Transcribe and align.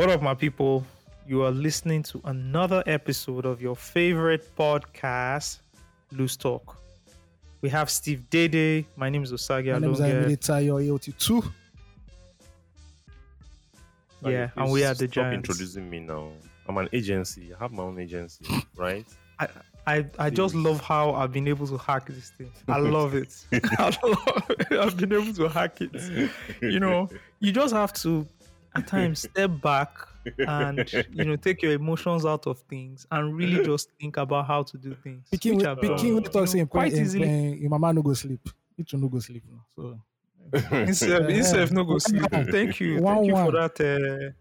What 0.00 0.08
up, 0.08 0.22
my 0.22 0.32
people? 0.32 0.86
You 1.26 1.42
are 1.42 1.50
listening 1.50 2.02
to 2.04 2.22
another 2.24 2.82
episode 2.86 3.44
of 3.44 3.60
your 3.60 3.76
favorite 3.76 4.56
podcast, 4.56 5.58
Loose 6.10 6.38
Talk. 6.38 6.78
We 7.60 7.68
have 7.68 7.90
Steve 7.90 8.24
Dede. 8.30 8.86
My 8.96 9.10
name 9.10 9.24
is 9.24 9.30
Osagie 9.30 9.74
My 9.74 9.78
name 9.78 9.92
is 9.92 10.00
Alonge. 10.00 10.24
Amide 10.24 10.38
Tayo 10.38 10.80
AOT2. 10.82 11.52
Yeah, 14.24 14.48
and 14.56 14.72
we 14.72 14.84
are 14.84 14.94
the 14.94 15.06
stop 15.06 15.10
Giants. 15.10 15.50
introducing 15.50 15.90
me 15.90 16.00
now. 16.00 16.30
I'm 16.66 16.78
an 16.78 16.88
agency. 16.94 17.52
I 17.52 17.62
have 17.62 17.70
my 17.70 17.82
own 17.82 17.98
agency, 17.98 18.46
right? 18.76 19.06
I, 19.38 19.48
I, 19.86 20.06
I 20.18 20.30
just 20.30 20.54
love 20.54 20.80
how 20.80 21.12
I've 21.12 21.30
been 21.30 21.46
able 21.46 21.66
to 21.66 21.76
hack 21.76 22.06
this 22.06 22.30
thing. 22.38 22.50
I 22.68 22.78
love 22.78 23.14
it. 23.14 23.36
I 23.52 23.94
love 24.02 24.44
it. 24.48 24.72
I've 24.72 24.96
been 24.96 25.12
able 25.12 25.34
to 25.34 25.48
hack 25.50 25.82
it. 25.82 26.30
You 26.62 26.80
know, 26.80 27.10
you 27.40 27.52
just 27.52 27.74
have 27.74 27.92
to 28.04 28.26
at 28.76 28.86
times 28.86 29.20
step 29.30 29.50
back 29.62 29.90
and 30.38 30.92
you 31.12 31.24
know 31.24 31.36
take 31.36 31.62
your 31.62 31.72
emotions 31.72 32.24
out 32.26 32.46
of 32.46 32.58
things 32.60 33.06
and 33.10 33.34
really 33.36 33.64
just 33.70 33.90
think 34.00 34.16
about 34.16 34.46
how 34.46 34.62
to 34.62 34.76
do 34.78 34.94
things. 35.02 35.26
Pikin 35.32 35.56
which 35.56 35.64
wey 35.64 35.70
I've 35.70 35.80
done, 35.80 35.90
pikin 35.98 36.02
wey 36.02 36.08
you 36.08 36.14
know, 36.14 36.66
quite 36.66 36.70
quite 36.70 36.92
easily. 36.92 37.28
easily. 37.28 37.60
Your 37.60 37.70
mama 37.70 37.92
no 37.92 38.02
go 38.02 38.12
sleep. 38.14 38.48
You 38.76 38.84
too 38.84 38.96
no 38.98 39.08
go 39.08 39.18
sleep 39.18 39.42
now. 39.50 39.64
So 39.76 40.00
Himself, 40.76 41.28
himself 41.28 41.70
no 41.70 41.84
go 41.84 41.98
sleep. 41.98 42.24
Thank 42.30 42.80
you. 42.80 43.00
One, 43.00 43.16
Thank 43.16 43.26
you 43.28 43.36
for 43.36 43.52
that. 43.52 43.80
Uh, 43.80 44.32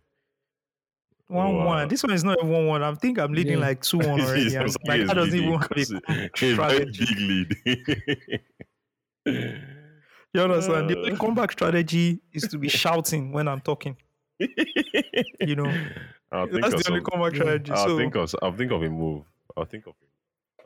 one 1.28 1.56
Wow. 1.58 1.66
one. 1.68 1.88
This 1.88 2.02
one 2.02 2.12
is 2.14 2.24
not 2.24 2.38
even 2.40 2.50
one 2.50 2.66
one. 2.66 2.84
I 2.84 2.94
think 2.96 3.20
I'm 3.20 3.32
leading 3.34 3.60
Yeah. 3.60 3.66
like 3.68 3.82
two 3.84 4.00
one 4.00 4.20
already. 4.20 4.44
He's 4.46 4.54
and, 4.56 4.64
also- 4.64 4.80
like 4.86 5.00
he's 5.02 5.08
that 5.10 5.14
doesn't 5.16 5.32
leading 5.34 5.48
even 5.50 5.60
have 5.60 5.70
because 5.70 5.92
a 5.92 5.98
a 6.08 6.30
very 6.40 6.54
strategy. 6.54 7.06
big 7.66 7.90
lead. 8.26 9.50
You 10.34 10.42
understand? 10.42 10.90
The 10.90 11.14
Uh. 11.14 11.18
comeback 11.18 11.52
strategy 11.52 12.20
is 12.34 12.44
to 12.44 12.58
be 12.58 12.70
shouting 12.70 13.32
when 13.32 13.48
I'm 13.48 13.62
talking. 13.62 13.96
You 14.40 15.56
know, 15.56 15.72
I'll 16.32 16.48
think 16.48 16.62
that's 16.62 16.74
of 16.76 16.84
the 16.84 16.90
only 16.92 17.02
comeback 17.04 17.34
Yeah. 17.34 17.40
strategy. 17.42 17.72
I'll 17.72 17.88
so 17.88 17.98
think 17.98 18.16
of 18.16 18.36
I'll 18.42 18.54
think 18.54 18.72
of 18.72 18.84
a 18.84 18.90
move. 18.90 19.24
I'll 19.58 19.66
think 19.66 19.88
of 19.88 19.94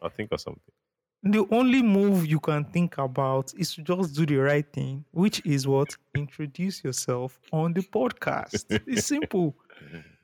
I'll 0.02 0.10
think 0.10 0.32
of 0.32 0.42
something. 0.42 0.62
the 1.24 1.46
only 1.52 1.82
move 1.82 2.26
you 2.26 2.40
can 2.40 2.66
think 2.66 2.98
about 2.98 3.54
is 3.58 3.74
to 3.76 3.82
just 3.82 4.14
do 4.16 4.26
the 4.26 4.36
right 4.38 4.66
thing, 4.74 5.06
which 5.12 5.42
is 5.46 5.66
what 5.68 5.96
introduce 6.16 6.84
yourself 6.84 7.40
on 7.52 7.74
the 7.74 7.82
podcast. 7.82 8.66
it's 8.88 9.08
simple. 9.08 9.56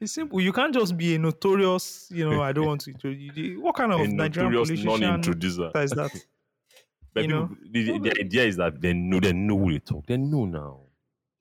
It's 0.02 0.14
simple. 0.14 0.40
You 0.40 0.54
can't 0.54 0.74
just 0.74 0.96
be 0.96 1.16
a 1.16 1.20
notorious, 1.20 2.08
you 2.10 2.30
know, 2.30 2.42
I 2.42 2.54
don't 2.54 2.66
want 2.68 2.82
to 2.82 2.92
introduce 2.92 3.36
you. 3.36 3.62
What 3.62 3.76
kind 3.76 3.92
of 3.92 4.00
a 4.00 4.08
Nigerian 4.08 4.54
politician 4.54 4.86
non-introducer. 4.86 5.72
is 5.76 5.92
that? 5.92 6.12
But 7.14 7.24
you 7.24 7.28
people, 7.30 7.40
know? 7.50 7.58
the, 7.72 8.00
the 8.10 8.20
idea 8.22 8.44
is 8.46 8.56
that 8.58 8.80
they 8.80 8.94
know 8.94 9.20
they 9.20 9.34
know 9.34 9.58
who 9.58 9.72
they 9.74 9.80
talk. 9.80 10.06
They 10.06 10.16
know 10.16 10.46
now. 10.46 10.80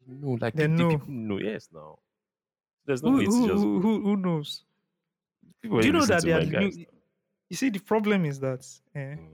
Know, 0.08 0.38
like 0.40 0.54
They 0.54 0.66
the, 0.66 0.68
the 0.68 0.82
know. 0.82 0.90
people 0.90 1.08
know. 1.08 1.38
Yes, 1.38 1.68
now. 1.72 1.98
There's 2.86 3.02
no 3.02 3.12
Who, 3.12 3.20
to 3.24 3.30
who, 3.30 3.46
just. 3.48 3.62
who, 3.62 3.80
who, 3.80 4.02
who 4.02 4.16
knows? 4.16 4.64
people 5.60 5.80
Do 5.80 5.86
you 5.86 5.92
know 5.92 6.06
that 6.06 6.22
they 6.22 6.32
are 6.32 6.44
guys 6.44 6.76
new, 6.76 6.86
you 7.50 7.56
see 7.56 7.68
the 7.70 7.80
problem 7.80 8.24
is 8.24 8.40
that 8.40 8.66
eh, 8.94 9.16
Mm. 9.16 9.28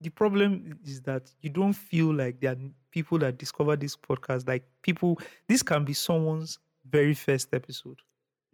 the 0.00 0.10
problem 0.10 0.78
is 0.86 1.00
that 1.02 1.30
you 1.40 1.50
don't 1.50 1.72
feel 1.72 2.14
like 2.14 2.40
there 2.40 2.52
are 2.52 2.58
people 2.90 3.18
that 3.18 3.36
discover 3.38 3.74
this 3.76 3.96
podcast 3.96 4.46
like 4.46 4.64
people 4.82 5.18
this 5.48 5.62
can 5.62 5.84
be 5.84 5.92
someone's 5.92 6.58
very 6.88 7.14
first 7.14 7.52
episode 7.52 7.98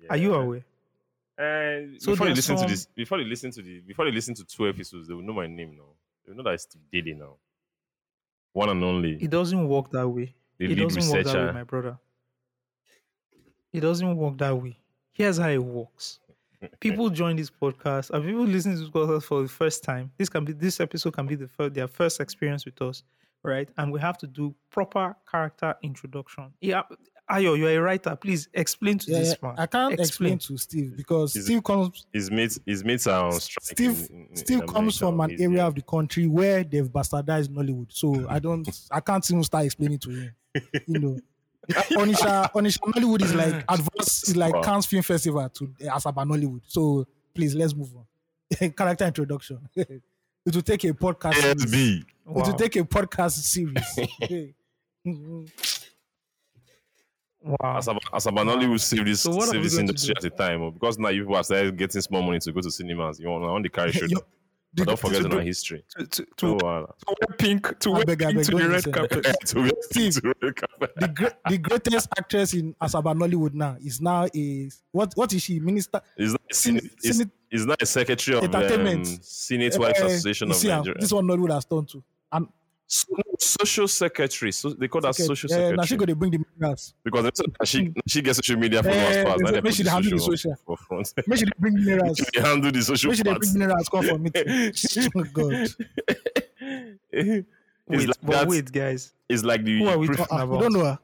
are 0.08 0.16
you 0.16 0.34
aware 0.34 0.64
And 1.38 2.00
So 2.00 2.12
before 2.12 2.28
you 2.28 2.34
listen 2.34 2.56
to 2.56 2.66
this, 2.66 2.86
before 2.86 3.18
you 3.18 3.26
listen 3.26 3.50
to 3.52 3.62
the, 3.62 3.80
before 3.80 4.06
you 4.06 4.12
listen 4.12 4.34
to 4.34 4.44
two 4.44 4.68
episodes, 4.68 5.08
they 5.08 5.14
will 5.14 5.22
know 5.22 5.32
my 5.32 5.46
name 5.46 5.74
now. 5.76 5.88
They 6.24 6.32
will 6.32 6.36
know 6.38 6.42
that 6.50 6.54
it's 6.54 6.66
Dede 6.92 7.16
now. 7.18 7.36
One 8.52 8.68
and 8.68 8.82
only, 8.84 9.16
it 9.22 9.30
doesn't 9.30 9.66
work 9.68 9.90
that 9.92 10.08
way 10.08 10.34
the 10.60 10.72
it 10.72 10.74
doesn't 10.76 11.10
work 11.10 11.24
that 11.24 11.34
way 11.34 11.52
my 11.52 11.64
brother. 11.64 11.98
It 13.72 13.80
doesn't 13.80 14.16
work 14.16 14.36
that 14.38 14.56
way. 14.56 14.76
Here's 15.12 15.38
how 15.38 15.48
it 15.48 15.62
works. 15.62 16.20
People 16.80 17.08
join 17.20 17.36
this 17.36 17.50
podcast 17.50 18.10
and 18.10 18.24
people 18.24 18.44
listen 18.44 18.72
to 18.74 18.78
this 18.78 18.90
podcast 18.90 19.24
for 19.24 19.42
the 19.42 19.48
first 19.48 19.82
time. 19.82 20.10
This 20.18 20.28
can 20.28 20.44
be 20.44 20.52
this 20.52 20.80
episode 20.80 21.14
can 21.14 21.26
be 21.26 21.34
the 21.34 21.48
first, 21.48 21.74
their 21.74 21.88
first 21.88 22.20
experience 22.20 22.64
with 22.64 22.80
us 22.82 23.02
right? 23.42 23.68
And 23.78 23.90
we 23.92 24.00
have 24.00 24.18
to 24.18 24.26
do 24.26 24.54
proper 24.70 25.16
character 25.30 25.74
introduction. 25.82 26.52
Yeah 26.60 26.82
ayo 27.30 27.56
you're 27.56 27.70
a 27.70 27.80
writer 27.80 28.16
please 28.16 28.48
explain 28.54 28.98
to 28.98 29.10
yeah, 29.10 29.18
this 29.20 29.28
yeah, 29.42 29.48
man 29.48 29.58
I 29.58 29.66
can't 29.66 29.92
Explain. 29.98 30.34
explain. 30.34 30.38
to 30.38 30.58
Steve 30.62 30.96
because 30.96 31.36
Is 31.36 31.42
it- 31.42 31.46
Steve 31.46 31.64
comes 31.64 32.06
His 32.12 32.30
mates, 32.30 32.58
his 32.66 32.84
mates 32.84 33.06
are 33.06 33.26
on 33.26 33.40
strike. 33.40 33.64
Steve 33.64 34.06
in- 34.10 34.16
in- 34.16 34.26
in 34.30 34.36
Steve 34.36 34.66
comes 34.66 34.98
from 34.98 35.20
an 35.20 35.30
area 35.32 35.48
here. 35.48 35.62
of 35.62 35.74
the 35.74 35.82
country 35.82 36.26
where 36.26 36.64
they've 36.64 36.88
bastardized 36.90 37.48
Nollywood. 37.48 37.86
So 37.90 38.26
I 38.28 38.38
don't 38.38 38.68
I 38.90 39.00
can't 39.00 39.30
even 39.30 39.44
start 39.44 39.64
explaining 39.66 39.98
to 40.00 40.10
him. 40.10 40.30
You 40.86 40.98
know. 40.98 41.18
Onitsha 41.70 42.50
Onitsha 42.52 42.78
Nollywood 42.92 43.22
is 43.22 43.34
like 43.34 43.54
advanced 43.68 44.28
is 44.28 44.36
like 44.36 44.52
Wow. 44.54 44.62
Cannes 44.62 44.86
Film 44.86 45.02
Festival 45.02 45.48
to 45.50 45.66
Asaba 45.82 46.24
Nollywood. 46.26 46.62
So 46.66 47.06
please 47.34 47.54
let's 47.54 47.74
move 47.74 47.90
on. 47.96 48.70
Character 48.72 49.04
introduction. 49.06 49.58
it 49.76 50.02
will 50.54 50.62
take 50.62 50.82
a 50.84 50.92
podcast. 50.94 51.34
series. 51.34 51.64
ASB. 51.64 51.98
It 52.00 52.04
will 52.26 52.54
take 52.54 52.76
a 52.76 52.82
podcast 52.84 53.32
series. 53.32 53.98
Mm-hmm. 55.06 55.44
Wow. 57.42 57.78
As 57.78 57.86
Abanoli 58.26 58.68
will 58.68 58.78
save 58.78 59.04
this, 59.06 59.22
So 59.22 59.30
what 59.30 59.48
save 59.48 59.62
this 59.62 59.74
going 59.74 59.88
industry 59.88 60.14
at 60.16 60.24
a 60.24 60.30
time, 60.30 60.62
oh, 60.62 60.70
because 60.70 60.98
now 60.98 61.08
you 61.08 61.22
people 61.22 61.36
are 61.36 61.44
started 61.44 61.76
getting 61.76 62.00
small 62.02 62.22
money 62.22 62.38
to 62.40 62.52
go 62.52 62.60
to 62.60 62.70
cinemas. 62.70 63.18
You 63.18 63.28
want, 63.30 63.44
I 63.44 63.48
want 63.48 63.62
the 63.64 63.70
carry 63.70 63.92
show. 63.92 64.04
Yo, 64.06 64.18
But 64.74 64.86
don't 64.86 64.98
forget 64.98 65.20
to 65.22 65.26
in 65.26 65.32
our 65.32 65.40
history. 65.40 65.82
to, 65.98 66.06
to, 66.06 66.24
to, 66.24 66.28
So, 66.38 66.56
uh, 66.58 66.86
to 66.86 66.92
wear 67.08 67.36
pink 67.38 67.78
to 67.80 67.90
I 67.90 67.92
wear 67.94 68.04
pink 68.04 68.18
beg, 68.18 68.44
to 68.44 68.50
the 68.50 68.56
red 68.58 68.70
listen. 68.70 68.92
carpet 68.92 69.24
to 69.46 69.64
get 69.64 69.84
Steve. 69.84 70.12
to 70.22 70.34
red 70.42 70.56
carpet. 70.56 70.92
the 70.96 71.08
great 71.08 71.32
the 71.48 71.58
greatest 71.58 72.08
actress 72.18 72.52
in 72.54 72.74
Asaba 72.74 73.14
Nollywood 73.16 73.54
now 73.54 73.76
is 73.82 74.00
now 74.02 74.26
a 74.36 74.70
what 74.92 75.12
what 75.16 75.32
is 75.32 75.42
she 75.42 75.58
minister 75.60 76.00
Is 76.18 76.32
not 76.32 76.42
a 76.50 76.54
Sen- 76.54 76.78
Senate, 76.78 76.92
is, 77.02 77.16
Senate- 77.16 77.32
is 77.50 77.66
not 77.66 77.80
a 77.82 77.86
secretary 77.86 78.36
of 78.36 78.44
Entertainment. 78.44 79.06
um, 79.08 79.18
Senate 79.22 79.78
Wives 79.78 79.98
Eh, 80.00 80.06
Association 80.06 80.50
of 80.50 80.56
see 80.56 80.70
am, 80.70 80.80
Nigeria. 80.80 81.00
this 81.00 81.10
one 81.12 81.24
Nollywood 81.24 81.52
has 81.54 81.64
turned 81.64 81.88
to 81.88 82.04
and 82.32 82.46
So, 82.92 83.06
social 83.38 83.86
secretary. 83.86 84.50
So 84.50 84.70
they 84.70 84.88
call 84.88 85.00
that 85.02 85.14
social 85.14 85.46
uh, 85.48 85.54
secretary 85.54 85.76
now 85.76 85.84
she 85.84 85.96
go 85.96 86.06
to 86.06 86.16
bring 86.16 86.32
the 86.32 86.42
minerals 86.58 86.92
because 87.04 87.22
they 87.22 87.30
said 87.34 87.46
that 87.60 87.68
she 87.68 87.94
she 88.08 88.20
gets 88.20 88.38
social 88.38 88.56
media 88.56 88.82
followers 88.82 89.16
Eh, 89.16 89.24
fast. 89.24 89.38
they 89.38 89.44
Now 89.44 89.50
they 89.52 89.60
make 89.60 89.74
she 89.74 89.84
handle 89.88 90.10
the 90.10 90.18
social 90.18 90.36
social. 90.36 90.56
for 90.66 90.76
front. 90.76 91.12
make 91.28 91.38
she 91.38 91.44
dey 91.44 91.52
bring 91.60 91.74
minerals 91.84 92.18
they 92.34 92.40
handle 92.40 92.72
the 92.72 92.82
social 92.82 93.10
make 93.10 93.16
she 93.18 93.22
dey 93.22 93.34
bring 93.34 93.52
minerals 93.52 93.88
come 93.88 94.02
for 94.02 94.18
meeting 94.18 94.44
oh 95.16 95.24
god 95.32 95.68
it's 97.12 97.46
wait 97.86 98.08
like 98.08 98.16
but 98.22 98.30
that. 98.32 98.48
wait 98.48 98.72
guys 98.72 99.12
It's 99.28 99.44
like 99.44 99.62
the 99.64 99.78
who 99.78 99.86
are 99.88 99.98
we 99.98 100.06
pref- 100.08 100.18
talking 100.18 100.40
about 100.40 100.54
you 100.54 100.60
don't 100.60 100.72
know 100.72 100.84
her 100.84 100.98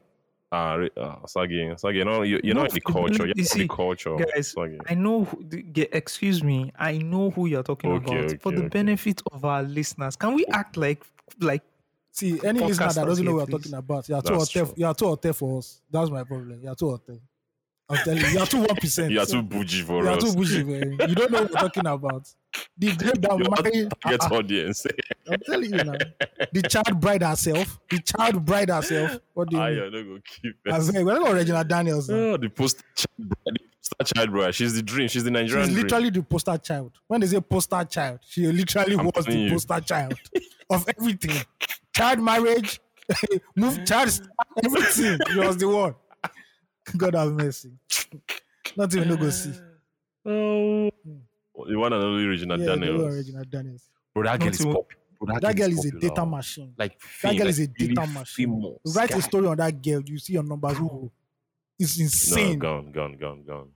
Ah, 0.49 0.75
re- 0.75 0.91
ah, 0.95 1.19
Sagi, 1.25 1.73
Sagi, 1.75 1.97
you 1.97 2.05
know, 2.05 2.21
you, 2.21 2.39
you're 2.41 2.55
No, 2.55 2.61
not 2.61 2.69
in 2.69 2.75
the 2.75 2.79
culture. 2.79 3.25
You're 3.27 3.35
you 3.35 3.43
not 3.43 3.51
in 3.51 3.59
see, 3.59 3.61
the 3.63 3.67
culture, 3.67 4.15
guys, 4.15 4.53
Sagi. 4.55 4.77
I 4.87 4.93
know. 4.93 5.25
Who, 5.25 5.43
the- 5.43 5.89
excuse 5.91 6.41
me. 6.41 6.71
I 6.79 6.99
know 6.99 7.31
who 7.31 7.47
you're 7.47 7.63
talking 7.63 7.91
Okay, 7.91 8.17
about. 8.17 8.41
For 8.41 8.47
okay, 8.47 8.55
the 8.55 8.61
okay. 8.61 8.69
benefit 8.69 9.21
of 9.33 9.43
our 9.43 9.61
listeners, 9.61 10.15
can 10.15 10.35
we 10.35 10.45
act 10.45 10.77
like 10.77 11.03
like 11.41 11.63
see 12.17 12.39
any 12.43 12.59
listener 12.59 12.91
that 12.93 13.05
doesn't 13.05 13.25
know 13.25 13.35
what 13.35 13.47
we're 13.49 13.57
talking 13.57 13.73
about 13.73 14.07
you 14.09 14.15
are 14.15 14.21
too 14.21 14.33
That's 14.37 14.53
hotel 14.53 14.65
true. 14.65 14.73
you 14.77 14.85
are 14.85 14.93
too 14.95 15.05
hotel 15.05 15.33
for 15.33 15.57
us 15.59 15.81
that's 15.91 16.09
my 16.09 16.23
problem 16.23 16.59
you 16.63 16.69
are 16.69 16.75
too 16.75 16.89
hotel 16.89 17.19
I'm 17.89 17.97
telling 18.03 18.19
you 18.21 18.27
you 18.27 18.39
are 18.39 18.45
too 18.45 18.57
one 18.69 18.75
percent 18.75 19.11
You 19.11 19.19
are 19.21 19.25
too 19.25 19.41
bougie 19.43 19.81
for 19.83 20.01
you 20.03 20.09
are 20.09 20.17
us. 20.17 20.23
too 20.23 20.33
bougie 20.33 20.63
man 20.63 20.97
you 21.09 21.15
don't 21.15 21.31
know 21.31 21.41
what 21.43 21.51
we're 21.53 21.59
talking 21.61 21.87
about 21.87 22.27
the 22.77 22.95
grape 22.95 23.21
that 23.21 23.37
You're 23.37 23.49
marry 23.63 23.87
target 24.01 24.21
Ah, 24.23 24.29
ah, 24.31 24.35
audience. 24.35 24.85
I'm 25.31 25.39
telling 25.45 25.71
you 25.71 25.83
now 25.83 25.93
the 26.51 26.61
child 26.63 26.99
bride 26.99 27.21
herself 27.23 27.79
the 27.89 27.99
child 27.99 28.43
bride 28.43 28.69
herself 28.69 29.19
what 29.33 29.49
do 29.49 29.55
you 29.57 29.61
I 29.61 29.69
mean 29.71 29.79
am 29.83 29.91
not 29.93 30.03
gonna 30.03 30.19
keep 30.41 30.55
I 30.71 30.77
it. 30.77 30.81
said, 30.81 31.05
we're 31.05 31.19
not 31.19 31.31
Regina 31.33 31.63
Daniels. 31.63 32.09
now. 32.09 32.15
Oh, 32.17 32.37
the 32.37 32.49
post 32.49 32.83
child, 32.95 33.07
bride- 33.29 33.55
the 33.55 33.59
poster 34.03 34.13
child, 34.15 34.31
bro. 34.31 34.51
She's 34.51 34.73
the 34.73 34.81
dream. 34.83 35.07
She's 35.07 35.23
the 35.23 35.31
Nigerian 35.31 35.67
She's 35.67 35.73
dream. 35.75 35.83
literally 35.85 36.09
the 36.09 36.23
poster 36.23 36.57
child. 36.57 36.91
When 37.07 37.21
they 37.21 37.27
say 37.27 37.39
poster 37.39 37.85
child, 37.85 38.19
she 38.27 38.45
literally 38.47 38.95
I'm 38.97 39.05
was 39.05 39.13
telling 39.25 39.31
the 39.39 39.45
you. 39.45 39.51
poster 39.51 39.79
child 39.79 40.13
of 40.69 40.85
everything. 40.97 41.41
Child 41.97 42.19
marriage, 42.21 42.79
move 43.55 43.83
child, 43.85 44.21
everything. 44.63 45.17
She 45.31 45.39
was 45.39 45.57
the 45.57 45.67
one. 45.67 45.95
God 46.95 47.15
have 47.15 47.31
mercy. 47.33 47.71
Not 48.75 48.93
even 48.95 49.09
no 49.09 49.17
go 49.17 49.29
see. 49.29 49.53
Oh, 50.25 50.89
the 51.67 51.75
one 51.75 51.91
and 51.93 52.03
only 52.03 52.25
Regina 52.25 52.57
Yeah, 52.57 52.65
the 52.65 52.69
one 52.71 52.79
Daniels. 52.81 53.15
Regina 53.15 53.45
Daniels. 53.45 53.83
Bro, 54.13 54.23
that 54.23 54.39
girl 54.39 54.45
Not 54.47 54.53
is 54.55 54.61
even- 54.61 54.73
popular. 54.73 55.01
Bro, 55.19 55.39
That 55.41 55.55
girl 55.55 55.71
is 55.71 55.85
a 55.85 55.91
data 55.99 56.25
machine. 56.25 56.73
Like 56.77 56.99
That 57.23 57.31
girl 57.35 57.39
like 57.39 57.49
is 57.49 57.59
a 57.59 57.67
really 57.79 57.95
data 57.95 58.07
machine. 58.07 58.61
famous 58.61 58.95
Write 58.95 59.09
guy. 59.09 59.17
a 59.17 59.21
story 59.21 59.47
on 59.47 59.57
that 59.57 59.81
girl. 59.81 60.01
You 60.05 60.19
see 60.19 60.33
your 60.33 60.43
numbers. 60.43 60.77
go. 60.77 61.11
It's 61.79 61.97
No, 61.97 62.03
insane. 62.03 62.59
gone, 62.59 62.91
gone, 62.91 63.17
gone, 63.17 63.43
gone, 63.43 63.69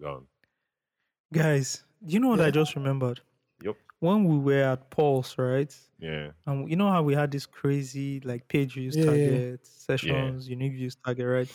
gone. 0.00 0.26
guys? 1.32 1.82
Do 2.04 2.12
you 2.12 2.20
know 2.20 2.28
what 2.28 2.40
I 2.40 2.50
just 2.52 2.76
remembered? 2.76 3.20
Yep. 3.62 3.76
When 4.00 4.24
we 4.24 4.38
were 4.38 4.62
at 4.62 4.90
Pulse, 4.90 5.36
right? 5.38 5.74
Yeah. 5.98 6.28
And 6.44 6.68
you 6.68 6.76
know 6.76 6.90
how 6.90 7.02
we 7.02 7.14
had 7.14 7.30
this 7.30 7.46
crazy 7.46 8.20
like 8.20 8.46
page 8.46 8.74
views 8.74 8.94
Yeah, 8.96 9.04
yeah, 9.06 9.10
yeah. 9.12 9.24
target, 9.30 9.66
sessions, 9.66 10.48
unique 10.48 10.72
views 10.74 10.96
target, 11.02 11.26
right? 11.26 11.48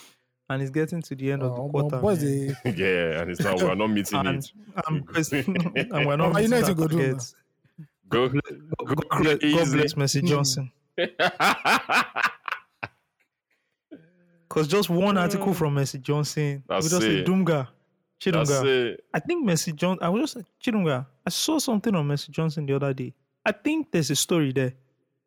And 0.50 0.62
it's 0.62 0.72
getting 0.72 1.02
to 1.04 1.16
the 1.16 1.32
end 1.32 1.44
of 1.44 1.56
the 1.56 1.62
Oh, 1.62 1.70
quarter. 1.70 2.00
boys, 2.00 2.24
man. 2.24 2.58
they, 2.66 2.72
yeah, 2.76 3.22
and 3.22 3.32
it's 3.32 3.40
not 3.42 3.62
we're 3.62 3.76
not 3.76 3.88
meeting 3.88 4.20
and, 4.26 4.40
it. 4.44 4.52
and, 4.88 5.06
because- 5.06 5.32
and 5.34 6.06
we're 6.06 6.18
not 6.18 6.20
Oh, 6.36 6.40
you 6.40 6.50
meeting 6.50 6.50
know 6.50 6.62
that 6.62 6.66
to 6.68 6.74
go 6.74 6.88
do 6.88 6.98
target. 6.98 7.34
Go, 8.10 8.28
God, 8.28 8.42
go 8.78 8.96
God 8.96 9.22
bless, 9.24 9.38
God 9.40 9.72
bless 9.72 9.96
Mercy 9.96 10.20
Hmm. 10.22 10.26
Johnson. 10.28 10.72
Because 14.50 14.68
just 14.68 14.90
one 14.90 15.18
article 15.18 15.52
Uh, 15.52 15.54
from 15.54 15.74
Mercy 15.76 16.00
Johnson, 16.00 16.64
we 16.68 16.76
that's 16.76 16.90
just 16.90 17.02
say 17.02 17.18
it. 17.20 17.26
Dunga, 18.30 18.48
That's 18.48 18.64
it. 18.64 19.04
I 19.14 19.20
think 19.20 19.44
Mercy 19.46 19.72
Johnson. 19.74 20.04
I 20.06 20.10
was 20.10 20.34
just 20.34 20.46
Chidunga. 20.64 21.06
I 21.26 21.30
saw 21.32 21.58
something 21.58 21.96
on 21.96 22.06
Mercy 22.08 22.32
Johnson 22.32 22.66
the 22.68 22.76
other 22.76 22.94
day. 22.94 23.14
I 23.46 23.52
think 23.52 23.90
there's 23.92 24.12
a 24.12 24.16
story 24.16 24.52
there. 24.52 24.74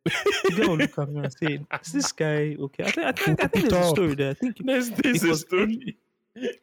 The 0.04 0.52
girl 0.54 0.68
will 0.70 0.76
look 0.76 0.96
at 0.98 1.08
me 1.08 1.20
and 1.24 1.32
say, 1.32 1.60
"Is 1.82 1.92
this 1.92 2.12
guy 2.12 2.54
okay?" 2.60 2.84
I 2.84 2.90
think 2.90 3.06
I 3.06 3.12
think, 3.12 3.42
I 3.42 3.46
think 3.48 3.70
there's 3.70 3.86
a 3.86 3.88
story 3.88 4.14
there. 4.14 4.30
I 4.30 4.34
think 4.34 4.56
There's 4.58 4.90
this 4.90 5.22
Because 5.22 5.40
story. 5.40 5.96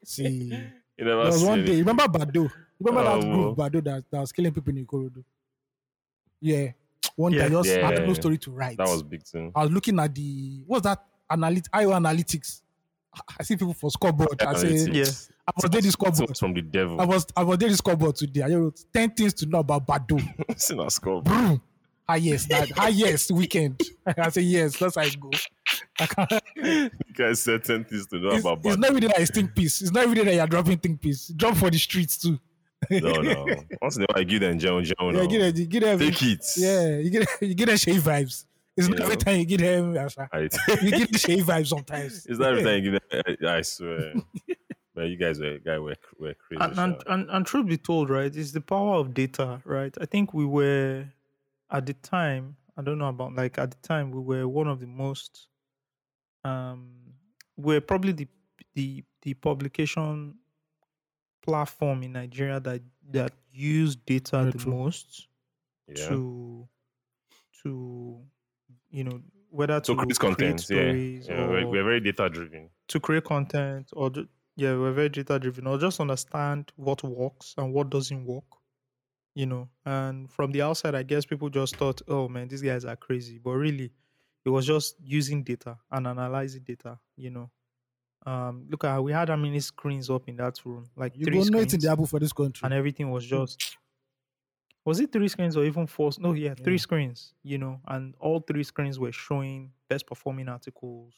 See, 0.06 0.28
You 0.28 1.06
never 1.06 1.24
there 1.24 1.26
was 1.26 1.42
see 1.42 1.46
one 1.48 1.60
it. 1.60 1.66
day. 1.66 1.78
Remember 1.80 2.04
Badoo? 2.04 2.50
Remember 2.80 3.04
that 3.04 3.28
Oh, 3.28 3.54
group 3.54 3.58
Badoo 3.58 3.84
that, 3.86 4.04
that 4.12 4.20
was 4.20 4.32
killing 4.32 4.54
people 4.54 4.76
in 4.78 4.86
Ikorodu? 4.86 5.24
Yeah. 6.40 6.72
One 7.16 7.32
day 7.32 7.40
Yeah. 7.40 7.46
I 7.46 7.50
just 7.50 7.70
had 7.70 8.00
no 8.00 8.06
Yeah. 8.08 8.14
story 8.14 8.38
to 8.38 8.52
write. 8.52 8.78
That 8.78 8.88
was 8.88 9.04
big 9.04 9.24
thing. 9.24 9.52
I 9.56 9.64
was 9.64 9.72
looking 9.72 10.00
at 10.00 10.14
the 10.14 10.64
what's 10.68 10.84
that 10.84 11.04
analyt 11.30 11.68
IO 11.74 11.92
analytics. 11.92 12.62
I 13.40 13.44
see 13.44 13.56
people 13.58 13.74
for 13.74 13.90
scoreboard. 13.92 14.42
I 14.42 14.54
say 14.56 14.68
Analytics. 14.68 15.30
I 15.48 15.52
was 15.56 15.70
doing 15.70 15.84
this 15.84 15.94
scoreboard. 15.94 16.38
from 16.38 16.54
the 16.54 16.62
devil. 16.62 17.02
I 17.02 17.06
was 17.06 17.26
I 17.36 17.44
was 17.44 17.58
doing 17.58 17.72
this 17.72 17.80
scoreboard 17.80 18.16
today. 18.16 18.44
I 18.44 18.56
wrote 18.56 18.80
ten 18.94 19.12
things 19.12 19.34
to 19.36 19.46
know 19.46 19.60
about 19.60 19.88
Badoo. 19.88 20.22
It's 20.50 20.70
in 20.70 20.80
our 20.80 20.90
score. 20.90 21.22
Boom. 21.22 21.62
Highest, 22.08 22.50
that 22.50 22.70
ah, 22.72 22.82
highest 22.82 23.32
weekend. 23.32 23.82
I 24.06 24.30
say 24.30 24.42
yes, 24.42 24.78
that's 24.78 24.96
how 24.96 25.02
I 25.02 25.10
go. 25.10 25.30
You 26.56 26.90
guys 27.16 27.42
said 27.42 27.64
10 27.64 27.86
things 27.86 28.08
to 28.08 28.20
know 28.20 28.32
it's, 28.32 28.42
about 28.42 28.60
it's 28.66 28.78
not 28.78 28.94
day 29.00 29.08
that 29.08 29.20
I 29.20 29.26
think 29.26 29.56
piece. 29.56 29.82
It's 29.82 29.92
not 29.92 30.14
day 30.14 30.24
that 30.24 30.34
you're 30.34 30.48
dropping 30.48 30.80
think 30.80 31.00
piece. 31.00 31.28
Drop 31.28 31.56
for 31.56 31.70
the 31.70 31.78
streets 31.78 32.18
too. 32.18 32.38
No, 32.90 33.14
no. 33.22 33.46
Once 33.82 33.98
in 33.98 34.04
a 34.04 34.06
while, 34.10 34.22
I 34.22 34.24
give 34.24 34.42
them 34.42 34.58
Joan 34.58 34.84
Joan. 34.84 35.16
Yeah, 35.16 35.22
you 35.22 35.28
get 35.28 35.42
oh. 35.42 35.58
you 35.58 35.66
get 35.68 35.84
them. 35.84 36.00
Take 36.00 36.24
it. 36.24 36.46
Yeah, 36.58 36.98
you 36.98 37.10
get 37.10 37.28
you 37.42 37.54
get 37.54 37.68
them 37.68 37.78
shave 37.78 38.02
vibes. 38.02 38.46
It's 38.76 38.88
not 38.88 38.98
You 38.98 39.04
every 39.04 39.18
time 39.18 39.40
you 39.40 39.46
get 39.46 39.60
them. 39.60 39.98
I, 40.34 40.40
You 40.82 40.92
get 40.92 41.12
the 41.12 41.20
shave 41.20 41.46
vibes 41.46 41.68
sometimes. 41.68 42.26
it's 42.26 42.40
not 42.40 42.52
every 42.52 42.64
time 42.64 42.84
you 42.84 42.92
give 42.92 43.02
them. 43.10 43.48
I 43.48 43.62
swear. 43.62 44.14
You 45.04 45.18
guys 45.18 45.40
were, 45.40 45.58
guy 45.60 45.78
were, 45.80 45.96
were 46.20 46.34
crazy. 46.36 46.62
and, 46.62 46.78
and, 46.78 47.04
and 47.08 47.30
and 47.30 47.46
truth 47.46 47.68
be 47.68 47.78
told, 47.78 48.10
right, 48.10 48.36
it's 48.36 48.52
the 48.52 48.62
power 48.62 48.96
of 48.96 49.14
data, 49.14 49.62
right? 49.66 49.96
I 50.02 50.06
think 50.06 50.34
we 50.34 50.46
were 50.46 51.06
at 51.72 51.86
the 51.86 51.94
time. 51.94 52.56
I 52.78 52.82
don't 52.82 52.98
know 52.98 53.08
about 53.10 53.36
like 53.36 53.58
at 53.58 53.72
the 53.72 53.78
time 53.88 54.12
we 54.12 54.20
were 54.22 54.48
one 54.48 54.68
of 54.68 54.80
the 54.80 54.88
most. 54.88 55.48
Um, 56.44 56.92
we're 57.58 57.82
probably 57.82 58.14
the 58.14 58.28
the 58.76 59.04
the 59.22 59.34
publication 59.36 60.36
platform 61.42 62.04
in 62.04 62.14
Nigeria 62.14 62.60
that 62.60 62.82
that 63.12 63.34
use 63.52 63.96
data 63.96 64.40
Very 64.40 64.52
the 64.52 64.58
true. 64.58 64.72
most 64.74 65.28
yeah. 65.88 66.08
to 66.08 66.68
to 67.64 68.20
you 68.90 69.04
know 69.04 69.22
whether 69.50 69.82
So 69.84 69.94
to 69.96 70.02
create 70.02 70.20
content. 70.20 70.60
Yeah. 70.70 70.76
stories 70.78 71.28
yeah 71.28 71.48
we're, 71.48 71.68
we're 71.68 71.84
very 71.84 72.00
data 72.00 72.30
driven. 72.30 72.70
to 72.88 73.00
create 73.00 73.24
content 73.26 73.90
or 73.94 74.10
yeah 74.62 74.74
we're 74.82 74.92
very 75.00 75.10
data 75.10 75.40
driven 75.40 75.68
or 75.68 75.78
just 75.78 76.00
understand 76.00 76.72
what 76.76 77.04
works 77.04 77.54
and 77.58 77.74
what 77.74 77.90
doesn't 77.90 78.26
work 78.26 78.44
you 79.36 79.46
know. 79.46 79.70
And 79.86 80.30
from 80.36 80.52
the 80.52 80.62
outside 80.62 80.96
i 80.96 81.04
guess 81.04 81.26
people 81.26 81.50
just 81.50 81.76
thought 81.78 82.02
oh 82.08 82.28
man 82.28 82.48
these 82.50 82.62
guys 82.62 82.86
are 82.86 82.96
crazy. 82.98 83.38
But 83.40 83.52
really 83.52 83.90
it 84.46 84.50
was 84.50 84.66
just 84.66 84.96
using 85.04 85.44
data 85.44 85.78
and 85.92 86.08
analyzing 86.08 86.64
data 86.64 87.00
you 87.16 87.32
know. 87.32 87.50
Um 88.26 88.68
look 88.70 88.84
at 88.84 89.00
we 89.04 89.12
had 89.14 89.30
how 89.30 89.36
many 89.38 89.60
screens 89.62 90.10
up 90.10 90.24
in 90.30 90.36
that 90.38 90.56
room 90.66 90.86
like 90.96 91.14
You 91.18 91.26
three 91.26 91.38
it 91.40 91.74
in 91.74 91.80
screens. 91.80 91.84
the 91.84 91.92
apple 91.92 92.08
for 92.08 92.20
this 92.20 92.34
country. 92.34 92.66
and 92.66 92.74
everything 92.74 93.10
was 93.12 93.26
just 93.26 93.78
was 94.86 95.00
it 95.00 95.12
three 95.12 95.28
screens 95.28 95.56
or 95.58 95.64
even 95.66 95.88
four? 95.88 96.12
No 96.20 96.34
yeah 96.34 96.56
three 96.56 96.74
Yeah. 96.74 96.78
screens 96.88 97.34
you 97.44 97.58
know. 97.58 97.80
And 97.88 98.16
all 98.20 98.40
three 98.40 98.64
screens 98.64 99.00
were 99.00 99.12
showing 99.12 99.74
best 99.90 100.08
performing 100.08 100.50
articles 100.50 101.14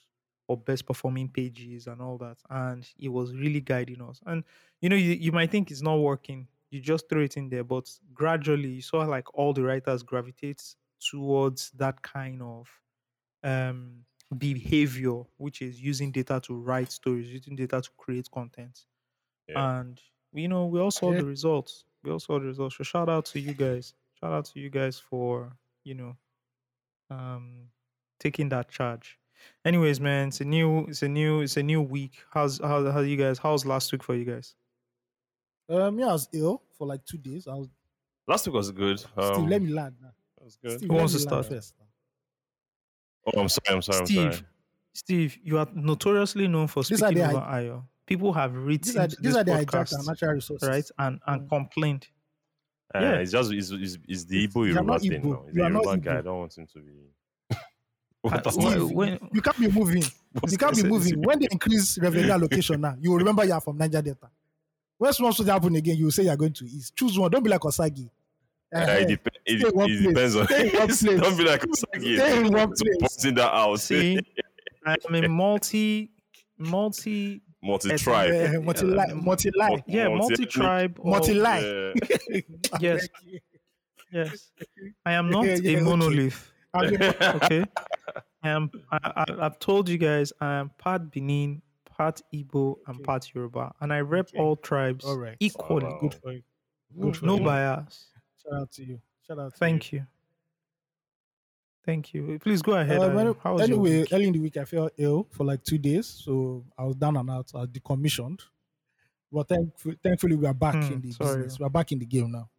or 0.48 0.58
best 0.58 0.86
performing 0.86 1.30
pages 1.30 1.88
and 1.88 2.02
all 2.02 2.18
that 2.18 2.38
and 2.50 2.90
it 3.00 3.10
was 3.10 3.34
really 3.36 3.62
guiding 3.62 4.02
us. 4.02 4.20
And 4.26 4.44
you 4.82 4.90
know 4.90 4.96
you, 4.96 5.14
you 5.14 5.32
might 5.32 5.52
think 5.52 5.72
it's 5.72 5.82
not 5.82 5.96
working 5.98 6.48
you 6.72 6.82
just 6.82 7.08
throw 7.08 7.22
it 7.22 7.38
in 7.38 7.50
there 7.50 7.64
but 7.64 7.90
gradually 8.14 8.70
you 8.70 8.82
saw 8.82 9.00
like 9.04 9.34
all 9.36 9.54
the 9.54 9.64
writers 9.64 10.04
gravitate 10.04 10.64
towards 11.00 11.72
that 11.72 12.02
kind 12.02 12.42
of 12.42 12.68
um 13.44 14.06
behavior 14.38 15.22
which 15.38 15.62
is 15.62 15.80
using 15.82 16.12
data 16.12 16.40
to 16.44 16.56
write 16.56 16.92
stories 16.92 17.30
using 17.32 17.56
data 17.56 17.82
to 17.82 17.90
create 17.98 18.30
content. 18.32 18.86
Yeah. 19.48 19.78
and 19.78 20.02
you 20.34 20.48
know 20.48 20.66
we 20.66 20.80
all 20.80 20.92
saw 20.92 21.12
Yeah. 21.12 21.20
the 21.20 21.26
results. 21.26 21.86
We 22.04 22.12
all 22.12 22.20
saw 22.20 22.40
the 22.40 22.46
results. 22.46 22.78
So 22.78 22.84
shout 22.84 23.10
out 23.10 23.26
to 23.28 23.40
you 23.40 23.54
guys. 23.54 23.94
Shout 24.20 24.34
out 24.34 24.46
to 24.46 24.60
you 24.60 24.70
guys 24.70 25.00
for 25.00 25.58
you 25.84 25.96
know 25.96 26.18
um 27.10 27.70
taking 28.20 28.50
that 28.50 28.70
charge 28.70 29.20
anyways 29.66 30.00
man 30.00 30.28
it's 30.30 30.42
a 30.42 30.46
new 30.46 30.86
it's 30.88 31.02
a 31.04 31.08
new 31.08 31.42
it's 31.42 31.58
a 31.58 31.64
new 31.64 31.82
week 31.82 32.14
how's 32.32 32.60
how, 32.60 32.90
how 32.92 33.00
you 33.02 33.16
guys 33.18 33.38
how's 33.38 33.66
last 33.66 33.92
week 33.92 34.04
for 34.04 34.16
you 34.16 34.26
guys 34.26 34.56
Um, 35.70 35.98
yeah, 36.00 36.08
I 36.10 36.14
was 36.14 36.28
ill 36.34 36.62
for 36.78 36.86
like 36.88 37.06
two 37.06 37.18
days. 37.18 37.48
I 37.48 37.54
was 37.56 37.70
Last 38.28 38.46
week 38.48 38.54
was 38.56 38.72
good. 38.72 39.04
Um, 39.18 39.34
Steve. 39.34 39.48
Let 39.50 39.62
me 39.62 39.70
land 39.74 39.96
now. 40.02 40.12
that 40.38 40.44
was 40.44 40.56
good. 40.58 40.78
Steve, 40.78 40.90
Who 40.90 40.96
let 40.96 41.00
wants 41.02 41.14
me 41.14 41.18
to 41.20 41.22
start? 41.24 41.46
first? 41.46 41.74
Oh, 43.26 43.40
I'm 43.42 43.50
sorry. 43.50 43.76
I'm 43.76 43.82
sorry. 43.82 44.00
I'm 44.00 44.06
steve 44.06 44.34
sorry. 44.34 44.46
steve 44.94 45.38
you 45.44 45.58
are 45.58 45.68
notoriously 45.74 46.48
known 46.48 46.68
for 46.68 46.84
These 46.84 47.00
speaking 47.00 47.18
the 47.18 47.30
over 47.30 47.40
Ayo. 47.40 47.84
people 48.06 48.34
have 48.34 48.54
written 48.56 48.82
These 48.84 48.98
are 48.98 49.08
these 49.08 49.18
this 49.20 49.36
are 49.36 49.44
the 49.46 49.52
podcast, 49.54 49.94
and 49.94 50.06
natural 50.06 50.34
resources. 50.34 50.68
right 50.70 50.90
and 51.00 51.20
and 51.28 51.42
Mm. 51.44 51.50
complained 51.50 52.08
Uh, 52.96 53.00
Yeah. 53.00 53.14
It's 53.22 53.32
just 53.32 53.52
it's, 53.52 53.72
it's, 53.72 53.98
it's 54.08 54.26
the 54.26 54.44
It's- 54.44 54.54
Igbo 54.54 54.66
you 54.68 54.72
are 54.72 54.76
Yoruba 54.76 54.92
not 54.92 55.02
thing 55.02 55.12
Igbo. 55.14 55.24
now. 55.32 55.44
He's 55.48 55.56
You 55.56 55.64
are 55.64 55.70
not 55.70 55.84
Yoruba 55.86 56.02
guy. 56.04 56.18
I 56.18 56.22
don't 56.22 56.40
want 56.40 56.58
him 56.58 56.68
to 56.68 56.80
be. 56.80 56.92
What 58.24 58.46
wh- 58.46 58.52
Steve, 58.52 58.92
when- 58.92 59.20
you 59.34 59.42
can't 59.42 59.60
be 59.60 59.68
moving. 59.70 60.04
You 60.50 60.58
can't 60.58 60.76
be 60.76 60.84
moving. 60.84 61.22
When 61.22 61.40
they 61.40 61.48
increase 61.52 61.98
revenue 62.00 62.32
allocation 62.38 62.80
now, 62.82 62.96
you 63.00 63.12
will 63.12 63.18
remember 63.20 63.44
you 63.46 63.54
are 63.54 63.62
from 63.62 63.78
Niger 63.78 64.02
Delta. 64.02 64.30
When 64.98 65.12
small 65.14 65.32
should 65.34 65.48
happen 65.48 65.76
again, 65.76 65.98
you 65.98 66.06
will 66.06 66.12
say 66.12 66.24
you 66.24 66.30
are 66.30 66.38
going 66.38 66.54
to 66.54 66.66
East. 66.66 66.96
Choose 66.96 67.20
one. 67.20 67.30
Don't 67.30 67.44
be 67.44 67.50
like 67.50 67.62
Osagie. 67.62 68.10
Uh, 68.74 68.80
Eh, 68.80 68.98
it, 69.02 69.08
dep- 69.08 69.28
it, 69.46 69.60
Stay 69.60 69.68
in 69.70 69.76
one 69.76 69.90
it 69.92 70.02
depends 70.08 70.36
on. 70.38 70.48
Stay 70.48 70.70
in 70.70 70.76
one 70.78 70.88
place. 70.88 71.02
Don't 71.22 71.38
be 71.38 71.44
like 71.44 71.62
Osagie. 71.62 72.16
Stay 72.18 72.38
in 72.38 72.54
one 72.54 72.72
place. 72.74 72.98
Pointing 73.02 73.36
that 73.36 73.54
out. 73.54 73.80
see 73.80 74.20
i'm 74.86 75.16
a 75.16 75.28
multi 75.28 76.10
multi 76.58 77.42
Multi 77.62 77.96
tribe. 77.98 78.32
eh, 78.34 78.58
multi-li- 78.60 79.14
multi-lie. 79.16 79.84
yeah 79.88 80.08
Multi- 80.10 80.20
multi-tribe 80.20 81.00
of- 81.00 81.06
Multi-lie. 81.06 81.94
Yeah. 82.30 82.42
Yes. 82.80 83.08
yes 84.12 84.52
i 85.06 85.14
am 85.14 85.30
not 85.30 85.46
Yeah, 85.46 85.56
yeah, 85.62 85.72
a 85.72 85.76
okay. 85.76 85.84
monolith 85.84 86.14
I 86.24 86.50
mean, 86.50 86.53
okay 87.36 87.66
I 88.44 88.50
am 88.50 88.72
I, 88.92 88.98
I, 89.28 89.46
i've 89.46 89.60
told 89.60 89.88
you 89.90 89.98
guys 89.98 90.34
i 90.42 90.54
am 90.56 90.70
part 90.78 91.12
benin 91.12 91.62
part 91.86 92.22
igbo 92.34 92.78
and 92.88 92.96
Okay. 92.96 93.04
part 93.04 93.34
yoruba 93.34 93.74
and 93.82 93.94
i 93.94 94.02
rep 94.02 94.28
Okay. 94.30 94.40
all 94.40 94.56
tribes 94.56 95.06
All 95.06 95.16
right. 95.16 95.38
equally 95.40 95.86
Wow. 95.86 96.00
Good 96.02 96.14
for 96.16 96.32
you. 96.34 96.44
no, 96.96 97.06
Good 97.06 97.18
for 97.18 97.26
no 97.28 97.38
you. 97.38 97.44
bias 97.44 98.08
Shout 98.44 98.60
out 98.62 98.72
to 98.74 98.84
you. 98.84 99.02
Shout 99.26 99.40
out 99.40 99.54
to 99.54 99.58
thank 99.60 99.94
you 99.94 100.06
thank 101.86 102.14
you 102.14 102.40
please 102.40 102.62
go 102.62 102.74
ahead 102.74 103.04
Uh, 103.04 103.10
well, 103.14 103.38
How 103.44 103.54
was 103.56 103.70
anyway, 103.70 104.06
early 104.12 104.28
in 104.28 104.34
the 104.34 104.40
week, 104.40 104.58
I 104.58 104.66
felt 104.66 104.94
ill 104.98 105.28
for 105.32 105.44
like 105.44 105.64
two 105.64 105.78
days, 105.78 106.08
so 106.08 106.66
I 106.78 106.84
was 106.86 106.96
down 106.96 107.18
and 107.18 107.30
out. 107.30 107.52
I 107.54 107.60
was 107.60 107.70
decommissioned, 107.70 108.42
but 109.32 109.48
thankfully, 109.50 109.98
thankfully 110.04 110.36
we 110.36 110.46
are 110.48 110.54
back 110.54 110.76
Hmm, 110.76 110.94
in 110.94 111.02
the 111.02 111.12
sorry. 111.12 111.44
business. 111.44 111.60
We 111.60 111.66
are 111.66 111.70
back 111.70 111.92
in 111.92 112.00
the 112.00 112.06
game 112.06 112.32
now. 112.32 112.50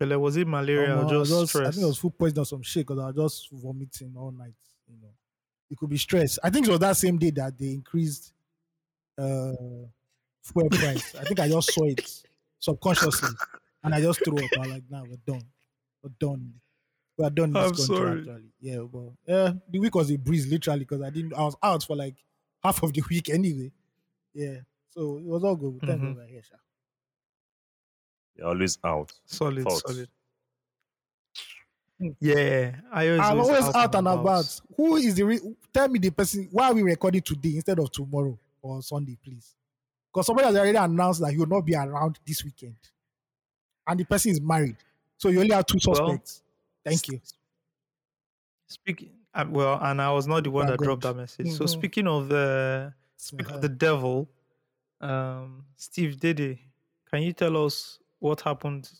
Yeah. 0.00 0.06
Bele, 0.06 0.16
was 0.20 0.36
it 0.36 0.46
malaria 0.46 0.96
Um, 0.96 1.06
or 1.06 1.10
just 1.24 1.30
just- 1.30 1.56
I 1.56 1.70
think 1.70 1.82
it 1.82 1.86
was 1.86 1.98
food 1.98 2.18
poisoning 2.18 2.42
or 2.42 2.46
some 2.46 2.62
shit 2.62 2.86
because 2.86 3.02
I 3.02 3.06
was 3.10 3.14
just 3.40 3.50
vomiting 3.52 4.14
all 4.16 4.30
night. 4.30 4.54
You 4.88 4.96
know, 5.00 5.08
it 5.70 5.76
could 5.78 5.90
be 5.90 5.98
stress. 5.98 6.38
I 6.42 6.50
think 6.50 6.66
it 6.66 6.70
was 6.70 6.80
that 6.80 6.96
same 6.96 7.18
day 7.18 7.30
that 7.30 7.58
they 7.58 7.72
increased 7.72 8.32
uh 9.18 9.52
fuel 10.42 10.68
price. 10.70 11.14
I 11.16 11.24
think 11.24 11.40
I 11.40 11.48
just 11.48 11.72
saw 11.74 11.84
it 11.84 12.22
subconsciously, 12.60 13.30
and 13.82 13.94
I 13.94 14.00
just 14.00 14.24
threw 14.24 14.36
up. 14.38 14.50
I 14.56 14.60
was 14.60 14.68
like, 14.68 14.84
"Nah, 14.88 15.02
we're 15.02 15.16
done. 15.26 15.42
We're 16.02 16.10
done. 16.20 16.54
We 17.16 17.24
are 17.24 17.30
done 17.30 17.52
this 17.52 17.62
I'm 17.64 17.74
country." 17.74 17.96
sorry. 17.96 18.18
Actually, 18.20 18.52
yeah. 18.60 18.78
But 18.90 19.10
yeah, 19.26 19.52
the 19.68 19.78
week 19.80 19.94
was 19.94 20.10
a 20.10 20.16
breeze, 20.16 20.46
literally, 20.46 20.80
because 20.80 21.02
I 21.02 21.10
didn't. 21.10 21.34
I 21.34 21.42
was 21.42 21.56
out 21.62 21.82
for 21.82 21.96
like 21.96 22.16
half 22.62 22.82
of 22.82 22.92
the 22.92 23.02
week 23.10 23.28
anyway. 23.28 23.72
Yeah. 24.32 24.58
So 24.90 25.18
it 25.18 25.24
was 25.24 25.42
all 25.44 25.56
good. 25.56 25.80
Thank 25.84 26.00
Mhm. 26.00 26.14
God 26.16 26.28
we're. 28.38 28.44
You're 28.44 28.54
always 28.54 28.78
out. 28.84 29.12
solid 29.26 29.64
Thoughts? 29.64 29.82
solid 29.86 30.08
yeah 32.20 32.76
I 32.92 33.08
always, 33.08 33.20
I'm 33.26 33.40
always 33.40 33.74
out 33.74 33.94
and 33.94 34.06
about. 34.06 34.60
Who 34.76 34.96
is 34.96 35.16
the? 35.16 35.24
Re- 35.24 35.56
tell 35.72 35.88
me 35.88 35.98
the 35.98 36.10
person. 36.10 36.48
Why 36.52 36.66
are 36.70 36.74
we 36.74 36.82
recording 36.82 37.22
today 37.22 37.56
instead 37.56 37.78
of 37.80 37.90
tomorrow 37.90 38.38
or 38.62 38.82
Sunday, 38.82 39.18
please? 39.22 39.56
Because 40.12 40.26
somebody 40.26 40.46
has 40.46 40.56
already 40.56 40.78
announced 40.78 41.20
that 41.20 41.32
he 41.32 41.38
will 41.38 41.46
not 41.46 41.62
be 41.62 41.74
around 41.74 42.18
this 42.24 42.44
weekend, 42.44 42.76
and 43.86 43.98
the 43.98 44.04
person 44.04 44.30
is 44.30 44.40
married, 44.40 44.76
so 45.16 45.28
you 45.28 45.40
only 45.40 45.52
have 45.52 45.66
two 45.66 45.78
Well, 45.84 45.96
suspects. 45.96 46.42
Thank 46.84 47.08
you. 47.08 47.20
Speaking 48.68 49.10
uh, 49.34 49.44
well, 49.48 49.78
and 49.82 50.00
I 50.00 50.12
was 50.12 50.26
not 50.28 50.44
the 50.44 50.50
one 50.50 50.66
Thank 50.68 50.80
that 50.80 50.84
dropped 50.84 51.02
that 51.02 51.16
message. 51.16 51.50
So 51.50 51.64
Mhm. 51.64 51.68
speaking 51.68 52.06
of 52.06 52.28
the 52.28 52.94
speak 53.16 53.46
Uh-huh. 53.48 53.56
of 53.56 53.62
the 53.62 53.68
devil, 53.68 54.28
um, 55.00 55.66
Steve 55.76 56.20
Dede, 56.20 56.60
can 57.10 57.22
you 57.22 57.32
tell 57.32 57.56
us 57.64 57.98
what 58.20 58.40
happened 58.42 58.90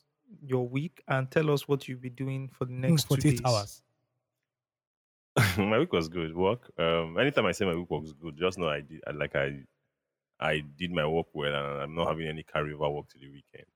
your 0.42 0.68
week 0.68 1.02
and 1.08 1.30
tell 1.30 1.50
us 1.50 1.68
what 1.68 1.88
you'll 1.88 1.98
be 2.00 2.10
doing 2.10 2.48
for 2.48 2.64
the 2.66 2.72
Hmm, 2.86 2.96
next 2.96 3.04
two 3.10 3.22
48 3.22 3.22
days? 3.22 3.42
hours. 3.44 3.82
my 5.58 5.78
week 5.78 5.92
was 5.92 6.08
good. 6.08 6.34
Work. 6.34 6.70
Um, 6.78 7.16
anytime 7.18 7.46
I 7.46 7.52
say 7.52 7.64
my 7.64 7.74
week 7.74 7.90
was 7.90 8.12
good, 8.12 8.36
just 8.36 8.58
know 8.58 8.68
I 8.68 8.80
did. 8.80 9.00
I, 9.06 9.10
like 9.12 9.36
I, 9.36 9.64
I 10.40 10.60
did 10.60 10.92
my 10.92 11.06
work 11.06 11.28
well, 11.34 11.54
and 11.54 11.82
I'm 11.82 11.94
not 11.94 12.08
having 12.08 12.28
any 12.28 12.44
carryover 12.44 12.94
work 12.94 13.08
to 13.10 13.18
the 13.18 13.30
weekend. 13.30 13.66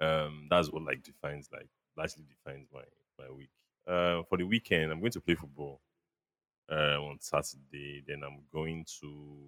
Um, 0.00 0.48
that's 0.50 0.70
what 0.72 0.82
like 0.84 1.02
defines 1.04 1.50
like 1.52 1.68
largely 1.96 2.24
defines 2.24 2.68
my 2.72 2.84
my 3.18 3.30
week. 3.30 3.50
Uh, 3.86 4.22
for 4.24 4.38
the 4.38 4.44
weekend, 4.44 4.92
I'm 4.92 5.00
going 5.00 5.12
to 5.12 5.22
play 5.22 5.36
football. 5.36 5.80
Uh, 6.70 6.98
on 7.00 7.18
Saturday, 7.20 8.02
then 8.06 8.22
I'm 8.24 8.44
going 8.52 8.86
to 9.00 9.38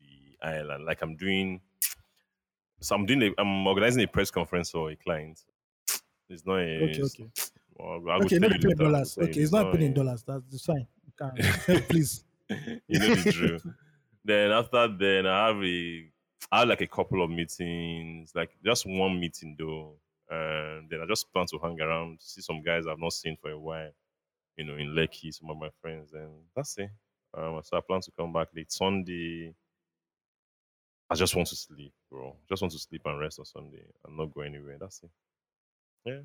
the 0.00 0.38
island. 0.46 0.84
Like 0.84 1.02
I'm 1.02 1.16
doing. 1.16 1.60
So 2.82 2.94
I'm 2.96 3.06
doing. 3.06 3.22
A, 3.22 3.40
I'm 3.40 3.66
organizing 3.66 4.02
a 4.02 4.06
press 4.06 4.30
conference 4.30 4.70
for 4.70 4.90
a 4.90 4.96
client. 4.96 5.40
It's 6.28 6.44
not 6.46 6.58
a. 6.58 6.90
Okay, 6.90 7.02
okay. 7.02 7.30
Well, 7.74 8.10
I 8.10 8.16
Okay, 8.16 8.38
not 8.38 8.52
you 8.52 8.58
pay 8.58 8.68
later, 8.68 8.84
I'm 8.84 8.92
dollars. 8.92 9.18
Okay, 9.18 9.40
it's 9.40 9.52
not 9.52 9.72
not 9.72 9.80
in 9.80 9.94
dollars. 9.94 10.24
That's 10.24 10.64
fine. 10.64 10.86
Please. 11.88 12.24
you 12.88 12.98
know 12.98 13.14
the 13.14 13.30
drill. 13.32 13.58
Then 14.24 14.52
after 14.52 14.86
then 14.86 15.26
I 15.26 15.48
have 15.48 15.56
a 15.64 16.08
I 16.52 16.58
have 16.60 16.68
like 16.68 16.80
a 16.80 16.86
couple 16.86 17.24
of 17.24 17.30
meetings, 17.30 18.32
like 18.36 18.50
just 18.64 18.86
one 18.86 19.18
meeting 19.18 19.56
though. 19.58 19.96
And 20.30 20.88
then 20.88 21.00
I 21.02 21.06
just 21.06 21.32
plan 21.32 21.46
to 21.50 21.58
hang 21.58 21.80
around, 21.80 22.18
see 22.20 22.40
some 22.40 22.62
guys 22.62 22.86
I've 22.86 23.00
not 23.00 23.12
seen 23.14 23.36
for 23.36 23.50
a 23.50 23.58
while, 23.58 23.90
you 24.56 24.64
know, 24.64 24.76
in 24.76 24.94
Lekki, 24.94 25.34
some 25.34 25.50
of 25.50 25.56
my 25.56 25.70
friends, 25.80 26.12
and 26.12 26.30
that's 26.54 26.78
it. 26.78 26.90
Um, 27.36 27.60
so 27.64 27.76
I 27.76 27.80
plan 27.80 28.00
to 28.02 28.10
come 28.12 28.32
back 28.32 28.48
late 28.54 28.70
Sunday. 28.70 29.54
I 31.12 31.14
just 31.14 31.36
want 31.36 31.48
to 31.48 31.56
sleep, 31.56 31.92
bro. 32.10 32.34
Just 32.48 32.62
want 32.62 32.72
to 32.72 32.78
sleep 32.78 33.02
and 33.04 33.18
rest 33.20 33.38
on 33.38 33.44
Sunday 33.44 33.84
and 34.06 34.16
not 34.16 34.32
go 34.34 34.40
anywhere. 34.40 34.78
That's 34.80 35.02
it. 35.02 35.10
Yeah. 36.04 36.20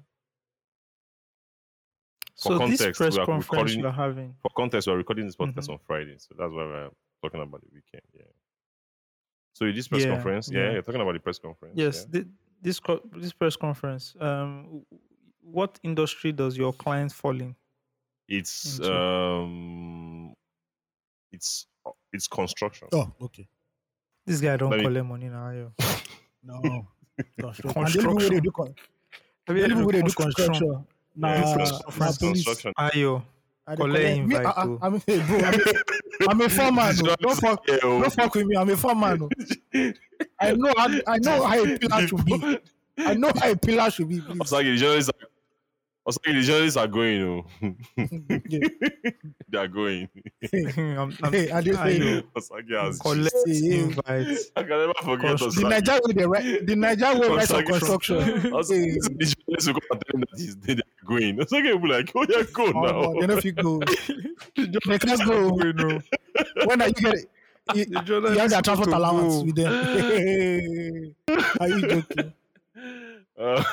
For 2.37 2.53
So 2.53 2.67
this 2.67 2.79
context, 2.79 2.97
press 2.99 3.13
we 3.15 3.19
are 3.21 3.25
conference 3.25 3.51
recording- 3.51 3.79
you're 3.79 3.91
having, 3.91 4.35
For 4.41 4.49
context, 4.55 4.87
we're 4.87 4.97
recording 4.97 5.25
this 5.25 5.35
podcast 5.35 5.67
Mhm. 5.67 5.73
on 5.73 5.77
Friday, 5.79 6.17
so 6.19 6.35
that's 6.37 6.51
why 6.53 6.65
we're 6.65 6.91
talking 7.21 7.41
about 7.41 7.61
the 7.61 7.67
weekend. 7.73 8.03
Yeah. 8.13 8.23
So 9.53 9.71
this 9.71 9.87
press 9.87 10.03
Yeah, 10.03 10.13
conference, 10.13 10.49
yeah, 10.51 10.59
yeah. 10.59 10.71
you're 10.73 10.81
talking 10.83 11.01
about 11.01 11.13
the 11.13 11.19
press 11.19 11.39
conference. 11.39 11.75
yes, 11.75 12.05
yeah. 12.13 12.21
thi- 12.23 12.29
this 12.61 12.79
co- 12.79 13.01
this 13.11 13.33
press 13.33 13.55
conference. 13.55 14.15
Um, 14.19 14.85
what 15.41 15.79
industry 15.83 16.31
does 16.31 16.55
your 16.57 16.73
client 16.73 17.11
fall 17.11 17.39
in? 17.41 17.55
It's 18.27 18.77
Into- 18.77 18.93
um, 18.95 20.35
it's 21.31 21.65
it's 22.13 22.27
construction. 22.27 22.87
Oh, 22.91 23.11
okay. 23.21 23.47
This 24.27 24.41
guy 24.41 24.57
don't 24.57 24.69
Let 24.71 24.79
me- 24.79 24.83
collect 24.85 25.05
money 25.07 25.29
now. 25.29 25.49
Yo. 25.51 25.71
No. 26.43 26.87
Construction. 27.39 27.77
And 27.77 27.93
the 27.93 28.09
only 28.09 28.29
way 28.29 28.35
they 28.35 28.39
do 28.41 28.51
Have 29.47 29.57
you 29.57 29.63
only 29.63 29.75
heard 29.75 29.85
way 29.85 29.91
they 29.93 29.99
of 30.01 30.05
do 30.05 30.13
construction? 30.13 30.53
construction. 30.53 30.87
Nah, 31.15 31.33
Yeah, 31.33 31.55
construction. 31.55 32.17
police. 32.19 32.43
construction. 32.45 32.73
Ah, 32.77 32.89
Ayo, 32.93 33.23
I 33.65 33.75
dey 33.75 33.81
Collect 33.81 34.05
collect- 34.05 34.27
me, 34.27 34.35
invite 34.35 34.45
I, 34.45 34.51
too. 34.51 34.57
I, 34.59 34.63
oh. 34.63 34.79
I'm, 34.83 35.01
hey, 35.07 35.19
bro, 35.25 36.29
I'm, 36.29 36.41
a 36.41 36.49
foreman. 36.57 36.95
oh. 37.07 37.15
Don't 37.21 37.39
fuck, 37.39 37.63
Yeah, 37.67 37.77
oh. 37.83 38.01
don't 38.01 38.13
fuck 38.13 38.35
with 38.35 38.45
me. 38.45 38.55
I'm 38.57 38.69
a 38.69 38.77
foreman. 38.77 39.21
oh. 39.23 39.91
I 40.39 40.51
know, 40.53 40.73
how, 40.77 40.89
I 41.07 41.17
know 41.19 41.43
how 41.45 41.63
a 41.63 41.77
pillar 41.79 42.07
should 42.07 42.25
be. 42.25 42.59
I 42.99 43.13
know 43.15 43.31
how 43.39 43.49
a 43.51 43.55
pillar 43.55 43.89
should 43.89 44.09
be. 44.09 44.21
I 44.21 44.27
was 44.33 44.37
Please. 44.37 44.51
like, 44.51 44.65
the 44.65 44.77
journalists 44.77 45.09
are, 45.09 45.27
I 45.27 45.27
was 46.07 46.17
like, 46.25 46.35
the 46.35 46.41
journalists 46.41 46.77
are 46.77 46.87
going. 46.87 47.21
Oh. 47.61 47.73
Yeah. 48.49 48.67
they 49.49 49.57
are 49.57 49.67
going. 49.67 50.07
I'm, 50.53 51.13
I'm, 51.21 51.33
Hey, 51.33 51.51
I 51.51 51.61
just 51.61 51.79
say, 51.81 52.17
I 52.19 52.23
was 52.33 52.49
like, 52.49 52.63
yeah, 52.69 52.91
collect 53.01 53.35
Yeah. 53.45 53.75
invite. 53.75 54.37
I 54.55 54.61
can 54.63 54.69
never 54.69 54.93
forget 55.03 55.35
Constru- 55.37 55.55
the 55.55 55.61
like- 55.67 55.85
Niger 55.85 55.99
way, 56.05 56.13
they 56.13 56.25
write, 56.25 56.65
the 56.65 56.75
Niger 56.75 57.19
way 57.19 57.27
writes 57.29 57.51
on 57.51 57.63
Osage 57.63 57.67
construction. 57.67 58.17
I 58.53 58.55
was 58.55 58.69
Hey. 58.71 58.91
the 58.91 59.35
journalists 59.35 59.67
will 59.67 59.73
come 59.73 59.81
and 59.91 60.01
tell 60.05 60.15
him 60.15 60.21
that 60.31 60.39
he's 60.39 60.55
dead 60.55 60.81
and 60.81 61.07
going. 61.07 61.35
I 61.35 61.43
was 61.43 61.51
like, 61.51 61.63
he'll 61.65 61.79
be 61.79 61.87
like, 61.89 62.11
oh 62.15 62.25
yeah, 62.29 62.43
go 62.53 62.65
Oh, 62.67 62.71
now. 62.71 63.01
no, 63.13 63.19
they 63.21 63.27
don't 63.27 63.41
fit 63.41 63.55
go. 63.55 63.79
They 64.55 64.99
can't 64.99 65.25
go. 65.25 65.49
We 65.53 65.73
know. 65.73 66.01
When 66.65 66.81
are 66.81 66.87
you 66.87 66.93
get 66.93 67.13
it? 67.15 67.29
You, 67.75 67.83
you 67.89 67.95
have 67.97 68.05
journalists 68.05 68.49
their 68.53 68.61
transport 68.61 68.93
allowance 68.93 69.33
go. 69.35 69.43
with 69.43 69.55
them. 69.55 71.15
are 71.59 71.67
you 71.67 71.81
joking? 71.81 72.33
Uh, 73.37 73.63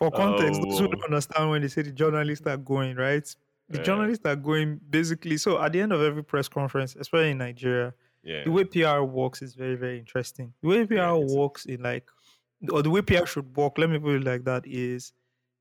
For 0.00 0.10
context, 0.10 0.62
those 0.62 0.78
who 0.78 0.86
Oh. 0.86 0.88
don't 0.88 1.04
understand 1.04 1.50
when 1.50 1.60
they 1.60 1.68
say 1.68 1.82
the 1.82 1.92
journalists 1.92 2.46
are 2.46 2.56
going, 2.56 2.96
right? 2.96 3.22
The 3.68 3.78
Yeah. 3.78 3.84
journalists 3.84 4.24
are 4.24 4.34
going 4.34 4.80
basically. 4.88 5.36
So 5.36 5.60
at 5.62 5.72
the 5.72 5.80
end 5.82 5.92
of 5.92 6.00
every 6.00 6.24
press 6.24 6.48
conference, 6.48 6.96
especially 6.96 7.32
in 7.32 7.38
Nigeria, 7.38 7.92
yeah. 8.22 8.44
the 8.44 8.50
way 8.50 8.64
PR 8.64 9.02
works 9.04 9.42
is 9.42 9.54
very, 9.54 9.76
very 9.76 9.98
interesting. 9.98 10.54
The 10.62 10.68
way 10.68 10.86
PR 10.86 10.94
Yeah, 10.94 11.12
works 11.36 11.66
in 11.66 11.82
like, 11.82 12.08
or 12.72 12.82
the 12.82 12.88
way 12.90 13.02
PR 13.02 13.26
should 13.26 13.54
work, 13.54 13.76
let 13.76 13.90
me 13.90 13.98
put 13.98 14.16
it 14.16 14.24
like 14.24 14.44
that, 14.44 14.66
is 14.66 15.12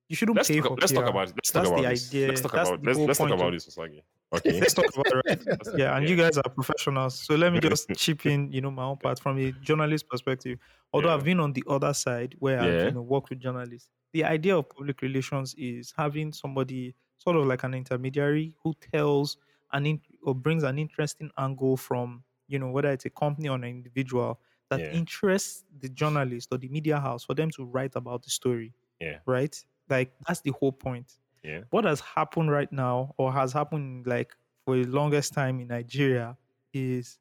you 0.08 0.16
shouldn't 0.16 0.38
let's 0.38 0.48
pay 0.48 0.62
talk, 0.62 0.70
for 0.70 0.78
let's 0.80 0.94
PR. 0.94 1.00
talk 1.02 1.10
about 1.10 1.28
it. 1.30 1.36
Let's 1.36 1.52
That's 1.52 1.68
talk 1.68 1.78
about 1.78 1.84
the 1.84 1.90
this. 1.90 2.08
idea. 2.10 2.28
Let's 2.30 2.42
talk 2.42 2.52
That's 2.54 2.70
about 2.70 2.82
the 2.82 2.88
let's, 2.88 3.00
let's 3.00 3.20
talk 3.20 3.30
about 3.32 3.52
this, 3.52 3.68
Osagie. 3.68 4.02
Okay. 4.32 4.60
Let's 4.60 4.74
talk 4.76 4.86
about? 4.94 5.26
Let's- 5.26 5.70
yeah, 5.76 5.98
and 5.98 6.08
you 6.08 6.16
guys 6.16 6.38
are 6.38 6.44
professionals. 6.50 7.20
So 7.20 7.36
let 7.36 7.52
me 7.52 7.60
just 7.70 7.90
chip 7.96 8.26
in, 8.26 8.52
you 8.52 8.62
know, 8.62 8.70
my 8.72 8.84
own 8.84 8.98
part 8.98 9.20
from 9.20 9.40
a 9.40 9.52
journalist 9.54 10.08
perspective. 10.08 10.60
Although 10.94 11.10
Yeah. 11.10 11.16
I've 11.16 11.24
been 11.24 11.40
on 11.40 11.54
the 11.54 11.64
other 11.68 11.94
side 11.94 12.36
where 12.40 12.60
I've 12.60 12.86
you 12.86 12.92
know 12.92 13.02
worked 13.02 13.30
with 13.32 13.40
journalists. 13.40 13.90
The 14.14 14.24
idea 14.24 14.56
of 14.58 14.70
public 14.70 15.02
relations 15.02 15.56
is 15.58 15.94
having 15.98 16.32
somebody 16.34 16.96
sort 17.18 17.36
of 17.38 17.46
like 17.48 17.64
an 17.64 17.74
intermediary 17.74 18.56
who 18.64 18.74
tells 18.94 19.38
an 19.74 19.86
in, 19.86 20.02
or 20.24 20.34
brings 20.36 20.64
an 20.64 20.78
interesting 20.80 21.30
angle 21.38 21.78
from 21.78 22.24
you 22.48 22.58
know 22.60 22.70
whether 22.70 22.92
it's 22.92 23.06
a 23.06 23.10
company 23.12 23.50
or 23.50 23.56
an 23.56 23.64
individual 23.64 24.40
that 24.70 24.80
Yeah. 24.80 24.92
interests 24.92 25.66
the 25.80 25.90
journalist 25.90 26.50
or 26.52 26.58
the 26.60 26.68
media 26.70 27.00
house 27.00 27.24
for 27.24 27.34
them 27.34 27.50
to 27.52 27.66
write 27.66 27.96
about 27.96 28.24
the 28.24 28.30
story. 28.30 28.74
Yeah. 29.02 29.18
Right? 29.26 29.56
Like 29.90 30.12
that's 30.28 30.42
the 30.42 30.52
whole 30.52 30.72
point 30.72 31.18
Yeah. 31.44 31.62
what 31.70 31.86
has 31.86 32.00
happened 32.02 32.52
right 32.52 32.72
now 32.72 33.14
or 33.18 33.32
has 33.34 33.54
happened 33.54 34.08
like 34.08 34.36
for 34.66 34.76
the 34.78 34.86
longest 34.86 35.34
time 35.34 35.60
in 35.60 35.68
Nigeria 35.68 36.38
is 36.74 37.20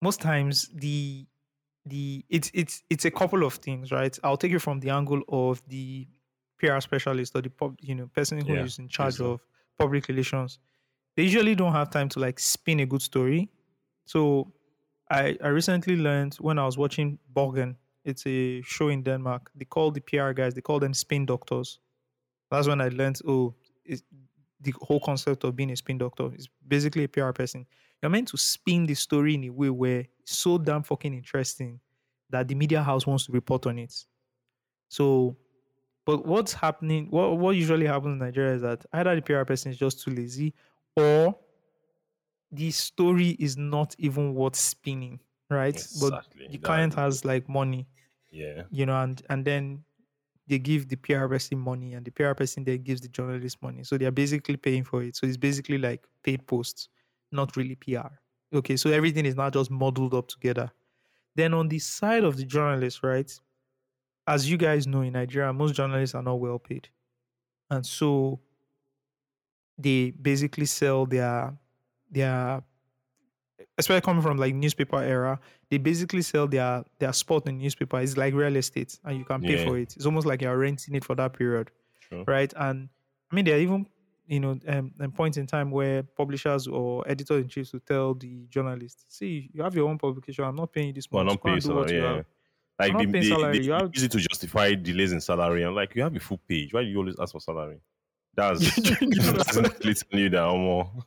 most 0.00 0.20
times 0.20 0.68
the 0.74 1.26
the 1.86 2.24
it's 2.28 2.50
it's 2.54 2.82
it's 2.90 3.04
a 3.04 3.10
couple 3.10 3.44
of 3.44 3.54
things, 3.54 3.90
right? 3.92 4.16
I'll 4.22 4.36
take 4.36 4.52
it 4.52 4.60
from 4.60 4.80
the 4.80 4.90
angle 4.90 5.22
of 5.28 5.62
the 5.68 6.06
PR 6.58 6.80
specialist 6.80 7.34
or 7.36 7.42
the 7.42 7.50
pub, 7.50 7.76
you 7.80 7.94
know 7.94 8.06
person 8.08 8.40
who 8.44 8.54
Yeah, 8.54 8.64
is 8.64 8.78
in 8.78 8.88
charge 8.88 9.16
so. 9.16 9.32
of 9.32 9.40
public 9.78 10.08
relations. 10.08 10.58
They 11.16 11.24
usually 11.24 11.54
don't 11.54 11.72
have 11.72 11.90
time 11.90 12.08
to 12.10 12.20
like 12.20 12.40
spin 12.40 12.80
a 12.80 12.86
good 12.86 13.02
story. 13.02 13.50
So 14.06 14.52
I 15.10 15.36
I 15.42 15.48
recently 15.48 15.96
learned 15.96 16.36
when 16.36 16.58
I 16.58 16.64
was 16.66 16.78
watching 16.78 17.18
Borgen, 17.32 17.76
it's 18.04 18.26
a 18.26 18.62
show 18.62 18.88
in 18.88 19.02
Denmark. 19.02 19.50
They 19.54 19.64
call 19.66 19.90
the 19.92 20.00
PR 20.00 20.32
guys, 20.32 20.54
they 20.54 20.62
call 20.62 20.80
them 20.80 20.94
spin 20.94 21.26
doctors. 21.26 21.80
That's 22.52 22.68
when 22.68 22.80
I 22.80 22.88
learned, 22.88 23.18
oh, 23.26 23.54
the 24.60 24.72
whole 24.80 25.00
concept 25.00 25.42
of 25.44 25.56
being 25.56 25.70
a 25.70 25.76
spin 25.76 25.98
doctor 25.98 26.30
is 26.34 26.48
basically 26.68 27.04
a 27.04 27.08
PR 27.08 27.30
person. 27.30 27.66
You're 28.02 28.10
meant 28.10 28.28
to 28.28 28.36
spin 28.36 28.86
the 28.86 28.94
story 28.94 29.34
in 29.34 29.44
a 29.44 29.50
way 29.50 29.70
where 29.70 30.06
it's 30.20 30.36
so 30.36 30.58
damn 30.58 30.82
fucking 30.82 31.14
interesting 31.14 31.80
that 32.30 32.48
the 32.48 32.54
media 32.54 32.82
house 32.82 33.06
wants 33.06 33.26
to 33.26 33.32
report 33.32 33.66
on 33.66 33.78
it. 33.78 34.06
So, 34.88 35.36
but 36.04 36.26
what's 36.26 36.52
happening, 36.52 37.06
what, 37.10 37.38
what 37.38 37.56
usually 37.56 37.86
happens 37.86 38.12
in 38.12 38.18
Nigeria 38.18 38.54
is 38.54 38.62
that 38.62 38.84
either 38.92 39.14
the 39.16 39.22
PR 39.22 39.44
person 39.44 39.72
is 39.72 39.78
just 39.78 40.02
too 40.02 40.10
lazy 40.10 40.54
or 40.96 41.36
the 42.50 42.70
story 42.70 43.30
is 43.38 43.56
not 43.56 43.94
even 43.98 44.34
worth 44.34 44.56
spinning, 44.56 45.20
right? 45.48 45.74
Exactly. 45.74 46.44
But 46.44 46.52
the 46.52 46.58
client 46.58 46.94
has 46.94 47.24
like 47.24 47.48
money 47.48 47.88
Yeah. 48.30 48.64
you 48.70 48.86
know, 48.86 49.00
and 49.02 49.22
and 49.30 49.44
then 49.44 49.84
they 50.52 50.58
give 50.58 50.86
the 50.86 50.96
PR 50.96 51.28
person 51.28 51.58
money, 51.58 51.94
and 51.94 52.04
the 52.04 52.10
PR 52.10 52.34
person 52.34 52.62
then 52.62 52.82
gives 52.82 53.00
the 53.00 53.08
journalist 53.08 53.62
money. 53.62 53.82
So 53.84 53.96
they 53.96 54.04
are 54.04 54.10
basically 54.10 54.58
paying 54.58 54.84
for 54.84 55.02
it. 55.02 55.16
So 55.16 55.26
it's 55.26 55.38
basically 55.38 55.78
like 55.78 56.04
paid 56.22 56.46
posts, 56.46 56.90
not 57.32 57.56
really 57.56 57.74
PR. 57.76 58.08
Okay, 58.54 58.76
so 58.76 58.90
everything 58.90 59.24
is 59.24 59.34
not 59.34 59.54
just 59.54 59.70
muddled 59.70 60.12
up 60.12 60.28
together. 60.28 60.70
Then 61.36 61.54
on 61.54 61.68
the 61.68 61.78
side 61.78 62.22
of 62.22 62.36
the 62.36 62.44
journalist, 62.44 63.02
right? 63.02 63.32
As 64.26 64.50
you 64.50 64.58
guys 64.58 64.86
know, 64.86 65.00
in 65.00 65.14
Nigeria, 65.14 65.54
most 65.54 65.74
journalists 65.74 66.14
are 66.14 66.22
not 66.22 66.38
well 66.38 66.58
paid, 66.58 66.90
and 67.70 67.84
so 67.86 68.38
they 69.78 70.10
basically 70.10 70.66
sell 70.66 71.06
their 71.06 71.56
their 72.10 72.62
especially 73.78 74.00
coming 74.02 74.22
from 74.22 74.36
like 74.38 74.54
newspaper 74.54 75.02
era, 75.02 75.38
they 75.70 75.78
basically 75.78 76.22
sell 76.22 76.46
their 76.46 76.84
their 76.98 77.12
spot 77.12 77.46
in 77.46 77.58
newspaper. 77.58 78.00
It's 78.00 78.16
like 78.16 78.34
real 78.34 78.56
estate, 78.56 78.98
and 79.04 79.18
you 79.18 79.24
can 79.24 79.40
pay 79.42 79.58
Yeah. 79.58 79.66
for 79.68 79.78
it. 79.78 79.94
It's 79.96 80.06
almost 80.06 80.26
like 80.26 80.42
you're 80.42 80.56
renting 80.56 80.94
it 80.94 81.04
for 81.04 81.14
that 81.16 81.32
period, 81.32 81.70
Sure. 82.08 82.24
right? 82.26 82.52
And 82.56 82.88
I 83.30 83.34
mean, 83.34 83.44
there 83.44 83.56
are 83.56 83.60
even 83.60 83.86
you 84.26 84.40
know 84.40 84.58
um, 84.68 84.92
um, 85.00 85.12
points 85.12 85.36
in 85.36 85.46
time 85.46 85.70
where 85.70 86.02
publishers 86.02 86.66
or 86.68 87.02
editor 87.08 87.38
in 87.38 87.48
chiefs 87.48 87.72
will 87.72 87.80
tell 87.80 88.14
the 88.14 88.46
journalist, 88.48 89.04
"See, 89.12 89.50
you 89.52 89.62
have 89.62 89.74
your 89.74 89.88
own 89.88 89.98
publication. 89.98 90.44
I'm 90.44 90.56
not 90.56 90.72
paying 90.72 90.88
you 90.88 90.92
this 90.92 91.10
Well, 91.10 91.24
much. 91.24 91.32
not 91.34 91.42
Go 91.42 91.48
and 91.52 91.60
pay 91.62 91.68
do 91.68 91.74
what 91.74 91.88
salary. 91.88 92.00
you 92.00 92.06
Yeah. 92.08 92.16
have." 92.16 92.26
Like 92.78 92.92
not 92.92 92.98
they, 92.98 93.04
paying 93.06 93.12
they, 93.24 93.28
salary, 93.28 93.58
they 93.58 93.64
you 93.64 93.72
have- 93.72 93.90
it 93.94 94.10
to 94.10 94.18
justify 94.18 94.74
delays 94.74 95.12
in 95.12 95.20
salary. 95.20 95.62
I'm 95.62 95.74
like, 95.74 95.94
you 95.94 96.02
have 96.02 96.16
a 96.16 96.20
full 96.20 96.38
page. 96.48 96.72
Why 96.72 96.82
do 96.82 96.88
you 96.88 96.98
always 96.98 97.16
ask 97.20 97.32
for 97.32 97.40
salary? 97.40 97.78
That's 98.34 98.60
that's 98.76 99.56
literally 99.56 100.22
you 100.22 100.28
that 100.30 100.42
Omo, 100.42 101.04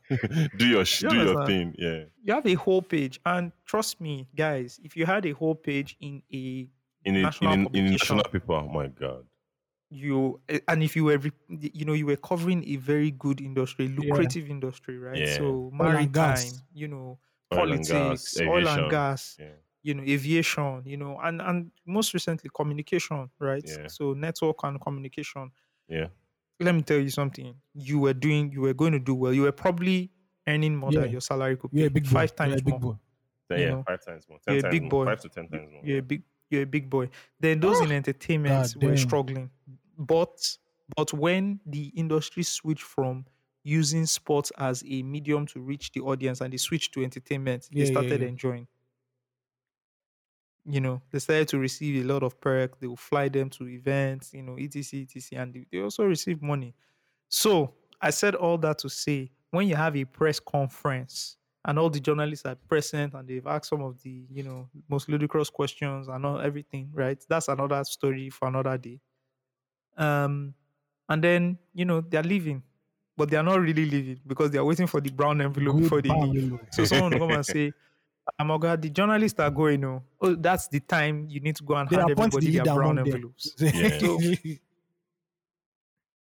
do 0.58 0.68
your 0.68 0.86
sh- 0.86 1.04
You 1.04 1.10
do 1.10 1.16
your 1.18 1.46
thing. 1.46 1.74
Yeah. 1.78 2.04
You 2.24 2.34
have 2.36 2.46
a 2.46 2.54
whole 2.54 2.82
page, 2.82 3.20
and 3.26 3.52
trust 3.66 4.00
me, 4.00 4.28
guys, 4.36 4.80
if 4.84 4.96
you 4.96 5.06
had 5.06 5.26
a 5.26 5.32
whole 5.32 5.56
page 5.56 5.98
in 6.00 6.22
a 6.32 6.68
In 7.06 7.16
a, 7.16 7.18
in, 7.18 7.22
National 7.24 7.54
a, 7.54 7.70
in 7.78 7.86
a 7.88 7.92
national 7.92 8.24
paper. 8.26 8.54
Oh 8.54 8.68
my 8.68 8.88
god. 8.88 9.26
you 9.92 10.40
eh, 10.50 10.60
and 10.68 10.82
if 10.84 10.96
you 10.96 11.06
were 11.06 11.20
you 11.48 11.86
know 11.86 11.94
you 11.94 12.06
were 12.08 12.16
covering 12.18 12.64
a 12.68 12.76
very 12.78 13.12
good 13.12 13.40
industry 13.40 13.88
lucrative 13.88 14.50
industry 14.50 14.98
right 14.98 15.18
Yeah. 15.18 15.38
so 15.38 15.70
and 15.70 15.78
maritime 15.78 16.12
gas. 16.12 16.62
you 16.74 16.88
know 16.88 17.18
Oil 17.54 17.72
and 17.72 17.86
gas, 17.86 17.90
politics 18.34 18.42
oil 18.42 18.68
and 18.68 18.90
gas 18.92 19.38
Yeah. 19.40 19.56
you 19.84 19.94
know 19.94 20.04
aviation 20.04 20.82
you 20.86 20.98
know 20.98 21.20
and 21.24 21.40
and 21.42 21.72
most 21.86 22.14
recently 22.16 22.50
communication 22.54 23.30
right 23.40 23.64
Yeah. 23.66 23.88
so 23.88 24.14
network 24.14 24.58
and 24.64 24.82
communication 24.82 25.52
Yeah. 25.88 26.08
Let 26.60 26.74
me 26.76 26.82
tell 26.82 26.98
you 27.00 27.10
something 27.10 27.56
you 27.74 28.00
were 28.00 28.14
doing 28.14 28.52
you 28.52 28.62
were 28.62 28.74
going 28.74 28.92
to 28.94 29.00
do 29.00 29.14
well 29.16 29.34
you 29.34 29.42
were 29.44 29.52
probably 29.52 30.12
earning 30.48 30.76
more 30.76 30.92
Yeah. 30.92 31.02
than 31.02 31.12
your 31.12 31.22
salary 31.22 31.58
could 31.58 31.72
You're 31.74 31.88
a 31.88 31.90
pay 31.90 31.94
big 31.96 32.04
boy. 32.06 32.10
five 32.12 32.36
times 32.36 32.62
a 32.62 32.64
big 32.64 32.68
more 32.68 32.80
boy. 32.80 32.96
Then, 33.50 33.60
You 33.60 33.66
yeah, 33.66 33.72
know, 33.72 33.84
five 33.88 34.06
times 34.06 34.26
more. 34.30 34.40
Ten 34.46 34.54
you're 34.56 34.60
a 34.60 34.62
times 34.64 34.72
big 34.74 34.82
more. 34.84 34.90
boy. 34.92 35.06
Five 35.06 35.22
to 35.22 35.30
ten 35.30 35.48
times 35.50 35.72
more. 35.72 35.82
you're 35.84 36.00
a 36.00 36.02
big 36.02 36.24
you're 36.50 36.62
a 36.64 36.66
big 36.66 36.90
boy 36.90 37.10
then 37.40 37.60
those 37.60 37.82
in 37.82 37.92
ah. 37.92 37.96
entertainment 37.96 38.74
God 38.74 38.84
were 38.84 38.90
damn. 38.90 38.98
struggling 38.98 39.50
but 39.98 40.58
but 40.96 41.12
when 41.14 41.60
the 41.66 41.88
industry 41.96 42.44
switched 42.44 42.84
from 42.84 43.26
using 43.64 44.06
sports 44.06 44.52
as 44.60 44.84
a 44.88 45.02
medium 45.02 45.48
to 45.48 45.60
reach 45.60 45.92
the 45.94 46.02
audience 46.02 46.42
and 46.42 46.54
they 46.54 46.58
switched 46.58 46.94
to 46.94 47.04
entertainment 47.04 47.68
Yeah, 47.72 47.84
they 47.86 47.90
yeah, 47.90 47.92
started 48.00 48.22
yeah. 48.22 48.28
enjoying 48.28 48.68
you 50.66 50.82
know 50.82 51.02
they 51.12 51.20
started 51.20 51.48
to 51.48 51.60
receive 51.60 52.04
a 52.04 52.08
lot 52.08 52.24
of 52.24 52.40
perks. 52.42 52.78
they 52.80 52.88
will 52.88 52.96
fly 52.96 53.30
them 53.30 53.50
to 53.50 53.68
events 53.68 54.34
you 54.34 54.42
know 54.42 54.58
etc 54.60 55.02
etc 55.02 55.42
and 55.42 55.54
they, 55.54 55.66
they 55.72 55.82
also 55.82 56.04
receive 56.06 56.42
money. 56.42 56.74
So 57.30 57.74
i 58.02 58.10
said 58.10 58.36
all 58.36 58.58
that 58.58 58.78
to 58.80 58.90
say 58.90 59.32
when 59.52 59.68
you 59.68 59.76
have 59.76 59.96
a 59.96 60.06
press 60.06 60.40
conference 60.40 61.38
and 61.66 61.80
all 61.80 61.90
the 61.90 62.00
journalists 62.00 62.46
are 62.46 62.56
present 62.68 63.14
and 63.14 63.28
they've 63.28 63.48
asked 63.48 63.70
some 63.70 63.82
of 63.82 64.02
the 64.04 64.28
you 64.32 64.44
know 64.44 64.70
most 64.90 65.10
ludicrous 65.10 65.50
questions 65.50 66.08
and 66.08 66.26
all 66.26 66.40
everything 66.40 66.90
right? 66.94 67.24
That's 67.28 67.48
another 67.48 67.84
story 67.84 68.30
for 68.30 68.48
another 68.48 68.78
day. 68.78 69.00
Um 69.98 70.54
and 71.10 71.24
then 71.24 71.58
you 71.74 71.86
know 71.86 72.02
they're 72.02 72.24
leaving 72.24 72.64
but 73.18 73.30
they're 73.30 73.44
not 73.44 73.62
really 73.62 73.86
leaving 73.86 74.20
because 74.28 74.52
they're 74.52 74.66
waiting 74.66 74.88
for 74.88 75.00
the 75.02 75.10
brown 75.10 75.42
envelope 75.42 75.78
before 75.78 76.02
they 76.02 76.10
leave. 76.10 76.60
so 76.72 76.86
someone 76.86 77.12
will 77.12 77.20
come 77.20 77.32
and 77.32 77.46
say, 77.56 77.72
Amoga, 78.40 78.76
the 78.78 78.90
journalists 78.90 79.40
are 79.40 79.52
going, 79.52 79.84
oh, 79.86 80.02
oh, 80.22 80.36
that's 80.36 80.68
the 80.68 80.80
time 80.80 81.28
you 81.30 81.40
need 81.40 81.56
to 81.58 81.64
go 81.64 81.76
and 81.76 81.90
They 81.90 81.96
hand 81.98 82.10
appoint 82.12 82.34
the 82.34 82.38
everybody 82.38 82.64
their 82.64 82.76
brown 82.76 83.00
envelopes. 83.00 83.56
Yeah. 83.60 84.56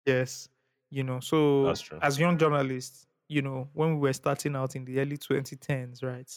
Yes. 0.06 0.48
You 0.90 1.02
know, 1.02 1.20
so 1.20 1.72
as 2.02 2.18
young 2.18 2.36
journalists, 2.38 3.06
you 3.28 3.42
know, 3.42 3.68
when 3.72 3.94
we 3.94 4.08
were 4.08 4.12
starting 4.12 4.54
out 4.54 4.76
in 4.76 4.84
the 4.84 5.00
early 5.00 5.16
2010s, 5.16 6.02
right? 6.02 6.30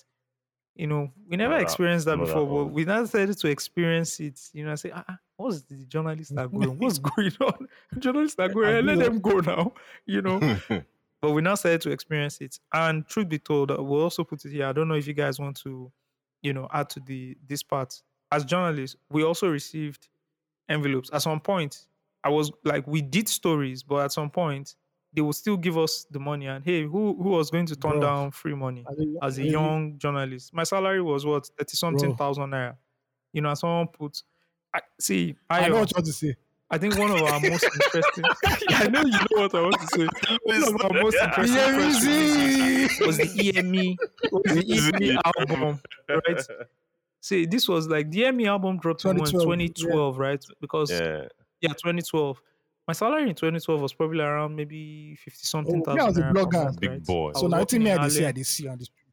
You 0.75 0.87
know, 0.87 1.11
we 1.27 1.37
never 1.37 1.53
Not 1.53 1.63
experienced 1.63 2.05
that 2.05 2.17
not 2.17 2.27
that 2.27 2.33
before, 2.33 2.65
but 2.65 2.71
we 2.71 2.85
now 2.85 3.03
started 3.05 3.37
to 3.37 3.47
experience 3.47 4.19
it. 4.19 4.39
You 4.53 4.65
know, 4.65 4.71
I 4.71 4.75
say, 4.75 4.91
ah, 4.93 5.03
ah, 5.09 5.17
what's 5.35 5.63
the 5.63 5.75
journalists 5.85 6.33
are 6.37 6.47
going? 6.47 6.77
What's 6.77 6.99
going 7.15 7.33
on? 7.41 7.67
journalists 7.99 8.39
are 8.39 8.49
going, 8.49 8.75
"Eh, 8.75 8.81
let 8.81 8.99
them 8.99 9.19
go 9.19 9.39
now. 9.39 9.73
You 10.05 10.21
know, 10.21 10.39
but 11.21 11.31
we 11.31 11.41
now 11.41 11.55
started 11.55 11.81
to 11.81 11.91
experience 11.91 12.39
it. 12.41 12.59
And 12.73 13.05
truth 13.07 13.29
be 13.29 13.39
told, 13.39 13.71
uh, 13.71 13.77
we'll 13.81 14.01
also 14.03 14.23
put 14.23 14.45
it 14.45 14.51
here. 14.51 14.67
I 14.67 14.73
don't 14.73 14.87
know 14.87 14.95
if 14.95 15.07
you 15.07 15.13
guys 15.13 15.39
want 15.39 15.57
to, 15.63 15.91
you 16.41 16.53
know, 16.53 16.67
add 16.71 16.89
to 16.91 16.99
the 16.99 17.37
this 17.45 17.63
part. 17.63 18.01
As 18.31 18.45
journalists, 18.45 18.97
we 19.09 19.23
also 19.23 19.49
received 19.49 20.09
envelopes. 20.69 21.09
At 21.13 21.21
some 21.21 21.39
point, 21.39 21.87
I 22.23 22.29
was 22.29 22.51
like, 22.63 22.85
we 22.87 23.01
did 23.01 23.29
stories, 23.29 23.83
but 23.83 24.05
at 24.05 24.11
some 24.11 24.29
point, 24.29 24.75
they 25.13 25.21
will 25.21 25.33
still 25.33 25.57
give 25.57 25.77
us 25.77 26.05
the 26.11 26.19
money. 26.19 26.47
And 26.47 26.63
hey, 26.63 26.83
who 26.83 27.15
who 27.21 27.29
was 27.29 27.49
going 27.51 27.65
to 27.67 27.75
turn 27.75 27.99
Bro. 27.99 27.99
down 27.99 28.31
free 28.31 28.55
money 28.55 28.89
As 28.89 28.99
a- 28.99 29.25
as 29.25 29.37
a 29.39 29.43
as 29.43 29.45
young 29.45 29.97
journalist? 29.99 30.53
My 30.53 30.63
salary 30.63 31.01
was 31.01 31.25
what 31.25 31.47
thirty 31.57 31.77
something 31.77 32.13
Bro. 32.13 32.15
thousand 32.15 32.51
naira. 32.51 32.77
You 33.33 33.41
know, 33.41 33.53
someone 33.53 33.87
put. 33.87 34.23
I, 34.73 34.81
see, 34.99 35.35
I 35.49 35.61
I, 35.61 35.69
know 35.69 35.77
what 35.79 35.91
you 35.91 35.95
want 35.97 36.05
to 36.07 36.13
say. 36.13 36.35
I 36.69 36.77
think 36.77 36.97
one 36.97 37.11
of 37.11 37.21
our 37.21 37.39
most 37.39 37.63
interesting. 37.63 38.23
I 38.69 38.87
know 38.89 39.01
you 39.01 39.11
know 39.11 39.41
what 39.43 39.55
I 39.55 39.61
want 39.61 39.79
to 39.79 39.87
say. 39.87 40.07
One 40.43 40.63
of 40.63 40.81
our 40.83 41.01
most 41.01 41.15
interesting 41.15 41.55
press 41.55 42.99
was 42.99 43.17
the 43.17 43.53
EME, 43.55 43.95
was 44.31 44.51
the 44.91 44.91
EME 45.01 45.19
album, 45.23 45.79
right? 46.09 46.41
See, 47.21 47.45
this 47.45 47.67
was 47.69 47.87
like 47.87 48.11
the 48.11 48.25
EME 48.25 48.45
album 48.47 48.79
dropped 48.79 49.05
in 49.05 49.15
2012, 49.17 50.15
yeah. 50.15 50.21
right? 50.21 50.43
Because 50.59 50.91
yeah. 50.91 51.27
yeah. 51.61 51.69
2012. 51.69 52.41
My 52.87 52.93
salary 52.93 53.23
in 53.23 53.35
2012 53.35 53.81
was 53.81 53.93
probably 53.93 54.21
around 54.21 54.55
maybe 54.55 55.15
50 55.15 55.43
something 55.43 55.83
Oh, 55.85 55.93
me, 55.93 55.99
I 55.99 56.05
was 56.05 56.15
thousand. 56.15 56.23
a 56.23 56.33
blogger. 56.33 56.63
month, 56.65 56.79
Big 56.79 56.89
right? 56.91 57.05
boy. 57.05 57.31
So 57.35 57.47
now 57.47 57.57
I 57.57 57.65
think 57.65 57.83
me 57.83 57.91
in 57.91 57.97
I 57.97 58.03
dey 58.03 58.09
see, 58.09 58.25
I 58.25 58.33
see 58.43 58.67
on 58.67 58.77
the 58.77 58.85
street. 58.85 59.06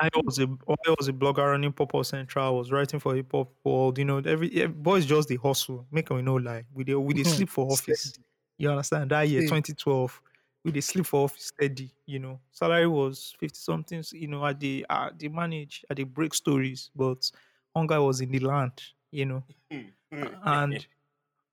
I 0.00 0.08
was 0.24 0.38
a 0.38 0.44
I 0.44 0.94
was 0.98 1.08
a 1.08 1.12
blogger 1.12 1.38
running 1.50 1.72
Pop 1.72 2.04
Central. 2.04 2.46
I 2.46 2.50
was 2.50 2.70
writing 2.70 3.00
for 3.00 3.14
Hip 3.14 3.32
Hop 3.32 3.52
World. 3.64 3.98
You 3.98 4.04
know, 4.04 4.18
every 4.18 4.54
yeah, 4.54 4.66
boys 4.66 5.04
just 5.06 5.28
the 5.28 5.36
hustle. 5.36 5.86
Make 5.90 6.10
we 6.10 6.22
no 6.22 6.36
lie. 6.36 6.64
We 6.72 6.84
dey 6.84 6.94
we 6.94 7.14
Mhm. 7.14 7.26
sleep 7.36 7.48
for 7.48 7.70
office. 7.70 8.18
You 8.58 8.70
understand? 8.70 9.10
That 9.10 9.28
year, 9.28 9.42
2012, 9.42 10.20
we 10.64 10.72
dey 10.72 10.80
sleep 10.80 11.06
for 11.06 11.24
office 11.24 11.46
steady. 11.46 11.90
You 12.06 12.20
know, 12.20 12.40
salary 12.52 12.86
was 12.86 13.34
50 13.40 13.58
something. 13.58 14.04
You 14.12 14.28
know, 14.28 14.46
at 14.46 14.60
the 14.60 14.86
at 14.88 15.18
the 15.18 15.28
manage 15.28 15.84
at 15.90 15.96
the 15.96 16.04
break 16.04 16.34
stories, 16.34 16.90
but 16.94 17.30
hunger 17.74 18.00
was 18.00 18.20
in 18.20 18.30
the 18.30 18.38
land. 18.40 18.80
You 19.10 19.26
know, 19.26 19.44
and 20.12 20.86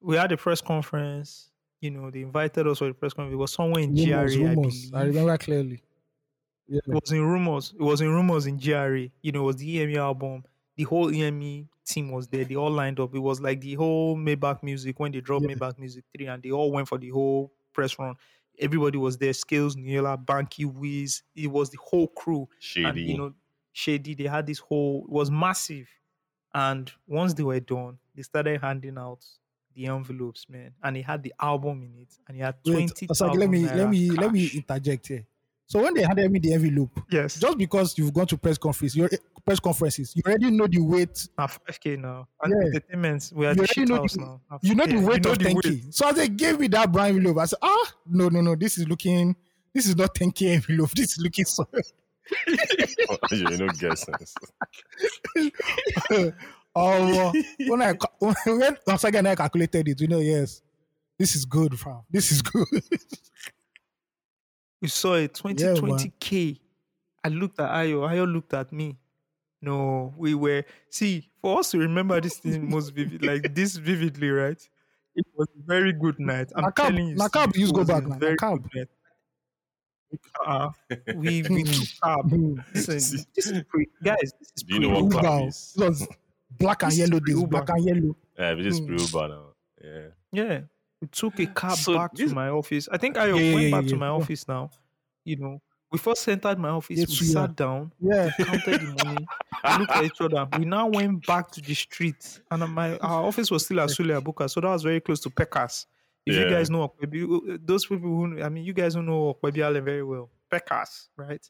we 0.01 0.15
had 0.17 0.31
a 0.31 0.37
press 0.37 0.61
conference. 0.61 1.49
You 1.81 1.91
know, 1.91 2.09
they 2.11 2.21
invited 2.21 2.67
us 2.67 2.79
for 2.79 2.87
the 2.87 2.93
press 2.93 3.13
conference. 3.13 3.33
It 3.33 3.37
was 3.37 3.53
somewhere 3.53 3.81
in 3.83 3.95
Rumors, 3.95 4.91
I. 4.93 4.99
I, 4.99 5.03
remember 5.03 5.37
clearly. 5.37 5.81
Yeah. 6.67 6.79
It 6.87 6.93
was 6.93 7.11
in 7.11 7.23
rumors. 7.23 7.73
It 7.77 7.83
was 7.83 8.01
in 8.01 8.09
rumors 8.09 8.47
in 8.47 8.57
GRA. 8.57 9.09
You 9.21 9.31
know, 9.31 9.41
it 9.41 9.45
was 9.45 9.55
the 9.57 9.81
EME 9.81 9.97
album. 9.97 10.43
The 10.77 10.83
whole 10.83 11.13
EME 11.13 11.69
team 11.85 12.11
was 12.11 12.27
there. 12.27 12.43
They 12.43 12.55
all 12.55 12.71
lined 12.71 12.99
up. 12.99 13.13
It 13.15 13.19
was 13.19 13.39
like 13.39 13.61
the 13.61 13.75
whole 13.75 14.17
Maybach 14.17 14.63
music 14.63 14.99
when 14.99 15.11
they 15.11 15.21
dropped 15.21 15.45
Yeah. 15.47 15.55
Maybach 15.55 15.77
Music 15.77 16.03
3 16.17 16.27
and 16.27 16.43
they 16.43 16.51
all 16.51 16.71
went 16.71 16.87
for 16.87 16.97
the 16.97 17.09
whole 17.09 17.53
press 17.73 17.97
run. 17.99 18.15
Everybody 18.59 18.97
was 18.97 19.17
there. 19.17 19.31
Skales, 19.31 19.75
Niyola, 19.75 20.23
Banky, 20.23 20.65
Wiz. 20.65 21.23
It 21.35 21.47
was 21.47 21.69
the 21.69 21.77
whole 21.81 22.07
crew. 22.07 22.47
Shaydee. 22.59 22.87
And 22.89 22.97
you 22.97 23.17
know, 23.17 23.33
Shaydee, 23.73 24.17
they 24.17 24.25
had 24.27 24.47
this 24.47 24.59
whole 24.59 25.03
it 25.03 25.11
was 25.11 25.29
massive. 25.29 25.87
And 26.53 26.91
once 27.05 27.33
they 27.33 27.43
were 27.43 27.59
done, 27.59 27.99
they 28.15 28.21
started 28.23 28.61
handing 28.61 28.97
out 28.97 29.25
the 29.75 29.87
envelopes, 29.87 30.47
man. 30.49 30.73
And 30.81 30.95
he 30.95 31.01
had 31.01 31.21
the 31.21 31.33
album 31.39 31.83
in 31.83 32.01
it. 32.01 32.17
And 32.27 32.37
he 32.37 32.41
had 32.41 32.55
Wait, 32.65 32.73
twenty 32.73 33.07
Osagie, 33.07 33.37
let 33.37 33.49
me 33.49 33.65
let 33.65 33.89
me 33.89 34.09
let 34.11 34.31
me 34.31 34.49
interject 34.53 35.07
here. 35.07 35.27
So 35.67 35.81
when 35.81 35.93
they 35.95 36.03
handed 36.03 36.31
me 36.31 36.39
the 36.39 36.53
envelope, 36.53 36.99
Yes. 37.09 37.39
just 37.39 37.57
because 37.57 37.97
you've 37.97 38.13
gone 38.13 38.27
to 38.27 38.37
press 38.37 38.57
conference, 38.57 38.95
your 38.95 39.09
press 39.43 39.59
conferences, 39.59 40.13
you 40.15 40.21
already 40.25 40.51
know 40.51 40.67
the 40.67 40.79
weight. 40.79 41.27
Now 41.37 41.47
5k 41.47 41.97
now. 41.99 42.27
And 42.43 42.53
Yeah. 42.53 42.67
entertainment, 42.67 43.31
we 43.33 43.45
are 43.47 43.49
You 43.49 43.55
the 43.55 43.61
already 43.61 43.85
know 43.85 43.95
house 44.01 44.13
the- 44.13 44.19
now. 44.21 44.41
Now, 44.51 44.59
You 44.61 44.75
know 44.75 44.85
yeah, 44.85 44.99
the 44.99 45.05
weight 45.07 45.23
know 45.23 45.31
of 45.31 45.37
10k. 45.39 45.91
So 45.91 46.07
as 46.07 46.15
they 46.17 46.27
gave 46.27 46.59
me 46.59 46.67
that 46.67 46.91
brown 46.91 47.07
envelope, 47.09 47.37
I 47.39 47.45
said, 47.45 47.59
ah, 47.63 47.93
no, 48.05 48.29
no, 48.29 48.41
no, 48.41 48.55
this 48.55 48.77
is 48.77 48.87
looking, 48.87 49.35
this 49.73 49.87
is 49.87 49.95
not 49.95 50.13
10k 50.13 50.53
envelope. 50.53 50.91
This 50.91 51.13
is 51.13 51.17
looking 51.19 51.45
so. 51.45 51.67
you 53.31 53.57
know, 53.57 53.67
guessing. 53.69 54.15
oh, 56.75 57.33
when 57.67 57.81
I 57.81 57.93
when 58.19 58.77
once 58.87 59.03
again 59.03 59.27
I 59.27 59.35
calculated 59.35 59.87
it, 59.87 60.01
you 60.01 60.07
know, 60.07 60.19
yes, 60.19 60.61
this 61.17 61.35
is 61.35 61.45
good, 61.45 61.79
fam. 61.79 62.01
This 62.09 62.31
is 62.31 62.41
good. 62.41 62.65
We 64.85 64.89
saw 64.89 65.15
it 65.15 65.33
20, 65.33 65.63
Yeah, 65.63 65.69
man. 65.73 65.81
20k. 65.97 66.59
I 67.23 67.29
looked 67.29 67.59
at 67.59 67.71
Ayo. 67.71 68.07
Ayo 68.07 68.31
looked 68.31 68.53
at 68.53 68.71
me. 68.71 68.95
No, 69.59 70.13
we 70.15 70.35
were 70.35 70.63
see 70.91 71.27
for 71.41 71.57
us 71.59 71.71
to 71.71 71.79
remember 71.79 72.21
this 72.21 72.37
thing 72.37 72.69
most 72.75 72.91
vivid, 72.91 73.25
like 73.25 73.55
this 73.55 73.77
vividly, 73.77 74.29
right? 74.29 74.61
It 75.15 75.25
was 75.35 75.47
a 75.59 75.63
very 75.65 75.91
good 75.91 76.19
night. 76.19 76.51
I'm 76.55 76.61
Na 76.65 76.69
cab- 76.69 76.89
telling 76.91 77.07
you, 77.07 77.15
na 77.15 77.25
Steve, 77.27 77.31
cab 77.41 77.49
it 77.55 77.57
use 77.57 77.71
go 77.71 77.83
back, 77.83 78.03
man, 78.03 78.09
na 78.11 78.17
Very 78.19 78.35
cab. 78.35 78.61
good 78.61 78.71
night. 78.75 78.89
Uh, 80.45 80.69
we 81.15 81.41
we 81.49 81.63
took 81.63 81.87
cab. 82.03 82.29
Hmm. 82.29 82.59
Listen, 82.75 83.25
this 83.35 83.47
is 83.47 83.63
pre, 83.67 83.87
guys. 84.03 84.33
This 84.39 84.51
is 84.57 84.63
Do 84.63 84.75
you 84.75 84.79
know 84.81 84.89
what 84.89 85.03
Uber. 85.05 85.19
clap 85.19 85.45
This 85.45 85.73
was 85.77 86.07
black 86.59 86.83
and 86.83 86.91
This 86.91 86.99
is 86.99 87.09
yellow 87.09 87.19
days, 87.21 87.43
black 87.45 87.69
and 87.69 87.85
yellow. 87.87 88.15
Yeah, 88.37 88.53
we 88.53 88.61
just 88.63 88.81
Hmm. 88.83 88.87
pre 88.87 88.97
Uber 89.03 89.27
now. 89.29 89.45
Yeah. 89.83 90.07
Yeah, 90.31 90.59
we 91.05 91.09
took 91.11 91.39
a 91.39 91.45
cab 91.47 91.77
So 91.77 91.93
back 91.93 92.13
this- 92.13 92.29
to 92.29 92.35
my 92.35 92.49
office. 92.49 92.87
I 92.91 92.97
think 92.97 93.17
I 93.17 93.27
Yeah, 93.27 93.33
went 93.53 93.61
yeah, 93.63 93.71
back 93.71 93.83
yeah, 93.83 93.89
to 93.89 93.95
my 93.97 94.07
office 94.07 94.47
now. 94.47 94.69
You 95.23 95.35
know, 95.37 95.61
we 95.91 95.97
first 95.99 96.27
entered 96.27 96.57
my 96.59 96.69
office. 96.69 96.99
Yes, 96.99 97.09
we 97.21 97.27
sat 97.27 97.55
down, 97.55 97.91
Yeah. 97.99 98.29
counted 98.37 98.81
the 98.81 99.03
money, 99.05 99.25
we 99.63 99.77
looked 99.79 99.91
at 99.91 100.03
each 100.03 100.21
other. 100.21 100.47
We 100.57 100.65
now 100.65 100.87
went 100.87 101.25
back 101.25 101.51
to 101.51 101.61
the 101.61 101.73
street, 101.73 102.39
and 102.51 102.63
uh, 102.63 102.67
my 102.67 102.97
our 102.97 103.23
office 103.25 103.49
was 103.51 103.65
still 103.65 103.79
at 103.81 103.89
Sule 103.89 104.19
Abuka, 104.21 104.49
so 104.49 104.61
that 104.61 104.67
was 104.69 104.83
very 104.83 104.99
close 105.01 105.19
to 105.21 105.29
Pekas. 105.29 105.85
If 106.25 106.35
you 106.35 106.49
guys 106.49 106.69
know 106.71 106.87
Opebi, 106.87 107.21
uh, 107.23 107.57
those 107.63 107.85
people 107.85 108.09
who 108.09 108.41
I 108.41 108.49
mean, 108.49 108.63
you 108.65 108.73
guys 108.73 108.95
who 108.95 109.03
know 109.03 109.33
Opebi 109.35 109.59
Allen 109.61 109.83
very 109.85 110.03
well, 110.03 110.29
Pekas, 110.51 111.09
right? 111.17 111.47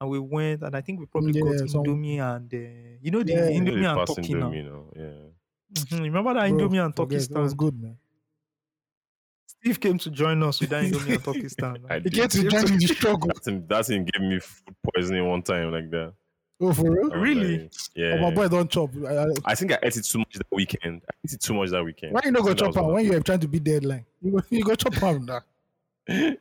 And 0.00 0.10
we 0.10 0.18
went, 0.20 0.62
and 0.62 0.76
I 0.76 0.80
think 0.80 1.00
we 1.00 1.06
probably 1.06 1.32
Yeah, 1.34 1.58
got 1.58 1.68
some- 1.70 1.82
Indomie 1.84 2.18
and 2.20 2.52
uh, 2.54 2.98
you 3.02 3.10
know 3.10 3.22
the 3.22 3.32
Yeah. 3.32 3.48
Know, 3.48 3.72
Indomie 3.72 3.98
and 3.98 4.06
Turkey 4.06 4.34
now. 4.34 4.50
Indomie 4.50 4.64
now. 4.70 4.84
Yeah. 4.94 5.24
Mhm, 5.74 6.00
Remember 6.02 6.34
that 6.34 6.48
Bro, 6.48 6.58
Indomie 6.58 6.84
and 6.84 6.96
Turkey 6.96 7.16
That 7.16 7.40
was 7.40 7.54
good, 7.54 7.74
man. 7.82 7.96
Steve 9.68 9.80
came 9.80 9.98
to 9.98 10.10
join 10.10 10.42
us 10.42 10.60
with 10.60 10.70
that 10.70 10.82
Indomie 10.84 11.14
and 11.16 11.24
Turkey 11.24 11.48
stand. 11.48 11.78
I 11.90 11.98
He 11.98 12.08
came 12.08 12.26
to 12.28 12.48
join 12.48 12.72
in 12.72 12.78
the 12.78 12.86
struggle. 12.86 13.28
That 13.28 13.44
thing, 13.44 13.66
that 13.68 13.84
thing 13.84 14.08
gave 14.10 14.22
me 14.22 14.38
food 14.40 14.74
poisoning 14.94 15.28
one 15.28 15.42
time 15.42 15.70
like 15.72 15.90
that. 15.90 16.14
Oh, 16.58 16.72
for 16.72 16.90
real? 16.90 17.10
Really? 17.10 17.58
like, 17.58 17.72
yeah. 17.94 18.16
Oh, 18.18 18.22
my 18.22 18.30
boy 18.30 18.48
don't 18.48 18.70
chop. 18.70 18.90
I- 19.06 19.24
I- 19.24 19.34
I 19.44 19.54
think 19.54 19.72
I 19.72 19.78
ate 19.82 19.96
it 19.98 20.04
too 20.04 20.18
much 20.20 20.32
that 20.32 20.46
weekend. 20.50 21.02
I 21.06 21.12
ate 21.26 21.34
it 21.34 21.40
too 21.42 21.52
much 21.52 21.68
that 21.70 21.84
weekend. 21.84 22.14
Why 22.14 22.22
you 22.24 22.30
not 22.30 22.40
go 22.40 22.46
think 22.48 22.58
that 22.60 22.64
chop 22.64 22.68
was 22.68 22.76
am 22.78 22.84
one 22.84 22.94
when 22.94 23.04
you 23.04 23.14
are 23.16 23.20
trying 23.20 23.40
to 23.40 23.48
beat 23.48 23.62
deadline? 23.64 24.06
You 24.22 24.32
go, 24.32 24.40
you 24.48 24.64
go 24.64 24.74
chop 24.74 25.02
am 25.02 25.26
now. 25.26 25.40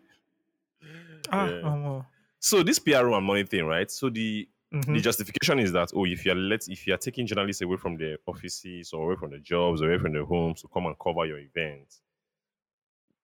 Ah, 1.30 1.50
Yeah. 1.50 1.62
um, 1.68 2.06
So 2.40 2.64
this 2.64 2.80
PRO 2.80 3.14
and 3.18 3.26
money 3.26 3.44
thing, 3.44 3.66
right? 3.66 3.92
So 3.92 4.10
the 4.10 4.48
mhm. 4.74 4.94
the 4.96 5.02
justification 5.02 5.60
is 5.60 5.74
that 5.74 5.92
oh, 5.94 6.06
if 6.06 6.26
you're 6.26 6.34
let 6.36 6.66
if 6.70 6.88
you're 6.88 6.98
taking 6.98 7.28
journalists 7.28 7.62
away 7.62 7.76
from 7.76 7.98
their 7.98 8.18
offices 8.26 8.94
or 8.94 9.04
away 9.12 9.16
from 9.20 9.32
the 9.32 9.40
jobs, 9.40 9.82
away 9.82 9.98
from 9.98 10.14
their 10.14 10.24
homes 10.24 10.62
to 10.62 10.70
come 10.70 10.86
and 10.86 10.96
cover 10.98 11.26
your 11.26 11.40
events, 11.40 12.00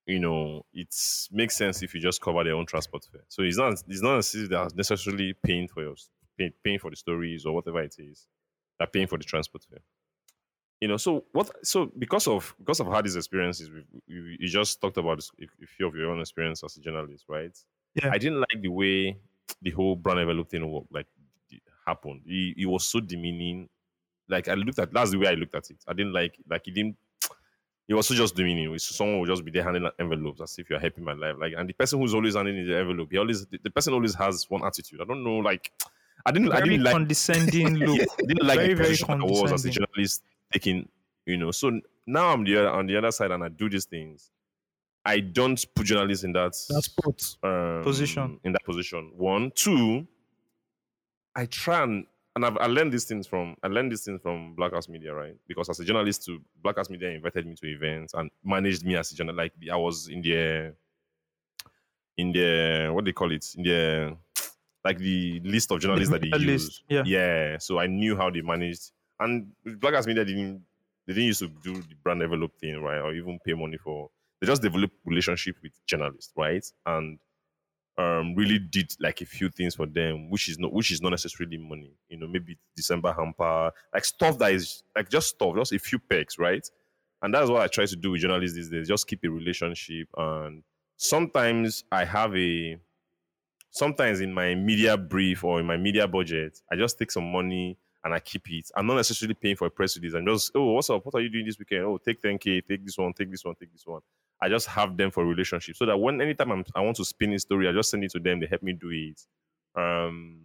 you 0.06 0.20
know, 0.20 0.66
it 0.74 0.94
makes 1.32 1.56
sense 1.56 1.82
if 1.82 1.94
you 1.94 2.02
just 2.02 2.22
cover 2.22 2.44
their 2.44 2.56
own 2.56 2.66
transport 2.66 3.08
fare. 3.12 3.24
So 3.30 3.44
it's 3.44 3.58
not 3.58 3.74
it's 3.88 4.02
not 4.02 4.16
necessarily 4.16 4.50
that 4.50 4.76
necessarily 4.76 5.34
paying 5.34 5.68
for 5.68 5.84
your 5.84 5.96
pay, 6.38 6.52
paying 6.64 6.80
for 6.80 6.90
the 6.90 6.96
stories 6.96 7.46
or 7.46 7.54
whatever 7.56 7.82
it 7.82 7.96
is, 8.00 8.28
they're 8.78 8.88
paying 8.88 9.08
for 9.08 9.18
the 9.18 9.24
transport 9.24 9.64
fare. 9.70 9.80
You 10.82 10.90
know, 10.90 10.98
so 10.98 11.24
what? 11.32 11.50
So 11.66 11.92
because 11.98 12.28
of 12.28 12.56
because 12.60 12.82
of 12.82 12.88
how 12.88 13.02
these 13.02 13.16
experiences, 13.16 13.70
we, 13.70 14.38
you 14.40 14.48
just 14.48 14.82
talked 14.82 14.98
about 14.98 15.20
a 15.40 15.46
a 15.64 15.68
few 15.68 15.88
of 15.88 15.96
your 15.96 16.12
own 16.12 16.20
experience 16.20 16.64
as 16.64 16.76
a 16.76 16.82
journalist, 16.82 17.26
right? 17.30 17.58
Yeah. 17.96 18.10
I 18.12 18.18
didn't 18.18 18.40
like 18.40 18.62
the 18.62 18.70
way 18.70 19.18
the 19.62 19.72
whole 19.72 19.96
brown 19.96 20.20
envelope 20.20 20.50
thing 20.50 20.70
worked, 20.70 20.92
like 20.92 21.08
happened. 21.86 22.22
It, 22.26 22.56
it 22.58 22.66
was 22.66 22.86
so 22.86 23.00
demeaning. 23.00 23.70
Like 24.28 24.48
I 24.48 24.54
looked 24.56 24.80
at 24.80 24.92
that's 24.92 25.12
the 25.12 25.18
way 25.20 25.28
I 25.28 25.34
looked 25.34 25.56
at 25.56 25.70
it. 25.70 25.78
I 25.88 25.94
didn't 25.94 26.14
like 26.14 26.38
like 26.50 26.68
it 26.68 26.74
didn't. 26.74 26.96
It 27.88 27.94
was 27.94 28.08
so 28.08 28.16
just 28.16 28.36
demeaning. 28.36 28.74
It's 28.74 28.96
someone 28.96 29.20
would 29.20 29.28
just 29.30 29.44
be 29.44 29.52
there 29.52 29.64
handing 29.64 29.86
out 29.86 29.96
envelopes 30.00 30.42
as 30.42 30.58
if 30.58 30.70
you're 30.70 30.80
helping 30.80 31.04
my 31.04 31.14
life. 31.14 31.36
Like 31.38 31.54
and 31.58 31.68
the 31.68 31.74
person 31.74 32.00
who's 32.00 32.14
always 32.14 32.36
handing 32.36 32.66
the 32.66 32.78
envelope, 32.78 33.10
he 33.12 33.18
always 33.18 33.46
the, 33.46 33.60
the 33.62 33.70
person 33.70 33.94
always 33.94 34.16
has 34.16 34.50
one 34.50 34.64
attitude. 34.64 35.02
I 35.02 35.06
don't 35.06 35.24
know. 35.24 35.38
Like 35.38 35.72
I 36.26 36.32
didn't 36.32 36.52
I 36.54 36.58
very 36.58 36.70
didn't 36.70 36.84
like 36.86 36.94
condescending 36.94 37.76
look. 37.80 38.00
I 38.00 38.26
didn't 38.26 38.48
like 38.48 38.58
Very, 38.60 38.70
the 38.70 38.76
very 38.76 38.90
position 38.90 39.22
I 39.22 39.26
was 39.26 39.52
as 39.52 39.66
a 39.66 39.70
journalist 39.70 40.24
taking, 40.54 40.88
you 41.26 41.38
know. 41.38 41.52
So 41.52 41.82
now 42.08 42.30
I'm 42.30 42.46
the, 42.46 42.70
on 42.70 42.88
the 42.88 42.98
other 42.98 43.12
side 43.12 43.32
and 43.32 43.44
I 43.44 43.50
do 43.50 43.70
these 43.70 43.86
things. 43.86 44.32
I 45.06 45.20
don't 45.20 45.62
put 45.76 45.86
journalists 45.88 46.24
in 46.24 46.32
that 46.32 46.54
That's 46.70 46.86
sport. 46.86 47.22
um, 47.44 47.84
Position. 47.84 48.40
In 48.46 48.54
that 48.54 48.64
position. 48.64 49.12
One, 49.18 49.52
two. 49.54 50.08
I 51.36 51.46
try 51.48 51.84
and 51.84 52.06
and 52.36 52.46
I've, 52.46 52.58
I 52.58 52.66
learned 52.66 52.92
these 52.92 53.06
things 53.06 53.28
from 53.28 53.56
I 53.64 53.68
learned 53.68 53.92
these 53.92 54.04
things 54.04 54.22
from 54.22 54.56
Black 54.56 54.74
House 54.74 54.90
Media, 54.90 55.14
right? 55.14 55.36
Because 55.48 55.70
as 55.70 55.80
a 55.80 55.86
journalist, 55.86 56.26
to 56.26 56.40
Black 56.64 56.78
House 56.78 56.90
Media 56.90 57.10
invited 57.10 57.46
me 57.46 57.56
to 57.56 57.68
events 57.68 58.14
and 58.14 58.32
managed 58.44 58.86
me 58.86 58.96
as 58.96 59.12
a 59.12 59.16
journalist. 59.16 59.38
Like 59.38 59.54
I 59.72 59.76
was 59.76 60.08
in 60.08 60.22
the 60.22 60.74
in 62.18 62.32
the 62.32 62.90
what 62.92 63.06
they 63.06 63.12
call 63.12 63.32
it 63.32 63.46
in 63.56 63.64
the 63.64 64.18
like 64.84 64.98
the 64.98 65.40
list 65.44 65.72
of 65.72 65.80
journalists 65.80 66.12
that 66.12 66.22
they 66.22 66.38
use. 66.38 66.46
list, 66.46 66.84
yeah. 66.90 67.04
yeah. 67.06 67.58
So 67.58 67.80
I 67.80 67.88
knew 67.88 68.18
how 68.18 68.30
they 68.30 68.42
managed, 68.42 68.92
and 69.20 69.52
Black 69.64 69.94
House 69.94 70.08
Media 70.08 70.26
didn't 70.26 70.64
they 71.06 71.14
didn't 71.14 71.28
used 71.28 71.40
to 71.40 71.48
do 71.48 71.76
the 71.76 71.96
brand 72.04 72.24
envelope 72.24 72.54
thing, 72.60 72.82
right? 72.82 73.00
Or 73.00 73.14
even 73.14 73.40
pay 73.46 73.54
money 73.54 73.78
for. 73.78 74.10
They 74.42 74.48
just 74.48 74.62
develop 74.62 74.92
relationship 75.06 75.56
with 75.64 75.72
journalists, 75.86 76.34
right? 76.36 76.66
And 76.86 77.18
um 77.98 78.34
really 78.36 78.60
did 78.60 78.92
like 79.00 79.22
a 79.22 79.26
few 79.26 79.50
things 79.50 79.76
for 79.76 79.86
them, 79.86 80.30
which 80.30 80.50
is 80.50 80.58
not 80.58 80.74
which 80.74 80.92
is 80.92 81.02
not 81.02 81.10
necessarily 81.10 81.58
money. 81.58 81.92
You 82.10 82.18
know, 82.18 82.28
maybe 82.28 82.58
December 82.76 83.14
hamper, 83.14 83.72
like 83.94 84.06
stuff 84.06 84.38
that 84.40 84.54
is 84.54 84.84
like 84.96 85.10
just 85.10 85.30
stuff, 85.30 85.56
just 85.56 85.74
a 85.74 85.80
few 85.80 86.00
perks, 86.00 86.40
right? 86.40 86.68
And 87.22 87.34
that's 87.34 87.50
what 87.50 87.62
I 87.62 87.68
try 87.68 87.86
to 87.86 87.96
do 87.96 88.12
with 88.12 88.22
journalists 88.22 88.56
these 88.56 88.70
days. 88.70 88.88
Just 88.88 89.08
keep 89.08 89.24
a 89.24 89.30
relationship. 89.30 90.10
And 90.18 90.64
sometimes 90.98 91.84
I 91.92 92.04
have 92.04 92.36
a 92.36 92.78
sometimes 93.72 94.22
in 94.22 94.34
my 94.34 94.56
media 94.56 94.98
brief 94.98 95.44
or 95.44 95.60
in 95.60 95.66
my 95.66 95.78
media 95.78 96.08
budget, 96.08 96.62
I 96.72 96.76
just 96.76 97.00
take 97.00 97.12
some 97.12 97.32
money 97.32 97.78
and 98.04 98.14
I 98.14 98.20
keep 98.20 98.50
it. 98.50 98.70
I'm 98.76 98.88
not 98.88 98.96
necessarily 98.96 99.34
paying 99.34 99.56
for 99.56 99.66
a 99.66 99.70
press 99.70 99.98
release. 99.98 100.14
I'm 100.14 100.26
just, 100.26 100.52
oh, 100.56 100.74
what's 100.74 100.90
up? 100.90 101.06
What 101.06 101.16
are 101.16 101.22
you 101.22 101.30
doing 101.30 101.46
this 101.46 101.58
weekend? 101.58 101.84
Oh, 101.84 101.98
take 101.98 102.22
10K, 102.22 102.66
take 102.68 102.86
this 102.86 102.98
one, 102.98 103.14
take 103.14 103.32
this 103.32 103.46
one, 103.46 103.56
take 103.56 103.72
this 103.72 103.86
one. 103.86 104.02
I 104.42 104.50
just 104.50 104.68
have 104.68 104.98
them 104.98 105.12
for 105.12 105.26
relationship. 105.26 105.76
So 105.76 105.86
that 105.86 105.98
when 105.98 106.20
anytime 106.20 106.52
I'm, 106.52 106.66
I 106.76 106.82
want 106.82 106.98
to 106.98 107.06
spin 107.06 107.34
a 107.34 107.40
story, 107.40 107.68
I 107.68 107.72
just 107.72 107.90
send 107.90 108.04
it 108.04 108.12
to 108.12 108.20
them. 108.20 108.40
They 108.40 108.48
help 108.48 108.64
me 108.64 108.74
do 108.74 108.90
it. 108.90 109.22
Um, 109.76 110.42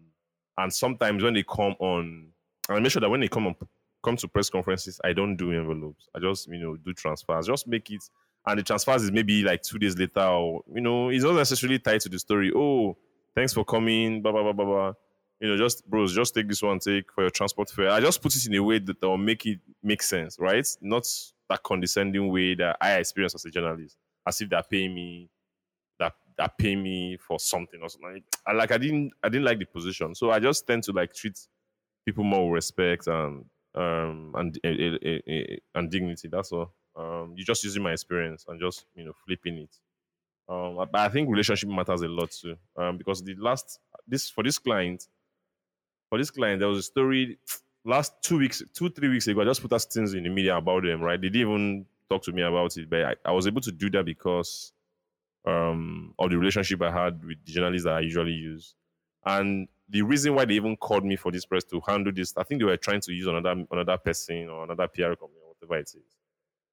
and 0.57 0.73
sometimes 0.73 1.23
when 1.23 1.35
they 1.35 1.42
come 1.42 1.75
on, 1.81 2.29
I 2.68 2.79
make 2.79 2.92
sure 2.92 3.01
that 3.01 3.11
when 3.11 3.21
they 3.21 3.29
come 3.29 3.47
on 3.47 3.57
come 4.05 4.16
to 4.16 4.29
press 4.29 4.49
conferences, 4.49 5.01
I 5.03 5.12
don't 5.12 5.37
do 5.37 5.51
envelopes. 5.53 6.09
I 6.14 6.21
just, 6.21 6.47
you 6.47 6.59
know, 6.59 6.77
do 6.77 6.92
transfers. 6.92 7.47
Just 7.49 7.66
make 7.66 7.90
it 7.90 8.05
and 8.49 8.59
the 8.59 8.62
transfers 8.62 9.03
is 9.03 9.12
maybe 9.12 9.42
like 9.42 9.62
two 9.62 9.79
days 9.79 9.97
later, 9.99 10.21
or 10.21 10.62
you 10.75 10.81
know, 10.81 11.11
it's 11.11 11.25
not 11.25 11.35
necessarily 11.35 11.79
tied 11.79 12.01
to 12.03 12.09
the 12.09 12.18
story. 12.18 12.51
Oh, 12.55 12.97
thanks 13.35 13.53
for 13.53 13.64
coming, 13.64 14.23
blah 14.23 14.33
blah 14.33 14.42
blah 14.42 14.53
blah 14.53 14.64
blah. 14.64 14.92
You 15.40 15.48
know, 15.51 15.57
just 15.57 15.88
bros, 15.88 16.14
just 16.14 16.35
take 16.35 16.48
this 16.48 16.62
one, 16.62 16.81
take 16.81 17.12
for 17.12 17.22
your 17.22 17.31
transport 17.31 17.70
fare. 17.70 17.90
I 17.90 18.01
just 18.01 18.20
put 18.20 18.35
it 18.35 18.46
in 18.46 18.55
a 18.55 18.62
way 18.62 18.81
that 18.81 19.03
will 19.03 19.16
make 19.16 19.46
it 19.46 19.61
make 19.83 20.03
sense, 20.03 20.37
right? 20.38 20.66
Not 20.81 21.07
that 21.48 21.62
condescending 21.62 22.31
way 22.33 22.55
that 22.57 22.77
I 22.81 22.94
experience 22.94 23.35
as 23.35 23.44
a 23.44 23.51
journalist, 23.51 23.96
as 24.27 24.40
if 24.40 24.51
they're 24.51 24.62
paying 24.62 24.94
me, 24.94 25.31
that 25.98 26.14
that 26.37 26.59
pay 26.59 26.74
me 26.77 27.16
for 27.18 27.38
something 27.38 27.81
or 27.83 27.88
something. 27.88 28.22
I, 28.46 28.53
like 28.53 28.72
I 28.72 28.79
didn't 28.79 29.12
I 29.22 29.29
didn't 29.29 29.44
like 29.44 29.59
the 29.59 29.66
position, 29.66 30.14
so 30.14 30.31
I 30.31 30.40
just 30.40 30.66
tend 30.66 30.83
to 30.85 30.92
like 30.92 31.14
treat 31.14 31.38
people 32.05 32.24
more 32.24 32.51
with 32.51 32.57
respect 32.57 33.07
and 33.07 33.44
um 33.74 34.33
and 34.35 34.59
eh, 34.64 34.96
eh, 35.03 35.18
eh, 35.27 35.57
and 35.74 35.90
dignity. 35.90 36.29
That's 36.29 36.53
all. 36.53 36.72
Um, 36.96 37.35
you're 37.37 37.44
just 37.44 37.62
using 37.62 37.83
my 37.83 37.92
experience 37.92 38.44
and 38.48 38.61
just 38.61 38.87
you 38.94 39.05
know 39.05 39.12
flipping 39.24 39.59
it. 39.59 39.77
Um, 40.48 40.77
but 40.77 40.94
I 40.94 41.09
think 41.11 41.29
relationship 41.29 41.68
matters 41.68 42.03
a 42.03 42.09
lot 42.09 42.31
too. 42.31 42.57
Um, 42.77 42.96
because 42.96 43.22
the 43.22 43.35
last 43.37 43.79
this 44.07 44.31
for 44.31 44.42
this 44.42 44.59
client, 44.59 45.07
for 46.09 46.18
this 46.18 46.31
client, 46.31 46.61
there 46.61 46.68
was 46.68 46.79
a 46.79 46.83
story 46.83 47.38
last 47.85 48.12
two 48.23 48.38
weeks, 48.38 48.62
two 48.75 48.90
three 48.90 49.09
weeks 49.09 49.27
ago. 49.27 49.40
I 49.40 49.44
just 49.44 49.62
put 49.62 49.73
out 49.73 49.83
things 49.83 50.14
in 50.14 50.23
the 50.23 50.31
media 50.31 50.57
about 50.57 50.85
them. 50.85 51.01
Right? 51.01 51.21
They 51.21 51.29
didn't 51.29 51.49
even 51.49 51.87
talk 52.09 52.23
to 52.25 52.33
me 52.33 52.42
about 52.42 52.77
it, 52.77 52.88
but 52.88 53.03
I, 53.03 53.14
I 53.25 53.33
was 53.33 53.47
able 53.47 53.61
to 53.62 53.73
do 53.73 53.90
that 53.90 54.05
because 54.05 54.73
um 55.47 56.14
of 56.18 56.31
the 56.31 56.38
relationship 56.38 56.83
I 56.83 56.90
had 56.90 57.25
with 57.25 57.44
the 57.44 57.53
journalists 57.53 57.85
that 57.85 57.94
I 57.94 58.01
usually 58.01 58.33
use. 58.33 58.75
And 59.25 59.68
the 59.88 60.03
reason 60.03 60.35
why 60.35 60.44
they 60.44 60.55
even 60.55 60.77
called 60.77 61.05
me 61.05 61.16
for 61.16 61.33
this 61.33 61.44
press 61.44 61.64
to 61.64 61.81
handle 61.87 62.12
this, 62.12 62.35
I 62.37 62.42
think 62.42 62.61
they 62.61 62.64
were 62.64 62.77
trying 62.77 63.01
to 63.03 63.12
use 63.12 63.27
another 63.27 63.64
another 63.71 63.99
person 63.99 64.49
or 64.49 64.64
another 64.64 64.88
PR 64.88 65.14
company 65.14 65.40
or 65.44 65.55
whatever 65.55 65.81
it 65.81 65.90
is. 65.94 66.18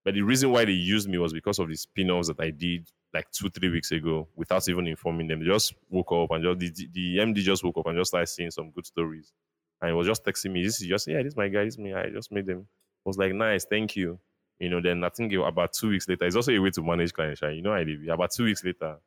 But 0.06 0.14
the 0.14 0.22
reason 0.22 0.52
why 0.52 0.64
they 0.66 0.72
used 0.72 1.10
me 1.10 1.18
was 1.18 1.34
because 1.34 1.60
of 1.60 1.68
the 1.68 1.76
spin-offs 1.76 2.28
that 2.30 2.40
I 2.40 2.52
did 2.52 2.88
like 3.14 3.30
two, 3.32 3.50
three 3.50 3.70
weeks 3.70 3.92
ago 3.92 4.28
without 4.36 4.68
even 4.70 4.86
informing 4.88 5.28
them. 5.28 5.40
They 5.40 5.46
just 5.48 5.74
woke 5.90 6.12
up 6.12 6.32
and 6.32 6.44
just 6.44 6.60
the, 6.78 6.88
the 6.94 7.18
MD 7.18 7.36
just 7.38 7.64
woke 7.64 7.78
up 7.78 7.88
and 7.88 7.98
just 7.98 8.10
started 8.12 8.28
seeing 8.28 8.52
some 8.52 8.70
good 8.72 8.86
stories. 8.86 9.34
And 9.82 9.90
he 9.90 9.96
was 9.96 10.06
just 10.08 10.24
texting 10.24 10.52
me. 10.52 10.64
This 10.64 10.80
is 10.82 10.88
just 10.88 11.08
yeah, 11.08 11.18
this 11.24 11.32
is 11.34 11.38
my 11.38 11.48
guy, 11.48 11.66
this 11.66 11.74
is 11.74 11.80
me. 11.80 11.94
I 11.94 12.10
just 12.10 12.32
made 12.32 12.46
them. 12.46 12.68
I 13.06 13.10
was 13.10 13.18
like, 13.18 13.34
nice, 13.34 13.66
thank 13.66 13.96
you. 13.96 14.20
You 14.60 14.70
know, 14.70 14.80
then 14.82 15.04
I 15.04 15.10
think 15.10 15.34
about 15.34 15.74
two 15.74 15.90
weeks 15.90 16.08
later, 16.08 16.26
it's 16.26 16.36
also 16.36 16.52
a 16.54 16.60
way 16.60 16.70
to 16.70 16.82
manage 16.84 17.12
clients. 17.14 17.42
You 17.42 17.62
know, 17.62 17.74
I 17.74 17.84
did. 17.84 18.08
About 18.08 18.32
two 18.32 18.46
weeks 18.46 18.64
later, 18.64 18.98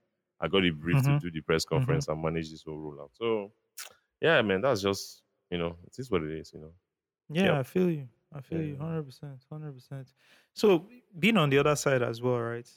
I 0.40 0.48
got 0.48 0.64
a 0.64 0.70
brief 0.70 0.96
Mhm. 0.98 1.20
to 1.20 1.20
do 1.20 1.30
the 1.30 1.40
press 1.40 1.64
conference 1.64 2.08
and 2.08 2.20
manage 2.22 2.50
this 2.50 2.62
whole 2.64 2.76
rollout. 2.76 3.11
So, 3.14 3.52
yeah, 4.20 4.42
man, 4.42 4.61
that's 4.61 4.82
just 4.82 5.22
you 5.50 5.58
know, 5.58 5.76
it 5.87 5.98
is 5.98 6.11
what 6.11 6.22
it 6.22 6.32
is. 6.32 6.52
You 6.52 6.61
know, 6.61 6.72
Yeah, 7.30 7.44
Yep. 7.44 7.54
I 7.54 7.62
feel 7.62 7.90
you. 7.90 8.08
I 8.32 8.40
feel 8.40 8.60
you. 8.62 8.76
Hundred 8.76 9.04
percent. 9.04 9.44
Hundred 9.50 9.72
percent. 9.74 10.12
So 10.52 10.88
being 11.18 11.36
on 11.36 11.50
the 11.50 11.58
other 11.58 11.76
side 11.76 12.02
as 12.02 12.20
well, 12.20 12.38
right? 12.40 12.68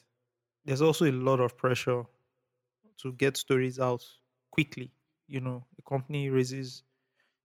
There's 0.66 0.82
also 0.82 1.06
a 1.06 1.12
lot 1.12 1.40
of 1.40 1.58
pressure 1.58 2.06
to 2.98 3.14
get 3.14 3.38
stories 3.38 3.80
out 3.80 4.04
quickly. 4.52 4.94
You 5.28 5.42
know, 5.42 5.66
a 5.78 5.82
company 5.90 6.30
raises 6.30 6.84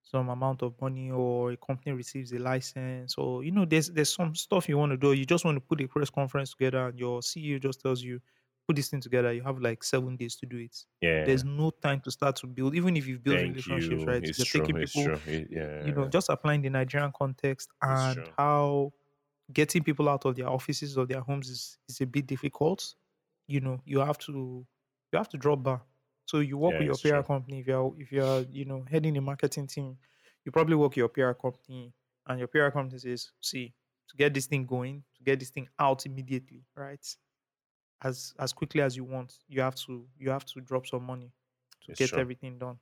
some 0.02 0.28
amount 0.28 0.62
of 0.62 0.80
money, 0.80 1.10
or 1.10 1.52
a 1.52 1.56
company 1.56 1.92
receives 1.92 2.32
a 2.32 2.38
license, 2.38 3.16
or 3.18 3.44
you 3.44 3.50
know, 3.50 3.64
there's 3.64 3.90
there's 3.90 4.12
some 4.12 4.34
stuff 4.34 4.68
you 4.68 4.78
want 4.78 4.92
to 4.92 4.96
do. 4.96 5.12
You 5.12 5.24
just 5.26 5.44
want 5.44 5.56
to 5.56 5.60
put 5.60 5.80
a 5.80 5.88
press 5.88 6.10
conference 6.10 6.50
together, 6.52 6.88
and 6.88 6.98
your 6.98 7.20
CEO 7.22 7.60
just 7.60 7.80
tells 7.82 8.02
you, 8.02 8.20
"Put 8.66 8.76
this 8.76 8.88
thing 8.90 9.00
together." 9.00 9.32
You 9.32 9.42
have 9.42 9.58
like 9.60 9.82
seven 9.84 10.16
days 10.16 10.36
to 10.36 10.46
do 10.46 10.58
it. 10.58 10.76
yeah. 11.00 11.24
There's 11.24 11.44
no 11.44 11.70
time 11.70 12.00
to 12.02 12.10
start 12.10 12.36
to 12.36 12.46
build, 12.46 12.74
even 12.74 12.96
if 12.96 13.06
you've 13.06 13.22
built 13.22 13.38
Thank 13.38 13.50
relationships, 13.56 14.02
you. 14.02 14.06
right? 14.06 14.22
It's 14.24 14.38
You're 14.38 14.46
true. 14.46 14.60
taking 14.60 14.76
It's 14.82 14.92
people 14.92 15.16
true. 15.18 15.32
It- 15.34 15.48
yeah. 15.50 15.84
you 15.86 15.92
know, 15.92 16.08
just 16.08 16.28
applying 16.30 16.62
the 16.62 16.70
Nigerian 16.70 17.12
context 17.16 17.70
and 17.82 18.18
how 18.38 18.92
getting 19.52 19.82
people 19.84 20.08
out 20.08 20.24
of 20.24 20.36
their 20.36 20.48
offices 20.48 20.98
or 20.98 21.06
their 21.06 21.20
homes 21.20 21.48
is, 21.48 21.78
is 21.88 22.00
a 22.00 22.06
bit 22.06 22.26
difficult. 22.26 22.94
You 23.48 23.60
know, 23.60 23.80
you 23.84 24.00
have 24.00 24.18
to 24.18 24.66
you 25.12 25.16
have 25.18 25.28
to 25.30 25.38
drop 25.38 25.62
bar. 25.62 25.82
So 26.26 26.40
you 26.40 26.58
work 26.58 26.72
Yeah, 26.74 26.78
with 26.78 26.86
your 26.86 26.96
PR 26.96 27.08
true. 27.22 27.22
company. 27.22 27.60
If 27.60 27.66
you're 27.68 27.94
if 27.98 28.10
you're 28.12 28.40
you 28.50 28.64
know 28.64 28.84
heading 28.90 29.16
a 29.16 29.20
marketing 29.20 29.68
team, 29.68 29.98
you 30.44 30.50
probably 30.52 30.74
work 30.76 30.96
your 30.96 31.08
PR 31.08 31.32
company, 31.32 31.92
and 32.26 32.38
your 32.40 32.48
PR 32.48 32.70
company 32.70 32.98
says, 32.98 33.30
"See, 33.40 33.72
to 34.08 34.16
get 34.16 34.34
this 34.34 34.46
thing 34.46 34.66
going, 34.66 35.04
to 35.16 35.22
get 35.22 35.38
this 35.38 35.50
thing 35.50 35.68
out 35.78 36.04
immediately, 36.06 36.64
right? 36.74 37.04
As 38.02 38.34
as 38.38 38.52
quickly 38.52 38.82
as 38.82 38.96
you 38.96 39.04
want, 39.04 39.38
you 39.48 39.60
have 39.62 39.74
to 39.86 40.08
you 40.18 40.30
have 40.30 40.44
to 40.46 40.60
drop 40.60 40.86
some 40.86 41.04
money 41.04 41.32
to 41.84 41.92
It's 41.92 42.00
get 42.00 42.10
true. 42.10 42.18
everything 42.18 42.58
done." 42.58 42.78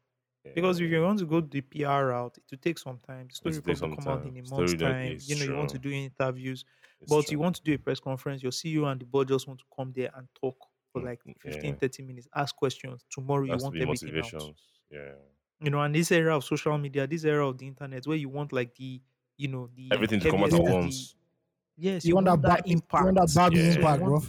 Because 0.54 0.80
if 0.80 0.90
you 0.90 1.02
want 1.02 1.18
to 1.20 1.26
go 1.26 1.40
the 1.40 1.60
PR 1.62 2.08
route, 2.08 2.38
it 2.38 2.44
will 2.50 2.58
take 2.58 2.78
some 2.78 2.98
time. 3.00 3.28
The 3.28 3.34
story 3.36 3.56
will 3.56 3.62
will 3.64 3.74
take 3.76 3.80
come 3.88 4.08
out 4.08 4.24
in 4.26 4.36
a 4.38 4.42
Story 4.42 4.42
month's 4.42 4.74
that 4.76 4.98
time. 5.02 5.22
You 5.24 5.34
know, 5.36 5.44
you 5.44 5.56
want 5.56 5.70
to 5.70 5.78
do 5.78 5.90
interviews, 5.90 6.64
It's 7.00 7.16
but 7.16 7.24
true. 7.24 7.32
you 7.32 7.38
want 7.40 7.56
to 7.56 7.62
do 7.62 7.74
a 7.74 7.78
press 7.78 8.00
conference. 8.00 8.42
Your 8.42 8.52
CEO 8.52 8.86
and 8.86 9.00
the 9.00 9.06
board 9.06 9.28
just 9.28 9.48
want 9.48 9.60
to 9.60 9.66
come 9.76 9.92
there 9.92 10.10
and 10.14 10.28
talk 10.40 10.56
for 10.92 11.00
Mm, 11.00 11.02
like 11.02 11.22
mm, 11.26 11.34
15, 11.38 11.76
yeah. 11.76 11.76
30 11.76 12.02
minutes, 12.02 12.28
ask 12.34 12.56
questions. 12.56 13.04
Tomorrow 13.10 13.44
you 13.46 13.56
Has 13.56 13.64
to 13.64 13.70
want 13.70 13.72
be 13.72 13.80
everything 13.82 14.14
out. 14.34 14.56
Yeah. 14.90 15.14
You 15.60 15.70
know, 15.70 15.80
and 15.82 15.94
this 15.94 16.10
era 16.12 16.36
of 16.36 16.44
social 16.44 16.76
media, 16.78 17.06
this 17.06 17.24
era 17.24 17.48
of 17.48 17.58
the 17.58 17.66
internet, 17.66 18.06
where 18.06 18.16
you 18.16 18.28
want 18.28 18.52
like 18.52 18.74
the, 18.74 19.00
you 19.36 19.48
know, 19.48 19.68
the 19.74 19.90
Everything 19.90 20.20
to 20.20 20.28
come 20.28 20.42
out 20.42 20.52
at 20.52 20.52
of 20.52 20.62
the 20.64 20.64
once. 20.64 21.16
yes, 21.76 22.08
You 22.08 22.14
want 22.16 22.26
that 22.26 22.42
that 22.42 22.42
bad 22.42 22.62
You 22.98 23.04
want 23.06 23.16
that 23.18 23.32
baggy 23.34 23.66
Yeah. 23.66 23.68
impact, 23.68 24.02
You 24.02 24.04
bro. 24.04 24.20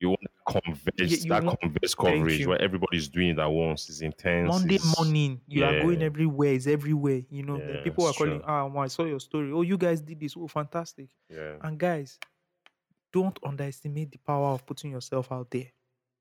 You 0.00 0.10
want 0.10 0.20
that 0.22 0.62
converse, 0.62 1.24
you 1.24 1.28
that 1.30 1.42
want- 1.42 1.60
converse 1.60 1.94
coverage 1.94 2.40
you. 2.40 2.48
where 2.50 2.62
everybody's 2.62 3.08
doing 3.08 3.30
it 3.30 3.38
at 3.40 3.46
once 3.50 3.88
is 3.90 4.00
intense. 4.00 4.48
Monday 4.48 4.76
is- 4.76 4.96
morning, 4.96 5.40
you 5.48 5.64
are 5.64 5.80
going 5.80 6.02
everywhere. 6.02 6.52
It's 6.54 6.66
everywhere. 6.68 7.22
You 7.30 7.42
know, 7.42 7.58
Yeah, 7.58 7.82
people 7.82 8.06
are 8.06 8.12
calling. 8.12 8.38
true. 8.40 8.44
Ah, 8.46 8.68
I 8.78 8.86
saw 8.86 9.04
your 9.04 9.18
story. 9.18 9.50
Oh, 9.50 9.62
you 9.62 9.76
guys 9.76 10.00
did 10.00 10.20
this. 10.20 10.36
Oh, 10.36 10.46
fantastic. 10.46 11.08
Yeah. 11.28 11.56
And 11.62 11.76
guys, 11.78 12.18
don't 13.12 13.36
underestimate 13.42 14.12
the 14.12 14.18
power 14.18 14.48
of 14.48 14.64
putting 14.66 14.92
yourself 14.92 15.32
out 15.32 15.50
there. 15.50 15.66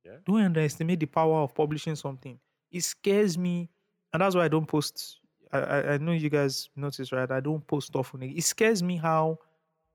Yeah. 0.03 0.17
Don't 0.25 0.41
underestimate 0.41 0.99
the 0.99 1.05
power 1.05 1.41
of 1.41 1.53
publishing 1.53 1.95
something. 1.95 2.39
It 2.71 2.81
scares 2.81 3.37
me, 3.37 3.69
and 4.11 4.21
that's 4.21 4.35
why 4.35 4.45
I 4.45 4.47
don't 4.47 4.65
post. 4.67 5.19
I, 5.51 5.59
I, 5.59 5.93
I 5.93 5.97
know 5.97 6.13
you 6.13 6.29
guys 6.29 6.69
notice, 6.75 7.11
right? 7.11 7.29
I 7.29 7.39
don't 7.41 7.65
post 7.67 7.95
often. 7.95 8.23
It 8.23 8.43
scares 8.43 8.81
me 8.81 8.97
how 8.97 9.37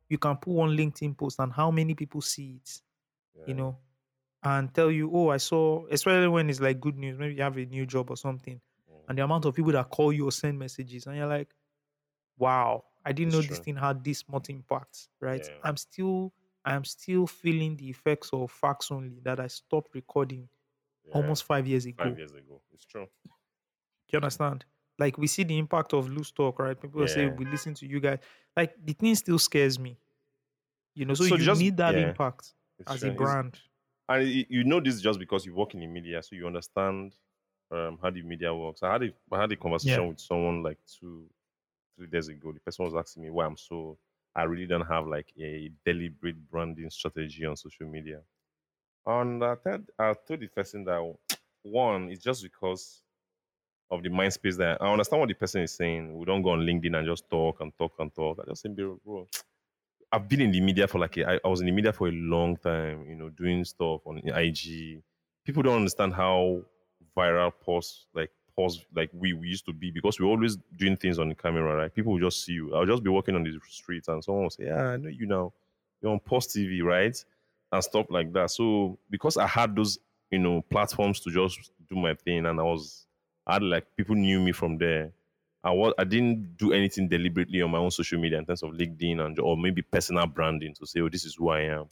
you 0.08 0.18
can 0.18 0.36
put 0.36 0.52
one 0.54 0.76
LinkedIn 0.76 1.16
post 1.16 1.40
and 1.40 1.52
how 1.52 1.70
many 1.70 1.94
people 1.94 2.20
see 2.20 2.60
it, 2.62 2.80
yeah. 3.36 3.44
you 3.46 3.54
know, 3.54 3.76
and 4.42 4.72
tell 4.74 4.90
you, 4.90 5.10
oh, 5.12 5.28
I 5.30 5.36
saw, 5.36 5.86
especially 5.90 6.28
when 6.28 6.50
it's 6.50 6.60
like 6.60 6.80
good 6.80 6.96
news, 6.98 7.18
maybe 7.18 7.34
you 7.34 7.42
have 7.42 7.56
a 7.56 7.64
new 7.66 7.86
job 7.86 8.10
or 8.10 8.16
something, 8.16 8.60
Mm. 8.90 9.08
and 9.08 9.18
the 9.18 9.22
amount 9.24 9.44
of 9.44 9.54
people 9.54 9.72
that 9.72 9.88
call 9.90 10.12
you 10.12 10.26
or 10.28 10.32
send 10.32 10.58
messages, 10.58 11.06
and 11.06 11.16
you're 11.16 11.26
like, 11.26 11.54
wow, 12.38 12.84
I 13.04 13.12
didn't 13.12 13.32
know 13.32 13.42
this 13.42 13.58
thing 13.58 13.76
had 13.76 14.02
this 14.04 14.28
much 14.28 14.48
impact, 14.50 15.08
right? 15.20 15.40
Yeah. 15.44 15.54
I'm 15.64 15.76
still, 15.76 16.32
I'm 16.64 16.84
still 16.84 17.26
feeling 17.26 17.76
the 17.76 17.88
effects 17.90 18.30
of 18.32 18.50
facts 18.50 18.90
only 18.90 19.20
that 19.24 19.40
I 19.40 19.48
stopped 19.48 19.94
recording 19.94 20.48
almost 21.12 21.44
five 21.44 21.66
years 21.66 21.84
ago. 21.86 22.04
five 22.04 22.16
years 22.18 22.32
ago. 22.32 22.60
It's 22.72 22.84
true. 22.84 23.06
Do 23.24 23.30
you 24.12 24.16
understand? 24.18 24.64
Like 24.98 25.18
we 25.18 25.26
see 25.26 25.42
the 25.42 25.58
impact 25.58 25.94
of 25.94 26.08
loose 26.10 26.30
talk, 26.30 26.58
right? 26.60 26.80
People 26.80 27.06
say 27.08 27.26
we 27.28 27.44
listen 27.44 27.74
to 27.74 27.86
you 27.86 27.98
guys. 27.98 28.18
Like 28.56 28.74
the 28.84 28.92
thing 28.92 29.14
still 29.16 29.38
scares 29.38 29.78
me. 29.78 29.98
You 30.94 31.06
know, 31.06 31.14
so, 31.14 31.24
So 31.24 31.34
you 31.36 31.44
just- 31.44 31.60
need 31.60 31.76
that 31.78 31.94
impact 31.96 32.54
It's 32.82 32.94
as 32.94 33.04
a 33.04 33.10
brand. 33.10 33.58
and 34.08 34.28
you 34.28 34.64
know 34.64 34.80
this 34.80 35.00
just 35.00 35.18
because 35.18 35.46
you 35.46 35.54
work 35.54 35.74
in 35.74 35.80
the 35.80 35.86
media, 35.86 36.22
so 36.22 36.36
you 36.36 36.46
understand 36.46 37.16
um, 37.70 37.98
how 38.02 38.10
the 38.10 38.22
media 38.22 38.54
works. 38.54 38.82
I 38.82 38.92
had 38.92 39.02
a 39.04 39.12
I 39.32 39.40
had 39.40 39.52
a 39.52 39.56
conversation 39.56 40.08
with 40.08 40.20
someone 40.20 40.62
like 40.62 40.78
two, 40.86 41.28
three 41.96 42.06
days 42.08 42.28
ago. 42.28 42.52
The 42.52 42.60
person 42.60 42.84
was 42.84 42.94
asking 42.94 43.24
me 43.24 43.30
why 43.30 43.46
I'm 43.46 43.56
so 43.56 43.98
I 44.34 44.44
really 44.44 44.66
don't 44.66 44.86
have 44.86 45.06
like 45.06 45.32
a 45.38 45.70
deliberate 45.84 46.50
branding 46.50 46.90
strategy 46.90 47.44
on 47.46 47.56
social 47.56 47.86
media. 47.86 48.20
And 49.06 49.44
I 49.44 49.54
told 49.56 49.90
I 49.98 50.14
told 50.14 50.40
the 50.40 50.48
person 50.48 50.84
that 50.84 51.14
one 51.62 52.10
is 52.10 52.20
just 52.22 52.42
because 52.42 53.02
of 53.90 54.02
the 54.02 54.08
mind 54.08 54.32
space 54.32 54.56
that 54.56 54.80
I 54.82 54.90
understand 54.90 55.20
what 55.20 55.28
the 55.28 55.34
person 55.34 55.62
is 55.62 55.72
saying. 55.72 56.16
We 56.16 56.24
don't 56.24 56.42
go 56.42 56.50
on 56.50 56.60
LinkedIn 56.60 56.96
and 56.96 57.06
just 57.06 57.28
talk 57.28 57.60
and 57.60 57.76
talk 57.76 57.94
and 57.98 58.14
talk. 58.14 58.40
I 58.40 58.48
just 58.50 58.62
say, 58.62 58.68
bro, 58.70 59.28
I've 60.12 60.28
been 60.28 60.42
in 60.42 60.52
the 60.52 60.60
media 60.60 60.86
for 60.86 60.98
like 60.98 61.16
a, 61.16 61.30
I, 61.30 61.40
I 61.42 61.48
was 61.48 61.60
in 61.60 61.66
the 61.66 61.72
media 61.72 61.92
for 61.92 62.08
a 62.08 62.12
long 62.12 62.56
time, 62.58 63.06
you 63.08 63.14
know, 63.14 63.30
doing 63.30 63.64
stuff 63.64 64.02
on 64.06 64.18
IG. 64.18 65.02
People 65.44 65.62
don't 65.62 65.76
understand 65.76 66.14
how 66.14 66.60
viral 67.16 67.52
posts 67.60 68.06
like 68.14 68.30
posts 68.54 68.84
like 68.94 69.10
we, 69.14 69.32
we 69.32 69.48
used 69.48 69.64
to 69.64 69.72
be 69.72 69.90
because 69.90 70.20
we're 70.20 70.26
always 70.26 70.58
doing 70.76 70.96
things 70.96 71.18
on 71.18 71.30
the 71.30 71.34
camera, 71.34 71.76
right? 71.76 71.94
People 71.94 72.12
will 72.12 72.20
just 72.20 72.44
see 72.44 72.52
you. 72.52 72.74
I'll 72.74 72.84
just 72.86 73.02
be 73.02 73.08
walking 73.08 73.34
on 73.34 73.42
the 73.42 73.58
streets 73.68 74.08
and 74.08 74.22
someone 74.22 74.44
will 74.44 74.50
say, 74.50 74.66
Yeah, 74.66 74.88
I 74.88 74.96
know 74.98 75.08
you 75.08 75.26
now. 75.26 75.52
You're 76.02 76.12
on 76.12 76.20
Pulse 76.20 76.48
TV, 76.48 76.82
right? 76.82 77.16
And 77.70 77.82
stuff 77.82 78.06
like 78.10 78.32
that. 78.34 78.50
So 78.50 78.98
because 79.08 79.38
I 79.38 79.46
had 79.46 79.74
those, 79.74 79.98
you 80.30 80.38
know, 80.38 80.60
platforms 80.60 81.20
to 81.20 81.30
just 81.30 81.70
do 81.88 81.96
my 81.96 82.14
thing 82.14 82.44
and 82.44 82.60
I 82.60 82.62
was 82.62 83.06
I 83.46 83.54
had 83.54 83.62
like 83.62 83.86
people 83.96 84.14
knew 84.14 84.40
me 84.40 84.52
from 84.52 84.76
there. 84.76 85.10
I 85.64 85.70
was 85.70 85.94
I 85.96 86.04
didn't 86.04 86.56
do 86.56 86.72
anything 86.72 87.08
deliberately 87.08 87.62
on 87.62 87.70
my 87.70 87.78
own 87.78 87.90
social 87.90 88.20
media 88.20 88.38
in 88.38 88.46
terms 88.46 88.62
of 88.62 88.70
LinkedIn 88.70 89.24
and 89.24 89.38
or 89.38 89.56
maybe 89.56 89.82
personal 89.82 90.26
branding 90.26 90.74
to 90.74 90.86
say, 90.86 91.00
oh, 91.00 91.08
this 91.08 91.24
is 91.24 91.36
who 91.36 91.50
I 91.50 91.60
am. 91.62 91.86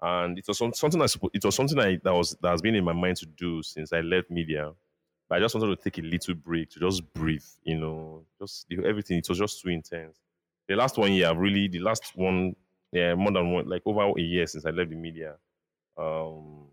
And 0.00 0.38
it 0.38 0.46
was 0.46 0.58
something 0.58 1.00
I 1.00 1.06
it 1.32 1.44
was 1.44 1.54
something 1.54 1.78
I 1.78 1.98
that 2.04 2.14
was 2.14 2.36
that 2.42 2.50
has 2.50 2.62
been 2.62 2.74
in 2.74 2.84
my 2.84 2.92
mind 2.92 3.16
to 3.18 3.26
do 3.26 3.62
since 3.62 3.92
I 3.92 4.00
left 4.00 4.30
media. 4.30 4.72
But 5.28 5.36
I 5.36 5.40
just 5.40 5.54
wanted 5.54 5.76
to 5.76 5.82
take 5.90 5.98
a 5.98 6.06
little 6.06 6.34
break 6.34 6.70
to 6.70 6.80
just 6.80 7.12
breathe, 7.14 7.44
you 7.62 7.78
know, 7.78 8.24
just 8.40 8.66
everything. 8.72 9.18
It 9.18 9.28
was 9.28 9.38
just 9.38 9.60
too 9.60 9.68
intense. 9.70 10.18
The 10.68 10.76
last 10.76 10.98
one 10.98 11.12
year, 11.12 11.34
really 11.34 11.68
the 11.68 11.80
last 11.80 12.12
one, 12.14 12.54
yeah, 12.92 13.14
more 13.14 13.32
than 13.32 13.52
one, 13.52 13.68
like 13.68 13.82
over 13.86 14.02
a 14.02 14.20
year 14.20 14.46
since 14.46 14.64
I 14.64 14.70
left 14.70 14.90
the 14.90 14.96
media. 14.96 15.36
Um, 15.96 16.68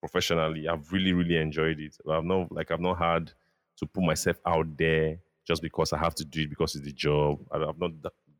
professionally, 0.00 0.66
I've 0.68 0.90
really, 0.92 1.12
really 1.12 1.36
enjoyed 1.36 1.78
it. 1.80 1.96
I've 2.08 2.24
not 2.24 2.50
like 2.50 2.70
I've 2.70 2.80
not 2.80 2.98
had 2.98 3.32
to 3.78 3.86
put 3.86 4.02
myself 4.04 4.38
out 4.46 4.76
there 4.76 5.18
just 5.50 5.62
because 5.62 5.92
I 5.92 5.98
have 5.98 6.14
to 6.14 6.24
do 6.24 6.42
it 6.42 6.48
because 6.50 6.76
it's 6.76 6.84
the 6.84 6.92
job. 6.92 7.40
I've 7.50 7.76
not 7.76 7.90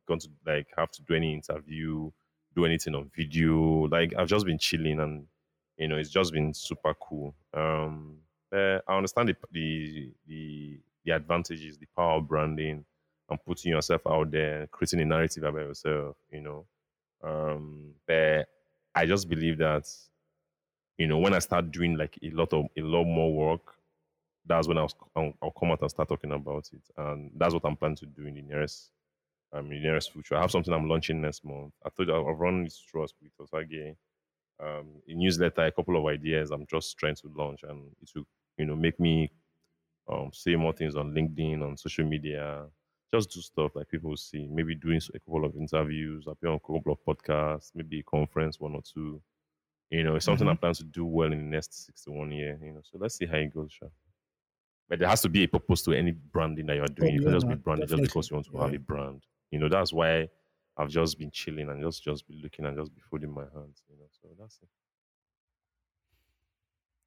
gone 0.06 0.20
to 0.20 0.28
like 0.46 0.68
have 0.78 0.92
to 0.92 1.02
do 1.02 1.14
any 1.14 1.34
interview, 1.34 2.08
do 2.54 2.64
anything 2.64 2.94
on 2.94 3.10
video. 3.12 3.88
Like 3.88 4.14
I've 4.16 4.28
just 4.28 4.46
been 4.46 4.58
chilling 4.58 5.00
and 5.00 5.26
you 5.76 5.88
know 5.88 5.96
it's 5.96 6.10
just 6.10 6.32
been 6.32 6.54
super 6.54 6.94
cool. 6.94 7.34
Um, 7.52 8.18
uh, 8.54 8.78
I 8.86 8.96
understand 8.96 9.30
the, 9.30 9.36
the 9.50 10.12
the 10.28 10.80
the 11.04 11.10
advantages, 11.12 11.78
the 11.78 11.86
power 11.96 12.18
of 12.18 12.28
branding, 12.28 12.84
and 13.28 13.44
putting 13.44 13.72
yourself 13.72 14.02
out 14.06 14.30
there, 14.30 14.68
creating 14.68 15.00
a 15.00 15.04
narrative 15.04 15.42
about 15.42 15.62
yourself. 15.62 16.16
You 16.30 16.42
know, 16.42 16.66
um, 17.24 17.94
but 18.06 18.48
I 18.94 19.04
just 19.04 19.28
believe 19.28 19.58
that 19.58 19.88
you 20.96 21.08
know 21.08 21.18
when 21.18 21.34
I 21.34 21.40
start 21.40 21.72
doing 21.72 21.96
like 21.96 22.18
a 22.22 22.30
lot 22.30 22.52
of 22.52 22.66
a 22.76 22.82
lot 22.82 23.04
more 23.04 23.32
work, 23.34 23.74
that's 24.46 24.68
when 24.68 24.78
I'll, 24.78 24.92
I'll, 25.16 25.32
I'll 25.42 25.50
come 25.52 25.70
out 25.70 25.82
and 25.82 25.90
start 25.90 26.08
talking 26.08 26.32
about 26.32 26.68
it. 26.72 26.82
And 26.96 27.30
that's 27.36 27.54
what 27.54 27.64
I'm 27.64 27.76
planning 27.76 27.96
to 27.96 28.06
do 28.06 28.26
in 28.26 28.34
the 28.34 28.42
nearest, 28.42 28.90
um, 29.52 29.66
in 29.66 29.70
the 29.72 29.80
nearest 29.80 30.12
future. 30.12 30.36
I 30.36 30.40
have 30.42 30.50
something 30.50 30.72
I'm 30.72 30.88
launching 30.88 31.20
next 31.20 31.44
month. 31.44 31.72
I 31.84 31.90
thought 31.90 32.10
I'll 32.10 32.32
run 32.32 32.64
this 32.64 32.78
trust 32.78 33.14
with 33.22 33.32
Osagie, 33.38 33.96
um, 34.62 35.02
a 35.08 35.14
newsletter, 35.14 35.66
a 35.66 35.72
couple 35.72 35.96
of 35.96 36.06
ideas 36.06 36.50
I'm 36.50 36.66
just 36.66 36.96
trying 36.98 37.16
to 37.16 37.32
launch, 37.34 37.62
and 37.62 37.90
it 38.02 38.10
will, 38.14 38.24
you 38.58 38.66
know, 38.66 38.76
make 38.76 38.98
me 39.00 39.30
um, 40.10 40.30
say 40.32 40.56
more 40.56 40.72
things 40.72 40.96
on 40.96 41.12
LinkedIn, 41.12 41.62
on 41.62 41.76
social 41.76 42.04
media, 42.04 42.66
just 43.12 43.30
do 43.30 43.40
stuff 43.40 43.72
like 43.74 43.88
people 43.88 44.16
see. 44.16 44.46
Maybe 44.50 44.74
doing 44.74 45.00
a 45.14 45.18
couple 45.20 45.44
of 45.44 45.56
interviews, 45.56 46.26
appear 46.26 46.50
on 46.50 46.56
a 46.56 46.60
couple 46.60 46.92
of 46.92 46.98
podcasts, 47.06 47.70
maybe 47.74 48.00
a 48.00 48.02
conference, 48.02 48.60
one 48.60 48.74
or 48.74 48.82
two. 48.82 49.20
You 49.90 50.04
know, 50.04 50.14
it's 50.16 50.24
something 50.24 50.48
I 50.48 50.54
plan 50.54 50.74
to 50.74 50.84
do 50.84 51.04
well 51.04 51.32
in 51.32 51.38
the 51.38 51.56
next 51.56 51.86
six 51.86 52.04
to 52.04 52.12
one 52.12 52.30
year. 52.30 52.58
You 52.62 52.72
know, 52.72 52.80
so 52.84 52.98
let's 52.98 53.16
see 53.16 53.26
how 53.26 53.38
it 53.38 53.52
goes. 53.52 53.72
Sure. 53.72 53.90
But 54.90 54.98
there 54.98 55.08
has 55.08 55.22
to 55.22 55.28
be 55.28 55.44
a 55.44 55.48
purpose 55.48 55.82
to 55.82 55.92
any 55.92 56.10
branding 56.10 56.66
that 56.66 56.76
you're 56.76 56.86
doing. 56.86 57.14
you 57.14 57.20
can't 57.20 57.32
just 57.32 57.46
be 57.46 57.50
man, 57.50 57.58
branded 57.58 57.88
just 57.88 58.02
because 58.02 58.28
you 58.28 58.34
want 58.34 58.46
to 58.46 58.58
have 58.58 58.74
a 58.74 58.78
brand. 58.78 59.24
You 59.52 59.60
know, 59.60 59.68
that's 59.68 59.92
why 59.92 60.28
I've 60.76 60.88
just 60.88 61.16
been 61.16 61.30
chilling 61.30 61.70
and 61.70 61.80
just 61.80 62.02
just 62.02 62.26
be 62.26 62.40
looking 62.42 62.66
and 62.66 62.76
just 62.76 62.92
be 62.92 63.00
folding 63.08 63.32
my 63.32 63.42
hands. 63.42 63.84
You 63.88 63.96
know, 63.96 64.06
so 64.20 64.28
that's 64.36 64.58
it. 64.60 64.68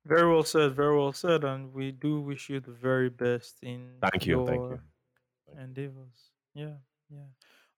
Very 0.06 0.32
well 0.32 0.46
said. 0.46 0.74
Very 0.76 0.98
well 0.98 1.12
said. 1.12 1.43
And 1.43 1.74
we 1.74 1.91
do 1.91 2.22
wish 2.22 2.50
you 2.50 2.62
the 2.62 2.72
very 2.72 3.10
best 3.10 3.58
in 3.62 3.89
Thank 4.02 4.28
you, 4.28 4.38
your 4.38 4.48
thank 4.48 4.62
you. 4.62 4.80
Thank 5.46 5.58
you. 5.58 5.63
endeavors. 5.65 6.32
Yeah, 6.54 6.76
yeah. 7.10 7.28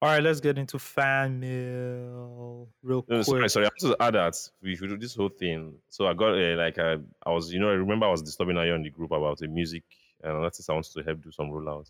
All 0.06 0.12
right, 0.12 0.22
let's 0.22 0.40
get 0.40 0.60
into 0.60 0.78
fan 0.78 1.40
mail 1.40 2.70
real 2.84 3.08
No, 3.08 3.24
quick. 3.24 3.26
sorry, 3.26 3.50
sorry. 3.50 3.66
I 3.66 3.70
want 3.70 3.98
to 3.98 4.04
add 4.04 4.14
that 4.14 4.36
we 4.62 4.76
should 4.76 4.90
do 4.90 4.98
this 4.98 5.16
whole 5.16 5.30
thing. 5.30 5.80
So 5.90 6.06
I 6.06 6.14
got 6.14 6.38
uh, 6.38 6.56
like 6.58 6.78
I, 6.78 6.98
I 7.26 7.32
was, 7.32 7.52
you 7.52 7.60
know, 7.60 7.70
I 7.70 7.74
remember 7.74 8.06
I 8.06 8.12
was 8.12 8.22
disturbing 8.22 8.56
Ayo 8.56 8.76
in 8.76 8.84
the 8.84 8.92
group 8.92 9.10
about 9.12 9.40
the 9.40 9.48
music 9.48 9.82
and 10.24 10.34
artist 10.34 10.70
I 10.70 10.74
wanted 10.74 10.94
to 10.94 11.02
help 11.02 11.24
do 11.24 11.32
some 11.32 11.50
rollouts, 11.50 11.90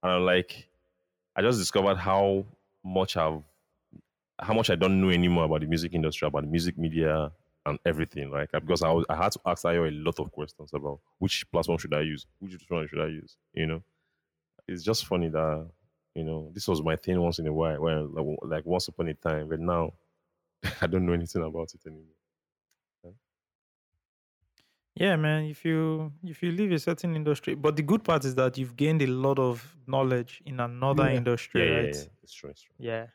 and 0.00 0.12
I'm 0.12 0.24
like, 0.24 0.68
I 1.34 1.42
just 1.42 1.58
discovered 1.58 1.96
how 1.96 2.44
much 2.84 3.16
I've, 3.16 3.42
how 4.38 4.54
much 4.54 4.70
I 4.70 4.76
don't 4.76 5.00
know 5.00 5.10
anymore 5.10 5.46
about 5.46 5.62
the 5.62 5.66
music 5.66 5.92
industry, 5.92 6.28
about 6.28 6.42
the 6.42 6.48
music 6.48 6.78
media 6.78 7.32
and 7.64 7.80
everything. 7.84 8.30
Like 8.30 8.52
because 8.52 8.82
I 8.84 8.92
was, 8.92 9.06
I 9.10 9.16
had 9.16 9.32
to 9.32 9.40
ask 9.44 9.64
Ayo 9.64 9.88
a 9.88 9.90
lot 9.90 10.20
of 10.20 10.30
questions 10.30 10.70
about 10.72 11.00
which 11.18 11.50
platform 11.50 11.78
should 11.78 11.94
I 11.94 12.02
use, 12.02 12.26
which 12.38 12.54
one 12.68 12.86
should 12.86 13.00
I 13.00 13.08
use. 13.08 13.36
You 13.54 13.66
know, 13.66 13.82
it's 14.68 14.84
just 14.84 15.06
funny 15.06 15.30
that 15.30 15.68
you 16.16 16.24
know 16.24 16.50
this 16.54 16.66
was 16.68 16.82
my 16.82 16.96
thing 16.96 17.20
once 17.20 17.38
in 17.38 17.46
a 17.46 17.52
while, 17.52 17.80
well, 17.80 18.08
like, 18.16 18.26
like 18.52 18.66
once 18.66 18.88
upon 18.88 19.08
a 19.08 19.14
time, 19.14 19.48
but 19.48 19.60
now. 19.60 19.92
I 20.82 20.86
don't 20.86 21.04
know 21.06 21.12
anything 21.12 21.42
about 21.44 21.70
it 21.74 21.86
anymore. 21.86 22.16
Yeah, 24.94 25.16
man. 25.16 25.44
If 25.44 25.64
you 25.64 26.10
if 26.24 26.42
you 26.42 26.50
leave 26.52 26.72
a 26.72 26.78
certain 26.78 27.14
industry, 27.14 27.54
but 27.54 27.76
the 27.76 27.82
good 27.82 28.02
part 28.02 28.24
is 28.24 28.34
that 28.36 28.56
you've 28.56 28.76
gained 28.76 29.02
a 29.02 29.06
lot 29.06 29.38
of 29.38 29.76
knowledge 29.86 30.42
in 30.46 30.58
another 30.58 31.04
Yeah. 31.04 31.10
Yeah, 31.10 31.16
industry, 31.18 31.60
yeah, 31.62 31.70
yeah, 31.70 31.76
right? 31.76 31.94
yeah. 31.94 32.02
It's 32.22 32.32
true. 32.32 32.50
It's 32.50 32.62
true. 32.62 32.74
Yeah, 32.78 33.06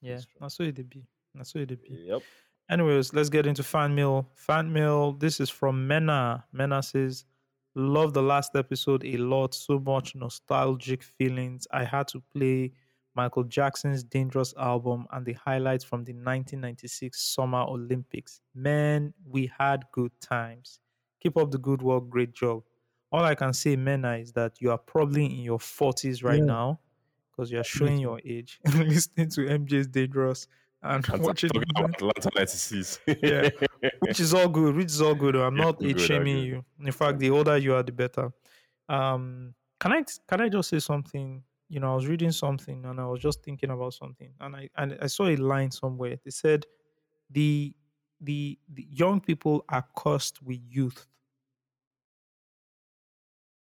yeah. 0.00 0.14
That's. 0.14 0.26
That's 0.40 0.58
what 0.60 0.68
it 0.68 0.88
be. 0.88 1.04
That's 1.34 1.54
what 1.54 1.70
it 1.70 1.82
be. 1.82 2.04
Yep. 2.06 2.22
Anyways, 2.70 3.12
let's 3.12 3.28
get 3.28 3.46
into 3.46 3.62
fan 3.64 3.94
mail. 3.94 4.28
Fan 4.34 4.72
mail. 4.72 5.12
This 5.12 5.40
is 5.40 5.50
from 5.50 5.86
Mena. 5.88 6.44
Mena 6.52 6.82
says, 6.82 7.24
"Love 7.76 8.12
the 8.14 8.22
last 8.22 8.56
episode 8.56 9.04
a 9.04 9.16
lot. 9.18 9.54
So 9.54 9.78
much 9.78 10.14
nostalgic 10.16 11.02
feelings. 11.02 11.66
I 11.70 11.84
had 11.84 12.08
to 12.08 12.20
play 12.34 12.72
Michael 13.14 13.44
Jackson's 13.44 14.02
Dangerous 14.02 14.52
album 14.58 15.06
and 15.12 15.24
the 15.24 15.34
highlights 15.34 15.84
from 15.84 16.02
the 16.04 16.12
1996 16.12 17.20
Summer 17.20 17.60
Olympics. 17.68 18.40
Man, 18.54 19.12
we 19.24 19.50
had 19.58 19.84
good 19.92 20.12
times. 20.20 20.80
Keep 21.20 21.36
up 21.36 21.50
the 21.50 21.58
good 21.58 21.82
work. 21.82 22.08
Great 22.08 22.32
job. 22.34 22.62
all 23.12 23.22
I 23.24 23.34
can 23.36 23.52
say, 23.52 23.76
Mena, 23.76 24.16
is 24.16 24.32
that 24.32 24.60
you 24.60 24.70
are 24.70 24.78
probably 24.78 25.26
in 25.26 25.40
your 25.42 25.58
40s 25.58 26.24
right 26.24 26.38
Yeah. 26.40 26.44
now 26.44 26.80
because 27.30 27.50
you 27.52 27.58
are 27.60 27.64
showing 27.64 27.98
your 27.98 28.20
age 28.24 28.58
listening 28.74 29.28
to 29.30 29.42
MJ's 29.42 29.86
Dangerous 29.86 30.48
and 30.82 31.04
I'm 31.10 31.20
watching 31.22 31.50
talking 31.50 31.70
about 31.76 31.94
Atlanta 31.96 32.30
96. 32.34 33.00
Yeah. 33.22 33.50
which 34.00 34.20
is 34.20 34.34
all 34.34 34.48
good, 34.48 34.76
which 34.76 34.86
is 34.86 35.00
all 35.00 35.14
good. 35.14 35.36
I'm 35.36 35.56
Yeah, 35.56 35.64
not 35.64 35.82
age 35.82 36.00
shaming 36.00 36.38
you. 36.38 36.64
In 36.80 36.92
fact, 36.92 37.18
the 37.18 37.30
older 37.30 37.56
you 37.56 37.74
are, 37.74 37.82
the 37.82 37.92
better. 37.92 38.32
Um, 38.88 39.54
can 39.80 39.92
I 39.92 40.04
can 40.28 40.40
I 40.40 40.48
just 40.48 40.70
say 40.70 40.78
something? 40.78 41.42
You 41.68 41.80
know, 41.80 41.92
I 41.92 41.94
was 41.96 42.06
reading 42.06 42.30
something 42.32 42.84
and 42.84 43.00
I 43.00 43.06
was 43.06 43.20
just 43.20 43.42
thinking 43.42 43.70
about 43.70 43.94
something, 43.94 44.32
and 44.40 44.56
I 44.56 44.68
and 44.76 44.98
I 45.00 45.06
saw 45.08 45.26
a 45.26 45.36
line 45.36 45.70
somewhere. 45.70 46.16
They 46.24 46.30
said 46.30 46.66
the 47.30 47.74
the, 48.20 48.58
the 48.68 48.86
young 48.90 49.20
people 49.20 49.64
are 49.68 49.86
cursed 49.96 50.42
with 50.42 50.60
youth. 50.68 51.06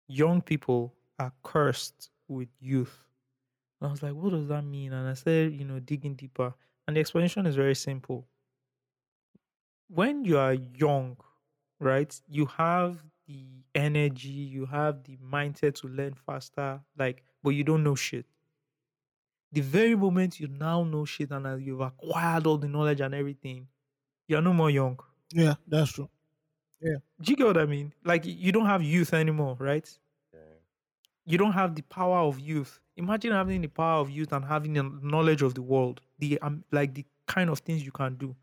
Young 0.09 0.43
people 0.43 0.95
are 1.19 1.33
cursed 1.43 2.11
with 2.29 2.49
youth. 2.61 3.05
And 3.81 3.89
I 3.89 3.91
was 3.91 4.03
like, 4.03 4.15
what 4.15 4.31
does 4.31 4.49
that 4.49 4.63
mean? 4.63 4.93
And 4.93 5.09
I 5.09 5.15
said, 5.15 5.53
you 5.53 5.65
know, 5.65 5.81
digging 5.81 6.15
deeper. 6.15 6.55
And 6.87 6.97
the 6.97 7.01
explanation 7.01 7.47
is 7.47 7.57
very 7.57 7.75
simple. 7.75 8.27
When 9.89 10.25
you 10.25 10.39
are 10.39 10.55
young, 10.55 11.17
right, 11.79 12.19
you 12.29 12.47
have 12.47 13.05
the 13.27 13.47
energy, 13.75 14.29
you 14.29 14.67
have 14.67 15.05
the 15.05 15.17
mindset 15.19 15.75
to 15.81 15.89
learn 15.89 16.15
faster, 16.15 16.81
like, 16.99 17.23
but 17.43 17.51
you 17.51 17.65
don't 17.65 17.83
know 17.83 17.95
shit. 17.95 18.27
The 19.53 19.61
very 19.61 19.95
moment 19.95 20.41
you 20.41 20.49
now 20.49 20.83
know 20.83 21.05
shit 21.05 21.31
and 21.31 21.45
that 21.45 21.61
you've 21.61 21.81
acquired 21.81 22.47
all 22.47 22.57
the 22.57 22.69
knowledge 22.69 23.01
and 23.01 23.15
everything, 23.15 23.69
you're 24.27 24.41
no 24.41 24.53
more 24.53 24.71
young. 24.71 24.99
Yeah, 25.33 25.55
that's 25.67 25.93
true. 25.93 26.09
Yeah. 26.81 26.97
Do 27.21 27.31
you 27.31 27.37
get 27.37 27.47
what 27.47 27.59
I 27.59 27.67
mean? 27.67 27.93
Like 28.05 28.23
you 28.25 28.51
don't 28.51 28.67
have 28.67 28.83
youth 28.83 29.15
anymore, 29.15 29.57
right? 29.61 29.89
Yeah. 30.33 30.41
You 31.27 31.39
don't 31.39 31.53
have 31.53 31.75
the 31.75 31.83
power 31.83 32.19
of 32.19 32.41
youth. 32.41 32.81
Imagine 32.97 33.33
having 33.33 33.63
the 33.63 33.69
power 33.69 34.01
of 34.01 34.11
youth 34.11 34.33
and 34.33 34.45
having 34.45 34.75
the 34.75 34.83
knowledge 34.83 35.43
of 35.43 35.55
the 35.55 35.63
world, 35.63 36.01
the 36.19 36.39
um, 36.41 36.65
like 36.73 36.95
the 36.95 37.05
kind 37.27 37.49
of 37.49 37.61
things 37.61 37.85
you 37.85 37.93
can 37.93 38.17
do. 38.17 38.37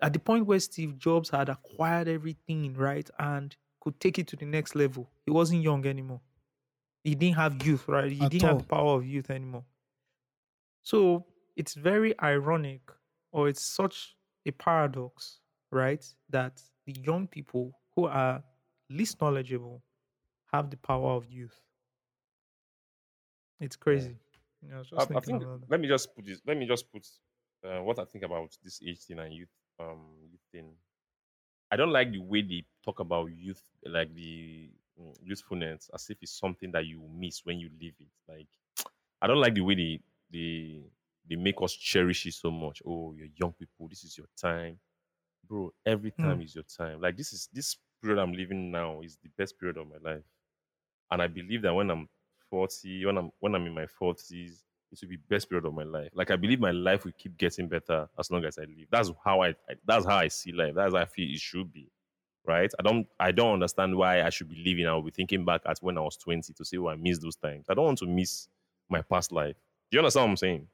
At 0.00 0.12
the 0.12 0.18
point 0.18 0.46
where 0.46 0.60
Steve 0.60 0.98
Jobs 0.98 1.30
had 1.30 1.48
acquired 1.48 2.06
everything, 2.06 2.74
right, 2.74 3.08
and 3.18 3.56
could 3.80 3.98
take 3.98 4.18
it 4.18 4.26
to 4.28 4.36
the 4.36 4.44
next 4.44 4.74
level, 4.74 5.10
he 5.24 5.32
wasn't 5.32 5.62
young 5.62 5.86
anymore. 5.86 6.20
He 7.02 7.14
didn't 7.14 7.36
have 7.36 7.64
youth, 7.66 7.88
right? 7.88 8.10
He 8.10 8.22
At 8.24 8.30
didn't 8.30 8.48
have 8.48 8.58
the 8.58 8.64
power 8.64 8.96
of 8.96 9.06
youth 9.06 9.30
anymore. 9.30 9.64
So 10.82 11.26
it's 11.56 11.74
very 11.74 12.18
ironic, 12.20 12.80
or 13.32 13.48
it's 13.48 13.62
such 13.64 14.16
a 14.46 14.52
paradox, 14.52 15.40
right? 15.72 16.04
That 16.30 16.62
the 16.84 16.92
young 17.02 17.26
people 17.26 17.72
who 17.94 18.06
are 18.06 18.42
least 18.90 19.20
knowledgeable 19.20 19.82
have 20.52 20.70
the 20.70 20.76
power 20.76 21.12
of 21.12 21.26
youth. 21.26 21.65
It's 23.60 23.76
crazy. 23.76 24.18
You 24.62 24.68
know, 24.70 24.82
I 24.96 25.04
just 25.04 25.10
I, 25.14 25.20
think 25.20 25.42
let 25.68 25.80
me 25.80 25.88
just 25.88 26.14
put 26.14 26.24
this. 26.24 26.40
Let 26.46 26.56
me 26.56 26.66
just 26.66 26.90
put 26.90 27.06
uh, 27.64 27.80
what 27.82 27.98
I 27.98 28.04
think 28.04 28.24
about 28.24 28.56
this 28.62 28.80
age 28.82 29.00
thing 29.04 29.18
and 29.18 29.32
youth 29.34 29.52
um 29.78 30.06
youth 30.30 30.40
thing. 30.52 30.72
I 31.70 31.76
don't 31.76 31.90
like 31.92 32.12
the 32.12 32.18
way 32.20 32.42
they 32.42 32.64
talk 32.84 33.00
about 33.00 33.26
youth, 33.26 33.62
like 33.84 34.14
the 34.14 34.70
mm, 35.00 35.16
youthfulness, 35.22 35.90
as 35.94 36.10
if 36.10 36.18
it's 36.22 36.38
something 36.38 36.70
that 36.72 36.86
you 36.86 37.00
miss 37.12 37.44
when 37.44 37.58
you 37.58 37.70
leave 37.80 37.94
it. 38.00 38.08
Like 38.28 38.48
I 39.22 39.26
don't 39.26 39.40
like 39.40 39.54
the 39.54 39.62
way 39.62 39.74
they 39.74 40.00
they 40.30 40.82
they 41.28 41.36
make 41.36 41.60
us 41.62 41.74
cherish 41.74 42.26
it 42.26 42.34
so 42.34 42.50
much. 42.50 42.82
Oh, 42.86 43.14
you're 43.16 43.28
young 43.36 43.52
people. 43.52 43.88
This 43.88 44.04
is 44.04 44.16
your 44.18 44.28
time, 44.36 44.78
bro. 45.48 45.72
Every 45.86 46.12
Hmm. 46.18 46.22
time 46.24 46.42
is 46.42 46.54
your 46.54 46.64
time. 46.64 47.00
Like 47.00 47.16
this 47.16 47.32
is 47.32 47.48
this 47.52 47.76
period 48.02 48.20
I'm 48.20 48.32
living 48.34 48.70
now 48.72 49.02
is 49.02 49.18
the 49.22 49.30
best 49.38 49.58
period 49.58 49.78
of 49.78 49.88
my 49.88 49.98
life, 50.12 50.24
and 51.10 51.22
I 51.22 51.26
believe 51.26 51.62
that 51.62 51.74
when 51.74 51.90
I'm 51.90 52.08
40, 52.50 53.04
when 53.06 53.18
I'm 53.18 53.30
when 53.40 53.54
I'm 53.54 53.66
in 53.66 53.74
my 53.74 53.86
40s, 53.86 54.64
it 54.92 54.98
will 55.02 55.08
be 55.08 55.16
best 55.16 55.48
period 55.48 55.66
of 55.66 55.74
my 55.74 55.82
life. 55.82 56.10
Like 56.14 56.30
I 56.30 56.36
believe 56.36 56.60
my 56.60 56.70
life 56.70 57.04
will 57.04 57.12
keep 57.12 57.36
getting 57.36 57.68
better 57.68 58.08
as 58.18 58.30
long 58.30 58.44
as 58.44 58.58
I 58.58 58.62
live. 58.62 58.88
That's 58.90 59.10
how 59.24 59.42
I, 59.42 59.48
I 59.68 59.74
that's 59.84 60.06
how 60.06 60.16
I 60.16 60.28
see 60.28 60.52
life. 60.52 60.74
That's 60.74 60.94
how 60.94 61.00
I 61.00 61.06
feel 61.06 61.32
it 61.32 61.40
should 61.40 61.72
be. 61.72 61.90
Right? 62.44 62.70
I 62.78 62.82
don't 62.82 63.08
I 63.18 63.32
don't 63.32 63.54
understand 63.54 63.96
why 63.96 64.22
I 64.22 64.30
should 64.30 64.48
be 64.48 64.62
living. 64.64 64.86
I'll 64.86 65.02
be 65.02 65.10
thinking 65.10 65.44
back 65.44 65.62
at 65.66 65.78
when 65.80 65.98
I 65.98 66.02
was 66.02 66.16
20 66.16 66.52
to 66.52 66.64
say, 66.64 66.76
oh, 66.78 66.88
I 66.88 66.94
missed 66.96 67.22
those 67.22 67.36
times. 67.36 67.66
I 67.68 67.74
don't 67.74 67.84
want 67.86 67.98
to 67.98 68.06
miss 68.06 68.48
my 68.88 69.02
past 69.02 69.32
life. 69.32 69.56
Do 69.90 69.96
you 69.96 70.00
understand 70.00 70.24
what 70.26 70.30
I'm 70.30 70.36
saying? 70.36 70.68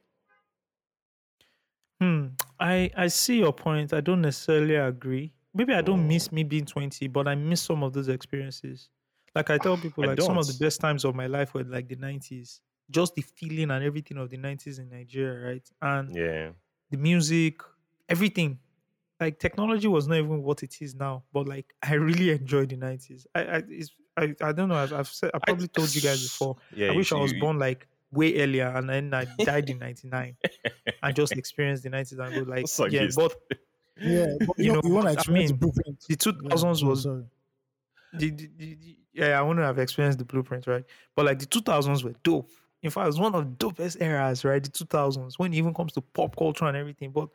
Hmm. 1.99 2.27
I 2.59 2.91
I 2.95 3.07
see 3.07 3.39
your 3.39 3.53
point. 3.53 3.93
I 3.93 4.01
don't 4.01 4.21
necessarily 4.21 4.75
agree. 4.75 5.33
Maybe 5.53 5.73
I 5.73 5.81
don't 5.81 6.07
Oh. 6.07 6.07
miss 6.07 6.31
me 6.31 6.43
being 6.43 6.65
20, 6.65 7.07
but 7.07 7.27
I 7.27 7.35
miss 7.35 7.61
some 7.61 7.83
of 7.83 7.93
those 7.93 8.07
experiences. 8.09 8.89
Like 9.35 9.49
I 9.49 9.57
tell 9.57 9.77
people, 9.77 10.03
I 10.03 10.07
like 10.07 10.21
some 10.21 10.37
of 10.37 10.47
the 10.47 10.53
best 10.53 10.79
times 10.79 11.05
of 11.05 11.15
my 11.15 11.27
life 11.27 11.53
were 11.53 11.63
like 11.63 11.87
the 11.87 11.95
90s. 11.95 12.61
Just 12.91 13.15
the 13.15 13.21
feeling 13.21 13.71
and 13.71 13.83
everything 13.83 14.17
of 14.17 14.29
the 14.29 14.37
90s 14.37 14.77
in 14.79 14.89
Nigeria, 14.89 15.47
right? 15.53 15.71
And 15.81 16.15
Yeah. 16.15 16.51
the 16.91 16.97
music, 16.97 17.61
everything. 18.09 18.59
Like 19.19 19.39
technology 19.39 19.87
was 19.87 20.07
not 20.07 20.17
even 20.17 20.43
what 20.43 20.63
it 20.63 20.81
is 20.81 20.93
now, 20.95 21.23
but 21.31 21.47
like 21.47 21.73
I 21.83 21.93
really 21.95 22.31
enjoyed 22.31 22.69
the 22.69 22.77
90s. 22.77 23.25
I 23.33 23.41
I 23.43 23.63
it's, 23.69 23.91
I, 24.17 24.35
I 24.41 24.51
don't 24.51 24.69
know. 24.69 24.75
I've, 24.75 24.93
I've 24.93 25.07
said 25.07 25.31
I 25.33 25.39
probably 25.39 25.67
told 25.69 25.95
you 25.95 26.01
guys 26.01 26.21
before. 26.29 26.57
Yeah. 26.75 26.87
I 26.89 26.91
you 26.91 26.97
wish 26.97 27.11
I 27.11 27.17
was 27.17 27.33
you- 27.33 27.39
born 27.39 27.57
like 27.57 27.87
way 28.11 28.39
earlier 28.39 28.67
and 28.67 28.87
then 28.87 29.11
I 29.13 29.25
died 29.43 29.69
in 29.69 29.79
99 29.79 30.35
and 31.01 31.15
just 31.15 31.35
experienced 31.35 31.81
the 31.83 31.89
90s 31.89 32.19
and 32.19 32.35
go 32.35 32.41
like, 32.51 32.67
Suck 32.67 32.91
yeah, 32.91 33.03
it. 33.03 33.15
but 33.15 33.33
Yeah, 33.97 34.25
but 34.45 34.57
You 34.59 34.65
you, 34.65 34.73
know, 34.73 34.81
you 34.83 34.91
want 34.93 35.07
I 35.07 35.13
to 35.13 35.13
experience 35.19 35.51
mean, 35.51 35.59
the 35.59 35.65
blueprint. 35.67 35.99
the 36.07 36.15
Yeah, 36.43 36.49
2000s 36.49 36.83
was 36.83 37.03
the, 37.03 37.25
the, 38.13 38.29
the, 38.31 38.75
the- 38.75 38.97
yeah, 39.13 39.37
I 39.39 39.41
want 39.41 39.59
to 39.59 39.63
have 39.63 39.79
experienced 39.79 40.19
the 40.19 40.25
blueprint, 40.25 40.67
right? 40.67 40.83
But 41.15 41.25
like 41.25 41.39
the 41.39 41.45
2000s 41.45 42.03
were 42.03 42.13
dope. 42.23 42.49
In 42.81 42.89
fact, 42.91 43.07
it's 43.07 43.19
one 43.19 43.33
of 43.33 43.45
the 43.59 43.65
dopest 43.65 44.01
eras, 44.01 44.43
right? 44.43 44.61
The 44.61 44.69
2000s, 44.69 45.39
when 45.39 45.53
it 45.53 45.57
even 45.57 45.73
comes 45.73 45.93
to 45.93 46.01
pop 46.01 46.35
culture 46.35 46.65
and 46.65 46.75
everything. 46.75 47.11
But 47.11 47.29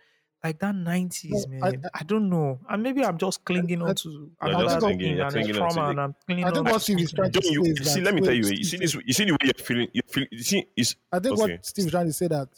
like 0.45 0.59
that 0.61 0.75
90s, 0.75 1.31
No, 1.49 1.67
I- 1.67 1.71
man, 1.71 1.85
I, 1.95 2.03
don't 2.05 2.29
know. 2.29 2.61
And 2.69 2.83
maybe 2.83 3.05
I'm 3.05 3.17
just 3.19 3.45
clinging 3.45 3.83
I- 3.83 3.89
on 3.89 3.95
to 3.97 4.31
You're 4.43 4.51
another 4.51 4.81
thing 4.81 5.03
and 5.21 5.37
it's 5.37 5.57
trauma, 5.57 5.91
and 5.91 6.01
I'm 6.01 6.15
clinging 6.27 6.45
I 6.45 6.49
think 6.51 6.59
on 6.59 6.65
what 6.73 6.75
to 6.75 6.81
Steve 6.81 7.01
is 7.01 7.11
something. 7.11 7.17
trying 7.17 7.33
to 7.33 7.41
Don't 7.41 7.53
you, 7.53 7.65
say 7.65 7.69
you 7.71 7.75
is 7.83 7.93
see, 7.95 8.01
let 8.03 8.15
me 8.15 8.21
tell 8.21 8.35
you, 8.35 8.47
you 8.47 8.65
see 8.65 8.77
this 8.77 8.95
you 8.95 9.13
see 9.13 9.25
the 9.25 9.33
way 9.33 9.39
you're 9.45 9.55
feeling 9.55 9.89
you 9.93 10.03
feel 10.07 10.27
you 10.31 10.43
see 10.43 10.67
is 10.77 10.97
I 11.11 11.19
think 11.19 11.41
Okay. 11.41 11.53
what 11.55 11.67
Steve 11.67 11.87
is 11.87 11.91
trying 11.93 12.07
to 12.07 12.13
say 12.13 12.29
that 12.29 12.49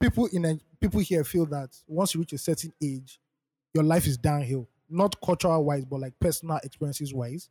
people 0.00 0.26
in 0.26 0.44
a, 0.44 0.58
people 0.80 1.00
here 1.00 1.24
feel 1.24 1.46
that 1.46 1.70
once 1.86 2.14
you 2.14 2.20
reach 2.20 2.32
a 2.32 2.38
certain 2.38 2.72
age, 2.82 3.20
your 3.74 3.84
life 3.84 4.06
is 4.06 4.16
downhill. 4.16 4.68
Not 4.88 5.20
cultural 5.20 5.64
wise, 5.64 5.84
but 5.84 6.00
like 6.00 6.18
personal 6.20 6.58
experiences 6.62 7.12
wise. 7.12 7.48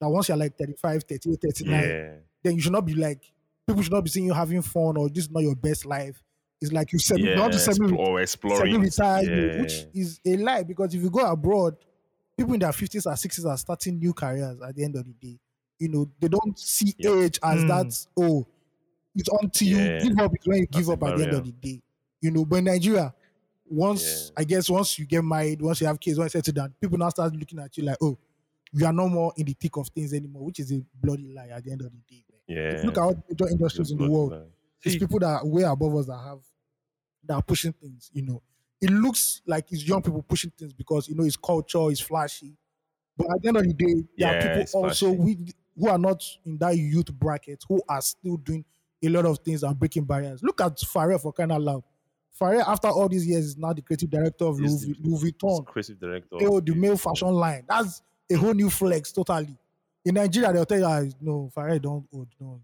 That 0.00 0.08
once 0.08 0.28
you're 0.28 0.36
like 0.36 0.56
35, 0.58 1.04
38, 1.04 1.38
39, 1.40 1.72
yeah. 1.88 2.12
then 2.42 2.54
you 2.56 2.60
should 2.60 2.72
not 2.72 2.84
be 2.84 2.94
like 2.94 3.22
people 3.66 3.82
should 3.82 3.92
not 3.92 4.04
be 4.04 4.10
seeing 4.10 4.26
you 4.26 4.32
having 4.34 4.60
fun 4.62 4.96
or 4.96 5.08
this 5.08 5.24
is 5.24 5.30
not 5.30 5.40
your 5.42 5.56
best 5.56 5.86
life. 5.86 6.22
It's 6.60 6.72
like 6.72 6.92
you 6.92 6.98
semi 6.98 7.22
Yeah, 7.22 7.40
want 7.40 7.52
to 7.52 7.58
semi 7.58 7.88
explo- 7.88 7.98
or 7.98 8.20
exploring. 8.20 8.80
retire 8.80 9.22
you, 9.22 9.60
which 9.62 9.86
is 9.94 10.20
a 10.26 10.36
lie 10.36 10.62
because 10.62 10.94
if 10.94 11.02
you 11.02 11.10
go 11.10 11.20
abroad, 11.30 11.76
people 12.36 12.54
in 12.54 12.60
their 12.60 12.70
50s 12.70 13.06
or 13.06 13.12
60s 13.16 13.44
are 13.46 13.56
starting 13.56 13.98
new 13.98 14.12
careers 14.12 14.60
at 14.60 14.74
the 14.74 14.84
end 14.84 14.96
of 14.96 15.04
the 15.04 15.12
day. 15.12 15.38
You 15.78 15.88
know, 15.88 16.10
they 16.20 16.28
don't 16.28 16.58
see 16.58 16.94
Yep. 16.98 17.12
age 17.14 17.38
as 17.42 17.60
Hmm. 17.62 17.66
that, 17.68 18.06
oh, 18.18 18.46
it's 19.14 19.28
until 19.40 19.68
Yeah. 19.68 20.02
you 20.02 20.08
give 20.10 20.18
up, 20.18 20.34
it's 20.34 20.46
when 20.46 20.58
you 20.58 20.66
give 20.66 20.86
That's 20.86 21.02
up 21.02 21.02
at 21.08 21.16
the 21.18 21.24
end 21.24 21.34
of 21.34 21.44
the 21.44 21.52
day. 21.52 21.82
You 22.20 22.30
know, 22.30 22.44
but 22.44 22.56
in 22.56 22.64
Nigeria, 22.64 23.14
once 23.68 24.26
Yeah. 24.30 24.40
I 24.40 24.44
guess 24.44 24.68
once 24.70 24.98
you 24.98 25.06
get 25.06 25.24
married, 25.24 25.60
once 25.62 25.80
you 25.80 25.86
have 25.86 25.98
kids, 26.00 26.18
once 26.18 26.34
you 26.34 26.38
settle 26.38 26.54
down, 26.54 26.74
people 26.80 26.98
now 26.98 27.08
start 27.08 27.34
looking 27.34 27.58
at 27.58 27.76
you 27.76 27.84
like, 27.84 27.96
oh, 28.00 28.18
you 28.74 28.84
are 28.86 28.92
no 28.92 29.08
more 29.08 29.32
in 29.36 29.46
the 29.46 29.54
thick 29.54 29.76
of 29.76 29.88
things 29.88 30.12
anymore, 30.12 30.44
which 30.44 30.58
is 30.60 30.72
a 30.72 30.82
bloody 30.94 31.32
lie 31.32 31.48
at 31.48 31.64
the 31.64 31.70
end 31.72 31.80
of 31.82 31.90
the 31.92 31.98
day. 32.08 32.24
man. 32.30 32.40
Yeah. 32.56 32.78
If 32.78 32.84
look 32.84 32.98
at 32.98 33.02
all 33.02 33.14
the 33.14 33.22
major 33.30 33.48
industries 33.50 33.90
in 33.90 33.98
the 33.98 34.10
world, 34.10 34.32
line. 34.32 34.42
it's 34.82 34.96
people 34.96 35.18
that 35.20 35.26
are 35.26 35.46
way 35.46 35.62
above 35.62 35.94
us 35.96 36.06
that 36.06 36.18
have 36.18 36.40
that 37.24 37.34
are 37.34 37.42
pushing 37.42 37.72
things. 37.72 38.10
You 38.12 38.22
know, 38.22 38.42
it 38.80 38.90
looks 38.90 39.40
like 39.46 39.66
it's 39.70 39.86
young 39.86 40.02
people 40.02 40.22
pushing 40.22 40.50
things 40.58 40.72
because 40.72 41.08
you 41.08 41.14
know 41.14 41.24
it's 41.24 41.36
culture, 41.36 41.90
it's 41.90 42.00
flashy. 42.00 42.56
But 43.16 43.28
at 43.34 43.42
the 43.42 43.48
end 43.48 43.56
of 43.58 43.62
the 43.62 43.72
day, 43.74 43.94
there 44.18 44.32
Yeah, 44.32 44.32
are 44.54 44.58
people 44.64 44.80
also 44.82 45.06
flashy. 45.14 45.16
we, 45.16 45.38
who 45.78 45.88
are 45.88 45.98
not 45.98 46.22
in 46.44 46.58
that 46.58 46.76
youth 46.76 47.12
bracket 47.14 47.62
who 47.68 47.80
are 47.88 48.00
still 48.02 48.36
doing 48.38 48.64
a 49.02 49.08
lot 49.08 49.24
of 49.26 49.38
things 49.38 49.62
and 49.62 49.78
breaking 49.78 50.04
barriers. 50.04 50.42
Look 50.42 50.60
at 50.60 50.76
Pharrell 50.78 51.20
for 51.20 51.32
kind 51.32 51.52
of 51.52 51.62
loud. 51.62 51.82
Pharrell, 52.40 52.66
after 52.66 52.88
all 52.88 53.08
these 53.08 53.26
years, 53.26 53.44
is 53.44 53.56
now 53.56 53.72
the 53.72 53.82
creative 53.82 54.10
director 54.10 54.46
of 54.46 54.58
He's 54.58 54.84
Louis, 54.86 54.96
the- 55.00 55.08
Louis 55.08 55.32
Vuitton. 55.32 55.64
creative 55.64 56.00
director. 56.00 56.28
Oh, 56.40 56.58
of 56.58 56.64
the 56.66 56.72
Louis 56.72 56.80
male 56.80 56.96
fashion 56.96 57.28
line. 57.28 57.64
That's 57.68 58.02
a 58.30 58.34
whole 58.34 58.54
new 58.54 58.70
flex 58.70 59.12
totally. 59.12 59.56
In 60.04 60.14
Nigeria, 60.14 60.52
they'll 60.52 60.66
tell 60.66 60.78
you, 60.78 60.84
ah, 60.84 61.02
no, 61.20 61.50
Pharrell 61.54 61.80
don't 61.80 62.06
old, 62.12 62.28
no. 62.40 62.60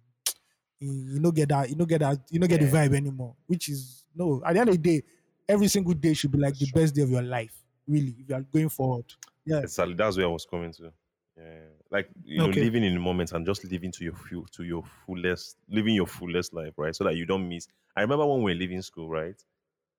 You 0.78 0.92
you 0.92 1.20
don't 1.20 1.34
get 1.34 1.48
that, 1.50 1.68
you 1.68 1.76
don't 1.76 1.88
get 1.88 2.00
that, 2.00 2.18
you 2.30 2.38
don't 2.38 2.48
get 2.48 2.60
the 2.60 2.66
vibe 2.66 2.94
anymore. 2.94 3.36
Which 3.46 3.68
is 3.68 4.04
no. 4.14 4.42
At 4.44 4.54
the 4.54 4.60
end 4.60 4.68
of 4.70 4.82
the 4.82 4.82
day, 4.82 5.02
every 5.48 5.68
single 5.68 5.94
day 5.94 6.14
should 6.14 6.32
be 6.32 6.38
like 6.38 6.58
the 6.58 6.70
best 6.72 6.94
day 6.94 7.02
of 7.02 7.10
your 7.10 7.22
life. 7.22 7.54
Really, 7.86 8.14
if 8.18 8.28
you 8.28 8.34
are 8.34 8.42
going 8.42 8.68
forward. 8.68 9.04
Yeah. 9.44 9.60
Exactly. 9.60 9.94
That's 9.94 10.16
where 10.16 10.26
I 10.26 10.30
was 10.30 10.46
coming 10.46 10.72
to. 10.74 10.92
Yeah. 11.36 11.60
Like 11.90 12.08
you 12.24 12.38
know, 12.38 12.46
living 12.46 12.84
in 12.84 12.94
the 12.94 13.00
moment 13.00 13.32
and 13.32 13.44
just 13.44 13.64
living 13.64 13.90
to 13.92 14.04
your 14.04 14.14
full 14.14 14.46
to 14.46 14.62
your 14.64 14.84
fullest, 15.04 15.56
living 15.68 15.94
your 15.94 16.06
fullest 16.06 16.52
life, 16.54 16.74
right? 16.76 16.94
So 16.94 17.04
that 17.04 17.16
you 17.16 17.26
don't 17.26 17.48
miss. 17.48 17.66
I 17.96 18.02
remember 18.02 18.26
when 18.26 18.42
we 18.42 18.52
were 18.52 18.58
leaving 18.58 18.80
school, 18.82 19.08
right? 19.08 19.42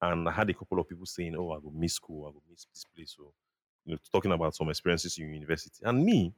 And 0.02 0.28
I 0.28 0.32
had 0.32 0.50
a 0.50 0.54
couple 0.54 0.80
of 0.80 0.88
people 0.88 1.06
saying, 1.06 1.36
"Oh, 1.36 1.52
I 1.52 1.58
will 1.58 1.72
miss 1.72 1.94
school. 1.94 2.26
I 2.26 2.30
will 2.30 2.44
miss 2.50 2.66
this 2.66 2.86
place." 2.96 3.14
So, 3.18 3.34
you 3.86 3.94
know, 3.94 4.00
talking 4.12 4.32
about 4.32 4.56
some 4.56 4.70
experiences 4.70 5.18
in 5.18 5.34
university. 5.34 5.80
And 5.84 6.04
me, 6.06 6.34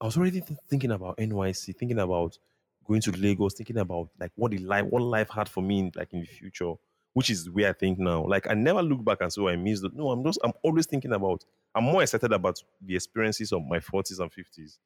I 0.00 0.04
was 0.06 0.16
already 0.16 0.40
th- 0.40 0.58
thinking 0.68 0.90
about 0.90 1.18
NYC, 1.18 1.76
thinking 1.76 1.98
about 1.98 2.38
going 2.86 3.00
to 3.02 3.12
Lagos, 3.12 3.54
thinking 3.54 3.78
about 3.78 4.10
like 4.18 4.32
what 4.36 4.50
the 4.50 4.58
life, 4.58 4.84
what 4.86 5.02
life 5.02 5.30
had 5.30 5.48
for 5.48 5.62
me, 5.62 5.78
in, 5.80 5.92
like 5.94 6.12
in 6.12 6.20
the 6.20 6.26
future, 6.26 6.74
which 7.14 7.30
is 7.30 7.48
where 7.48 7.70
I 7.70 7.72
think 7.72 7.98
now. 7.98 8.24
Like 8.26 8.48
I 8.50 8.54
never 8.54 8.82
look 8.82 9.04
back 9.04 9.18
and 9.20 9.32
say, 9.32 9.40
oh, 9.40 9.48
I 9.48 9.56
missed. 9.56 9.84
No, 9.94 10.10
I'm 10.10 10.24
just, 10.24 10.38
I'm 10.44 10.52
always 10.62 10.86
thinking 10.86 11.12
about. 11.12 11.44
I'm 11.74 11.84
more 11.84 12.02
excited 12.02 12.32
about 12.32 12.62
the 12.80 12.94
experiences 12.94 13.52
of 13.52 13.62
my 13.66 13.78
40s 13.78 14.20
and 14.20 14.30
50s 14.30 14.78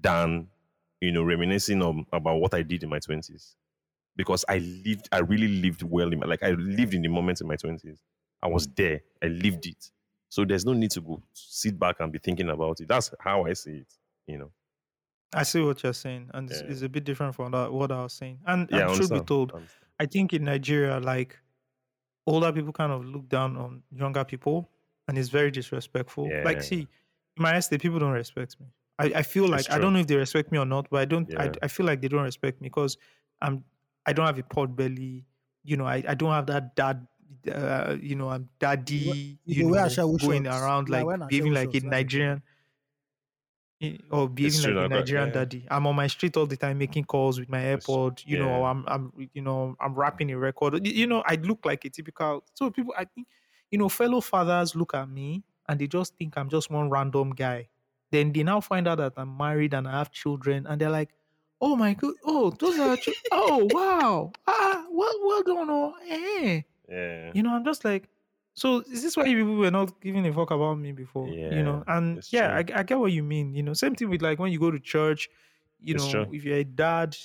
than, 0.00 0.48
you 1.00 1.10
know, 1.10 1.22
reminiscing 1.22 1.82
about 2.12 2.36
what 2.36 2.54
I 2.54 2.62
did 2.62 2.82
in 2.82 2.88
my 2.88 2.98
20s, 2.98 3.54
because 4.14 4.44
I 4.48 4.58
lived, 4.58 5.08
I 5.10 5.18
really 5.18 5.48
lived 5.48 5.82
well 5.82 6.12
in 6.12 6.20
my, 6.20 6.26
like 6.26 6.42
I 6.42 6.50
lived 6.50 6.94
in 6.94 7.02
the 7.02 7.08
moment 7.08 7.40
in 7.40 7.48
my 7.48 7.56
20s. 7.56 7.98
I 8.42 8.48
was 8.48 8.68
there, 8.68 9.00
I 9.22 9.26
lived 9.26 9.66
it. 9.66 9.90
So 10.28 10.44
there's 10.44 10.64
no 10.66 10.72
need 10.72 10.90
to 10.92 11.00
go 11.00 11.22
sit 11.32 11.78
back 11.78 11.96
and 12.00 12.12
be 12.12 12.18
thinking 12.18 12.48
about 12.48 12.80
it. 12.80 12.88
That's 12.88 13.12
how 13.20 13.44
I 13.46 13.52
see 13.52 13.78
it. 13.78 13.94
You 14.26 14.38
know. 14.38 14.50
I 15.32 15.42
see 15.42 15.60
what 15.60 15.82
you're 15.82 15.92
saying, 15.92 16.30
and 16.34 16.50
it's, 16.50 16.62
Yeah. 16.62 16.68
it's 16.68 16.82
a 16.82 16.88
bit 16.88 17.04
different 17.04 17.34
from 17.34 17.52
that, 17.52 17.72
what 17.72 17.90
I 17.92 18.02
was 18.02 18.12
saying. 18.12 18.38
And, 18.46 18.68
Yeah, 18.70 18.88
and 18.88 18.96
truth 18.96 19.12
be 19.12 19.20
told, 19.20 19.52
I. 19.54 20.04
I 20.04 20.06
think 20.06 20.32
in 20.32 20.44
Nigeria, 20.44 20.98
like 21.00 21.38
older 22.26 22.52
people 22.52 22.72
kind 22.72 22.92
of 22.92 23.04
look 23.04 23.28
down 23.28 23.56
on 23.56 23.82
younger 23.90 24.24
people, 24.24 24.70
and 25.08 25.18
it's 25.18 25.28
very 25.28 25.50
disrespectful. 25.50 26.28
Yeah. 26.28 26.42
Like, 26.44 26.62
see, 26.62 26.80
in 26.80 27.42
my 27.42 27.56
estate, 27.56 27.80
people 27.82 27.98
don't 27.98 28.12
respect 28.12 28.58
me. 28.60 28.66
I, 28.98 29.12
I 29.16 29.22
feel 29.22 29.46
like 29.48 29.70
I 29.70 29.78
don't 29.78 29.92
know 29.92 29.98
if 29.98 30.06
they 30.06 30.16
respect 30.16 30.50
me 30.50 30.58
or 30.58 30.64
not, 30.64 30.88
but 30.90 31.00
I 31.00 31.04
don't. 31.04 31.28
I, 31.38 31.50
I 31.62 31.68
feel 31.68 31.84
like 31.86 32.00
they 32.00 32.08
don't 32.08 32.22
respect 32.24 32.60
me 32.60 32.68
because 32.68 32.96
I'm. 33.42 33.62
I 34.06 34.12
don't 34.12 34.26
have 34.26 34.38
a 34.38 34.42
pot 34.42 34.74
belly. 34.76 35.26
You 35.64 35.76
know, 35.76 35.84
I, 35.86 36.02
I 36.08 36.14
don't 36.14 36.30
have 36.30 36.46
that 36.46 36.76
dad. 36.76 37.06
Uh, 37.50 37.96
you 38.00 38.14
know, 38.16 38.28
I'm 38.30 38.48
daddy. 38.58 39.38
you 39.44 39.54
You 39.54 39.62
dey 39.64 39.70
wear 39.70 39.88
know, 39.96 40.16
going 40.18 40.46
around 40.46 40.88
like 40.88 41.04
wear 41.06 41.16
ashawo 41.16 41.28
behaving 41.28 41.52
like 41.54 41.70
shorts, 41.72 41.84
a 41.84 41.88
Nigerian. 41.88 42.42
eh, 43.80 43.98
Or 44.10 44.28
behaving 44.28 44.62
true, 44.62 44.74
like 44.74 44.86
a 44.90 44.94
Nigerian 44.94 45.28
yeah. 45.28 45.34
daddy. 45.34 45.66
I'm 45.70 45.86
on 45.86 45.94
my 45.96 46.06
street 46.06 46.36
all 46.36 46.46
the 46.46 46.56
time 46.56 46.78
making 46.78 47.04
calls 47.04 47.38
with 47.38 47.48
my 47.48 47.60
It's- 47.60 47.84
AirPod. 47.86 48.22
You 48.26 48.38
know, 48.38 48.60
yeah. 48.60 48.70
I'm 48.70 48.84
I'm 48.88 49.12
you 49.32 49.42
know 49.42 49.76
I'm 49.80 49.94
rapping 49.94 50.30
a 50.32 50.38
record. 50.38 50.86
You 50.86 51.06
know, 51.06 51.22
I 51.26 51.36
look 51.36 51.64
like 51.64 51.84
a 51.84 51.90
typical. 51.90 52.44
So 52.54 52.70
people, 52.70 52.94
I 52.96 53.04
think, 53.04 53.26
you 53.70 53.78
know, 53.78 53.88
fellow 53.88 54.20
fathers 54.20 54.74
look 54.74 54.94
at 54.94 55.08
me 55.08 55.44
and 55.68 55.78
they 55.80 55.86
just 55.86 56.16
think 56.16 56.36
I'm 56.36 56.48
just 56.48 56.70
one 56.70 56.90
random 56.90 57.30
guy. 57.30 57.68
Then 58.10 58.32
they 58.32 58.42
now 58.44 58.60
find 58.60 58.86
out 58.88 58.98
that 58.98 59.14
I'm 59.16 59.36
married 59.36 59.74
and 59.74 59.86
I 59.88 59.92
have 59.98 60.10
children, 60.12 60.66
and 60.66 60.80
they're 60.80 60.90
like, 60.90 61.10
"Oh 61.60 61.74
my 61.76 61.94
god! 61.94 62.14
Oh, 62.24 62.50
those 62.50 62.78
are 62.78 62.96
chil- 62.96 63.14
oh 63.32 63.68
wow! 63.72 64.32
Ah, 64.46 64.86
well, 64.90 65.14
well 65.24 65.42
done! 65.42 65.68
Oh, 65.70 65.94
eh." 66.08 66.62
Yeah. 66.88 67.32
You 67.34 67.42
know, 67.42 67.54
I'm 67.54 67.64
just 67.64 67.84
like, 67.84 68.08
so 68.54 68.80
is 68.90 69.02
this 69.02 69.16
why 69.16 69.24
you 69.26 69.36
people 69.38 69.56
were 69.56 69.70
not 69.70 70.00
giving 70.00 70.26
a 70.26 70.32
fuck 70.32 70.50
about 70.50 70.76
me 70.78 70.92
before? 70.92 71.28
You 71.28 71.62
know, 71.62 71.84
and 71.86 72.26
yeah, 72.32 72.54
I. 72.54 72.58
I 72.58 72.82
get 72.82 72.98
what 72.98 73.12
you 73.12 73.22
mean. 73.22 73.54
You 73.54 73.62
know, 73.62 73.74
same 73.74 73.94
thing 73.94 74.08
with 74.08 74.22
like 74.22 74.38
when 74.38 74.50
you 74.52 74.58
go 74.58 74.70
to 74.70 74.78
church, 74.80 75.28
you 75.80 75.94
It's 75.94 76.04
know, 76.04 76.24
true. 76.24 76.34
if 76.34 76.44
you're 76.44 76.58
a 76.58 76.64
dad. 76.64 77.16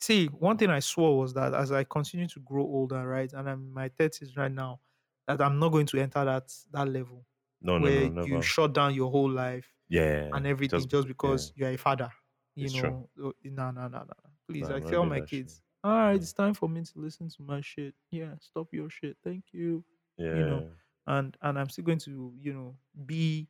See, 0.00 0.26
one 0.26 0.56
thing 0.58 0.70
I 0.70 0.80
swore 0.80 1.18
was 1.18 1.32
that 1.34 1.54
as 1.54 1.72
I 1.72 1.84
continue 1.84 2.28
to 2.28 2.40
grow 2.40 2.62
older, 2.64 3.06
right, 3.06 3.32
and 3.32 3.48
I'm 3.48 3.60
in 3.62 3.72
my 3.72 3.88
30s 3.88 4.36
right 4.36 4.52
now, 4.52 4.80
that 5.26 5.40
I'm 5.40 5.58
not 5.58 5.70
going 5.70 5.86
to 5.86 5.98
enter 5.98 6.24
that 6.24 6.52
that 6.72 6.86
level 6.88 7.24
No, 7.62 7.78
no, 7.78 7.84
where 7.84 8.10
no, 8.10 8.24
you 8.24 8.42
shut 8.42 8.74
down 8.74 8.94
your 8.94 9.10
whole 9.10 9.30
life 9.30 9.72
Yeah. 9.88 10.28
and 10.32 10.46
everything 10.46 10.78
just, 10.80 10.90
just- 10.90 11.08
because 11.08 11.52
you're 11.56 11.70
a 11.70 11.76
father. 11.78 12.10
You 12.54 12.66
It's 12.66 12.74
know, 12.74 13.08
true. 13.16 13.34
no, 13.44 13.70
no, 13.70 13.88
no, 13.88 13.88
no. 13.88 14.06
Please, 14.48 14.68
No, 14.68 14.76
I 14.76 14.80
tell 14.80 15.04
my 15.04 15.20
kids, 15.22 15.62
all 15.86 15.96
right, 15.98 16.14
it's 16.16 16.32
time 16.32 16.54
for 16.54 16.68
me 16.68 16.82
to 16.82 16.92
listen 16.96 17.28
to 17.28 17.42
my 17.42 17.60
shit. 17.60 17.94
Yeah, 18.10 18.34
stop 18.40 18.68
your 18.72 18.90
shit. 18.90 19.16
Thank 19.22 19.44
you 19.52 19.84
Yeah. 20.18 20.34
You 20.36 20.44
know, 20.46 20.64
and 21.06 21.36
and 21.42 21.58
I'm 21.58 21.68
still 21.68 21.84
going 21.84 21.98
to 22.00 22.32
you 22.40 22.52
know 22.52 22.74
be 23.06 23.48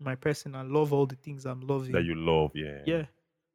my 0.00 0.14
person 0.14 0.54
and 0.54 0.70
love 0.70 0.92
all 0.92 1.06
the 1.06 1.16
things 1.16 1.44
I'm 1.44 1.60
loving. 1.60 1.92
that 1.92 2.04
you 2.04 2.14
love. 2.14 2.52
Yeah. 2.54 2.78
yeah, 2.86 3.04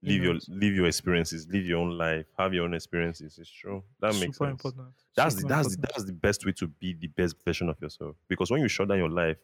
you 0.01 0.11
Live 0.13 0.21
know, 0.21 0.31
your 0.31 0.39
live 0.49 0.75
your 0.75 0.85
experiences. 0.87 1.47
Live 1.47 1.65
your 1.65 1.79
own 1.79 1.97
life. 1.97 2.25
Have 2.37 2.53
your 2.53 2.65
own 2.65 2.73
experiences. 2.73 3.37
It's 3.39 3.49
true. 3.49 3.83
That 3.99 4.13
makes 4.19 4.37
sense. 4.37 4.41
important. 4.41 4.89
That's 5.15 5.35
the, 5.35 5.41
super 5.41 5.53
that's 5.53 5.75
the, 5.75 5.81
that's 5.81 6.03
the 6.05 6.13
best 6.13 6.45
way 6.45 6.51
to 6.53 6.67
be 6.67 6.93
the 6.93 7.07
best 7.07 7.35
version 7.45 7.69
of 7.69 7.79
yourself. 7.81 8.15
Because 8.27 8.51
when 8.51 8.61
you 8.61 8.67
shut 8.67 8.89
down 8.89 8.97
your 8.97 9.09
life, 9.09 9.37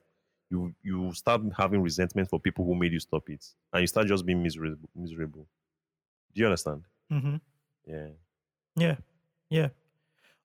you 0.49 0.73
you 0.83 1.13
start 1.13 1.41
having 1.57 1.81
resentment 1.81 2.29
for 2.29 2.39
people 2.39 2.65
who 2.65 2.75
made 2.75 2.91
you 2.91 2.99
stop 2.99 3.29
it, 3.29 3.45
and 3.73 3.81
you 3.81 3.87
start 3.87 4.07
just 4.07 4.25
being 4.25 4.43
miserable. 4.43 4.89
Miserable. 4.95 5.47
Do 6.33 6.41
you 6.41 6.45
understand? 6.47 6.83
hmm 7.09 7.37
Yeah. 7.87 8.09
Yeah, 8.79 8.97
yeah. 9.49 9.69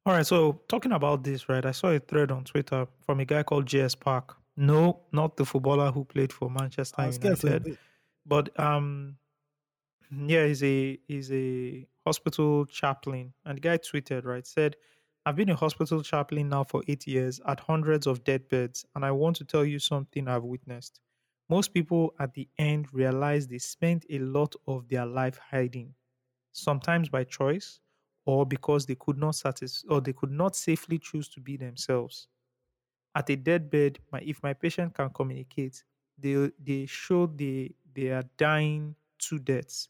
All 0.07 0.15
right. 0.15 0.27
So 0.27 0.61
talking 0.69 0.93
about 0.93 1.25
this, 1.25 1.49
right? 1.49 1.65
I 1.65 1.73
saw 1.73 1.89
a 1.89 1.99
thread 2.01 2.31
on 2.31 2.45
Twitter 2.45 2.87
from 3.01 3.21
a 3.21 3.25
guy 3.25 3.43
called 3.43 3.67
JS 3.67 3.99
Park. 3.99 4.37
No, 4.57 5.03
not 5.13 5.37
the 5.37 5.45
footballer 5.45 5.91
who 5.93 6.05
played 6.05 6.33
for 6.33 6.51
Manchester 6.51 7.03
I 7.03 7.07
was 7.07 7.17
scared 7.17 7.39
for 7.39 7.49
a 7.49 7.51
United. 7.51 7.79
but 8.27 8.59
um 8.61 9.19
yeah 10.27 10.47
he's 10.47 10.63
a 10.63 10.99
he's 11.09 11.33
a 11.33 11.87
hospital 12.07 12.67
chaplain 12.67 13.33
and 13.45 13.57
the 13.57 13.61
guy 13.61 13.79
tweeted 13.79 14.25
right 14.25 14.47
said 14.47 14.77
i've 15.27 15.37
been 15.37 15.49
a 15.51 15.57
hospital 15.57 16.03
chaplain 16.03 16.49
now 16.49 16.63
for 16.63 16.83
eight 16.89 17.07
years 17.07 17.41
at 17.49 17.59
hundreds 17.61 18.07
of 18.07 18.23
dead 18.25 18.49
beds 18.49 18.85
and 18.95 19.05
i 19.05 19.11
want 19.11 19.35
to 19.37 19.45
tell 19.45 19.65
you 19.65 19.79
something 19.79 20.29
i've 20.29 20.45
witnessed 20.45 21.01
most 21.49 21.73
people 21.75 22.15
at 22.21 22.33
the 22.35 22.49
end 22.59 22.93
realize 22.93 23.47
they 23.47 23.59
spent 23.59 24.05
a 24.11 24.19
lot 24.19 24.55
of 24.67 24.89
their 24.89 25.07
life 25.07 25.39
hiding 25.51 25.95
sometimes 26.53 27.09
by 27.09 27.25
choice 27.25 27.81
or 28.27 28.47
because 28.47 28.87
they 28.87 28.95
could 28.97 29.19
not 29.19 29.35
satis- 29.35 29.85
or 29.89 30.01
they 30.01 30.13
could 30.13 30.31
not 30.31 30.57
safely 30.57 30.99
choose 30.99 31.29
to 31.31 31.41
be 31.41 31.57
themselves 31.57 32.29
at 33.15 33.31
a 33.31 33.37
deathbed, 33.37 34.01
my 34.13 34.21
if 34.21 34.43
my 34.43 34.53
patient 34.55 34.95
can 34.95 35.11
communicate, 35.11 35.85
they 36.19 36.51
they 36.59 36.87
show 36.87 37.27
they 37.27 37.75
they 37.93 38.11
are 38.11 38.25
dying 38.37 38.97
two 39.19 39.39
deaths. 39.39 39.89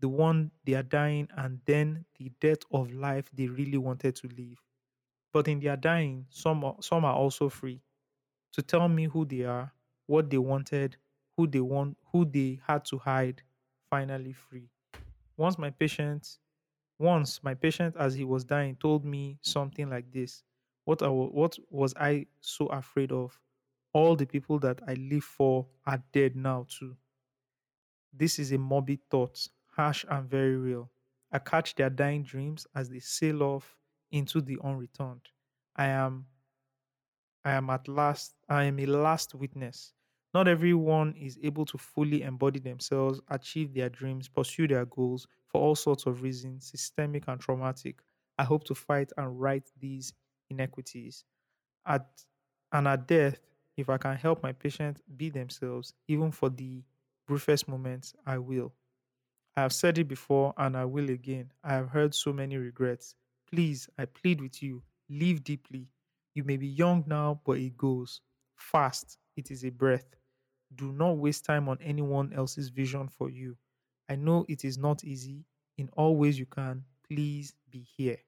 The 0.00 0.08
one 0.08 0.52
they 0.64 0.74
are 0.74 0.82
dying 0.82 1.28
and 1.36 1.60
then 1.66 2.06
the 2.18 2.30
death 2.40 2.60
of 2.70 2.90
life 2.92 3.30
they 3.32 3.48
really 3.48 3.78
wanted 3.78 4.16
to 4.16 4.28
live. 4.28 4.58
But 5.32 5.48
in 5.48 5.60
their 5.60 5.76
dying, 5.76 6.26
some 6.30 6.64
are, 6.64 6.76
some 6.80 7.04
are 7.04 7.14
also 7.14 7.48
free 7.48 7.82
to 8.52 8.62
tell 8.62 8.88
me 8.88 9.04
who 9.06 9.24
they 9.24 9.44
are, 9.44 9.74
what 10.06 10.30
they 10.30 10.38
wanted, 10.38 10.96
who 11.36 11.46
they 11.46 11.60
want, 11.60 11.98
who 12.12 12.24
they 12.24 12.60
had 12.66 12.84
to 12.86 12.98
hide, 12.98 13.42
finally 13.90 14.32
free. 14.32 14.70
Once 15.36 15.58
my 15.58 15.70
patient, 15.70 16.38
once 17.00 17.42
my 17.42 17.54
patient 17.54 17.96
as 17.96 18.14
he 18.14 18.24
was 18.24 18.44
dying 18.44 18.76
told 18.76 19.04
me 19.04 19.38
something 19.42 19.90
like 19.90 20.12
this. 20.12 20.44
What 20.84 21.02
I, 21.02 21.08
what 21.08 21.58
was 21.70 21.94
I 21.96 22.28
so 22.40 22.66
afraid 22.68 23.12
of? 23.12 23.40
All 23.92 24.16
the 24.16 24.26
people 24.26 24.58
that 24.60 24.80
I 24.88 24.94
live 24.94 25.24
for 25.24 25.68
are 25.86 26.04
dead 26.12 26.36
now 26.36 26.66
too. 26.68 26.98
This 28.12 28.38
is 28.38 28.52
a 28.52 28.58
morbid 28.58 29.08
thought, 29.10 29.48
harsh 29.66 30.04
and 30.08 30.28
very 30.30 30.56
real. 30.56 30.92
I 31.32 31.40
catch 31.40 31.74
their 31.74 31.90
dying 31.90 32.22
dreams 32.22 32.66
as 32.74 32.88
they 32.88 33.00
sail 33.00 33.42
off 33.42 33.76
into 34.12 34.40
the 34.40 34.58
unreturned. 34.62 35.28
I 35.74 35.86
am 35.86 36.28
I 37.44 37.50
am 37.52 37.68
at 37.68 37.86
last, 37.86 38.34
I 38.48 38.64
am 38.64 38.78
a 38.78 38.86
last 38.86 39.34
witness. 39.34 39.92
Not 40.34 40.48
everyone 40.48 41.14
is 41.16 41.38
able 41.42 41.64
to 41.66 41.78
fully 41.78 42.22
embody 42.22 42.60
themselves, 42.60 43.20
achieve 43.28 43.74
their 43.74 43.88
dreams, 43.88 44.28
pursue 44.28 44.68
their 44.68 44.86
goals 44.86 45.26
for 45.48 45.60
all 45.60 45.74
sorts 45.74 46.06
of 46.06 46.22
reasons, 46.22 46.66
systemic 46.70 47.24
and 47.28 47.40
traumatic. 47.40 48.00
I 48.38 48.44
hope 48.44 48.64
to 48.64 48.74
fight 48.74 49.10
and 49.16 49.40
right 49.40 49.68
these 49.78 50.12
inequities. 50.48 51.24
At 51.86 52.24
and 52.72 52.88
at 52.88 53.08
death, 53.08 53.40
if 53.76 53.88
I 53.88 53.98
can 53.98 54.16
help 54.16 54.42
my 54.42 54.52
patients 54.52 55.02
be 55.16 55.30
themselves, 55.30 55.94
even 56.08 56.30
for 56.32 56.50
the 56.50 56.84
briefest 57.26 57.68
moments, 57.68 58.14
I 58.26 58.38
will. 58.38 58.74
I 59.56 59.62
have 59.62 59.72
said 59.72 59.98
it 59.98 60.08
before 60.08 60.54
and 60.56 60.76
I 60.76 60.84
will 60.86 61.10
again. 61.10 61.52
I 61.62 61.74
have 61.74 61.90
heard 61.90 62.14
so 62.14 62.32
many 62.32 62.56
regrets. 62.56 63.14
Please, 63.50 63.88
I 63.98 64.06
plead 64.06 64.40
with 64.40 64.62
you, 64.62 64.82
live 65.08 65.44
deeply. 65.44 65.88
You 66.34 66.44
may 66.44 66.56
be 66.56 66.66
young 66.68 67.04
now, 67.06 67.40
but 67.44 67.58
it 67.58 67.76
goes 67.76 68.20
fast. 68.56 69.18
It 69.36 69.50
is 69.50 69.64
a 69.64 69.70
breath. 69.70 70.16
Do 70.74 70.92
not 70.92 71.18
waste 71.18 71.44
time 71.44 71.68
on 71.68 71.78
anyone 71.80 72.32
else's 72.32 72.70
vision 72.70 73.08
for 73.08 73.30
you. 73.30 73.56
I 74.08 74.16
know 74.16 74.44
it 74.48 74.64
is 74.64 74.78
not 74.78 75.04
easy. 75.04 75.46
In 75.76 75.88
all 75.90 76.16
ways 76.16 76.38
you 76.38 76.46
can, 76.46 76.86
please 77.04 77.54
be 77.70 77.80
here. 77.82 78.18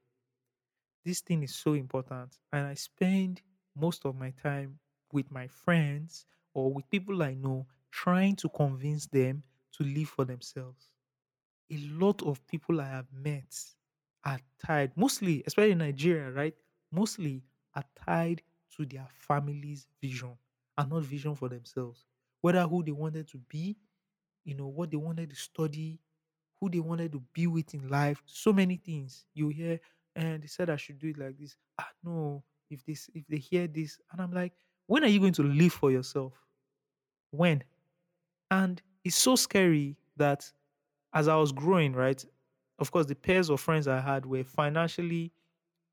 This 1.04 1.20
thing 1.20 1.42
is 1.44 1.54
so 1.54 1.74
important, 1.74 2.38
and 2.52 2.66
I 2.66 2.74
spend 2.74 3.42
most 3.74 4.04
of 4.04 4.16
my 4.16 4.30
time 4.30 4.80
with 5.12 5.30
my 5.30 5.46
friends 5.46 6.26
or 6.54 6.72
with 6.72 6.90
people 6.90 7.22
I 7.22 7.34
know 7.34 7.66
trying 7.90 8.36
to 8.36 8.48
convince 8.48 9.06
them 9.06 9.44
to 9.72 9.84
live 9.84 10.08
for 10.08 10.24
themselves 10.24 10.92
a 11.70 11.78
lot 11.88 12.22
of 12.22 12.46
people 12.48 12.80
I 12.80 12.88
have 12.88 13.12
met 13.12 13.56
are 14.24 14.40
tied, 14.58 14.96
mostly, 14.96 15.42
especially 15.46 15.72
in 15.72 15.78
Nigeria, 15.78 16.30
right? 16.32 16.56
Mostly 16.92 17.44
are 17.74 17.84
tied 17.96 18.42
to 18.76 18.86
their 18.86 19.08
family's 19.10 19.88
vision 20.00 20.38
and 20.78 20.90
not 20.90 21.04
vision 21.04 21.34
for 21.36 21.48
themselves. 21.48 22.06
Whether 22.42 22.62
who 22.64 22.84
they 22.84 22.92
wanted 22.92 23.28
to 23.28 23.38
be, 23.38 23.78
you 24.44 24.54
know, 24.54 24.68
what 24.68 24.90
they 24.90 24.98
wanted 24.98 25.30
to 25.30 25.36
study, 25.36 26.00
who 26.60 26.68
they 26.70 26.80
wanted 26.80 27.12
to 27.12 27.20
be 27.32 27.46
with 27.46 27.74
in 27.74 27.88
life, 27.88 28.22
so 28.26 28.52
many 28.52 28.76
things. 28.76 29.26
You 29.34 29.48
hear, 29.48 29.80
and 30.14 30.42
they 30.42 30.46
said 30.48 30.70
I 30.70 30.76
should 30.76 30.98
do 30.98 31.08
it 31.08 31.18
like 31.18 31.38
this. 31.38 31.56
Ah, 31.78 31.90
no, 32.04 32.44
if 32.70 32.84
this 32.84 33.10
if 33.14 33.26
they 33.28 33.38
hear 33.38 33.66
this, 33.66 34.00
and 34.12 34.20
I'm 34.20 34.32
like, 34.32 34.52
when 34.86 35.04
are 35.04 35.08
you 35.08 35.20
going 35.20 35.32
to 35.34 35.42
live 35.42 35.72
for 35.72 35.90
yourself? 35.90 36.34
When? 37.30 37.64
And 38.50 38.82
it's 39.04 39.16
so 39.16 39.36
scary 39.36 39.96
that 40.16 40.52
as 41.14 41.28
I 41.28 41.36
was 41.36 41.52
growing, 41.52 41.94
right? 41.94 42.24
Of 42.78 42.90
course, 42.90 43.06
the 43.06 43.14
pairs 43.14 43.50
of 43.50 43.60
friends 43.60 43.88
I 43.88 44.00
had 44.00 44.26
were 44.26 44.44
financially 44.44 45.32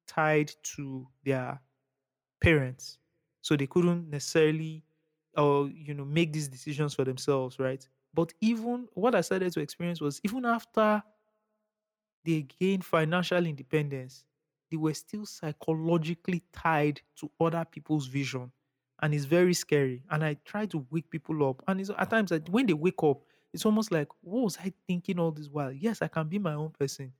tied 0.07 0.51
to 0.75 1.07
their 1.23 1.61
parents. 2.41 2.97
So 3.41 3.55
they 3.55 3.67
couldn't 3.67 4.09
necessarily 4.09 4.83
or 5.37 5.69
you 5.69 5.93
know 5.93 6.05
make 6.05 6.33
these 6.33 6.47
decisions 6.47 6.93
for 6.95 7.05
themselves, 7.05 7.59
right? 7.59 7.87
But 8.13 8.33
even 8.41 8.87
what 8.93 9.15
I 9.15 9.21
started 9.21 9.53
to 9.53 9.61
experience 9.61 10.01
was 10.01 10.19
even 10.23 10.45
after 10.45 11.03
they 12.23 12.43
gained 12.43 12.85
financial 12.85 13.45
independence, 13.45 14.25
they 14.69 14.77
were 14.77 14.93
still 14.93 15.25
psychologically 15.25 16.43
tied 16.51 17.01
to 17.15 17.31
other 17.39 17.65
people's 17.65 18.07
vision. 18.07 18.51
And 19.01 19.13
it's 19.13 19.25
very 19.25 19.53
scary. 19.53 20.03
And 20.09 20.23
I 20.23 20.33
try 20.33 20.65
to 20.67 20.85
wake 20.91 21.09
people 21.09 21.47
up. 21.49 21.63
And 21.67 21.79
it's, 21.79 21.89
at 21.89 22.09
times, 22.09 22.31
like, 22.31 22.47
when 22.49 22.65
they 22.65 22.73
wake 22.73 23.01
up, 23.01 23.23
it's 23.53 23.65
almost 23.65 23.91
like, 23.91 24.09
what 24.21 24.43
was 24.43 24.57
I 24.57 24.73
thinking 24.87 25.19
all 25.19 25.31
this 25.31 25.49
while? 25.49 25.71
Yes, 25.71 26.01
I 26.01 26.07
can 26.07 26.27
be 26.27 26.37
my 26.37 26.53
own 26.53 26.71
person, 26.71 27.13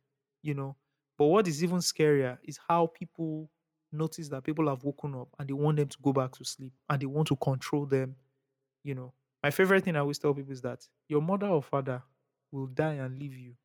you 0.44 0.54
know. 0.54 0.78
But 1.18 1.26
what 1.26 1.48
is 1.48 1.64
even 1.64 1.78
scarier 1.78 2.38
is 2.44 2.60
how 2.68 2.88
people 2.88 3.50
notice 3.92 4.30
that 4.30 4.44
people 4.44 4.68
have 4.68 4.84
woken 4.84 5.16
up 5.16 5.30
and 5.40 5.50
they 5.50 5.54
want 5.54 5.78
them 5.78 5.88
to 5.88 5.98
go 6.02 6.14
back 6.14 6.32
to 6.34 6.44
sleep 6.44 6.74
and 6.90 7.02
they 7.02 7.06
want 7.06 7.28
to 7.30 7.36
control 7.38 7.86
them, 7.86 8.16
you 8.84 8.96
know. 8.96 9.14
My 9.44 9.52
favorite 9.52 9.84
thing 9.86 9.96
I 9.96 10.00
always 10.00 10.20
tell 10.20 10.34
people 10.34 10.52
is 10.52 10.62
that 10.62 10.86
your 11.08 11.22
mother 11.22 11.48
or 11.48 11.64
father 11.64 12.04
will 12.52 12.68
die 12.68 12.94
and 12.96 13.18
leave 13.18 13.38
you 13.38 13.56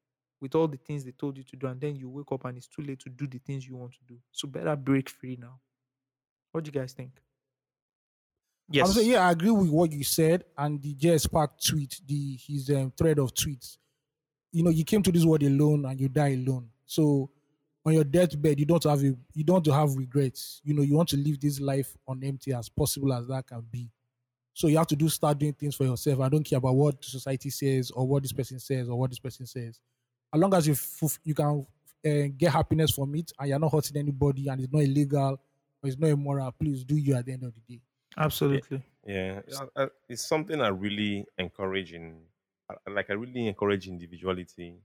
with 0.40 0.54
all 0.54 0.68
the 0.68 0.76
things 0.76 1.04
they 1.04 1.10
told 1.12 1.36
you 1.36 1.42
to 1.44 1.56
do, 1.56 1.66
and 1.66 1.80
then 1.80 1.96
you 1.96 2.08
wake 2.08 2.30
up 2.30 2.44
and 2.44 2.56
it's 2.58 2.66
too 2.68 2.82
late 2.82 2.98
to 3.00 3.08
do 3.10 3.26
the 3.26 3.38
things 3.38 3.66
you 3.66 3.76
want 3.76 3.92
to 3.92 3.98
do. 4.06 4.18
So 4.30 4.46
better 4.46 4.76
break 4.76 5.08
free 5.08 5.36
now. 5.40 5.58
What 6.52 6.64
do 6.64 6.68
you 6.68 6.72
guys 6.80 6.92
think? 6.92 7.12
I'm 8.80 8.86
saying, 8.86 9.06
Yes. 9.08 9.14
yeah, 9.14 9.28
I 9.28 9.32
agree 9.32 9.50
with 9.50 9.68
what 9.68 9.92
you 9.92 10.04
said 10.04 10.44
and 10.56 10.80
the 10.80 10.94
JS 10.94 11.30
Park 11.30 11.52
tweet, 11.60 12.00
the 12.06 12.38
his 12.46 12.70
um, 12.70 12.92
thread 12.96 13.18
of 13.18 13.32
tweets. 13.34 13.78
You 14.52 14.62
know, 14.62 14.70
you 14.70 14.84
came 14.84 15.02
to 15.02 15.12
this 15.12 15.24
world 15.24 15.42
alone 15.42 15.84
and 15.84 16.00
you 16.00 16.08
die 16.08 16.34
alone. 16.34 16.70
So 16.86 17.30
on 17.86 17.92
your 17.92 18.04
deathbed, 18.04 18.58
you 18.58 18.66
don't 18.66 18.82
have 18.84 19.02
a, 19.02 19.14
you 19.34 19.44
don't 19.44 19.66
have 19.66 19.94
regrets. 19.94 20.60
You 20.64 20.74
know, 20.74 20.82
you 20.82 20.94
want 20.96 21.08
to 21.10 21.16
live 21.16 21.38
this 21.40 21.60
life 21.60 21.96
on 22.08 22.22
empty 22.24 22.52
as 22.52 22.68
possible 22.68 23.12
as 23.12 23.26
that 23.28 23.46
can 23.46 23.60
be. 23.70 23.90
So 24.54 24.68
you 24.68 24.78
have 24.78 24.86
to 24.88 24.96
do 24.96 25.08
start 25.08 25.38
doing 25.38 25.52
things 25.52 25.74
for 25.74 25.84
yourself. 25.84 26.20
I 26.20 26.28
don't 26.28 26.44
care 26.44 26.58
about 26.58 26.74
what 26.76 27.00
the 27.02 27.06
society 27.08 27.50
says 27.50 27.90
or 27.90 28.06
what 28.06 28.22
this 28.22 28.32
person 28.32 28.58
says 28.60 28.88
or 28.88 28.98
what 28.98 29.10
this 29.10 29.18
person 29.18 29.46
says. 29.46 29.80
As 30.32 30.40
long 30.40 30.54
as 30.54 30.66
you 30.66 30.74
fulf- 30.74 31.18
you 31.24 31.34
can 31.34 31.66
uh, 32.06 32.28
get 32.36 32.52
happiness 32.52 32.92
from 32.92 33.14
it 33.16 33.32
and 33.38 33.48
you're 33.48 33.58
not 33.58 33.72
hurting 33.72 33.96
anybody 33.96 34.48
and 34.48 34.60
it's 34.60 34.72
not 34.72 34.82
illegal 34.82 35.32
or 35.82 35.88
it's 35.88 35.98
not 35.98 36.08
immoral, 36.10 36.52
please 36.52 36.84
do 36.84 36.96
you 36.96 37.14
at 37.16 37.26
the 37.26 37.32
end 37.32 37.42
of 37.42 37.52
the 37.54 37.74
day. 37.76 37.82
Absolutely. 38.16 38.80
Yeah, 39.04 39.40
I- 39.76 39.82
I- 39.82 39.88
it's 40.08 40.22
something 40.24 40.60
I 40.60 40.68
really 40.68 41.26
encourage 41.36 41.92
in, 41.92 42.20
like 42.88 43.10
I 43.10 43.14
really 43.14 43.48
encourage 43.48 43.88
individuality, 43.88 44.76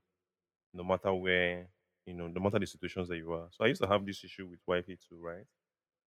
no 0.74 0.84
matter 0.84 1.14
where, 1.14 1.68
you 2.10 2.16
know, 2.16 2.28
no 2.28 2.42
matter 2.42 2.60
the 2.60 2.68
situations 2.68 3.10
that 3.10 3.18
you 3.18 3.32
are. 3.34 3.50
So 3.52 3.66
I 3.66 3.70
used 3.70 3.82
to 3.84 3.90
have 3.90 4.06
this 4.06 4.24
issue 4.26 4.48
with 4.48 4.62
wifey 4.68 4.98
too, 4.98 5.18
right? 5.18 5.46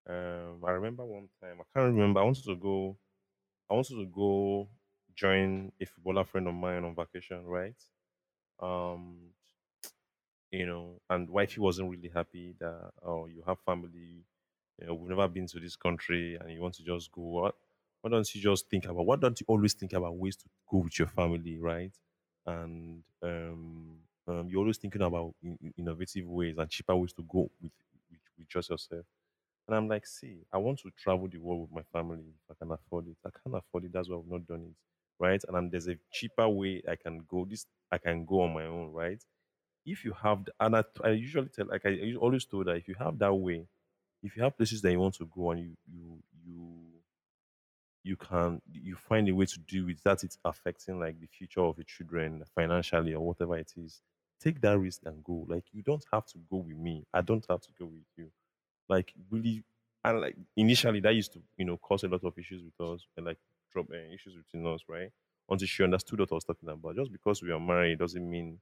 Um, 0.07 0.63
I 0.65 0.71
remember 0.71 1.05
one 1.05 1.29
time, 1.41 1.59
I 1.61 1.65
can't 1.73 1.93
remember. 1.93 2.21
I 2.21 2.23
wanted 2.23 2.45
to 2.45 2.55
go, 2.55 2.97
I 3.69 3.73
wanted 3.75 3.95
to 3.95 4.05
go 4.07 4.69
join 5.15 5.71
a 5.81 5.85
footballer 5.85 6.25
friend 6.25 6.47
of 6.47 6.55
mine 6.55 6.83
on 6.85 6.95
vacation, 6.95 7.45
right? 7.45 7.75
Um, 8.59 9.33
you 10.51 10.65
know, 10.65 11.01
and 11.09 11.29
wifey 11.29 11.59
wasn't 11.59 11.89
really 11.89 12.09
happy 12.13 12.55
that 12.59 12.91
oh, 13.03 13.27
you 13.27 13.43
have 13.45 13.59
family, 13.59 14.23
you 14.79 14.85
know, 14.87 14.93
we've 14.93 15.09
never 15.09 15.27
been 15.27 15.47
to 15.47 15.59
this 15.59 15.75
country, 15.75 16.35
and 16.35 16.51
you 16.51 16.61
want 16.61 16.75
to 16.75 16.83
just 16.83 17.11
go. 17.11 17.21
What? 17.21 17.55
Why 18.01 18.11
don't 18.11 18.35
you 18.35 18.41
just 18.41 18.69
think 18.69 18.85
about? 18.85 19.05
Why 19.05 19.15
don't 19.17 19.39
you 19.39 19.45
always 19.49 19.73
think 19.73 19.93
about 19.93 20.15
ways 20.15 20.35
to 20.37 20.45
go 20.69 20.77
with 20.79 20.97
your 20.99 21.07
family, 21.07 21.57
right? 21.57 21.91
And 22.45 23.03
um, 23.21 24.06
um, 24.27 24.47
you're 24.49 24.61
always 24.61 24.77
thinking 24.77 25.01
about 25.01 25.33
in- 25.43 25.57
in- 25.61 25.73
innovative 25.77 26.27
ways 26.27 26.57
and 26.57 26.69
cheaper 26.69 26.95
ways 26.95 27.13
to 27.13 27.23
go 27.23 27.49
with, 27.61 27.71
with 28.11 28.19
with 28.37 28.47
just 28.49 28.69
yourself. 28.69 29.05
And 29.67 29.75
I'm 29.77 29.87
like, 29.87 30.05
see, 30.07 30.39
I 30.53 30.57
want 30.57 30.79
to 30.79 30.91
travel 30.91 31.27
the 31.27 31.39
world 31.39 31.61
with 31.63 31.71
my 31.71 31.83
family 31.99 32.23
if 32.29 32.51
I 32.51 32.55
can 32.63 32.71
afford 32.71 33.07
it. 33.07 33.17
I 33.25 33.29
can't 33.31 33.55
afford 33.55 33.85
it. 33.85 33.93
That's 33.93 34.09
why 34.09 34.17
I've 34.17 34.27
not 34.27 34.47
done 34.47 34.63
it, 34.63 34.75
right? 35.19 35.43
And 35.47 35.55
then 35.57 35.69
there's 35.71 35.87
a 35.89 35.97
cheaper 36.11 36.47
way 36.49 36.83
I 36.87 36.95
can 36.95 37.25
go. 37.27 37.45
This 37.45 37.65
I 37.91 37.97
can 37.97 38.25
go 38.25 38.41
on 38.41 38.53
my 38.53 38.65
own, 38.65 38.91
right? 38.93 39.23
if 39.85 40.05
you 40.05 40.13
have 40.13 40.45
the, 40.45 40.53
and 40.59 40.75
I, 40.75 40.83
I 41.03 41.09
usually 41.11 41.49
tell 41.49 41.67
like 41.67 41.85
I, 41.85 41.89
I 41.89 42.15
always 42.19 42.45
told 42.45 42.67
that 42.67 42.77
if 42.77 42.87
you 42.87 42.95
have 42.99 43.17
that 43.19 43.33
way 43.33 43.67
if 44.23 44.35
you 44.37 44.43
have 44.43 44.57
places 44.57 44.81
that 44.81 44.91
you 44.91 44.99
want 44.99 45.15
to 45.15 45.25
go 45.25 45.51
and 45.51 45.61
you 45.61 45.77
you 45.91 46.23
you 46.45 46.75
you 48.03 48.15
can 48.15 48.61
you 48.71 48.95
find 48.95 49.27
a 49.29 49.35
way 49.35 49.45
to 49.45 49.59
do 49.59 49.89
it 49.89 49.97
that 50.03 50.23
it's 50.23 50.37
affecting 50.45 50.99
like 50.99 51.19
the 51.19 51.27
future 51.27 51.61
of 51.61 51.77
your 51.77 51.83
children 51.85 52.43
financially 52.55 53.13
or 53.13 53.25
whatever 53.25 53.57
it 53.57 53.71
is 53.77 54.01
take 54.39 54.61
that 54.61 54.77
risk 54.79 55.01
and 55.05 55.23
go. 55.23 55.45
Like 55.47 55.65
you 55.71 55.83
don't 55.83 56.05
have 56.11 56.25
to 56.27 56.37
go 56.49 56.57
with 56.57 56.77
me. 56.77 57.05
I 57.13 57.21
don't 57.21 57.45
have 57.49 57.61
to 57.61 57.71
go 57.77 57.85
with 57.85 58.05
you. 58.17 58.31
Like 58.89 59.13
really 59.29 59.63
and 60.03 60.21
like 60.21 60.37
initially 60.55 60.99
that 61.01 61.15
used 61.15 61.33
to 61.33 61.43
you 61.57 61.65
know 61.65 61.77
cause 61.77 62.03
a 62.03 62.07
lot 62.07 62.23
of 62.23 62.37
issues 62.37 62.63
with 62.63 62.79
us 62.87 63.05
and 63.17 63.25
like 63.25 63.39
drop 63.71 63.87
uh, 63.91 63.95
issues 63.95 64.35
between 64.35 64.65
us 64.67 64.81
right? 64.87 65.11
Until 65.49 65.67
she 65.67 65.83
understood 65.83 66.19
what 66.19 66.31
i 66.31 66.35
was 66.35 66.45
talking 66.45 66.69
about. 66.69 66.95
Just 66.95 67.11
because 67.11 67.41
we 67.41 67.51
are 67.51 67.59
married 67.59 67.99
doesn't 67.99 68.29
mean 68.29 68.61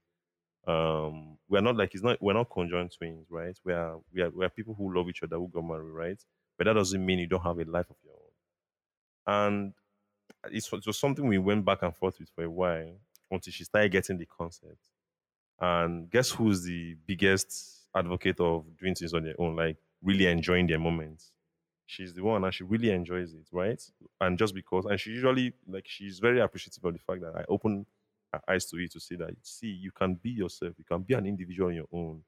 um 0.68 1.38
we're 1.50 1.62
not 1.62 1.78
like 1.78 1.94
it's 1.96 2.04
not 2.04 2.22
we're 2.22 2.34
not 2.34 2.50
conjoined 2.50 2.92
twins 2.92 3.28
right? 3.30 3.60
We 3.64 3.74
are 3.74 4.00
we 4.14 4.22
are 4.22 4.30
we 4.32 4.46
are 4.46 4.50
people 4.50 4.74
who 4.76 4.96
love 4.96 5.10
each 5.10 5.24
other 5.24 5.38
who 5.38 5.48
got 5.50 5.64
married 5.64 5.92
right? 5.92 6.26
But 6.58 6.66
that 6.66 6.74
doesn't 6.74 7.06
mean 7.06 7.20
you 7.20 7.28
don't 7.28 7.44
have 7.44 7.60
a 7.60 7.66
life 7.66 7.90
of 7.90 7.98
your 8.04 8.14
own. 8.14 8.32
And 9.28 9.74
it's, 10.52 10.72
it 10.74 10.88
was 10.88 11.00
something 11.00 11.28
we 11.28 11.40
went 11.40 11.66
back 11.66 11.84
and 11.84 11.96
forth 11.96 12.20
with 12.20 12.30
for 12.30 12.44
a 12.46 12.52
while 12.52 13.00
until 13.32 13.52
she 13.54 13.64
started 13.66 13.92
getting 13.92 14.18
the 14.18 14.26
concept 14.28 14.90
and 15.60 16.10
guess 16.10 16.32
who's 16.32 16.64
the 16.64 16.96
biggest 17.06 17.88
advocate 17.96 18.40
of 18.40 18.66
doing 18.78 18.96
things 18.96 19.14
on 19.14 19.24
their 19.24 19.40
own 19.40 19.56
like 19.56 19.78
really 20.04 20.28
enjoying 20.28 20.68
their 20.68 20.80
moments? 20.80 21.32
She's 21.88 22.14
the 22.14 22.24
one 22.24 22.44
and 22.44 22.54
she 22.54 22.64
really 22.64 22.90
enjoys 22.92 23.34
it 23.34 23.48
right? 23.52 23.82
And 24.22 24.38
just 24.38 24.56
because 24.56 24.86
and 24.86 25.00
she 25.00 25.12
usually 25.12 25.54
like 25.68 25.86
she's 25.88 26.20
very 26.20 26.40
appreciative 26.42 26.84
of 26.84 26.94
the 26.94 27.00
fact 27.00 27.22
that 27.22 27.36
i 27.36 27.44
open 27.48 27.86
her 28.34 28.42
eyes 28.50 28.66
to 28.66 28.78
it 28.78 28.92
to 28.92 29.00
see 29.00 29.16
that 29.16 29.32
see 29.42 29.68
you 29.68 29.92
can 29.92 30.16
be 30.16 30.32
yourself 30.32 30.74
you 30.78 30.84
can 30.86 31.02
be 31.02 31.14
an 31.14 31.26
individual 31.26 31.70
on 31.70 31.76
your 31.76 31.88
own 31.92 32.22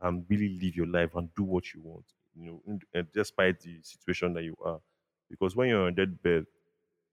and 0.00 0.24
really 0.28 0.58
live 0.62 0.76
your 0.76 0.86
life 0.86 1.14
and 1.16 1.34
do 1.34 1.42
what 1.42 1.72
you 1.74 1.80
want 1.82 2.04
you 2.36 2.46
know 2.46 2.78
uh, 2.94 3.02
despite 3.12 3.60
the 3.60 3.80
situation 3.82 4.32
that 4.32 4.44
you 4.44 4.56
are. 4.64 4.80
Because 5.30 5.54
when 5.56 5.68
you're 5.68 5.86
on 5.86 5.94
deathbed 5.94 6.46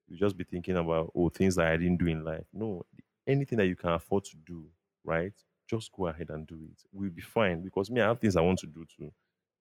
you 0.07 0.18
just 0.18 0.38
be 0.38 0.43
thinking 0.43 0.78
about 0.78 1.11
oh 1.16 1.30
things 1.30 1.55
that 1.55 1.68
i 1.68 1.78
didn't 1.78 1.97
do 1.97 2.07
in 2.07 2.24
life. 2.24 2.45
No 2.53 2.86
anything 3.28 3.57
that 3.57 3.68
you 3.68 3.76
can 3.76 3.91
afford 3.91 4.24
to 4.26 4.38
do 4.45 4.66
right 5.03 5.34
just 5.68 5.91
go 5.91 6.07
ahead 6.07 6.30
and 6.30 6.47
do 6.47 6.55
it 6.72 6.84
we'll 6.91 7.09
be 7.09 7.22
fine 7.22 7.61
because 7.61 7.89
me 7.91 8.01
i 8.01 8.07
have 8.07 8.20
things 8.20 8.36
i 8.36 8.41
want 8.41 8.59
to 8.59 8.68
do 8.68 8.86
too 8.86 9.11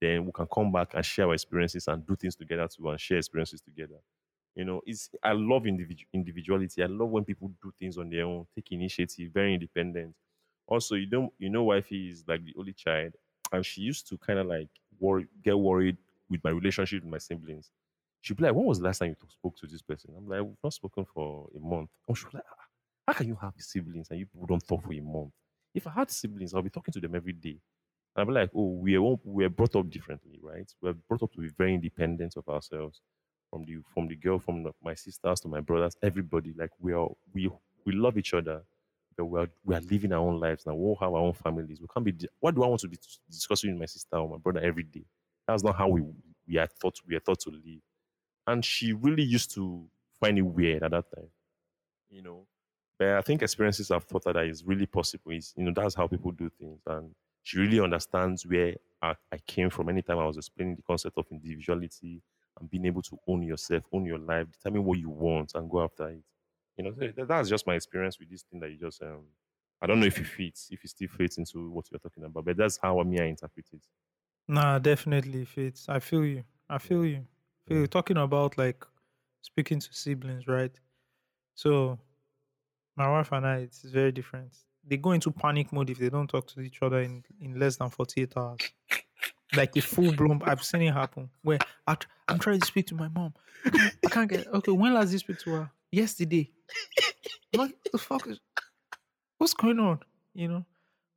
then 0.01 0.25
we 0.27 0.33
can 0.33 0.47
come 0.53 0.71
back 0.73 0.93
and 0.95 1.05
share 1.05 1.27
our 1.29 1.35
experiences 1.35 1.89
and 1.89 2.07
do 2.07 2.17
things 2.17 2.37
together 2.37 2.69
too 2.69 2.89
and 2.91 3.01
share 3.01 3.19
experiences 3.19 3.61
together 3.61 4.01
you 4.55 4.65
know, 4.65 4.81
it's 4.87 5.11
I 5.23 5.33
love 5.33 5.65
individu- 5.65 6.07
individuality. 6.13 6.83
I 6.83 6.87
love 6.87 7.11
when 7.11 7.25
people 7.25 7.49
do 7.63 7.73
things 7.79 7.99
on 7.99 8.09
their 8.09 8.25
own, 8.25 8.47
take 8.55 8.71
initiative, 8.73 9.33
very 9.33 9.55
independent. 9.55 10.15
Also, 10.67 10.95
you 10.95 11.07
don't 11.07 11.33
you 11.39 11.51
know, 11.51 11.65
wifey 11.65 12.09
is 12.11 12.25
like 12.27 12.45
the 12.45 12.55
only 12.57 12.73
child, 12.73 13.15
and 13.53 13.65
she 13.67 13.83
used 13.83 14.09
to 14.09 14.19
kind 14.19 14.39
of 14.39 14.47
like 14.47 14.69
worry, 14.99 15.27
get 15.43 15.59
worried 15.59 15.99
with 16.29 16.43
my 16.45 16.51
relationship 16.51 17.03
with 17.03 17.11
my 17.11 17.19
siblings. 17.19 17.73
She'd 18.21 18.37
be 18.37 18.45
like, 18.45 18.55
"When 18.55 18.65
was 18.65 18.79
the 18.79 18.85
last 18.85 18.99
time 19.01 19.11
you 19.11 19.29
spoke 19.29 19.57
to 19.59 19.67
this 19.67 19.83
person?" 19.83 20.15
I'm 20.17 20.27
like, 20.29 20.43
"We've 20.43 20.57
not 20.63 20.73
spoken 20.73 21.05
for 21.05 21.51
a 21.55 21.59
month." 21.59 21.91
Oh, 22.09 22.15
she'd 22.15 22.33
like, 22.33 22.45
"Ah, 22.49 22.65
"How 23.09 23.13
can 23.15 23.27
you 23.29 23.37
have 23.37 23.55
siblings 23.59 24.09
and 24.11 24.19
you 24.21 24.27
people 24.27 24.47
don't 24.47 24.67
talk 24.67 24.83
for 24.85 24.93
a 24.95 25.01
month?" 25.01 25.35
If 25.75 25.87
I 25.87 25.91
had 25.91 26.11
siblings, 26.11 26.55
I'll 26.55 26.63
be 26.63 26.71
talking 26.71 26.93
to 26.93 27.01
them 27.01 27.15
every 27.15 27.33
day. 27.33 27.61
And 28.17 28.19
I'll 28.19 28.27
be 28.27 28.33
like, 28.33 28.51
"Oh, 28.55 28.71
we 28.79 28.97
are 28.97 29.17
we 29.25 29.45
are 29.45 29.49
brought 29.51 29.77
up 29.77 29.91
differently, 29.91 30.39
right? 30.43 30.73
We're 30.81 30.93
brought 30.95 31.23
up 31.25 31.33
to 31.33 31.41
be 31.41 31.49
very 31.49 31.75
independent 31.75 32.37
of 32.37 32.49
ourselves." 32.49 33.01
from 33.55 33.65
the 33.65 33.77
from 33.93 34.09
the 34.09 34.17
girl 34.17 34.39
from 34.39 34.65
the, 34.65 34.73
my 34.83 34.95
sisters 34.95 35.41
to 35.41 35.49
my 35.49 35.61
brothers 35.61 35.97
everybody 36.03 36.53
like 36.59 36.71
we 36.81 36.93
are 36.93 37.09
we 37.33 37.49
we 37.85 37.93
love 37.93 38.19
each 38.19 38.35
other 38.35 38.63
but 39.17 39.27
we 39.27 39.39
are 39.39 39.49
we 39.65 39.75
are 39.77 39.81
living 39.83 40.13
our 40.13 40.19
own 40.27 40.41
lives 40.41 40.67
now 40.67 40.75
we 40.75 40.83
all 40.85 40.97
have 41.01 41.13
our 41.13 41.21
own 41.21 41.33
families 41.33 41.81
we 41.81 41.87
can't 41.93 42.05
be 42.05 42.29
what 42.41 42.55
do 42.55 42.65
i 42.65 42.67
want 42.67 42.81
to 42.81 42.89
be 42.89 42.99
discussing 43.31 43.71
with 43.71 43.79
my 43.79 43.87
sister 43.87 44.17
or 44.17 44.29
my 44.29 44.39
brother 44.39 44.61
every 44.61 44.83
day 44.83 45.05
that's 45.47 45.63
not 45.63 45.77
how 45.77 45.89
we 45.89 46.03
we 46.49 46.59
are 46.59 46.67
thought 46.67 46.99
we 47.07 47.15
are 47.15 47.21
thought 47.21 47.39
to 47.39 47.51
live 47.51 47.81
and 48.47 48.65
she 48.65 48.93
really 48.93 49.23
used 49.23 49.55
to 49.55 49.89
find 50.21 50.39
it 50.39 50.43
weird 50.43 50.83
at 50.83 50.91
that 50.91 51.05
time 51.15 51.29
you 52.11 52.23
know 52.23 52.47
but 52.99 53.09
i 53.09 53.21
think 53.21 53.43
experiences 53.43 53.89
have 53.89 54.07
taught 54.07 54.25
her 54.25 54.33
that 54.33 54.47
it's 54.47 54.63
really 54.65 54.87
possible 54.87 55.33
is 55.33 55.53
you 55.57 55.65
know 55.65 55.73
that's 55.75 55.95
how 55.95 56.07
people 56.07 56.31
do 56.31 56.49
things 56.51 56.81
and 56.87 57.15
she 57.43 57.59
really 57.59 57.81
understands 57.81 58.47
where 58.47 58.75
I, 59.03 59.15
I 59.33 59.39
came 59.39 59.71
from 59.71 59.89
anytime 59.89 60.19
i 60.19 60.27
was 60.27 60.37
explaining 60.37 60.77
the 60.77 60.83
concept 60.83 61.19
of 61.19 61.27
individuality 61.31 62.23
and 62.59 62.71
being 62.71 62.85
able 62.87 63.03
to 63.03 63.19
own 63.27 63.43
yourself, 63.43 63.83
own 63.93 64.05
your 64.05 64.21
life, 64.21 64.49
determine 64.53 64.85
what 64.85 64.97
you 64.97 65.11
want, 65.11 65.57
and 65.57 65.69
go 65.69 65.83
after 65.83 66.09
it. 66.11 66.23
You 66.77 66.85
know, 66.85 66.91
that- 66.93 67.27
that's 67.27 67.49
just 67.49 67.67
my 67.67 67.75
experience 67.75 68.21
with 68.21 68.31
this 68.31 68.45
thing 68.45 68.61
that 68.61 68.71
you 68.71 68.77
just. 68.79 69.03
Um, 69.03 69.27
I 69.81 69.87
don't 69.89 69.99
know 69.99 70.07
if 70.07 70.19
it 70.21 70.25
fits, 70.27 70.69
if 70.71 70.85
it 70.85 70.89
still 70.89 71.09
fits 71.09 71.37
into 71.37 71.69
what 71.71 71.91
you're 71.91 71.99
talking 71.99 72.23
about, 72.23 72.45
but 72.45 72.57
that's 72.57 72.77
how 72.77 73.01
I 73.01 73.03
me 73.03 73.19
I 73.19 73.25
interpret 73.25 73.67
it. 73.73 73.89
Nah, 74.49 74.79
definitely 74.79 75.45
fits. 75.45 75.89
I 75.89 76.01
feel 76.01 76.25
you. 76.25 76.45
I 76.69 76.79
feel 76.79 77.05
you. 77.05 77.27
feel 77.67 77.79
you. 77.79 77.87
Talking 77.87 78.17
about 78.19 78.59
like 78.59 78.85
speaking 79.41 79.81
to 79.81 79.93
siblings, 79.93 80.47
right? 80.47 80.79
So 81.55 82.01
My 82.97 83.11
wife 83.11 83.33
and 83.33 83.47
I, 83.47 83.57
it's 83.59 83.83
very 83.83 84.13
different. 84.13 84.53
They 84.87 84.97
go 84.97 85.13
into 85.13 85.31
panic 85.31 85.73
mode 85.73 85.91
if 85.91 85.99
they 85.99 86.11
don't 86.11 86.29
talk 86.29 86.47
to 86.49 86.61
each 86.61 86.83
other 86.83 87.01
in, 87.01 87.25
in 87.41 87.59
less 87.59 87.77
than 87.77 87.91
48 87.91 88.37
hours. 88.37 88.61
Like 89.57 89.77
a 89.77 89.81
full 89.81 90.13
blown, 90.13 90.43
I've 90.45 90.63
seen 90.63 90.83
it 90.83 90.93
happen. 90.93 91.31
Where 91.43 91.59
I, 91.87 91.97
I'm 92.29 92.39
trying 92.39 92.61
to 92.61 92.67
speak 92.67 92.87
to 92.89 92.95
my 92.95 93.09
mom. 93.09 93.35
I 93.65 94.09
can't 94.11 94.29
get, 94.29 94.47
okay, 94.49 94.73
when 94.73 94.95
last 94.95 95.07
did 95.07 95.13
you 95.15 95.19
speak 95.21 95.39
to 95.41 95.51
her? 95.51 95.71
Yesterday. 95.91 96.51
Like, 97.55 97.75
the 97.93 97.99
fuck 97.99 98.27
is, 98.27 98.41
what's 99.39 99.55
going 99.55 99.79
on? 99.79 100.01
You 100.35 100.49
know? 100.49 100.65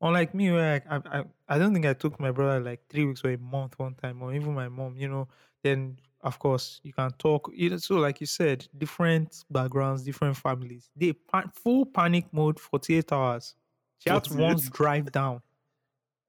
Unlike 0.02 0.36
me, 0.36 0.52
where 0.52 0.84
I, 0.90 0.96
I, 0.98 1.24
I 1.50 1.58
don't 1.58 1.74
think 1.74 1.88
I 1.88 1.94
took 1.94 2.20
my 2.20 2.32
brother 2.32 2.60
like 2.60 2.82
three 2.90 3.06
weeks 3.06 3.24
or 3.24 3.32
a 3.32 3.38
month 3.38 3.80
one 3.80 3.96
time, 3.96 4.22
or 4.22 4.34
even 4.34 4.54
my 4.54 4.70
mom, 4.70 4.96
you 4.96 5.10
know, 5.10 5.28
then 5.64 5.98
of 6.22 6.40
course 6.40 6.80
you 6.84 6.94
can 6.94 7.12
talk. 7.20 7.50
You 7.54 7.70
know, 7.72 7.78
so 7.78 7.96
like 7.96 8.20
you 8.22 8.28
said, 8.28 8.68
different 8.78 9.44
backgrounds, 9.52 10.04
different 10.04 10.38
families. 10.38 10.90
They 10.96 11.14
pa- 11.14 11.50
full 11.54 11.86
panic 11.86 12.26
mode, 12.34 12.60
48 12.60 13.12
hours. 13.12 13.56
She 14.00 14.10
had 14.10 14.24
to 14.26 14.30
48? 14.32 14.46
once 14.46 14.70
drive 14.70 15.12
down. 15.12 15.42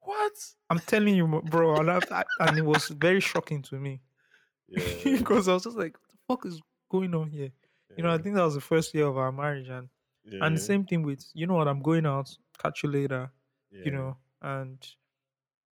What? 0.00 0.32
I'm 0.70 0.78
telling 0.78 1.14
you, 1.14 1.26
bro, 1.50 1.76
and, 1.76 1.90
I, 1.90 2.24
and 2.40 2.58
it 2.58 2.64
was 2.64 2.88
very 2.88 3.20
shocking 3.20 3.60
to 3.62 3.76
me 3.76 4.00
Yeah. 4.68 5.18
because 5.18 5.48
I 5.48 5.54
was 5.54 5.64
just 5.64 5.76
like, 5.76 5.96
what 6.26 6.40
the 6.40 6.48
fuck 6.48 6.52
is 6.52 6.60
going 6.90 7.14
on 7.14 7.28
here? 7.30 7.50
You 7.96 8.04
know, 8.04 8.12
I 8.12 8.18
think 8.18 8.36
that 8.36 8.42
was 8.44 8.54
the 8.54 8.60
first 8.60 8.94
year 8.94 9.06
of 9.06 9.16
our 9.18 9.32
marriage, 9.32 9.68
and 9.68 9.88
yeah, 10.24 10.44
and 10.44 10.56
the 10.56 10.60
same 10.60 10.84
thing 10.84 11.02
with 11.02 11.24
you 11.34 11.46
know 11.46 11.54
what, 11.54 11.66
I'm 11.68 11.80
going 11.82 12.06
out, 12.06 12.30
catch 12.62 12.82
you 12.84 12.90
later, 12.90 13.30
you 13.70 13.90
know, 13.90 14.16
and 14.40 14.78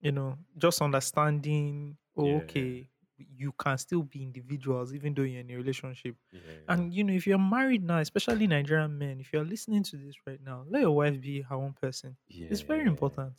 you 0.01 0.11
know, 0.13 0.39
just 0.57 0.81
understanding, 0.81 1.97
oh, 2.17 2.27
Yeah. 2.27 2.37
okay, 2.37 2.89
you 3.17 3.53
can 3.53 3.79
still 3.79 4.03
be 4.03 4.23
individuals 4.23 4.93
even 4.95 5.15
though 5.15 5.23
you're 5.23 5.41
in 5.41 5.51
a 5.51 5.57
relationship. 5.57 6.17
yeah, 6.33 6.41
And 6.69 6.93
you 6.93 7.05
know, 7.05 7.13
if 7.13 7.27
you're 7.27 7.39
married 7.39 7.85
now, 7.85 7.99
especially 7.99 8.47
Nigerian 8.47 8.97
men, 8.99 9.21
if 9.21 9.33
you're 9.33 9.45
listening 9.45 9.83
to 9.85 9.97
this 9.97 10.17
right 10.27 10.41
now, 10.45 10.65
let 10.69 10.83
your 10.83 10.93
wife 10.97 11.21
be 11.21 11.43
her 11.43 11.55
own 11.55 11.73
person. 11.75 12.17
It's 12.29 12.61
very 12.63 12.87
important. 12.87 13.35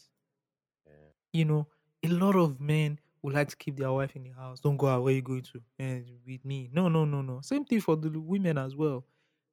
yeah. 0.86 0.94
You 1.34 1.46
know, 1.46 1.68
a 2.04 2.08
lot 2.08 2.36
of 2.36 2.60
men 2.60 3.00
would 3.22 3.34
like 3.34 3.50
to 3.50 3.56
keep 3.56 3.78
their 3.78 3.92
wife 3.92 4.16
in 4.16 4.24
the 4.24 4.30
house. 4.30 4.60
Don't 4.60 4.78
go 4.78 4.88
out. 4.88 5.04
Where 5.04 5.14
you 5.14 5.22
going 5.22 5.42
to? 5.42 5.62
And 5.80 6.06
with 6.26 6.46
me. 6.46 6.70
No, 6.72 6.88
no, 6.90 7.06
no, 7.06 7.22
no. 7.22 7.42
Same 7.42 7.66
thing 7.66 7.82
for 7.82 7.96
the 7.96 8.10
women 8.20 8.58
as 8.58 8.76
well. 8.76 9.06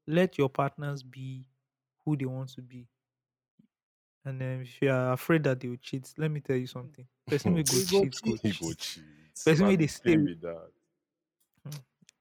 Let 0.07 0.37
your 0.37 0.49
partners 0.49 1.03
be 1.03 1.47
who 2.05 2.17
they 2.17 2.27
want 2.27 2.51
to 2.51 2.63
be. 2.63 2.89
And 4.25 4.41
then 4.41 4.61
if 4.63 4.81
you 4.81 4.91
are 4.91 5.13
afraid 5.15 5.43
that 5.45 5.59
they 5.61 5.69
will 5.69 5.77
cheat, 5.79 6.13
let 6.17 6.31
me 6.31 6.41
tell 6.41 6.57
you 6.57 6.67
something. 6.69 7.07
Person 7.27 7.55
will 7.55 7.63
go 7.65 7.73
They 7.73 7.85
go 7.85 8.03
cheat, 8.05 8.21
go 8.23 8.31
He 8.43 8.51
go 8.51 8.73
cheat. 8.73 8.79
cheat. 8.79 9.05
Person 9.45 9.67
wey 9.67 9.77
Na 9.77 9.87
stay 9.87 10.17
with- 10.17 10.41
that. 10.43 10.71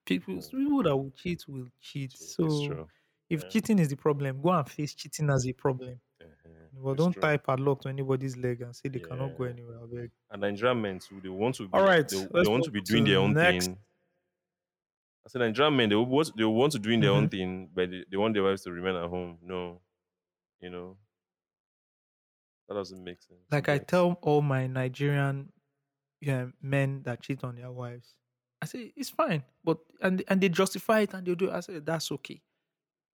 People, 0.06 0.34
Mm. 0.36 0.52
people 0.52 0.84
that 0.84 0.98
will 0.98 1.12
cheat 1.12 1.48
will 1.48 1.68
cheat. 1.80 2.14
It's 2.14 2.36
So 2.36 2.44
true. 2.68 2.88
if 3.30 3.44
Yeah. 3.44 3.50
cheating 3.50 3.80
is 3.80 3.90
the 3.90 3.96
problem, 3.96 4.42
go 4.42 4.50
and 4.50 4.68
face 4.70 4.94
cheating 4.96 5.30
as 5.30 5.46
a 5.48 5.54
problem. 5.54 6.02
Uh-huh. 6.20 6.50
But 6.74 6.92
It's 6.92 6.98
don't 6.98 7.14
true. 7.14 7.22
tie 7.22 7.38
padlock 7.38 7.82
to 7.82 7.90
anybody's 7.90 8.36
leg 8.36 8.62
and 8.62 8.76
say 8.76 8.90
they 8.90 9.00
cannot 9.00 9.38
go 9.38 9.44
anywhere. 9.44 9.80
I 9.80 9.86
beg. 9.86 10.12
And 10.32 10.42
Nigerian 10.42 10.82
men 10.82 11.00
too, 11.00 11.22
they 11.22 11.30
want 11.30 11.56
to 11.56 11.64
be 11.68 11.70
All 11.74 11.84
right, 11.86 12.08
they, 12.08 12.18
they 12.18 12.28
let's 12.32 12.50
want 12.50 12.64
to 12.64 12.70
move 12.70 12.74
be 12.74 12.82
to 12.82 12.92
doing 12.92 13.04
their 13.06 13.20
own 13.20 13.34
next. 13.34 13.68
thing. 13.68 13.78
I 15.24 15.30
said 15.30 15.40
Nigerian 15.40 15.76
men, 15.78 15.90
they 15.90 15.96
want 15.96 16.36
they 16.36 16.44
want 16.46 16.72
to 16.74 16.80
doing 16.80 17.00
their 17.00 17.12
own 17.12 17.28
Mhm. 17.28 17.32
thing, 17.32 17.68
but 17.74 17.90
they, 17.92 18.04
they 18.10 18.18
want 18.18 18.34
their 18.34 18.44
wives 18.44 18.64
to 18.64 18.72
remain 18.72 18.96
at 18.96 19.08
home. 19.08 19.38
No. 19.44 19.82
You 20.60 20.72
know. 20.72 20.98
That 22.72 22.78
doesn't 22.78 23.04
make 23.04 23.22
sense. 23.22 23.42
Like 23.52 23.68
I 23.68 23.80
tell 23.80 24.18
all 24.22 24.42
my 24.42 24.66
Nigerian 24.66 25.52
yeah, 26.22 26.46
men 26.62 27.02
that 27.04 27.22
cheat 27.22 27.44
on 27.44 27.58
their 27.58 27.70
wives, 27.70 28.16
I 28.62 28.66
say 28.66 28.94
it's 28.96 29.10
fine, 29.10 29.44
but 29.62 29.80
and 30.02 30.24
and 30.30 30.40
they 30.40 30.48
justify 30.48 31.02
it 31.02 31.14
and 31.14 31.28
they 31.28 31.36
do. 31.36 31.50
it. 31.50 31.54
I 31.54 31.60
say 31.60 31.80
that's 31.80 32.10
okay. 32.14 32.42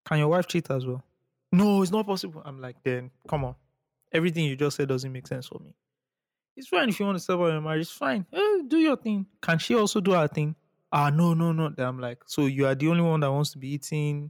Can 0.05 0.19
your 0.19 0.27
wife 0.27 0.45
cheat 0.47 0.69
as 0.69 0.85
well? 0.85 1.03
No, 1.51 1.81
it's 1.81 1.91
not 1.91 2.05
possible. 2.05 2.43
I'm 2.45 2.61
like, 2.61 2.75
then 2.83 3.09
come 3.27 3.45
on. 3.45 3.55
Everything 4.13 4.45
you 4.45 4.55
just 4.55 4.77
said 4.77 4.89
doesn't 4.89 5.11
make 5.11 5.25
sense 5.25 5.47
for 5.47 5.57
me. 5.57 5.73
It's 6.55 6.67
fine 6.67 6.89
if 6.89 6.99
you 6.99 7.07
want 7.07 7.17
to 7.17 7.23
separate 7.23 7.53
your 7.53 7.61
marriage. 7.61 7.81
It's 7.81 7.91
fine. 7.91 8.27
Eh, 8.31 8.61
do 8.67 8.77
your 8.77 8.97
thing. 8.97 9.25
Can 9.41 9.57
she 9.57 9.73
also 9.73 9.99
do 10.01 10.11
her 10.11 10.27
thing? 10.27 10.55
Ah, 10.91 11.09
no, 11.09 11.33
no, 11.33 11.51
no. 11.51 11.69
Then 11.69 11.87
I'm 11.87 11.99
like, 11.99 12.19
so 12.27 12.45
you 12.45 12.67
are 12.67 12.75
the 12.75 12.89
only 12.89 13.01
one 13.01 13.21
that 13.21 13.31
wants 13.31 13.49
to 13.53 13.57
be 13.57 13.73
eating 13.73 14.29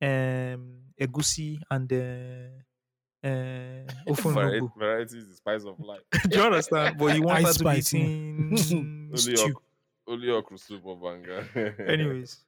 um 0.00 0.78
egusi 0.98 1.60
and 1.70 1.92
uh, 1.92 2.62
uh, 3.24 3.28
Vari- 3.28 3.86
ofunogu. 4.08 4.70
variety 4.76 5.18
is 5.18 5.28
the 5.28 5.34
spice 5.36 5.64
of 5.64 5.78
life. 5.80 6.00
Do 6.28 6.36
you 6.38 6.42
understand? 6.44 6.98
But 6.98 7.14
you 7.16 7.22
want 7.28 7.38
Ice 7.38 7.46
her 7.46 7.52
to 7.52 7.58
be 7.64 7.80
spice, 7.80 7.92
yeah. 7.92 8.00
eating 8.00 9.08
Only 9.12 9.16
stew. 9.36 9.42
ok- 9.44 9.62
Only 10.08 10.30
okra 10.30 10.58
soup 10.58 10.84
or 10.86 10.96
banga. 10.96 11.44
Anyways. 11.88 12.40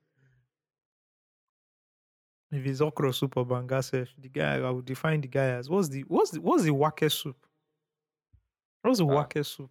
If 2.53 2.65
it's 2.67 2.81
okra 2.81 3.13
soup 3.13 3.37
or 3.37 3.45
banga 3.47 3.83
self, 3.83 4.09
the 4.21 4.29
guy 4.29 4.57
I 4.59 4.71
would 4.71 4.85
define 4.85 5.21
the 5.21 5.29
guy 5.29 5.51
as 5.59 5.69
what's 5.69 5.89
the 5.89 6.03
what's 6.09 6.31
the 6.31 6.41
what's 6.41 6.63
the 6.65 6.73
wake 6.73 7.11
soup? 7.11 7.37
What's 8.83 8.99
the 8.99 9.07
Ah, 9.07 9.27
wake 9.35 9.45
soup? 9.45 9.71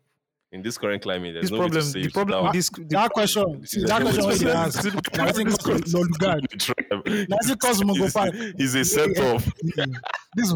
in 0.51 0.61
this 0.61 0.77
current 0.77 1.01
climate, 1.01 1.33
there's 1.33 1.49
This 1.49 1.51
no 1.51 1.59
way 1.59 1.65
to 1.67 1.71
problem, 1.71 1.91
save 1.91 2.03
the 2.03 2.09
problem 2.11 2.43
with 2.43 2.53
this 2.53 2.69
the 2.69 2.83
That 2.85 3.11
question, 3.11 3.65
see, 3.65 3.79
There's 3.79 3.89
that 3.89 4.03
no 4.03 4.11
question 4.11 4.23
to 4.23 4.27
wey 4.27 4.69
save 4.69 4.95
it. 4.95 5.03
The 5.03 5.17
na 5.17 5.23
problem 5.23 5.33
wetin 5.33 5.47
is 5.47 5.57
cause 5.57 5.93
Lolugard. 5.93 6.49
the 6.49 6.57
tribe. 6.57 7.29
Na 7.29 7.37
Mongo 7.87 8.53
He's- 8.57 8.73
He's 8.73 8.75
a 8.75 8.85
set 8.85 9.17
off. 9.19 9.45
This 10.35 10.53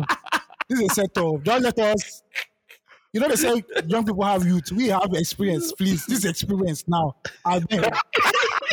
this 0.70 0.80
is 0.80 0.92
a 0.92 0.94
setup. 0.94 1.44
Just 1.44 1.64
let 1.64 1.80
us. 1.80 2.24
You 3.14 3.22
know 3.22 3.30
they 3.30 3.36
say 3.36 3.64
young 3.88 4.06
people 4.06 4.24
have 4.24 4.46
youth. 4.46 4.72
We 4.72 4.88
have 4.90 5.10
experience, 5.14 5.72
please. 5.72 6.06
This 6.06 6.26
experience 6.26 6.84
now. 6.88 7.16
I 7.46 7.60
beg. 7.60 7.82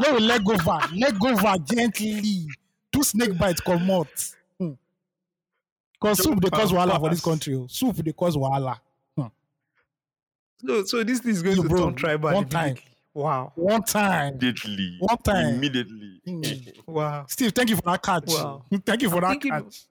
Let 0.01 0.15
we 0.15 0.21
let 0.21 0.45
go 0.45 0.57
back. 0.59 0.91
Let 0.95 1.19
go 1.19 1.37
back 1.37 1.65
gently. 1.65 2.47
Two 2.93 3.03
snake 3.03 3.39
bites 3.39 3.61
come 3.61 3.91
out. 3.91 4.09
Because 6.01 6.23
soup 6.23 6.41
they 6.41 6.51
cause 6.51 6.71
Jump 6.71 6.83
and 6.83 6.91
wahala 6.91 7.01
for 7.01 7.11
this 7.11 7.21
country. 7.23 7.55
oh. 7.55 7.67
Soup 7.69 7.97
they 7.97 8.13
cause 8.13 8.37
wahala. 8.37 8.79
So 10.67 10.85
so 10.85 11.05
this 11.05 11.21
thing 11.21 11.31
is 11.33 11.43
going 11.43 11.57
Yo, 11.57 11.63
to 11.63 11.69
bro, 11.69 11.85
turn 11.87 11.95
tribal 11.95 12.33
one 12.35 12.49
time. 12.49 12.77
Wow. 13.15 13.53
One 13.55 13.83
time. 13.83 14.33
Immediately. 14.35 14.97
One 14.99 15.19
time. 15.19 15.55
Immediately. 15.55 16.21
Mm. 16.27 16.87
Wow. 16.87 17.27
Steve, 17.29 17.53
thank 17.53 17.71
you 17.71 17.77
for 17.77 17.83
that 17.83 18.03
catch. 18.03 18.25
Wow. 18.27 18.65
Thank 18.85 19.03
you 19.03 19.11
for 19.11 19.21
that 19.21 19.31
thinking- 19.31 19.51
catch. 19.53 19.83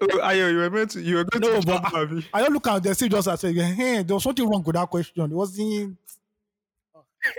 Oh, 0.00 0.20
ayo, 0.22 0.50
you 0.52 0.58
were 0.58 0.70
meant 0.70 0.90
to 0.92 1.00
you 1.00 1.16
were 1.16 1.24
going 1.24 1.54
No, 1.54 1.60
to 1.60 1.66
but 1.66 1.94
Abi. 1.94 2.26
I 2.32 2.42
don't 2.42 2.52
look 2.52 2.66
at 2.66 2.82
the 2.82 2.94
Steve 2.94 3.10
just 3.10 3.26
and 3.26 3.38
say, 3.38 3.52
hey, 3.52 4.02
there 4.02 4.14
was 4.14 4.22
something 4.22 4.48
wrong 4.48 4.62
with 4.62 4.76
that 4.76 4.88
question. 4.88 5.30
It 5.30 5.34
wasn't. 5.34 5.96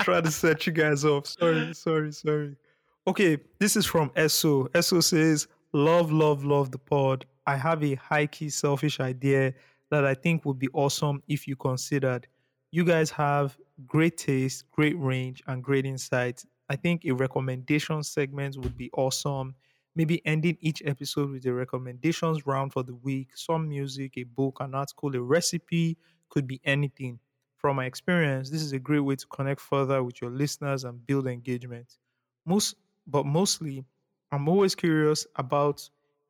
try 0.00 0.20
to 0.20 0.30
set 0.30 0.66
you 0.66 0.72
guys 0.72 1.04
off. 1.04 1.26
Sorry, 1.26 1.72
sorry, 1.74 2.12
sorry. 2.12 2.56
Okay, 3.06 3.38
this 3.58 3.76
is 3.76 3.86
from 3.86 4.10
Esso. 4.10 4.68
Esso 4.70 5.02
says, 5.02 5.48
Love, 5.72 6.12
love, 6.12 6.44
love 6.44 6.70
the 6.70 6.78
pod. 6.78 7.26
I 7.46 7.56
have 7.56 7.82
a 7.84 7.94
high 7.96 8.26
key 8.26 8.48
selfish 8.48 9.00
idea 9.00 9.52
that 9.90 10.04
I 10.04 10.14
think 10.14 10.44
would 10.44 10.58
be 10.58 10.68
awesome 10.72 11.22
if 11.28 11.46
you 11.46 11.56
considered. 11.56 12.26
You 12.72 12.84
guys 12.84 13.10
have 13.10 13.56
great 13.86 14.16
taste, 14.16 14.64
great 14.72 14.98
range, 14.98 15.42
and 15.46 15.62
great 15.62 15.86
insight. 15.86 16.44
I 16.68 16.76
think 16.76 17.04
a 17.04 17.12
recommendation 17.12 18.02
segment 18.02 18.56
would 18.58 18.76
be 18.76 18.90
awesome. 18.92 19.54
Maybe 19.94 20.24
ending 20.26 20.58
each 20.60 20.82
episode 20.84 21.30
with 21.30 21.46
a 21.46 21.52
recommendations 21.54 22.46
round 22.46 22.72
for 22.72 22.82
the 22.82 22.94
week, 22.94 23.30
some 23.34 23.68
music, 23.68 24.14
a 24.18 24.24
book, 24.24 24.58
an 24.60 24.74
article, 24.74 25.14
a 25.16 25.20
recipe, 25.20 25.96
could 26.28 26.46
be 26.46 26.60
anything. 26.64 27.20
From 27.56 27.76
my 27.76 27.86
experience, 27.86 28.50
this 28.50 28.62
is 28.62 28.72
a 28.72 28.78
great 28.78 29.00
way 29.00 29.16
to 29.16 29.26
connect 29.26 29.60
further 29.60 30.02
with 30.04 30.20
your 30.20 30.30
listeners 30.30 30.84
and 30.84 31.04
build 31.06 31.26
engagement. 31.26 31.96
Most, 32.44 32.76
but 33.06 33.24
mostly, 33.24 33.84
I'm 34.30 34.48
always 34.48 34.74
curious 34.74 35.26
about 35.36 35.88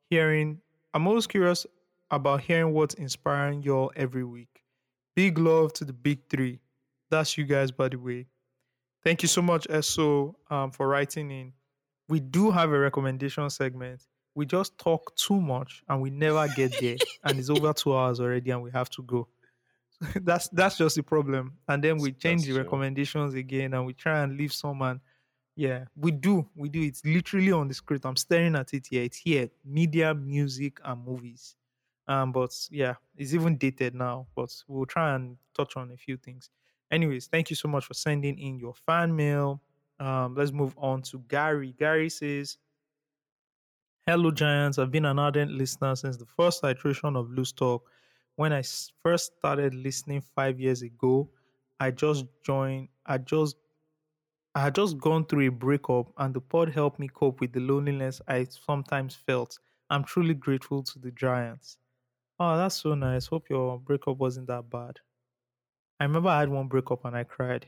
hearing. 0.09 0.61
I'm 0.95 1.07
always 1.09 1.26
curious 1.26 1.66
about 2.11 2.43
hearing 2.43 2.72
what's 2.72 2.95
inspiring 2.95 3.62
y'all 3.62 3.93
every 3.97 4.24
week. 4.24 4.62
Big 5.14 5.39
love 5.39 5.72
to 5.74 5.84
the 5.84 5.93
big 5.93 6.28
three. 6.30 6.61
That's 7.11 7.37
you 7.37 7.45
guys, 7.45 7.70
by 7.72 7.89
the 7.89 7.97
way. 7.97 8.26
Thank 9.07 9.23
you 9.23 9.29
so 9.29 9.41
much, 9.41 9.69
Eso, 9.71 10.35
um, 10.51 10.73
for 10.73 10.89
writing 10.89 11.31
in. 11.31 11.53
We 12.09 12.19
do 12.19 12.51
have 12.51 12.73
a 12.73 12.79
recommendation 12.81 13.49
segment. 13.51 14.03
We 14.35 14.47
just 14.47 14.77
talk 14.79 15.15
too 15.15 15.41
much 15.41 15.85
and 15.89 16.03
we 16.03 16.11
never 16.11 16.49
get 16.57 16.75
there. 16.81 16.97
and 17.25 17.39
it's 17.39 17.49
over 17.49 17.73
two 17.73 17.97
hours 17.97 18.19
already 18.19 18.51
and 18.51 18.65
we 18.65 18.73
have 18.73 18.91
to 18.91 19.05
go. 19.05 19.29
that's 20.23 20.49
that's 20.49 20.77
just 20.79 20.97
the 20.97 21.05
problem. 21.05 21.53
And 21.69 21.85
then 21.85 21.99
we 21.99 22.11
change 22.11 22.41
That's 22.41 22.49
the 22.49 22.55
true. 22.55 22.63
recommendations 22.65 23.35
again 23.35 23.75
and 23.75 23.87
we 23.87 23.93
try 23.93 24.25
and 24.25 24.37
leave 24.37 24.53
someone. 24.53 25.01
Yeah, 25.55 25.85
we 25.95 26.11
do. 26.11 26.45
We 26.57 26.69
do. 26.69 26.83
It's 26.83 27.05
literally 27.05 27.53
on 27.53 27.69
the 27.69 27.75
script. 27.75 28.07
I'm 28.07 28.17
staring 28.17 28.57
at 28.57 28.75
it 28.75 28.89
here. 28.91 29.05
It's 29.05 29.19
here. 29.19 29.49
Media, 29.65 30.15
music, 30.15 30.81
and 30.85 31.07
movies. 31.07 31.55
Um, 32.09 32.33
but 32.33 32.51
yeah, 32.73 32.95
it's 33.17 33.35
even 33.35 33.57
dated 33.57 33.95
now. 33.95 34.27
But 34.35 34.53
we'll 34.67 34.85
try 34.85 35.15
and 35.15 35.37
touch 35.57 35.77
on 35.77 35.93
a 35.93 35.97
few 35.97 36.17
things. 36.17 36.51
Anyways, 36.91 37.26
thank 37.26 37.51
you 37.51 37.57
so 37.57 37.68
much 37.68 37.84
for 37.84 37.95
sending 37.95 38.39
in 38.39 38.59
your 38.59 38.74
fan 38.74 39.14
mail. 39.14 39.61
Um, 39.99 40.34
let's 40.34 40.53
move 40.53 40.74
on 40.78 41.03
to 41.03 41.18
Gary. 41.28 41.74
Gary 41.78 42.09
says, 42.09 42.59
Hello, 44.07 44.30
Giants. 44.30 44.78
I've 44.78 44.93
been 44.93 45.05
an 45.05 45.18
ardent 45.18 45.51
listener 45.51 45.97
since 45.97 46.16
the 46.16 46.26
first 46.26 46.62
iteration 46.62 47.16
of 47.16 47.30
Loose 47.30 47.53
Talk. 47.53 47.91
When 48.37 48.53
I 48.53 48.62
first 49.03 49.32
started 49.39 49.74
listening 49.74 50.20
five 50.20 50.61
years 50.61 50.82
ago, 50.82 51.28
I 51.80 51.91
just 51.91 52.26
joined. 52.45 52.89
I 53.05 53.18
just, 53.18 53.57
I 54.55 54.61
had 54.62 54.74
just 54.76 54.99
gone 54.99 55.26
through 55.26 55.49
a 55.49 55.51
breakup, 55.51 56.12
and 56.18 56.32
the 56.32 56.41
pod 56.41 56.68
helped 56.68 57.01
me 57.01 57.09
cope 57.09 57.41
with 57.41 57.53
the 57.53 57.61
loneliness 57.61 58.20
I 58.28 58.45
sometimes 58.45 59.14
felt. 59.16 59.59
I'm 59.91 60.05
truly 60.05 60.34
grateful 60.34 60.82
to 60.84 60.99
the 60.99 61.11
Giants. 61.11 61.78
Oh, 62.39 62.57
that's 62.57 62.76
so 62.76 62.95
nice. 62.95 63.26
Hope 63.26 63.49
your 63.51 63.78
breakup 63.78 64.18
wasn't 64.18 64.47
that 64.49 64.70
bad. 64.70 65.01
I 66.01 66.05
remember 66.05 66.29
I 66.29 66.41
had 66.41 66.49
one 66.49 66.69
breakup 66.69 67.05
and 67.05 67.17
I 67.17 67.25
cried. 67.25 67.67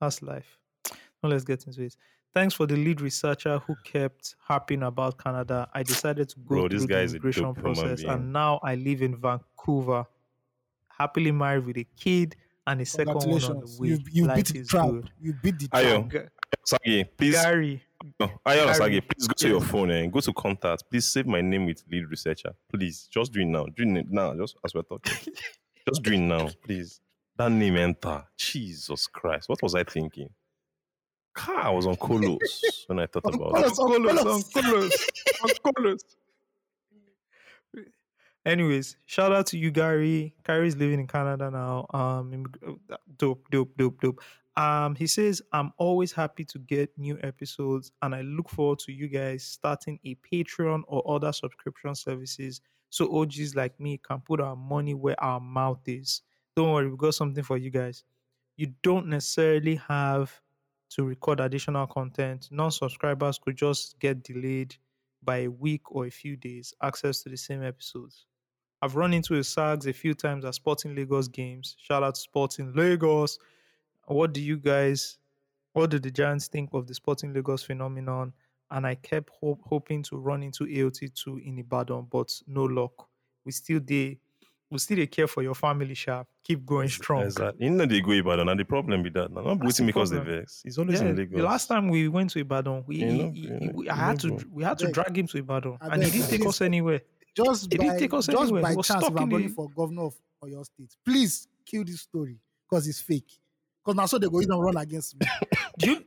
That's 0.00 0.22
life. 0.22 0.58
Now 1.22 1.30
let's 1.30 1.44
get 1.44 1.66
into 1.66 1.82
it. 1.82 1.96
Thanks 2.32 2.54
for 2.54 2.66
the 2.66 2.76
lead 2.76 3.00
researcher 3.00 3.58
who 3.60 3.76
kept 3.84 4.34
harping 4.40 4.82
about 4.82 5.18
Canada. 5.18 5.68
I 5.72 5.82
decided 5.84 6.28
to 6.30 6.36
go 6.40 6.44
Bro, 6.46 6.68
this 6.68 6.80
through 6.84 6.88
guy 6.88 7.06
the 7.06 7.10
immigration 7.10 7.44
dope 7.44 7.58
process, 7.58 8.02
and 8.02 8.32
now 8.32 8.58
I 8.62 8.74
live 8.74 9.02
in 9.02 9.16
Vancouver, 9.16 10.04
happily 10.88 11.30
married 11.30 11.64
with 11.64 11.76
a 11.78 11.86
kid 11.96 12.34
and 12.66 12.80
a 12.80 12.84
second 12.86 13.14
one 13.14 13.44
on 13.44 13.60
the 13.60 13.76
way. 13.78 13.88
You, 13.88 13.98
you 14.10 14.26
Life 14.26 14.36
beat 14.36 14.46
the 14.48 14.58
is 14.60 14.68
trap. 14.68 14.90
good. 14.90 15.10
You 15.20 15.32
beat 15.42 15.58
the 15.60 15.68
trap. 15.68 15.82
Ayo, 15.84 16.10
G- 16.10 16.18
Sagi, 16.64 17.04
please. 17.04 17.34
Gary, 17.34 17.82
No, 18.18 18.26
Ayo 18.46 18.64
Gary, 18.64 18.74
Sagi, 18.74 19.00
please 19.00 19.28
go 19.28 19.34
to 19.36 19.48
your 19.48 19.60
phone 19.60 19.90
and 19.90 20.12
go 20.12 20.20
to 20.20 20.32
contact. 20.32 20.84
Please 20.90 21.06
save 21.06 21.26
my 21.26 21.40
name 21.40 21.66
with 21.66 21.84
lead 21.90 22.06
researcher. 22.10 22.52
Please, 22.72 23.06
just 23.12 23.32
do 23.32 23.40
it 23.40 23.44
now. 23.46 23.66
Do 23.66 23.82
it 23.84 24.06
now, 24.10 24.34
just 24.34 24.56
as 24.64 24.74
we're 24.74 24.82
talking. 24.82 25.14
just 25.88 26.02
do 26.02 26.12
it 26.14 26.18
now, 26.18 26.48
please. 26.64 27.00
That 27.36 27.50
name 27.50 27.76
enter. 27.76 28.24
Jesus 28.36 29.06
Christ. 29.06 29.48
What 29.48 29.62
was 29.62 29.74
I 29.74 29.84
thinking? 29.84 30.30
Car, 31.34 31.62
I 31.62 31.70
was 31.70 31.86
on 31.86 31.96
Colos 31.96 32.38
when 32.86 33.00
I 33.00 33.06
thought 33.06 33.34
about 33.34 33.58
it. 33.58 33.72
Uncolos, 33.72 34.44
uncolos. 34.52 34.92
Uncolos. 35.42 36.00
Anyways, 38.46 38.96
shout 39.06 39.32
out 39.32 39.46
to 39.46 39.58
you, 39.58 39.70
Gary. 39.70 40.34
Gary's 40.44 40.76
living 40.76 41.00
in 41.00 41.06
Canada 41.06 41.50
now. 41.50 41.86
Um, 41.94 42.46
dope, 43.16 43.48
dope, 43.50 43.76
dope, 43.76 44.00
dope. 44.00 44.20
Um, 44.56 44.94
he 44.94 45.06
says, 45.06 45.42
I'm 45.52 45.72
always 45.78 46.12
happy 46.12 46.44
to 46.44 46.58
get 46.58 46.96
new 46.96 47.18
episodes 47.22 47.90
and 48.02 48.14
I 48.14 48.20
look 48.20 48.48
forward 48.48 48.78
to 48.80 48.92
you 48.92 49.08
guys 49.08 49.42
starting 49.42 49.98
a 50.04 50.16
Patreon 50.16 50.82
or 50.86 51.02
other 51.10 51.32
subscription 51.32 51.94
services 51.94 52.60
so 52.90 53.20
OGs 53.20 53.56
like 53.56 53.80
me 53.80 53.98
can 53.98 54.20
put 54.20 54.40
our 54.40 54.54
money 54.54 54.94
where 54.94 55.20
our 55.22 55.40
mouth 55.40 55.80
is. 55.86 56.22
Don't 56.56 56.70
worry, 56.72 56.88
we've 56.88 56.96
got 56.96 57.14
something 57.14 57.42
for 57.42 57.56
you 57.56 57.70
guys. 57.70 58.04
You 58.56 58.72
don't 58.82 59.08
necessarily 59.08 59.74
have 59.88 60.40
to 60.90 61.02
record 61.04 61.40
additional 61.40 61.88
content. 61.88 62.48
Non 62.52 62.70
subscribers 62.70 63.38
could 63.38 63.56
just 63.56 63.98
get 63.98 64.22
delayed 64.22 64.76
by 65.24 65.38
a 65.38 65.48
week 65.48 65.90
or 65.90 66.06
a 66.06 66.10
few 66.10 66.36
days 66.36 66.72
access 66.80 67.22
to 67.22 67.28
the 67.28 67.36
same 67.36 67.64
episodes. 67.64 68.26
I've 68.80 68.94
run 68.94 69.14
into 69.14 69.34
a 69.34 69.42
SAGs 69.42 69.86
a 69.86 69.92
few 69.92 70.14
times 70.14 70.44
at 70.44 70.54
Sporting 70.54 70.94
Lagos 70.94 71.26
games. 71.26 71.74
Shout 71.80 72.02
out 72.04 72.14
to 72.14 72.20
Sporting 72.20 72.72
Lagos. 72.74 73.38
What 74.06 74.32
do 74.32 74.40
you 74.40 74.56
guys, 74.58 75.18
what 75.72 75.90
do 75.90 75.98
the 75.98 76.10
Giants 76.10 76.46
think 76.46 76.70
of 76.72 76.86
the 76.86 76.94
Sporting 76.94 77.32
Lagos 77.32 77.64
phenomenon? 77.64 78.32
And 78.70 78.86
I 78.86 78.94
kept 78.96 79.30
hope, 79.40 79.60
hoping 79.64 80.02
to 80.04 80.18
run 80.18 80.42
into 80.42 80.66
AOT2 80.66 81.44
in 81.44 81.58
Ibadan, 81.58 82.06
but 82.10 82.32
no 82.46 82.64
luck. 82.64 83.08
We 83.44 83.52
still 83.52 83.80
dey, 83.80 84.18
we 84.70 84.78
still 84.78 84.96
dey 84.96 85.06
care 85.06 85.26
for 85.26 85.42
your 85.42 85.54
family, 85.54 85.94
sharp. 85.94 86.26
Keep 86.42 86.66
going 86.66 86.88
strong. 86.88 87.22
Exactly. 87.22 87.64
You 87.66 87.70
know 87.70 87.86
they 87.86 88.00
go 88.00 88.12
Ibadan, 88.12 88.48
and 88.48 88.58
the 88.58 88.64
problem 88.64 89.02
with 89.02 89.12
that. 89.14 89.30
Now, 89.30 89.42
not 89.42 89.58
That's 89.60 89.64
waiting 89.80 89.86
because 89.86 90.10
they 90.10 90.18
vex. 90.18 90.62
He's 90.64 90.78
always 90.78 91.00
in 91.00 91.08
Yeah, 91.08 91.12
Lagos. 91.14 91.36
the 91.36 91.42
last 91.44 91.66
time 91.68 91.88
we 91.88 92.08
went 92.08 92.30
to 92.30 92.40
Ibadan, 92.40 92.84
we, 92.86 92.96
You 92.96 93.06
he- 93.10 93.30
he- 93.30 93.48
he- 93.58 93.70
we- 93.74 93.88
I 93.88 93.94
had 93.94 94.20
to 94.20 94.38
we 94.50 94.64
had 94.64 94.78
to 94.78 94.90
drag 94.90 95.16
him 95.16 95.26
to 95.28 95.38
Ibadan, 95.38 95.78
I 95.80 95.88
and 95.94 96.02
he 96.04 96.10
didn't 96.10 96.28
take 96.30 96.46
us 96.46 96.60
anywhere. 96.60 97.02
Just 97.36 97.64
He 97.64 97.78
didn't 97.78 97.88
by, 97.94 97.98
take 97.98 98.14
us 98.14 98.26
just 98.26 98.40
anywhere. 98.42 98.62
by 98.62 98.70
He 98.70 98.76
was 98.76 98.86
chance, 98.86 99.02
if 99.02 99.06
stuck 99.06 99.20
I'm 99.20 99.24
in 99.28 99.30
running 99.34 99.48
the- 99.48 99.54
for 99.54 99.68
governor 99.70 100.02
of 100.02 100.14
Oyo 100.44 100.64
State, 100.64 100.96
please 101.04 101.46
kill 101.66 101.84
this 101.84 102.00
story 102.02 102.38
because 102.68 102.86
it's 102.88 103.00
fake. 103.00 103.38
Because 103.84 103.96
now 103.96 104.06
so 104.06 104.18
they 104.18 104.28
go 104.28 104.40
even 104.40 104.56
run 104.58 104.76
against 104.76 105.18
me. 105.20 105.26
Do 105.78 105.90
you 105.90 106.04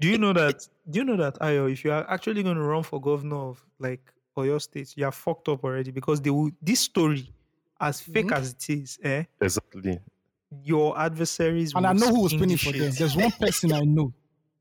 do 0.00 0.08
you 0.08 0.18
know 0.18 0.32
that? 0.32 0.68
Do 0.90 0.98
you 0.98 1.04
know 1.04 1.16
that 1.16 1.38
Ayo? 1.40 1.70
If 1.72 1.84
you 1.84 1.92
are 1.92 2.04
actually 2.10 2.42
going 2.42 2.56
to 2.56 2.62
run 2.62 2.82
for 2.82 3.00
governor 3.00 3.36
of 3.36 3.64
like 3.78 4.00
Oyo 4.36 4.60
State, 4.60 4.92
you 4.96 5.04
are 5.06 5.12
fucked 5.12 5.48
up 5.48 5.64
already 5.64 5.90
because 5.90 6.20
they 6.20 6.30
will. 6.30 6.50
This 6.60 6.80
story, 6.80 7.32
as 7.80 8.00
fake 8.00 8.26
Mhm. 8.28 8.36
as 8.36 8.50
it 8.52 8.70
is, 8.70 8.98
eh, 9.02 9.24
Exactly. 9.40 10.00
your 10.62 10.98
adversaries. 10.98 11.72
and 11.74 11.86
I 11.86 11.92
know 11.92 12.08
who 12.08 12.22
was 12.22 12.32
spin 12.32 12.40
spinning 12.40 12.56
the 12.56 12.62
for 12.62 12.72
shit. 12.72 12.80
them. 12.80 12.92
There's 12.98 13.16
one 13.16 13.30
person 13.32 13.72
I 13.72 13.80
know. 13.80 14.12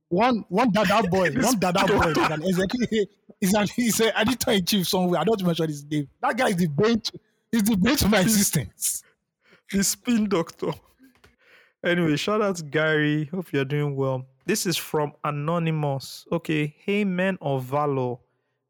One 0.10 0.46
one 0.50 0.72
dada 0.72 1.08
boy, 1.08 1.32
one 1.36 1.60
dada 1.60 1.86
boy 1.88 2.12
is 2.12 2.18
an 2.18 2.44
executive. 2.44 3.08
Is 3.42 3.54
an 3.54 3.68
he's 3.76 4.00
an 4.00 4.12
editor 4.16 4.52
in 4.52 4.64
chief 4.66 4.88
somewhere. 4.88 5.20
I 5.20 5.24
don't 5.24 5.42
want 5.42 5.48
mention 5.60 5.68
his 5.70 5.84
name. 5.86 6.08
That 6.22 6.38
guy 6.38 6.50
is 6.50 6.56
the 6.58 6.68
brain. 6.68 7.00
To, 7.00 7.20
is 7.52 7.64
the 7.64 7.76
brain 7.78 7.96
of 7.96 8.10
my 8.12 8.20
existence. 8.22 9.04
the 9.72 9.84
spin 9.84 10.30
doctor. 10.30 10.72
Anyway, 11.84 12.16
shout 12.16 12.42
out 12.42 12.56
to 12.58 12.64
Gary. 12.64 13.26
Hope 13.26 13.52
you're 13.52 13.66
doing 13.66 13.96
well. 13.96 14.26
This 14.46 14.66
is 14.66 14.78
from 14.78 15.14
Anonymous. 15.24 16.26
Okay, 16.32 16.74
hey 16.80 17.04
men 17.04 17.38
of 17.42 17.64
valor. 17.66 18.16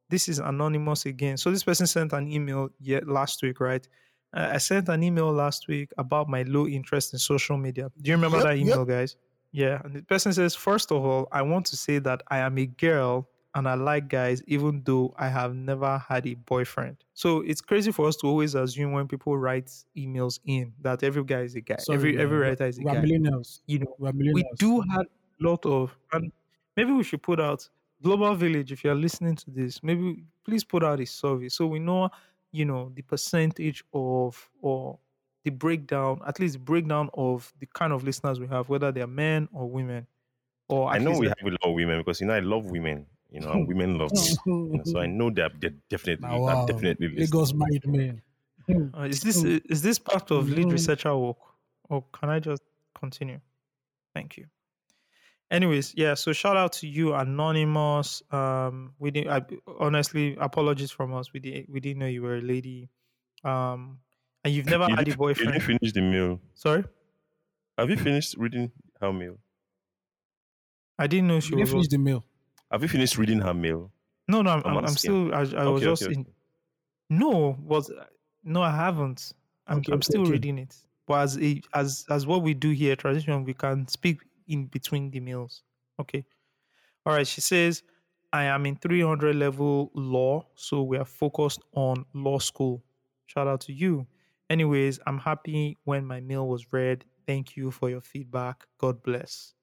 This 0.10 0.28
is 0.30 0.40
Anonymous 0.40 1.06
again. 1.06 1.38
So 1.38 1.52
this 1.52 1.64
person 1.64 1.88
sent 1.88 2.14
an 2.14 2.28
email 2.32 2.70
yet 2.80 3.08
last 3.08 3.42
week, 3.44 3.60
right? 3.60 3.88
Uh, 4.34 4.50
I 4.54 4.58
sent 4.58 4.90
an 4.90 5.04
email 5.04 5.32
last 5.32 5.68
week 5.68 5.92
about 5.98 6.28
my 6.30 6.44
low 6.44 6.68
interest 6.68 7.14
in 7.14 7.20
social 7.20 7.58
media. 7.58 7.92
Do 8.02 8.10
you 8.10 8.16
remember 8.16 8.38
Yep, 8.38 8.46
that 8.46 8.58
yep. 8.66 8.68
email, 8.68 8.86
guys? 8.86 9.16
Yeah. 9.52 9.82
And 9.84 9.94
the 9.96 10.02
person 10.02 10.34
says, 10.34 10.56
first 10.56 10.92
of 10.92 11.04
all, 11.06 11.28
I 11.32 11.42
want 11.44 11.66
to 11.68 11.78
say 11.78 12.00
that 12.00 12.24
I 12.30 12.40
am 12.40 12.58
a 12.58 12.66
girl 12.66 13.30
and 13.56 13.68
I 13.68 13.76
like 13.76 14.08
guys, 14.10 14.42
even 14.48 14.82
though 14.84 15.14
I 15.20 15.28
have 15.28 15.54
never 15.54 16.00
had 16.00 16.26
a 16.26 16.34
boyfriend. 16.34 16.98
So 17.14 17.42
it's 17.42 17.62
crazy 17.62 17.92
for 17.92 18.08
us 18.08 18.16
to 18.18 18.28
always 18.28 18.56
assume 18.56 18.94
when 18.94 19.08
people 19.08 19.38
write 19.38 19.70
emails 19.96 20.40
in 20.46 20.74
that 20.82 21.04
every 21.04 21.24
guy 21.24 21.42
is 21.42 21.54
a 21.56 21.62
guy. 21.62 21.78
every 21.92 22.18
every 22.18 22.40
man. 22.40 22.50
writer 22.50 22.66
is 22.66 22.80
a 22.80 22.82
We're 22.82 22.94
guy. 22.94 23.02
millennials. 23.02 23.60
You 23.68 23.80
know, 23.80 23.96
We're 24.00 24.12
we 24.12 24.44
do 24.58 24.82
have 24.90 25.02
a 25.06 25.44
lot 25.44 25.64
of 25.68 25.96
and 26.14 26.32
maybe 26.76 26.92
we 26.94 27.04
should 27.04 27.22
put 27.22 27.40
out 27.40 27.70
global 28.02 28.34
village 28.34 28.72
if 28.72 28.84
you're 28.84 28.96
listening 28.96 29.36
to 29.36 29.50
this 29.52 29.82
maybe 29.82 30.26
please 30.44 30.64
put 30.64 30.84
out 30.84 31.00
a 31.00 31.06
survey 31.06 31.48
so 31.48 31.66
we 31.66 31.80
know 31.80 32.10
you 32.54 32.66
know 32.66 32.90
the 32.96 33.02
percentage 33.02 33.84
of 33.94 34.50
or 34.62 34.98
the 35.44 35.52
breakdown 35.52 36.22
at 36.26 36.40
least 36.40 36.54
the 36.54 36.60
breakdown 36.60 37.10
of 37.16 37.54
the 37.60 37.66
kind 37.74 37.92
of 37.92 38.04
listeners 38.06 38.40
we 38.40 38.48
have 38.48 38.70
whether 38.70 38.92
they're 38.94 39.08
men 39.08 39.50
or 39.52 39.70
women 39.70 40.08
or 40.70 40.90
I 40.90 41.00
know 41.00 41.12
we 41.20 41.28
have 41.28 41.36
a 41.44 41.50
lot 41.50 41.60
of 41.66 41.74
women 41.74 42.00
because 42.00 42.22
you 42.22 42.28
know 42.28 42.34
I 42.36 42.40
love 42.40 42.72
women. 42.72 43.06
You 43.30 43.40
know, 43.42 43.52
and 43.54 43.68
women 43.68 43.98
love. 43.98 44.12
You 44.14 44.38
know, 44.78 44.84
so 44.86 45.00
I 45.00 45.08
know 45.08 45.32
they're, 45.32 45.50
they're 45.60 45.74
definitely, 45.90 46.28
Now, 46.28 46.40
wow. 46.40 46.56
they're 46.56 46.76
definitely 46.76 47.08
listening. 47.08 47.26
Lagos 47.42 47.54
married 47.54 47.88
men. 47.88 48.22
uh, 48.96 49.02
is 49.02 49.22
this 49.22 49.44
Mm. 49.44 49.62
is 49.70 49.82
this 49.82 50.00
part 50.00 50.32
of 50.32 50.50
lead 50.50 50.68
Mhm. 50.68 50.72
researcher 50.72 51.18
work 51.18 51.38
or 51.90 52.04
can 52.14 52.30
i 52.30 52.40
just 52.40 52.62
continue 52.94 53.40
thank 54.14 54.38
you 54.38 54.46
anyways 55.54 55.94
yeah 55.96 56.14
so 56.16 56.34
shout 56.34 56.58
out 56.58 56.74
to 56.74 56.88
you 56.88 57.14
anonymous. 57.14 58.22
Um 58.32 58.94
we 59.00 59.12
didn't 59.12 59.30
I, 59.32 59.42
honestly 59.80 60.36
apologies 60.40 60.92
from 60.92 61.14
us. 61.14 61.32
We 61.34 61.40
didn't 61.40 61.70
we 61.70 61.80
didn't 61.80 62.00
know 62.00 62.08
you 62.08 62.22
were 62.24 62.38
a 62.38 62.42
lady. 62.42 62.90
Um 63.44 64.00
and 64.44 64.54
you've 64.54 64.66
never 64.66 64.86
You 64.90 64.96
had 64.96 65.00
a 65.02 65.06
didn't- 65.06 65.14
You 65.14 65.18
boyfriend 65.18 65.54
didn't 65.54 65.66
finish 65.66 65.94
the 65.94 66.02
meal. 66.02 66.40
sorry? 66.56 66.84
Have 67.78 67.90
you 67.90 67.98
finished 67.98 68.36
reading 68.38 68.72
her 69.00 69.14
mail? 69.14 69.38
i 71.00 71.08
didn't 71.08 71.28
know 71.28 71.36
You 71.36 71.42
she 71.42 71.50
didn't 71.52 71.62
was 71.62 71.72
finish 71.72 71.88
the 71.90 71.98
mail 71.98 72.24
Have 72.72 72.82
you 72.84 72.88
finished 72.88 73.18
reading 73.18 73.40
her 73.40 73.54
mail? 73.54 73.92
no 74.28 74.42
no 74.42 74.52
i'm, 74.52 74.62
I'm 74.66 74.78
I'm, 74.78 74.86
I'm 74.86 74.98
still 74.98 75.34
i, 75.34 75.40
I 75.40 75.44
was 75.44 75.82
Okay, 75.82 75.86
just 75.86 76.04
okay, 76.04 76.14
in 76.14 76.26
no 77.10 77.58
was 77.60 77.92
no 78.44 78.62
i 78.62 78.72
haven't. 78.72 79.34
I'm, 79.68 79.78
Okay, 79.80 79.92
I'm 79.92 79.98
okay, 80.00 80.06
still 80.06 80.22
okay. 80.24 80.32
reading 80.32 80.58
it. 80.58 80.76
But 81.08 81.22
as 81.24 81.38
a, 81.38 81.62
as 81.74 82.06
as 82.10 82.28
what 82.28 82.42
we 82.44 82.54
do 82.54 82.70
here 82.72 82.96
transition 82.96 83.44
we 83.44 83.54
can 83.54 83.88
speak 83.88 84.20
in 84.48 84.66
between 84.68 85.10
the 85.12 85.20
meals 85.20 85.64
okay 86.00 86.26
all 87.06 87.14
right 87.14 87.28
she 87.28 87.42
says 87.42 87.84
i 88.32 88.44
am 88.44 88.66
in 88.66 88.76
300 88.76 89.36
level 89.36 89.92
law 89.94 90.46
so 90.56 90.82
we 90.84 90.98
are 90.98 91.06
focused 91.06 91.62
on 91.74 92.06
law 92.14 92.40
school 92.40 92.84
shout 93.26 93.48
out 93.48 93.62
to 93.62 93.74
you 93.74 94.06
anyways 94.50 95.00
i'm 95.08 95.20
happy 95.20 95.78
when 95.84 96.06
my 96.06 96.20
mail 96.20 96.48
was 96.48 96.72
read 96.74 97.06
thank 97.28 97.56
you 97.56 97.72
for 97.72 97.90
your 97.90 98.02
feedback 98.02 98.66
god 98.78 99.02
bless 99.04 99.54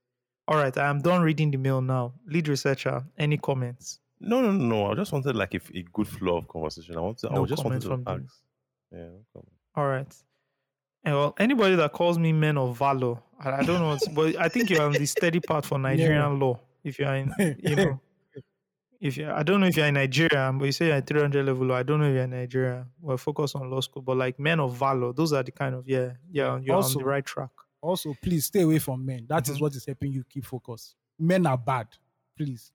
all 0.49 0.57
right 0.57 0.77
i 0.79 0.89
am 0.89 1.01
done 1.01 1.23
reading 1.23 1.51
the 1.51 1.59
mail 1.59 1.81
now 1.81 2.13
lead 2.27 2.49
researcher 2.49 3.05
any 3.19 3.37
comments 3.37 4.01
No, 4.23 4.43
no, 4.43 4.53
no. 4.53 4.91
I 4.93 4.95
just 4.95 5.13
wanted 5.13 5.35
like 5.35 5.55
a, 5.55 5.61
a 5.75 5.83
good 5.97 6.07
flow 6.07 6.37
of 6.37 6.47
conversation. 6.47 6.95
I 6.95 7.01
wanted, 7.01 7.31
No 7.33 7.45
I 7.45 7.47
just 7.47 7.65
wanted 7.65 7.81
to 7.81 7.93
ask. 7.95 8.05
them. 8.05 8.29
Yeah, 8.93 9.09
no. 9.35 9.45
All 9.75 9.87
right. 9.89 10.15
And 11.05 11.15
well, 11.15 11.35
anybody 11.39 11.77
that 11.77 11.93
calls 11.93 12.19
me 12.19 12.33
men 12.33 12.59
of 12.59 12.77
valor, 12.79 13.17
I, 13.39 13.51
I 13.53 13.63
don't 13.63 13.81
know, 13.81 13.89
what's- 13.89 14.09
but 14.09 14.37
I 14.37 14.49
think 14.49 14.69
you're 14.71 14.83
on 14.83 14.93
the 14.93 15.07
steady 15.07 15.41
part 15.41 15.65
for 15.65 15.79
Nigerian 15.89 16.39
law. 16.39 16.61
If 16.85 16.99
you're 16.99 17.15
in, 17.15 17.33
you 17.63 17.77
know, 17.77 18.01
if 19.01 19.17
you, 19.17 19.31
I 19.31 19.43
don't 19.43 19.61
know 19.61 19.67
if 19.67 19.77
you're 19.77 19.87
in 19.87 19.95
Nigeria, 19.95 20.51
but 20.55 20.65
you 20.65 20.73
say 20.73 20.87
you're 20.89 20.97
at 20.97 21.07
300 21.07 21.45
level 21.47 21.67
law. 21.67 21.77
I 21.77 21.83
don't 21.83 22.01
know 22.01 22.07
if 22.07 22.15
you're 22.15 22.25
in 22.25 22.31
Nigeria. 22.31 22.87
We're 23.01 23.17
focused 23.17 23.57
on 23.57 23.71
law 23.71 23.81
school, 23.81 24.03
but 24.03 24.17
like 24.17 24.39
men 24.39 24.61
of 24.61 24.77
valor, 24.77 25.13
those 25.13 25.33
are 25.33 25.43
the 25.43 25.53
kind 25.53 25.75
of 25.75 25.87
yeah, 25.89 26.13
yeah, 26.31 26.59
you're 26.63 26.77
on 26.77 26.93
the 26.93 27.05
right 27.05 27.25
track. 27.25 27.51
Also, 27.83 28.15
please 28.23 28.47
stay 28.47 28.61
away 28.63 28.79
from 28.79 29.05
men. 29.07 29.25
That 29.29 29.49
is 29.49 29.57
Mhm. 29.57 29.61
what 29.63 29.75
is 29.75 29.87
helping 29.87 30.13
you 30.13 30.23
keep 30.29 30.45
focus. 30.45 30.95
Men 31.19 31.47
are 31.47 31.57
bad. 31.57 31.89
Please. 32.37 32.73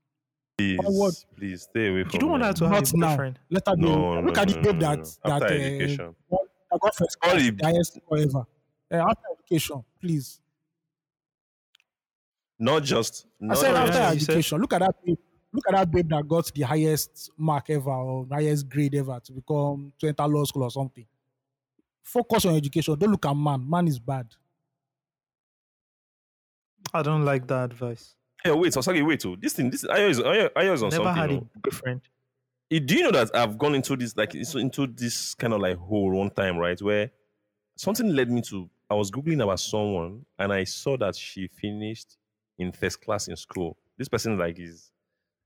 Please, 0.57 0.79
Forward. 0.81 1.13
please 1.35 1.63
stay 1.63 1.89
away 1.89 2.03
from 2.03 2.11
You 2.13 2.19
don't 2.19 2.29
want 2.31 2.43
her 2.45 2.53
to 2.53 2.69
have 2.69 2.93
Not 2.93 3.13
a 3.13 3.15
boyfriend. 3.17 3.39
Let 3.51 3.67
her 3.67 3.75
be. 3.75 3.81
No, 3.83 4.21
Look 4.21 4.35
no, 4.35 4.41
at 4.41 4.47
the 4.47 4.55
no, 4.55 4.61
babe 4.61 4.73
no, 4.75 4.79
that 4.79 4.97
no. 4.97 5.03
that 5.39 5.41
After 5.43 6.03
uh, 6.03 6.37
education. 6.87 6.91
won- 6.91 6.91
that 6.91 6.91
got 6.91 6.95
first 6.95 7.17
All 7.23 7.29
class, 7.31 7.43
the- 7.43 7.51
the 7.51 7.65
highest 7.65 7.99
forever. 8.07 8.45
Uh, 8.91 9.09
after 9.09 9.23
education, 9.39 9.83
please. 9.99 10.39
Not 12.57 12.83
just. 12.83 13.25
I 13.49 13.53
said 13.55 13.75
after 13.75 13.97
yeah, 13.97 14.11
you 14.13 14.19
said- 14.19 14.29
education, 14.31 14.61
look 14.61 14.73
at 14.73 14.79
that 14.79 14.95
babe. 15.05 15.17
Look 15.51 15.63
at 15.69 15.73
that 15.75 15.91
babe 15.91 16.09
that 16.09 16.27
got 16.27 16.51
the 16.53 16.61
highest 16.63 17.31
mark 17.37 17.69
ever 17.69 17.89
or 17.89 18.27
highest 18.29 18.67
grade 18.67 18.93
ever 18.95 19.19
to 19.23 19.31
become 19.31 19.93
to 19.99 20.07
enter 20.07 20.27
law 20.27 20.43
school 20.43 20.63
or 20.63 20.71
something. 20.71 21.05
Focus 22.03 22.45
on 22.45 22.55
education. 22.55 22.97
Don't 22.99 23.11
look 23.11 23.25
at 23.25 23.33
man. 23.33 23.67
Man 23.69 23.87
is 23.87 23.97
bad. 23.97 24.27
I 26.93 27.01
don't 27.01 27.23
like 27.25 27.47
that 27.47 27.71
advice. 27.71 28.15
Hey, 28.43 28.51
wait, 28.51 28.73
Osagie, 28.73 29.05
wait. 29.05 29.25
Oh, 29.25 29.35
this 29.35 29.53
thing, 29.53 29.69
this 29.71 29.83
Ayo 29.85 30.09
is, 30.09 30.19
Ayo, 30.19 30.49
Ayo 30.53 30.73
is 30.73 30.83
on 30.83 30.89
Never 30.89 31.03
something. 31.05 31.21
had 31.21 31.31
oh. 31.31 31.49
a 31.55 31.59
boyfriend. 31.59 32.01
Do 32.69 32.95
you 32.95 33.03
know 33.03 33.11
that 33.11 33.35
I've 33.35 33.57
gone 33.57 33.75
into 33.75 33.95
this 33.95 34.17
like 34.17 34.33
into 34.33 34.87
this 34.87 35.35
kind 35.35 35.53
of 35.53 35.61
like 35.61 35.77
hole 35.77 36.11
one 36.11 36.31
time, 36.31 36.57
right? 36.57 36.81
Where 36.81 37.11
something 37.75 38.07
led 38.07 38.31
me 38.31 38.41
to 38.49 38.69
I 38.89 38.95
was 38.95 39.11
googling 39.11 39.43
about 39.43 39.59
someone 39.59 40.25
and 40.39 40.51
I 40.51 40.63
saw 40.63 40.97
that 40.97 41.15
she 41.15 41.47
finished 41.47 42.17
in 42.57 42.71
first 42.71 43.01
class 43.01 43.27
in 43.27 43.35
school. 43.35 43.77
This 43.97 44.07
person 44.07 44.37
like 44.37 44.59
is 44.59 44.91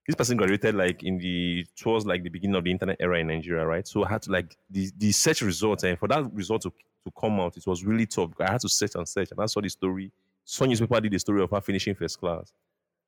this 0.08 0.16
person 0.16 0.38
graduated 0.38 0.76
like 0.76 1.04
in 1.04 1.18
the 1.18 1.66
towards 1.76 2.06
like 2.06 2.24
the 2.24 2.30
beginning 2.30 2.56
of 2.56 2.64
the 2.64 2.72
internet 2.72 2.98
era 3.00 3.20
in 3.20 3.28
Nigeria, 3.28 3.66
right? 3.66 3.88
So 3.88 4.06
I 4.06 4.10
had 4.10 4.22
to 4.24 4.32
like 4.32 4.56
the 4.70 4.90
the 4.98 5.12
search 5.12 5.42
results 5.42 5.84
and 5.84 6.00
for 6.00 6.08
that 6.08 6.32
result 6.34 6.62
to, 6.64 6.70
to 6.70 7.12
come 7.20 7.40
out, 7.42 7.58
it 7.58 7.68
was 7.68 7.84
really 7.84 8.06
tough. 8.06 8.32
I 8.40 8.52
had 8.52 8.62
to 8.62 8.70
search 8.70 8.96
and 8.96 9.08
search 9.08 9.32
and 9.32 9.40
I 9.42 9.46
saw 9.46 9.62
the 9.62 9.70
story. 9.70 10.12
Some 10.46 10.70
newspaper 10.70 11.00
did 11.02 11.12
the 11.12 11.20
story 11.20 11.44
of 11.44 11.52
her 11.52 11.62
finishing 11.62 11.96
first 11.96 12.20
class. 12.20 12.54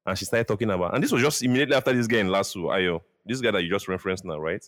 And 0.06 0.18
she 0.18 0.26
started 0.26 0.48
talking 0.48 0.70
about, 0.70 0.94
and 0.96 1.04
this 1.04 1.12
was 1.12 1.22
just 1.22 1.44
immediately 1.44 1.76
after 1.76 1.94
this 1.94 2.08
guy 2.08 2.18
in 2.18 2.28
Lasso, 2.28 2.60
Ayo, 2.70 3.02
this 3.26 3.42
guy 3.42 3.52
that 3.52 3.64
you 3.64 3.70
just 3.70 3.88
referenced 3.88 4.26
now, 4.26 4.38
right? 4.40 4.64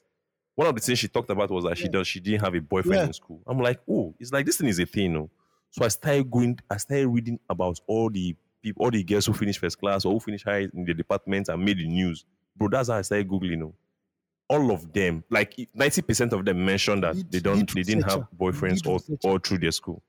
One 0.55 0.67
of 0.67 0.75
the 0.75 0.81
things 0.81 0.99
she 0.99 1.07
talked 1.07 1.29
about 1.31 1.49
was 1.49 1.63
that 1.63 1.77
she 1.77 1.87
does 1.87 2.07
she 2.07 2.19
didn't 2.19 2.41
have 2.41 2.53
a 2.55 2.61
boyfriend 2.61 2.99
Yeah. 3.01 3.07
in 3.07 3.13
school. 3.13 3.41
I'm 3.47 3.59
like, 3.59 3.79
oh, 3.89 4.13
it's 4.19 4.31
like 4.31 4.45
this 4.45 4.57
thing 4.57 4.67
is 4.69 4.79
a 4.79 4.85
thing, 4.85 5.13
no? 5.13 5.29
So 5.71 5.83
I 5.83 5.87
started 5.87 6.29
going, 6.29 6.59
I 6.69 6.77
started 6.77 7.07
reading 7.07 7.39
about 7.49 7.79
all 7.87 8.09
the 8.11 8.35
people, 8.61 8.85
all 8.85 8.91
the 8.91 9.03
girls 9.03 9.25
who 9.25 9.33
finished 9.33 9.59
first 9.59 9.79
class 9.79 10.05
or 10.05 10.13
who 10.13 10.19
finished 10.19 10.45
high 10.45 10.67
in 10.73 10.85
the 10.85 10.93
department 10.93 11.49
and 11.49 11.65
made 11.65 11.79
the 11.79 11.87
news. 11.87 12.25
Bro, 12.55 12.67
that's 12.69 12.89
how 12.89 12.95
I 12.97 13.01
started 13.01 13.27
googling. 13.27 13.49
You 13.49 13.57
know, 13.57 13.73
all 14.47 14.71
of 14.71 14.93
them, 14.93 15.23
like 15.31 15.55
ninety 15.73 16.03
percent 16.03 16.31
of 16.33 16.45
them, 16.45 16.63
mentioned 16.63 17.01
that 17.03 17.15
Lead- 17.15 17.31
they 17.31 17.39
don't, 17.39 17.73
they 17.73 17.81
didn't 17.81 18.03
have 18.03 18.27
boyfriends 18.39 18.85
all, 18.85 19.01
all 19.23 19.39
through 19.39 19.57
their 19.57 19.71
school. 19.71 20.03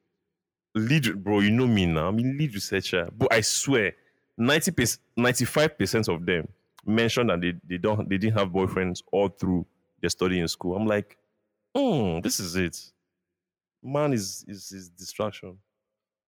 Lead, 0.74 1.22
bro, 1.22 1.40
you 1.40 1.50
know 1.52 1.66
me 1.68 1.86
now. 1.86 2.08
I'm 2.08 2.18
a 2.18 2.22
lead 2.22 2.52
researcher, 2.54 3.08
but 3.16 3.32
I 3.32 3.40
swear, 3.40 3.92
ninety 4.36 4.72
percent, 4.72 5.00
ninety-five 5.16 5.78
percent 5.78 6.08
of 6.08 6.26
them 6.26 6.48
mentioned 6.86 7.30
that 7.30 7.40
they, 7.40 7.54
they 7.66 7.78
don't, 7.78 8.08
they 8.08 8.18
didn't 8.18 8.38
have 8.38 8.48
boyfriends 8.48 9.02
all 9.12 9.28
through 9.28 9.66
their 10.00 10.10
study 10.10 10.40
in 10.40 10.48
school. 10.48 10.76
I'm 10.76 10.86
like, 10.86 11.16
hmm, 11.74 12.20
this 12.20 12.40
is 12.40 12.56
it. 12.56 12.92
Man 13.82 14.12
is 14.12 14.44
is 14.48 14.72
is 14.72 14.88
distraction. 14.88 15.58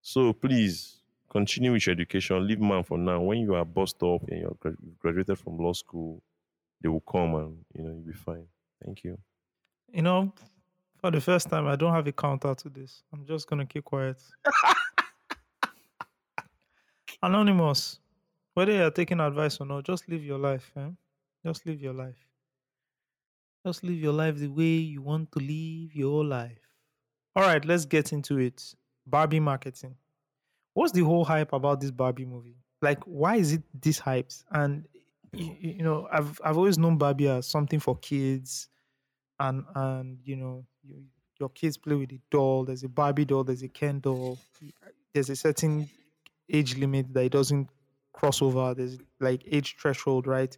So 0.02 0.32
please 0.32 1.02
continue 1.30 1.72
with 1.72 1.86
your 1.86 1.94
education. 1.94 2.46
Leave 2.46 2.60
man 2.60 2.84
for 2.84 2.98
now. 2.98 3.20
When 3.20 3.38
you 3.38 3.54
are 3.54 3.64
bust 3.64 4.02
up 4.02 4.22
and 4.28 4.40
you're 4.40 4.56
gra- 4.60 4.76
you've 4.82 4.98
graduated 4.98 5.38
from 5.38 5.58
law 5.58 5.72
school, 5.72 6.22
they 6.80 6.88
will 6.88 7.00
come 7.00 7.34
and 7.34 7.58
you 7.74 7.82
know 7.82 7.90
you'll 7.90 8.00
be 8.00 8.12
fine. 8.12 8.46
Thank 8.84 9.04
you. 9.04 9.18
You 9.92 10.02
know, 10.02 10.32
for 10.98 11.10
the 11.10 11.20
first 11.20 11.48
time, 11.48 11.66
I 11.66 11.76
don't 11.76 11.92
have 11.92 12.06
a 12.06 12.12
counter 12.12 12.54
to 12.54 12.68
this. 12.68 13.02
I'm 13.12 13.26
just 13.26 13.48
gonna 13.48 13.66
keep 13.66 13.84
quiet. 13.84 14.20
Anonymous, 17.22 18.00
whether 18.56 18.72
you're 18.72 18.90
taking 18.90 19.20
advice 19.20 19.60
or 19.60 19.66
not, 19.66 19.84
just 19.84 20.08
live 20.08 20.24
your 20.24 20.38
life, 20.38 20.72
eh? 20.76 20.88
Just 21.44 21.66
live 21.66 21.80
your 21.80 21.92
life. 21.92 22.16
Just 23.66 23.84
live 23.84 23.98
your 23.98 24.14
life 24.14 24.36
the 24.36 24.48
way 24.48 24.64
you 24.64 25.02
want 25.02 25.30
to 25.32 25.40
live 25.40 25.94
your 25.94 26.24
life. 26.24 26.58
All 27.34 27.42
right, 27.42 27.64
let's 27.64 27.84
get 27.84 28.12
into 28.12 28.38
it. 28.38 28.74
Barbie 29.06 29.40
marketing. 29.40 29.96
What's 30.74 30.92
the 30.92 31.02
whole 31.02 31.24
hype 31.24 31.52
about 31.52 31.80
this 31.80 31.90
Barbie 31.90 32.24
movie? 32.24 32.56
Like, 32.80 33.04
why 33.04 33.36
is 33.36 33.52
it 33.52 33.62
this 33.74 34.00
hyped? 34.00 34.44
And 34.50 34.88
you, 35.32 35.56
you 35.60 35.82
know, 35.82 36.08
I've 36.10 36.40
I've 36.42 36.56
always 36.56 36.78
known 36.78 36.96
Barbie 36.96 37.28
as 37.28 37.46
something 37.46 37.80
for 37.80 37.96
kids 37.98 38.68
and 39.40 39.64
and 39.74 40.18
you 40.24 40.36
know 40.36 40.66
you, 40.82 41.04
your 41.38 41.50
kids 41.50 41.76
play 41.76 41.94
with 41.94 42.12
a 42.12 42.20
doll 42.30 42.64
there's 42.64 42.82
a 42.84 42.88
barbie 42.88 43.24
doll 43.24 43.44
there's 43.44 43.62
a 43.62 43.68
ken 43.68 44.00
doll 44.00 44.38
there's 45.12 45.30
a 45.30 45.36
certain 45.36 45.88
age 46.50 46.76
limit 46.76 47.12
that 47.12 47.24
it 47.24 47.32
doesn't 47.32 47.68
cross 48.16 48.42
over 48.42 48.74
there's 48.74 48.98
like 49.20 49.42
age 49.46 49.76
threshold 49.78 50.26
right 50.26 50.56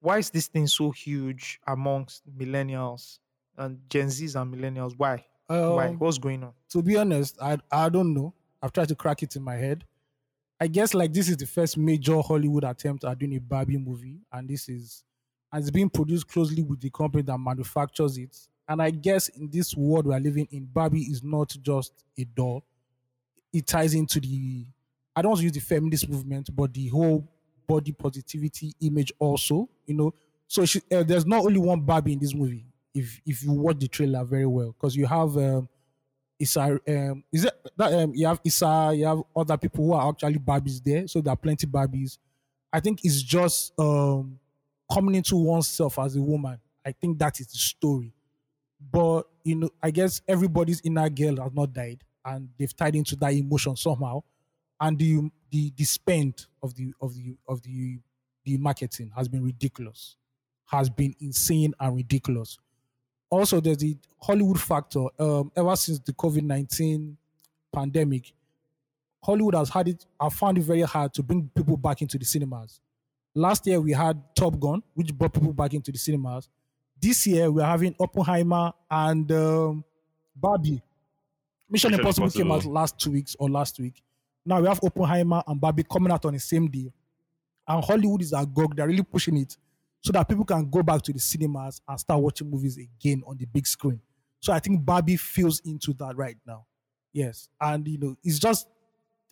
why 0.00 0.18
is 0.18 0.30
this 0.30 0.48
thing 0.48 0.66
so 0.66 0.90
huge 0.90 1.60
amongst 1.66 2.28
millennials 2.38 3.20
and 3.58 3.88
gen 3.90 4.10
z's 4.10 4.36
and 4.36 4.54
millennials 4.54 4.94
why 4.98 5.26
why 5.66 5.88
Um, 5.88 5.98
what's 5.98 6.18
going 6.18 6.44
on 6.44 6.54
to 6.70 6.82
be 6.82 6.96
honest, 6.96 7.38
I 7.42 7.58
I 7.70 7.88
don't 7.88 8.14
know. 8.14 8.34
I've 8.62 8.72
tried 8.72 8.88
to 8.88 8.96
crack 8.96 9.22
it 9.22 9.36
in 9.36 9.42
my 9.42 9.56
head. 9.56 9.86
I 10.60 10.68
guess 10.68 10.94
like 10.94 11.12
this 11.12 11.28
is 11.28 11.36
the 11.38 11.46
first 11.46 11.78
major 11.78 12.20
Hollywood 12.22 12.64
attempt 12.64 13.04
at 13.04 13.18
doing 13.18 13.34
a 13.36 13.40
Barbie 13.40 13.78
movie, 13.78 14.22
and 14.32 14.48
this 14.48 14.68
is 14.68 15.04
and 15.52 15.62
it's 15.62 15.70
being 15.70 15.90
produced 15.90 16.28
closely 16.28 16.62
with 16.62 16.80
the 16.80 16.90
company 16.90 17.22
that 17.24 17.38
manufactures 17.38 18.18
it. 18.18 18.36
And 18.68 18.82
I 18.82 18.90
guess 18.90 19.28
in 19.30 19.50
this 19.50 19.76
world 19.76 20.06
we 20.06 20.14
are 20.14 20.20
living 20.20 20.48
in, 20.50 20.66
Barbie 20.66 21.02
is 21.02 21.22
not 21.24 21.50
just 21.62 22.04
a 22.18 22.24
doll. 22.24 22.64
It 23.52 23.66
ties 23.66 23.94
into 23.94 24.20
the 24.20 24.66
I 25.14 25.22
don't 25.22 25.30
want 25.30 25.38
to 25.40 25.44
use 25.44 25.52
the 25.52 25.60
feminist 25.60 26.08
movement, 26.08 26.54
but 26.54 26.72
the 26.72 26.88
whole 26.88 27.28
body 27.66 27.92
positivity 27.92 28.72
image 28.80 29.12
also. 29.18 29.68
You 29.86 29.94
know, 29.94 30.14
so 30.46 30.64
she, 30.64 30.80
uh, 30.90 31.02
there's 31.02 31.26
not 31.26 31.44
only 31.44 31.58
one 31.58 31.80
Barbie 31.82 32.14
in 32.14 32.18
this 32.18 32.34
movie. 32.34 32.66
If 32.94 33.20
if 33.24 33.42
you 33.42 33.52
watch 33.52 33.78
the 33.78 33.88
trailer 33.88 34.24
very 34.24 34.46
well, 34.46 34.72
because 34.72 34.94
you 34.96 35.06
have 35.06 35.36
um, 35.36 35.68
um, 36.56 37.24
is 37.32 37.44
it 37.44 37.54
that 37.76 37.92
um, 37.92 38.12
you 38.14 38.26
have 38.26 38.40
Issa, 38.44 38.92
you 38.94 39.06
have 39.06 39.22
other 39.34 39.56
people 39.56 39.86
who 39.86 39.92
are 39.92 40.08
actually 40.10 40.38
Barbies 40.38 40.82
there, 40.82 41.06
so 41.06 41.20
there 41.20 41.32
are 41.32 41.36
plenty 41.36 41.66
Barbies. 41.66 42.18
I 42.72 42.80
think 42.80 43.04
it's 43.04 43.22
just 43.22 43.72
um, 43.78 44.38
coming 44.92 45.14
into 45.14 45.36
oneself 45.36 45.98
as 45.98 46.16
a 46.16 46.22
woman. 46.22 46.58
I 46.84 46.92
think 46.92 47.18
that 47.18 47.38
is 47.40 47.46
the 47.48 47.58
story. 47.58 48.12
But 48.80 49.24
you 49.44 49.56
know, 49.56 49.70
I 49.82 49.90
guess 49.90 50.22
everybody's 50.28 50.80
inner 50.82 51.08
girl 51.10 51.36
has 51.36 51.52
not 51.52 51.72
died, 51.72 52.04
and 52.24 52.50
they've 52.58 52.74
tied 52.76 52.96
into 52.96 53.16
that 53.16 53.32
emotion 53.34 53.76
somehow. 53.76 54.22
And 54.82 54.98
the 54.98 55.30
the 55.50 55.72
the 55.76 55.84
spend 55.84 56.46
of 56.62 56.74
the 56.74 56.92
of 57.00 57.14
the 57.14 57.36
of 57.48 57.62
the 57.62 58.00
the 58.44 58.58
marketing 58.58 59.12
has 59.16 59.28
been 59.28 59.44
ridiculous, 59.44 60.16
has 60.66 60.90
been 60.90 61.14
insane 61.20 61.72
and 61.80 61.96
ridiculous 61.96 62.58
also 63.32 63.60
there's 63.60 63.78
the 63.78 63.96
Hollywood 64.20 64.60
factor. 64.60 65.06
Um, 65.18 65.50
ever 65.56 65.74
since 65.74 65.98
the 66.00 66.12
COVID 66.12 66.42
nineteen 66.42 67.16
pandemic, 67.72 68.32
Hollywood 69.24 69.54
has 69.54 69.70
had 69.70 69.88
it. 69.88 70.04
I 70.20 70.28
found 70.28 70.58
it 70.58 70.62
very 70.64 70.82
hard 70.82 71.14
to 71.14 71.22
bring 71.22 71.50
people 71.54 71.76
back 71.76 72.02
into 72.02 72.18
the 72.18 72.24
cinemas. 72.24 72.78
Last 73.34 73.66
year 73.66 73.80
we 73.80 73.92
had 73.92 74.22
Top 74.36 74.60
Gun, 74.60 74.82
which 74.94 75.14
brought 75.14 75.32
people 75.32 75.54
back 75.54 75.72
into 75.72 75.90
the 75.90 75.98
cinemas. 75.98 76.48
This 77.00 77.26
year 77.26 77.50
we're 77.50 77.64
having 77.64 77.96
Oppenheimer 77.98 78.72
and 78.90 79.32
um, 79.32 79.84
Barbie. 80.36 80.82
Mission, 81.70 81.90
Mission 81.90 81.94
Impossible, 81.94 82.30
came 82.30 82.52
out 82.52 82.66
last 82.66 82.98
two 82.98 83.12
weeks 83.12 83.34
or 83.38 83.48
last 83.48 83.80
week. 83.80 84.02
Now 84.44 84.60
we 84.60 84.68
have 84.68 84.80
Oppenheimer 84.82 85.42
and 85.46 85.60
Barbie 85.60 85.84
coming 85.84 86.12
out 86.12 86.24
on 86.24 86.34
the 86.34 86.40
same 86.40 86.68
day. 86.68 86.92
And 87.66 87.84
Hollywood 87.84 88.22
is 88.22 88.32
agog. 88.32 88.76
They're 88.76 88.88
really 88.88 89.04
pushing 89.04 89.36
it 89.36 89.56
so 90.00 90.12
that 90.12 90.28
people 90.28 90.44
can 90.44 90.68
go 90.68 90.82
back 90.82 91.02
to 91.02 91.12
the 91.12 91.20
cinemas 91.20 91.80
and 91.86 91.98
start 91.98 92.20
watching 92.20 92.50
movies 92.50 92.76
again 92.76 93.22
on 93.26 93.36
the 93.36 93.46
big 93.46 93.66
screen. 93.66 94.00
So 94.40 94.52
I 94.52 94.58
think 94.58 94.84
Barbie 94.84 95.16
feels 95.16 95.60
into 95.60 95.92
that 95.94 96.16
right 96.16 96.36
now. 96.44 96.66
Yes. 97.12 97.48
And 97.60 97.86
you 97.86 97.98
know, 97.98 98.16
it's 98.24 98.40
just 98.40 98.66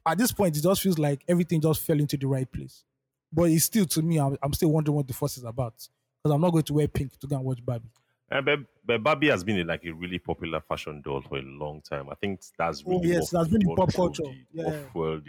at 0.07 0.17
this 0.17 0.33
point, 0.33 0.57
it 0.57 0.63
just 0.63 0.81
feels 0.81 0.99
like 0.99 1.25
everything 1.29 1.61
just 1.61 1.83
fell 1.83 1.99
into 1.99 2.17
the 2.17 2.27
right 2.27 2.51
place. 2.51 2.85
But 3.33 3.51
it's 3.51 3.65
still 3.65 3.85
to 3.87 4.03
me, 4.03 4.19
I'm, 4.19 4.37
I'm 4.43 4.53
still 4.53 4.71
wondering 4.71 4.97
what 4.97 5.09
the 5.09 5.15
fuss 5.15 5.37
is 5.37 5.45
about. 5.45 5.75
Because 6.23 6.35
I'm 6.35 6.41
not 6.41 6.51
going 6.51 6.65
to 6.65 6.75
wear 6.75 6.89
pink 6.89 7.19
to 7.19 7.27
go 7.27 7.37
and 7.37 7.45
watch 7.45 7.65
Barbie. 7.65 7.91
Uh, 8.31 8.41
but, 8.41 8.61
but 8.85 9.03
Barbie 9.03 9.29
has 9.29 9.43
been 9.43 9.59
a, 9.61 9.65
like 9.65 9.85
a 9.85 9.91
really 9.93 10.19
popular 10.19 10.61
fashion 10.61 11.01
doll 11.03 11.21
for 11.21 11.39
a 11.39 11.43
long 11.43 11.83
time. 11.83 12.09
I 12.11 12.15
think 12.15 12.41
that's 12.57 12.85
Oh, 12.87 13.03
yes, 13.05 13.31
that's 13.31 13.49
been 13.49 13.63
in 13.63 13.71
pop 13.75 13.93
culture. 13.95 14.23
The, 14.23 14.47
Yeah. 14.53 14.65
what 14.65 14.75
fueled 14.93 15.27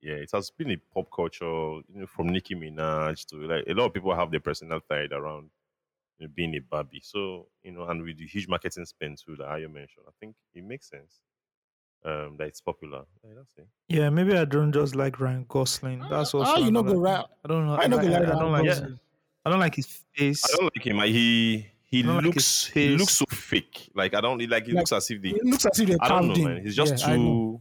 yeah, 0.00 0.14
it 0.14 0.30
has 0.32 0.50
been 0.50 0.72
a 0.72 0.76
pop 0.76 1.10
culture, 1.12 1.44
you 1.46 1.84
know, 2.00 2.06
from 2.06 2.26
Nicki 2.28 2.54
Minaj 2.56 3.24
to 3.28 3.36
like 3.36 3.64
a 3.68 3.72
lot 3.72 3.86
of 3.86 3.94
people 3.94 4.14
have 4.14 4.30
their 4.32 4.40
personal 4.40 4.80
tied 4.80 5.12
around 5.12 5.50
you 6.18 6.26
know, 6.28 6.32
being 6.34 6.54
a 6.56 6.60
Barbie. 6.60 7.00
So 7.02 7.48
you 7.62 7.72
know, 7.72 7.84
and 7.88 8.02
with 8.02 8.18
the 8.18 8.26
huge 8.26 8.48
marketing 8.48 8.86
spend 8.86 9.18
too 9.18 9.36
that 9.36 9.60
you 9.60 9.68
mentioned, 9.68 10.06
I 10.08 10.12
think 10.20 10.36
it 10.54 10.64
makes 10.64 10.88
sense 10.90 11.20
um, 12.04 12.36
that 12.38 12.48
it's 12.48 12.60
popular. 12.62 13.06
Yeah, 13.24 13.34
that's 13.36 13.54
it. 13.58 13.68
yeah 13.88 14.10
maybe 14.10 14.36
i 14.36 14.44
don't 14.44 14.72
just 14.72 14.94
like 14.94 15.20
ryan 15.20 15.44
gosling 15.48 16.06
that's 16.08 16.34
Ah, 16.38 16.56
also 16.56 16.60
you 16.60 16.70
know 16.72 16.82
another 16.82 16.94
go 16.94 16.98
right. 17.00 17.24
i 17.44 17.48
don't 17.48 17.66
know 17.66 17.74
I 17.76 17.84
I, 17.84 17.86
I, 17.86 18.32
I 18.32 18.36
don't 18.36 18.52
like 18.52 18.66
Gosling. 18.66 18.98
i 19.44 19.50
don't 19.50 19.60
like 19.60 19.74
his 19.74 20.04
face 20.14 20.42
I 20.44 20.48
don't 20.56 20.64
like 20.76 20.86
him. 20.86 20.96
Like, 20.96 21.10
he 21.10 21.71
he 21.92 22.00
I 22.00 22.06
don't 22.06 22.16
like 22.16 22.24
looks 22.24 22.66
he 22.66 22.88
looks 22.96 23.12
so 23.14 23.24
fake. 23.30 23.90
Like 23.94 24.14
I 24.14 24.20
don't 24.20 24.38
like 24.38 24.66
he 24.66 24.72
Like, 24.72 24.80
looks 24.80 24.92
as 24.92 25.10
if 25.10 25.20
the 25.22 25.30
It 25.36 25.44
looks 25.44 25.66
as 25.66 25.78
if 25.78 25.88
they're 25.88 25.98
I 26.00 26.08
don't 26.08 26.28
know, 26.28 26.34
in. 26.34 26.44
man. 26.44 26.62
He's 26.64 26.74
just 26.74 26.98
Yeah, 27.06 27.14
too 27.14 27.60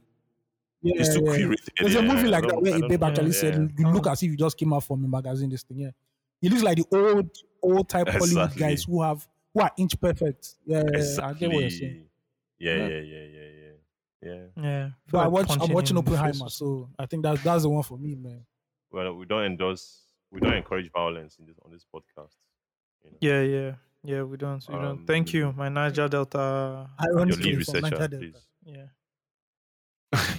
Yeah, 0.82 0.94
he's 0.98 1.14
too 1.14 1.24
yeah. 1.24 1.32
curated. 1.38 1.70
There's 1.80 1.96
a 1.96 2.02
movie 2.02 2.28
I 2.28 2.32
like 2.32 2.48
that 2.48 2.62
where 2.62 2.74
I 2.74 2.78
a 2.78 2.88
babe 2.88 3.04
actually 3.04 3.26
yeah. 3.28 3.32
said, 3.34 3.74
"You 3.78 3.88
look 3.92 4.08
as 4.08 4.24
if 4.24 4.32
you 4.32 4.38
just 4.38 4.58
came 4.58 4.74
out 4.74 4.84
from 4.84 5.04
a 5.06 5.08
magazine." 5.08 5.50
This 5.50 5.64
thing, 5.64 5.80
yeah. 5.80 5.92
He 6.40 6.50
looks 6.50 6.64
like 6.64 6.78
the 6.78 6.86
old, 6.92 7.30
old 7.62 7.88
type 7.90 8.08
Hollywood 8.10 8.56
guys 8.56 8.86
who 8.86 9.02
have 9.04 9.28
who 9.54 9.60
are 9.62 9.72
inch 9.78 10.00
perfect. 10.00 10.56
Yeah, 10.66 10.80
I 11.22 11.34
get 11.34 11.52
what 11.52 11.60
you're 11.62 11.70
saying. 11.70 12.06
Yeah, 12.58 12.76
Yeah. 12.76 12.88
yeah, 12.88 12.88
yeah, 12.88 13.02
yeah, 13.02 13.42
yeah. 13.44 13.68
Yeah. 14.24 14.64
yeah 14.64 14.90
But 15.12 15.20
I 15.26 15.28
watch. 15.28 15.48
I'm 15.60 15.74
watching 15.74 15.96
the 15.98 16.04
face 16.04 16.14
Oppenheimer, 16.14 16.50
so 16.50 16.90
I 16.98 17.06
think 17.06 17.24
that's 17.24 17.44
that's 17.44 17.64
the 17.64 17.70
one 17.70 17.84
for 17.84 17.98
me, 17.98 18.16
man. 18.16 18.46
well, 18.92 19.14
we 19.16 19.26
don't 19.26 19.44
endorse, 19.44 20.02
we 20.32 20.40
don't 20.40 20.54
encourage 20.54 20.92
violence 20.92 21.38
in 21.40 21.46
this 21.48 21.58
on 21.66 21.72
this 21.72 21.86
podcast. 21.94 22.36
You 23.04 23.12
know? 23.12 23.18
Yeah, 23.20 23.42
yeah, 23.42 23.72
yeah. 24.04 24.24
We 24.24 24.38
don't. 24.38 24.64
We 24.68 24.76
don't. 24.76 25.06
Thank 25.08 25.30
Um, 25.30 25.36
you, 25.36 25.54
my 25.54 25.70
Niger 25.70 26.08
Delta. 26.08 26.90
Your 27.04 27.12
Ironically, 27.14 27.56
lead 27.56 27.66
from 27.66 27.82
Niger 27.82 27.96
researcher, 27.96 28.08
Delta. 28.08 28.18
please. 28.18 28.48
Yeah. 28.64 28.86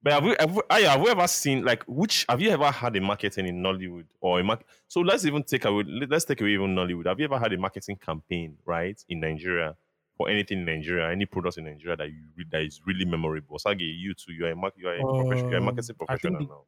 But 0.00 0.12
have 0.12 0.24
you 0.24 0.34
ever, 0.38 0.62
Aya, 0.70 0.90
have 0.90 1.00
you 1.02 1.08
ever 1.08 1.26
seen 1.26 1.64
like 1.64 1.82
which? 1.88 2.24
Have 2.28 2.40
you 2.40 2.50
ever 2.50 2.70
had 2.70 2.94
a 2.94 3.00
marketing 3.00 3.46
in 3.46 3.60
Nollywood 3.62 4.04
or 4.20 4.38
a 4.38 4.44
market? 4.44 4.64
So 4.86 5.00
let's 5.00 5.24
even 5.24 5.42
take 5.42 5.64
away. 5.64 5.82
Let's 6.08 6.24
take 6.24 6.40
away 6.40 6.50
even 6.50 6.74
Nollywood. 6.74 7.06
Have 7.06 7.18
you 7.18 7.24
ever 7.24 7.36
had 7.38 7.52
a 7.52 7.58
marketing 7.58 7.96
campaign 7.96 8.56
right 8.64 8.96
in 9.08 9.18
Nigeria 9.20 9.76
for 10.16 10.28
anything 10.30 10.60
in 10.60 10.64
Nigeria, 10.66 11.10
any 11.10 11.26
products 11.26 11.56
in 11.56 11.64
Nigeria 11.64 11.96
that 11.96 12.08
you 12.08 12.22
re- 12.36 12.46
that 12.52 12.62
is 12.62 12.80
really 12.86 13.04
memorable? 13.06 13.58
Sagi, 13.58 13.84
you 13.84 14.14
too. 14.14 14.32
You 14.32 14.46
are 14.46 14.50
a 14.52 14.56
mar- 14.56 14.72
you 14.76 14.86
are 14.88 14.94
a, 14.94 15.00
profession, 15.02 15.48
you 15.48 15.54
are 15.54 15.56
a 15.56 15.58
Um, 15.58 15.64
marketing 15.64 15.96
professional 15.96 16.38
the- 16.38 16.46
now. 16.46 16.62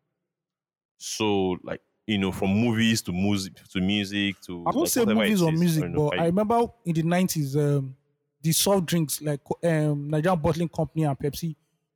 So 0.99 1.57
like 1.63 1.81
you 2.11 2.19
know, 2.19 2.33
from 2.33 2.51
movies 2.51 3.01
to 3.03 3.13
music 3.13 3.55
to 3.73 3.81
music 3.81 4.41
to 4.43 4.53
I 4.67 4.71
won't 4.71 4.77
like, 4.77 4.89
say 4.89 5.05
movies 5.05 5.43
or 5.43 5.53
music, 5.53 5.85
you 5.85 5.91
but 5.95 6.19
I- 6.19 6.23
I 6.25 6.27
remember 6.27 6.67
in 6.85 6.95
the 6.95 7.03
nineties, 7.03 7.57
um, 7.57 7.95
the 8.43 8.53
soft 8.53 8.87
drinks 8.87 9.21
like 9.23 9.41
um, 9.65 10.11
Nigerian 10.11 10.41
Bottling 10.41 10.69
Company 10.69 11.05
and 11.05 11.17
Pepsi 11.19 11.55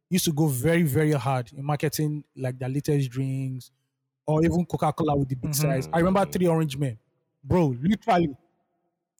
used 0.09 0.25
to 0.27 0.33
go 0.33 0.47
very, 0.47 0.83
very 0.83 1.13
hard 1.13 1.51
in 1.53 1.65
marketing 1.65 2.23
like 2.37 2.59
their 2.59 2.69
latest 2.69 3.11
drinks, 3.11 3.71
or 4.27 4.45
even 4.45 4.65
Coca 4.67 4.93
Cola 4.93 5.17
with 5.17 5.29
the 5.29 5.35
big 5.35 5.51
Mhm. 5.51 5.55
size. 5.57 5.89
I 5.93 5.99
remember 5.99 6.25
Three 6.31 6.47
Orange 6.47 6.77
Men, 6.77 6.97
bro. 7.43 7.75
Literally, 7.83 8.37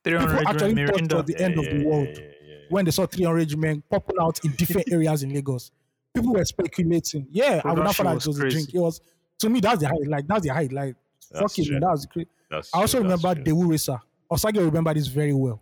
Three 0.03 0.13
people 0.17 0.27
hundred 0.29 0.47
actually 0.47 0.85
thought 0.85 1.01
it 1.01 1.13
was 1.13 1.25
the 1.25 1.43
end 1.43 1.57
of 1.59 1.65
the 1.65 1.83
world 1.83 2.07
yeah, 2.07 2.19
yeah. 2.47 2.55
when 2.69 2.85
they 2.85 2.91
saw 2.91 3.05
Three 3.05 3.25
Orange 3.25 3.55
Men 3.57 3.83
popping 3.89 4.15
out 4.21 4.39
in 4.45 4.51
different 4.51 4.87
areas 4.93 5.23
in 5.23 5.33
Lagos. 5.33 5.71
People 6.13 6.33
were 6.33 6.45
speculating. 6.45 7.27
Yeah, 7.31 7.61
Bro, 7.61 7.71
I 7.71 7.73
would 7.73 7.79
that 7.79 7.83
not 7.83 7.95
shit 7.95 8.05
find 8.05 8.07
out 8.09 8.15
was 8.15 8.25
it 8.25 8.29
was 8.29 8.39
a 8.39 8.49
drink. 8.49 8.73
It 8.73 8.79
was 8.79 9.01
to 9.39 9.49
me 9.49 9.59
that's 9.59 9.79
the 9.81 9.87
height. 9.87 10.07
Like 10.07 10.27
that's 10.27 10.43
the 10.43 10.53
height. 10.53 10.71
Like 10.71 10.95
That's 11.31 11.41
fucking 11.55 11.65
true. 11.65 11.79
that 11.79 11.89
was 11.91 12.05
crazy. 12.05 12.29
That's 12.49 12.73
I 12.73 12.79
also 12.81 12.99
true, 12.99 13.09
that's 13.09 13.23
remember. 13.23 13.41
Daewoo 13.43 13.69
Racer. 13.69 13.99
Osagie 14.31 14.63
remember 14.65 14.93
this 14.93 15.07
very 15.07 15.33
well. 15.33 15.61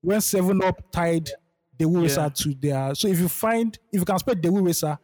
When 0.00 0.20
Seven 0.20 0.62
Up 0.62 0.90
tied 0.90 1.30
Daewoo 1.78 2.02
Racer 2.02 2.20
Yeah. 2.22 2.28
to 2.28 2.54
their 2.54 2.94
so 2.94 3.08
if 3.08 3.18
you 3.18 3.28
find 3.28 3.78
if 3.92 4.00
you 4.00 4.04
can 4.04 4.18
spell 4.18 4.34
Daewoo 4.34 4.64
Racer 4.66 4.98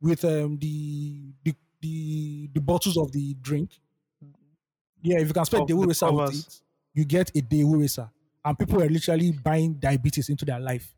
with 0.00 0.24
um 0.24 0.58
the 0.58 1.32
the 1.44 1.54
the, 1.80 2.50
the 2.54 2.60
bottles 2.60 2.96
of 2.96 3.12
the 3.12 3.34
drink, 3.40 3.70
yeah, 5.02 5.18
if 5.18 5.28
you 5.28 5.34
can 5.34 5.44
spell 5.44 5.66
Daewoo 5.66 5.86
Racer 5.86 6.10
with 6.10 6.34
it, 6.34 6.60
you 6.94 7.04
get 7.04 7.30
a 7.30 7.40
Daewoo 7.42 7.80
Racer, 7.80 8.10
and 8.44 8.58
people 8.58 8.78
were 8.78 8.88
literally 8.88 9.32
buying 9.32 9.74
diabetes 9.74 10.28
into 10.28 10.44
their 10.44 10.60
life. 10.60 10.94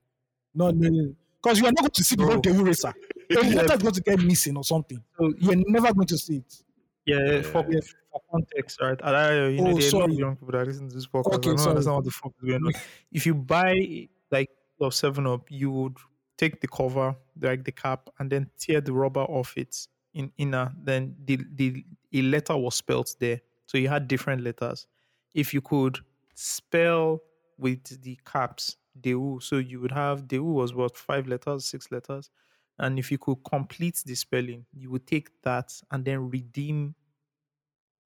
No, 0.54 0.70
no, 0.70 0.88
no. 0.88 1.14
Because 1.42 1.59
you 1.61 1.66
are 1.66 1.72
not 1.72 1.80
going 1.82 1.90
to 1.90 2.04
see 2.04 2.16
the 2.16 2.24
whole 2.24 2.40
Daewoo 2.40 2.64
Racer. 2.66 2.92
The 3.28 3.42
letter 3.42 3.74
is 3.74 3.82
going 3.82 3.94
to 3.94 4.00
get 4.02 4.20
missing 4.20 4.56
or 4.56 4.64
something. 4.64 5.02
So 5.18 5.32
You 5.38 5.52
are 5.52 5.56
never 5.68 5.92
going 5.92 6.06
to 6.08 6.18
see 6.18 6.36
it. 6.38 6.62
yeah, 7.06 7.42
for, 7.42 7.64
Yeah. 7.68 7.80
for 8.12 8.20
context, 8.30 8.80
right? 8.80 8.98
I, 9.02 9.30
oh, 9.38 9.48
you 9.48 9.60
know, 9.62 9.70
Oh, 9.70 9.74
there 9.74 9.74
are 9.74 9.74
a 9.74 9.74
lot 9.74 9.78
of 9.78 9.90
sorry. 9.90 10.12
young 10.14 10.36
people 10.36 10.52
that 10.52 10.66
listen 10.66 10.88
to 10.88 10.94
this 10.94 11.06
podcast. 11.06 11.34
Okay, 11.34 11.50
I 11.50 11.52
don't 11.52 11.58
sorry. 11.58 11.70
understand 11.70 11.96
what 11.96 12.04
the 12.04 12.10
fuck 12.10 12.32
is 12.42 12.48
going 12.48 12.62
on. 12.66 12.72
If 13.12 13.26
you 13.26 13.34
buy 13.34 14.08
like 14.30 14.50
of 14.80 14.94
Seven 14.94 15.26
Up, 15.26 15.46
you 15.50 15.70
would 15.70 15.96
take 16.36 16.60
the 16.60 16.68
cover, 16.68 17.16
like 17.40 17.64
the 17.64 17.72
cap, 17.72 18.10
and 18.18 18.30
then 18.30 18.50
tear 18.58 18.80
the 18.80 18.92
rubber 18.92 19.22
off 19.22 19.54
it 19.56 19.86
in 20.14 20.30
inner. 20.38 20.72
Then 20.82 21.16
the 21.24 21.38
the 21.54 21.84
a 22.12 22.22
letter 22.22 22.56
was 22.56 22.74
spelt 22.74 23.14
there, 23.20 23.40
so 23.66 23.78
you 23.78 23.88
had 23.88 24.06
different 24.08 24.42
letters. 24.42 24.86
If 25.34 25.52
you 25.54 25.60
could 25.60 25.98
spell 26.34 27.20
with 27.58 28.02
the 28.02 28.18
caps 28.26 28.76
Daewoo, 29.00 29.42
so 29.42 29.56
you 29.56 29.80
would 29.80 29.92
have 29.92 30.24
Daewoo 30.28 30.52
was 30.54 30.74
what 30.74 30.96
five 30.96 31.26
letters, 31.26 31.64
six 31.64 31.90
letters, 31.90 32.30
and 32.78 32.98
if 32.98 33.10
you 33.10 33.18
could 33.18 33.38
complete 33.44 34.02
the 34.06 34.14
spelling, 34.14 34.66
you 34.72 34.90
would 34.90 35.06
take 35.06 35.40
that 35.42 35.72
and 35.90 36.04
then 36.04 36.30
redeem. 36.30 36.94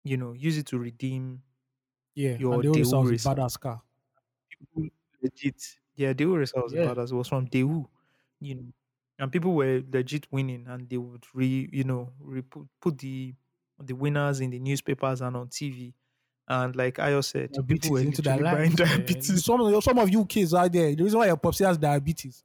You 0.03 0.17
know, 0.17 0.33
use 0.33 0.57
it 0.59 0.67
to 0.67 0.77
redeem 0.79 1.43
Yeah, 2.15 2.37
Your 2.37 2.51
and 2.51 2.63
they 2.63 2.69
always 2.69 2.85
Daewoo 2.85 3.13
a 3.13 3.19
badass 3.19 3.59
car. 3.59 3.81
legit. 5.21 5.79
Yeah, 5.95 6.13
Racer 6.17 6.61
was 6.61 6.73
Yeah. 6.73 6.83
badass. 6.83 7.11
It 7.11 7.15
was 7.15 7.27
from 7.27 7.47
Daewoo, 7.47 7.87
you 8.39 8.55
know, 8.55 8.71
and 9.19 9.31
people 9.31 9.53
were 9.53 9.83
legit 9.91 10.31
winning, 10.31 10.65
and 10.67 10.89
they 10.89 10.97
would 10.97 11.25
re, 11.33 11.69
you 11.71 11.83
know, 11.83 12.13
re 12.19 12.41
put, 12.41 12.67
put 12.79 12.97
the 12.99 13.35
the 13.79 13.93
winners 13.93 14.39
in 14.41 14.51
the 14.51 14.59
newspapers 14.59 15.21
and 15.21 15.35
on 15.35 15.49
TV, 15.49 15.93
and 16.47 16.75
like 16.75 16.95
Ayo 16.97 17.23
said, 17.23 17.57
people 17.67 17.91
were 17.91 17.99
into 18.01 18.21
their 18.21 18.37
literally 18.37 18.43
buying 18.43 18.71
life. 18.71 18.83
Yeah. 18.87 19.25
diabetes. 19.27 19.45
Some 19.45 19.61
of 19.61 19.83
some 19.83 19.99
of 19.99 20.09
you 20.09 20.25
kids 20.25 20.53
out 20.53 20.71
there, 20.71 20.95
the 20.95 21.03
reason 21.03 21.19
why 21.19 21.27
your 21.27 21.37
popsy 21.37 21.63
has 21.65 21.77
diabetes, 21.77 22.43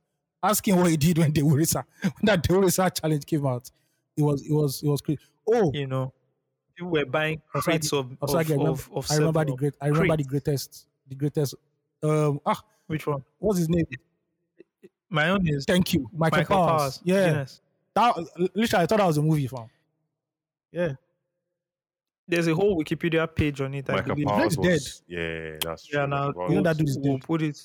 ask 0.50 0.66
him 0.66 0.76
what 0.76 0.90
he 0.90 0.96
did 0.96 1.18
when 1.18 1.32
the 1.32 1.42
Racer, 1.42 1.84
when 2.02 2.12
that 2.24 2.42
Daewoo 2.44 2.62
Racer 2.62 2.88
challenge 2.90 3.26
came 3.26 3.46
out. 3.46 3.70
It 4.16 4.22
was 4.22 4.42
it 4.46 4.52
was 4.52 4.82
it 4.82 4.88
was 4.88 5.00
crazy. 5.00 5.20
Oh, 5.48 5.70
You 5.74 5.86
know, 5.86 6.12
people 6.74 6.90
were 6.90 7.04
buying 7.04 7.40
Osagie- 7.54 7.62
crates 7.62 7.92
of 7.92 8.12
of, 8.20 8.28
Osagie, 8.30 8.50
I 8.50 8.52
remember, 8.54 8.70
of, 8.70 8.90
of 8.94 9.06
I 9.10 9.16
remember 9.16 9.44
the 9.44 9.50
7-Up. 9.52 9.58
great 9.58 9.74
I 9.80 9.86
remember 9.88 10.16
the 10.16 10.24
greatest 10.24 10.86
the 11.08 11.14
greatest 11.14 11.54
um 12.02 12.40
ah 12.46 12.60
Which 12.86 13.06
one? 13.06 13.22
what's 13.38 13.58
his 13.58 13.68
name? 13.68 13.84
My 15.08 15.28
own 15.30 15.46
is 15.48 15.64
Thank 15.66 15.92
you, 15.94 16.08
Michael, 16.12 16.38
Michael 16.38 16.56
Powers. 16.56 16.80
Powers. 16.80 17.00
Yeah, 17.04 17.28
Guinness. 17.30 17.60
that 17.94 18.16
literally 18.54 18.82
I 18.82 18.86
thought 18.86 18.98
that 18.98 19.06
was 19.06 19.18
a 19.18 19.22
movie 19.22 19.46
fam. 19.46 19.68
Yeah, 20.72 20.92
There's 22.28 22.48
a 22.48 22.54
whole 22.54 22.76
Wikipedia 22.82 23.32
page 23.32 23.60
on 23.60 23.72
it. 23.74 23.88
I 23.88 23.94
Michael 23.96 24.14
believe. 24.16 24.26
Powers 24.26 24.56
Blake's 24.56 24.82
was, 24.84 25.02
yeah, 25.06 25.56
that's 25.62 25.86
true. 25.86 26.00
Yeah, 26.00 26.06
now 26.06 26.26
Michael 26.26 26.32
Powers 26.34 26.50
You 26.50 26.56
know 26.56 26.62
that 26.62 26.76
dude 26.76 26.88
is 26.88 26.98
we'll 26.98 27.18
dead. 27.18 27.22
put 27.26 27.42
it. 27.42 27.62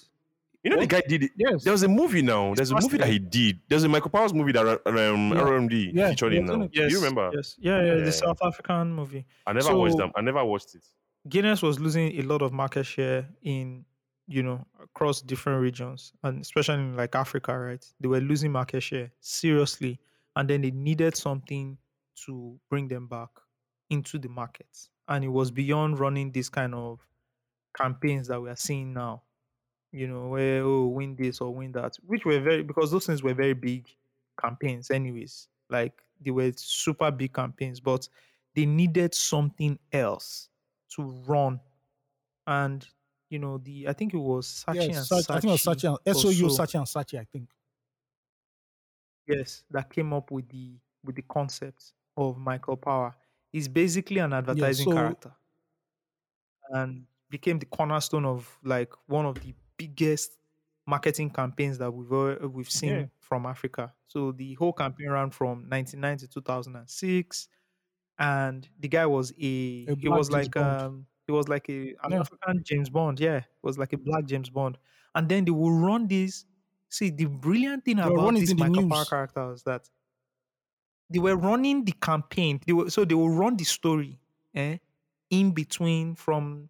You 0.63 0.69
know 0.71 0.79
the 0.79 0.85
guy 0.87 1.01
did 1.07 1.23
it. 1.23 1.31
Yes. 1.35 1.63
There 1.63 1.71
was 1.73 1.81
a 1.83 1.87
movie 1.87 2.21
now. 2.21 2.53
There's 2.53 2.69
a 2.71 2.75
movie 2.79 2.97
that 2.97 3.07
he 3.09 3.17
did. 3.17 3.59
There's 3.67 3.83
a 3.83 3.89
Michael 3.89 4.11
Powers 4.11 4.33
movie 4.33 4.51
that 4.51 4.65
um, 4.85 5.31
Yeah. 5.31 5.39
RMD 5.41 5.91
Yeah, 5.93 6.09
featured 6.09 6.33
in 6.33 6.45
now. 6.45 6.69
Yes, 6.71 6.89
Do 6.91 6.97
you 6.97 7.03
remember? 7.03 7.31
Yes. 7.33 7.55
Yeah, 7.59 7.81
yeah, 7.81 7.95
Yeah. 7.95 8.03
the 8.03 8.11
South 8.11 8.37
African 8.43 8.93
movie. 8.93 9.25
I 9.47 9.53
never 9.53 9.75
watched 9.75 9.97
them. 9.97 10.11
I 10.15 10.21
never 10.21 10.45
watched 10.45 10.75
it. 10.75 10.83
Guinness 11.27 11.61
was 11.63 11.79
losing 11.79 12.19
a 12.19 12.21
lot 12.23 12.41
of 12.43 12.51
market 12.53 12.83
share 12.85 13.27
in, 13.41 13.85
you 14.27 14.43
know, 14.43 14.65
across 14.83 15.21
different 15.21 15.61
regions 15.61 16.13
and 16.23 16.41
especially 16.41 16.75
in 16.75 16.95
like 16.95 17.15
Africa, 17.15 17.57
right? 17.57 17.83
They 17.99 18.07
were 18.07 18.19
losing 18.21 18.51
market 18.51 18.81
share 18.81 19.11
seriously. 19.19 19.99
And 20.35 20.47
then 20.49 20.61
they 20.61 20.71
needed 20.71 21.15
something 21.17 21.77
to 22.25 22.59
bring 22.69 22.87
them 22.87 23.07
back 23.07 23.29
into 23.89 24.19
the 24.19 24.29
markets. 24.29 24.89
And 25.07 25.23
it 25.25 25.27
was 25.29 25.49
beyond 25.51 25.99
running 25.99 26.31
this 26.31 26.49
kind 26.49 26.73
of 26.75 26.99
campaigns 27.75 28.27
that 28.27 28.39
we 28.41 28.49
are 28.49 28.55
seeing 28.55 28.93
now, 28.93 29.23
you 29.91 30.07
know, 30.07 30.29
where, 30.29 30.63
oh, 30.63 30.87
win 30.87 31.15
this 31.15 31.41
or 31.41 31.53
win 31.53 31.71
that, 31.73 31.95
which 32.05 32.25
were 32.25 32.39
very, 32.39 32.63
because 32.63 32.91
those 32.91 33.05
things 33.05 33.23
were 33.23 33.33
very 33.33 33.53
big 33.53 33.87
campaigns, 34.39 34.91
anyways. 34.91 35.47
Like 35.69 36.01
they 36.21 36.31
were 36.31 36.51
super 36.55 37.11
big 37.11 37.33
campaigns, 37.33 37.79
but 37.79 38.07
they 38.55 38.65
needed 38.65 39.13
something 39.13 39.79
else 39.91 40.49
to 40.95 41.03
run. 41.03 41.59
And 42.47 42.87
you 43.29 43.39
know, 43.39 43.57
the 43.59 43.87
I 43.87 43.93
think 43.93 44.13
it 44.13 44.17
was 44.17 44.65
Saatchi 44.67 44.75
yeah 44.75 44.97
and 44.97 45.07
Saatchi, 45.07 45.29
I 45.31 45.39
think 45.39 45.45
it 45.45 45.51
was 45.51 45.63
Saatchi 45.63 45.97
and 46.05 46.17
SOU 46.17 46.49
so. 46.49 46.63
Saatchi 46.63 46.75
and 46.75 46.87
Saatchi. 46.87 47.19
I 47.19 47.23
think. 47.25 47.49
yes, 49.27 49.63
that 49.69 49.89
came 49.91 50.13
up 50.13 50.31
with 50.31 50.47
the 50.49 50.77
with 51.03 51.15
the 51.15 51.21
concept 51.23 51.93
of 52.17 52.37
Michael 52.37 52.77
Power. 52.77 53.15
He's 53.51 53.67
basically 53.67 54.19
an 54.19 54.33
advertising 54.33 54.85
so- 54.85 54.93
character. 54.93 55.31
And 56.69 57.05
became 57.29 57.59
the 57.59 57.65
cornerstone 57.65 58.25
of 58.25 58.57
like 58.63 58.93
one 59.07 59.25
of 59.25 59.35
the 59.41 59.53
biggest 59.81 60.37
marketing 60.87 61.29
campaigns 61.29 61.77
that 61.79 61.91
we've 61.91 62.11
ever, 62.11 62.47
we've 62.47 62.69
seen 62.71 62.89
Yeah. 62.89 63.05
from 63.19 63.45
Africa. 63.45 63.93
So 64.07 64.31
the 64.31 64.53
whole 64.55 64.73
campaign 64.73 65.09
ran 65.09 65.29
from 65.31 65.67
99 65.69 66.17
to 66.19 66.27
2006 66.27 67.47
and 68.19 68.69
the 68.79 68.87
guy 68.87 69.05
was 69.05 69.31
a, 69.39 69.91
he 69.99 70.09
was 70.09 70.29
James 70.29 70.29
like 70.31 70.55
Bond. 70.55 70.83
um 70.85 71.07
he 71.27 71.31
was 71.33 71.47
like 71.47 71.69
a 71.69 71.95
an 72.03 72.13
Yeah. 72.13 72.19
African 72.19 72.63
James 72.63 72.89
Bond, 72.89 73.19
yeah. 73.19 73.37
It 73.37 73.45
was 73.63 73.77
like 73.77 73.93
a 73.93 73.97
black 73.97 74.25
James 74.25 74.49
Bond. 74.49 74.77
And 75.15 75.29
then 75.29 75.45
they 75.45 75.51
will 75.51 75.71
run 75.71 76.07
this 76.07 76.45
see 76.89 77.09
the 77.09 77.25
brilliant 77.25 77.85
thing 77.85 77.99
will 78.03 78.17
about 78.19 78.35
this 78.37 78.49
the 78.49 78.55
Michael 78.55 78.83
Power 78.83 79.05
character 79.05 79.53
is 79.53 79.63
that 79.63 79.89
they 81.09 81.19
were 81.19 81.35
running 81.35 81.85
the 81.85 81.91
campaign. 81.93 82.59
They 82.65 82.73
were, 82.73 82.89
so 82.89 83.05
they 83.05 83.15
will 83.15 83.29
run 83.29 83.57
the 83.57 83.63
story 83.63 84.19
eh, 84.53 84.77
in 85.29 85.51
between 85.53 86.15
from 86.15 86.69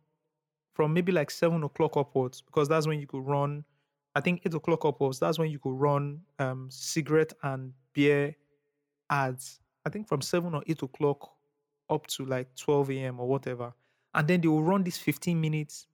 from 0.74 0.94
maybe 0.94 1.12
like 1.12 1.32
seven 1.32 1.64
o'clock 1.64 1.98
upwards 1.98 2.42
because 2.42 2.68
that's 2.68 2.88
when 2.88 3.00
you 3.00 3.08
could 3.08 3.26
run. 3.26 3.66
I 4.16 4.22
think 4.22 4.42
eight 4.46 4.54
o'clock 4.54 4.86
upwards. 4.86 5.20
That's 5.20 5.40
when 5.40 5.50
you 5.50 5.60
could 5.60 5.74
run 5.80 6.22
um, 6.40 6.70
cigarette 6.70 7.34
and 7.44 7.74
beer 7.94 8.36
ads. 9.10 9.60
I 9.86 9.90
think 9.90 10.08
from 10.08 10.22
seven 10.22 10.54
or 10.54 10.64
eight 10.68 10.82
o'clock 10.82 11.32
up 11.90 12.08
to 12.08 12.26
like 12.26 12.56
twelve 12.56 12.90
a.m. 12.92 13.20
or 13.20 13.28
whatever, 13.28 13.74
and 14.14 14.28
then 14.28 14.42
they 14.42 14.48
will 14.48 14.64
run 14.64 14.84
this 14.84 14.98
fifteen 14.98 15.40
minutes 15.42 15.88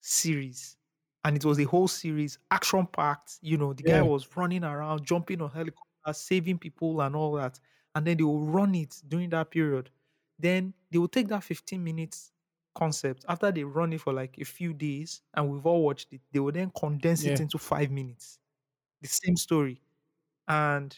series, 0.00 0.76
and 1.24 1.36
it 1.36 1.44
was 1.44 1.58
a 1.58 1.64
whole 1.64 1.88
series, 1.88 2.38
action 2.50 2.86
packed. 2.86 3.38
You 3.42 3.56
know, 3.58 3.72
the 3.72 3.82
guy 3.82 4.02
was 4.02 4.28
running 4.36 4.64
around, 4.64 5.04
jumping 5.04 5.40
on 5.40 5.50
helicopters, 5.50 6.18
saving 6.18 6.58
people 6.58 7.00
and 7.00 7.16
all 7.16 7.32
that, 7.34 7.58
and 7.94 8.06
then 8.06 8.16
they 8.18 8.22
will 8.22 8.44
run 8.44 8.74
it 8.74 9.00
during 9.08 9.30
that 9.30 9.50
period. 9.50 9.90
Then 10.38 10.74
they 10.90 10.98
will 10.98 11.08
take 11.08 11.28
that 11.28 11.44
fifteen 11.44 11.82
minutes 11.82 12.32
concept 12.74 13.24
after 13.28 13.50
they 13.52 13.64
run 13.64 13.92
it 13.92 14.00
for 14.00 14.12
like 14.12 14.36
a 14.38 14.44
few 14.44 14.72
days 14.74 15.22
and 15.34 15.48
we've 15.50 15.66
all 15.66 15.82
watched 15.82 16.12
it 16.12 16.20
they 16.32 16.40
will 16.40 16.52
then 16.52 16.70
condense 16.78 17.26
it 17.26 17.40
into 17.40 17.58
five 17.58 17.90
minutes 17.90 18.38
the 19.00 19.08
same 19.08 19.36
story 19.36 19.80
and 20.48 20.96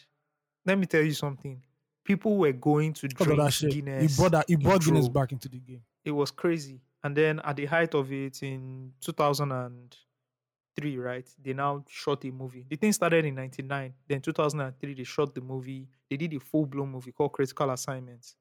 let 0.65 0.77
me 0.77 0.85
tell 0.85 1.01
you 1.03 1.13
something 1.13 1.63
people 2.03 2.37
were 2.37 2.53
going 2.53 2.93
to 2.93 3.07
drink 3.07 3.37
that. 3.37 3.69
Guinness. 3.69 4.15
he 4.15 4.21
brought 4.21 4.31
that. 4.31 4.45
He 4.47 4.55
brought 4.55 4.81
Guinness 4.83 5.09
back 5.09 5.31
into 5.33 5.49
the 5.49 5.59
game. 5.59 5.83
It 6.05 6.11
was 6.11 6.31
crazy. 6.31 6.81
And 7.03 7.15
then 7.15 7.39
at 7.41 7.55
the 7.57 7.65
height 7.65 7.93
of 7.95 8.11
it 8.11 8.41
in 8.43 8.93
2003, 9.01 10.97
right? 10.97 11.27
They 11.43 11.53
now 11.53 11.83
shot 11.87 12.23
a 12.25 12.31
movie. 12.31 12.65
The 12.69 12.75
thing 12.75 12.93
started 12.93 13.25
in 13.25 13.35
99. 13.35 13.93
Then 14.07 14.21
2003, 14.21 14.93
they 14.93 15.03
shot 15.03 15.33
the 15.35 15.41
movie. 15.41 15.87
They 16.09 16.17
did 16.17 16.33
a 16.33 16.39
full 16.39 16.65
blown 16.65 16.89
movie 16.91 17.11
called 17.11 17.33
Critical 17.33 17.69
Assignments. 17.71 18.35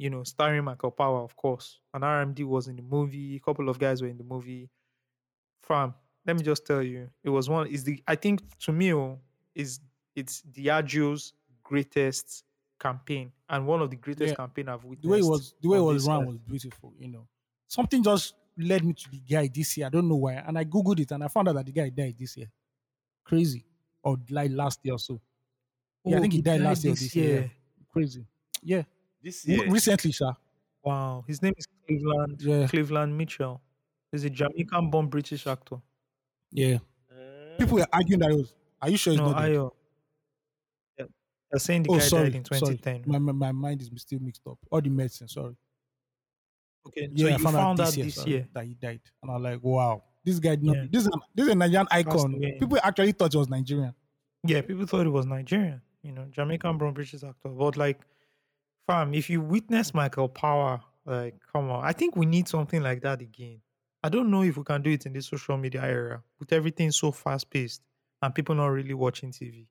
You 0.00 0.08
know, 0.08 0.24
starring 0.24 0.64
Michael 0.64 0.90
Power, 0.90 1.20
of 1.20 1.36
course. 1.36 1.78
And 1.92 2.02
RMD 2.04 2.44
was 2.46 2.68
in 2.68 2.76
the 2.76 2.82
movie. 2.82 3.36
A 3.36 3.40
couple 3.40 3.68
of 3.68 3.78
guys 3.78 4.00
were 4.00 4.08
in 4.08 4.16
the 4.16 4.24
movie. 4.24 4.70
Fam, 5.62 5.94
let 6.26 6.36
me 6.36 6.42
just 6.42 6.66
tell 6.66 6.82
you, 6.82 7.10
it 7.22 7.28
was 7.30 7.50
one. 7.50 7.66
Is 7.66 7.84
the 7.84 8.02
I 8.08 8.14
think 8.16 8.40
to 8.60 8.72
me, 8.72 8.94
oh, 8.94 9.20
is 9.54 9.80
it's 10.16 10.40
Diageo's 10.42 11.34
greatest 11.62 12.44
campaign 12.78 13.30
and 13.50 13.66
one 13.66 13.82
of 13.82 13.90
the 13.90 13.96
greatest 13.96 14.30
Yeah. 14.30 14.36
campaign 14.36 14.70
I've 14.70 14.84
witnessed. 14.84 15.02
The 15.02 15.08
way 15.10 15.18
it 15.18 15.24
was, 15.24 15.54
the 15.60 15.68
way 15.68 15.78
it 15.78 15.82
was 15.82 16.06
run 16.08 16.26
was 16.26 16.38
beautiful. 16.38 16.94
You 16.98 17.08
know, 17.08 17.28
something 17.68 18.02
just 18.02 18.34
led 18.56 18.82
me 18.84 18.94
to 18.94 19.10
the 19.10 19.18
guy 19.20 19.48
this 19.52 19.76
year. 19.76 19.86
I 19.88 19.90
don't 19.90 20.08
know 20.08 20.16
why, 20.16 20.32
and 20.34 20.58
I 20.58 20.64
googled 20.64 21.00
it 21.00 21.10
and 21.12 21.22
I 21.22 21.28
found 21.28 21.48
out 21.50 21.56
that 21.56 21.66
the 21.66 21.72
guy 21.72 21.90
died 21.90 22.16
this 22.18 22.38
year. 22.38 22.50
Crazy, 23.24 23.66
or 24.02 24.16
like 24.30 24.50
last 24.50 24.80
year 24.82 24.94
or 24.94 24.98
so. 24.98 25.20
Yeah, 26.04 26.16
I 26.16 26.18
Oh, 26.18 26.20
think 26.22 26.32
he 26.32 26.40
died 26.42 26.62
last 26.62 26.84
year. 26.84 26.94
this 26.94 27.14
year. 27.14 27.40
yeah. 27.42 27.48
Crazy. 27.92 28.24
Yeah, 28.62 28.82
This 29.22 29.46
year, 29.46 29.68
recently, 29.70 30.12
sir. 30.12 30.32
Wow, 30.82 31.24
his 31.26 31.42
name 31.42 31.52
is 31.56 31.66
Cleveland 31.86 32.40
Yeah, 32.40 32.66
Cleveland 32.66 33.16
Mitchell. 33.16 33.60
He's 34.12 34.24
a 34.24 34.30
Jamaican-born 34.30 35.08
British 35.08 35.46
actor. 35.46 35.76
yeah. 36.50 36.78
uh, 37.12 37.56
People 37.58 37.78
were 37.78 37.86
arguing 37.92 38.20
that 38.20 38.30
it 38.30 38.34
was. 38.36 38.54
Are 38.80 38.88
you 38.88 38.96
sure 38.96 39.12
it's 39.12 39.20
No, 39.20 39.32
not? 39.32 39.42
dead? 39.42 39.50
Ayo. 39.52 39.70
Yeah, 40.98 41.04
they're 41.50 41.58
saying 41.60 41.82
the 41.84 41.90
Oh, 41.90 41.98
guy 41.98 42.00
sorry, 42.00 42.24
died 42.30 42.34
in 42.36 42.42
2010. 42.44 42.58
sorry. 42.66 42.76
2010. 43.04 43.12
My, 43.12 43.18
my 43.18 43.32
my 43.32 43.52
mind 43.52 43.82
is 43.82 43.90
still 43.96 44.18
mixed 44.20 44.40
up. 44.48 44.58
All 44.70 44.80
the 44.80 44.88
medicine. 44.88 45.28
Sorry. 45.28 45.54
Okay, 46.86 47.06
so 47.08 47.12
Yeah, 47.14 47.28
you 47.28 47.34
I 47.34 47.38
found, 47.38 47.56
found 47.56 47.80
out 47.80 47.86
out 47.86 47.86
this 47.88 47.96
year, 47.98 48.06
this 48.06 48.14
sorry, 48.14 48.30
year. 48.30 48.48
that 48.54 48.64
he 48.64 48.74
died, 48.74 49.00
and 49.22 49.30
I'm 49.30 49.42
like, 49.42 49.62
wow, 49.62 50.02
this 50.24 50.38
guy 50.38 50.50
did 50.56 50.64
not. 50.64 50.76
Yeah. 50.76 50.86
This 50.90 51.02
is 51.02 51.06
an, 51.08 51.20
this 51.34 51.46
is 51.46 51.52
a 51.52 51.54
Nigerian 51.54 51.86
icon. 51.90 52.40
People 52.58 52.78
actually 52.82 53.12
thought 53.12 53.32
he 53.32 53.38
was 53.38 53.48
Nigerian. 53.50 53.94
Yeah, 54.44 54.62
people 54.62 54.86
thought 54.86 55.04
it 55.06 55.10
was 55.10 55.26
Nigerian, 55.26 55.82
you 56.02 56.12
know, 56.12 56.24
Jamaican-born 56.30 56.94
British 56.94 57.22
actor. 57.22 57.50
But 57.50 57.76
like, 57.76 58.00
fam, 58.86 59.14
if 59.14 59.30
you 59.30 59.40
witness 59.40 59.94
Michael 59.94 60.28
Power, 60.28 60.82
like, 61.04 61.40
come 61.52 61.70
on, 61.70 61.84
I 61.84 61.92
think 61.92 62.16
we 62.16 62.26
need 62.26 62.48
something 62.48 62.82
like 62.82 63.02
that 63.02 63.20
again. 63.20 63.62
I 64.02 64.08
don't 64.08 64.30
know 64.30 64.42
if 64.42 64.56
we 64.56 64.64
can 64.64 64.82
do 64.82 64.90
it 64.90 65.06
in 65.06 65.12
the 65.12 65.20
social 65.22 65.56
media 65.56 65.82
era 65.82 66.24
with 66.38 66.52
everything 66.52 66.90
so 66.90 67.12
fast-paced 67.12 67.82
and 68.22 68.34
people 68.34 68.54
not 68.54 68.68
really 68.68 68.94
watching 68.94 69.30
TV. 69.32 69.68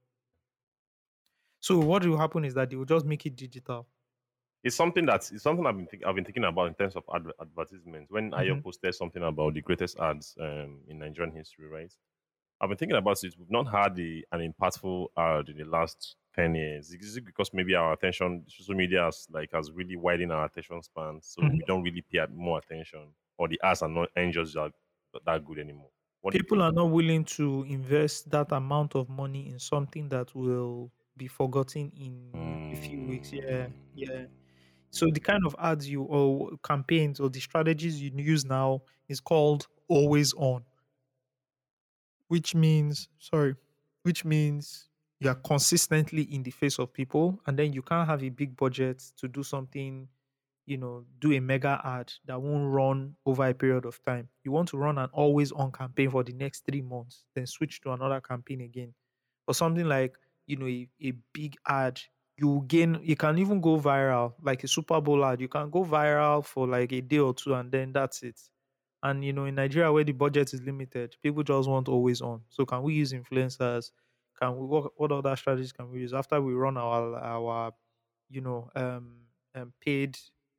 So 1.62 1.80
what 1.80 2.06
will 2.06 2.18
happen 2.18 2.44
is 2.44 2.54
that 2.56 2.70
they 2.70 2.76
will 2.76 2.84
just 2.84 3.06
make 3.06 3.26
it 3.26 3.38
digital. 3.38 3.88
it's 4.64 4.76
something 4.76 5.06
that's 5.06 5.32
it's 5.32 5.44
something 5.44 5.66
I've 5.66 5.78
been 5.78 5.88
think, 5.88 6.06
I've 6.06 6.16
been 6.16 6.26
thinking 6.26 6.44
about 6.44 6.68
in 6.68 6.74
terms 6.76 6.96
of 6.96 7.04
adver- 7.14 7.34
advertisements. 7.40 8.12
When 8.12 8.32
Ayo 8.32 8.60
Mhm. 8.60 8.62
posted 8.62 8.94
something 8.96 9.24
about 9.24 9.54
the 9.54 9.62
greatest 9.62 10.00
ads 10.00 10.36
um, 10.40 10.82
in 10.88 11.00
Nigerian 11.00 11.34
history, 11.36 11.68
right? 11.68 11.94
I've 12.62 12.70
been 12.70 12.78
thinking 12.80 12.98
about 12.98 13.24
it. 13.24 13.36
We've 13.40 13.52
not 13.52 13.68
had 13.70 13.96
the, 13.96 14.26
an 14.34 14.42
impactful 14.54 15.10
ad 15.18 15.50
in 15.50 15.58
the 15.58 15.66
last 15.66 16.18
ten 16.36 16.56
years. 16.56 16.94
Is 16.94 17.18
it 17.18 17.26
because 17.26 17.54
maybe 17.54 17.76
our 17.76 17.94
attention, 17.94 18.46
social 18.48 18.76
media, 18.76 19.04
has 19.06 19.28
like 19.32 19.52
has 19.54 19.72
really 19.72 19.96
widened 19.96 20.32
our 20.32 20.46
attention 20.46 20.82
span, 20.84 21.22
so 21.22 21.42
Mhm. 21.42 21.60
we 21.60 21.64
don't 21.64 21.84
really 21.84 22.02
pay 22.02 22.26
more 22.32 22.60
attention, 22.60 23.14
or 23.38 23.48
the 23.48 23.60
ads 23.64 23.82
are 23.82 23.90
not 23.90 24.10
ain't 24.16 24.34
just 24.34 24.54
that, 24.56 24.74
good 25.46 25.60
anymore. 25.60 25.92
What 26.22 26.36
people 26.36 26.62
are 26.62 26.72
not 26.72 26.86
willing 26.92 27.24
to 27.26 27.64
invest 27.64 28.30
that 28.30 28.52
amount 28.52 28.96
of 28.96 29.10
money 29.10 29.50
in 29.50 29.60
something 29.60 30.10
that 30.10 30.34
will 30.36 30.92
be 31.18 31.28
forgotten 31.28 31.92
in 31.92 32.60
a 32.72 32.76
few 32.76 33.02
weeks. 33.02 33.32
Yeah, 33.34 33.68
Mm. 33.68 33.74
yeah. 33.94 34.26
So 34.92 35.08
the 35.14 35.20
kind 35.22 35.46
of 35.46 35.56
ads 35.60 35.90
you 35.90 36.04
or 36.04 36.52
campaigns 36.64 37.20
or 37.20 37.30
the 37.30 37.40
strategies 37.42 38.02
you 38.02 38.12
use 38.16 38.46
now 38.46 38.82
is 39.10 39.20
called 39.22 39.68
always 39.90 40.34
on, 40.36 40.66
which 42.28 42.54
means 42.56 43.08
sorry, 43.18 43.56
which 44.04 44.24
means 44.24 44.89
you 45.20 45.30
are 45.30 45.36
consistently 45.36 46.24
in 46.24 46.44
the 46.44 46.52
face 46.52 46.80
of 46.80 46.94
people, 46.94 47.42
and 47.46 47.58
then 47.60 47.74
you 47.74 47.82
can't 47.82 48.08
have 48.08 48.24
a 48.24 48.30
big 48.30 48.56
budget 48.56 49.00
to 49.18 49.28
do 49.28 49.44
something 49.44 50.08
you 50.66 50.78
know, 50.78 51.06
do 51.20 51.34
a 51.34 51.40
mega 51.40 51.82
ad 51.84 52.14
that 52.26 52.42
won't 52.42 52.72
run 52.72 53.16
over 53.26 53.48
a 53.48 53.54
period 53.54 53.86
of 53.86 54.00
time. 54.06 54.30
You 54.44 54.52
want 54.52 54.70
to 54.70 54.78
run 54.78 55.00
an 55.00 55.10
always 55.14 55.52
on 55.52 55.72
campaign 55.72 56.12
for 56.12 56.24
the 56.24 56.34
next 56.34 56.62
three 56.66 56.82
months, 56.82 57.26
then 57.36 57.48
switch 57.48 57.82
to 57.82 57.92
another 57.94 58.22
campaign 58.22 58.62
again. 58.62 58.94
Or 59.48 59.54
something 59.56 59.86
like, 59.86 60.18
you 60.46 60.58
know, 60.58 60.68
a, 60.68 60.88
a 61.02 61.12
big 61.34 61.56
ad, 61.68 62.00
you 62.38 62.64
gain, 62.68 63.00
you 63.04 63.16
can 63.16 63.40
even 63.40 63.62
go 63.62 63.80
viral, 63.80 64.36
like 64.42 64.64
a 64.64 64.68
Super 64.68 65.02
Bowl 65.02 65.26
ad. 65.26 65.42
You 65.42 65.48
can 65.48 65.70
go 65.72 65.84
viral 65.84 66.46
for 66.46 66.68
like 66.68 66.92
a 66.92 67.02
day 67.02 67.18
or 67.20 67.34
two 67.34 67.56
and 67.56 67.72
then 67.72 67.92
that's 67.92 68.22
it. 68.24 68.40
And, 69.02 69.24
you 69.24 69.34
know, 69.34 69.46
in 69.46 69.56
Nigeria 69.56 69.92
where 69.92 70.04
the 70.04 70.12
budget 70.12 70.54
is 70.54 70.62
limited, 70.62 71.16
people 71.24 71.44
just 71.44 71.70
want 71.70 71.88
always 71.88 72.22
on. 72.22 72.44
So 72.50 72.66
can 72.66 72.84
we 72.84 72.94
use 72.96 73.14
influencers? 73.14 73.92
Can 74.40 74.58
we, 74.58 74.66
what, 74.66 74.92
what 75.00 75.12
other 75.12 75.36
strategies 75.36 75.72
can 75.72 75.90
we 75.92 76.02
use 76.02 76.14
after 76.14 76.42
we 76.42 76.54
run 76.54 76.78
our, 76.78 77.16
our, 77.18 77.74
you 78.30 78.42
know, 78.42 78.70
um, 78.76 79.26
um 79.56 79.74
paid 79.82 80.18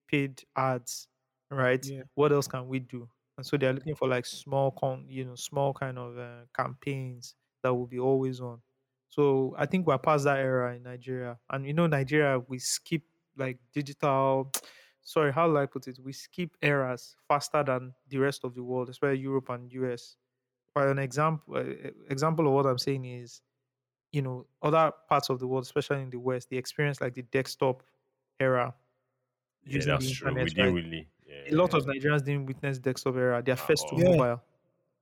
paid 0.09 0.43
ads, 0.57 1.09
right? 1.51 1.85
Yeah. 1.85 2.03
What 2.15 2.33
else 2.33 2.47
can 2.49 2.69
we 2.69 2.81
do? 2.81 3.09
And 3.37 3.47
so 3.47 3.57
they're 3.57 3.73
looking 3.73 3.95
for 3.95 4.09
like 4.09 4.27
small, 4.27 4.73
con, 4.73 5.07
you 5.09 5.25
know, 5.25 5.35
small 5.37 5.73
kind 5.73 5.99
of 5.99 6.19
uh, 6.19 6.45
campaigns 6.55 7.35
that 7.63 7.73
will 7.75 7.87
be 7.87 7.99
always 7.99 8.41
on. 8.41 8.61
So 9.09 9.55
I 9.59 9.67
think 9.67 9.87
we're 9.87 9.99
past 9.99 10.25
that 10.25 10.39
era 10.39 10.75
in 10.77 10.83
Nigeria, 10.85 11.39
and 11.51 11.67
you 11.67 11.73
know, 11.73 11.87
Nigeria 11.87 12.39
we 12.39 12.59
skip 12.59 13.03
like 13.37 13.59
digital. 13.73 14.53
Sorry, 15.03 15.33
how 15.33 15.49
do 15.49 15.57
I 15.57 15.65
put 15.67 15.89
it? 15.89 15.99
We 15.99 16.13
skip 16.13 16.57
eras 16.61 17.17
faster 17.27 17.65
than 17.65 17.95
the 18.09 18.19
rest 18.19 18.45
of 18.45 18.55
the 18.55 18.63
world, 18.63 18.91
especially 18.91 19.21
Europe 19.21 19.49
and 19.49 19.73
US. 19.73 20.17
For 20.73 20.91
an 20.91 20.99
example, 20.99 21.57
example 22.11 22.47
of 22.47 22.53
what 22.55 22.67
I'm 22.67 22.79
saying 22.79 23.05
is, 23.05 23.43
you 24.13 24.23
know, 24.23 24.47
other 24.63 24.93
parts 25.09 25.31
of 25.31 25.39
the 25.41 25.47
world, 25.47 25.65
especially 25.65 26.03
in 26.03 26.11
the 26.11 26.19
West, 26.19 26.51
they 26.51 26.57
experience 26.57 27.01
like 27.01 27.15
the 27.15 27.23
desktop 27.23 27.83
era 28.41 28.75
Yeah, 29.65 29.85
using 29.85 29.87
that's 29.87 30.07
the 30.07 30.11
true. 30.11 30.37
internet, 30.37 30.37
We 30.37 30.51
didn't 30.51 30.73
right? 30.73 30.75
really. 30.75 31.11
Yeah, 31.27 31.51
a 31.51 31.55
lot 31.55 31.75
of 31.75 31.85
Nigerians 31.87 32.25
didn't 32.25 32.47
witness 32.47 32.79
desktop 32.79 33.17
era. 33.17 33.43
They're 33.45 33.57
first 33.57 33.89
to. 33.91 33.97
Yeah. 33.97 34.23
mobile. 34.23 34.43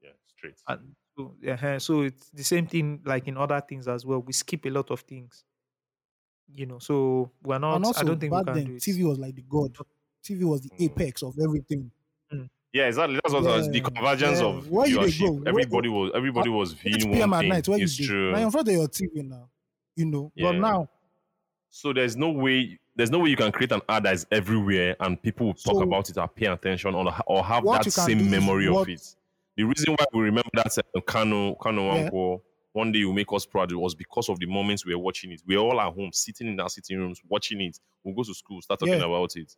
yeah, 0.02 0.12
straight. 0.26 0.58
And 0.66 0.94
so, 1.16 1.36
yeah, 1.40 1.78
so 1.78 2.02
it's 2.02 2.30
the 2.30 2.44
same 2.44 2.66
thing 2.66 3.02
like 3.04 3.26
in 3.26 3.36
other 3.36 3.60
things 3.60 3.88
as 3.88 4.04
well. 4.06 4.20
We 4.20 4.32
skip 4.32 4.66
a 4.66 4.70
lot 4.70 4.90
of 4.90 5.00
things. 5.00 5.44
You 6.54 6.66
know, 6.66 6.78
so 6.78 7.30
we're 7.42 7.58
not 7.58 7.74
and 7.74 7.84
also 7.84 7.92
I 7.94 8.02
don't 8.04 8.18
think 8.18 8.34
we 8.34 8.40
back 8.40 8.42
can 8.42 8.62
then, 8.62 8.64
do 8.64 8.76
it. 8.76 8.84
TV 8.84 9.04
was 9.04 9.18
like 9.18 9.34
the 9.34 9.42
god. 9.42 9.76
TV 10.22 10.44
was 10.44 10.62
the 10.62 10.72
Mm. 10.72 10.84
apex 10.84 11.22
of 11.22 11.38
everything. 11.38 11.90
Yeah, 12.72 12.86
exactly. 12.86 13.14
That's 13.22 13.32
what 13.34 13.46
I 13.46 13.56
was, 13.56 13.70
the 13.70 13.80
convergence 13.80 14.40
yeah. 14.40 14.46
of 14.46 14.68
Where 14.68 14.86
you 14.86 14.98
viewership. 14.98 15.48
Everybody 15.48 15.88
was 15.88 16.10
everybody 16.14 16.50
was 16.50 16.74
8 16.84 17.02
viewing 17.02 17.18
one 17.20 17.32
at 17.34 17.40
thing. 17.40 17.48
night, 17.48 17.68
where 17.68 17.80
it's 17.80 17.98
you 17.98 18.06
true. 18.06 18.32
Now 18.32 18.38
in 18.38 18.50
front 18.50 18.68
of 18.68 18.74
your 18.74 18.88
TV 18.88 19.24
now. 19.26 19.48
You 19.96 20.04
know. 20.06 20.32
But 20.36 20.52
now, 20.56 20.88
So 21.70 21.92
there's 21.92 22.16
no 22.16 22.30
way 22.30 22.78
there's 22.94 23.10
no 23.10 23.20
way 23.20 23.30
you 23.30 23.36
can 23.36 23.52
create 23.52 23.72
an 23.72 23.80
ad 23.88 24.02
that 24.04 24.14
is 24.14 24.26
everywhere 24.30 24.96
and 25.00 25.20
people 25.22 25.46
will 25.46 25.54
talk 25.54 25.74
So- 25.76 25.82
about 25.82 26.10
it 26.10 26.18
or 26.18 26.28
pay 26.28 26.46
attention 26.46 26.94
or, 26.94 27.12
or 27.26 27.42
have 27.44 27.64
that 27.64 27.90
same 27.90 28.28
memory 28.30 28.68
what- 28.68 28.82
of 28.82 28.88
it. 28.90 29.14
The 29.56 29.64
reason 29.64 29.94
why 29.98 30.04
we 30.12 30.20
remember 30.22 30.50
that 30.54 30.76
uh, 30.78 31.00
Kano 31.00 31.54
Kano 31.56 31.94
Yeah. 31.94 32.36
One 32.74 32.92
day 32.92 33.02
will 33.04 33.12
make 33.14 33.32
us 33.32 33.44
proud 33.46 33.72
was 33.72 33.94
because 33.94 34.28
of 34.28 34.38
the 34.38 34.46
moments 34.46 34.86
we 34.86 34.94
were 34.94 35.00
watching 35.02 35.32
it. 35.32 35.42
We 35.46 35.56
are 35.56 35.60
all 35.60 35.80
at 35.80 35.92
home, 35.92 36.10
sitting 36.12 36.46
in 36.46 36.60
our 36.60 36.68
sitting 36.68 36.98
rooms, 36.98 37.20
watching 37.28 37.60
it. 37.62 37.80
We'll 38.04 38.14
go 38.14 38.22
to 38.22 38.34
school, 38.34 38.60
start 38.62 38.78
talking 38.78 38.94
Yeah. 39.00 39.06
about 39.06 39.34
it. 39.34 39.56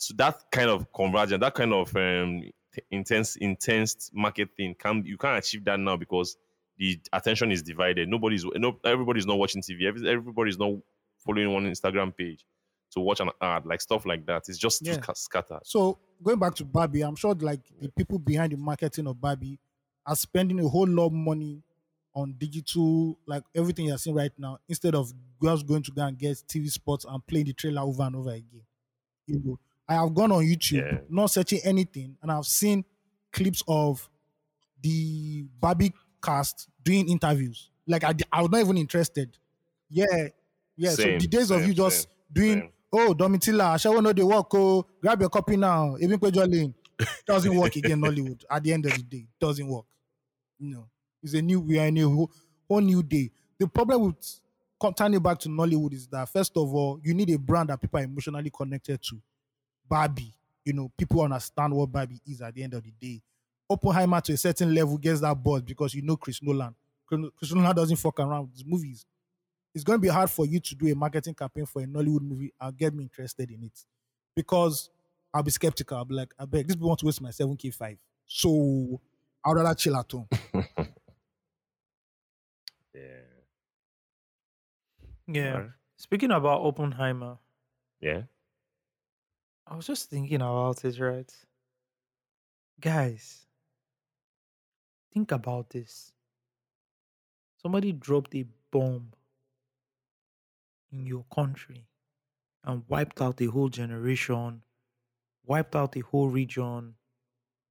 So 0.00 0.14
that 0.16 0.50
kind 0.50 0.70
of 0.70 0.90
convergence, 0.92 1.40
that 1.40 1.54
kind 1.54 1.72
of 1.74 1.94
um, 1.94 2.42
t- 2.74 2.82
intense, 2.90 3.36
intense 3.36 4.10
market 4.14 4.48
thing, 4.56 4.74
can 4.74 5.04
you 5.04 5.18
can't 5.18 5.36
achieve 5.38 5.64
that 5.66 5.78
now 5.78 5.96
because 5.96 6.36
the 6.78 6.98
attention 7.12 7.52
is 7.52 7.62
divided. 7.62 8.08
Nobody's 8.08 8.44
no, 8.44 8.78
everybody's 8.84 9.26
not 9.26 9.36
watching 9.38 9.60
TV. 9.60 9.84
Everybody's 9.86 10.58
not 10.58 10.72
following 11.18 11.52
one 11.52 11.64
Instagram 11.66 12.16
page 12.16 12.46
to 12.92 13.00
watch 13.00 13.20
an 13.20 13.28
ad, 13.42 13.66
like 13.66 13.80
stuff 13.82 14.06
like 14.06 14.24
that. 14.24 14.48
It's 14.48 14.56
just 14.58 14.80
Yeah. 14.84 14.94
sca- 14.94 15.14
scattered. 15.14 15.60
so 15.64 15.98
going 16.22 16.38
back 16.38 16.54
to 16.56 16.64
Barbie, 16.64 17.02
I'm 17.02 17.14
sure 17.16 17.34
like 17.34 17.60
the 17.78 17.90
people 17.90 18.18
behind 18.18 18.52
the 18.52 18.56
marketing 18.56 19.06
of 19.06 19.20
Barbie 19.20 19.58
are 20.06 20.16
spending 20.16 20.58
a 20.60 20.68
whole 20.68 20.88
lot 20.88 21.06
of 21.08 21.12
money 21.12 21.62
on 22.14 22.34
digital, 22.38 23.18
like 23.26 23.44
everything 23.54 23.84
you're 23.86 23.98
seeing 23.98 24.16
right 24.16 24.32
now, 24.38 24.58
instead 24.66 24.94
of 24.94 25.12
girls 25.38 25.62
going 25.62 25.82
to 25.82 25.92
go 25.92 26.02
and 26.02 26.18
get 26.18 26.36
TV 26.48 26.70
spots 26.70 27.04
and 27.06 27.24
playing 27.26 27.44
the 27.46 27.52
trailer 27.52 27.82
over 27.82 28.02
and 28.02 28.16
over 28.16 28.30
again. 28.30 28.62
You 29.26 29.40
know, 29.44 29.58
I 29.90 29.94
have 29.94 30.14
gone 30.14 30.30
on 30.30 30.44
YouTube, 30.44 30.72
Yeah. 30.92 30.98
not 31.08 31.26
searching 31.32 31.60
anything, 31.64 32.16
and 32.22 32.30
I've 32.30 32.46
seen 32.46 32.84
clips 33.32 33.62
of 33.66 34.08
the 34.82 35.44
Barbie 35.60 35.92
cast 36.22 36.68
doing 36.82 37.08
interviews. 37.08 37.70
Like 37.86 38.04
I, 38.04 38.14
I 38.32 38.42
was 38.42 38.50
not 38.50 38.60
even 38.60 38.78
interested. 38.78 39.36
Yeah, 39.88 40.28
yeah. 40.76 40.90
so 40.90 41.02
the 41.02 41.26
days 41.26 41.50
of 41.50 41.66
you 41.66 41.74
just 41.74 42.02
same, 42.02 42.08
doing, 42.32 42.60
same. 42.60 42.70
oh, 42.92 43.14
Domitilla, 43.14 43.80
shall 43.80 44.00
know 44.00 44.12
they 44.12 44.22
work? 44.22 44.46
Oh, 44.54 44.86
grab 45.02 45.20
your 45.20 45.28
copy 45.28 45.56
now. 45.56 45.96
Even 46.00 46.18
Lane 46.20 46.74
doesn't 47.26 47.56
work 47.56 47.74
again. 47.74 48.00
Nollywood. 48.02 48.44
At 48.48 48.62
the 48.62 48.72
end 48.72 48.86
of 48.86 48.92
the 48.92 49.02
day, 49.02 49.18
it 49.18 49.40
doesn't 49.44 49.66
work. 49.66 49.86
You 50.60 50.74
know, 50.74 50.86
it's 51.22 51.34
a 51.34 51.42
new. 51.42 51.60
We 51.60 51.80
are 51.80 51.86
in 51.86 51.98
a 51.98 52.02
whole, 52.08 52.30
whole 52.68 52.80
new 52.80 53.02
day. 53.02 53.30
The 53.58 53.66
problem 53.66 54.02
with 54.02 54.40
turning 54.96 55.20
back 55.20 55.38
to 55.40 55.48
Nollywood 55.48 55.94
is 55.94 56.06
that 56.08 56.28
first 56.28 56.56
of 56.56 56.72
all, 56.72 57.00
you 57.02 57.12
need 57.12 57.30
a 57.30 57.38
brand 57.38 57.70
that 57.70 57.80
people 57.80 57.98
are 57.98 58.04
emotionally 58.04 58.50
connected 58.50 59.02
to. 59.02 59.20
Barbie, 59.90 60.32
you 60.64 60.72
know, 60.72 60.90
people 60.96 61.20
understand 61.22 61.74
what 61.74 61.90
Barbie 61.92 62.22
is 62.26 62.40
at 62.40 62.54
the 62.54 62.62
end 62.62 62.74
of 62.74 62.84
the 62.84 62.92
day. 62.92 63.20
Oppenheimer 63.68 64.20
to 64.22 64.32
a 64.32 64.36
certain 64.36 64.74
level 64.74 64.96
gets 64.98 65.20
that 65.20 65.34
buzz 65.34 65.62
because 65.62 65.94
you 65.94 66.02
know 66.02 66.16
Chris 66.16 66.42
Nolan. 66.42 66.74
Chris 67.06 67.52
Nolan 67.52 67.74
doesn't 67.76 67.96
fuck 67.96 68.20
around 68.20 68.42
with 68.42 68.52
his 68.54 68.64
movies. 68.64 69.04
It's 69.74 69.84
going 69.84 69.98
to 69.98 70.02
be 70.02 70.08
hard 70.08 70.30
for 70.30 70.46
you 70.46 70.60
to 70.60 70.74
do 70.76 70.92
a 70.92 70.94
marketing 70.94 71.34
campaign 71.34 71.66
for 71.66 71.82
a 71.82 71.86
Nollywood 71.86 72.22
movie 72.22 72.52
and 72.60 72.76
get 72.76 72.94
me 72.94 73.04
interested 73.04 73.50
in 73.50 73.64
it 73.64 73.84
because 74.34 74.90
I'll 75.34 75.42
be 75.44 75.50
skeptical. 75.52 75.98
I'll 75.98 76.04
be 76.04 76.14
like, 76.14 76.34
I 76.38 76.44
beg, 76.44 76.66
this 76.68 76.76
people 76.76 76.88
want 76.88 77.00
to 77.00 77.06
waste 77.06 77.20
my 77.20 77.30
7K5. 77.30 77.98
So 78.26 79.00
I'd 79.44 79.52
rather 79.52 79.74
chill 79.74 79.96
at 79.96 80.10
home. 80.10 80.28
Yeah. 82.94 83.22
Yeah. 85.26 85.54
Alright. 85.54 85.70
Speaking 85.96 86.30
about 86.30 86.62
Oppenheimer, 86.62 87.38
Yeah. 88.00 88.22
I 89.70 89.76
was 89.76 89.86
just 89.86 90.10
thinking 90.10 90.42
about 90.42 90.84
it, 90.84 90.98
right? 90.98 91.32
Guys, 92.80 93.46
think 95.14 95.30
about 95.30 95.70
this. 95.70 96.12
Somebody 97.62 97.92
dropped 97.92 98.34
a 98.34 98.46
bomb 98.72 99.12
in 100.90 101.06
your 101.06 101.24
country 101.32 101.86
and 102.64 102.82
wiped 102.88 103.22
out 103.22 103.40
a 103.40 103.46
whole 103.46 103.68
generation, 103.68 104.62
wiped 105.44 105.76
out 105.76 105.96
a 105.96 106.00
whole 106.00 106.28
region, 106.28 106.96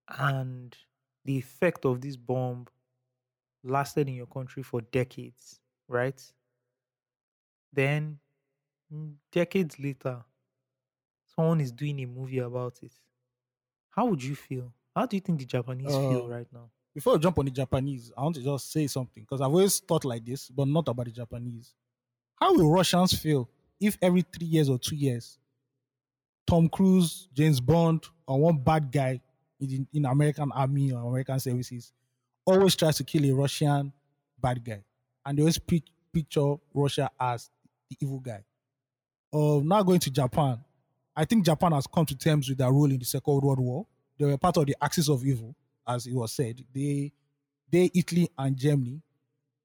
and 0.08 0.78
the 1.26 1.38
effect 1.38 1.84
of 1.84 2.00
this 2.00 2.16
bomb 2.16 2.68
lasted 3.64 4.08
in 4.08 4.16
your 4.16 4.28
country 4.28 4.64
for 4.64 4.80
decades, 4.80 5.60
right? 5.90 6.22
Then, 7.74 8.20
decades 9.34 9.78
later, 9.80 10.24
someone 11.40 11.62
is 11.62 11.72
doing 11.72 12.00
a 12.02 12.06
movie 12.06 12.40
about 12.40 12.78
it. 12.84 12.92
How 13.92 14.06
would 14.06 14.22
you 14.24 14.36
feel? 14.36 14.74
How 14.96 15.06
do 15.06 15.16
you 15.16 15.22
think 15.22 15.40
the 15.40 15.46
Japanese 15.46 15.88
feel 15.96 16.26
Uh, 16.26 16.28
right 16.28 16.48
now? 16.52 16.70
Before 16.94 17.16
I 17.16 17.18
jump 17.18 17.40
on 17.40 17.46
the 17.46 17.52
Japanese, 17.52 18.12
I 18.18 18.24
want 18.24 18.36
to 18.36 18.44
just 18.44 18.72
say 18.72 18.88
something 18.88 19.24
because 19.24 19.40
I've 19.42 19.48
always 19.48 19.80
thought 19.80 20.04
like 20.04 20.26
this, 20.26 20.50
but 20.50 20.68
not 20.68 20.88
about 20.88 21.06
the 21.06 21.12
Japanese. 21.12 21.74
How 22.36 22.54
will 22.54 22.70
Russians 22.70 23.14
feel 23.18 23.50
if 23.80 23.98
every 24.02 24.24
three 24.24 24.48
years 24.48 24.70
or 24.70 24.78
two 24.80 24.96
years, 24.96 25.38
Tom 26.46 26.68
Cruise, 26.68 27.30
James 27.34 27.62
Bond, 27.62 28.04
or 28.28 28.40
one 28.40 28.58
bad 28.58 28.92
guy 28.92 29.22
in, 29.60 29.88
in 29.94 30.06
American 30.06 30.52
army 30.52 30.92
or 30.92 31.08
American 31.08 31.40
services 31.40 31.94
always 32.46 32.76
tries 32.76 32.98
to 32.98 33.04
kill 33.04 33.24
a 33.26 33.32
Russian 33.34 33.94
bad 34.42 34.64
guy, 34.64 34.84
and 35.26 35.38
they 35.38 35.42
always 35.42 35.60
pic- 35.60 35.92
picture 36.12 36.56
Russia 36.74 37.10
as 37.20 37.50
the 37.90 37.98
evil 38.02 38.20
guy. 38.20 38.44
Uh, 39.32 39.60
now 39.64 39.84
going 39.84 40.00
to 40.00 40.10
Japan, 40.10 40.60
I 41.20 41.26
think 41.26 41.44
Japan 41.44 41.74
has 41.74 41.86
come 41.86 42.06
to 42.06 42.16
terms 42.18 42.48
with 42.48 42.60
their 42.60 42.72
role 42.72 42.90
in 42.90 42.98
the 42.98 43.04
Second 43.04 43.42
World 43.42 43.60
War. 43.60 43.86
They 44.18 44.26
were 44.26 44.38
part 44.38 44.56
of 44.56 44.66
the 44.66 44.78
axis 44.82 45.10
of 45.10 45.26
evil, 45.26 45.54
as 45.86 46.08
it 46.08 46.14
was 46.14 46.32
said. 46.32 46.64
They, 46.74 47.12
they, 47.70 47.92
Italy 47.94 48.30
and 48.38 48.56
Germany, 48.56 49.02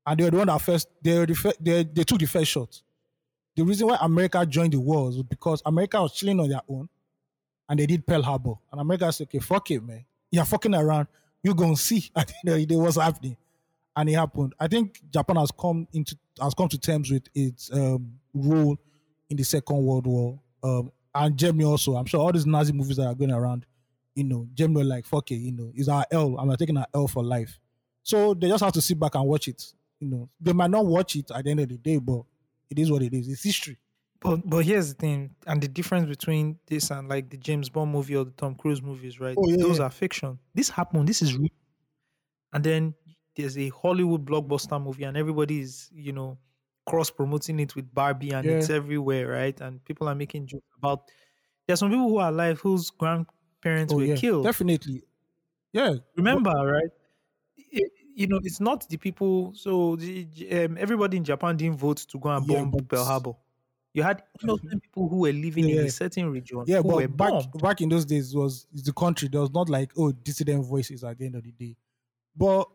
and 0.05 0.18
they 0.18 0.24
were 0.24 0.31
the 0.32 0.36
one 0.39 0.48
that 0.48 0.60
first. 0.60 0.89
They, 1.01 1.24
the 1.24 1.55
they, 1.60 1.85
they 1.85 2.02
took 2.02 2.18
the 2.18 2.26
first 2.26 2.51
shot. 2.51 2.82
The 3.55 3.62
reason 3.62 3.86
why 3.86 3.98
America 4.01 4.44
joined 4.44 4.72
the 4.72 4.81
war 4.81 5.05
was 5.05 5.22
because 5.22 5.62
America 5.64 6.02
was 6.02 6.12
chilling 6.12 6.40
on 6.40 6.48
their 6.48 6.60
own, 6.68 6.89
and 7.68 7.78
they 7.78 7.86
did 7.86 8.05
Pearl 8.05 8.22
Harbor. 8.22 8.55
And 8.72 8.81
America 8.81 9.12
said, 9.12 9.28
"Okay, 9.28 9.39
fuck 9.39 9.70
it, 9.70 9.81
man. 9.81 10.05
You're 10.32 10.44
fucking 10.44 10.74
around. 10.74 11.06
You're 11.40 11.55
gonna 11.55 11.76
see 11.76 12.10
at 12.16 12.32
the 12.43 12.66
what's 12.70 12.97
happening." 12.97 13.36
And 13.94 14.09
it 14.09 14.14
happened. 14.14 14.55
I 14.59 14.66
think 14.66 15.01
Japan 15.09 15.36
has 15.36 15.52
come 15.52 15.86
into 15.93 16.18
has 16.43 16.52
come 16.52 16.68
to 16.68 16.78
terms 16.78 17.12
with 17.12 17.28
its 17.32 17.72
um, 17.72 18.18
role 18.35 18.76
in 19.31 19.36
the 19.36 19.44
Second 19.44 19.76
World 19.85 20.09
War, 20.09 20.40
um, 20.64 20.90
and 21.15 21.36
Germany 21.39 21.65
also. 21.65 21.97
I'm 21.97 22.07
sure 22.07 22.20
all 22.20 22.32
these 22.32 22.47
Nazi 22.47 22.73
movies 22.73 22.97
that 22.97 23.07
are 23.07 23.15
going 23.15 23.31
around, 23.31 23.66
you 24.15 24.24
know, 24.24 24.47
Germany 24.55 24.78
were 24.78 24.85
like, 24.89 25.05
"Fuck 25.07 25.31
it," 25.31 25.36
you 25.36 25.53
know, 25.53 25.73
it's 25.74 25.89
our 25.89 26.07
L. 26.11 26.36
I'm 26.39 26.55
taking 26.57 26.77
our 26.77 26.86
L 26.95 27.09
for 27.09 27.23
life. 27.23 27.59
So 28.03 28.35
they 28.35 28.49
just 28.49 28.62
have 28.62 28.73
to 28.74 28.81
sit 28.82 28.99
back 28.99 29.15
and 29.15 29.27
watch 29.27 29.49
it. 29.49 29.73
You 30.01 30.09
know, 30.09 30.31
they 30.41 30.53
might 30.53 30.70
not 30.70 30.86
watch 30.86 31.16
it 31.16 31.31
at 31.31 31.45
the 31.45 31.51
end 31.51 31.61
of 31.61 31.69
the 31.69 31.78
day, 31.78 31.99
but 31.99 32.23
it 32.70 32.78
is 32.78 32.91
what 32.91 33.03
it 33.03 33.15
is. 33.15 33.28
It's 33.28 33.43
history. 33.43 33.78
But 34.20 34.49
but 34.49 34.65
here's 34.65 34.89
the 34.89 34.95
thing, 34.95 35.35
and 35.47 35.62
the 35.62 35.69
difference 35.69 36.09
between 36.09 36.59
this 36.66 36.91
and 36.91 37.09
like 37.09 37.31
the 37.31 37.36
James 37.36 37.69
Bond 37.69 37.93
movie 37.93 38.16
or 38.16 38.24
the 38.24 38.31
Tom 38.32 38.55
Cruise 38.55 38.82
movies, 38.82 39.20
right? 39.20 39.36
Oh, 39.39 39.49
yeah, 39.49 39.57
Those 39.59 39.78
yeah. 39.78 39.85
are 39.85 39.91
fiction. 39.91 40.39
This 40.55 40.69
happened. 40.70 41.09
This 41.09 41.23
is 41.23 41.36
real. 41.36 41.49
And 42.53 42.65
then 42.65 42.95
there's 43.36 43.59
a 43.59 43.69
Hollywood 43.70 44.24
blockbuster 44.24 44.82
movie, 44.82 45.05
and 45.05 45.16
everybody 45.16 45.61
is 45.61 45.91
you 45.93 46.12
know 46.12 46.39
cross 46.86 47.11
promoting 47.11 47.61
it 47.61 47.74
with 47.77 47.93
Barbie, 47.94 48.31
and 48.32 48.47
it's 48.47 48.70
everywhere, 48.70 49.28
right? 49.28 49.59
And 49.61 49.85
people 49.85 50.09
are 50.09 50.15
making 50.15 50.47
jokes 50.47 50.66
about. 50.78 51.11
There's 51.66 51.78
some 51.81 51.90
people 51.90 52.09
who 52.09 52.19
are 52.19 52.28
alive 52.28 52.61
whose 52.61 52.90
grandparents 52.90 53.93
Oh 53.93 53.97
were 53.97 54.05
yeah, 54.05 54.16
killed. 54.16 54.44
definitely. 54.44 55.02
Yeah, 55.73 55.94
Remember, 56.16 56.51
right? 56.52 56.90
It, 57.56 57.90
you 58.15 58.27
know, 58.28 58.39
it's 58.44 58.61
not 58.61 58.89
the 58.89 58.97
people. 58.97 59.52
So 59.55 59.97
the, 59.97 60.28
um, 60.65 60.77
everybody 60.78 61.16
in 61.16 61.24
Japan 61.24 61.56
didn't 61.56 61.78
vote 61.78 61.97
to 62.09 62.19
go 62.19 62.28
and 62.28 62.47
Yeah, 62.47 62.59
bomb 62.61 62.70
but- 62.70 62.89
Pearl 62.89 63.05
Harbor. 63.05 63.32
You 63.97 64.02
had 64.02 64.24
innocent 64.43 64.82
people 64.82 65.09
who 65.09 65.19
were 65.19 65.32
living 65.32 65.69
in 65.69 65.78
a 65.78 65.89
certain 65.90 66.28
region 66.28 66.65
yeah, 66.66 66.82
who 66.82 66.89
were 66.97 67.06
but 67.06 67.16
back 67.16 67.31
bombed. 67.31 67.62
back 67.62 67.81
in 67.81 67.89
those 67.89 68.05
days 68.05 68.35
was 68.35 68.66
the 68.73 68.93
country. 68.93 69.28
There 69.28 69.40
was 69.40 69.52
not 69.52 69.69
like 69.69 69.93
oh 69.97 70.11
dissident 70.11 70.65
voices 70.66 71.05
at 71.05 71.16
the 71.16 71.27
end 71.27 71.36
of 71.36 71.44
the 71.44 71.52
day. 71.52 71.77
But 72.36 72.69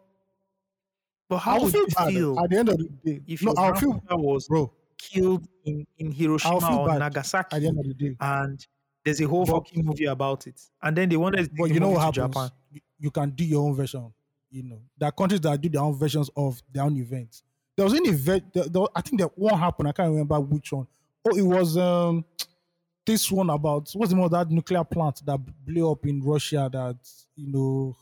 But 1.30 1.38
how 1.38 1.56
I'll 1.56 1.64
would 1.64 1.72
feel 1.72 1.82
you 1.82 1.88
bad 1.96 2.10
feel 2.14 2.40
at 2.40 2.50
the 2.50 2.58
end 2.58 2.70
of 2.70 2.78
the 2.80 2.90
day. 3.06 3.22
if 3.28 3.44
no, 3.44 3.54
your 3.56 3.76
feel 3.76 4.02
was 4.10 4.48
bro 4.48 4.74
killed 4.98 5.48
in, 5.64 5.86
in 5.98 6.12
Hiroshima 6.12 6.78
or 6.82 7.00
Nagasaki, 7.00 7.56
at 7.56 7.62
the 7.62 7.68
end 7.68 7.80
of 7.80 7.86
the 7.86 7.94
day. 7.94 8.16
and 8.20 8.66
there's 9.06 9.22
a 9.22 9.28
whole 9.28 9.46
But- 9.46 9.54
fucking 9.54 9.86
movie 9.86 10.06
about 10.06 10.46
it, 10.48 10.60
and 10.82 10.98
then 10.98 11.08
they 11.08 11.16
wanted 11.18 11.46
to 11.46 11.52
But 11.58 11.66
you 11.72 11.80
know 11.80 11.90
what 11.92 12.02
happens? 12.02 12.34
Japan. 12.36 12.50
You, 12.72 12.82
you 13.00 13.12
can 13.12 13.30
do 13.30 13.46
your 13.46 13.66
own 13.66 13.76
version. 13.76 14.12
You 14.52 14.64
know, 14.64 14.80
there 14.98 15.08
are 15.08 15.12
countries 15.12 15.40
that 15.42 15.62
do 15.62 15.70
their 15.70 15.82
own 15.82 15.96
versions 15.96 16.30
of 16.36 16.62
their 16.74 16.84
own 16.84 16.98
events. 16.98 17.44
There 17.78 17.86
was 17.86 17.94
an 17.94 18.06
event. 18.08 18.52
There, 18.54 18.66
there, 18.66 18.84
I 18.96 19.02
think 19.02 19.22
that 19.22 19.38
one 19.38 19.58
happened. 19.58 19.88
I 19.88 19.92
can't 19.94 20.10
remember 20.10 20.40
which 20.40 20.72
one. 20.74 20.88
Oh, 21.26 21.38
it 21.38 21.44
was 21.44 21.78
um 21.78 22.26
this 23.06 23.32
one 23.32 23.50
about 23.52 23.90
what's 23.94 24.10
the 24.10 24.16
name 24.16 24.26
of 24.26 24.32
that 24.32 24.50
nuclear 24.50 24.84
plant 24.84 25.22
that 25.26 25.40
blew 25.66 25.90
up 25.92 26.06
in 26.06 26.22
Russia 26.24 26.70
that 26.74 26.98
you 27.36 27.52
know 27.52 27.96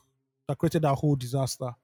that 0.48 0.58
created 0.58 0.82
that 0.84 0.96
whole 0.96 1.16
disaster. 1.16 1.76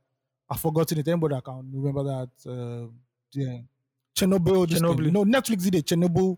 I've 0.50 0.60
forgotten 0.60 1.00
it. 1.00 1.08
Anybody 1.08 1.36
that 1.36 1.44
can 1.44 1.70
remember 1.74 2.04
that? 2.04 2.30
Uh, 2.50 2.92
yeah. 3.34 3.60
Chernobyl. 4.16 4.68
Chernobyl. 4.68 5.06
You 5.06 5.12
know, 5.12 5.26
Netflix 5.26 5.64
did 5.64 5.76
a 5.76 5.82
Chernobyl 5.82 6.38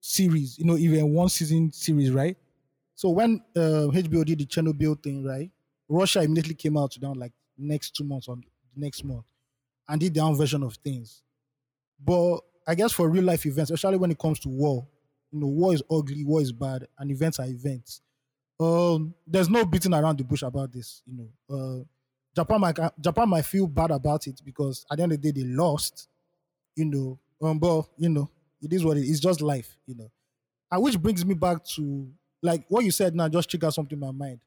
series. 0.00 0.58
You 0.58 0.64
know, 0.64 0.76
even 0.76 1.12
one 1.12 1.28
season 1.28 1.72
series, 1.72 2.10
right? 2.10 2.36
So 2.94 3.10
when 3.10 3.42
uh, 3.56 3.90
HBO 3.92 4.24
did 4.24 4.38
the 4.38 4.46
Chernobyl 4.46 5.02
thing, 5.02 5.24
right? 5.24 5.50
Russia 5.88 6.22
immediately 6.22 6.54
came 6.54 6.76
out 6.76 6.92
to 6.92 7.00
down 7.00 7.18
like 7.18 7.32
next 7.58 7.94
two 7.96 8.04
months 8.04 8.28
or 8.28 8.36
next 8.76 9.04
month 9.04 9.24
and 9.88 10.00
did 10.00 10.14
their 10.14 10.24
own 10.24 10.36
version 10.36 10.62
of 10.62 10.74
things. 10.76 11.22
But 12.02 12.38
I 12.66 12.74
guess 12.74 12.92
for 12.92 13.08
real 13.08 13.24
life 13.24 13.46
events, 13.46 13.70
especially 13.70 13.98
when 13.98 14.10
it 14.10 14.18
comes 14.18 14.38
to 14.40 14.48
war, 14.48 14.86
you 15.30 15.40
know, 15.40 15.46
war 15.48 15.74
is 15.74 15.82
ugly, 15.90 16.24
war 16.24 16.40
is 16.40 16.52
bad, 16.52 16.86
and 16.98 17.10
events 17.10 17.38
are 17.38 17.46
events. 17.46 18.00
Um, 18.58 19.14
there's 19.26 19.50
no 19.50 19.64
beating 19.64 19.92
around 19.92 20.18
the 20.18 20.24
bush 20.24 20.42
about 20.42 20.72
this. 20.72 21.02
You 21.06 21.28
know, 21.48 21.56
uh, 21.56 21.84
Japan 22.34 22.60
might 22.60 22.78
Japan 23.00 23.28
might 23.28 23.44
feel 23.44 23.66
bad 23.66 23.90
about 23.90 24.26
it 24.26 24.40
because 24.44 24.84
at 24.90 24.96
the 24.96 25.02
end 25.04 25.12
of 25.12 25.22
the 25.22 25.32
day 25.32 25.42
they 25.42 25.48
lost. 25.48 26.08
You 26.76 26.86
know, 26.86 27.20
um, 27.42 27.58
but 27.58 27.86
you 27.98 28.08
know, 28.08 28.30
it 28.62 28.72
is 28.72 28.84
what 28.84 28.96
it 28.96 29.04
is. 29.04 29.10
It's 29.12 29.20
just 29.20 29.40
life. 29.40 29.76
You 29.86 29.96
know, 29.96 30.12
and 30.70 30.82
which 30.82 31.00
brings 31.00 31.24
me 31.24 31.34
back 31.34 31.64
to 31.76 32.12
like 32.42 32.66
what 32.68 32.84
you 32.84 32.90
said 32.90 33.14
now. 33.14 33.28
Just 33.28 33.50
trigger 33.50 33.70
something 33.70 33.96
in 33.96 34.00
my 34.00 34.12
mind. 34.12 34.40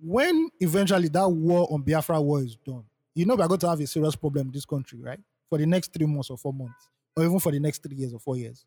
When 0.00 0.50
eventually 0.60 1.08
that 1.08 1.28
war 1.28 1.68
on 1.72 1.82
Biafra 1.82 2.20
war 2.20 2.42
is 2.42 2.56
done, 2.56 2.84
you 3.14 3.24
know 3.26 3.36
we're 3.36 3.48
going 3.48 3.60
to 3.60 3.68
have 3.68 3.80
a 3.80 3.86
serious 3.86 4.16
problem 4.16 4.48
in 4.48 4.52
this 4.52 4.64
country, 4.64 5.00
right? 5.00 5.20
For 5.48 5.58
the 5.58 5.66
next 5.66 5.92
three 5.92 6.06
months 6.06 6.30
or 6.30 6.36
four 6.36 6.52
months, 6.52 6.88
or 7.16 7.24
even 7.24 7.38
for 7.40 7.52
the 7.52 7.60
next 7.60 7.82
three 7.82 7.96
years 7.96 8.12
or 8.12 8.18
four 8.18 8.36
years, 8.36 8.66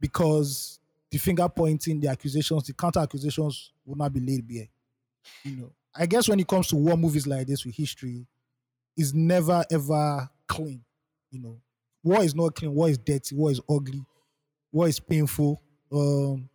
because 0.00 0.80
the 1.10 1.18
finger 1.18 1.48
pointing, 1.48 2.00
the 2.00 2.08
accusations, 2.08 2.64
the 2.66 2.74
counter 2.74 3.00
accusations 3.00 3.72
will 3.84 3.96
not 3.96 4.12
be 4.12 4.20
laid 4.20 4.46
bare. 4.46 4.68
You 5.44 5.56
know, 5.56 5.72
I 5.98 6.06
guess 6.06 6.28
when 6.28 6.40
it 6.40 6.48
comes 6.48 6.68
to 6.68 6.76
war 6.76 6.96
movies 6.96 7.26
like 7.26 7.46
this 7.46 7.64
with 7.64 7.74
history, 7.74 8.26
is 8.96 9.14
never 9.14 9.64
ever 9.70 10.28
clean. 10.46 10.84
You 11.30 11.40
know, 11.40 11.60
war 12.02 12.22
is 12.22 12.34
not 12.34 12.54
clean. 12.54 12.72
War 12.72 12.88
is 12.88 12.98
dirty. 12.98 13.34
War 13.34 13.50
is 13.50 13.60
ugly. 13.68 14.04
War 14.72 14.88
is 14.88 15.00
painful. 15.00 15.62
Um, 15.92 16.48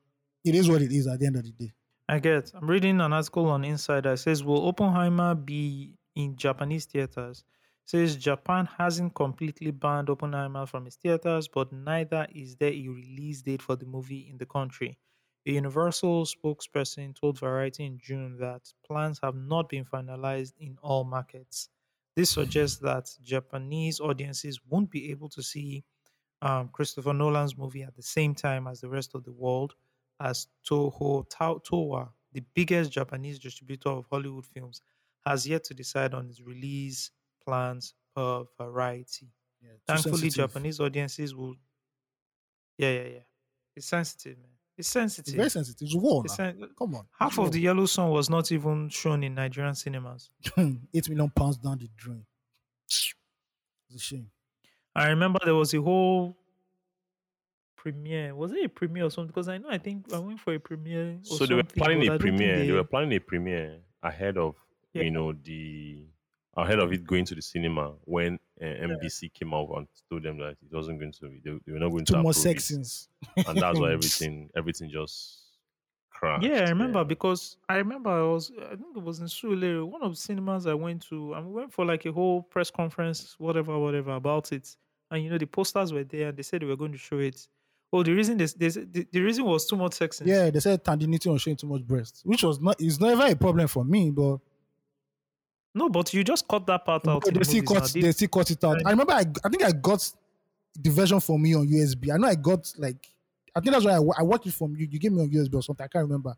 it 0.43 0.55
is 0.55 0.69
what 0.69 0.81
it 0.81 0.91
is 0.91 1.07
at 1.07 1.19
the 1.19 1.25
end 1.27 1.35
of 1.35 1.43
the 1.43 1.51
day. 1.51 1.73
I 2.09 2.19
get. 2.19 2.51
I'm 2.53 2.69
reading 2.69 2.99
an 2.99 3.13
article 3.13 3.45
on 3.47 3.63
Insider. 3.63 4.13
It 4.13 4.17
says, 4.17 4.43
"Will 4.43 4.67
Oppenheimer 4.67 5.35
be 5.35 5.95
in 6.15 6.35
Japanese 6.35 6.85
theaters?" 6.85 7.43
says 7.85 8.15
Japan 8.15 8.67
hasn't 8.77 9.13
completely 9.15 9.71
banned 9.71 10.09
Oppenheimer 10.09 10.65
from 10.65 10.87
its 10.87 10.95
theaters, 10.95 11.47
but 11.47 11.71
neither 11.73 12.25
is 12.33 12.55
there 12.55 12.71
a 12.71 12.87
release 12.87 13.41
date 13.41 13.61
for 13.61 13.75
the 13.75 13.85
movie 13.85 14.29
in 14.29 14.37
the 14.37 14.45
country. 14.45 14.97
A 15.45 15.51
Universal 15.51 16.25
spokesperson 16.25 17.15
told 17.15 17.39
Variety 17.39 17.85
in 17.85 17.97
June 17.99 18.37
that 18.37 18.71
plans 18.85 19.19
have 19.23 19.35
not 19.35 19.69
been 19.69 19.85
finalized 19.85 20.53
in 20.59 20.77
all 20.81 21.03
markets. 21.03 21.69
This 22.15 22.29
suggests 22.31 22.77
that 22.79 23.15
Japanese 23.21 23.99
audiences 23.99 24.59
won't 24.65 24.91
be 24.91 25.11
able 25.11 25.29
to 25.29 25.41
see 25.41 25.83
um, 26.41 26.69
Christopher 26.69 27.13
Nolan's 27.13 27.57
movie 27.57 27.83
at 27.83 27.95
the 27.95 28.03
same 28.03 28.35
time 28.35 28.67
as 28.67 28.81
the 28.81 28.89
rest 28.89 29.15
of 29.15 29.23
the 29.23 29.31
world, 29.31 29.75
as 30.19 30.47
Toho 30.67 31.25
Towa, 31.29 32.13
the 32.31 32.43
biggest 32.53 32.91
Japanese 32.91 33.39
distributor 33.39 33.89
of 33.89 34.07
Hollywood 34.07 34.45
films, 34.45 34.81
has 35.25 35.47
yet 35.47 35.63
to 35.65 35.73
decide 35.73 36.13
on 36.13 36.29
its 36.29 36.41
release 36.41 37.11
plans 37.43 37.93
per 38.15 38.45
variety. 38.57 39.31
Yeah, 39.61 39.73
Thankfully, 39.87 40.29
sensitive. 40.29 40.31
Japanese 40.31 40.79
audiences 40.79 41.35
will. 41.35 41.55
Yeah, 42.77 42.89
yeah, 42.91 43.07
yeah. 43.07 43.23
It's 43.75 43.87
sensitive, 43.87 44.37
man. 44.39 44.50
It's 44.77 44.87
It's 44.87 44.89
sensitive. 44.93 45.35
very 45.35 45.49
sensitive. 45.49 45.85
It's 45.85 45.95
war. 45.95 46.23
It's 46.25 46.35
sen- 46.35 46.69
Come 46.77 46.95
on. 46.95 47.05
half 47.19 47.29
It's 47.31 47.37
of 47.37 47.43
war. 47.45 47.49
the 47.49 47.59
Yellow 47.59 47.85
Sun 47.85 48.09
was 48.09 48.29
not 48.29 48.51
even 48.51 48.89
shown 48.89 49.23
in 49.23 49.35
Nigerian 49.35 49.75
cinemas. 49.75 50.29
eight 50.57 51.09
million 51.09 51.29
pounds 51.29 51.57
down 51.57 51.77
the 51.77 51.89
drain. 51.95 52.25
It's 52.87 53.13
a 53.95 53.99
shame. 53.99 54.31
I 54.95 55.07
remember 55.09 55.39
there 55.43 55.55
was 55.55 55.73
a 55.73 55.81
whole 55.81 56.37
premiere. 57.75 58.33
Was 58.35 58.51
it 58.51 58.65
a 58.65 58.69
premiere 58.69 59.05
or 59.05 59.09
something? 59.11 59.27
Because 59.27 59.49
I 59.49 59.57
know 59.57 59.69
I 59.69 59.77
think 59.77 60.11
I 60.13 60.19
went 60.19 60.39
for 60.39 60.53
a 60.53 60.59
premiere. 60.59 61.19
Or 61.29 61.37
So 61.37 61.45
they 61.45 61.55
were 61.55 61.63
planning 61.63 61.99
but 61.99 62.03
I 62.03 62.15
a 62.15 62.17
don't 62.17 62.21
think 62.21 62.37
premiere. 62.37 62.59
They... 62.59 62.67
they- 62.67 62.73
were 62.73 62.83
planning 62.83 63.13
a 63.13 63.19
premiere 63.19 63.79
ahead 64.03 64.37
of 64.37 64.55
Yeah. 64.93 65.03
you 65.03 65.11
know 65.11 65.33
the 65.33 66.05
ahead 66.57 66.79
of 66.79 66.91
it 66.91 67.05
going 67.05 67.25
to 67.25 67.35
the 67.35 67.41
cinema 67.41 67.93
when 68.03 68.37
uh, 68.61 68.65
MBC 68.65 69.33
came 69.33 69.53
out 69.53 69.69
and 69.75 69.87
told 70.09 70.23
them 70.23 70.37
that 70.39 70.51
it 70.51 70.71
wasn't 70.71 70.99
going 70.99 71.11
to 71.13 71.29
be. 71.29 71.41
They, 71.43 71.51
they 71.65 71.71
were 71.73 71.79
not 71.79 71.89
going 71.89 72.05
Too 72.05 72.13
to 72.13 72.23
much 72.23 72.37
approve 72.37 72.43
sex 72.43 72.65
scenes. 72.65 73.09
and 73.37 73.57
that's 73.57 73.79
why 73.79 73.91
everything 73.93 74.49
everything 74.55 74.89
just 74.89 75.39
crashed. 76.09 76.43
Yeah, 76.43 76.65
I 76.65 76.69
remember 76.69 77.03
because 77.03 77.57
I 77.69 77.75
remember 77.75 78.09
I 78.09 78.21
was 78.23 78.51
I 78.69 78.75
think 78.75 78.95
it 78.95 79.03
was 79.03 79.19
in 79.19 79.27
Sule, 79.27 79.83
one 79.87 80.01
of 80.01 80.11
the 80.11 80.17
cinemas 80.17 80.67
I 80.67 80.73
went 80.73 81.03
to, 81.09 81.33
I 81.33 81.39
went 81.39 81.73
for 81.73 81.85
like 81.85 82.05
a 82.05 82.11
whole 82.11 82.43
press 82.43 82.69
conference, 82.69 83.35
whatever, 83.39 83.77
whatever 83.79 84.11
about 84.11 84.51
it. 84.51 84.75
And 85.09 85.23
you 85.23 85.29
know 85.29 85.37
the 85.37 85.45
posters 85.47 85.91
were 85.91 86.03
there, 86.03 86.29
and 86.29 86.37
they 86.37 86.43
said 86.43 86.61
they 86.61 86.65
were 86.65 86.77
going 86.77 86.93
to 86.93 86.97
show 86.97 87.19
it. 87.19 87.47
Oh, 87.93 88.03
the 88.03 88.13
reason 88.13 88.37
this, 88.37 88.53
this 88.53 88.75
the, 88.75 89.05
the 89.11 89.19
reason 89.19 89.43
was 89.43 89.65
too 89.67 89.75
much 89.75 89.93
sex. 89.93 90.17
scenes. 90.17 90.29
Yeah, 90.29 90.49
they 90.49 90.61
said 90.61 90.81
Thandie 90.83 91.07
Newton 91.07 91.33
was 91.33 91.41
showing 91.41 91.57
too 91.57 91.67
much 91.67 91.85
breast, 91.85 92.21
which 92.23 92.43
was 92.43 92.59
not 92.61 92.79
is 92.81 92.99
never 92.99 93.25
a 93.25 93.35
problem 93.35 93.67
for 93.67 93.83
me, 93.83 94.09
but 94.11 94.37
No, 95.73 95.89
but 95.89 96.13
you 96.13 96.23
just 96.23 96.47
cut 96.47 96.65
that 96.67 96.85
part 96.85 97.07
out. 97.07 97.27
in 97.27 97.33
they 97.33 97.39
the 97.39 97.45
still 97.45 97.63
cut 97.63 97.91
They- 97.93 98.01
they 98.01 98.11
still 98.11 98.27
cut 98.27 98.51
it 98.51 98.63
out. 98.63 98.77
and- 98.77 98.87
I 98.87 98.91
remember 98.91 99.13
I, 99.13 99.25
I 99.43 99.49
think 99.49 99.63
I 99.63 99.71
got 99.71 100.11
the 100.79 100.89
version 100.89 101.19
for 101.19 101.37
me 101.39 101.53
on 101.55 101.67
USB. 101.67 102.11
I 102.13 102.17
know 102.17 102.27
I 102.27 102.35
got 102.35 102.71
like 102.77 103.07
I 103.55 103.59
think 103.59 103.73
that's 103.73 103.85
why 103.85 103.91
I, 103.93 104.19
I 104.19 104.23
watched 104.23 104.47
it 104.47 104.53
from 104.53 104.75
you. 104.77 104.87
You 104.89 104.99
gave 104.99 105.11
me 105.11 105.21
on 105.21 105.29
USB 105.29 105.53
or 105.55 105.61
something. 105.63 105.83
I 105.83 105.87
can't 105.87 106.03
remember. 106.05 106.35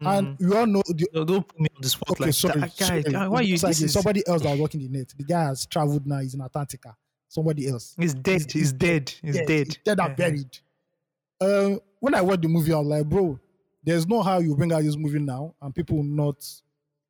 And 0.00 0.36
Mhm. 0.36 0.40
you 0.40 0.56
all 0.56 0.66
know 0.66 0.82
the 0.88 1.06
No, 1.12 1.24
don't 1.24 1.46
put 1.46 1.60
me 1.60 1.68
on 1.74 1.80
the 1.82 1.88
spot 1.88 2.10
okay, 2.12 2.24
like 2.24 2.34
sorry, 2.34 2.60
that. 2.60 2.76
Guy, 2.76 2.86
sorry. 2.86 3.02
guy, 3.04 3.28
why 3.28 3.40
you? 3.42 3.54
It's 3.54 3.62
like 3.62 3.80
is, 3.80 3.92
somebody 3.92 4.26
else 4.26 4.42
that 4.42 4.50
was 4.50 4.60
working 4.60 4.80
the 4.80 4.88
net. 4.88 5.12
The 5.16 5.24
guy 5.24 5.44
has 5.44 5.64
traveled 5.66 6.06
now. 6.06 6.18
He's 6.18 6.34
in 6.34 6.40
Antarctica. 6.42 6.96
Somebody 7.28 7.68
else. 7.68 7.94
he's 7.98 8.12
dead. 8.14 8.42
he's 8.42 8.52
He's, 8.52 8.72
dead. 8.72 9.10
He's 9.22 9.36
Yes, 9.36 9.46
dead. 9.46 9.66
He's 9.68 9.78
dead 9.84 10.00
and 10.00 10.16
buried. 10.16 10.58
Uh, 11.40 11.76
when 12.00 12.14
I 12.14 12.20
watched 12.20 12.42
the 12.42 12.48
movie, 12.48 12.72
I 12.72 12.78
was 12.78 12.88
like, 12.88 13.08
bro, 13.08 13.38
there's 13.84 14.06
no 14.06 14.22
how 14.22 14.38
you 14.38 14.54
bring 14.56 14.72
out 14.72 14.82
this 14.82 14.96
movie 14.96 15.18
now 15.18 15.54
and 15.62 15.74
people 15.74 15.96
will 15.98 16.04
not, 16.04 16.36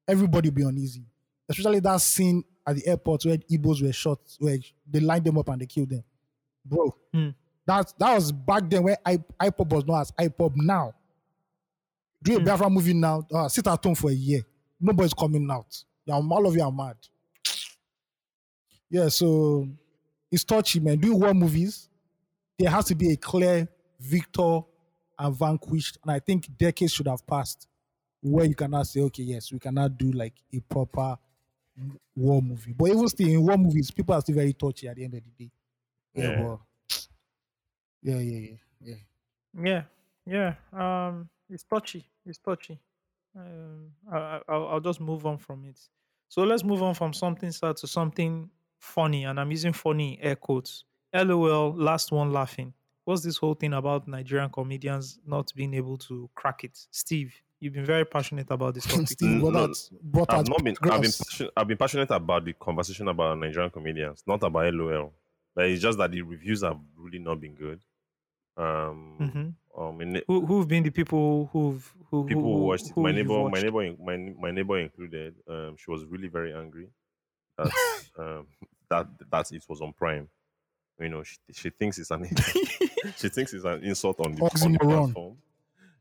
everybody 0.06 0.48
will 0.50 0.54
be 0.54 0.62
uneasy. 0.62 1.04
Especially 1.48 1.80
that 1.80 2.00
scene 2.00 2.44
at 2.66 2.76
the 2.76 2.86
airport 2.86 3.24
where 3.24 3.36
Igbos 3.36 3.82
were 3.82 3.92
shot, 3.92 4.18
where 4.38 4.58
they 4.88 5.00
lined 5.00 5.24
them 5.24 5.38
up 5.38 5.48
and 5.48 5.60
they 5.60 5.66
killed 5.66 5.90
them. 5.90 6.04
Bro, 6.64 6.94
Hmm. 7.12 7.30
that, 7.66 7.92
that 7.98 8.14
was 8.14 8.30
back 8.32 8.62
then 8.70 8.84
when 8.84 8.96
I, 9.04 9.16
IPOB 9.40 9.68
was 9.72 9.84
known 9.84 10.00
as 10.00 10.12
IPOB 10.12 10.52
now. 10.56 10.94
Do 12.22 12.36
a 12.36 12.38
Hmm. 12.38 12.44
Biafra 12.44 12.70
movie 12.70 12.94
now, 12.94 13.26
uh, 13.32 13.48
sit 13.48 13.66
at 13.66 13.82
home 13.84 13.94
for 13.96 14.10
a 14.10 14.14
year. 14.14 14.42
Nobody's 14.80 15.14
coming 15.14 15.48
out. 15.50 15.84
Yeah, 16.06 16.14
all 16.14 16.46
of 16.46 16.54
you 16.54 16.62
are 16.62 16.72
mad. 16.72 16.96
Yeah, 18.90 19.08
so 19.08 19.68
it's 20.30 20.44
touchy, 20.44 20.80
man. 20.80 20.98
Doing 20.98 21.18
war 21.18 21.34
movies, 21.34 21.88
there 22.58 22.70
has 22.70 22.84
to 22.86 22.94
be 22.94 23.12
a 23.12 23.16
clear 23.16 23.68
victor 23.98 24.60
and 25.18 25.36
vanquished. 25.36 25.98
And 26.02 26.12
I 26.12 26.18
think 26.18 26.46
decades 26.58 26.92
should 26.92 27.06
have 27.08 27.26
passed 27.26 27.68
where 28.20 28.44
you 28.44 28.54
cannot 28.54 28.86
say, 28.86 29.00
okay, 29.00 29.22
yes, 29.22 29.50
we 29.52 29.58
cannot 29.58 29.96
do 29.98 30.12
like 30.12 30.34
a 30.54 30.60
proper 30.60 31.16
war 32.16 32.42
movie. 32.42 32.72
But 32.72 32.88
even 32.90 33.08
still, 33.08 33.28
in 33.28 33.42
war 33.46 33.56
movies, 33.56 33.90
people 33.90 34.14
are 34.14 34.20
still 34.20 34.34
very 34.36 34.52
touchy 34.52 34.88
at 34.88 34.96
the 34.96 35.04
end 35.04 35.14
of 35.14 35.22
the 35.24 35.30
day. 35.44 35.50
Yeah, 36.14 36.24
Yeah. 36.30 36.42
but- 36.42 36.60
yeah, 38.02 38.18
yeah, 38.18 38.38
yeah, 38.38 38.94
yeah. 39.54 39.84
Yeah, 40.26 40.54
yeah. 40.72 41.06
Um, 41.06 41.28
it's 41.48 41.62
touchy. 41.64 42.04
It's 42.26 42.38
touchy. 42.38 42.78
Um, 43.36 43.92
I, 44.10 44.16
I, 44.18 44.40
I'll, 44.48 44.66
I'll 44.68 44.80
just 44.80 45.00
move 45.00 45.24
on 45.26 45.38
from 45.38 45.64
it. 45.64 45.78
So 46.28 46.42
let's 46.42 46.64
move 46.64 46.82
on 46.82 46.94
from 46.94 47.12
something 47.12 47.52
sad 47.52 47.76
to 47.78 47.86
something 47.86 48.50
funny, 48.78 49.24
and 49.24 49.38
I'm 49.38 49.50
using 49.50 49.72
funny 49.72 50.18
air 50.22 50.36
quotes. 50.36 50.84
LOL, 51.14 51.74
last 51.74 52.10
one 52.10 52.32
laughing. 52.32 52.72
What's 53.04 53.22
this 53.22 53.36
whole 53.36 53.54
thing 53.54 53.74
about 53.74 54.08
Nigerian 54.08 54.48
comedians 54.50 55.18
not 55.26 55.52
being 55.54 55.74
able 55.74 55.98
to 55.98 56.30
crack 56.34 56.64
it? 56.64 56.78
Steve, 56.90 57.34
you've 57.62 57.72
been 57.72 57.86
very 57.86 58.04
passionate 58.04 58.50
about 58.50 58.74
this 58.74 58.86
topic. 58.86 59.08
Steve 59.08 59.40
brought 59.40 59.52
no, 59.52 59.64
out, 59.64 59.90
brought 60.02 60.32
I've 60.32 60.40
out 60.40 60.48
not 60.48 60.64
been. 60.64 60.76
I've 60.82 61.00
been, 61.00 61.12
passion, 61.12 61.48
I've 61.56 61.68
been 61.68 61.76
passionate 61.76 62.10
about 62.10 62.44
the 62.44 62.52
conversation 62.54 63.08
about 63.08 63.38
Nigerian 63.38 63.70
comedians, 63.70 64.22
not 64.26 64.42
about 64.42 64.74
LOL. 64.74 65.12
But 65.54 65.66
it's 65.66 65.82
just 65.82 65.98
that 65.98 66.10
the 66.10 66.22
reviews 66.22 66.62
have 66.62 66.78
really 66.96 67.18
not 67.18 67.40
been 67.40 67.54
good. 67.54 67.80
Um, 68.56 69.16
hmm 69.18 69.48
um, 69.80 70.00
in 70.02 70.22
Who, 70.26 70.44
who've 70.44 70.68
been 70.68 70.82
the 70.82 70.90
people 70.90 71.48
who've 71.52 71.94
who, 72.10 72.26
people 72.26 72.42
who 72.42 72.64
watched 72.66 72.86
it, 72.86 72.92
who 72.94 73.02
my 73.02 73.10
you've 73.10 73.28
neighbor, 73.28 73.48
my 73.48 73.60
neighbor, 73.60 73.96
my 74.02 74.16
my 74.38 74.50
neighbor 74.50 74.78
included. 74.78 75.34
Um, 75.48 75.76
she 75.78 75.90
was 75.90 76.04
really 76.04 76.28
very 76.28 76.52
angry 76.52 76.88
that 77.56 77.70
um 78.18 78.46
that 78.90 79.06
that 79.30 79.52
it 79.52 79.64
was 79.68 79.80
on 79.80 79.92
Prime. 79.92 80.28
You 81.00 81.08
know, 81.08 81.22
she 81.22 81.38
she 81.52 81.70
thinks 81.70 81.98
it's 81.98 82.10
an 82.10 82.24
she 83.16 83.28
thinks 83.28 83.54
it's 83.54 83.64
an 83.64 83.82
insult 83.82 84.20
on 84.20 84.34
the, 84.34 84.42
on 84.42 84.72
the 84.72 84.78
Oxymoron. 84.78 85.04
platform. 85.04 85.36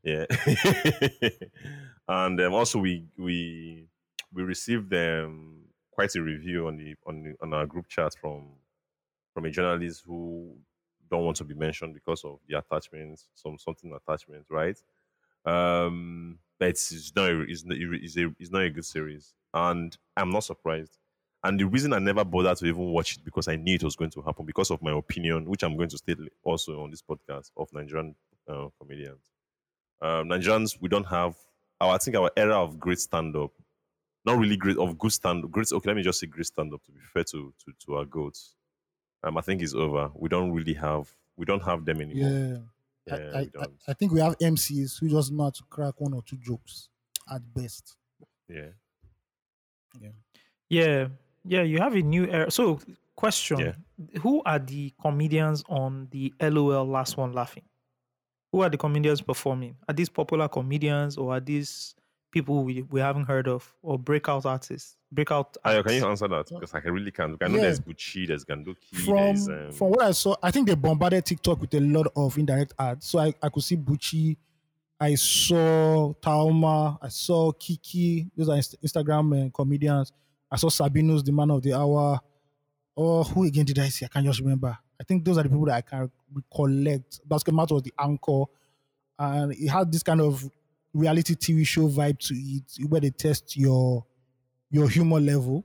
Yeah, 0.02 0.26
and 2.08 2.40
um, 2.40 2.54
also 2.54 2.78
we 2.80 3.06
we 3.16 3.86
we 4.32 4.42
received 4.42 4.92
um, 4.94 5.64
quite 5.92 6.14
a 6.16 6.22
review 6.22 6.66
on 6.66 6.76
the 6.76 6.94
on 7.06 7.22
the, 7.22 7.34
on 7.40 7.54
our 7.54 7.66
group 7.66 7.88
chat 7.88 8.14
from 8.20 8.48
from 9.32 9.44
a 9.44 9.50
journalist 9.50 10.02
who 10.06 10.56
don't 11.10 11.24
want 11.24 11.36
to 11.36 11.44
be 11.44 11.54
mentioned 11.54 11.94
because 11.94 12.24
of 12.24 12.38
the 12.48 12.58
attachments, 12.58 13.28
some 13.34 13.58
something 13.58 13.92
attachments, 13.92 14.50
right? 14.50 14.76
Um, 15.44 16.38
but 16.58 16.70
it's, 16.70 16.92
it's 16.92 17.14
not 17.14 17.30
a, 17.30 17.40
it's, 17.42 17.64
it's, 17.66 18.16
a, 18.16 18.30
it's 18.38 18.50
not 18.50 18.62
a 18.62 18.70
good 18.70 18.84
series, 18.84 19.34
and 19.52 19.96
I'm 20.16 20.30
not 20.30 20.44
surprised. 20.44 20.98
And 21.44 21.58
the 21.58 21.64
reason 21.64 21.92
I 21.92 21.98
never 21.98 22.24
bothered 22.24 22.56
to 22.58 22.66
even 22.66 22.92
watch 22.92 23.16
it 23.16 23.24
because 23.24 23.48
I 23.48 23.56
knew 23.56 23.74
it 23.74 23.82
was 23.82 23.96
going 23.96 24.12
to 24.12 24.22
happen 24.22 24.46
because 24.46 24.70
of 24.70 24.80
my 24.80 24.92
opinion, 24.96 25.46
which 25.46 25.64
I'm 25.64 25.76
going 25.76 25.88
to 25.88 25.98
state 25.98 26.18
also 26.44 26.82
on 26.82 26.90
this 26.90 27.02
podcast 27.02 27.50
of 27.56 27.68
Nigerian 27.72 28.14
uh, 28.48 28.68
comedians. 28.80 29.24
Um, 30.02 30.28
Nigerians, 30.28 30.76
we 30.80 30.88
don't 30.88 31.06
have 31.06 31.36
our 31.80 31.94
I 31.94 31.98
think 31.98 32.16
our 32.16 32.30
era 32.36 32.60
of 32.60 32.78
great 32.78 32.98
stand 32.98 33.36
up, 33.36 33.52
not 34.24 34.38
really 34.38 34.56
great 34.56 34.76
of 34.76 34.98
good 34.98 35.12
stand 35.12 35.44
up, 35.44 35.50
great. 35.50 35.72
Okay, 35.72 35.88
let 35.88 35.96
me 35.96 36.02
just 36.02 36.18
say 36.18 36.26
great 36.26 36.46
stand 36.46 36.74
up 36.74 36.82
to 36.84 36.90
be 36.92 37.00
fair 37.14 37.24
to 37.24 37.54
to, 37.64 37.72
to 37.86 37.94
our 37.96 38.04
goats. 38.04 38.56
Um, 39.22 39.38
I 39.38 39.40
think 39.40 39.62
it's 39.62 39.74
over. 39.74 40.10
We 40.14 40.28
don't 40.28 40.50
really 40.50 40.74
have 40.74 41.08
we 41.36 41.46
don't 41.46 41.62
have 41.62 41.84
them 41.84 42.00
anymore. 42.00 42.30
Yeah. 42.30 42.56
Yeah, 43.04 43.14
I, 43.14 43.18
I, 43.18 43.40
I, 43.40 43.44
don't. 43.52 43.72
I 43.88 43.92
think 43.94 44.12
we 44.12 44.20
have 44.20 44.38
MCs 44.38 45.00
who 45.00 45.08
just 45.08 45.32
know 45.32 45.44
how 45.44 45.50
to 45.50 45.62
crack 45.68 45.94
one 46.00 46.14
or 46.14 46.22
two 46.22 46.36
jokes 46.36 46.88
at 47.32 47.42
best. 47.54 47.96
yeah. 48.48 48.68
Yeah, 50.68 51.08
yeah, 51.44 51.62
you 51.62 51.78
have 51.78 51.94
a 51.94 52.00
new 52.00 52.26
era. 52.26 52.50
So, 52.50 52.80
question: 53.16 53.58
Yeah. 53.58 54.20
Who 54.20 54.42
are 54.46 54.58
the 54.58 54.94
comedians 55.00 55.64
on 55.68 56.08
the 56.10 56.32
LOL 56.40 56.86
last 56.86 57.16
one 57.16 57.32
laughing? 57.32 57.64
Who 58.52 58.60
are 58.62 58.68
the 58.68 58.76
comedians 58.76 59.22
performing? 59.22 59.76
Are 59.88 59.94
these 59.94 60.10
popular 60.10 60.46
comedians 60.46 61.16
or 61.16 61.32
are 61.34 61.40
these 61.40 61.94
people 62.30 62.64
we, 62.64 62.82
we 62.82 63.00
haven't 63.00 63.24
heard 63.24 63.48
of 63.48 63.74
or 63.82 63.98
breakout 63.98 64.44
artists? 64.44 64.96
Breakout. 65.10 65.56
Ayo, 65.64 65.84
can 65.84 65.94
you 65.94 66.06
answer 66.06 66.28
that? 66.28 66.48
Because 66.48 66.74
I 66.74 66.80
can 66.80 66.92
really 66.92 67.10
can't. 67.10 67.36
I 67.42 67.48
know 67.48 67.56
Yeah. 67.56 67.62
there's 67.62 67.80
Gucci, 67.80 68.26
there's 68.26 68.44
Gandoki, 68.44 68.94
From 69.04 69.16
there's 69.16 69.48
um, 69.48 69.72
from 69.72 69.90
what 69.90 70.02
I 70.02 70.10
saw, 70.12 70.34
I 70.42 70.50
think 70.50 70.68
they 70.68 70.74
bombarded 70.74 71.24
TikTok 71.24 71.60
with 71.62 71.72
a 71.74 71.80
lot 71.80 72.06
of 72.14 72.36
indirect 72.36 72.74
ads. 72.78 73.06
So 73.06 73.18
I, 73.18 73.32
I 73.42 73.48
could 73.48 73.62
see 73.62 73.76
Buchi, 73.76 74.36
I 75.00 75.14
saw 75.14 76.12
Taaooma, 76.20 76.98
I 77.00 77.08
saw 77.08 77.52
Kiekie. 77.52 78.30
Those 78.36 78.48
are 78.50 78.56
Instagram 78.56 79.46
uh, 79.46 79.50
comedians. 79.50 80.12
I 80.50 80.56
saw 80.56 80.68
Sabinus, 80.68 81.24
the 81.24 81.32
man 81.32 81.50
of 81.50 81.62
the 81.62 81.72
hour. 81.72 82.20
Or 82.94 83.24
who 83.24 83.44
again 83.44 83.64
did 83.64 83.78
I 83.78 83.88
see? 83.88 84.04
I 84.04 84.08
can't 84.08 84.26
just 84.26 84.40
remember. 84.40 84.76
I 85.00 85.04
think 85.04 85.24
those 85.24 85.38
are 85.38 85.42
the 85.42 85.48
people 85.48 85.64
that 85.64 85.74
I 85.76 85.80
can 85.80 86.10
recollect. 86.34 87.20
Basketmouth 87.28 87.70
was 87.72 87.82
the 87.82 87.92
anchor, 87.98 88.44
and 89.18 89.52
it 89.52 89.68
had 89.68 89.92
this 89.92 90.02
kind 90.02 90.20
of 90.20 90.48
reality 90.94 91.34
TV 91.34 91.66
show 91.66 91.88
vibe 91.88 92.18
to 92.20 92.34
it, 92.34 92.88
where 92.88 93.00
they 93.00 93.10
test 93.10 93.56
your 93.56 94.06
your 94.70 94.88
humor 94.88 95.20
level. 95.20 95.64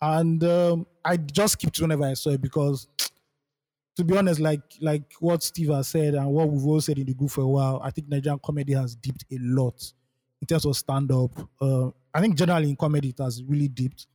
And 0.00 0.42
um, 0.44 0.86
I 1.04 1.16
just 1.16 1.54
skipped 1.54 1.80
whenever 1.80 2.04
I 2.04 2.14
saw 2.14 2.30
it 2.30 2.42
because, 2.42 2.88
to 3.96 4.04
be 4.04 4.16
honest, 4.16 4.40
like 4.40 4.62
like 4.80 5.12
what 5.20 5.42
Steve 5.42 5.68
has 5.70 5.88
said 5.88 6.14
and 6.14 6.30
what 6.32 6.48
we've 6.48 6.64
all 6.66 6.80
said 6.80 6.98
in 6.98 7.06
the 7.06 7.14
group 7.14 7.30
for 7.30 7.42
a 7.42 7.48
while, 7.48 7.80
I 7.82 7.90
think 7.90 8.08
Nigerian 8.08 8.40
comedy 8.44 8.72
has 8.74 8.96
dipped 8.96 9.24
a 9.32 9.38
lot 9.40 9.92
in 10.40 10.46
terms 10.46 10.66
of 10.66 10.76
stand 10.76 11.12
up. 11.12 11.30
Uh, 11.60 11.90
I 12.14 12.20
think 12.20 12.36
generally 12.36 12.70
in 12.70 12.76
comedy 12.76 13.10
it 13.10 13.18
has 13.18 13.42
really 13.44 13.68
dipped. 13.68 14.06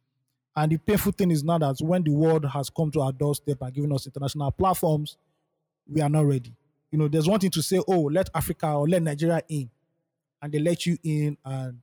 And 0.56 0.72
the 0.72 0.78
painful 0.78 1.12
thing 1.12 1.32
is 1.32 1.44
now 1.44 1.60
that 1.60 1.78
when 1.82 2.04
the 2.04 2.12
world 2.12 2.46
has 2.46 2.70
come 2.70 2.92
to 2.92 3.02
our 3.02 3.12
doorstep 3.12 3.60
and 3.62 3.74
given 3.74 3.94
us 3.94 4.08
international 4.08 4.52
platforms, 4.52 5.18
we 5.90 6.02
are 6.02 6.10
not 6.10 6.26
ready. 6.26 6.54
You 6.92 6.98
know, 7.00 7.08
there's 7.08 7.28
one 7.28 7.40
thing 7.40 7.52
to 7.52 7.62
say, 7.62 7.82
oh, 7.88 8.02
let 8.04 8.30
Africa 8.34 8.68
or 8.72 8.88
let 8.88 9.02
Nigeria 9.02 9.42
in, 9.50 9.70
and 10.42 10.52
they 10.52 10.60
let 10.60 10.86
you 10.86 10.98
in, 11.04 11.38
and 11.44 11.80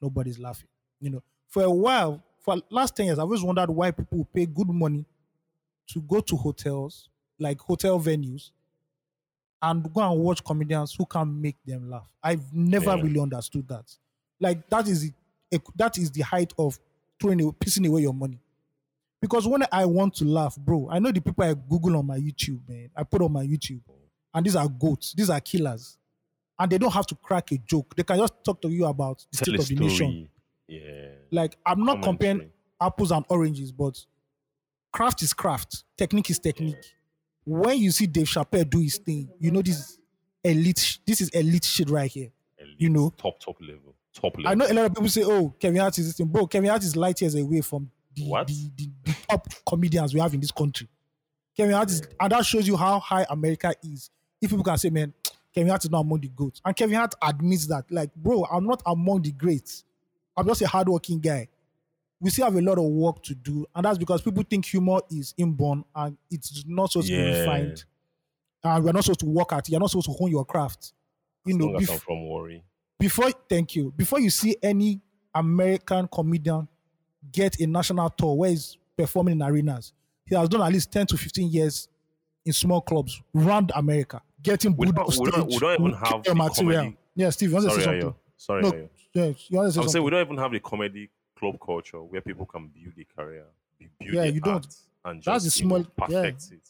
nobody's 0.00 0.38
laughing. 0.38 0.68
You 1.00 1.10
know, 1.10 1.22
for 1.48 1.62
a 1.64 1.70
while, 1.70 2.22
for 2.40 2.56
last 2.70 2.96
10 2.96 3.06
years, 3.06 3.18
I've 3.18 3.24
always 3.24 3.42
wondered 3.42 3.70
why 3.70 3.90
people 3.90 4.26
pay 4.32 4.46
good 4.46 4.68
money 4.68 5.04
to 5.88 6.00
go 6.00 6.20
to 6.20 6.36
hotels, 6.36 7.08
like 7.38 7.58
hotel 7.60 7.98
venues, 8.00 8.50
and 9.62 9.92
go 9.92 10.00
and 10.00 10.20
watch 10.20 10.42
comedians 10.44 10.94
who 10.94 11.04
can 11.04 11.40
make 11.40 11.56
them 11.66 11.90
laugh. 11.90 12.08
I've 12.22 12.52
never 12.54 12.96
Yeah. 12.96 13.02
really 13.02 13.20
understood 13.20 13.68
that. 13.68 13.94
Like 14.38 14.68
that 14.70 14.88
is 14.88 15.10
the, 15.50 15.60
that 15.76 15.98
is 15.98 16.10
the 16.10 16.22
height 16.22 16.52
of 16.58 16.78
throwing 17.20 17.38
pissing 17.52 17.86
away 17.86 18.02
your 18.02 18.14
money. 18.14 18.38
Because 19.20 19.46
when 19.46 19.64
I 19.70 19.84
want 19.84 20.14
to 20.16 20.24
laugh, 20.24 20.56
bro, 20.56 20.88
I 20.90 20.98
know 20.98 21.12
the 21.12 21.20
people 21.20 21.44
I 21.44 21.54
Google 21.54 21.96
on 21.98 22.06
my 22.06 22.18
YouTube, 22.18 22.60
man. 22.68 22.90
I 22.96 23.02
put 23.02 23.20
on 23.20 23.32
my 23.32 23.44
YouTube, 23.44 23.82
and 24.32 24.46
these 24.46 24.56
are 24.56 24.68
goats. 24.68 25.12
These 25.12 25.28
are 25.28 25.40
killers, 25.40 25.98
and 26.58 26.70
they 26.72 26.78
don't 26.78 26.92
have 26.92 27.06
to 27.06 27.14
crack 27.14 27.52
a 27.52 27.58
joke. 27.58 27.94
They 27.96 28.02
can 28.02 28.18
just 28.18 28.32
talk 28.42 28.62
to 28.62 28.68
you 28.68 28.86
about 28.86 29.24
the 29.30 29.36
Tell 29.36 29.54
state 29.54 29.60
of 29.60 29.68
the 29.68 29.74
nation. 29.74 30.28
Yeah. 30.66 31.08
Like 31.30 31.56
I'm 31.66 31.84
not 31.84 32.02
comparing 32.02 32.50
apples 32.80 33.10
and 33.10 33.24
oranges, 33.28 33.72
but 33.72 33.98
craft 34.92 35.22
is 35.22 35.34
craft, 35.34 35.84
technique 35.98 36.30
is 36.30 36.38
technique. 36.38 36.94
When 37.44 37.78
you 37.78 37.90
see 37.90 38.06
Dave 38.06 38.26
Chappelle 38.26 38.68
do 38.68 38.78
his 38.78 38.96
thing, 38.98 39.28
you 39.38 39.50
know 39.50 39.60
this 39.60 39.98
elite. 40.42 40.98
This 41.06 41.20
is 41.20 41.28
elite 41.30 41.64
shit 41.64 41.90
right 41.90 42.10
here. 42.10 42.30
Elite, 42.58 42.76
you 42.78 42.88
know. 42.88 43.12
top 43.18 43.38
top 43.38 43.56
level. 43.60 43.94
Top 44.14 44.36
level. 44.38 44.48
I 44.48 44.54
know 44.54 44.66
a 44.66 44.72
lot 44.72 44.86
of 44.86 44.94
people 44.94 45.08
say, 45.08 45.24
"Oh, 45.24 45.54
Kevin 45.58 45.80
Hart 45.80 45.98
is 45.98 46.06
this 46.06 46.16
thing," 46.16 46.26
bro. 46.26 46.46
Kevin 46.46 46.70
Hart 46.70 46.82
is 46.82 46.96
light 46.96 47.20
years 47.20 47.34
away 47.34 47.60
from 47.60 47.90
What? 48.18 48.48
the, 48.48 48.70
the, 48.76 48.90
the 49.04 49.16
top 49.28 49.46
comedians 49.66 50.12
we 50.14 50.20
have 50.20 50.34
in 50.34 50.40
this 50.40 50.50
country. 50.50 50.88
Kevin 51.56 51.74
Hart 51.74 51.90
is, 51.90 52.02
and 52.18 52.32
that 52.32 52.44
shows 52.46 52.66
you 52.66 52.76
how 52.76 52.98
high 53.00 53.26
America 53.28 53.72
is. 53.82 54.10
If 54.40 54.50
people 54.50 54.64
can 54.64 54.78
say, 54.78 54.90
"Man, 54.90 55.12
Kevin 55.54 55.68
Hart 55.68 55.84
is 55.84 55.90
not 55.90 56.00
among 56.00 56.20
the 56.20 56.28
goats," 56.28 56.60
and 56.64 56.74
Kevin 56.74 56.96
Hart 56.96 57.14
admits 57.22 57.66
that, 57.66 57.90
like, 57.90 58.14
bro, 58.14 58.44
I'm 58.50 58.66
not 58.66 58.82
among 58.86 59.22
the 59.22 59.32
greats. 59.32 59.84
I'm 60.36 60.46
just 60.46 60.62
a 60.62 60.68
hardworking 60.68 61.20
guy. 61.20 61.48
We 62.20 62.30
still 62.30 62.44
have 62.44 62.56
a 62.56 62.60
lot 62.62 62.78
of 62.78 62.84
work 62.84 63.22
to 63.24 63.34
do, 63.34 63.66
and 63.74 63.84
that's 63.84 63.98
because 63.98 64.22
people 64.22 64.42
think 64.48 64.64
humor 64.66 65.00
is 65.10 65.34
inborn 65.36 65.84
and 65.94 66.16
it's 66.30 66.64
not 66.66 66.90
supposed 66.92 67.08
to 67.08 67.14
be 67.14 67.18
Yeah. 67.22 67.40
refined. 67.40 67.84
And 68.62 68.84
we're 68.84 68.92
not 68.92 69.04
supposed 69.04 69.20
to 69.20 69.26
work 69.26 69.52
at 69.54 69.66
it. 69.68 69.70
You're 69.72 69.80
not 69.80 69.90
supposed 69.90 70.06
to 70.06 70.12
hone 70.12 70.30
your 70.30 70.44
craft. 70.44 70.92
You 71.46 71.54
As 71.54 71.58
know, 71.58 71.68
bef- 71.94 72.00
from 72.00 72.28
worry. 72.28 72.62
before 72.98 73.30
thank 73.48 73.74
you 73.74 73.90
before 73.96 74.20
you 74.20 74.28
see 74.28 74.54
any 74.62 75.00
american 75.34 76.06
comedian 76.08 76.68
get 77.32 77.60
a 77.60 77.66
national 77.66 78.10
tour 78.10 78.34
where 78.36 78.50
he's 78.50 78.76
performing 78.96 79.32
in 79.40 79.42
arenas 79.42 79.92
he 80.26 80.34
has 80.34 80.48
done 80.48 80.62
at 80.62 80.72
least 80.72 80.90
10 80.92 81.06
to 81.06 81.16
15 81.16 81.48
years 81.50 81.88
in 82.44 82.52
small 82.52 82.80
clubs 82.80 83.20
around 83.36 83.70
america 83.74 84.20
getting 84.42 84.74
We 84.76 84.86
booed 84.86 84.96
don't- 84.96 85.18
on 85.18 85.24
we 85.24 85.30
don't- 85.30 85.46
we 85.48 85.58
don't 85.58 85.80
even 85.80 85.92
have 85.94 86.22
the 86.24 86.34
material 86.34 86.80
comedy- 86.82 86.96
yeah 87.14 87.30
steve 87.30 87.50
you 87.50 87.54
want 87.56 87.68
to 87.68 87.74
say 87.76 87.82
Sorry, 87.84 88.00
something 88.00 88.10
Ayo. 88.10 88.14
Sorry, 88.36 88.62
no 88.62 88.72
Ayo. 88.72 88.88
yeah, 89.14 89.24
you 89.24 89.28
want 89.28 89.36
to 89.36 89.42
say 89.48 89.56
I 89.56 89.58
would 89.64 89.72
say 89.72 89.80
something 89.82 90.02
we 90.04 90.10
don't 90.10 90.20
even 90.26 90.36
have 90.38 90.52
the 90.52 90.60
comedy 90.60 91.10
club 91.38 91.56
culture 91.64 92.02
where 92.02 92.20
people 92.20 92.46
can 92.46 92.68
build 92.68 92.94
a 92.98 93.04
career, 93.16 93.46
build 93.78 94.14
Yeah, 94.14 94.24
you 94.24 94.40
don't. 94.40 94.66
and 95.04 95.22
That's 95.22 95.44
just 95.44 95.58
the 95.58 95.62
you 95.64 95.68
know, 95.68 95.76
small- 95.82 96.08
yeah. 96.10 96.22
perfect 96.22 96.52
it. 96.52 96.60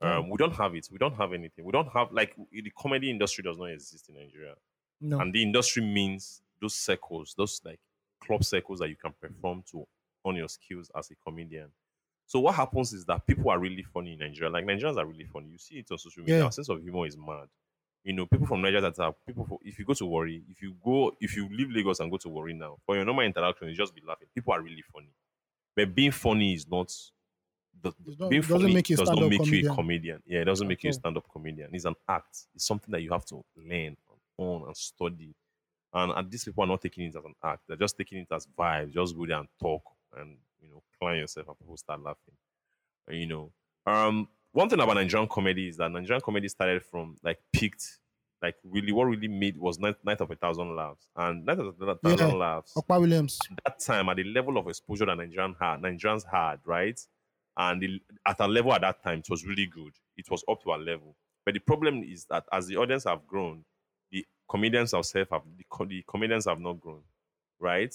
Um, 0.00 0.28
we 0.28 0.36
don't 0.36 0.52
have 0.54 0.74
it. 0.74 0.88
We 0.92 0.98
don't 0.98 1.14
have 1.14 1.32
anything. 1.32 1.64
We 1.64 1.72
don't 1.72 1.88
have 1.92 2.12
like 2.12 2.36
the 2.52 2.70
comedy 2.76 3.08
industry 3.10 3.42
does 3.42 3.56
not 3.56 3.66
exist 3.70 4.08
in 4.10 4.16
Nigeria, 4.16 4.54
no 5.00 5.18
and 5.20 5.32
the 5.32 5.42
industry 5.42 5.82
means 5.82 6.42
those 6.60 6.74
circles, 6.74 7.34
those 7.38 7.60
like 7.64 7.80
club 8.24 8.44
circles 8.44 8.78
that 8.80 8.88
you 8.88 8.96
can 8.96 9.12
perform 9.20 9.62
to 9.72 9.86
on 10.24 10.36
your 10.36 10.48
skills 10.48 10.90
as 10.96 11.10
a 11.10 11.14
comedian. 11.16 11.70
So 12.26 12.40
what 12.40 12.54
happens 12.54 12.92
is 12.92 13.04
that 13.06 13.26
people 13.26 13.50
are 13.50 13.58
really 13.58 13.82
funny 13.82 14.14
in 14.14 14.18
Nigeria. 14.20 14.50
Like 14.50 14.64
Nigerians 14.64 14.96
are 14.96 15.06
really 15.06 15.26
funny. 15.26 15.50
You 15.50 15.58
see 15.58 15.76
it 15.78 15.90
on 15.90 15.98
social 15.98 16.22
media. 16.24 16.38
Yeah. 16.38 16.44
Our 16.44 16.52
sense 16.52 16.68
of 16.70 16.82
humor 16.82 17.06
is 17.06 17.16
mad. 17.16 17.48
You 18.02 18.12
know, 18.14 18.26
people 18.26 18.46
from 18.46 18.62
Nigeria 18.62 18.82
that 18.82 18.98
are 18.98 19.14
people. 19.26 19.46
For, 19.46 19.58
if 19.62 19.78
you 19.78 19.84
go 19.84 19.94
to 19.94 20.06
Worry, 20.06 20.42
if 20.48 20.62
you 20.62 20.74
go, 20.84 21.16
if 21.20 21.36
you 21.36 21.48
leave 21.50 21.70
Lagos 21.70 22.00
and 22.00 22.10
go 22.10 22.18
to 22.18 22.28
Worry 22.28 22.54
now, 22.54 22.78
for 22.86 22.96
your 22.96 23.04
normal 23.04 23.24
interaction, 23.24 23.68
you 23.68 23.74
just 23.74 23.94
be 23.94 24.02
laughing. 24.06 24.28
People 24.34 24.52
are 24.52 24.60
really 24.62 24.82
funny, 24.92 25.10
but 25.76 25.94
being 25.94 26.12
funny 26.12 26.54
is 26.54 26.68
not. 26.68 26.92
The, 27.82 27.92
not- 28.18 28.28
being 28.28 28.42
funny 28.42 28.68
make 28.68 28.86
does 28.94 29.12
not 29.12 29.26
make 29.26 29.50
you 29.50 29.58
a 29.58 29.64
comedian. 29.64 30.22
Yeah, 30.26 30.40
it 30.40 30.44
doesn't 30.44 30.68
make 30.68 30.82
you 30.84 30.90
a 30.90 30.92
stand-up 30.92 31.28
comedian. 31.30 31.74
It's 31.74 31.84
an 31.84 31.96
act. 32.08 32.46
It's 32.54 32.66
something 32.66 32.90
that 32.92 33.02
you 33.02 33.10
have 33.10 33.24
to 33.26 33.44
learn 33.56 33.96
on 34.38 34.66
and 34.66 34.76
study. 34.76 35.34
And, 35.94 36.12
and 36.12 36.30
these 36.30 36.44
people 36.44 36.64
are 36.64 36.66
not 36.66 36.82
taking 36.82 37.04
it 37.04 37.16
as 37.16 37.24
an 37.24 37.34
act. 37.42 37.62
They're 37.68 37.76
just 37.76 37.96
taking 37.96 38.18
it 38.18 38.28
as 38.32 38.46
vibes. 38.58 38.92
Just 38.92 39.16
go 39.16 39.26
there 39.26 39.38
and 39.38 39.48
talk 39.60 39.82
and 40.18 40.36
you 40.60 40.68
know, 40.68 40.82
clown 40.98 41.18
yourself 41.18 41.48
and 41.48 41.58
people 41.58 41.76
start 41.76 42.02
laughing. 42.02 42.34
And, 43.08 43.18
you 43.18 43.26
know. 43.26 43.52
Um 43.86 44.28
one 44.52 44.68
thing 44.68 44.80
about 44.80 44.94
Nigerian 44.94 45.28
comedy 45.28 45.68
is 45.68 45.76
that 45.78 45.90
Nigerian 45.90 46.20
comedy 46.20 46.48
started 46.48 46.84
from 46.84 47.16
like 47.24 47.40
peaked, 47.52 47.98
like 48.40 48.54
really 48.64 48.92
what 48.92 49.04
really 49.04 49.26
made 49.28 49.56
was 49.56 49.78
Night, 49.80 49.96
Night 50.04 50.20
of 50.20 50.30
a 50.30 50.36
Thousand 50.36 50.74
Laughs. 50.76 51.06
And 51.16 51.44
Night 51.44 51.58
of 51.58 51.74
a 51.80 51.94
Thousand 51.96 52.28
Yeah. 52.30 52.34
Laughs 52.34 52.72
Opa 52.76 53.00
Williams 53.00 53.38
that 53.64 53.78
time 53.80 54.08
at 54.08 54.16
the 54.16 54.24
level 54.24 54.56
of 54.58 54.68
exposure 54.68 55.06
that 55.06 55.16
Nigerian 55.16 55.56
had, 55.60 55.80
Nigerians 55.80 56.24
had, 56.30 56.60
right? 56.64 57.00
And 57.56 57.80
the, 57.82 58.00
at 58.26 58.40
a 58.40 58.46
level 58.48 58.72
at 58.72 58.80
that 58.80 59.02
time, 59.02 59.20
it 59.20 59.30
was 59.30 59.44
really 59.44 59.66
good. 59.66 59.92
It 60.16 60.28
was 60.30 60.44
up 60.48 60.62
to 60.64 60.70
a 60.72 60.76
level. 60.76 61.16
But 61.44 61.54
the 61.54 61.60
problem 61.60 62.02
is 62.02 62.24
that 62.26 62.44
as 62.52 62.66
the 62.66 62.76
audience 62.76 63.04
have 63.04 63.26
grown, 63.26 63.64
comedians 64.48 64.90
themselves 64.92 65.30
have 65.30 65.42
the, 65.56 65.86
the 65.86 66.04
comedians 66.08 66.46
have 66.46 66.60
not 66.60 66.80
grown, 66.80 67.02
right? 67.58 67.94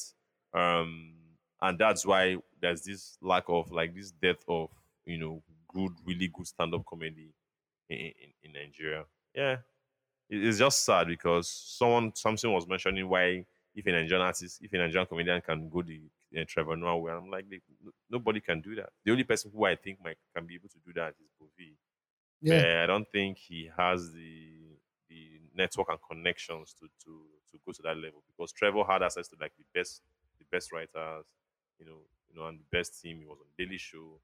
Um, 0.53 1.13
and 1.61 1.77
that's 1.77 2.05
why 2.05 2.37
there's 2.61 2.83
this 2.83 3.17
lack 3.21 3.43
of 3.47 3.71
like 3.71 3.93
this 3.93 4.11
death 4.11 4.43
of 4.47 4.69
you 5.05 5.17
know 5.17 5.43
good, 5.67 5.91
really 6.05 6.27
good 6.27 6.47
stand-up 6.47 6.85
comedy 6.85 7.33
in, 7.89 7.97
in, 7.97 8.13
in 8.43 8.53
Nigeria. 8.53 9.05
Yeah, 9.35 9.57
it- 10.29 10.43
it's 10.45 10.59
just 10.59 10.83
sad 10.85 11.07
because 11.07 11.47
someone 11.49 12.13
something 12.15 12.51
was 12.51 12.67
mentioning 12.67 13.07
why 13.07 13.45
if 13.75 13.85
a 13.85 13.91
Nigerian 13.91 14.25
artist, 14.25 14.59
if 14.61 14.73
a 14.73 14.77
Nigerian 14.77 15.07
comedian 15.07 15.41
can 15.41 15.69
go 15.69 15.81
the 15.81 16.01
uh, 16.37 16.43
Trevor 16.47 16.75
Noah 16.75 16.97
way, 16.97 17.11
I'm 17.13 17.29
like, 17.29 17.49
they- 17.49 17.61
nobody 18.09 18.39
can 18.41 18.61
do 18.61 18.75
that. 18.75 18.89
The 19.05 19.11
only 19.11 19.23
person 19.23 19.51
who 19.53 19.65
I 19.65 19.75
think 19.75 20.03
might 20.03 20.17
can 20.35 20.45
be 20.45 20.55
able 20.55 20.69
to 20.69 20.79
do 20.85 20.93
that 20.93 21.13
is 21.21 21.29
Bovi. 21.41 21.75
yeah 22.41 22.65
Uh, 22.79 22.83
I 22.83 22.85
don't 22.87 23.07
think 23.11 23.37
he 23.37 23.69
has 23.77 24.11
the 24.13 24.55
the 24.58 24.58
network 25.59 25.89
and 25.89 25.99
connections 26.09 26.73
to 26.79 26.87
to 27.03 27.11
to 27.51 27.59
go 27.65 27.71
to 27.73 27.81
that 27.83 27.97
level 27.97 28.23
because 28.31 28.53
Trevor 28.53 28.83
had 28.87 29.03
access 29.03 29.27
to 29.29 29.35
like 29.39 29.53
the 29.59 29.65
best 29.75 30.01
the 30.39 30.45
best 30.51 30.71
writers, 30.71 31.25
you 31.79 31.85
know, 31.85 31.99
you 32.29 32.35
know, 32.39 32.47
and 32.47 32.59
the 32.59 32.69
best 32.71 33.01
team. 33.01 33.19
He 33.19 33.25
was 33.25 33.39
on 33.41 33.51
Daily 33.57 33.77
Show. 33.77 34.19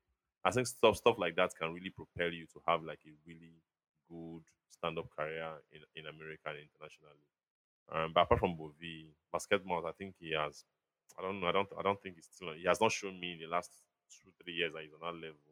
I 0.45 0.51
think 0.51 0.67
stuff 0.67 0.95
stuff 0.97 1.17
like 1.19 1.35
that 1.35 1.51
can 1.59 1.73
really 1.73 1.89
propel 1.91 2.31
you 2.31 2.45
to 2.53 2.61
have 2.67 2.83
like 2.83 2.99
a 3.05 3.13
really 3.27 3.53
good 4.09 4.43
stand 4.69 4.97
up 4.97 5.09
career 5.17 5.51
in, 5.73 5.81
in 5.95 6.07
America 6.07 6.47
and 6.49 6.59
internationally. 6.63 7.27
Um, 7.91 8.11
but 8.13 8.21
apart 8.23 8.39
from 8.39 8.57
Bovi, 8.57 9.07
Basketmouth, 9.33 9.87
I 9.87 9.91
think 9.93 10.15
he 10.19 10.33
has. 10.33 10.63
I 11.17 11.21
don't 11.21 11.39
know. 11.39 11.47
I 11.47 11.51
don't. 11.51 11.69
I 11.77 11.81
don't 11.81 12.01
think 12.01 12.15
he's 12.15 12.29
still. 12.31 12.53
He 12.53 12.65
has 12.67 12.81
not 12.81 12.91
shown 12.91 13.19
me 13.19 13.33
in 13.33 13.39
the 13.39 13.47
last 13.47 13.71
two 14.09 14.31
three 14.43 14.53
years 14.53 14.73
that 14.73 14.83
he's 14.83 14.93
on 14.93 15.01
that 15.01 15.27
level. 15.27 15.51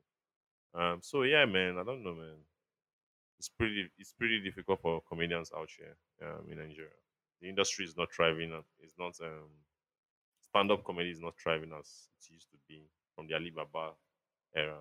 Um. 0.73 0.99
So 1.01 1.23
yeah, 1.23 1.45
man. 1.45 1.77
I 1.77 1.83
don't 1.83 2.03
know, 2.03 2.13
man. 2.15 2.37
It's 3.43 3.49
pretty. 3.49 3.91
It's 3.99 4.13
pretty 4.13 4.39
difficult 4.39 4.79
for 4.81 5.01
comedians 5.01 5.51
out 5.53 5.67
here 5.77 5.97
um, 6.23 6.49
in 6.49 6.59
Nigeria. 6.59 6.95
The 7.41 7.49
industry 7.49 7.83
is 7.83 7.97
not 7.97 8.09
thriving. 8.09 8.53
It's 8.79 8.95
not. 8.97 9.19
Um, 9.21 9.49
stand-up 10.39 10.85
comedy 10.85 11.09
is 11.09 11.19
not 11.19 11.33
thriving 11.37 11.71
as 11.77 12.07
it 12.17 12.31
used 12.33 12.49
to 12.51 12.57
be 12.69 12.87
from 13.13 13.27
the 13.27 13.33
Alibaba 13.33 13.91
era. 14.55 14.77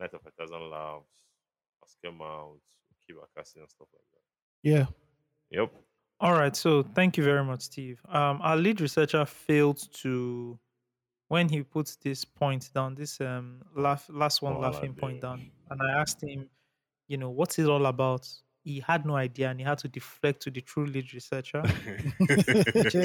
Night 0.00 0.14
of 0.14 0.20
a 0.26 0.30
Thousand 0.32 0.68
Laughs, 0.68 1.12
Pascal 1.80 2.10
Mount, 2.10 2.60
Kiba 3.08 3.22
Kasi, 3.36 3.60
and 3.60 3.70
stuff 3.70 3.86
like 3.92 4.02
that. 4.10 4.68
yeah 4.68 4.86
Yep. 5.50 5.72
All 6.18 6.32
right, 6.32 6.56
so 6.56 6.82
thank 6.82 7.16
you 7.16 7.22
very 7.22 7.44
much, 7.44 7.60
Steve. 7.62 8.00
Um, 8.08 8.40
our 8.42 8.56
lead 8.56 8.80
researcher 8.80 9.24
failed 9.24 9.80
to, 10.02 10.58
when 11.28 11.48
he 11.48 11.62
puts 11.62 11.94
this 11.96 12.24
point 12.24 12.70
down, 12.74 12.96
this 12.96 13.20
um 13.20 13.62
laugh, 13.76 14.06
last 14.10 14.42
one 14.42 14.54
Oh, 14.56 14.60
laughing 14.60 14.92
point 14.94 15.20
down, 15.20 15.52
and 15.70 15.80
I 15.80 16.00
asked 16.00 16.20
him, 16.20 16.48
you 17.12 17.18
know, 17.18 17.30
what's 17.30 17.58
it 17.58 17.66
all 17.68 17.86
about? 17.86 18.28
He 18.64 18.80
had 18.80 19.04
no 19.06 19.16
idea, 19.16 19.50
and 19.50 19.60
he 19.60 19.64
had 19.66 19.78
to 19.78 19.88
deflect 19.88 20.42
to 20.42 20.50
the 20.50 20.62
true 20.62 20.86
lead 20.86 21.12
researcher. 21.14 21.62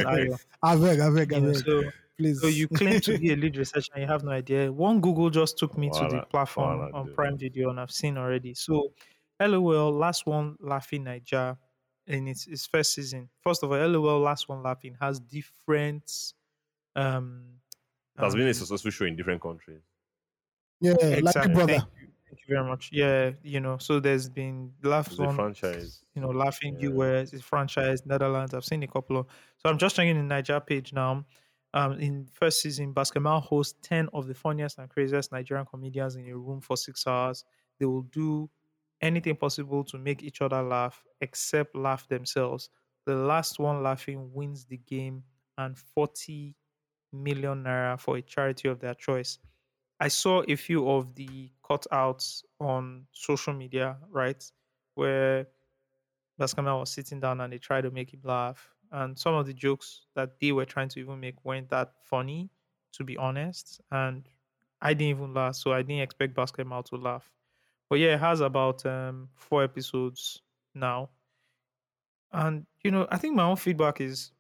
Ayo. 0.06 0.38
I 0.64 0.76
beg 0.76 1.00
I 1.00 1.10
beg 1.10 1.34
I 1.34 1.38
You 1.38 1.42
beg 1.42 1.66
so, 1.66 1.84
please 2.18 2.42
so 2.42 2.48
you 2.48 2.68
claim 2.70 3.00
to 3.02 3.18
be 3.18 3.34
a 3.34 3.36
lead 3.36 3.58
researcher, 3.58 3.92
and 3.94 4.02
you 4.04 4.08
have 4.08 4.24
no 4.24 4.32
idea. 4.32 4.72
One 4.72 5.02
Google 5.02 5.30
just 5.30 5.58
took 5.58 5.78
me 5.78 5.90
to 5.92 6.08
the 6.08 6.22
platform 6.30 6.80
voila, 6.80 6.90
on 6.94 7.08
dude. 7.08 7.16
Prime 7.16 7.38
Video, 7.38 7.70
and 7.70 7.80
I've 7.80 7.92
seen 7.92 8.18
already. 8.18 8.54
So, 8.54 8.94
LOL, 9.42 9.92
last 9.92 10.26
one 10.26 10.58
laughing 10.60 11.04
Niger 11.06 11.58
in 12.08 12.28
its, 12.28 12.48
its 12.48 12.66
first 12.68 12.94
season. 12.94 13.30
First 13.42 13.64
of 13.64 13.72
all, 13.72 13.88
LOL, 13.88 14.20
last 14.22 14.48
one 14.50 14.64
laughing 14.64 14.96
has 15.02 15.20
different. 15.20 16.34
Um, 16.96 17.60
It 18.18 18.22
has 18.24 18.36
been 18.36 18.48
a 18.48 18.50
um, 18.50 18.54
successful 18.54 18.92
show 18.92 19.06
in 19.06 19.16
different 19.16 19.42
countries. 19.42 19.82
yeah 20.80 20.94
like 21.22 21.36
exactly. 21.36 21.54
Big 21.54 21.54
brother 21.54 21.88
Thank 22.00 22.07
you. 22.48 22.56
Very 22.56 22.68
much. 22.68 22.92
Yeah, 22.92 23.32
you 23.44 23.60
know, 23.60 23.78
so 23.78 24.00
there's 24.00 24.30
been 24.30 24.74
the 24.82 24.90
last 24.90 25.20
one, 25.20 25.30
franchise. 25.30 26.04
you 26.16 26.22
know, 26.22 26.30
laughing 26.30 26.78
Yeah. 26.78 26.80
US, 26.80 27.34
it's 27.34 27.44
franchise, 27.44 28.06
Netherlands. 28.06 28.54
I've 28.54 28.66
seen 28.66 28.84
a 28.84 28.88
couple 28.88 29.18
of. 29.18 29.28
So 29.58 29.70
I'm 29.70 29.78
just 29.78 29.96
checking 29.96 30.18
the 30.18 30.24
Niger 30.24 30.60
page 30.62 30.94
now. 30.94 31.26
um, 31.74 31.94
in 32.00 32.28
first 32.28 32.62
season, 32.62 32.94
Basketmouth 32.94 33.44
hosts 33.44 33.78
10 33.82 34.10
of 34.14 34.28
the 34.28 34.34
funniest 34.34 34.78
and 34.80 34.90
craziest 34.90 35.32
Nigerian 35.32 35.66
comedians 35.66 36.16
in 36.16 36.28
a 36.30 36.38
room 36.38 36.62
for 36.62 36.78
six 36.78 37.06
hours. 37.08 37.44
They 37.80 37.86
will 37.86 38.04
do 38.04 38.50
anything 39.02 39.36
possible 39.36 39.84
to 39.86 39.98
make 39.98 40.24
each 40.24 40.42
other 40.42 40.62
laugh, 40.64 41.04
except 41.22 41.76
laugh 41.76 42.08
themselves. 42.08 42.70
The 43.06 43.16
last 43.16 43.60
one 43.60 43.84
laughing 43.84 44.34
wins 44.34 44.66
the 44.66 44.78
game 44.78 45.24
and 45.58 45.78
40 45.78 46.56
million 47.12 47.64
naira 47.64 48.00
for 48.00 48.18
a 48.18 48.22
charity 48.22 48.68
of 48.70 48.80
their 48.80 48.94
choice. 48.96 49.40
I 50.00 50.08
saw 50.10 50.44
a 50.48 50.56
few 50.56 50.88
of 50.90 51.16
the 51.16 51.50
cutouts 51.64 52.44
on 52.60 53.08
social 53.12 53.54
media, 53.54 53.98
right? 54.10 54.44
Where 54.96 55.48
Basketmouth 56.40 56.80
was 56.82 56.92
sitting 56.92 57.20
down 57.20 57.42
and 57.42 57.52
they 57.52 57.58
tried 57.58 57.82
to 57.82 57.92
make 57.92 58.14
him 58.14 58.22
laugh. 58.24 58.76
And 58.92 59.18
some 59.18 59.34
of 59.34 59.46
the 59.46 59.54
jokes 59.54 60.06
that 60.16 60.40
they 60.40 60.52
were 60.52 60.66
trying 60.66 60.90
to 60.90 61.00
even 61.00 61.20
make 61.20 61.44
weren't 61.44 61.70
that 61.70 61.94
funny, 62.04 62.50
to 62.94 63.04
be 63.04 63.18
honest. 63.18 63.82
And 63.92 64.28
I 64.82 64.94
didn't 64.94 65.18
even 65.18 65.34
laugh, 65.34 65.56
so 65.56 65.74
I 65.74 65.82
didn't 65.82 66.04
expect 66.04 66.36
Basketmouth 66.36 66.86
to 66.86 66.96
laugh. 66.96 67.30
But 67.90 68.00
yeah, 68.00 68.14
it 68.16 68.20
has 68.20 68.42
about 68.42 68.86
um, 68.86 69.30
four 69.36 69.64
episodes 69.64 70.42
now. 70.76 71.10
And, 72.32 72.66
you 72.84 72.92
know, 72.92 73.08
I 73.10 73.18
think 73.18 73.36
my 73.36 73.44
own 73.44 73.56
feedback 73.56 74.00
is 74.02 74.32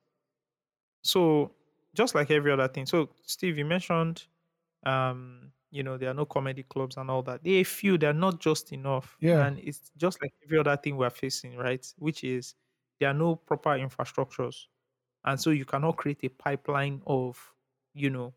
so 1.01 1.51
just 1.95 2.13
like 2.13 2.29
every 2.29 2.51
other 2.51 2.67
thing. 2.67 2.85
So, 2.85 3.09
Steve, 3.25 3.57
you 3.57 3.65
mentioned, 3.65 4.25
um, 4.85 5.51
you 5.71 5.83
know, 5.83 5.97
there 5.97 6.09
are 6.09 6.13
no 6.13 6.25
comedy 6.25 6.63
clubs 6.63 6.97
and 6.97 7.09
all 7.11 7.21
that. 7.23 7.43
They 7.43 7.59
are 7.59 7.63
few, 7.63 7.97
they're 7.97 8.13
not 8.13 8.39
just 8.39 8.71
enough. 8.71 9.17
Yeah. 9.19 9.45
And 9.45 9.59
it's 9.59 9.91
just 9.97 10.21
like 10.21 10.33
every 10.43 10.59
other 10.59 10.77
thing 10.77 10.97
we're 10.97 11.09
facing, 11.09 11.57
right? 11.57 11.85
Which 11.97 12.23
is 12.23 12.55
there 12.99 13.09
are 13.09 13.13
no 13.13 13.35
proper 13.35 13.71
infrastructures. 13.71 14.65
And 15.25 15.39
so 15.39 15.49
you 15.49 15.65
cannot 15.65 15.97
create 15.97 16.23
a 16.23 16.29
pipeline 16.29 17.01
of, 17.05 17.37
you 17.93 18.09
know, 18.09 18.33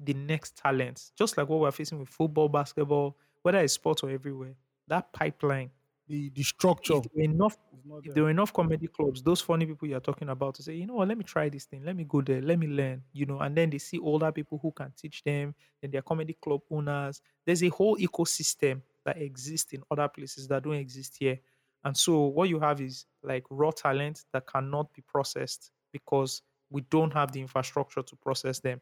the 0.00 0.14
next 0.14 0.56
talents. 0.56 1.12
Just 1.16 1.38
like 1.38 1.48
what 1.48 1.60
we're 1.60 1.70
facing 1.70 2.00
with 2.00 2.08
football, 2.08 2.48
basketball, 2.48 3.16
whether 3.42 3.58
it's 3.58 3.74
sports 3.74 4.02
or 4.02 4.10
everywhere. 4.10 4.54
That 4.88 5.12
pipeline 5.12 5.70
The 6.06 6.30
the 6.30 6.42
structure 6.42 6.94
if 6.94 7.02
there 7.04 7.10
were 7.14 7.22
enough 7.22 7.56
if 7.72 8.04
there. 8.04 8.14
there 8.14 8.22
were 8.24 8.30
enough 8.30 8.52
comedy 8.52 8.88
clubs, 8.88 9.22
those 9.22 9.40
funny 9.40 9.64
people 9.64 9.88
you're 9.88 10.00
talking 10.00 10.28
about 10.28 10.54
to 10.56 10.62
say, 10.62 10.74
you 10.74 10.86
know 10.86 10.94
what, 10.94 11.08
let 11.08 11.16
me 11.16 11.24
try 11.24 11.48
this 11.48 11.64
thing, 11.64 11.82
let 11.84 11.96
me 11.96 12.04
go 12.04 12.20
there, 12.20 12.42
let 12.42 12.58
me 12.58 12.66
learn, 12.66 13.02
you 13.12 13.24
know, 13.24 13.38
and 13.40 13.56
then 13.56 13.70
they 13.70 13.78
see 13.78 13.98
older 13.98 14.30
people 14.30 14.58
who 14.60 14.70
can 14.72 14.92
teach 14.96 15.22
them, 15.24 15.54
then 15.80 15.90
they're 15.90 16.02
comedy 16.02 16.36
club 16.42 16.60
owners. 16.70 17.22
There's 17.46 17.62
a 17.62 17.68
whole 17.70 17.96
ecosystem 17.96 18.82
that 19.06 19.20
exists 19.20 19.72
in 19.72 19.82
other 19.90 20.08
places 20.08 20.46
that 20.48 20.62
don't 20.64 20.74
exist 20.74 21.16
here. 21.18 21.38
And 21.84 21.96
so 21.96 22.26
what 22.26 22.48
you 22.48 22.60
have 22.60 22.80
is 22.80 23.06
like 23.22 23.44
raw 23.50 23.70
talent 23.70 24.24
that 24.32 24.46
cannot 24.46 24.92
be 24.92 25.02
processed 25.06 25.70
because 25.92 26.42
we 26.70 26.82
don't 26.90 27.12
have 27.12 27.32
the 27.32 27.40
infrastructure 27.40 28.02
to 28.02 28.16
process 28.16 28.58
them. 28.60 28.80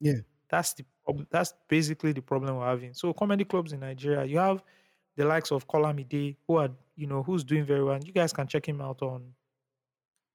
Yeah. 0.00 0.20
That's 0.50 0.74
the 0.74 0.84
problem. 1.04 1.26
That's 1.30 1.54
basically 1.68 2.12
the 2.12 2.22
problem 2.22 2.56
we're 2.56 2.66
having. 2.66 2.94
So 2.94 3.12
comedy 3.12 3.44
clubs 3.44 3.72
in 3.72 3.80
Nigeria, 3.80 4.24
you 4.24 4.38
have 4.38 4.62
the 5.16 5.24
likes 5.24 5.52
of 5.52 5.66
Kolamide, 5.68 6.36
who 6.46 6.56
are 6.56 6.70
you 6.96 7.06
know 7.06 7.22
who's 7.22 7.44
doing 7.44 7.64
very 7.64 7.84
well. 7.84 7.94
And 7.94 8.06
you 8.06 8.12
guys 8.12 8.32
can 8.32 8.46
check 8.46 8.68
him 8.68 8.80
out 8.80 9.02
on 9.02 9.34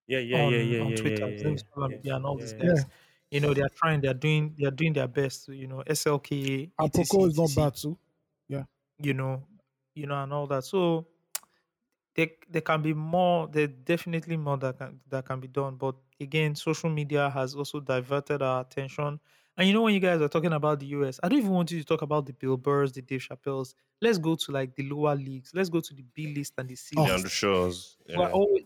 Yeah, 0.07 0.19
yeah, 0.19 0.37
on, 0.37 0.53
yeah, 0.53 0.57
yeah, 0.59 0.79
on 0.79 0.91
yeah, 0.91 0.95
Twitter. 0.95 1.25
yeah, 1.27 1.37
yeah, 1.37 1.55
yeah, 1.87 1.97
Kolamide 1.97 1.99
yeah, 2.03 2.15
and 2.15 2.25
all 2.25 2.37
these 2.37 2.53
yeah. 2.57 2.59
guys. 2.59 2.85
You 3.31 3.39
know, 3.39 3.53
they're 3.53 3.69
trying, 3.75 4.01
they're 4.01 4.13
doing, 4.13 4.55
they're 4.57 4.71
doing 4.71 4.93
their 4.93 5.07
best. 5.07 5.47
You 5.47 5.67
know, 5.67 5.83
SLK, 5.87 6.71
Our 6.79 6.89
etc, 6.93 7.07
Poco 7.09 7.25
is 7.25 7.37
not 7.37 7.53
bad 7.55 7.75
too. 7.75 7.97
Yeah, 8.47 8.63
you 8.99 9.13
know, 9.13 9.47
you 9.93 10.05
know, 10.07 10.21
and 10.23 10.33
all 10.33 10.47
that. 10.47 10.63
So 10.65 11.07
there, 12.15 12.29
there 12.49 12.61
can 12.61 12.81
be 12.81 12.93
more. 12.93 13.47
There 13.47 13.67
definitely 13.67 14.37
more 14.37 14.57
that 14.57 14.77
can 14.77 14.99
that 15.07 15.25
can 15.25 15.39
be 15.39 15.47
done. 15.47 15.75
But 15.75 15.95
again, 16.19 16.55
social 16.55 16.89
media 16.89 17.29
has 17.29 17.55
also 17.55 17.79
diverted 17.79 18.41
our 18.41 18.61
attention. 18.61 19.19
And 19.57 19.67
you 19.67 19.73
know, 19.73 19.83
when 19.83 19.93
you 19.93 19.99
guys 20.01 20.21
are 20.21 20.27
talking 20.27 20.51
about 20.53 20.79
the 20.79 20.87
US, 20.87 21.19
I 21.23 21.29
don't 21.29 21.39
even 21.39 21.51
want 21.51 21.71
you 21.71 21.79
to 21.79 21.85
talk 21.85 22.01
about 22.01 22.25
the 22.25 22.33
Bill 22.33 22.57
Burrs, 22.57 22.91
the 22.91 23.01
Dave 23.01 23.21
Chappelles. 23.21 23.73
Let's 24.01 24.17
go 24.17 24.35
to 24.35 24.51
like 24.51 24.75
the 24.75 24.83
lower 24.83 25.15
leagues. 25.15 25.51
Let's 25.53 25.69
go 25.69 25.79
to 25.79 25.93
the 25.93 26.03
B 26.13 26.33
list 26.35 26.53
and 26.57 26.67
the 26.69 26.75
C 26.75 26.95
Oh. 26.97 27.03
list. 27.03 27.09
Leandro 27.11 27.29
Shaws. 27.29 27.97
Yeah. 28.07 28.29
always, 28.31 28.63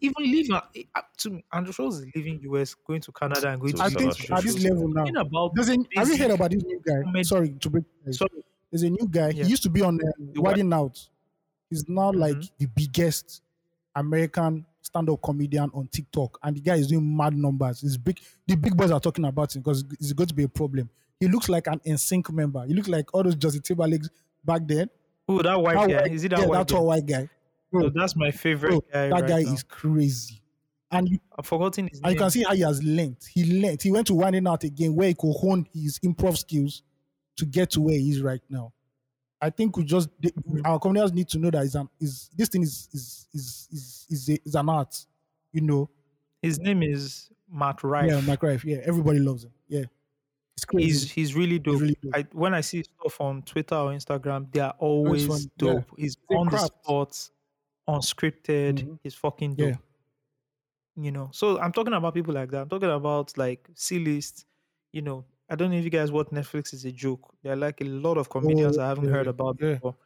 even 0.00 0.14
leaving 0.18 0.52
up 0.54 0.72
to 1.18 1.30
me, 1.30 1.44
Andrew 1.52 1.72
Schulz 1.72 1.98
is 2.00 2.06
leaving 2.14 2.40
US, 2.42 2.74
going 2.74 3.00
to 3.00 3.12
Canada 3.12 3.48
and 3.50 3.60
going 3.60 3.72
To 3.72 3.78
to 3.78 3.84
I 3.84 3.88
think 3.90 4.12
Africa. 4.12 4.34
at 4.34 4.42
this 4.44 4.62
level 4.64 4.88
now, 4.88 5.04
about 5.20 5.54
there's 5.54 5.68
a, 5.70 5.76
have 5.96 6.08
you 6.08 6.16
heard 6.18 6.30
about 6.32 6.50
this 6.52 6.62
new 6.62 6.80
guy? 6.86 7.22
Sorry 7.22 7.50
to 7.50 7.70
break. 7.70 7.84
sorry, 8.10 8.30
There's 8.70 8.82
a 8.82 8.90
new 8.90 9.08
guy. 9.10 9.30
Yeah. 9.30 9.44
He 9.44 9.50
used 9.50 9.62
to 9.64 9.70
be 9.70 9.82
on 9.82 9.96
uh, 10.00 10.12
The 10.18 10.40
what? 10.40 10.58
Out. 10.72 11.08
He's 11.70 11.88
now 11.88 12.12
like 12.12 12.36
Mhm. 12.36 12.50
the 12.58 12.66
biggest 12.66 13.42
American 13.94 14.66
stand-up 14.88 15.22
comedian 15.22 15.70
on 15.74 15.86
TikTok, 15.88 16.38
and 16.42 16.56
the 16.56 16.60
guy 16.60 16.74
is 16.76 16.88
doing 16.88 17.16
mad 17.16 17.36
numbers. 17.36 17.82
It's 17.82 17.96
big. 17.96 18.18
The 18.46 18.56
big 18.56 18.76
boys 18.76 18.90
are 18.90 19.00
talking 19.00 19.24
about 19.24 19.54
him 19.54 19.62
because 19.62 19.84
it's 20.00 20.12
going 20.12 20.28
to 20.28 20.34
be 20.34 20.42
a 20.44 20.48
problem. 20.48 20.90
He 21.20 21.28
looks 21.28 21.48
like 21.48 21.66
an 21.66 21.80
NSYNC 21.86 22.30
member. 22.32 22.64
He 22.66 22.74
looks 22.74 22.88
like 22.88 23.12
all 23.14 23.22
those 23.22 23.34
Justin 23.36 23.62
Timberlakes 23.62 24.08
back 24.44 24.62
then. 24.66 24.88
oh 25.28 25.42
that 25.42 25.60
white 25.60 25.74
That 25.74 25.88
guy, 25.88 26.02
white- 26.02 26.12
is 26.12 26.24
it 26.24 26.28
that 26.30 26.40
yeah, 26.40 26.46
white 26.46 26.58
that 26.58 26.68
guy? 26.68 26.74
tall 26.76 26.86
white 26.86 27.06
guy. 27.06 27.22
So 27.22 27.80
Bro, 27.80 27.90
that's 27.90 28.16
my 28.16 28.30
favorite 28.30 28.70
bro, 28.70 28.80
guy. 28.92 29.08
that 29.08 29.12
right 29.12 29.26
guy 29.28 29.42
now. 29.42 29.52
is 29.52 29.62
crazy. 29.62 30.40
And 30.90 31.06
you, 31.08 31.18
I've 31.38 31.46
forgotten 31.46 31.88
his 31.88 31.98
and 31.98 32.04
name. 32.06 32.12
you 32.14 32.18
can 32.18 32.30
see 32.30 32.42
how 32.44 32.54
he 32.54 32.62
has 32.62 32.82
learned. 32.82 33.16
He 33.34 33.60
learned. 33.60 33.82
He 33.82 33.90
went 33.90 34.06
to 34.06 34.14
Wild 34.14 34.34
'N 34.34 34.46
Out 34.46 34.64
again, 34.64 34.94
where 34.94 35.08
he 35.08 35.14
could 35.14 35.32
hone 35.34 35.66
his 35.74 35.98
improv 35.98 36.38
skills 36.38 36.82
to 37.36 37.44
get 37.44 37.70
to 37.72 37.82
where 37.82 37.94
he 37.98 38.10
is 38.10 38.22
right 38.22 38.40
now. 38.48 38.72
I 39.40 39.50
think 39.50 39.76
we 39.76 39.84
just 39.84 40.08
Mhm. 40.20 40.62
our 40.64 40.78
communities 40.78 41.12
need 41.14 41.28
to 41.28 41.38
know 41.38 41.50
that 41.50 41.64
is 41.64 41.74
an 41.74 41.88
is 42.00 42.30
this 42.36 42.48
thing 42.48 42.62
is 42.62 42.88
is 42.92 43.28
is 43.32 43.68
is 43.72 44.06
is, 44.10 44.28
a, 44.30 44.38
is 44.44 44.54
an 44.54 44.68
art, 44.68 45.06
you 45.52 45.60
know. 45.60 45.88
His 46.42 46.58
name 46.58 46.82
is 46.82 47.30
Matt 47.50 47.82
Rife. 47.82 48.10
Yeah, 48.10 48.20
Mike 48.20 48.42
Rife. 48.42 48.64
Yeah, 48.64 48.78
everybody 48.84 49.18
loves 49.20 49.44
him. 49.44 49.52
Yeah, 49.68 49.84
it's 50.56 50.64
crazy. 50.64 50.86
He's 50.86 51.10
he's 51.10 51.34
really 51.36 51.58
dope. 51.58 51.80
really 51.80 51.96
dope. 52.02 52.14
I, 52.16 52.26
when 52.32 52.54
I 52.54 52.60
see 52.62 52.82
stuff 52.82 53.20
on 53.20 53.42
Twitter 53.42 53.76
or 53.76 53.90
Instagram, 53.92 54.50
they 54.52 54.60
are 54.60 54.74
always 54.78 55.26
fun, 55.26 55.40
yeah. 55.40 55.46
dope. 55.56 55.84
He's 55.96 56.16
a 56.30 56.34
on 56.34 56.48
the 56.48 56.58
spot, 56.58 57.30
unscripted. 57.88 58.84
Mhm. 58.84 58.98
He's 59.02 59.14
fucking 59.14 59.54
dope. 59.54 59.68
Yeah. 59.70 59.76
You 60.96 61.12
know, 61.12 61.30
so 61.32 61.60
I'm 61.60 61.72
talking 61.72 61.92
about 61.94 62.12
people 62.14 62.34
like 62.34 62.50
that. 62.50 62.62
I'm 62.62 62.68
talking 62.68 62.90
about 62.90 63.36
like 63.38 63.68
C 63.74 63.98
list. 64.00 64.46
You 64.92 65.02
know, 65.02 65.24
I 65.48 65.56
don't 65.56 65.70
know 65.70 65.76
if 65.78 65.84
you 65.84 65.90
guys 65.90 66.12
what 66.12 66.30
Netflix 66.32 66.74
is 66.74 66.84
a 66.84 66.92
joke. 66.92 67.34
There 67.42 67.52
are 67.52 67.56
like 67.56 67.80
a 67.80 67.84
lot 67.84 68.18
of 68.18 68.28
comedians 68.30 68.76
Oh, 68.76 68.78
I 68.78 68.88
haven't 68.88 69.08
yeah, 69.08 69.10
heard 69.10 69.26
about 69.28 69.58
yeah. 69.60 69.80
before, 69.80 69.96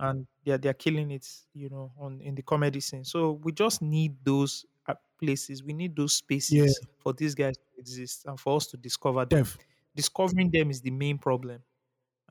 and 0.00 0.26
they're 0.44 0.58
they're 0.58 0.74
killing 0.74 1.10
it. 1.10 1.26
You 1.54 1.68
know, 1.70 1.92
on 1.98 2.20
in 2.20 2.34
the 2.34 2.42
comedy 2.42 2.80
scene. 2.80 3.04
So 3.04 3.32
we 3.32 3.52
just 3.52 3.82
need 3.82 4.16
those 4.24 4.66
uh, 4.88 4.94
places. 5.18 5.62
We 5.62 5.72
need 5.72 5.96
those 5.96 6.14
spaces 6.16 6.80
for 6.98 7.12
these 7.12 7.34
guys 7.34 7.56
to 7.56 7.80
exist 7.80 8.26
and 8.26 8.38
for 8.38 8.56
us 8.56 8.66
to 8.68 8.76
discover 8.76 9.24
them 9.24 9.44
Def. 9.44 9.58
discovering 9.94 10.50
them 10.50 10.70
is 10.70 10.80
the 10.80 10.90
main 10.90 11.18
problem 11.18 11.62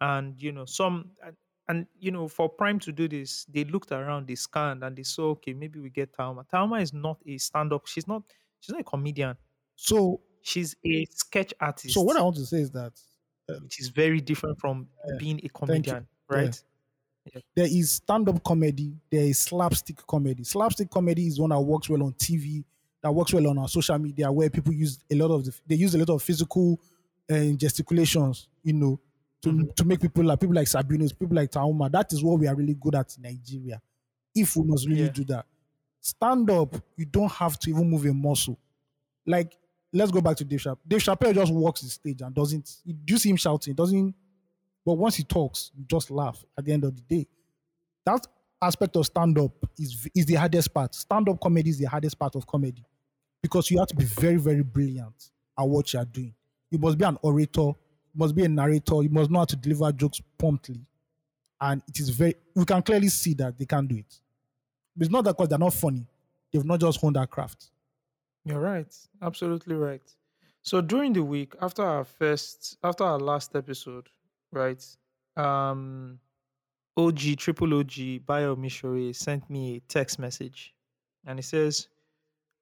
and 0.01 0.41
you 0.41 0.51
know 0.51 0.65
some 0.65 1.11
and, 1.23 1.35
and 1.67 1.87
you 1.99 2.11
know 2.11 2.27
for 2.27 2.49
prime 2.49 2.79
to 2.79 2.91
do 2.91 3.07
this 3.07 3.45
they 3.45 3.63
looked 3.65 3.91
around 3.91 4.27
they 4.27 4.35
scanned 4.35 4.83
and 4.83 4.95
they 4.95 5.03
saw 5.03 5.29
okay 5.31 5.53
maybe 5.53 5.79
we 5.79 5.89
get 5.89 6.13
Taaooma 6.13 6.45
Taaooma 6.47 6.81
is 6.81 6.93
not 6.93 7.17
a 7.25 7.37
stand-up 7.37 7.85
she's 7.87 8.07
not 8.07 8.23
she's 8.59 8.71
not 8.73 8.81
a 8.81 8.83
comedian 8.83 9.35
So 9.75 10.21
she's 10.47 10.75
a 10.85 11.05
sketch 11.11 11.53
artist 11.59 11.93
so 11.93 12.01
what 12.01 12.17
I 12.17 12.21
want 12.21 12.35
to 12.37 12.45
say 12.45 12.61
is 12.61 12.71
that 12.71 12.93
which 13.61 13.79
is 13.79 13.89
very 13.89 14.21
different 14.21 14.59
from 14.59 14.89
Yeah, 15.07 15.15
being 15.17 15.39
a 15.43 15.49
comedian 15.49 16.07
Yeah. 16.29 16.37
right 16.37 16.63
there 17.55 17.65
is 17.67 17.91
stand-up 17.91 18.43
comedy, 18.43 18.95
there 19.11 19.23
is 19.25 19.39
slapstick 19.39 19.97
comedy. 20.07 20.43
Slapstick 20.43 20.89
comedy 20.89 21.27
is 21.27 21.39
one 21.39 21.49
that 21.49 21.59
works 21.59 21.89
well 21.89 22.03
on 22.03 22.13
TV, 22.13 22.63
that 23.01 23.11
works 23.13 23.33
well 23.33 23.47
on 23.47 23.57
our 23.57 23.67
social 23.67 23.97
media, 23.99 24.31
where 24.31 24.49
people 24.49 24.73
use 24.73 24.99
a 25.11 25.15
lot 25.15 25.31
of 25.31 25.43
the, 25.45 25.53
they 25.67 25.75
use 25.75 25.93
a 25.95 25.97
lot 25.97 26.09
of 26.09 26.21
physical 26.23 26.79
uh, 27.29 27.51
gesticulations, 27.57 28.47
you 28.63 28.73
know, 28.73 28.99
to, 29.41 29.49
Mhm. 29.49 29.75
to 29.75 29.85
make 29.85 29.99
people 30.01 30.23
like 30.23 30.39
people 30.39 30.55
like 30.55 30.67
Sabinus, 30.67 31.17
people 31.17 31.35
like 31.35 31.51
Taaooma. 31.51 31.91
That 31.91 32.13
is 32.13 32.23
what 32.23 32.39
we 32.39 32.47
are 32.47 32.55
really 32.55 32.75
good 32.75 32.95
at 32.95 33.15
in 33.17 33.23
Nigeria. 33.23 33.81
If 34.33 34.55
we 34.55 34.63
must 34.63 34.87
really 34.87 35.09
Yeah. 35.09 35.09
do 35.09 35.25
that, 35.25 35.45
stand 35.99 36.49
up, 36.49 36.75
you 36.95 37.05
don't 37.05 37.31
have 37.31 37.59
to 37.59 37.69
even 37.69 37.89
move 37.89 38.05
a 38.05 38.13
muscle. 38.13 38.57
Like, 39.25 39.57
let's 39.97 40.11
go 40.11 40.21
back 40.21 40.37
to 40.37 40.45
Dave 40.45 40.59
Chappelle. 40.59 40.77
Dave 40.87 40.99
Chappelle 40.99 41.33
just 41.33 41.53
walks 41.53 41.81
the 41.81 41.89
stage 41.89 42.21
and 42.21 42.33
doesn't. 42.33 42.77
You 42.85 43.17
see 43.17 43.29
him 43.29 43.37
shouting, 43.37 43.73
doesn't 43.73 44.15
but 44.87 44.93
once 44.93 45.17
he 45.17 45.23
talks, 45.23 45.71
you 45.77 45.83
just 45.83 46.09
laugh 46.09 46.45
at 46.57 46.63
the 46.63 46.71
end 46.71 46.85
of 46.85 46.95
the 46.95 47.01
day. 47.01 47.27
That 48.05 48.25
aspect 48.61 48.95
of 48.95 49.05
stand 49.05 49.37
up 49.37 49.51
is, 49.77 50.07
is 50.15 50.25
the 50.25 50.35
hardest 50.35 50.73
part. 50.73 50.95
Stand 50.95 51.27
up 51.27 51.41
comedy 51.41 51.71
is 51.71 51.77
the 51.77 51.89
hardest 51.89 52.17
part 52.17 52.37
of 52.37 52.47
comedy 52.47 52.85
because 53.41 53.69
you 53.69 53.79
have 53.79 53.89
to 53.89 53.95
be 53.97 54.05
very, 54.05 54.37
very 54.37 54.63
brilliant 54.63 55.31
at 55.59 55.67
what 55.67 55.91
you 55.91 55.99
are 55.99 56.05
doing. 56.05 56.33
You 56.71 56.79
must 56.79 56.97
be 56.97 57.03
an 57.03 57.17
orator, 57.21 57.59
you 57.59 57.75
must 58.15 58.33
be 58.33 58.45
a 58.45 58.47
narrator, 58.47 59.03
you 59.03 59.09
must 59.09 59.29
know 59.29 59.39
how 59.39 59.45
to 59.45 59.57
deliver 59.57 59.91
jokes 59.91 60.21
promptly. 60.37 60.79
And 61.59 61.81
it 61.89 61.99
is 61.99 62.07
very, 62.07 62.35
we 62.55 62.63
can 62.63 62.81
clearly 62.81 63.09
see 63.09 63.33
that 63.33 63.57
they 63.57 63.65
can't 63.65 63.89
do 63.89 63.97
it. 63.97 64.21
It's 65.01 65.09
not 65.09 65.25
that 65.25 65.35
because 65.35 65.49
they're 65.49 65.59
not 65.59 65.73
funny, 65.73 66.07
they've 66.53 66.63
not 66.63 66.79
just 66.79 67.01
honed 67.01 67.17
that 67.17 67.29
craft. 67.29 67.71
You're 68.47 68.61
right. 68.61 68.95
Absolutely 69.21 69.75
right. 69.75 70.01
So 70.61 70.79
during 70.79 71.11
the 71.11 71.23
week 71.23 71.53
after 71.61 71.83
our 71.83 72.05
first 72.05 72.77
after 72.81 73.03
our 73.03 73.19
last 73.19 73.55
episode, 73.55 74.07
right? 74.51 74.83
Um 75.35 76.19
OG 76.95 77.37
triple 77.37 77.73
OG 77.77 78.25
Bio 78.25 78.55
Mishori 78.55 79.13
sent 79.13 79.49
me 79.49 79.75
a 79.75 79.79
text 79.81 80.17
message 80.17 80.73
and 81.25 81.39
it 81.39 81.43
says 81.43 81.89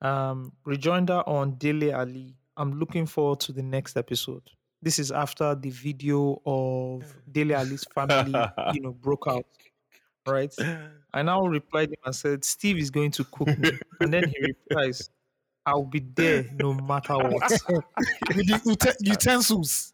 um 0.02 0.52
rejoinder 0.66 1.22
on 1.28 1.56
Dele 1.56 1.92
Alli 1.92 2.36
I'm 2.58 2.80
looking 2.80 3.06
forward 3.06 3.40
to 3.42 3.52
the 3.52 3.62
next 3.64 3.96
episode. 3.96 4.50
This 4.82 4.98
is 4.98 5.12
after 5.12 5.54
the 5.56 5.70
video 5.70 6.42
of 6.46 7.04
Dele 7.32 7.54
Alli's 7.54 7.86
family, 7.94 8.40
you 8.74 8.82
know, 8.82 8.94
broke 8.94 9.26
out. 9.28 9.46
Right. 10.28 10.54
I 11.14 11.22
now 11.22 11.46
replied 11.46 11.90
him 11.90 11.98
and 12.04 12.16
said, 12.16 12.44
Steve 12.44 12.78
is 12.78 12.90
going 12.90 13.12
to 13.12 13.24
cook 13.26 13.48
me. 13.60 13.72
And 14.00 14.12
then 14.12 14.28
he 14.28 14.36
replies, 14.42 15.10
I'll 15.66 15.84
be 15.84 16.00
there 16.16 16.46
no 16.60 16.74
matter 16.74 17.18
what. 17.18 17.50
With 18.28 18.48
the 18.48 18.62
ute- 18.66 18.96
utensils, 19.02 19.94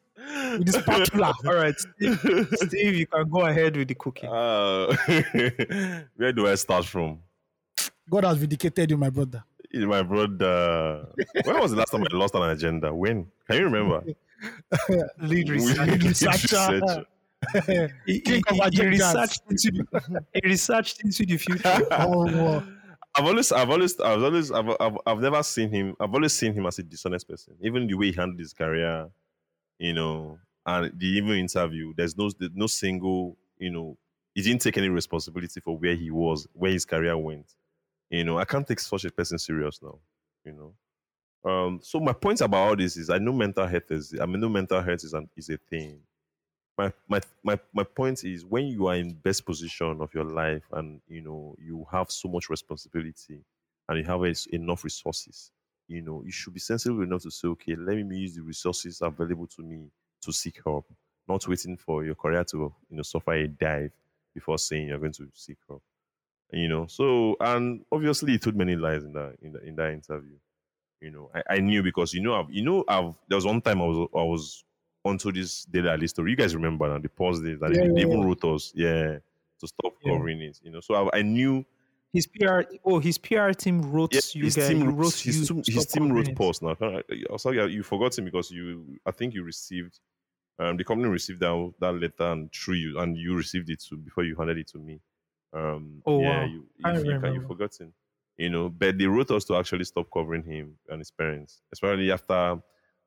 with 0.58 0.66
the 0.66 0.74
spatula. 0.82 1.34
All 1.46 1.56
right, 1.56 1.76
Steve, 1.78 2.20
Steve, 2.56 2.96
you 2.96 3.08
can 3.08 3.30
go 3.30 3.42
ahead 3.46 3.76
with 3.78 3.88
the 3.88 3.96
cooking. 3.96 4.30
Uh, 4.30 4.96
where 6.18 6.34
do 6.34 6.48
I 6.48 6.56
start 6.56 6.86
from? 6.86 7.20
God 8.10 8.26
has 8.26 8.38
vindicated 8.38 8.90
you, 8.92 8.98
my 8.98 9.10
brother. 9.10 9.44
My 9.74 10.04
brother. 10.04 11.08
When 11.46 11.60
was 11.60 11.72
the 11.72 11.78
last 11.78 11.92
time 11.92 12.04
I 12.04 12.16
lost 12.16 12.36
an 12.36 12.44
agenda? 12.44 12.94
When? 12.94 13.28
Can 13.48 13.58
you 13.58 13.64
remember? 13.66 14.04
Lead 15.20 15.50
We- 15.50 15.56
research. 15.56 15.88
lead 15.88 16.04
researcher. 16.04 16.82
researcher. 16.82 17.06
He, 18.06 18.22
he- 18.26 18.44
he 18.74 18.86
researched 18.86 19.42
into 19.50 19.72
the, 19.72 20.26
he 20.34 20.42
researched 20.50 21.04
into 21.04 21.26
the 21.26 21.38
future. 21.38 21.82
Oh, 21.92 22.26
wow. 22.26 22.64
I've 23.16 23.26
always, 23.26 23.52
I've 23.52 23.70
always, 23.70 24.00
I've 24.00 24.24
always, 24.24 24.52
I've, 24.52 24.70
I've, 24.80 24.98
I've 25.06 25.20
never 25.20 25.44
seen 25.44 25.70
him. 25.70 25.96
I've 26.00 26.14
always 26.14 26.34
seen 26.34 26.54
him 26.54 26.66
as 26.66 26.80
a 26.80 26.84
dishonest 26.84 27.28
person. 27.28 27.56
Even 27.62 27.88
the 27.88 27.94
way 27.96 28.08
he 28.08 28.14
handled 28.14 28.40
his 28.40 28.54
career, 28.54 29.10
you 29.80 29.94
know, 29.94 30.40
and 30.66 30.98
the 31.00 31.08
even 31.08 31.34
interview. 31.38 31.94
There's 31.96 32.18
no, 32.18 32.30
there's 32.38 32.52
no 32.56 32.68
single, 32.68 33.38
you 33.58 33.72
know, 33.72 33.98
he 34.36 34.42
didn't 34.44 34.62
take 34.62 34.78
any 34.78 34.90
responsibility 34.90 35.60
for 35.62 35.78
where 35.78 35.96
he 35.96 36.12
was, 36.12 36.48
where 36.54 36.72
his 36.72 36.86
career 36.86 37.18
went. 37.18 37.56
You 38.10 38.24
know, 38.26 38.40
I 38.40 38.46
can't 38.46 38.68
take 38.68 38.80
such 38.80 39.06
a 39.06 39.12
person 39.12 39.40
serious 39.40 39.82
now. 39.82 40.00
You 40.46 40.54
know, 41.46 41.52
um. 41.52 41.80
So 41.84 42.00
my 42.00 42.14
point 42.14 42.42
about 42.42 42.70
all 42.70 42.76
this 42.76 42.98
is, 42.98 43.10
I 43.10 43.18
know 43.20 43.34
mental 43.34 43.68
health 43.68 43.92
is, 43.92 44.16
I 44.20 44.26
mean, 44.26 44.42
no 44.42 44.50
mental 44.50 44.82
health 44.82 45.04
is 45.04 45.14
an 45.14 45.30
is 45.38 45.50
a 45.50 45.58
thing. 45.58 46.02
My, 46.82 46.92
my 47.08 47.22
my 47.44 47.60
my 47.74 47.84
point 47.84 48.24
is 48.24 48.44
when 48.44 48.66
you 48.66 48.88
are 48.88 48.96
in 48.96 49.14
best 49.14 49.46
position 49.46 50.02
of 50.02 50.12
your 50.16 50.24
life 50.24 50.64
and 50.72 51.00
you 51.08 51.22
know 51.22 51.56
you 51.60 51.86
have 51.92 52.10
so 52.10 52.28
much 52.28 52.50
responsibility 52.50 53.40
and 53.88 54.00
you 54.00 54.04
have 54.06 54.22
enough 54.52 54.84
resources 54.84 55.52
you 55.88 56.02
know 56.02 56.24
you 56.26 56.32
should 56.32 56.56
be 56.56 56.60
sensible 56.60 57.04
enough 57.04 57.22
to 57.22 57.30
say 57.30 57.48
okay 57.50 57.76
let 57.76 57.96
me 57.98 58.18
use 58.18 58.34
the 58.34 58.42
resources 58.42 59.00
available 59.04 59.46
to 59.46 59.62
me 59.62 59.92
to 60.24 60.34
seek 60.34 60.60
help. 60.66 60.88
Not 61.28 61.48
waiting 61.48 61.78
for 61.78 62.04
your 62.04 62.16
career 62.16 62.44
to 62.46 62.58
you 62.90 62.98
know 62.98 63.04
suffer 63.04 63.34
a 63.34 63.48
dive 63.48 63.92
before 64.34 64.58
saying 64.58 64.88
you're 64.88 64.98
going 64.98 65.14
to 65.14 65.30
seek 65.36 65.58
help 65.68 65.84
you 66.52 66.68
know? 66.68 66.88
So 66.88 67.36
and 67.40 67.86
obviously 67.92 68.34
he 68.34 68.40
told 68.40 68.56
many 68.56 68.76
lies 68.76 69.04
in 69.04 69.14
that 69.14 69.36
in, 69.44 69.54
the, 69.54 69.60
in 69.64 69.76
that 69.76 69.92
interview 69.92 70.38
you 71.02 71.12
know? 71.12 71.32
I, 71.36 71.56
I 71.56 71.60
knew 71.60 71.84
because 71.84 72.14
you 72.14 72.22
know 72.22 72.36
I've 72.36 72.52
you 72.52 72.64
know 72.64 72.84
I've 72.88 73.14
there 73.28 73.38
was 73.38 73.46
one 73.46 73.62
time 73.62 73.82
I 73.82 73.86
was 73.86 74.10
I 74.16 74.24
was 74.24 74.64
onto 75.04 75.32
this 75.32 75.66
Dele 75.66 75.90
Alli 75.90 76.08
story. 76.08 76.32
You 76.32 76.38
guys 76.38 76.56
remember 76.56 76.88
now 76.88 77.00
the 77.00 77.10
pause 77.10 77.42
days 77.42 77.60
that 77.60 77.72
Yeah, 77.74 77.82
they, 77.88 77.88
they 77.94 78.02
even 78.02 78.24
wrote 78.24 78.44
us, 78.46 78.72
yeah, 78.76 79.18
to 79.60 79.68
stop 79.68 79.94
Yeah. 80.04 80.14
covering 80.14 80.42
it. 80.42 80.60
You 80.64 80.72
know, 80.72 80.80
so 80.80 80.96
I, 81.10 81.20
I 81.20 81.22
knew 81.22 81.66
His 82.14 82.28
PR, 82.28 82.62
oh, 82.86 83.00
his 83.00 83.18
PR 83.18 83.52
team 83.52 83.82
wrote 83.82 84.14
yeah, 84.14 84.20
you 84.34 84.44
his 84.46 84.56
guys. 84.56 84.68
team 84.68 84.96
wrote 84.96 85.14
his, 85.16 85.50
his 85.66 85.86
team 85.88 86.12
wrote 86.12 86.36
post 86.36 86.62
now. 86.62 86.76
Can 86.76 86.98
I- 86.98 87.24
I'm 87.30 87.38
sorry, 87.38 87.74
you 87.74 87.84
forgot 87.84 88.18
him 88.18 88.26
because 88.26 88.52
you 88.52 89.00
I 89.06 89.12
think 89.12 89.34
you 89.34 89.44
received 89.44 90.00
um 90.60 90.78
the 90.78 90.84
company 90.84 91.10
received 91.10 91.40
that 91.40 91.74
that 91.80 91.94
letter 91.94 92.32
and 92.34 92.52
through 92.54 92.76
you 92.76 93.00
and 93.00 93.18
you 93.18 93.36
received 93.36 93.70
it 93.70 93.80
too 93.82 93.98
before 93.98 94.24
you 94.26 94.36
handed 94.36 94.58
it 94.58 94.68
to 94.68 94.78
me. 94.78 95.00
Um 95.54 96.04
Oh, 96.06 96.20
yeah, 96.20 96.42
wow. 96.42 96.46
you 96.46 96.68
I 96.84 96.92
you, 96.92 97.12
you, 97.14 97.20
can, 97.20 97.34
you 97.34 97.48
forgotten. 97.48 97.94
You 98.38 98.50
know, 98.50 98.70
but 98.70 98.98
they 98.98 99.06
wrote 99.06 99.32
us 99.32 99.46
to 99.46 99.56
actually 99.56 99.86
stop 99.86 100.08
covering 100.14 100.44
him 100.44 100.78
and 100.90 101.00
his 101.00 101.12
parents, 101.12 101.62
especially 101.72 102.12
after 102.12 102.62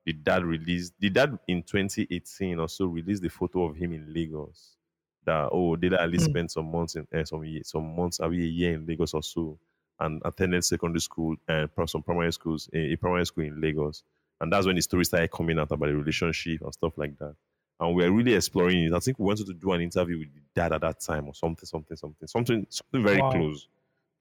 the 0.04 0.12
dad 0.12 0.44
released 0.44 0.94
the 0.98 1.10
dad 1.10 1.38
in 1.48 1.62
2018 1.62 2.58
or 2.58 2.68
so 2.68 2.86
released 2.86 3.22
the 3.22 3.28
photo 3.30 3.64
of 3.64 3.76
him 3.76 3.92
in 3.92 4.12
Lagos. 4.12 4.76
That 5.24 5.48
oh, 5.52 5.76
Dele 5.76 5.96
Alli 5.98 6.18
Mm. 6.18 6.18
spend 6.18 6.50
some 6.50 6.70
months 6.70 6.96
in 6.96 7.06
uh, 7.14 7.24
some 7.24 7.44
year, 7.44 7.62
some 7.64 7.96
months, 7.96 8.20
maybe 8.20 8.44
a 8.44 8.48
year 8.48 8.74
in 8.74 8.86
Lagos 8.86 9.14
or 9.14 9.22
so, 9.22 9.58
and 9.98 10.20
attended 10.24 10.64
secondary 10.64 11.00
school 11.00 11.36
and 11.48 11.74
pro- 11.74 11.86
some 11.86 12.02
primary 12.02 12.32
schools, 12.32 12.68
a, 12.74 12.92
a 12.92 12.96
primary 12.96 13.24
school 13.24 13.44
in 13.44 13.58
Lagos, 13.60 14.02
and 14.40 14.52
that's 14.52 14.66
when 14.66 14.76
the 14.76 14.82
story 14.82 15.04
started 15.04 15.30
coming 15.30 15.58
out 15.58 15.72
about 15.72 15.86
the 15.86 15.96
relationship 15.96 16.60
and 16.60 16.74
stuff 16.74 16.98
like 16.98 17.16
that. 17.18 17.34
And 17.80 17.94
we 17.94 18.04
are 18.04 18.10
really 18.12 18.34
exploring 18.34 18.84
it. 18.84 18.92
I 18.92 18.98
think 19.00 19.18
we 19.18 19.24
wanted 19.24 19.46
to 19.46 19.54
do 19.54 19.72
an 19.72 19.80
interview 19.80 20.18
with 20.18 20.34
the 20.34 20.40
dad 20.54 20.72
at 20.72 20.82
that 20.82 21.00
time 21.00 21.26
or 21.26 21.34
something, 21.34 21.66
something, 21.66 21.96
something, 21.96 22.28
something, 22.28 22.66
something 22.68 23.02
very 23.02 23.22
Wow. 23.22 23.30
close. 23.30 23.66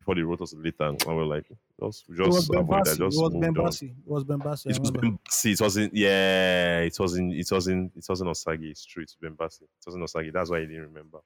Before 0.04 0.16
they 0.16 0.22
wrote 0.22 0.42
us 0.42 0.52
a 0.52 0.58
letter, 0.58 0.84
and 0.84 1.02
we 1.08 1.14
were 1.14 1.24
like, 1.24 1.46
just, 1.80 2.04
It 2.10 2.18
just 2.18 2.52
Ben 2.52 2.60
avoid 2.60 2.84
that, 2.84 3.00
Bassi. 3.00 3.04
It 3.04 3.08
just 3.08 3.22
was 3.22 3.34
Ben. 3.34 3.54
Bassi. 3.54 3.86
It 3.86 3.94
was 4.06 4.24
Ben 4.26 4.40
Bassi. 4.40 4.70
It 4.70 4.80
was. 4.80 4.92
Ben 4.92 5.12
Bassi. 5.12 5.52
It 5.52 5.62
wasn't. 5.62 5.94
Yeah, 5.94 6.80
it 6.80 7.00
wasn't. 7.00 7.34
It 7.34 7.48
wasn't. 7.50 7.92
It 7.96 8.06
wasn't 8.10 8.30
Osagie. 8.30 8.72
It's 8.72 8.86
true. 8.86 9.04
It's 9.04 9.16
Ben 9.16 9.34
Bassi. 9.34 9.64
It 9.64 9.86
wasn't 9.86 10.04
Osagie. 10.04 10.34
That's 10.34 10.50
why 10.50 10.58
I 10.58 10.66
didn't 10.66 10.82
remember. 10.82 11.20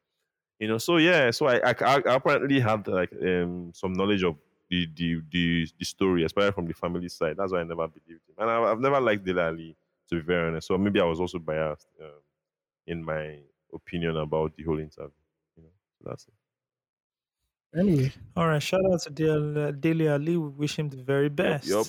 You 0.60 0.68
know. 0.68 0.78
So 0.78 0.98
yeah. 0.98 1.32
So 1.32 1.48
I, 1.48 1.58
I, 1.58 1.76
I 1.82 2.14
apparently 2.14 2.60
had 2.60 2.88
like 2.88 3.12
um 3.14 3.72
some 3.74 3.94
knowledge 3.94 4.24
of 4.24 4.36
the 4.70 4.88
the 4.96 5.22
the, 5.32 5.68
the 5.80 5.86
story, 5.86 6.24
especially 6.24 6.52
from 6.52 6.68
the 6.68 6.74
family 6.76 7.10
side. 7.10 7.38
That's 7.38 7.52
why 7.52 7.62
I 7.62 7.64
never 7.64 7.88
believed 7.88 8.22
him, 8.30 8.36
and 8.38 8.50
I, 8.50 8.62
I've 8.72 8.80
never 8.80 9.02
liked 9.02 9.26
Dele 9.26 9.42
Alli 9.42 9.76
to 10.10 10.16
be 10.16 10.22
very 10.22 10.48
honest. 10.50 10.68
So 10.68 10.78
maybe 10.78 11.00
I 11.00 11.06
was 11.06 11.20
also 11.20 11.40
biased 11.40 11.88
um, 12.02 12.22
in 12.86 13.04
my 13.04 13.40
opinion 13.74 14.18
about 14.18 14.56
the 14.56 14.64
whole 14.64 14.80
interview. 14.80 15.10
You 15.56 15.64
know. 15.64 15.70
So 15.98 16.10
that's 16.10 16.28
it. 16.28 16.34
Anyway, 17.76 18.12
All 18.36 18.48
right, 18.48 18.62
shout 18.62 18.82
out 18.92 19.02
to 19.02 19.10
Dele, 19.10 19.64
uh, 19.68 19.72
Dele 19.72 20.08
Alli. 20.08 20.38
We 20.38 20.50
wish 20.50 20.78
him 20.80 20.90
the 20.90 20.98
very 21.04 21.30
best. 21.30 21.68
yup. 21.68 21.86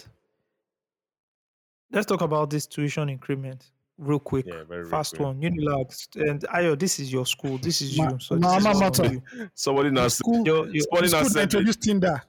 Let's 1.90 2.06
talk 2.06 2.20
about 2.20 2.50
this 2.50 2.66
tuition 2.66 3.08
increment 3.08 3.70
real 3.96 4.18
quick. 4.18 4.44
Yeah. 4.46 4.64
Very 4.64 4.82
real 4.82 4.90
Fast 4.90 5.12
quick. 5.16 5.22
one. 5.26 5.40
Unilag. 5.40 5.90
And 6.16 6.40
Ayo, 6.54 6.78
this 6.78 6.98
is 6.98 7.10
your 7.12 7.24
school. 7.24 7.56
This 7.58 7.80
is 7.80 7.96
Ma- 7.96 8.10
you. 8.10 8.18
So 8.18 8.36
ma- 8.36 8.56
this 8.56 8.64
ma- 8.64 8.70
is 8.72 8.80
matter. 8.80 9.04
on 9.04 9.12
you. 9.12 9.22
Somebody 9.54 9.90
now. 9.90 10.02
said- 10.02 10.10
school, 10.12 10.44
Your, 10.44 10.68
your, 10.68 10.82
Somebody 10.90 11.12
now 11.12 11.18
school 11.20 11.30
said. 11.30 11.42
introduced 11.44 11.82
Tinder. 11.82 12.22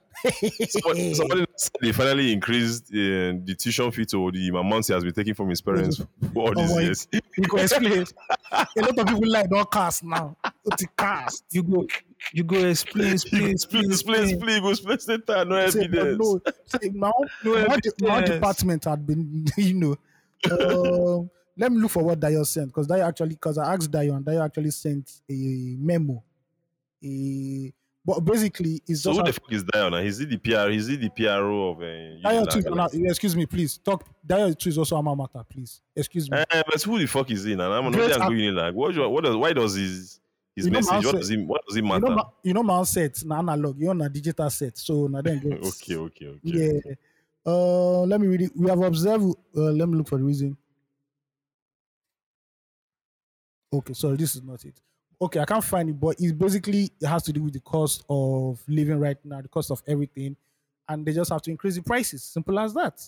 Somebody, 0.68 1.14
somebody 1.14 1.46
said 1.56 1.70
they 1.80 1.92
finally 1.92 2.32
increased 2.32 2.84
uh, 2.90 3.32
the 3.44 3.56
tuition 3.58 3.90
fee 3.90 4.04
to 4.06 4.30
the 4.30 4.48
amount 4.48 4.86
he 4.86 4.92
has 4.92 5.02
been 5.04 5.14
taking 5.14 5.34
from 5.34 5.48
his 5.48 5.60
parents 5.62 5.98
for 6.34 6.48
all 6.48 6.54
these 6.54 6.72
Oh, 6.72 6.78
years. 6.78 7.08
You 7.12 7.20
can 7.48 7.58
explain. 7.60 8.04
a 8.52 8.66
lot 8.82 8.98
of 8.98 9.06
people 9.06 9.30
like 9.30 9.48
don't 9.48 9.70
cast 9.70 10.04
now. 10.04 10.36
A 10.44 10.76
cast. 10.98 11.44
you 11.50 11.62
go, 11.62 11.86
you 12.34 12.44
go 12.44 12.56
explain, 12.66 13.12
explain, 13.12 13.42
Please, 13.42 13.52
explain, 13.52 13.84
please, 13.84 14.02
please, 14.02 14.32
explain. 14.32 14.62
please, 14.62 14.80
please, 14.80 15.08
later, 15.08 15.44
no 15.46 15.56
evidence. 15.56 16.18
no, 16.18 16.40
now, 16.92 17.12
No 17.44 17.66
my 18.00 18.20
department 18.20 18.84
had 18.84 19.06
been, 19.06 19.46
you 19.56 19.74
know. 19.74 19.96
Um, 20.50 21.30
let 21.56 21.72
me 21.72 21.78
look 21.80 21.90
for 21.90 22.02
what 22.02 22.20
Dio 22.20 22.42
sent 22.44 22.68
because 22.68 22.86
Dio 22.86 23.00
actually, 23.06 23.30
because 23.30 23.58
I 23.58 23.74
asked 23.74 23.90
Dio 23.90 24.14
and 24.14 24.24
Dio 24.24 24.42
actually 24.42 24.70
sent 24.70 25.10
a 25.30 25.76
memo. 25.78 26.22
A, 27.02 27.72
but 28.04 28.20
basically, 28.20 28.82
it's 28.86 29.02
So 29.02 29.10
just 29.12 29.20
who 29.20 29.26
the 29.26 29.32
fuck 29.32 29.52
is 29.52 29.62
Diana? 29.64 29.98
Is 29.98 30.18
he 30.18 30.24
the 30.24 30.38
PR? 30.38 30.70
Is 30.70 30.86
he 30.88 30.96
the 30.96 31.10
PRO 31.10 31.70
of 31.70 31.78
uh, 31.78 32.46
too, 32.46 32.60
now- 32.70 32.88
excuse 33.10 33.36
me, 33.36 33.46
please 33.46 33.78
talk. 33.78 34.04
Diana 34.26 34.54
too 34.54 34.70
is 34.70 34.78
also 34.78 34.96
alma 34.96 35.14
mater, 35.14 35.44
please. 35.48 35.80
Excuse 35.94 36.30
me. 36.30 36.38
Eh, 36.38 36.62
but 36.66 36.82
who 36.82 36.98
the 36.98 37.06
fuck 37.06 37.30
is 37.30 37.44
he? 37.44 37.52
And 37.52 37.62
I'm 37.62 37.84
not 37.84 37.92
going 37.92 38.10
Unilag. 38.10 38.72
What, 38.74 38.94
do 38.94 39.00
you- 39.02 39.08
what 39.08 39.24
does, 39.24 39.36
why 39.36 39.52
does 39.52 39.74
his 39.74 40.18
his 40.56 40.66
You 40.66 40.72
message? 40.72 41.04
What 41.04 41.16
does 41.16 41.28
he? 41.28 41.36
What 41.36 41.60
does 41.66 41.76
you 41.76 41.82
matter? 41.82 42.00
know, 42.00 42.14
ma- 42.16 42.28
you 42.42 42.54
know, 42.54 42.62
my 42.62 42.82
set 42.84 43.22
na 43.24 43.38
analog. 43.38 43.78
You're 43.78 43.90
on 43.90 44.00
a 44.00 44.08
digital 44.08 44.50
set, 44.50 44.76
so 44.78 45.06
now 45.06 45.20
then 45.22 45.38
get 45.38 45.52
okay, 45.64 45.96
okay, 45.96 46.26
okay. 46.26 46.40
Yeah. 46.42 46.94
Uh, 47.46 48.00
let 48.02 48.20
me 48.20 48.26
read 48.26 48.42
it. 48.42 48.52
We 48.56 48.68
have 48.68 48.82
observed. 48.82 49.34
Uh, 49.56 49.60
let 49.60 49.88
me 49.88 49.96
look 49.96 50.08
for 50.08 50.18
the 50.18 50.24
reason. 50.24 50.56
Okay, 53.72 53.92
sorry, 53.94 54.16
this 54.16 54.34
is 54.34 54.42
not 54.42 54.64
it. 54.64 54.74
Okay, 55.22 55.40
I 55.40 55.44
can't 55.44 55.62
find 55.64 55.90
it, 55.90 56.00
but 56.00 56.16
it's 56.18 56.32
basically 56.32 56.90
it 57.00 57.06
has 57.06 57.22
to 57.24 57.32
do 57.32 57.42
with 57.42 57.52
the 57.52 57.60
cost 57.60 58.04
of 58.08 58.62
living 58.66 58.98
right 58.98 59.22
now, 59.24 59.42
the 59.42 59.48
cost 59.48 59.70
of 59.70 59.82
everything, 59.86 60.34
and 60.88 61.04
they 61.04 61.12
just 61.12 61.30
have 61.30 61.42
to 61.42 61.50
increase 61.50 61.76
the 61.76 61.82
prices. 61.82 62.24
Simple 62.24 62.58
as 62.58 62.72
that. 62.74 63.00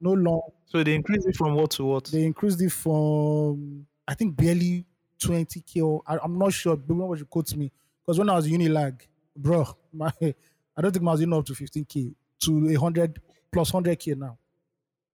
No 0.00 0.12
long. 0.12 0.42
So 0.66 0.82
they 0.82 0.94
increase 0.94 1.24
it 1.24 1.36
from 1.36 1.54
what 1.54 1.70
to 1.72 1.84
what? 1.84 2.06
They 2.06 2.24
increased 2.24 2.60
it 2.60 2.70
from 2.72 3.86
I 4.08 4.14
think 4.14 4.36
barely 4.36 4.84
twenty 5.20 5.60
k. 5.60 5.80
Or 5.80 6.02
I, 6.06 6.18
I'm 6.18 6.36
not 6.36 6.52
sure. 6.52 6.76
But 6.76 6.94
what 6.94 7.18
you 7.20 7.26
quote 7.26 7.54
me 7.54 7.70
because 8.04 8.18
when 8.18 8.28
I 8.28 8.34
was 8.34 8.48
Unilag, 8.48 9.00
bro, 9.36 9.64
my 9.92 10.12
I 10.20 10.80
don't 10.80 10.90
think 10.92 11.02
I 11.06 11.12
was 11.12 11.22
even 11.22 11.34
up 11.34 11.46
to 11.46 11.54
fifteen 11.54 11.84
k 11.84 12.10
to 12.40 12.70
a 12.70 12.74
hundred 12.74 13.20
plus 13.52 13.70
hundred 13.70 14.00
k 14.00 14.14
now. 14.14 14.36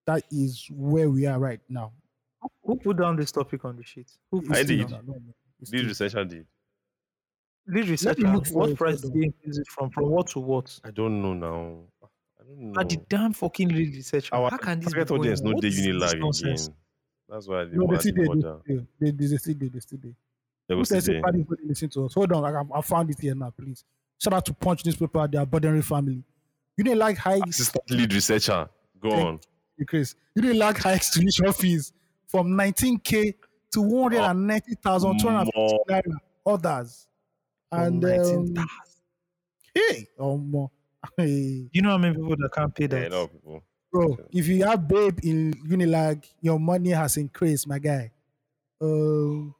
That 0.06 0.24
is 0.30 0.66
where 0.72 1.10
we 1.10 1.26
are 1.26 1.38
right 1.38 1.60
now. 1.68 1.92
Who 2.62 2.76
put 2.76 2.96
down 2.98 3.16
this 3.16 3.32
topic 3.32 3.64
on 3.64 3.76
the 3.76 3.84
sheet? 3.84 4.10
Who 4.30 4.42
I 4.50 4.62
did. 4.62 4.88
down? 4.88 5.06
No, 5.06 5.14
no, 5.14 5.34
it's 5.60 5.70
This 5.70 5.80
still- 5.80 5.88
researcher 5.88 6.24
did. 6.24 6.46
Lead 7.66 7.88
researcher. 7.88 8.26
What 8.52 8.76
price 8.76 9.02
hold 9.02 9.12
did 9.12 9.20
they 9.20 9.26
increase 9.26 9.58
it 9.58 9.66
from? 9.68 9.90
From 9.90 10.08
what 10.10 10.26
to 10.28 10.40
what? 10.40 10.78
I 10.84 10.90
don't 10.90 11.20
know 11.20 11.34
now. 11.34 11.78
I 12.02 12.44
don't 12.44 12.72
know. 12.72 12.80
At 12.80 12.88
the 12.88 12.96
damn 13.10 13.32
fucking 13.34 13.68
lead 13.68 13.94
researcher. 13.94 14.34
Our 14.34 14.50
How 14.50 14.56
can 14.56 14.80
this 14.80 14.86
be 14.88 14.92
target 14.92 15.08
going 15.08 15.20
audience 15.20 15.40
on? 15.40 15.46
no 15.48 15.52
What 15.52 15.62
dey 15.62 15.68
is 15.68 15.76
this 15.76 15.86
Unilag 15.86 16.12
again. 16.14 16.74
That's 17.28 17.46
why 17.46 17.64
they 17.64 17.76
No, 17.76 17.80
they 17.80 17.84
want 17.86 18.00
still 18.00 18.14
to 18.14 18.62
there. 18.66 18.76
They, 19.00 19.10
they, 19.10 19.10
they, 19.10 19.26
they 19.26 19.36
still 19.36 19.54
there. 19.58 19.68
They 19.68 19.80
still 19.80 19.98
there. 20.02 20.12
They 20.66 20.74
Who 20.74 20.78
will 20.78 20.84
says 20.86 21.04
still 21.04 21.20
there. 21.20 21.44
listen 21.66 21.88
to 21.90 22.06
us? 22.06 22.14
Hold 22.14 22.32
on, 22.32 22.44
I, 22.72 22.78
I 22.78 22.80
found 22.80 23.10
it 23.10 23.20
here 23.20 23.34
now, 23.34 23.50
please. 23.50 23.84
Shout 24.18 24.32
out 24.32 24.46
to 24.46 24.54
Punch 24.54 24.86
newspaper, 24.86 25.28
their 25.28 25.44
Bodenry 25.44 25.84
family. 25.84 26.22
You 26.78 26.84
didn't 26.84 26.98
like 27.00 27.18
high 27.18 27.40
Assistant 27.46 27.84
lead 27.90 28.12
researcher. 28.14 28.66
Go 29.00 29.10
Thank- 29.10 29.26
on. 29.26 29.40
increase. 29.78 30.14
like 30.36 30.78
hikes 30.78 31.10
tuition 31.10 31.52
fees 31.52 31.92
from 32.28 32.48
19k 32.48 33.34
to 33.72 33.80
190,000, 33.80 35.18
250 35.20 35.78
naira. 35.88 36.02
Others. 36.46 37.06
And 37.70 38.04
um, 38.04 38.54
hey, 39.74 40.06
oh, 40.18 40.38
more. 40.38 40.70
Hey, 41.16 41.68
you 41.72 41.80
know 41.80 41.90
how 41.90 41.98
many 41.98 42.14
people 42.14 42.36
that 42.36 42.50
can't 42.52 42.74
pay 42.74 42.86
that? 42.86 43.12
a 43.12 43.16
lot 43.16 43.32
people. 43.32 43.62
bro, 43.92 44.18
if 44.32 44.48
you 44.48 44.64
have 44.64 44.86
babe 44.88 45.20
in 45.22 45.54
Unilag, 45.66 46.26
your 46.40 46.58
money 46.58 46.90
has 46.90 47.16
increased, 47.16 47.68
my 47.68 47.78
guy. 47.78 48.10
Um, 48.80 49.54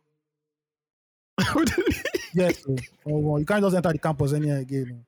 yes, 2.35 2.61
bro. 2.63 2.77
oh, 3.07 3.19
well, 3.19 3.39
you 3.39 3.47
can't 3.47 3.63
just 3.63 3.77
enter 3.77 3.93
the 3.93 3.99
campus 3.99 4.33
anywhere 4.33 4.59
again. 4.59 5.05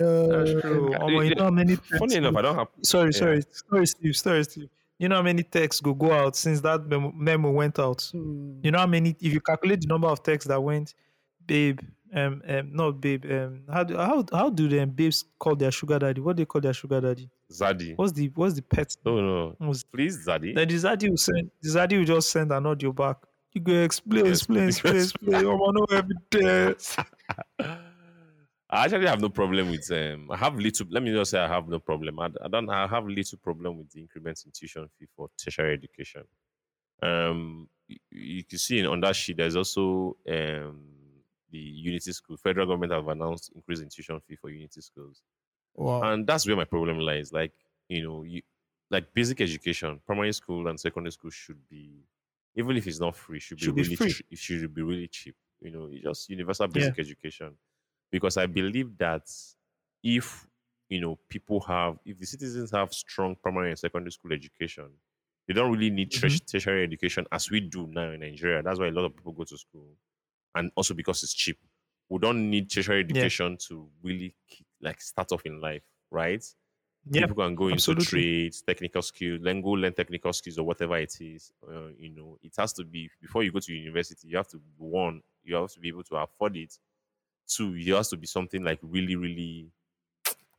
Uh, 0.00 0.26
That's 0.28 0.60
true. 0.62 0.88
Yeah, 0.90 0.98
Omo, 0.98 1.10
you 1.10 1.22
yeah, 1.24 1.34
know 1.34 1.44
how 1.44 1.50
many 1.50 1.76
Funny 1.76 2.14
enough, 2.16 2.36
I 2.36 2.42
don't 2.42 2.56
have. 2.56 2.68
sorry, 2.82 3.10
yeah. 3.12 3.18
sorry, 3.18 3.42
sorry, 3.70 3.86
Steve, 3.86 4.16
sorry, 4.16 4.44
Steve. 4.44 4.68
You 4.98 5.08
know 5.08 5.16
how 5.16 5.22
many 5.22 5.42
texts 5.44 5.80
go 5.80 5.94
go 5.94 6.12
out 6.12 6.34
since 6.36 6.60
that 6.62 6.86
memo, 6.86 7.12
memo 7.14 7.50
went 7.50 7.78
out. 7.78 8.08
hmm, 8.12 8.58
You 8.62 8.70
know 8.72 8.78
how 8.78 8.86
many? 8.86 9.10
If 9.20 9.32
you 9.32 9.40
calculate 9.40 9.80
the 9.82 9.86
number 9.86 10.08
of 10.08 10.22
texts 10.22 10.48
that 10.48 10.60
went, 10.60 10.94
babe, 11.46 11.80
um, 12.14 12.42
um 12.48 12.70
not 12.72 13.00
babe, 13.00 13.24
um, 13.30 13.62
how 13.72 13.84
do 13.84 13.96
how 13.96 14.24
how 14.32 14.50
do 14.50 14.66
them 14.68 14.90
babes 14.90 15.24
call 15.38 15.54
their 15.54 15.70
sugar 15.70 15.98
daddy? 15.98 16.20
What 16.20 16.36
do 16.36 16.40
they 16.42 16.46
call 16.46 16.60
their 16.60 16.72
sugar 16.72 17.00
daddy? 17.00 17.30
Zaddy. 17.52 17.96
What's 17.96 18.12
the 18.12 18.30
what's 18.34 18.54
the 18.54 18.62
pet? 18.62 18.96
No, 19.06 19.20
no. 19.20 19.54
What's- 19.58 19.84
Please, 19.84 20.26
Zaddy. 20.26 20.54
Then 20.54 20.66
the 20.68 20.74
zaddy 20.74 21.08
will 21.10 21.16
send 21.16 21.50
the 21.62 21.68
zaddy 21.68 21.98
will 21.98 22.04
just 22.04 22.30
send 22.30 22.50
an 22.52 22.66
audio 22.66 22.92
back. 22.92 23.18
You 23.52 23.60
go 23.62 23.72
explain, 23.72 24.26
explain, 24.26 24.68
explain, 24.68 24.96
Explain. 24.96 25.34
explain. 25.34 25.46
Oh, 25.46 25.70
no 25.70 25.84
evidence. 25.96 26.96
I 28.70 28.84
actually 28.84 29.06
have 29.06 29.20
no 29.20 29.30
problem 29.30 29.70
with 29.70 29.90
um 29.90 30.30
I 30.30 30.36
have 30.36 30.56
little 30.56 30.86
let 30.90 31.02
me 31.02 31.10
just 31.12 31.30
say 31.30 31.40
I 31.40 31.48
have 31.48 31.68
no 31.68 31.78
problem. 31.80 32.18
I, 32.20 32.26
I 32.42 32.48
don't 32.48 32.68
I 32.68 32.86
have 32.86 33.06
little 33.06 33.38
problem 33.38 33.78
with 33.78 33.90
the 33.90 34.00
increments 34.00 34.44
in 34.44 34.52
tuition 34.52 34.88
fee 34.88 35.06
for 35.06 35.30
tertiary 35.38 35.74
education. 35.74 36.24
Um 37.02 37.70
you, 37.88 37.98
you 38.10 38.44
can 38.44 38.58
see 38.58 38.80
in, 38.80 38.86
on 38.86 39.00
that 39.02 39.16
sheet 39.16 39.38
there's 39.38 39.56
also 39.56 40.18
um 40.28 40.94
the 41.50 41.58
unity 41.58 42.12
school. 42.12 42.36
Federal 42.36 42.66
government 42.66 42.92
have 42.92 43.08
announced 43.08 43.52
increase 43.54 43.80
in 43.80 43.88
tuition 43.90 44.20
fee 44.20 44.36
for 44.36 44.50
unity 44.50 44.80
schools. 44.82 45.22
wow. 45.74 46.10
And 46.10 46.26
that's 46.26 46.46
where 46.46 46.56
my 46.56 46.64
problem 46.64 46.98
lies. 47.00 47.32
Like, 47.32 47.54
you 47.88 48.02
know, 48.02 48.22
you 48.22 48.42
like 48.90 49.12
basic 49.12 49.40
education, 49.40 50.00
primary 50.06 50.32
school 50.32 50.68
and 50.68 50.78
secondary 50.78 51.12
school 51.12 51.30
should 51.30 51.68
be 51.68 52.04
even 52.54 52.76
if 52.76 52.86
it's 52.86 53.00
not 53.00 53.16
free, 53.16 53.38
should 53.40 53.60
be 53.60 53.68
Should 53.68 53.74
be 53.74 53.84
really 53.84 53.96
free. 53.96 54.16
che- 54.16 54.24
it 54.30 54.38
should 54.38 54.72
be 54.74 54.82
really 54.82 55.08
cheap. 55.08 55.36
You 55.60 55.70
know, 55.70 55.90
just 55.92 56.28
universal 56.30 56.68
basic 56.68 56.98
education. 56.98 57.56
Because 58.10 58.36
I 58.36 58.46
believe 58.46 58.96
that 58.98 59.28
if 60.02 60.46
you 60.88 61.00
know 61.00 61.16
people 61.28 61.60
have 61.60 61.98
if 62.04 62.18
the 62.18 62.26
citizens 62.26 62.70
have 62.70 62.92
strong 62.92 63.36
primary 63.36 63.70
and 63.70 63.78
secondary 63.78 64.12
school 64.12 64.32
education, 64.32 64.90
they 65.46 65.54
don't 65.54 65.72
really 65.72 65.90
need 65.90 66.12
Mhm. 66.12 66.38
tertiary 66.46 66.84
education 66.84 67.26
as 67.32 67.50
we 67.50 67.60
do 67.60 67.86
now 67.86 68.10
in 68.10 68.20
Nigeria. 68.20 68.62
That's 68.62 68.78
why 68.78 68.88
a 68.88 68.92
lot 68.92 69.04
of 69.04 69.16
people 69.16 69.32
go 69.32 69.44
to 69.44 69.58
school. 69.58 69.96
And 70.54 70.72
also 70.76 70.94
because 70.94 71.22
it's 71.22 71.34
cheap. 71.34 71.58
We 72.08 72.18
don't 72.18 72.50
need 72.50 72.70
tertiary 72.70 73.00
education 73.00 73.58
to 73.68 73.90
really 74.02 74.36
like 74.80 75.00
start 75.00 75.32
off 75.32 75.46
in 75.46 75.60
life, 75.60 75.84
right? 76.10 76.44
Yeah, 77.10 77.26
people 77.26 77.34
can 77.34 77.54
go 77.54 77.68
absolutely. 77.68 77.68
into 77.68 77.94
trades, 77.94 78.62
technical 78.62 79.02
skills, 79.02 79.40
then 79.42 79.60
go 79.60 79.70
learn 79.70 79.92
technical 79.94 80.32
skills 80.32 80.58
or 80.58 80.64
whatever 80.66 80.96
it 80.98 81.20
is. 81.20 81.52
Uh, 81.66 81.88
you 81.98 82.10
know, 82.10 82.38
it 82.42 82.54
has 82.56 82.72
to 82.74 82.84
be 82.84 83.10
before 83.20 83.42
you 83.42 83.52
go 83.52 83.60
to 83.60 83.72
university. 83.72 84.28
You 84.28 84.36
have 84.36 84.48
to 84.48 84.58
be 84.58 84.72
one, 84.76 85.22
you 85.42 85.56
have 85.56 85.70
to 85.72 85.80
be 85.80 85.88
able 85.88 86.04
to 86.04 86.16
afford 86.16 86.56
it. 86.56 86.78
Two, 87.48 87.74
it 87.76 87.88
has 87.88 88.08
to 88.10 88.16
be 88.16 88.26
something 88.26 88.62
like 88.62 88.78
really, 88.82 89.16
really. 89.16 89.68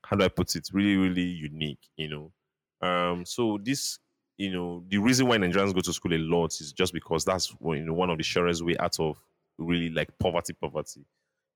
How 0.03 0.15
do 0.17 0.25
I 0.25 0.27
put 0.29 0.55
it? 0.55 0.69
Really, 0.73 0.97
really 0.97 1.21
unique. 1.21 1.89
You 1.95 2.09
know, 2.09 2.87
um. 2.87 3.25
So 3.25 3.59
this, 3.61 3.99
you 4.37 4.51
know, 4.51 4.83
the 4.87 4.97
reason 4.97 5.27
why 5.27 5.37
Nigerians 5.37 5.73
go 5.73 5.81
to 5.81 5.93
school 5.93 6.13
a 6.13 6.17
lot 6.17 6.51
is 6.59 6.73
just 6.73 6.93
because 6.93 7.25
that's 7.25 7.49
one, 7.59 7.77
you 7.77 7.85
know 7.85 7.93
one 7.93 8.09
of 8.09 8.17
the 8.17 8.23
surest 8.23 8.63
way 8.65 8.75
out 8.79 8.99
of 8.99 9.17
really 9.57 9.89
like 9.89 10.17
poverty, 10.19 10.53
poverty. 10.53 11.05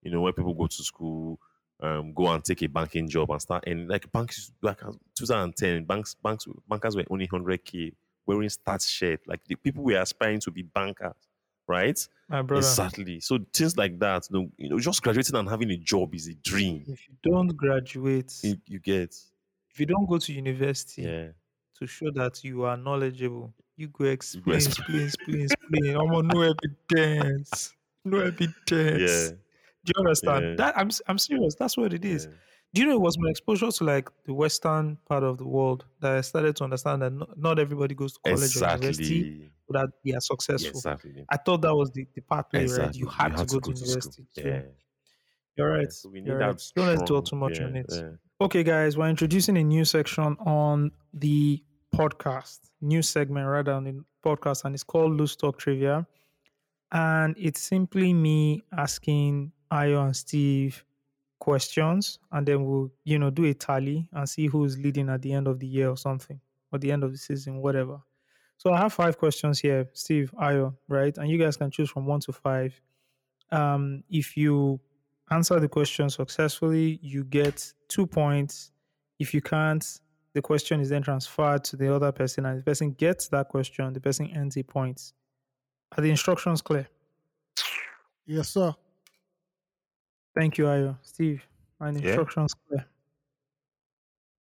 You 0.03 0.11
know, 0.11 0.21
when 0.21 0.33
people 0.33 0.53
go 0.53 0.67
to 0.67 0.83
school, 0.83 1.39
um, 1.83 2.13
go 2.13 2.27
and 2.27 2.43
take 2.43 2.61
a 2.63 2.67
banking 2.67 3.09
job 3.09 3.29
and 3.31 3.41
start 3.41 3.65
and 3.67 3.89
like 3.89 4.09
banks 4.11 4.51
like 4.61 4.83
uh, 4.83 4.91
2010 5.15 5.83
banks 5.83 6.15
banks 6.23 6.47
bankers 6.69 6.95
were 6.95 7.03
only 7.09 7.27
100k 7.27 7.93
wearing 8.25 8.47
stats 8.49 8.87
shirt 8.89 9.19
like 9.27 9.43
the 9.45 9.55
people 9.55 9.83
were 9.83 9.99
aspiring 9.99 10.39
to 10.39 10.49
be 10.51 10.61
bankers 10.61 11.13
right 11.67 12.07
my 12.29 12.41
brother. 12.41 12.65
exactly 12.65 13.19
so 13.19 13.39
things 13.53 13.77
like 13.77 13.97
that 13.99 14.27
you 14.29 14.39
know, 14.39 14.49
you 14.57 14.69
know 14.69 14.79
just 14.79 15.01
graduating 15.01 15.35
and 15.35 15.49
having 15.49 15.69
a 15.71 15.77
job 15.77 16.13
is 16.13 16.27
a 16.27 16.33
dream 16.35 16.83
If 16.87 17.07
you 17.07 17.15
don't 17.23 17.55
graduate, 17.55 18.33
you, 18.43 18.57
you 18.67 18.79
get 18.79 19.15
if 19.69 19.79
you 19.79 19.85
don't 19.85 20.05
go 20.07 20.17
to 20.17 20.33
university 20.33 21.03
yeah 21.03 21.27
to 21.79 21.87
show 21.87 22.11
that 22.11 22.43
you 22.43 22.63
are 22.65 22.77
knowledgeable, 22.77 23.51
you 23.75 23.87
go 23.87 24.05
explain, 24.05 24.55
explain. 24.57 25.01
explain, 25.01 25.41
explain. 25.41 25.95
I'm 25.95 26.27
no 26.27 26.41
evidence, 26.41 27.73
no 28.05 28.19
evidence. 28.19 28.61
yeah 28.71 29.29
Do 29.83 29.91
you 29.95 29.99
understand? 29.99 30.45
Yeah. 30.45 30.55
That 30.55 30.77
I'm 30.77 30.89
I'm 31.07 31.17
serious. 31.17 31.55
That's 31.55 31.75
what 31.75 31.93
it 31.93 32.05
is. 32.05 32.25
yeah. 32.25 32.31
Do 32.73 32.81
you 32.81 32.87
know 32.87 32.93
it 32.95 33.01
was 33.01 33.17
my 33.19 33.29
exposure 33.29 33.71
to 33.71 33.83
like 33.83 34.09
the 34.25 34.33
western 34.33 34.97
part 35.07 35.23
of 35.23 35.37
the 35.37 35.45
world 35.45 35.85
that 35.99 36.13
I 36.13 36.21
started 36.21 36.55
to 36.57 36.63
understand 36.63 37.03
that 37.03 37.13
not, 37.13 37.37
not 37.37 37.59
everybody 37.59 37.93
goes 37.93 38.13
to 38.13 38.19
college 38.25 38.55
or 38.55 38.59
university 38.65 39.19
exactly 39.19 39.51
so 39.67 39.73
that 39.73 39.89
they 40.03 40.13
are 40.13 40.21
successful. 40.21 40.71
exactly 40.71 41.25
I 41.29 41.37
thought 41.37 41.61
that 41.61 41.75
was 41.75 41.91
the, 41.91 42.07
the 42.15 42.21
pathway, 42.21 42.61
right? 42.61 42.63
exactly 42.63 42.99
You 42.99 43.07
had 43.07 43.37
to 43.37 43.45
go 43.45 43.59
to, 43.59 43.75
school. 43.75 43.87
university. 43.87 44.25
So 44.31 44.41
yeah 44.41 44.61
You're 45.55 45.69
right. 45.69 45.81
Yeah, 45.83 45.89
so 45.89 46.09
we 46.09 46.21
need 46.21 46.27
You're 46.29 46.39
right. 46.39 46.71
Don't 46.75 46.87
let's 46.87 47.03
dwell 47.03 47.21
too 47.21 47.35
much 47.35 47.59
yeah, 47.59 47.65
on 47.65 47.75
it. 47.75 47.85
yeah. 47.91 48.09
Okay, 48.41 48.63
guys, 48.63 48.97
we're 48.97 49.07
introducing 49.09 49.55
a 49.57 49.63
new 49.63 49.85
section 49.85 50.35
on 50.39 50.91
the 51.13 51.63
podcast, 51.95 52.71
new 52.81 53.03
segment 53.03 53.47
rather 53.47 53.73
on 53.73 53.83
the 53.83 54.03
podcast, 54.25 54.65
and 54.65 54.73
it's 54.73 54.83
called 54.83 55.13
Loose 55.13 55.35
Talk 55.35 55.59
Trivia. 55.59 56.07
And 56.91 57.35
it's 57.37 57.61
simply 57.61 58.13
me 58.13 58.63
asking 58.75 59.51
Ayo 59.71 60.05
and 60.05 60.15
Steve 60.15 60.83
questions, 61.43 62.19
and 62.31 62.47
then 62.47 62.63
we'll, 62.65 62.89
you 63.03 63.19
know, 63.19 63.29
do 63.29 63.43
a 63.43 63.53
tally 63.53 64.07
and 64.13 64.29
see 64.29 64.47
who's 64.47 64.77
leading 64.77 65.09
at 65.09 65.21
the 65.21 65.33
end 65.33 65.45
of 65.45 65.59
the 65.59 65.67
year 65.67 65.89
or 65.89 65.97
something, 65.97 66.39
or 66.71 66.79
the 66.79 66.89
end 66.89 67.03
of 67.03 67.11
the 67.11 67.17
season, 67.17 67.61
whatever. 67.61 67.99
So 68.57 68.71
I 68.71 68.77
have 68.77 68.93
five 68.93 69.17
questions 69.17 69.59
here, 69.59 69.89
Steve, 69.91 70.31
Ayo, 70.41 70.73
right? 70.87 71.17
And 71.17 71.29
you 71.29 71.37
guys 71.37 71.57
can 71.57 71.69
choose 71.69 71.89
from 71.89 72.05
one 72.05 72.21
to 72.21 72.31
five. 72.31 72.79
Um, 73.51 74.03
if 74.09 74.37
you 74.37 74.79
answer 75.31 75.59
the 75.59 75.67
question 75.67 76.09
successfully, 76.09 76.97
you 77.01 77.25
get 77.25 77.73
two 77.89 78.07
points. 78.07 78.71
If 79.19 79.33
you 79.33 79.41
can't, 79.41 79.85
the 80.33 80.41
question 80.41 80.79
is 80.79 80.87
then 80.89 81.03
transferred 81.03 81.65
to 81.65 81.75
the 81.75 81.93
other 81.93 82.13
person, 82.13 82.45
and 82.45 82.59
the 82.59 82.63
person 82.63 82.93
gets 82.93 83.27
that 83.29 83.49
question, 83.49 83.91
the 83.91 83.99
person 83.99 84.31
earns 84.37 84.55
a 84.55 84.63
point. 84.63 85.11
Are 85.97 86.01
the 86.01 86.09
instructions 86.09 86.61
clear? 86.61 86.87
Yes, 88.25 88.47
sir. 88.49 88.73
Thank 90.35 90.57
you, 90.57 90.65
Ayo. 90.65 90.97
Steve, 91.01 91.43
the 91.79 91.85
Yeah. 91.85 92.07
instructions 92.07 92.53
clear? 92.53 92.85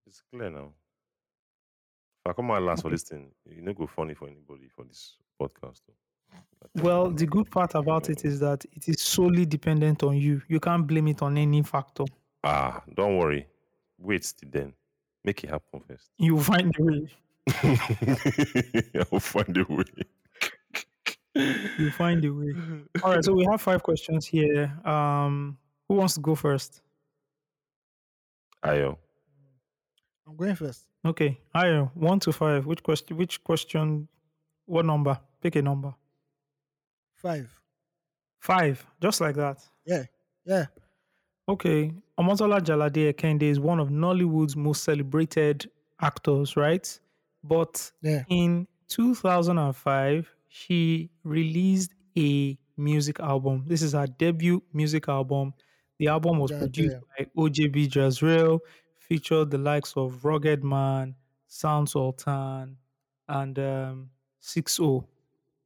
It's 0.08 0.22
clear 0.32 0.50
now. 0.50 0.74
If 2.26 2.32
I 2.32 2.34
come 2.34 2.52
out 2.52 2.62
last 2.64 2.82
for 2.82 2.90
this 2.90 3.04
thing, 3.04 3.32
you 3.46 3.62
know, 3.62 3.74
go 3.74 3.88
funny 3.88 4.14
for 4.14 4.28
anybody 4.28 4.68
for 4.76 4.84
this 4.86 5.18
podcast. 5.40 5.82
though. 5.88 6.84
Well, 6.84 7.10
the 7.12 7.26
good 7.26 7.50
part 7.50 7.76
about 7.76 8.10
it 8.10 8.26
is 8.26 8.40
that 8.42 8.66
it 8.74 8.88
is 8.90 9.02
solely 9.02 9.46
dependent 9.46 10.04
on 10.04 10.18
you. 10.18 10.42
You 10.48 10.60
can't 10.60 10.86
blame 10.86 11.08
it 11.08 11.22
on 11.22 11.38
any 11.38 11.64
factor. 11.64 12.04
Ah, 12.44 12.84
don't 12.94 13.18
worry. 13.18 13.48
Wait 13.98 14.34
till 14.38 14.50
then. 14.50 14.74
Make 15.24 15.44
it 15.44 15.50
happen 15.50 15.80
first. 15.82 16.12
You 16.18 16.36
will 16.36 16.44
find 16.44 16.74
a 16.78 16.84
way. 16.84 17.08
I'll 19.12 19.20
find 19.20 19.58
a 19.58 19.66
way. 19.70 19.86
You 21.78 21.92
find 21.92 22.24
a 22.26 22.34
way. 22.34 22.54
All 23.04 23.12
right, 23.14 23.24
so 23.24 23.34
we 23.34 23.46
have 23.50 23.62
five 23.62 23.82
questions 23.84 24.26
here. 24.26 24.66
Um, 24.86 25.58
who 25.90 25.96
wants 25.96 26.14
to 26.14 26.22
go 26.22 26.36
first? 26.36 26.82
Ayo. 28.64 28.98
I'm 30.28 30.36
going 30.38 30.56
first. 30.56 30.86
Okay, 31.06 31.40
Ayo, 31.56 31.90
one 31.96 32.20
to 32.22 32.32
five. 32.32 32.66
Which 32.66 32.84
question? 32.84 33.18
Which 33.18 33.44
question? 33.44 34.08
What 34.66 34.86
number? 34.86 35.20
Pick 35.42 35.56
a 35.56 35.62
number. 35.62 35.94
Five. 37.16 37.50
Five, 38.40 38.86
just 39.02 39.20
like 39.22 39.36
that. 39.36 39.58
Yeah. 39.86 40.04
Yeah. 40.46 40.66
Okay, 41.48 41.92
Omotola 42.20 42.60
Jalade 42.62 43.12
Ekeinde 43.14 43.44
is 43.44 43.60
one 43.60 43.80
of 43.80 43.90
Nollywood's 43.90 44.56
most 44.56 44.84
celebrated 44.84 45.70
actors, 46.02 46.56
right? 46.56 47.00
But 47.44 47.92
Yeah. 48.02 48.24
in 48.30 48.68
2005, 48.90 50.30
she 50.50 51.10
released 51.24 51.92
a 52.18 52.58
music 52.78 53.20
album. 53.20 53.64
This 53.68 53.82
is 53.82 53.94
her 53.94 54.06
debut 54.08 54.62
music 54.74 55.08
album. 55.10 55.54
The 56.00 56.08
album 56.08 56.40
was 56.40 56.52
Yeah, 56.52 56.60
produced 56.60 56.98
yeah. 57.18 57.26
by 57.26 57.32
OJB 57.38 57.94
Jezreel, 57.96 58.60
featured 58.98 59.52
the 59.52 59.58
likes 59.58 59.96
of 59.98 60.22
Ruggedman, 60.24 61.16
Sound 61.48 61.90
Sultan, 61.90 62.78
and 63.28 63.60
um, 63.60 64.10
6 64.40 64.80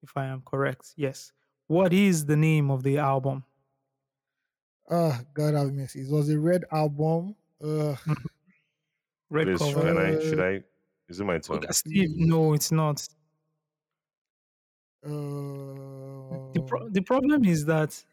if 0.01 0.17
I 0.17 0.25
am 0.25 0.41
correct. 0.41 0.93
Yes. 0.97 1.31
What 1.67 1.93
is 1.93 2.25
the 2.25 2.35
name 2.35 2.69
of 2.71 2.83
the 2.83 2.97
album? 2.97 3.45
Oh, 4.89 5.19
God 5.33 5.53
have 5.53 5.73
mercy. 5.73 6.01
It 6.01 6.11
was 6.11 6.29
a 6.29 6.39
red 6.39 6.65
album. 6.71 7.35
Uh, 7.63 7.95
Red 9.29 9.47
Please, 9.47 9.59
cover. 9.59 9.81
can 9.81 9.97
I, 9.97 10.19
should 10.19 10.39
I 10.39 10.63
Is 11.09 11.19
it 11.19 11.23
my 11.25 11.39
turn? 11.39 11.57
Okay, 11.57 11.71
Steve, 11.71 12.09
no, 12.15 12.53
it's 12.53 12.71
not. 12.71 13.07
Uh, 15.05 15.09
The, 16.53 16.63
pro- 16.67 16.89
the 16.89 17.01
problem 17.01 17.43
is 17.45 17.65
that 17.65 18.03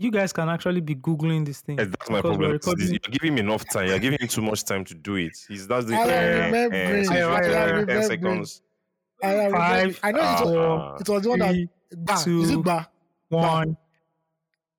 you 0.00 0.10
guys 0.10 0.32
can 0.32 0.48
actually 0.48 0.80
be 0.80 0.94
googling 0.94 1.44
this 1.44 1.60
thing. 1.60 1.78
Eh, 1.78 1.84
That's 1.84 2.08
my 2.10 2.20
problem. 2.22 2.40
we're 2.40 2.56
This 2.58 2.66
is- 2.66 2.72
recording- 2.72 2.88
You're 3.04 3.12
giving 3.18 3.34
me 3.34 3.40
enough 3.40 3.64
time. 3.70 3.86
You're 3.88 3.98
giving 3.98 4.18
me 4.20 4.26
too 4.28 4.40
much 4.42 4.64
time 4.64 4.84
to 4.86 4.94
do 4.94 5.16
it. 5.16 5.36
He's 5.46 5.66
that's 5.68 5.84
the 5.86 5.94
I 5.94 6.00
am 6.00 6.08
eh, 6.08 6.46
remembering. 6.46 7.00
eh, 7.00 7.04
so 7.04 7.12
I 7.12 7.18
you 7.18 7.24
am 7.24 7.32
have 7.34 7.44
to 7.44 7.54
have 7.56 7.70
remembering. 7.70 8.00
ten 8.00 8.08
seconds. 8.08 8.62
I, 9.22 9.46
I, 9.46 9.50
Five, 9.50 10.00
I 10.02 10.12
know 10.12 10.18
it 10.18 10.22
was, 10.22 10.56
Ah, 10.56 10.96
it 11.02 11.08
was 11.10 11.28
one 11.28 11.38
that 11.40 11.52
Three, 11.52 11.68
Gba. 11.94 12.14
Is 12.16 12.24
two, 12.24 12.42
it 12.44 12.64
Gba? 12.64 12.86
one. 13.28 13.76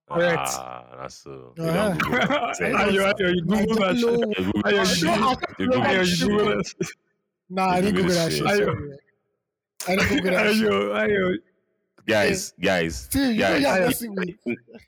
Correct. 0.09 0.39
Ah, 0.41 0.85
that's 1.01 1.15
so. 1.15 1.53
You 1.57 1.63
Uh-huh. 1.65 1.89
don't 1.89 1.99
Google 2.01 2.17
that. 2.27 2.61
I 2.61 2.69
know. 2.69 2.89
You 2.89 3.03
I 3.05 3.13
Google 3.13 3.75
that 3.75 3.95
don't 3.95 3.97
shit. 3.97 4.05
know. 4.07 4.33
You 4.37 4.51
Google 4.51 4.71
that 4.71 4.87
shit. 4.87 5.03
know- 5.05 5.37
You 5.59 5.67
know 5.67 5.73
Google 5.73 5.81
that 5.81 6.05
to 6.05 6.15
you. 6.15 6.27
Google 6.27 6.45
that 6.57 6.65
shit. 6.65 6.87
Nah, 7.49 7.67
I 7.67 7.81
didn't 7.81 7.95
Google 7.95 8.09
Google 8.09 8.15
that 8.15 8.29
this 8.29 8.37
shit. 8.39 8.47
shit. 8.47 8.99
I 9.87 9.95
didn't 9.95 10.09
Google 10.09 10.31
that 10.31 10.53
shit. 10.55 11.43
Ayo, 12.07 12.07
Ayo. 12.07 12.07
Guys, 12.07 12.53
guys, 12.61 12.95
Steve, 13.03 13.35
you 13.35 13.41
know 13.41 13.49
guys. 13.49 13.61
you're 13.61 13.71
Ayo. 13.71 13.85
messing 13.87 14.15
with 14.15 14.29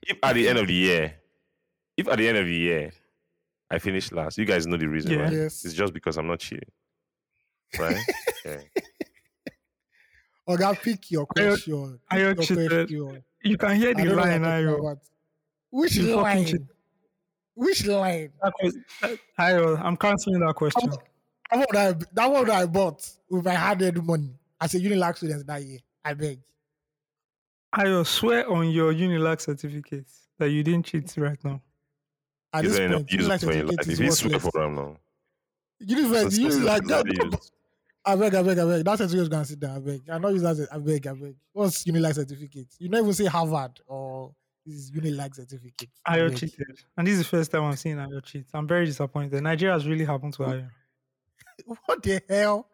if 0.07 0.18
at 0.23 0.34
the 0.34 0.48
end 0.49 0.57
of 0.60 0.68
the 0.68 0.73
year, 0.73 1.14
if 1.98 2.07
at 2.07 2.18
the 2.18 2.27
end 2.27 2.38
of 2.38 2.45
the 2.45 2.53
year 2.56 2.91
I 3.69 3.80
finish 3.80 4.11
last, 4.11 4.38
you 4.38 4.45
guys 4.45 4.65
know 4.68 4.77
the 4.77 4.88
reason, 4.88 5.11
Yeah. 5.11 5.18
right? 5.23 5.34
Yes. 5.34 5.65
It's 5.65 5.73
just 5.73 5.94
because 5.94 6.18
I'm 6.18 6.27
not 6.27 6.40
cheating, 6.40 6.69
right? 7.80 7.98
yeah. 8.45 8.57
Oga, 10.48 10.76
pick 10.81 11.10
your 11.11 11.26
question. 11.26 11.99
Pick 12.10 12.19
Ayo 12.19 12.35
your 12.35 12.35
cheated. 12.35 12.69
question. 12.90 13.23
You 13.44 13.57
can 13.57 13.76
hear 13.77 13.90
I 13.90 13.94
the 13.94 14.03
don't 14.03 14.15
know 14.15 14.15
what 14.15 14.41
line, 14.41 14.61
you're 14.64 14.77
talking 14.77 14.99
Which 15.72 15.95
You 15.95 16.15
line? 16.15 16.45
cheated. 16.45 16.68
Which 17.56 17.85
line? 17.85 18.31
That 18.41 18.53
was- 18.61 18.77
that- 19.02 19.19
Ayo, 19.40 19.80
I'm 19.84 19.95
canceling 19.98 20.40
that 20.41 20.56
question. 20.56 20.90
That 20.90 21.57
one 21.57 21.65
that 21.73 21.95
I, 21.95 22.06
that 22.14 22.31
one 22.31 22.45
that 22.45 22.56
I 22.61 22.65
bought 22.65 23.07
with 23.30 23.45
my 23.45 23.53
hard-earned 23.53 24.03
money 24.06 24.31
as 24.60 24.73
a 24.73 24.80
Unilag 24.80 25.15
student 25.18 25.45
that 25.48 25.64
year. 25.64 25.80
I 26.03 26.14
beg. 26.14 26.40
Ayo, 27.76 28.06
swear 28.06 28.50
on 28.52 28.70
your 28.70 28.94
Unilag 28.94 29.41
certificate 29.41 30.08
that 30.38 30.50
you 30.50 30.64
didn't 30.64 30.86
cheat 30.86 31.14
right 31.18 31.44
now. 31.44 31.62
At 32.54 32.66
Is 32.66 32.72
this 32.72 32.80
there 32.80 32.90
point, 32.90 33.08
Unilag 33.10 33.44
for 33.44 33.54
your 33.54 33.64
life? 33.66 33.76
certificate 33.86 33.88
If 33.88 34.00
is 34.00 34.24
worthless. 34.24 34.44
for 34.44 34.52
them 34.60 34.76
now, 34.76 34.98
Unilag, 35.82 36.26
Unilag, 36.38 36.88
that's 36.88 37.04
that. 37.04 37.50
I 38.06 38.16
beg, 38.16 38.36
I 38.36 38.44
beg, 38.44 38.60
I 38.60 38.66
beg. 38.66 38.86
That 38.86 38.98
certificate 38.98 39.22
is 39.24 39.30
gonna 39.30 39.45
sit 39.45 39.60
there. 39.60 39.72
I 39.72 39.80
beg. 39.80 40.10
I 40.10 40.18
know 40.20 40.30
use 40.30 40.41
that. 40.44 40.68
I 40.72 40.78
beg, 40.78 41.08
I 41.08 41.14
beg. 41.14 41.36
What's 41.54 41.84
Unilag 41.86 42.14
certificate? 42.16 42.68
You 42.78 42.90
don't 42.90 43.02
even 43.02 43.14
say 43.14 43.26
Harvard 43.26 43.80
or 43.88 44.36
this 44.66 44.76
is 44.76 44.91
Unilag 44.91 45.34
certificate. 45.34 45.90
I 46.06 46.18
Ayo 46.20 46.30
beg. 46.30 46.38
cheated. 46.38 46.80
And 46.98 47.08
this 47.08 47.14
is 47.14 47.20
the 47.20 47.26
first 47.26 47.52
time 47.52 47.64
I'm 47.64 47.76
seeing 47.76 47.95
Ayo 47.98 48.24
cheat. 48.24 48.45
I'm 48.54 48.68
very 48.68 48.86
disappointed. 48.86 49.41
Nigeria 49.41 49.74
has 49.74 49.88
really 49.88 50.06
happened 50.06 50.34
to 50.34 50.44
Ayo. 50.44 50.70
What 51.86 52.04
the 52.04 52.22
hell? 52.30 52.68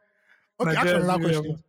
Okay, 0.59 0.71
ask 0.71 0.77
me 0.77 0.83
Nigeria 0.83 1.03
another 1.03 1.19
really 1.23 1.33
question. 1.35 1.63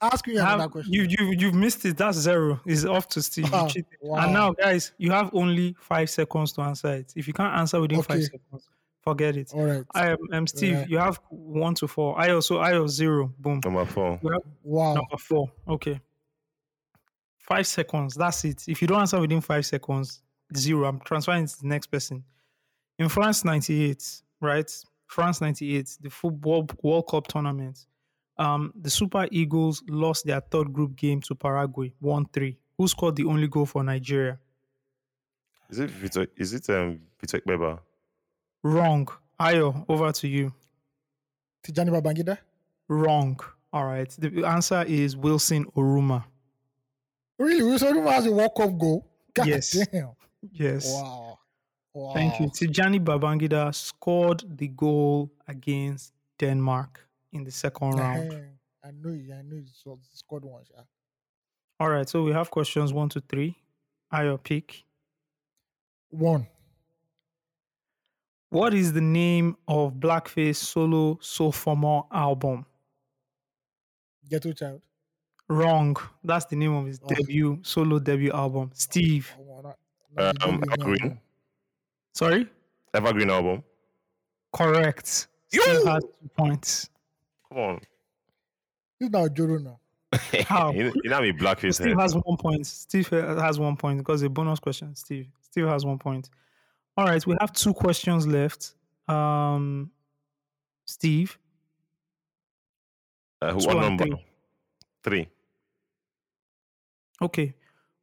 Ask 0.00 0.26
me 0.26 0.36
Have- 0.36 0.54
another 0.54 0.68
question. 0.70 0.92
you, 0.92 1.06
you, 1.08 1.32
you've 1.38 1.54
missed 1.54 1.84
it. 1.86 1.96
That's 1.96 2.18
zero. 2.18 2.60
It's 2.66 2.84
off 2.84 3.08
to 3.08 3.22
Steve. 3.22 3.50
Wow, 3.50 3.68
wow. 4.02 4.24
And 4.24 4.32
now, 4.34 4.52
guys, 4.52 4.92
you 4.98 5.10
have 5.10 5.30
only 5.32 5.74
five 5.80 6.10
seconds 6.10 6.52
to 6.52 6.60
answer 6.62 6.92
it. 6.94 7.12
If 7.16 7.26
you 7.26 7.32
can't 7.32 7.54
answer 7.56 7.80
within 7.80 8.02
five 8.02 8.22
seconds, 8.24 8.68
forget 9.02 9.36
it. 9.38 9.52
All 9.54 9.64
right. 9.64 9.84
I 9.94 10.08
am 10.10 10.18
um, 10.32 10.46
Steve. 10.46 10.72
Yeah. 10.72 10.86
You 10.88 10.98
have 10.98 11.18
one 11.30 11.74
to 11.76 11.88
four. 11.88 12.18
I 12.20 12.30
also 12.32 12.58
I 12.58 12.74
also 12.76 12.88
zero. 12.88 13.32
Boom. 13.38 13.60
number 13.64 13.86
four. 13.86 14.20
Have 14.22 14.42
Wow. 14.62 14.94
number 14.94 15.16
four. 15.16 15.50
Okay. 15.66 15.98
Five 17.38 17.66
seconds. 17.66 18.14
That's 18.16 18.44
it. 18.44 18.64
If 18.68 18.82
you 18.82 18.88
don't 18.88 19.00
answer 19.00 19.20
within 19.20 19.40
five 19.40 19.64
seconds, 19.64 20.20
zero. 20.54 20.88
I'm 20.88 21.00
transferring 21.00 21.44
it 21.44 21.50
to 21.50 21.60
the 21.60 21.68
next 21.68 21.86
person. 21.86 22.22
In 22.98 23.08
France 23.08 23.44
'98, 23.44 24.22
right? 24.40 24.70
France 25.06 25.40
'98, 25.40 25.98
the 26.02 26.10
football 26.10 26.68
World 26.82 27.06
Cup 27.08 27.28
tournament. 27.28 27.86
Um, 28.38 28.72
the 28.74 28.90
Super 28.90 29.26
Eagles 29.30 29.82
lost 29.88 30.26
their 30.26 30.40
third 30.40 30.72
group 30.72 30.94
game 30.96 31.20
to 31.22 31.34
Paraguay, 31.34 31.92
one 32.00 32.26
three. 32.32 32.58
Who 32.76 32.86
scored 32.88 33.16
the 33.16 33.24
only 33.24 33.48
goal 33.48 33.64
for 33.66 33.82
Nigeria? 33.82 34.38
Is 35.70 35.78
it 35.78 35.90
Vito, 35.90 36.26
is 36.36 36.52
it 36.52 36.68
um 36.70 37.00
Victor 37.20 37.40
Ikpeba? 37.40 37.78
Wrong. 38.62 39.08
Ayo, 39.40 39.84
over 39.88 40.12
to 40.12 40.28
you. 40.28 40.52
Tijani 41.64 41.90
Babangida? 41.90 42.38
Wrong. 42.88 43.38
All 43.72 43.84
right. 43.84 44.08
The 44.18 44.44
answer 44.44 44.84
is 44.86 45.16
Wilson 45.16 45.64
Oruma. 45.76 46.24
Really? 47.38 47.62
Wilson 47.62 47.94
Oruma 47.94 48.12
has 48.12 48.26
a 48.26 48.32
World 48.32 48.52
Cup 48.56 48.78
goal? 48.78 49.06
God 49.34 49.46
Yes. 49.46 49.70
damn. 49.92 50.10
Yes. 50.52 50.92
Wow. 50.92 51.38
Wow. 51.94 52.12
Thank 52.14 52.40
you. 52.40 52.46
Tijani 52.48 53.02
Babangida 53.02 53.74
scored 53.74 54.44
the 54.56 54.68
goal 54.68 55.30
against 55.48 56.12
Denmark 56.38 57.05
in 57.32 57.44
the 57.44 57.50
second 57.50 57.92
round. 57.92 58.32
I 58.84 58.90
know 58.92 59.10
you. 59.10 59.32
I 59.34 59.42
know 59.42 59.56
you 59.56 59.66
saw- 59.72 59.96
scored 60.14 60.44
one. 60.44 60.64
sha. 60.64 60.82
All 61.80 61.90
right. 61.90 62.08
So 62.08 62.22
we 62.22 62.32
have 62.32 62.50
questions 62.50 62.92
one 62.92 63.08
to 63.10 63.20
three. 63.20 63.56
Ayo, 64.12 64.42
pick. 64.42 64.84
One. 66.10 66.46
What 68.50 68.72
is 68.74 68.92
the 68.92 69.00
name 69.00 69.56
of 69.66 69.94
Blackface 69.94 70.56
solo 70.56 71.18
sophomore 71.20 72.06
album? 72.12 72.64
Ghetto 74.30 74.52
Child. 74.52 74.82
Wrong. 75.48 75.96
That's 76.24 76.46
the 76.46 76.56
name 76.56 76.72
of 76.74 76.86
his 76.86 77.00
Oh. 77.02 77.08
debut 77.08 77.58
solo 77.62 77.98
debut 77.98 78.32
album. 78.32 78.70
Steve. 78.74 79.32
I 79.36 79.40
wanna- 79.40 79.76
no, 80.16 80.26
you 80.28 80.32
don't 80.34 80.54
Um, 80.54 80.62
Evergreen. 80.72 81.20
Sorry. 82.14 82.48
Evergreen 82.94 83.30
album. 83.30 83.62
Correct. 84.52 85.06
Steve 85.48 85.84
has 85.84 86.02
two 86.04 86.28
points. 86.36 86.88
Come 87.48 87.58
on. 87.58 87.80
This 89.00 89.10
now 89.10 89.28
Joro 89.34 89.58
now. 89.58 89.80
How? 90.46 90.72
you, 90.72 90.92
you 91.02 91.10
know 91.10 91.20
me 91.20 91.32
blackface 91.32 91.74
Steve 91.74 91.88
head. 91.88 92.00
has 92.00 92.14
one 92.14 92.36
point. 92.38 92.66
Steve 92.66 93.08
has 93.08 93.58
one 93.58 93.76
point 93.76 93.98
because 93.98 94.22
a 94.22 94.28
bonus 94.30 94.58
question. 94.58 94.94
Steve. 94.94 95.28
Steve 95.42 95.66
has 95.66 95.84
one 95.84 95.98
point. 95.98 96.30
All 96.96 97.04
right, 97.04 97.24
we 97.26 97.36
have 97.40 97.52
two 97.52 97.74
questions 97.74 98.26
left. 98.26 98.74
Um, 99.08 99.90
Steve, 100.86 101.38
Uh, 103.42 103.52
two 103.52 103.66
what 103.66 103.76
number? 103.78 104.04
three. 104.04 104.24
Three. 105.02 105.28
okay. 107.20 107.54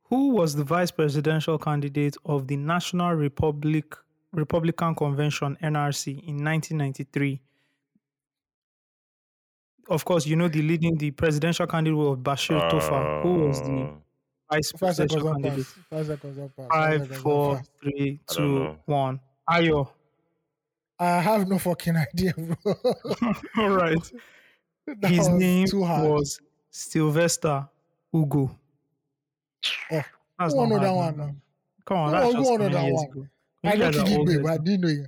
Who 0.10 0.30
was 0.30 0.53
the 0.56 0.64
vice 0.64 0.91
presidential 0.91 1.57
candidate 1.57 2.15
of 2.26 2.48
the 2.48 2.56
National 2.57 3.14
Republic 3.14 3.95
Republican 4.32 4.94
Convention 4.95 5.57
(NRC) 5.61 6.07
in 6.28 6.44
1993? 6.44 7.41
Of 9.90 10.06
course, 10.06 10.26
you 10.26 10.36
know 10.36 10.48
the 10.48 10.62
leading 10.62 10.98
the 10.98 11.12
presidential 11.12 11.68
candidate 11.68 11.98
was 11.98 12.18
Bashir 12.18 12.60
Tofa. 12.70 13.22
Who 13.24 13.34
was 13.48 13.62
the 13.62 13.68
Uh, 13.68 13.92
vice 14.52 14.72
Five 14.72 14.96
seconds 14.96 15.14
presidential 15.14 15.34
candidate? 15.34 15.66
pass. 15.66 15.76
Five 15.90 16.08
seconds 16.08 16.38
on 16.40 16.50
pass. 16.50 16.68
Five, 16.72 17.02
seconds 17.02 17.18
on 17.18 17.24
four, 17.24 17.56
pass. 17.58 17.70
three, 17.82 17.92
I 18.30 18.34
don't 18.34 18.38
two, 18.38 18.60
know. 18.60 18.78
one. 18.86 19.20
Ayo. 19.50 19.90
I 21.00 21.08
have 21.20 21.48
no 21.50 21.58
fucking 21.60 21.96
idea, 21.98 22.34
bro. 22.38 22.56
All 23.58 23.70
right. 23.72 24.12
That 24.88 25.10
His 25.10 25.20
was 25.20 25.30
name 25.30 25.68
was 25.74 26.40
Sylvester 26.70 27.68
Ugoh. 28.14 28.56
Oh, 29.92 30.02
That's 30.40 30.54
Who 30.54 30.60
not 30.62 30.70
know 30.70 30.80
that 30.80 30.94
one 30.94 31.18
now? 31.18 31.36
Come 31.86 31.98
on, 31.98 32.06
Who- 32.10 32.12
that's 32.20 32.26
who 32.36 32.40
just 32.40 32.52
know 32.60 32.70
that 32.70 32.94
one? 32.94 33.06
ago. 33.06 33.28
I 33.66 33.74
You 33.74 33.80
know 33.80 33.86
guys 33.92 33.98
are 34.02 34.06
King 34.06 34.18
old 34.20 34.28
Igbe, 34.28 34.32
heads. 34.32 34.44
but 34.44 34.52
I 34.52 34.58
didn't 34.58 34.82
know 34.82 34.88
you. 34.90 35.06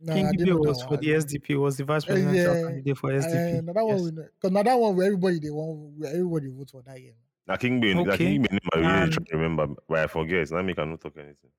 No, 0.00 0.14
King 0.14 0.30
didn't 0.30 0.46
Igbe 0.46 0.50
know 0.50 0.62
that 0.62 0.68
was 0.68 0.82
for 0.84 0.96
the 0.96 1.08
SDP, 1.08 1.56
was 1.60 1.76
the 1.76 1.84
vice 1.84 2.04
Uh, 2.04 2.06
presidential 2.06 2.54
yeah. 2.54 2.62
candidate 2.68 2.98
for 2.98 3.10
Uh, 3.12 3.16
SDP. 3.18 3.64
no, 3.64 3.72
that 3.72 3.84
one 3.84 3.96
Yes. 3.96 4.02
we. 4.04 4.10
Because 4.12 4.50
now 4.52 4.62
that 4.62 4.78
one 4.78 4.96
where 4.96 5.06
everybody 5.06 5.38
they 5.40 5.50
want, 5.50 5.98
where 5.98 6.10
everybody 6.10 6.46
vote 6.48 6.70
for 6.70 6.82
that 6.82 7.00
year. 7.00 7.14
Now 7.46 7.56
King 7.56 7.80
Bin, 7.80 7.98
Okay. 7.98 8.16
King 8.16 8.42
Bin, 8.42 8.58
I 8.74 8.78
really 8.78 8.92
And- 8.92 9.12
try 9.12 9.24
to 9.24 9.36
remember, 9.36 9.74
but 9.88 9.98
I 9.98 10.06
forget. 10.06 10.50
Now 10.50 10.62
me 10.62 10.74
cannot 10.74 11.00
talk 11.00 11.16
anything. 11.16 11.50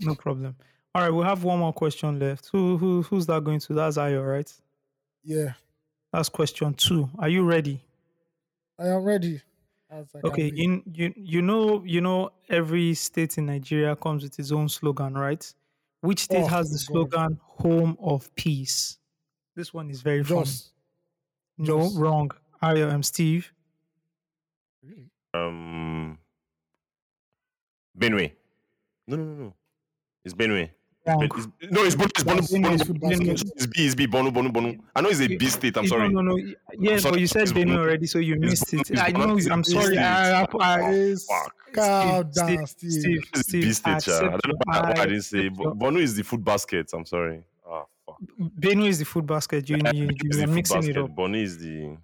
No 0.00 0.14
problem. 0.14 0.56
All 0.94 1.02
right, 1.02 1.10
we 1.12 1.22
have 1.22 1.44
one 1.44 1.60
more 1.60 1.72
question 1.72 2.18
left. 2.18 2.48
Who, 2.50 2.76
who 2.76 3.02
who's 3.02 3.26
that 3.26 3.44
going 3.44 3.60
to? 3.60 3.74
That's 3.74 3.96
Ayo, 3.96 4.26
right? 4.26 4.52
Yeah, 5.22 5.52
That's 6.12 6.28
question 6.28 6.74
two. 6.74 7.08
Are 7.18 7.28
you 7.28 7.44
ready? 7.44 7.80
I 8.78 8.88
am 8.88 9.04
ready. 9.04 9.40
As 9.88 10.08
I 10.16 10.26
Okay, 10.26 10.48
in 10.48 10.82
you 10.92 11.12
you 11.16 11.42
know 11.42 11.84
you 11.84 12.00
know 12.00 12.30
every 12.48 12.94
state 12.94 13.38
in 13.38 13.46
Nigeria 13.46 13.94
comes 13.94 14.24
with 14.24 14.36
its 14.40 14.50
own 14.50 14.68
slogan, 14.68 15.14
right? 15.14 15.52
Which 16.00 16.20
state 16.20 16.44
Oh, 16.44 16.46
has 16.46 16.70
the 16.70 16.78
God. 16.78 17.10
slogan 17.10 17.40
"Home 17.42 17.96
of 18.00 18.34
Peace"? 18.34 18.98
This 19.54 19.74
one 19.74 19.90
is 19.90 20.00
very 20.02 20.24
funny. 20.24 20.44
Just 20.44 20.72
No, 21.58 21.66
Jos. 21.66 21.96
wrong. 21.96 22.30
I 22.62 22.76
am 22.78 23.02
Steve. 23.02 23.52
really. 24.82 25.10
Um, 25.34 26.18
Benue. 27.98 28.32
No, 29.06 29.16
no, 29.16 29.24
no, 29.24 29.34
no. 29.44 29.54
It's 30.24 30.34
Benue. 30.34 30.70
Wrong. 31.10 31.18
Ben- 31.20 31.28
it's- 31.28 31.70
no, 31.70 31.84
it's 31.84 31.94
Borno. 31.96 32.10
It's 32.10 32.22
Borno. 32.24 32.36
That's 32.36 32.50
Borno, 32.52 32.60
Benue's 32.60 32.82
Borno, 32.82 32.86
food 32.86 33.00
Borno, 33.00 33.26
basket. 33.26 33.52
It's 33.56 33.66
B. 33.66 33.86
It's 33.86 33.94
B. 33.94 34.06
Borno. 34.06 34.30
Borno. 34.32 34.52
Borno. 34.52 34.78
I 34.96 35.00
know 35.00 35.08
it's 35.10 35.20
a 35.20 35.28
B 35.28 35.46
state. 35.46 35.76
I'm 35.76 35.86
sorry. 35.86 36.08
No, 36.08 36.20
no, 36.22 36.36
no. 36.36 36.52
Yes, 36.78 37.02
but 37.04 37.18
you 37.20 37.26
said 37.26 37.48
Benue 37.48 37.76
already, 37.78 38.06
so 38.06 38.18
you 38.18 38.36
missed 38.36 38.72
it. 38.74 38.98
I 38.98 39.10
know. 39.10 39.38
I'm 39.50 39.64
sorry. 39.64 39.96
Fuck. 39.96 41.54
calm 41.72 42.32
Steve, 42.32 42.56
down, 42.58 42.66
Steve, 42.66 42.90
Steve. 42.90 42.92
Steve, 42.92 43.24
It's 43.34 43.48
Steve, 43.48 43.62
B 43.62 43.72
state. 43.72 43.86
I 43.86 43.90
yeah. 43.90 43.94
I 43.94 43.96
accept 43.96 44.42
don't 44.42 44.46
know 44.46 44.58
why, 44.64 44.80
why 44.80 44.90
I 45.02 45.06
didn't 45.06 45.22
say. 45.22 45.38
accept 45.46 45.56
Bo- 45.56 45.62
your- 45.64 45.74
Borno 45.74 46.00
is 46.00 46.16
the 46.16 46.22
food 46.24 46.44
basket. 46.44 46.90
I'm 46.92 47.04
sorry. 47.06 47.42
Ah, 47.68 47.84
fuck. 48.06 48.16
Benue 48.58 48.88
is 48.88 48.98
the 48.98 49.04
food 49.04 49.26
basket. 49.26 49.68
You, 49.68 49.76
you, 49.92 50.08
you, 50.22 50.42
are 50.42 50.46
mixing 50.48 50.84
it 50.88 50.96
up. 50.96 51.10
Borno 51.14 51.40
is 51.40 51.58
the. 51.58 51.96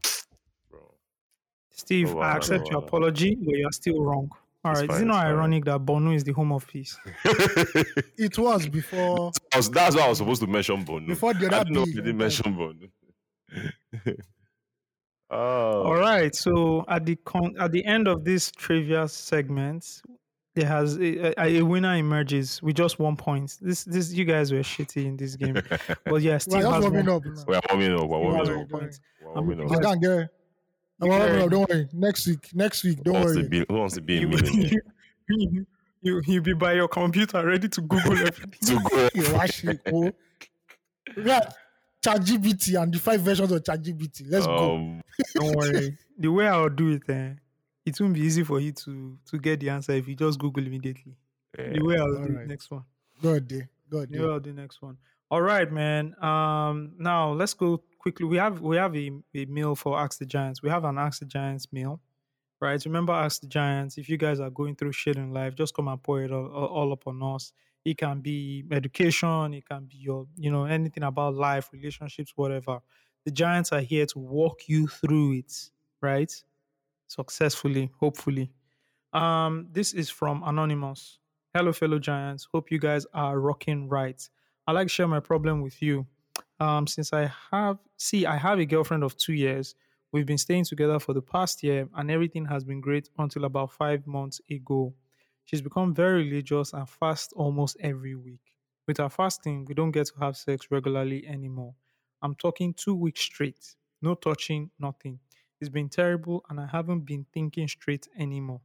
Steve, 1.70 2.16
I 2.16 2.36
accept 2.36 2.68
your 2.70 2.78
apology, 2.78 3.34
but 3.34 3.54
you 3.54 3.66
are 3.66 3.72
still 3.72 4.00
wrong. 4.02 4.30
All 4.66 4.72
It's. 4.74 4.82
Is 4.82 4.86
fine, 4.88 5.02
it 5.02 5.06
not 5.06 5.26
ironic 5.26 5.64
that 5.66 5.80
Borno 5.84 6.14
is 6.14 6.24
the 6.24 6.32
home 6.32 6.52
of 6.52 6.66
peace? 6.66 6.98
It 8.18 8.38
was 8.38 8.66
before. 8.68 9.32
I 9.52 9.56
was- 9.58 9.70
that's 9.70 9.94
why 9.96 10.02
I 10.02 10.08
was 10.08 10.18
supposed 10.18 10.40
to 10.42 10.46
mention 10.46 10.84
Borno. 10.84 11.06
Before 11.08 11.34
the 11.34 11.46
I 11.54 11.58
didn't 11.64 11.72
know 11.74 11.84
big 11.84 11.94
you 11.94 12.02
didn't 12.02 12.18
mention 12.18 12.54
Borno. 12.54 12.88
oh. 15.30 15.82
All 15.82 15.94
right. 15.96 16.34
So 16.34 16.84
at 16.88 17.04
the 17.06 17.16
con- 17.16 17.54
at 17.58 17.72
the 17.72 17.84
end 17.84 18.08
of 18.08 18.24
this 18.24 18.50
trivia 18.50 19.08
segment, 19.08 20.02
there 20.54 20.66
has 20.66 20.96
a, 20.96 21.38
a, 21.40 21.58
a 21.58 21.62
winner 21.62 21.94
emerges 21.96 22.62
with 22.62 22.76
just 22.76 22.98
one 22.98 23.16
point. 23.16 23.56
This 23.60 23.84
this 23.84 24.12
you 24.12 24.24
guys 24.24 24.52
were 24.52 24.60
shitty 24.60 25.04
in 25.04 25.16
this 25.16 25.36
game, 25.36 25.54
but 26.04 26.22
yeah, 26.22 26.32
We're 26.32 26.38
Steve 26.38 26.60
just 26.62 26.72
has 26.74 26.82
warming 26.82 27.06
one. 27.06 27.16
up. 27.16 27.22
We're 27.46 27.60
warming 27.70 27.92
up. 27.94 28.08
We're 28.08 28.08
Steve 28.08 28.08
warming 28.08 28.38
has 28.38 28.48
up. 28.48 28.56
one 28.56 28.66
point. 28.68 29.00
We're 29.20 29.28
I'm- 29.28 29.46
warming 29.46 29.60
I 29.60 29.74
up. 29.74 30.30
Can't 31.00 31.10
get. 31.10 31.12
I'm 31.12 31.18
warming 31.28 31.42
up. 31.44 31.50
Don't 31.50 31.68
worry. 31.70 31.88
Next 31.92 32.26
week. 32.26 32.50
Next 32.54 32.84
week. 32.84 33.02
Don't 33.02 33.14
Who 33.14 33.20
wants, 33.20 33.32
to 33.34 33.38
worry. 33.40 33.48
be, 33.48 33.64
who 33.68 33.74
wants 33.74 33.94
to 33.94 34.00
be 34.00 34.16
a 34.16 34.20
You, 34.22 34.28
millionaire? 34.28 34.70
you, 35.28 35.66
you, 36.02 36.22
you 36.26 36.40
be 36.42 36.52
by 36.54 36.74
your 36.74 36.88
computer 36.88 37.44
ready 37.44 37.68
to 37.68 37.80
Google 37.80 38.12
everything. 38.26 38.52
to 38.66 38.80
go 38.90 39.08
You 39.14 39.70
it, 39.72 39.80
oh. 39.92 40.12
Yeah. 41.16 41.40
ChatGPT 42.04 42.80
and 42.80 42.92
the 42.94 42.98
five 42.98 43.20
versions 43.20 43.50
of 43.50 43.62
ChatGPT. 43.64 44.24
Let's 44.28 44.46
go. 44.46 44.74
um, 44.76 45.02
Don't 45.34 45.56
worry. 45.56 45.98
The 46.18 46.28
way 46.28 46.46
I'll 46.46 46.68
do 46.68 46.90
it, 46.92 47.02
eh, 47.08 47.32
it 47.84 48.00
won't 48.00 48.14
be 48.14 48.20
easy 48.20 48.44
for 48.44 48.60
you 48.60 48.72
to 48.72 49.18
to 49.30 49.38
get 49.38 49.58
the 49.60 49.70
answer 49.70 49.92
if 49.92 50.06
you 50.06 50.14
just 50.14 50.38
Google 50.38 50.64
immediately. 50.66 51.16
eh, 51.58 51.72
The 51.74 51.84
way 51.84 51.96
I'll 51.98 52.06
do 52.14 52.18
Alright. 52.18 52.44
it 52.44 52.48
next 52.48 52.70
one. 52.70 52.84
God 53.20 53.48
day. 53.48 53.66
God 53.90 54.08
The 54.10 54.20
way 54.20 54.32
I'll 54.32 54.40
do 54.40 54.52
next 54.52 54.80
one. 54.82 54.98
All 55.30 55.42
right, 55.42 55.70
man. 55.72 56.14
Um, 56.22 56.92
now 56.98 57.32
let's 57.32 57.54
go 57.54 57.82
quickly. 58.06 58.24
We 58.24 58.36
have 58.36 58.60
we 58.60 58.76
have 58.76 58.94
a, 58.94 59.10
a 59.34 59.46
meal 59.46 59.74
for 59.74 59.98
Ask 59.98 60.20
the 60.20 60.26
Giants. 60.26 60.62
We 60.62 60.70
have 60.70 60.84
an 60.84 60.96
Ask 60.96 61.18
the 61.18 61.26
Giants 61.26 61.66
meal, 61.72 62.00
right? 62.60 62.80
Remember, 62.84 63.12
Ask 63.12 63.40
the 63.40 63.48
Giants. 63.48 63.98
If 63.98 64.08
you 64.08 64.16
guys 64.16 64.38
are 64.38 64.48
going 64.48 64.76
through 64.76 64.92
shit 64.92 65.16
in 65.16 65.32
life, 65.32 65.56
just 65.56 65.74
come 65.74 65.88
and 65.88 66.00
pour 66.00 66.22
it 66.22 66.30
all, 66.30 66.46
all, 66.46 66.92
up 66.92 67.04
on 67.08 67.20
us. 67.20 67.52
It 67.84 67.98
can 67.98 68.20
be 68.20 68.62
education. 68.70 69.54
It 69.54 69.68
can 69.68 69.86
be 69.86 69.96
your, 69.96 70.28
you 70.36 70.52
know, 70.52 70.66
anything 70.66 71.02
about 71.02 71.34
life, 71.34 71.70
relationships, 71.72 72.32
whatever. 72.36 72.78
The 73.24 73.32
Giants 73.32 73.72
are 73.72 73.80
here 73.80 74.06
to 74.06 74.20
walk 74.20 74.68
you 74.68 74.86
through 74.86 75.38
it, 75.38 75.52
right? 76.00 76.32
Successfully, 77.08 77.90
hopefully. 77.98 78.52
Um, 79.12 79.66
this 79.72 79.94
is 79.94 80.10
from 80.10 80.44
Anonymous. 80.46 81.18
Hello, 81.52 81.72
fellow 81.72 81.98
Giants. 81.98 82.46
Hope 82.52 82.70
you 82.70 82.78
guys 82.78 83.04
are 83.12 83.40
rocking 83.40 83.88
right. 83.88 84.28
I 84.64 84.70
like 84.70 84.86
to 84.86 84.94
share 84.94 85.08
my 85.08 85.18
problem 85.18 85.60
with 85.60 85.82
you. 85.82 86.06
Um, 86.58 86.86
since 86.86 87.12
I 87.12 87.32
have, 87.50 87.78
see, 87.96 88.26
I 88.26 88.36
have 88.36 88.58
a 88.58 88.66
girlfriend 88.66 89.04
of 89.04 89.16
two 89.16 89.34
years. 89.34 89.74
We've 90.12 90.26
been 90.26 90.38
staying 90.38 90.64
together 90.64 90.98
for 90.98 91.12
the 91.12 91.22
past 91.22 91.62
year, 91.62 91.88
and 91.94 92.10
everything 92.10 92.46
has 92.46 92.64
been 92.64 92.80
great 92.80 93.10
until 93.18 93.44
about 93.44 93.72
five 93.72 94.06
months 94.06 94.40
ago. 94.50 94.94
She's 95.44 95.60
become 95.60 95.94
very 95.94 96.24
religious 96.24 96.72
and 96.72 96.88
fasts 96.88 97.32
almost 97.34 97.76
every 97.80 98.14
week. 98.14 98.54
With 98.86 98.98
her 98.98 99.08
fasting, 99.10 99.64
we 99.66 99.74
don't 99.74 99.90
get 99.90 100.06
to 100.06 100.18
have 100.20 100.36
sex 100.36 100.68
regularly 100.70 101.26
anymore. 101.26 101.74
I'm 102.22 102.34
talking 102.34 102.72
two 102.72 102.94
weeks 102.94 103.20
straight. 103.20 103.76
No 104.00 104.14
touching, 104.14 104.70
nothing. 104.78 105.20
It's 105.60 105.68
been 105.68 105.88
terrible, 105.88 106.44
and 106.48 106.60
I 106.60 106.66
haven't 106.66 107.00
been 107.00 107.26
thinking 107.32 107.68
straight 107.68 108.08
anymore. 108.18 108.60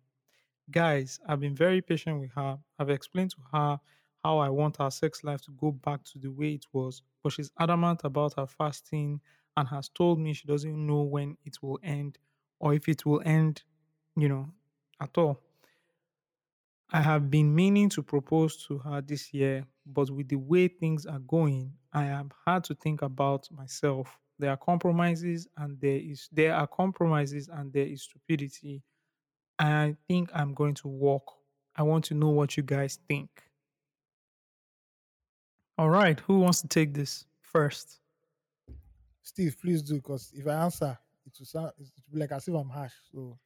Guys, 0.70 1.20
I've 1.28 1.40
been 1.40 1.56
very 1.56 1.82
patient 1.82 2.20
with 2.20 2.32
her. 2.34 2.60
I've 2.80 2.90
explained 2.90 3.32
to 3.32 3.38
her 3.52 3.80
how 4.24 4.40
I 4.40 4.50
want 4.50 4.80
our 4.80 4.92
sex 4.92 5.24
life 5.24 5.42
to 5.44 5.52
go 5.52 5.72
back 5.72 6.04
to 6.06 6.20
the 6.20 6.30
way 6.32 6.54
it 6.54 6.66
was, 6.74 7.02
but 7.24 7.34
she's 7.34 7.52
adamant 7.60 8.02
about 8.04 8.34
her 8.38 8.48
fasting 8.48 9.22
and 9.58 9.68
has 9.68 9.90
told 9.90 10.20
me 10.20 10.34
she 10.34 10.48
doesn't 10.48 10.88
know 10.88 11.04
when 11.04 11.38
it 11.46 11.58
will 11.62 11.80
end 11.84 12.18
or 12.60 12.74
if 12.74 12.88
it 12.88 13.06
will 13.06 13.22
end, 13.26 13.64
you 14.16 14.30
know, 14.30 14.54
at 15.02 15.18
all. 15.18 15.42
I 16.92 17.02
have 17.02 17.30
been 17.32 17.56
meaning 17.56 17.90
to 17.90 18.04
propose 18.04 18.66
to 18.68 18.78
her 18.80 19.02
this 19.02 19.34
year, 19.34 19.66
but 19.86 20.10
with 20.10 20.28
the 20.28 20.36
way 20.36 20.68
things 20.68 21.06
are 21.06 21.20
going, 21.20 21.78
I 21.94 22.04
have 22.04 22.32
had 22.46 22.64
to 22.66 22.76
think 22.76 23.02
about 23.02 23.50
myself. 23.52 24.20
There 24.38 24.50
are 24.52 24.58
compromises 24.58 25.48
and 25.58 25.80
there 25.80 25.98
is 25.98 26.28
there 26.32 26.56
are 26.56 26.68
compromises 26.68 27.48
and 27.48 27.72
there 27.72 27.86
is 27.86 28.04
stupidity. 28.04 28.84
I 29.60 29.98
think 30.08 30.32
I'm 30.34 30.54
going 30.54 30.76
to 30.76 30.90
walk. 30.90 31.40
I 31.76 31.84
want 31.84 32.06
to 32.06 32.16
know 32.16 32.30
what 32.30 32.58
you 32.58 32.64
guys 32.64 33.00
think. 33.10 33.51
All 35.82 35.90
right, 35.90 36.20
who 36.20 36.38
wants 36.38 36.62
to 36.62 36.68
take 36.68 36.94
this 36.94 37.26
first? 37.42 38.02
Steve, 39.24 39.58
please 39.60 39.82
do, 39.82 39.96
because 39.96 40.32
if 40.36 40.46
I 40.46 40.52
answer, 40.52 40.96
it 41.26 41.34
will 41.40 41.46
sound 41.48 41.72
it 41.80 41.90
will 42.08 42.14
be 42.14 42.20
like 42.20 42.32
as 42.32 42.48
if 42.48 42.54
I'm 42.54 42.70
harsh. 42.70 42.94
So 43.12 43.40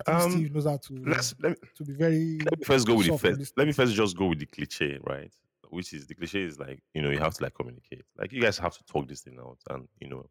I 0.00 0.10
think 0.10 0.24
Um, 0.24 0.30
Steve 0.30 0.54
knows 0.54 0.64
how 0.64 0.78
to 0.78 1.04
let's 1.04 1.34
let 1.38 1.50
me, 1.50 1.56
to 1.74 1.84
be 1.84 1.92
very 1.92 2.38
let 2.38 2.58
me 2.58 2.64
first 2.64 2.86
go 2.86 2.94
with 2.94 3.08
the 3.08 3.18
first. 3.18 3.52
Let 3.58 3.66
me 3.66 3.74
first 3.74 3.94
just 3.94 4.16
go 4.16 4.28
with 4.28 4.38
the 4.38 4.46
cliche, 4.46 4.98
right? 5.02 5.30
Which 5.68 5.92
is 5.92 6.06
the 6.06 6.14
cliche 6.14 6.44
is 6.44 6.58
like 6.58 6.82
you 6.94 7.02
know 7.02 7.10
you 7.10 7.18
have 7.18 7.34
to 7.34 7.42
like 7.42 7.52
communicate. 7.52 8.06
Like 8.16 8.32
you 8.32 8.40
guys 8.40 8.56
have 8.56 8.74
to 8.78 8.84
talk 8.84 9.06
this 9.06 9.20
thing 9.20 9.36
out, 9.38 9.58
and 9.68 9.86
you 10.00 10.08
know, 10.08 10.30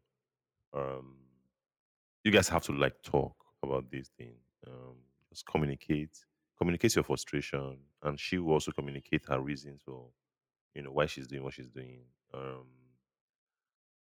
um, 0.74 1.14
you 2.24 2.32
guys 2.32 2.48
have 2.48 2.64
to 2.64 2.72
like 2.72 3.00
talk 3.04 3.36
about 3.62 3.88
this 3.92 4.10
thing. 4.18 4.34
Um, 4.66 4.96
just 5.28 5.46
communicate, 5.46 6.10
communicate 6.58 6.96
your 6.96 7.04
frustration, 7.04 7.78
and 8.02 8.18
she 8.18 8.38
will 8.38 8.54
also 8.54 8.72
communicate 8.72 9.22
her 9.28 9.40
reasons 9.40 9.82
for 9.84 10.08
you 10.76 10.82
know 10.82 10.92
why 10.92 11.06
she's 11.06 11.26
doing 11.26 11.42
what 11.44 11.54
she's 11.54 11.70
doing. 11.70 12.02
Um, 12.34 12.66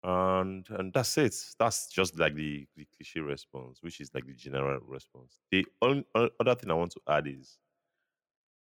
and 0.03 0.67
and 0.71 0.93
that's 0.93 1.17
it. 1.17 1.35
That's 1.59 1.87
just 1.87 2.17
like 2.17 2.33
the, 2.35 2.67
the 2.75 2.87
cliche 2.95 3.19
response, 3.19 3.79
which 3.81 3.99
is 4.01 4.11
like 4.13 4.25
the 4.25 4.33
general 4.33 4.79
response. 4.81 5.39
The 5.51 5.65
only 5.81 6.05
other 6.15 6.55
thing 6.55 6.71
I 6.71 6.75
want 6.75 6.91
to 6.93 7.01
add 7.07 7.27
is, 7.27 7.59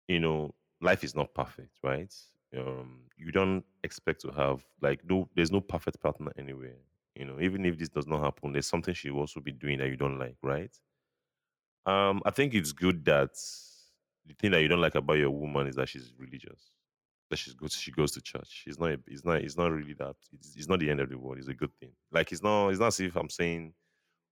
you 0.09 0.21
know, 0.21 0.55
life 0.81 1.05
is 1.05 1.15
not 1.15 1.35
perfect, 1.35 1.79
right? 1.83 2.13
Um, 2.57 3.03
you 3.17 3.31
don't 3.33 3.65
expect 3.85 4.21
to 4.23 4.31
have 4.33 4.65
like 4.83 5.03
no, 5.09 5.29
there's 5.35 5.53
no 5.53 5.61
perfect 5.61 6.01
partner 6.01 6.33
anywhere. 6.37 6.77
You 7.15 7.25
know, 7.27 7.41
even 7.41 7.65
if 7.65 7.79
this 7.79 7.89
does 7.89 8.07
not 8.07 8.23
happen, 8.23 8.53
there's 8.53 8.67
something 8.67 8.95
she 8.95 9.11
will 9.11 9.21
also 9.21 9.41
be 9.41 9.53
doing 9.53 9.79
that 9.79 9.89
you 9.89 9.97
don't 9.97 10.19
like, 10.19 10.37
right? 10.43 10.75
Um, 11.87 12.21
I 12.25 12.31
think 12.31 12.55
it's 12.55 12.73
good 12.73 13.05
that 13.07 13.31
the 14.27 14.35
thing 14.35 14.51
that 14.53 14.63
you 14.63 14.69
don't 14.69 14.81
like 14.81 14.95
about 14.95 15.15
your 15.15 15.31
woman 15.31 15.67
is 15.67 15.77
that 15.77 15.89
she's 15.89 16.13
religious. 16.19 16.71
That 17.31 17.39
she's 17.39 17.55
goes 17.55 17.75
she 17.75 17.93
goes 17.93 18.11
to 18.13 18.21
church. 18.21 18.49
She's 18.65 18.79
not. 18.79 18.91
It's 19.07 19.25
not. 19.25 19.37
It's 19.37 19.57
not 19.57 19.71
really 19.71 19.95
that. 19.95 20.17
It's, 20.33 20.57
it's 20.57 20.69
not 20.69 20.81
the 20.81 20.91
end 20.91 21.01
of 21.01 21.09
the 21.09 21.19
world. 21.19 21.39
It's 21.39 21.49
a 21.49 21.55
good 21.55 21.73
thing. 21.81 21.93
Like 22.13 22.33
it's 22.33 22.43
not. 22.43 22.69
It's 22.71 22.81
not 22.81 22.89
as 22.89 23.01
if 23.01 23.17
I'm 23.17 23.31
saying, 23.31 23.73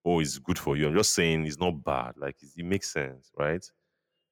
oh, 0.04 0.20
it's 0.20 0.38
good 0.38 0.58
for 0.58 0.76
you. 0.76 0.88
I'm 0.88 0.96
just 0.96 1.14
saying 1.14 1.46
it's 1.46 1.60
not 1.60 1.84
bad. 1.84 2.14
Like 2.16 2.36
it's, 2.42 2.56
it 2.56 2.64
makes 2.64 2.92
sense, 2.92 3.30
right? 3.38 3.64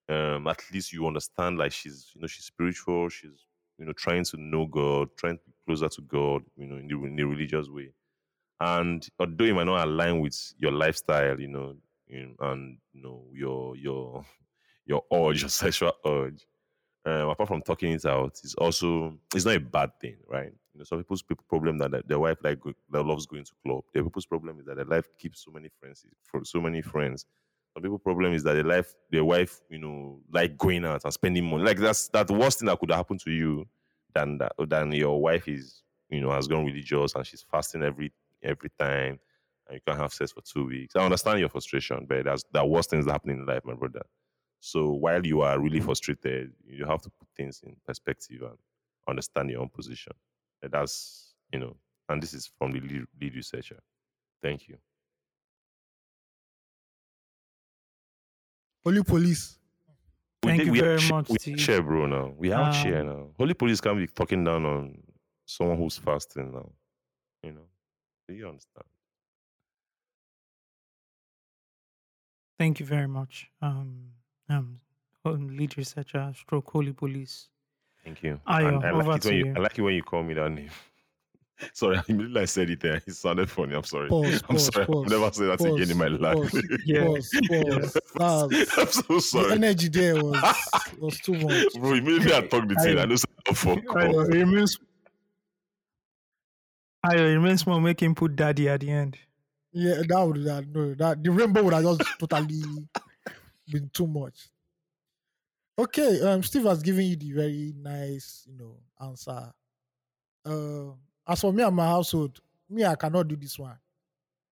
Um, 0.09 0.47
at 0.47 0.61
least 0.73 0.93
you 0.93 1.07
understand. 1.07 1.59
Like 1.59 1.73
she's, 1.73 2.11
you 2.15 2.21
know, 2.21 2.27
she's 2.27 2.47
spiritual. 2.47 3.09
She's, 3.09 3.47
you 3.79 3.87
know, 3.87 3.93
trying 3.93 4.25
to 4.25 4.37
know 4.37 4.67
God, 4.67 5.09
trying 5.17 5.37
to 5.39 5.45
be 5.45 5.53
closer 5.67 5.89
to 5.89 6.03
God. 6.03 6.43
You 6.57 6.67
know, 6.67 6.77
in 6.77 6.89
the, 6.89 7.07
in 7.07 7.17
the 7.17 7.25
religious 7.25 7.69
way. 7.69 7.93
And 8.61 9.07
although 9.19 9.45
it 9.45 9.55
might 9.55 9.65
not 9.65 9.87
align 9.87 10.21
with 10.21 10.37
your 10.59 10.73
lifestyle, 10.73 11.39
you 11.39 11.49
know, 11.49 11.77
you 12.09 12.27
know, 12.27 12.51
and 12.51 12.79
you 12.93 13.03
know 13.03 13.25
your 13.33 13.77
your 13.77 14.25
your 14.87 15.03
urge, 15.13 15.43
your 15.43 15.51
sexual 15.51 15.93
urge. 16.07 16.47
Um, 17.07 17.29
apart 17.29 17.49
from 17.49 17.63
talking 17.63 17.93
it 17.93 18.05
out, 18.05 18.41
it's 18.43 18.57
also 18.57 19.17
it's 19.33 19.45
not 19.45 19.55
a 19.55 19.61
bad 19.61 19.93
thing, 20.01 20.17
right? 20.27 20.53
You 20.75 20.79
know, 20.79 20.85
some 20.85 20.99
people's 20.99 21.23
people 21.23 21.45
problem 21.49 21.79
that, 21.79 21.93
that 21.93 22.09
their 22.09 22.19
wife 22.19 22.39
like 22.43 22.61
go, 22.61 22.73
that 22.91 23.05
loves 23.05 23.27
going 23.27 23.45
to 23.45 23.53
club. 23.65 23.85
Their 23.95 24.03
people's 24.03 24.27
problem 24.27 24.59
is 24.59 24.67
that 24.67 24.75
their 24.75 24.85
life 24.85 25.07
keeps 25.17 25.45
so 25.45 25.53
many 25.53 25.71
friends, 25.81 26.05
for 26.25 26.45
so 26.45 26.61
many 26.61 26.83
friends. 26.83 27.25
Some 27.75 27.85
people 27.85 28.01
problem 28.01 28.33
is 28.33 28.43
that 28.43 28.55
their 28.55 28.65
life, 28.65 28.93
their 29.13 29.25
wife, 29.25 29.61
you 29.71 29.79
know, 29.79 30.19
like 30.33 30.59
going 30.59 30.85
out 30.85 31.05
and 31.05 31.13
spending 31.13 31.49
money. 31.49 31.63
Like 31.63 31.79
that's 31.79 32.09
that 32.09 32.27
the 32.27 32.35
worst 32.35 32.59
thing 32.59 32.67
that 32.67 32.81
could 32.81 32.91
happen 32.91 33.19
to 33.19 33.31
you 33.31 33.69
than 34.13 34.39
that 34.39 34.55
than 34.59 34.91
your 34.91 35.21
wife 35.21 35.47
is, 35.47 35.85
you 36.11 36.21
know, 36.21 36.33
has 36.33 36.49
gone 36.49 36.65
religious 36.67 37.15
and 37.15 37.25
she's 37.25 37.45
fasting 37.49 37.85
every 37.85 38.13
every 38.43 38.71
time 38.81 39.21
and 39.69 39.75
you 39.75 39.81
can't 39.87 40.01
have 40.01 40.13
sex 40.13 40.33
for 40.33 40.41
two 40.41 40.67
weeks. 40.67 40.97
I 40.97 41.05
understand 41.05 41.39
your 41.39 41.51
frustration, 41.51 42.05
but 42.09 42.25
that's 42.25 42.43
the 42.53 42.65
worst 42.65 42.91
things 42.91 43.07
happening 43.07 43.39
in 43.39 43.47
life, 43.47 43.65
my 43.65 43.75
brother. 43.75 44.03
So 44.67 44.91
while 44.91 45.25
you 45.25 45.43
are 45.43 45.61
really 45.61 45.79
frustrated, 45.79 46.53
you 46.67 46.85
have 46.87 47.01
to 47.03 47.11
put 47.11 47.29
things 47.37 47.61
in 47.65 47.77
perspective 47.87 48.43
and 48.43 48.59
understand 49.09 49.49
your 49.51 49.61
own 49.61 49.69
position. 49.69 50.13
And 50.61 50.73
that's 50.73 51.35
you 51.53 51.61
know, 51.61 51.77
and 52.09 52.21
this 52.21 52.35
is 52.35 52.51
from 52.59 52.73
the 52.73 52.81
lead, 52.81 53.05
lead 53.21 53.35
researcher. 53.37 53.79
Thank 54.43 54.67
you. 54.69 54.77
Holy 58.85 59.03
police. 59.05 59.59
We 60.43 60.49
Thank 60.51 60.59
did- 60.61 60.67
you 60.67 60.73
we 60.73 60.79
have 60.79 60.87
very 60.87 60.99
sh- 60.99 61.11
much, 61.11 61.29
We 61.29 61.39
Steve. 61.39 61.61
share, 61.61 61.83
bro. 61.83 62.07
Now 62.07 62.27
we 62.37 62.49
have 62.51 62.75
share 62.75 63.01
Um, 63.03 63.07
now. 63.07 63.31
Holy 63.39 63.55
police 63.55 63.81
can't 63.81 63.99
be 63.99 64.09
talking 64.09 64.43
down 64.45 64.65
on 64.67 65.01
someone 65.45 65.77
who's 65.79 65.97
fasting 65.97 66.53
now. 66.53 66.73
You 67.45 67.53
know, 67.53 67.69
do 68.27 68.35
you 68.35 68.49
understand? 68.49 68.87
Thank 72.59 72.81
you 72.81 72.87
very 72.87 73.07
much. 73.09 73.51
Um, 73.61 74.13
um, 74.49 74.81
um, 75.25 75.57
lead 75.57 75.77
researcher, 75.77 76.33
stroke 76.37 76.71
holy 76.71 76.93
police. 76.93 77.49
Thank 78.05 78.23
you. 78.23 78.41
Ayo, 78.49 78.77
And 78.77 78.85
I 78.85 78.91
over 78.93 79.03
like 79.05 79.17
it 79.19 79.23
to 79.23 79.29
when 79.29 79.37
you, 79.39 79.47
you. 79.47 79.55
I 79.57 79.59
like 79.59 79.79
it 79.79 79.83
when 79.83 79.95
you 79.95 80.03
call 80.03 80.23
me 80.23 80.35
that 80.35 80.51
name. 80.51 80.71
Sorry, 81.73 81.97
I 81.97 82.03
immediately 82.09 82.43
I 82.43 82.45
said 82.45 82.69
it 82.71 82.81
there. 82.81 83.03
It 83.07 83.15
sounded 83.15 83.51
funny. 83.51 83.75
I'm 83.75 83.83
sorry. 83.83 84.09
Pause, 84.11 84.43
I'm 84.43 84.57
pause, 84.57 84.67
sorry. 84.67 84.87
pause, 84.87 85.05
I've 85.07 85.11
never 85.11 85.33
say 85.33 85.47
that 85.47 85.59
pause, 85.59 85.75
again 85.81 85.91
in 85.91 85.97
my 85.97 86.09
life. 86.09 86.35
pause, 86.53 86.63
Yeah. 86.85 87.05
Pause, 87.07 87.99
pause. 88.17 88.51
That's- 88.51 88.79
I'm 88.79 88.87
so 88.89 89.15
the 89.15 89.21
sorry. 89.21 89.53
energy 89.53 89.89
there 89.89 90.17
was 90.23 90.55
was 90.99 91.19
too 91.21 91.33
much. 91.33 91.73
Bro, 91.81 91.95
immediately 91.95 92.35
I 92.35 92.41
talked 92.43 92.69
the 92.69 92.75
thing. 92.77 92.99
I 92.99 93.07
know 93.07 93.17
say 93.17 93.25
fuck 93.55 93.79
Ayo, 93.79 94.23
off. 94.23 94.29
it 94.29 94.39
remains. 94.39 94.79
Ayo, 97.07 97.19
it 97.21 97.35
remains 97.39 97.67
more 97.67 97.81
make 97.81 98.01
him 98.03 98.15
put 98.15 98.37
daddy 98.37 98.69
at 98.69 98.81
the 98.81 98.91
end. 98.91 99.17
Yeah, 99.73 100.03
that 100.09 100.23
would 100.27 100.45
that 100.45 100.67
no 100.69 100.95
that 100.95 101.23
the 101.23 101.31
rainbow 101.31 101.63
would 101.65 101.73
have 101.75 101.85
just 101.85 102.03
totally 102.19 102.63
been 103.71 103.91
too 103.93 104.07
much. 104.07 104.49
Okay, 105.79 106.21
um, 106.23 106.43
Steve 106.43 106.65
has 106.65 106.83
given 106.83 107.05
you 107.05 107.17
the 107.17 107.33
very 107.33 107.75
nice, 107.77 108.47
you 108.47 108.57
know, 108.57 108.77
answer. 109.01 109.53
Uh, 110.45 110.93
as 111.27 111.41
for 111.41 111.53
me 111.53 111.63
and 111.63 111.77
my 111.77 111.87
household, 111.87 112.41
me 112.71 112.85
I 112.85 112.95
cannot 112.95 113.29
do 113.29 113.37
this 113.37 113.59
one. 113.59 113.77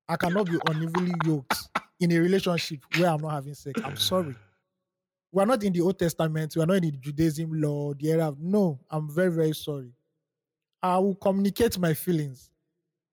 I 0.08 0.16
cannot 0.16 0.46
be 0.46 0.58
unevenly 0.68 1.14
yoked 1.24 1.56
in 1.98 2.12
a 2.12 2.18
relationship 2.18 2.80
where 2.96 3.08
I'm 3.08 3.22
not 3.22 3.30
having 3.30 3.54
sex. 3.54 3.80
I'm 3.82 3.96
sorry. 3.96 4.34
We 5.32 5.42
are 5.42 5.46
not 5.46 5.64
in 5.64 5.72
the 5.72 5.80
Old 5.80 5.98
Testament. 5.98 6.54
We 6.54 6.62
are 6.62 6.66
not 6.66 6.76
in 6.76 6.82
the 6.82 6.90
Judaism 6.92 7.60
law, 7.60 7.94
the 7.94 8.10
era. 8.10 8.34
No, 8.38 8.78
I'm 8.90 9.08
very, 9.12 9.32
very 9.32 9.54
sorry. 9.54 9.92
I 10.82 10.98
will 10.98 11.14
communicate 11.14 11.78
my 11.78 11.94
feelings. 11.94 12.50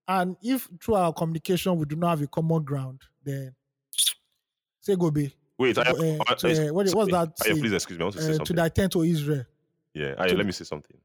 And 0.07 0.35
if 0.43 0.67
through 0.83 0.95
our 0.95 1.13
communication 1.13 1.77
we 1.77 1.85
do 1.85 1.95
not 1.95 2.09
have 2.09 2.21
a 2.21 2.27
common 2.27 2.63
ground, 2.63 3.01
then 3.23 3.55
say 4.81 4.95
go 4.95 5.09
be. 5.09 5.33
Wait, 5.61 5.77
I, 5.77 5.81
Uh, 5.81 6.17
uh, 6.27 6.35
to, 6.35 6.69
uh, 6.69 6.73
what- 6.73 6.89
what's 6.95 7.11
that 7.11 7.37
Ayo, 7.37 7.59
please 7.61 7.73
excuse 7.73 7.97
me. 7.99 8.03
I 8.03 8.05
want 8.05 8.15
to 8.15 8.21
say 8.21 8.27
to 8.29 8.35
something. 8.37 8.55
thy 8.55 8.69
tent, 8.69 8.95
O 8.95 9.03
Israel. 9.03 9.45
yeah, 9.93 10.15
Ayo, 10.15 10.29
to- 10.29 10.37
let 10.37 10.45
me 10.45 10.51
say 10.51 10.63
something. 10.63 10.97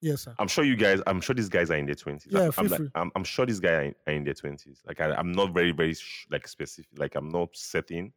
Yes, 0.00 0.22
sir. 0.22 0.34
I'm 0.38 0.48
sure 0.48 0.64
you 0.64 0.74
guys. 0.76 1.00
I'm 1.06 1.20
sure 1.20 1.34
these 1.34 1.48
guys 1.48 1.70
are 1.70 1.76
in 1.76 1.86
their 1.86 1.94
twenties. 1.94 2.32
Yeah, 2.32 2.50
I'm, 2.58 2.66
like. 2.68 2.80
I'm, 2.96 3.12
I'm 3.14 3.22
sure 3.22 3.46
these 3.46 3.60
guys 3.60 3.72
are 3.72 3.82
in, 3.82 3.94
are 4.08 4.12
in 4.14 4.24
their 4.24 4.34
twenties. 4.34 4.82
Like 4.86 5.00
I, 5.00 5.12
I'm 5.14 5.30
not 5.30 5.52
very, 5.54 5.70
very 5.72 5.94
sh- 5.94 6.26
like 6.30 6.48
specific. 6.48 6.90
Like 6.98 7.14
I'm 7.14 7.28
not 7.28 7.50
certain, 7.52 8.12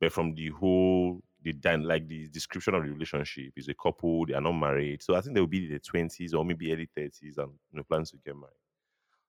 but 0.00 0.12
from 0.12 0.34
the 0.34 0.48
whole, 0.48 1.20
the 1.42 1.52
like 1.92 2.08
the 2.08 2.28
description 2.28 2.74
of 2.74 2.84
the 2.84 2.90
relationship 2.90 3.52
is 3.56 3.68
a 3.68 3.74
couple. 3.74 4.24
They 4.26 4.32
are 4.34 4.40
not 4.40 4.52
married, 4.52 5.02
so 5.02 5.14
I 5.14 5.20
think 5.20 5.34
they 5.34 5.40
will 5.40 5.46
be 5.58 5.64
in 5.64 5.70
their 5.70 5.78
twenties 5.80 6.32
or 6.32 6.42
maybe 6.44 6.72
early 6.72 6.88
thirties 6.94 7.36
and 7.36 7.50
you 7.70 7.76
know 7.78 7.82
plans 7.82 8.12
to 8.12 8.16
get 8.24 8.34
married. 8.34 8.62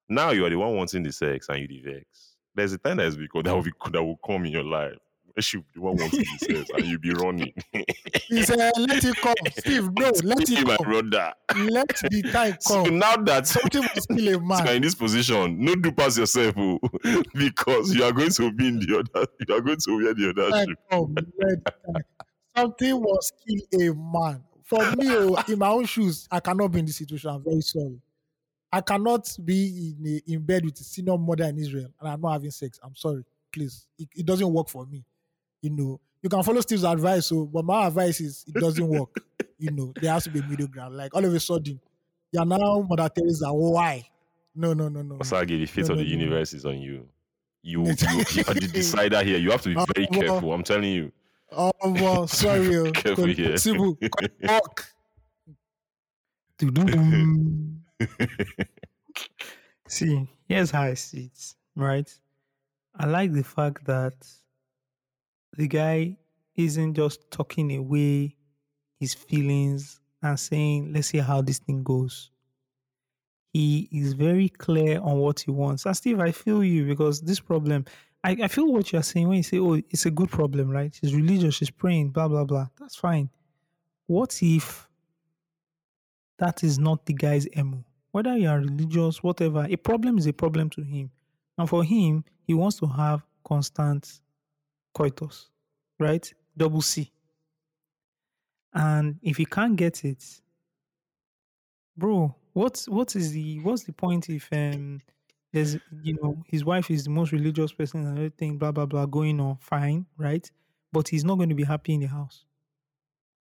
Now 0.07 0.31
you 0.31 0.45
are 0.45 0.49
the 0.49 0.55
one 0.55 0.75
wanting 0.77 1.03
the 1.03 1.11
sex 1.11 1.49
and 1.49 1.59
you 1.59 1.67
the 1.67 1.81
vex. 1.81 2.05
There's 2.55 2.71
a 2.71 2.77
time 2.77 2.97
that 2.97 3.07
is 3.07 3.17
because 3.17 3.43
that 3.43 3.53
will 3.53 3.63
be 3.63 3.73
that 3.91 4.01
will 4.03 4.19
come 4.25 4.45
in 4.45 4.53
your 4.53 4.63
life. 4.63 4.95
She 5.39 5.57
be 5.57 5.63
the 5.75 5.81
one 5.81 5.95
the 5.97 6.25
sex 6.39 6.69
and 6.75 6.85
you 6.85 6.97
be 6.99 7.13
running. 7.13 7.53
He 8.29 8.43
said, 8.43 8.57
let 8.77 9.03
it 9.03 9.15
come. 9.17 9.35
Steve, 9.57 9.89
no, 9.97 10.11
let 10.23 10.49
it 10.49 10.65
come. 10.65 10.77
brother. 10.83 11.33
Let 11.55 11.87
the 12.09 12.23
time 12.31 12.57
So 12.61 12.83
come. 12.85 12.99
now 12.99 13.15
that 13.17 13.47
Something 13.47 13.83
was 13.95 14.05
kill 14.05 14.27
a 14.27 14.31
you 14.31 14.69
are 14.69 14.73
in 14.75 14.81
this 14.81 14.95
position, 14.95 15.63
no 15.63 15.75
do 15.75 15.91
pass 15.91 16.17
yourself 16.17 16.55
oh, 16.57 16.79
because 17.33 17.93
you 17.95 18.03
are 18.03 18.11
going 18.11 18.31
to 18.31 18.51
be 18.51 18.67
in 18.67 18.79
the 18.79 18.99
other. 18.99 19.27
You 19.47 19.55
are 19.55 19.61
going 19.61 19.77
to 19.77 20.03
wear 20.03 20.13
the 20.13 20.29
other 20.29 20.49
Time 20.49 20.67
shoe. 20.67 20.75
come. 20.89 21.15
Time. 21.15 22.03
Something 22.55 23.01
was 23.01 23.31
kill 23.47 23.89
a 23.89 23.93
man. 23.93 24.43
For 24.63 24.79
me, 24.95 25.05
oh, 25.09 25.41
in 25.47 25.59
my 25.59 25.69
own 25.69 25.85
shoes, 25.85 26.27
I 26.29 26.39
cannot 26.41 26.69
be 26.69 26.79
in 26.79 26.85
this 26.85 26.97
situation. 26.97 27.29
I'm 27.29 27.43
very 27.43 27.61
sorry. 27.61 28.01
I 28.71 28.81
cannot 28.81 29.29
be 29.45 29.93
in, 29.97 30.05
a, 30.27 30.31
in 30.33 30.41
bed 30.41 30.65
with 30.65 30.79
a 30.79 30.83
senior 30.83 31.17
mother 31.17 31.45
in 31.45 31.57
Israel 31.57 31.87
and 31.99 32.09
I'm 32.09 32.19
not 32.19 32.33
having 32.33 32.51
sex. 32.51 32.79
I'm 32.83 32.95
sorry. 32.95 33.23
Please. 33.51 33.87
It, 33.97 34.09
it 34.13 34.25
doesn't 34.25 34.51
work 34.51 34.67
for 34.67 34.85
me. 34.85 35.05
You 35.67 35.75
know, 35.75 35.99
you 36.21 36.29
can 36.29 36.43
follow 36.43 36.61
Steve's 36.61 36.83
advice, 36.83 37.25
so 37.27 37.45
but 37.45 37.65
my 37.65 37.87
advice 37.87 38.21
is 38.21 38.45
it 38.47 38.53
doesn't 38.55 38.87
work. 38.87 39.09
you 39.59 39.71
know, 39.71 39.91
there 39.99 40.13
has 40.13 40.23
to 40.25 40.29
be 40.29 40.39
a 40.39 40.43
middle 40.43 40.67
ground. 40.67 40.95
Like 40.95 41.13
all 41.13 41.23
of 41.25 41.33
a 41.33 41.39
sudden, 41.39 41.79
you're 42.31 42.45
now 42.45 42.85
Mother 42.89 43.09
Teresa. 43.09 43.51
Why? 43.53 44.07
No, 44.55 44.73
no, 44.73 44.87
no, 44.89 45.01
no. 45.01 45.15
no. 45.15 45.19
Osagie, 45.19 45.59
the 45.59 45.65
fate 45.65 45.87
No, 45.87 45.93
of 45.93 45.97
no, 45.99 46.03
the 46.03 46.09
no, 46.09 46.15
no. 46.15 46.23
universe 46.23 46.53
is 46.53 46.65
on 46.65 46.79
you. 46.79 47.07
You, 47.61 47.83
you, 47.85 47.89
It's- 47.91 48.35
you 48.35 48.43
are 48.47 48.53
the 48.53 48.67
decider 48.71 49.23
here. 49.23 49.37
You 49.37 49.51
have 49.51 49.61
to 49.63 49.69
be 49.69 49.75
Oh, 49.77 49.85
very 49.95 50.07
well. 50.11 50.21
careful. 50.21 50.53
I'm 50.53 50.63
telling 50.63 50.91
you. 50.91 51.11
Oh, 51.51 51.71
well, 51.83 52.27
sorry. 52.27 52.75
oh. 52.75 52.91
Careful 52.93 53.25
here. 53.25 53.51
Possible. 53.51 53.97
Walk. 54.43 54.85
See, 59.87 60.27
here's 60.47 60.71
how 60.71 60.81
I 60.83 60.93
see 60.95 61.31
it, 61.33 61.53
right? 61.75 62.11
I 62.95 63.05
like 63.05 63.31
the 63.31 63.43
fact 63.43 63.85
that 63.85 64.13
the 65.55 65.67
guy 65.67 66.17
isn't 66.55 66.95
just 66.95 67.29
talking 67.31 67.75
away 67.75 68.35
his 68.99 69.13
feelings 69.13 69.99
and 70.21 70.39
saying, 70.39 70.91
let's 70.93 71.07
see 71.07 71.19
how 71.19 71.41
this 71.41 71.59
thing 71.59 71.83
goes. 71.83 72.31
He 73.53 73.87
is 73.91 74.13
very 74.13 74.49
clear 74.49 74.99
on 74.99 75.17
what 75.17 75.39
he 75.39 75.51
wants. 75.51 75.85
And 75.85 75.95
Steve, 75.95 76.19
I 76.19 76.31
feel 76.31 76.63
you 76.63 76.85
because 76.85 77.21
this 77.21 77.39
problem, 77.39 77.85
I, 78.23 78.37
I 78.43 78.47
feel 78.47 78.71
what 78.71 78.91
you're 78.91 79.03
saying 79.03 79.27
when 79.27 79.37
you 79.37 79.43
say, 79.43 79.59
oh, 79.59 79.73
it's 79.73 80.05
a 80.05 80.11
good 80.11 80.29
problem, 80.29 80.69
right? 80.69 80.93
She's 80.93 81.15
religious, 81.15 81.55
she's 81.55 81.69
praying, 81.69 82.09
blah, 82.09 82.27
blah, 82.27 82.43
blah. 82.43 82.67
That's 82.79 82.95
fine. 82.95 83.29
What 84.07 84.37
if 84.41 84.87
that 86.39 86.63
is 86.63 86.77
not 86.77 87.05
the 87.05 87.13
guy's 87.13 87.47
MO? 87.55 87.83
Whether 88.11 88.37
you 88.37 88.49
are 88.49 88.59
religious, 88.59 89.21
whatever, 89.21 89.67
a 89.69 89.75
problem 89.75 90.17
is 90.17 90.27
a 90.27 90.33
problem 90.33 90.69
to 90.71 90.81
him. 90.81 91.11
And 91.57 91.69
for 91.69 91.83
him, 91.83 92.23
he 92.43 92.53
wants 92.53 92.77
to 92.79 92.87
have 92.87 93.25
constant 93.43 94.21
coitus, 94.99 95.49
right? 95.99 96.25
Double 96.57 96.81
C. 96.81 97.11
And 98.73 99.19
if 99.21 99.35
he 99.35 99.45
can't 99.45 99.75
get 99.75 100.05
it, 100.05 100.41
bro, 101.95 102.35
what's 102.53 102.87
what 102.87 103.15
is 103.15 103.31
the 103.31 103.59
what's 103.59 103.83
the 103.83 103.93
point 103.93 104.29
if 104.29 104.49
um 104.51 105.01
there's 105.53 105.75
you 106.03 106.15
know 106.21 106.43
his 106.47 106.63
wife 106.65 106.91
is 106.91 107.03
the 107.03 107.09
most 107.09 107.31
religious 107.31 107.71
person 107.73 108.05
and 108.05 108.17
everything, 108.17 108.57
blah 108.57 108.71
blah 108.71 108.85
blah 108.85 109.05
going 109.05 109.39
on, 109.39 109.57
fine, 109.57 110.05
right? 110.17 110.49
But 110.91 111.07
he's 111.09 111.23
not 111.25 111.35
going 111.37 111.49
to 111.49 111.55
be 111.55 111.63
happy 111.63 111.93
in 111.93 112.01
the 112.01 112.07
house. 112.07 112.45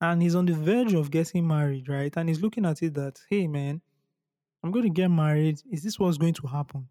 And 0.01 0.21
he's 0.21 0.35
on 0.35 0.45
the 0.47 0.53
verge 0.53 0.93
of 0.93 1.11
getting 1.11 1.47
married, 1.47 1.87
right? 1.87 2.13
And 2.17 2.27
he's 2.27 2.41
looking 2.41 2.65
at 2.65 2.81
it 2.83 2.93
that, 2.95 3.21
hey 3.29 3.47
man, 3.47 3.81
I'm 4.63 4.71
going 4.71 4.85
to 4.85 4.91
get 4.91 5.09
married. 5.09 5.61
Is 5.71 5.83
this 5.83 5.99
what's 5.99 6.17
going 6.17 6.35
to 6.35 6.47
happen? 6.47 6.89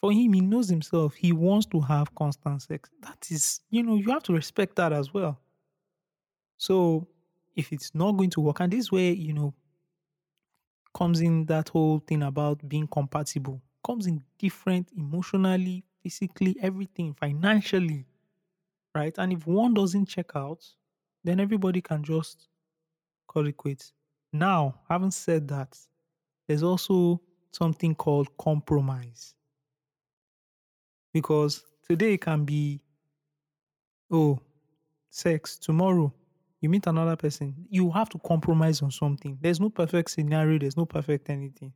For 0.00 0.12
him, 0.12 0.32
he 0.32 0.40
knows 0.40 0.68
himself. 0.68 1.14
He 1.14 1.32
wants 1.32 1.66
to 1.66 1.80
have 1.80 2.14
constant 2.14 2.62
sex. 2.62 2.90
That 3.02 3.26
is, 3.30 3.60
you 3.70 3.82
know, 3.82 3.96
you 3.96 4.10
have 4.10 4.22
to 4.24 4.32
respect 4.32 4.76
that 4.76 4.92
as 4.92 5.12
well. 5.12 5.40
So 6.56 7.08
if 7.56 7.72
it's 7.72 7.94
not 7.94 8.12
going 8.12 8.30
to 8.30 8.40
work, 8.40 8.60
and 8.60 8.72
this 8.72 8.90
way, 8.92 9.12
you 9.12 9.32
know, 9.32 9.54
comes 10.94 11.20
in 11.20 11.46
that 11.46 11.68
whole 11.68 11.98
thing 12.00 12.22
about 12.22 12.66
being 12.68 12.86
compatible, 12.86 13.62
comes 13.84 14.06
in 14.06 14.22
different 14.38 14.90
emotionally, 14.96 15.84
physically, 16.02 16.56
everything, 16.60 17.14
financially, 17.14 18.06
right? 18.94 19.14
And 19.18 19.32
if 19.32 19.46
one 19.46 19.74
doesn't 19.74 20.06
check 20.06 20.32
out, 20.34 20.66
then 21.24 21.40
everybody 21.40 21.80
can 21.80 22.02
just 22.02 22.48
call 23.28 23.46
it 23.46 23.56
quits. 23.56 23.92
Now, 24.32 24.80
having 24.88 25.10
said 25.10 25.48
that, 25.48 25.78
there's 26.46 26.62
also 26.62 27.20
something 27.52 27.94
called 27.94 28.36
compromise. 28.38 29.34
Because 31.12 31.64
today 31.88 32.16
can 32.16 32.44
be, 32.44 32.80
oh, 34.10 34.38
sex. 35.10 35.58
Tomorrow, 35.58 36.12
you 36.60 36.68
meet 36.68 36.86
another 36.86 37.16
person. 37.16 37.54
You 37.68 37.90
have 37.90 38.08
to 38.10 38.18
compromise 38.18 38.82
on 38.82 38.90
something. 38.90 39.38
There's 39.40 39.60
no 39.60 39.70
perfect 39.70 40.10
scenario, 40.10 40.58
there's 40.58 40.76
no 40.76 40.86
perfect 40.86 41.30
anything. 41.30 41.72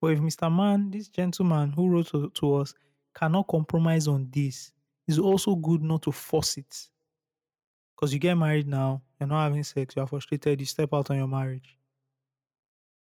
But 0.00 0.08
if 0.08 0.20
Mr. 0.20 0.54
Man, 0.54 0.90
this 0.90 1.08
gentleman 1.08 1.72
who 1.72 1.88
wrote 1.88 2.08
to, 2.08 2.30
to 2.30 2.54
us, 2.56 2.74
cannot 3.14 3.46
compromise 3.48 4.08
on 4.08 4.28
this, 4.32 4.72
it's 5.06 5.18
also 5.18 5.54
good 5.54 5.82
not 5.82 6.02
to 6.02 6.12
force 6.12 6.58
it. 6.58 6.88
Because 7.94 8.12
you 8.12 8.18
get 8.18 8.34
married 8.34 8.66
now, 8.66 9.02
you're 9.18 9.28
not 9.28 9.44
having 9.44 9.62
sex, 9.62 9.94
you're 9.96 10.06
frustrated, 10.06 10.60
you 10.60 10.66
step 10.66 10.92
out 10.92 11.10
on 11.10 11.16
your 11.16 11.28
marriage. 11.28 11.78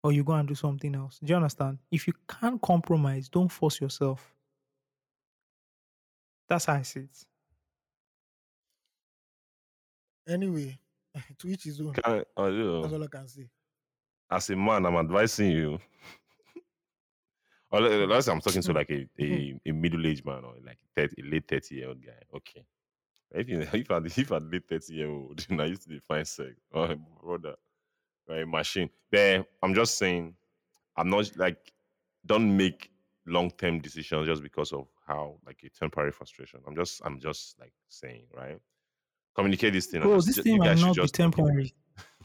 Or 0.03 0.11
you 0.11 0.23
go 0.23 0.33
and 0.33 0.47
do 0.47 0.55
something 0.55 0.95
else. 0.95 1.19
Do 1.23 1.29
you 1.29 1.35
understand? 1.35 1.77
If 1.91 2.07
you 2.07 2.13
can't 2.27 2.61
compromise, 2.61 3.29
don't 3.29 3.49
force 3.51 3.79
yourself. 3.79 4.33
That's 6.49 6.65
how 6.65 6.73
I 6.73 6.81
see 6.81 7.01
it. 7.01 7.25
Anyway, 10.27 10.77
to 11.37 11.47
each 11.47 11.63
his 11.63 11.81
own. 11.81 11.93
Can 11.93 12.03
I- 12.05 12.41
I 12.41 12.49
know. 12.49 12.81
That's 12.81 12.93
all 12.93 13.03
I 13.03 13.07
can 13.07 13.27
say. 13.27 13.49
as 14.31 14.49
a 14.49 14.55
man, 14.55 14.85
I'm 14.85 14.95
advising 14.95 15.51
you. 15.51 15.79
Or 17.71 17.81
let- 17.81 18.09
let's 18.09 18.25
say 18.25 18.31
I'm 18.31 18.41
talking 18.41 18.61
to 18.61 18.73
like 18.73 18.89
a, 18.89 19.07
a, 19.19 19.59
a 19.65 19.71
middle 19.71 20.05
aged 20.07 20.25
man 20.25 20.43
or 20.43 20.55
like 20.65 20.77
30, 20.95 21.21
a 21.21 21.25
late 21.25 21.47
30 21.47 21.75
year 21.75 21.87
old 21.89 22.03
guy. 22.03 22.21
Okay. 22.35 22.65
If 23.31 23.47
you 23.49 23.59
if 23.73 23.91
I 23.91 23.97
if 24.05 24.31
I 24.31 24.37
late 24.37 24.67
30 24.67 24.93
year 24.93 25.09
old, 25.09 25.39
then 25.49 25.59
I 25.61 25.65
used 25.65 25.83
to 25.83 25.89
define 25.89 26.25
sex. 26.25 26.51
Oh 26.73 26.95
brother. 27.23 27.55
Right, 28.27 28.47
machine. 28.47 28.89
Then 29.11 29.45
I'm 29.63 29.73
just 29.73 29.97
saying, 29.97 30.35
I'm 30.95 31.09
not 31.09 31.35
like 31.37 31.73
don't 32.25 32.55
make 32.55 32.91
long 33.25 33.49
term 33.51 33.79
decisions 33.79 34.27
just 34.27 34.43
because 34.43 34.71
of 34.73 34.87
how 35.09 35.35
like 35.45 35.57
a 35.65 35.69
temporary 35.69 36.11
frustration. 36.11 36.61
I'm 36.67 36.75
just 36.75 37.01
I'm 37.03 37.19
just 37.19 37.59
like 37.59 37.73
saying, 37.89 38.27
right? 38.33 38.59
Communicate 39.35 39.73
this 39.73 39.87
thing. 39.87 40.01
Bro, 40.01 40.21
this 40.21 40.35
ju- 40.35 40.43
thing 40.43 40.59
might 40.59 40.77
not 40.77 40.95
be 40.95 41.01
just 41.01 41.15
temporary. 41.15 41.73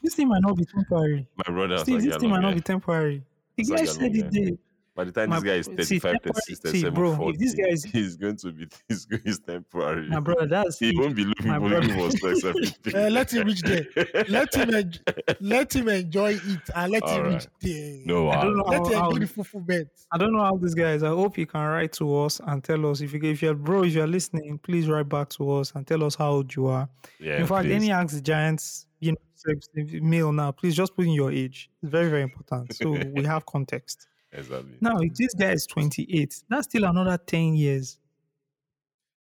This 0.03 0.15
thing 0.15 0.29
might 0.29 0.43
not 0.43 0.57
be 0.57 0.65
temporary. 0.67 1.27
My 1.37 1.53
brother, 1.53 1.79
Steve, 1.79 2.03
this 2.03 2.17
thing 2.19 2.31
might 2.31 2.43
not 2.43 2.55
be 2.55 2.61
temporary. 2.61 3.25
The 3.57 3.65
guy 3.65 3.85
said 3.87 4.15
it 4.15 4.31
there. 4.31 4.51
By 4.97 5.03
the 5.03 5.11
time 5.11 5.31
My 5.31 5.41
this 5.41 5.45
guy 5.45 5.55
is 5.57 5.67
see, 5.67 5.99
35, 5.99 6.13
temporary- 6.13 6.33
36, 6.35 6.61
37, 6.61 6.95
bro, 6.95 7.17
40, 7.17 7.35
if 7.35 7.41
this 7.41 7.55
guy 7.55 7.69
is 7.73 7.83
he's 7.93 8.17
going 8.17 8.37
to 8.37 8.53
be 8.53 8.69
he's, 8.89 9.05
going- 9.07 9.23
he's 9.25 9.41
temporary. 9.41 10.09
my 10.09 10.21
brother, 10.21 10.47
that's 10.47 10.79
he 10.79 10.91
it. 10.91 10.97
won't 10.99 11.17
be 11.17 11.25
looking 11.25 11.49
my 11.49 11.59
for 11.59 11.69
brother- 11.69 11.87
looking 11.89 12.11
for 12.11 12.35
sex 12.37 12.45
every 12.85 12.95
Eh, 12.95 13.09
let 13.09 13.33
him 13.33 13.47
reach 13.47 13.63
there. 13.63 13.87
Let 14.29 14.55
him 14.55 14.73
en- 14.73 14.93
let 15.41 15.75
him 15.75 15.89
enjoy 15.89 16.35
it 16.35 16.71
and 16.77 16.93
let 16.93 17.09
him 17.09 17.25
reach 17.27 17.47
there. 17.61 17.99
No, 18.07 18.31
I 18.31 18.45
don't 18.45 18.57
know 18.57 18.63
Let 18.65 18.79
how, 18.79 18.87
him 18.87 18.99
how 19.01 19.11
enjoy 19.11 19.19
the 19.27 19.33
fufu 19.43 19.67
bed. 19.67 19.91
I 20.13 20.19
don't 20.19 20.33
know 20.33 20.45
how 20.45 20.57
this 20.57 20.75
guy 20.75 20.93
is. 20.93 21.03
I 21.03 21.09
hope 21.09 21.37
you 21.39 21.47
can 21.47 21.61
write 21.67 21.93
to 21.95 22.17
us 22.21 22.41
and 22.47 22.63
tell 22.63 22.87
us 22.87 23.01
if 23.01 23.13
you 23.13 23.21
if 23.25 23.43
you're 23.43 23.55
bro, 23.55 23.83
if 23.83 23.95
you're 23.95 24.07
listening, 24.07 24.59
please 24.59 24.89
write 24.89 25.09
back 25.09 25.29
to 25.31 25.51
us 25.55 25.73
and 25.75 25.85
tell 25.85 26.05
us 26.05 26.15
how 26.15 26.31
old 26.31 26.55
you 26.55 26.67
are. 26.69 26.89
Yeah, 27.19 27.39
in 27.41 27.47
fact, 27.49 27.65
please. 27.65 27.75
any 27.75 27.91
Ask 27.91 28.15
the 28.15 28.21
Giants, 28.21 28.87
you 29.01 29.11
know, 29.13 29.19
sex- 29.35 29.69
male 29.75 30.31
now, 30.31 30.53
please 30.53 30.77
just 30.77 30.95
put 30.95 31.05
in 31.07 31.13
your 31.13 31.33
age. 31.33 31.69
It's 31.83 31.91
very, 31.91 32.09
very 32.11 32.23
important. 32.23 32.75
So 32.77 32.91
we 33.13 33.25
have 33.25 33.45
context. 33.45 34.07
Exactly. 34.35 34.75
Now, 34.81 34.99
if 34.99 35.15
this 35.15 35.33
guy 35.35 35.53
is 35.53 35.67
28, 35.67 36.43
that's 36.49 36.69
still 36.69 36.85
another 36.85 37.17
10 37.19 37.55
years. 37.55 37.99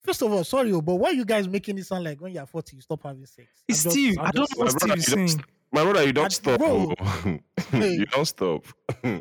First 0.02 0.20
of 0.22 0.30
all, 0.32 0.44
sorry, 0.44 0.70
oh, 0.72 0.82
but 0.82 0.96
why 0.96 1.10
are 1.10 1.14
you 1.14 1.24
guys 1.24 1.48
making 1.48 1.78
it 1.78 1.86
sound 1.86 2.04
like 2.04 2.20
when 2.20 2.32
you're 2.32 2.44
40, 2.44 2.76
you 2.76 2.82
stop 2.82 3.02
having 3.02 3.24
sex? 3.24 3.48
It's 3.66 3.84
I'm 3.86 3.90
Steve. 3.90 4.18
I'm 4.18 4.26
I 4.26 4.30
don't 4.32 4.48
just- 4.48 4.58
know 4.58 4.64
what 4.64 4.72
My 4.74 4.78
Steve 4.78 4.88
brother, 4.88 5.00
is 5.00 5.08
you 5.08 5.16
don't 5.16 5.28
saying. 5.28 5.44
My 5.72 5.82
brother, 5.82 6.06
you 6.06 6.12
don't 6.12 6.24
I- 6.26 6.28
stop. 6.28 6.58
bro. 6.58 6.94
oh. 7.00 7.38
Hey. 7.70 7.92
you 7.94 8.06
don't 8.06 8.26
stop. 8.26 8.66
Hmm. 9.02 9.18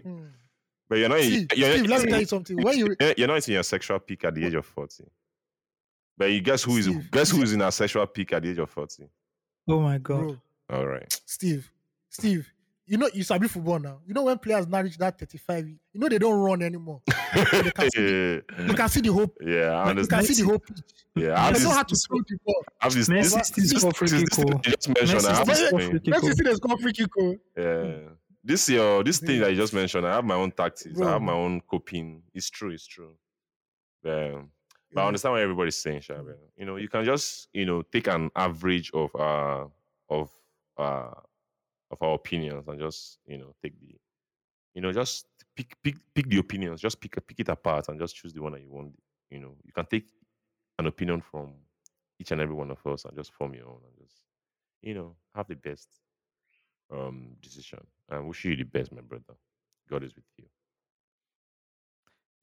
but 0.89 0.97
you're 0.97 1.09
not. 1.09 1.19
Steve, 1.21 1.47
you're, 1.55 1.71
Steve, 1.77 1.85
let 1.87 2.03
me 2.03 2.09
tell 2.11 2.19
you 2.19 2.25
something. 2.25 2.57
When 2.61 2.77
you 2.77 2.95
you're, 2.99 3.13
you're 3.17 3.27
not 3.27 3.47
in 3.47 3.53
your 3.53 3.63
sexual 3.63 3.97
peak 3.99 4.25
at 4.25 4.35
the 4.35 4.45
age 4.45 4.53
of 4.53 4.65
40. 4.65 5.05
But 6.17 6.31
you 6.31 6.41
guess 6.41 6.63
who 6.63 6.75
is 6.77 6.85
Steve, 6.85 7.09
guess 7.11 7.31
who 7.31 7.41
is 7.41 7.53
in 7.53 7.61
a 7.61 7.71
sexual 7.71 8.05
peak 8.05 8.33
at 8.33 8.43
the 8.43 8.49
age 8.51 8.57
of 8.59 8.69
40? 8.69 9.07
Oh 9.69 9.79
my 9.79 9.97
God. 9.97 10.19
bro, 10.19 10.37
All 10.69 10.85
right. 10.85 11.21
Steve, 11.25 11.71
Steve, 12.09 12.51
you 12.85 12.97
know 12.97 13.09
you 13.13 13.23
sabi 13.23 13.47
football 13.47 13.79
now. 13.79 13.99
You 14.05 14.13
know 14.13 14.23
when 14.23 14.37
players 14.37 14.67
now 14.67 14.81
reach 14.81 14.97
that 14.97 15.17
35, 15.19 15.67
you 15.67 15.77
know 15.99 16.09
they 16.09 16.17
don't 16.19 16.39
run 16.39 16.61
anymore. 16.61 17.01
can 17.07 17.89
see 17.91 18.01
You 18.01 18.73
can 18.75 18.89
see 18.89 19.01
the 19.01 19.11
hope. 19.13 19.37
yeah, 19.41 19.71
I 19.71 19.89
understand. 19.89 20.21
You 20.23 20.27
can 20.27 20.35
see 20.35 20.41
the 20.43 20.49
whole 20.49 20.59
pitch. 20.59 20.77
Yeah, 21.15 21.33
I 21.35 21.45
have 21.45 21.53
They 21.53 21.59
this, 21.59 21.63
know 21.67 21.73
how 21.75 21.83
to 21.83 21.89
this- 21.93 22.05
throw 22.07 22.17
the 22.27 22.37
ball. 22.45 22.63
I 22.81 22.85
have 22.85 22.93
this, 22.93 23.09
Messi 23.09 23.55
this, 23.55 23.67
still 23.67 23.79
score 23.79 23.93
free 23.93 24.07
kick, 24.09 24.19
this 24.29 24.35
thing 24.37 24.53
oh. 24.53 24.61
you 24.63 24.71
just 24.71 24.87
mentioned. 24.89 25.19
Messi 25.21 25.29
I 25.29 25.35
have 25.35 25.43
still 25.43 25.55
this 25.55 25.67
score 25.67 25.79
thing. 25.79 25.89
free 25.91 25.99
kick, 25.99 26.13
Let's 26.13 26.25
oh. 26.25 26.31
see 26.31 26.43
the 26.43 26.55
score 26.55 26.77
free 26.77 26.93
kick. 26.93 27.09
oh. 27.19 27.35
Yeah. 27.57 27.95
This 28.43 28.69
your 28.69 29.03
this 29.03 29.19
thing 29.19 29.39
that 29.41 29.51
you 29.51 29.55
just 29.57 29.73
mentioned, 29.73 30.05
I 30.05 30.15
have 30.15 30.25
my 30.25 30.35
own 30.35 30.51
tactics. 30.51 30.99
I 30.99 31.11
have 31.11 31.21
my 31.21 31.33
own 31.33 31.61
coping. 31.61 32.23
It's 32.33 32.49
true, 32.49 32.71
it's 32.71 32.85
true. 32.85 33.11
Um, 34.05 34.49
but 34.93 35.01
I 35.03 35.07
understand 35.07 35.33
what 35.33 35.41
everybody's 35.41 35.77
saying, 35.77 36.01
Shabe. 36.01 36.35
You 36.57 36.65
know, 36.65 36.75
you 36.75 36.89
can 36.89 37.05
just, 37.05 37.47
you 37.53 37.65
know, 37.65 37.83
take 37.83 38.07
an 38.07 38.29
average 38.35 38.91
of 38.93 39.15
uh 39.15 39.65
of 40.09 40.29
uh 40.77 41.11
of 41.93 42.01
our 42.03 42.15
opinions 42.15 42.67
and 42.67 42.79
just, 42.79 43.19
you 43.27 43.37
know, 43.37 43.53
take 43.63 43.79
the 43.79 43.95
you 44.75 44.81
know, 44.81 44.91
just 44.93 45.27
pick 45.55 45.75
pick 45.83 45.97
pick 46.15 46.29
the 46.29 46.39
opinions, 46.39 46.81
just 46.81 46.99
pick 47.01 47.15
pick 47.27 47.39
it 47.39 47.49
apart 47.49 47.89
and 47.89 47.99
just 47.99 48.15
choose 48.15 48.33
the 48.33 48.41
one 48.41 48.53
that 48.53 48.61
you 48.61 48.71
want. 48.71 48.93
You 49.31 49.39
know, 49.39 49.55
you 49.65 49.73
can 49.73 49.85
take 49.85 50.05
an 50.79 50.87
opinion 50.87 51.21
from 51.21 51.53
each 52.19 52.31
and 52.31 52.41
every 52.41 52.55
one 52.55 52.71
of 52.71 52.85
us 52.87 53.05
and 53.05 53.15
just 53.15 53.33
form 53.33 53.53
your 53.53 53.67
own 53.67 53.81
and 53.85 53.97
just, 54.07 54.21
you 54.81 54.93
know, 54.95 55.15
have 55.35 55.47
the 55.47 55.55
best 55.55 55.89
um 56.91 57.35
decision. 57.41 57.79
And 58.09 58.27
wish 58.27 58.45
you 58.45 58.55
the 58.55 58.63
best, 58.63 58.91
my 58.93 59.01
brother. 59.01 59.35
God 59.89 60.03
is 60.03 60.15
with 60.15 60.25
you. 60.37 60.45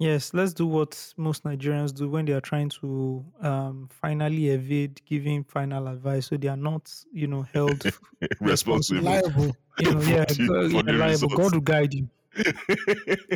Yes, 0.00 0.32
let's 0.32 0.54
do 0.54 0.66
what 0.66 1.12
most 1.18 1.44
Nigerians 1.44 1.94
do 1.94 2.08
when 2.08 2.24
they 2.24 2.32
are 2.32 2.40
trying 2.40 2.70
to 2.80 3.22
um, 3.42 3.86
finally 3.92 4.48
evade 4.48 4.98
giving 5.04 5.44
final 5.44 5.88
advice, 5.88 6.26
so 6.28 6.38
they 6.38 6.48
are 6.48 6.56
not, 6.56 6.90
you 7.12 7.26
know, 7.26 7.42
held, 7.42 7.84
Responsible. 8.40 9.02
Liable. 9.02 9.54
you 9.78 9.94
know, 9.94 10.00
yeah, 10.00 10.24
For 10.28 10.34
the- 10.34 10.46
go- 10.48 10.70
for 10.70 10.90
yeah, 10.90 10.96
liable. 10.98 11.28
God 11.28 11.52
will 11.54 11.60
guide 11.60 11.92
you. 11.94 12.08
Yeah, 12.36 13.34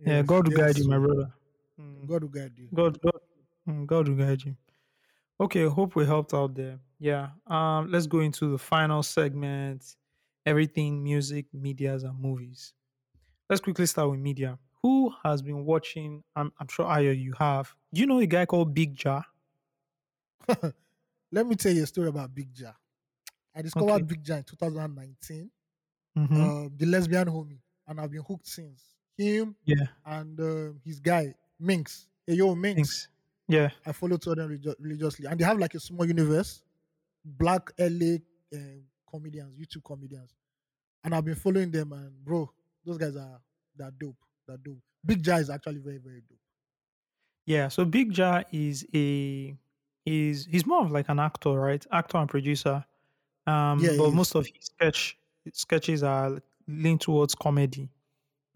Yes, 0.00 0.26
God 0.26 0.48
will 0.48 0.56
guide 0.56 0.78
you, 0.78 0.88
my 0.88 0.98
brother. 0.98 1.30
Mm. 1.78 2.06
God 2.06 2.22
will 2.22 2.30
guide 2.30 2.52
you. 2.56 2.68
God, 2.72 2.98
God, 3.02 3.20
mm, 3.68 3.86
God 3.86 4.08
will 4.08 4.16
guide 4.16 4.42
you. 4.44 4.56
Okay, 5.40 5.64
hope 5.66 5.94
we 5.96 6.06
helped 6.06 6.32
out 6.32 6.54
there. 6.54 6.78
Yeah. 6.98 7.28
Um, 7.46 7.90
let's 7.90 8.06
go 8.06 8.20
into 8.20 8.50
the 8.52 8.58
final 8.58 9.02
segment. 9.02 9.96
Everything 10.46 11.02
music, 11.02 11.46
medias, 11.52 12.04
and 12.04 12.18
movies. 12.18 12.72
Let's 13.50 13.60
quickly 13.60 13.86
start 13.86 14.10
with 14.10 14.20
media. 14.20 14.58
Who 14.82 15.12
has 15.24 15.42
been 15.42 15.64
watching? 15.64 16.22
I'm, 16.36 16.52
I'm 16.60 16.68
sure 16.68 16.86
Ayo, 16.86 17.18
you 17.18 17.32
have. 17.38 17.74
Do 17.92 18.00
you 18.00 18.06
know 18.06 18.20
a 18.20 18.26
guy 18.26 18.46
called 18.46 18.74
Big 18.74 18.94
Jahh? 18.96 19.24
Let 21.32 21.46
me 21.46 21.56
tell 21.56 21.72
you 21.72 21.82
a 21.82 21.86
story 21.86 22.08
about 22.08 22.34
Big 22.34 22.54
Jahh. 22.54 22.74
I 23.54 23.62
discovered 23.62 23.90
Okay. 23.92 24.02
Big 24.04 24.24
Jahh 24.24 24.38
in 24.38 24.44
2019, 24.44 25.50
Mhm. 26.16 26.66
uh, 26.66 26.68
the 26.76 26.86
lesbian 26.86 27.28
homie, 27.28 27.60
and 27.86 28.00
I've 28.00 28.10
been 28.10 28.22
hooked 28.22 28.46
since. 28.46 28.82
Him 29.16 29.56
yeah. 29.64 29.86
and 30.06 30.40
uh, 30.40 30.72
his 30.84 31.00
guy, 31.00 31.34
Minx. 31.58 32.06
Hey, 32.24 32.34
yo, 32.34 32.54
Minx. 32.54 32.76
Thanks. 32.76 33.08
Yeah. 33.48 33.70
I 33.84 33.90
follow 33.92 34.16
two 34.16 34.30
of 34.30 34.36
them 34.36 34.48
religi- 34.50 34.76
religiously. 34.78 35.26
And 35.26 35.40
they 35.40 35.44
have 35.44 35.58
like 35.58 35.74
a 35.74 35.80
small 35.80 36.06
universe, 36.06 36.62
black 37.24 37.72
LA 37.80 38.18
uh, 38.54 38.58
comedians, 39.10 39.56
YouTube 39.58 39.82
comedians. 39.82 40.36
And 41.02 41.14
I've 41.16 41.24
been 41.24 41.34
following 41.34 41.72
them, 41.72 41.92
and 41.92 42.12
bro, 42.24 42.48
those 42.84 42.96
guys 42.96 43.16
are 43.16 43.40
they're 43.76 43.90
dope. 43.90 44.16
They're 44.48 44.56
dope. 44.56 44.78
Big 45.06 45.22
Jahh 45.22 45.40
is 45.40 45.50
actually 45.50 45.78
very, 45.78 45.98
very 45.98 46.22
dope. 46.22 46.38
Yeah, 47.46 47.68
so 47.68 47.84
Big 47.84 48.12
Jahh 48.12 48.44
is 48.52 48.86
a 48.94 49.56
is 50.06 50.46
he's 50.46 50.66
more 50.66 50.82
of 50.84 50.90
like 50.90 51.08
an 51.08 51.18
actor, 51.20 51.50
right? 51.52 51.84
Actor 51.92 52.18
and 52.18 52.28
producer. 52.28 52.84
Um, 53.46 53.80
Yeah, 53.82 53.96
but 53.96 54.12
most 54.14 54.34
of 54.36 54.46
his 54.46 54.66
sketch 54.66 55.18
sketches 55.52 56.02
are 56.02 56.40
lean 56.68 56.98
towards 56.98 57.34
comedy. 57.34 57.90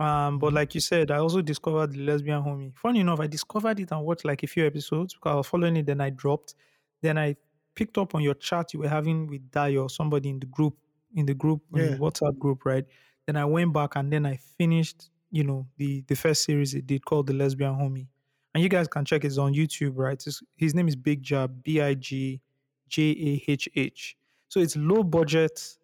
Um, 0.00 0.38
but 0.40 0.52
Mhm. 0.52 0.54
like 0.54 0.74
you 0.74 0.80
said, 0.82 1.10
I 1.12 1.18
also 1.18 1.42
discovered 1.42 1.92
the 1.92 2.00
lesbian 2.00 2.42
homie. 2.42 2.76
Funny 2.76 3.00
enough, 3.00 3.20
I 3.20 3.28
discovered 3.28 3.80
it 3.80 3.92
and 3.92 4.04
watched 4.04 4.24
like 4.26 4.42
a 4.44 4.48
few 4.48 4.66
episodes 4.66 5.14
because 5.14 5.32
I 5.32 5.36
was 5.36 5.48
following 5.48 5.78
it, 5.78 5.86
then 5.86 6.00
I 6.02 6.10
dropped. 6.10 6.54
Then 7.02 7.18
I 7.18 7.36
picked 7.76 7.98
up 7.98 8.14
on 8.16 8.22
your 8.22 8.34
chat 8.34 8.74
you 8.74 8.80
were 8.80 8.90
having 8.90 9.28
with 9.28 9.50
Dio, 9.52 9.88
somebody 9.88 10.30
in 10.30 10.40
the 10.40 10.46
group, 10.46 10.76
in 11.14 11.26
the 11.26 11.34
group, 11.34 11.62
in 11.74 11.80
Yeah. 11.80 11.90
the 11.90 11.98
WhatsApp 11.98 12.38
group, 12.38 12.64
right? 12.66 12.86
Then 13.26 13.36
I 13.36 13.46
went 13.46 13.72
back 13.74 13.96
and 13.96 14.12
then 14.12 14.26
I 14.26 14.36
finished, 14.38 15.10
you 15.32 15.44
know, 15.44 15.68
the 15.78 16.02
the 16.08 16.16
first 16.16 16.44
series 16.44 16.74
it 16.74 16.86
did 16.86 17.04
called 17.06 17.28
The 17.28 17.34
Lesbian 17.34 17.74
Homie. 17.74 18.08
And 18.54 18.62
you 18.62 18.70
guys 18.70 18.88
can 18.88 19.04
check 19.06 19.24
it. 19.24 19.28
It's 19.28 19.38
on 19.38 19.54
YouTube, 19.54 19.94
right? 19.96 20.14
It's- 20.14 20.42
his 20.56 20.74
name 20.74 20.88
is 20.88 20.96
Big 20.96 21.24
Jahh, 21.24 21.48
B 21.64 21.80
I 21.80 21.94
G 21.94 22.42
J 22.88 23.02
A 23.12 23.44
H 23.50 23.68
H. 23.76 24.16
So 24.48 24.60
it's 24.60 24.76
low 24.76 25.02
budget 25.04 25.78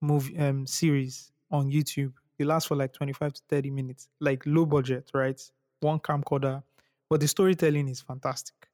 movie 0.00 0.36
um 0.38 0.66
series 0.66 1.32
on 1.50 1.70
YouTube. 1.70 2.12
It 2.38 2.46
lasts 2.46 2.68
for 2.68 2.76
like 2.76 2.92
25 2.92 3.32
to 3.34 3.42
30 3.48 3.70
minutes, 3.70 4.08
like 4.20 4.44
low 4.46 4.66
budget, 4.66 5.10
right? 5.14 5.40
One 5.80 5.98
camcorder, 6.00 6.62
but 7.08 7.20
the 7.20 7.28
storytelling 7.28 7.88
is 7.88 8.00
fantastic, 8.02 8.68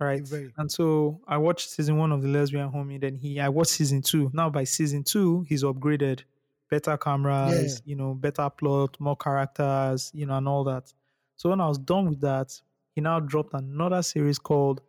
right? 0.00 0.26
Very. 0.26 0.52
And 0.56 0.70
so 0.70 1.20
I 1.26 1.38
watched 1.38 1.70
season 1.70 1.96
one 1.98 2.12
of 2.12 2.22
the 2.22 2.28
Lesbian 2.28 2.70
Homie. 2.70 3.00
Then 3.00 3.14
he, 3.14 3.40
I 3.40 3.48
watched 3.48 3.70
season 3.72 4.02
two. 4.02 4.30
Now 4.34 4.50
by 4.50 4.64
season 4.64 5.04
two, 5.04 5.42
he's 5.48 5.62
upgraded, 5.64 6.24
better 6.70 6.96
cameras, 6.96 7.82
you 7.84 7.96
know, 7.96 8.14
better 8.14 8.48
plot, 8.50 8.96
more 9.00 9.16
characters, 9.16 10.10
you 10.14 10.26
know, 10.26 10.36
and 10.36 10.48
all 10.48 10.64
that. 10.64 10.92
So 11.36 11.50
when 11.50 11.60
I 11.60 11.68
was 11.68 11.78
done 11.78 12.08
with 12.08 12.20
that, 12.22 12.60
he 12.94 13.00
now 13.00 13.20
dropped 13.20 13.54
another 13.54 14.02
series 14.02 14.38
called 14.38 14.80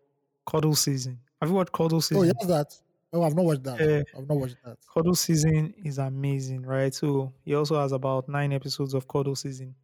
Cuddle 0.46 0.76
Season. 0.76 1.20
Have 1.42 1.50
you 1.50 1.56
watched 1.56 1.74
Cuddle 1.74 2.02
Season? 2.02 2.18
Oh, 2.18 2.24
yes, 2.24 2.46
that. 2.48 2.82
Oh, 3.14 3.24
I've 3.24 3.36
not 3.36 3.46
watched 3.46 3.64
that. 3.64 3.80
Yeah. 3.80 4.04
I've 4.18 4.28
not 4.28 4.38
watched 4.38 4.58
that. 4.66 4.78
Cuddle 4.94 5.16
season 5.16 5.74
is 5.84 5.98
amazing, 5.98 6.64
right? 6.64 6.94
So 6.94 7.34
he 7.46 7.56
also 7.56 7.80
has 7.80 7.92
about 7.94 8.28
nine 8.28 8.52
episodes 8.52 8.94
of 8.94 9.08
Cuddle 9.08 9.36
season. 9.36 9.76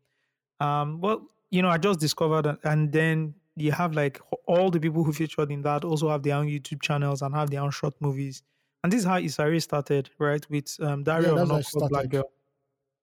Um, 0.60 1.00
well, 1.02 1.30
you 1.50 1.62
know, 1.62 1.70
I 1.70 1.78
just 1.78 2.00
discovered, 2.00 2.44
that- 2.44 2.60
and 2.64 2.92
then 2.92 3.36
you 3.56 3.72
have 3.72 3.94
like 3.94 4.20
all 4.48 4.72
the 4.72 4.80
people 4.80 5.04
who 5.04 5.14
featured 5.14 5.52
in 5.52 5.62
that 5.62 5.84
also 5.86 6.10
have 6.10 6.24
their 6.24 6.36
own 6.36 6.48
YouTube 6.48 6.82
channels 6.82 7.22
and 7.22 7.34
have 7.36 7.50
their 7.50 7.62
own 7.62 7.72
short 7.72 7.94
movies. 8.02 8.42
And 8.84 8.92
this 8.92 9.02
is 9.02 9.06
how 9.06 9.18
Issa 9.18 9.50
Rae 9.50 9.60
started, 9.60 10.10
right? 10.20 10.48
With 10.50 10.76
um, 10.82 11.04
Dario 11.04 11.38
it 11.38 11.66
Black. 11.90 12.10
Girl. 12.10 12.30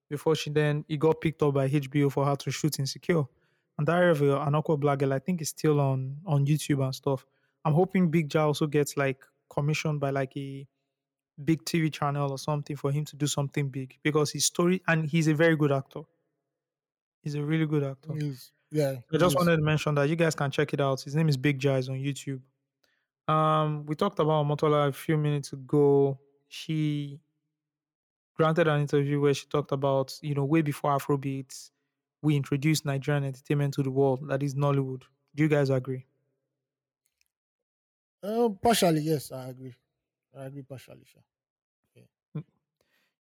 Before 0.09 0.35
she 0.35 0.49
then, 0.51 0.85
he 0.87 0.97
got 0.97 1.21
picked 1.21 1.41
up 1.41 1.53
by 1.53 1.69
HBO 1.69 2.11
for 2.11 2.25
her 2.25 2.35
to 2.35 2.51
shoot 2.51 2.79
Insecure. 2.79 3.23
And 3.77 3.87
Dario 3.87 4.13
Anoko 4.13 4.79
Black 4.79 4.99
Girl, 4.99 5.13
I 5.13 5.19
think, 5.19 5.41
is 5.41 5.49
still 5.49 5.79
on 5.79 6.17
on 6.25 6.45
YouTube 6.45 6.83
and 6.83 6.93
stuff. 6.93 7.25
I'm 7.65 7.73
hoping 7.73 8.11
Big 8.11 8.29
Jahh 8.29 8.45
also 8.47 8.67
gets 8.67 8.97
like 8.97 9.23
commissioned 9.49 9.99
by 9.99 10.09
like 10.11 10.35
a 10.37 10.67
big 11.43 11.63
TV 11.65 11.91
channel 11.91 12.31
or 12.31 12.37
something 12.37 12.75
for 12.75 12.91
him 12.91 13.05
to 13.05 13.15
do 13.15 13.25
something 13.25 13.69
big 13.69 13.97
because 14.03 14.31
his 14.31 14.45
story 14.45 14.81
and 14.87 15.05
he's 15.09 15.27
a 15.27 15.33
very 15.33 15.55
good 15.55 15.71
actor. 15.71 16.01
He's 17.23 17.35
a 17.35 17.43
really 17.43 17.65
good 17.65 17.83
actor. 17.83 18.13
He's- 18.13 18.51
yeah. 18.71 18.95
I 19.11 19.17
just 19.17 19.23
he's- 19.31 19.35
wanted 19.35 19.57
to 19.57 19.63
mention 19.63 19.95
that 19.95 20.09
you 20.09 20.15
guys 20.15 20.35
can 20.35 20.51
check 20.51 20.73
it 20.73 20.81
out. 20.81 21.01
His 21.01 21.15
name 21.15 21.29
is 21.29 21.37
Big 21.37 21.59
Jahh 21.59 21.89
on 21.89 21.95
YouTube. 21.97 22.41
Um, 23.31 23.85
we 23.85 23.95
talked 23.95 24.19
about 24.19 24.45
Motola 24.45 24.87
a 24.89 24.93
few 24.93 25.17
minutes 25.17 25.53
ago. 25.53 26.19
She 26.47 27.21
granted 28.33 28.67
an 28.67 28.81
interview 28.81 29.19
where 29.21 29.33
she 29.33 29.45
talked 29.47 29.71
about, 29.71 30.17
you 30.21 30.35
know, 30.35 30.45
way 30.45 30.61
before 30.61 30.91
Afrobeats, 30.97 31.71
we 32.21 32.35
introduced 32.35 32.85
Nigerian 32.85 33.23
entertainment 33.23 33.73
to 33.75 33.83
the 33.83 33.91
world, 33.91 34.27
that 34.29 34.43
is 34.43 34.55
Nollywood. 34.55 35.03
Do 35.35 35.43
you 35.43 35.49
guys 35.49 35.69
agree? 35.69 36.05
Uh, 38.23 38.49
partially, 38.49 39.01
yes, 39.01 39.31
I 39.31 39.49
agree. 39.49 39.75
I 40.35 40.45
agree 40.45 40.63
partially, 40.63 41.05
sure. 41.05 41.23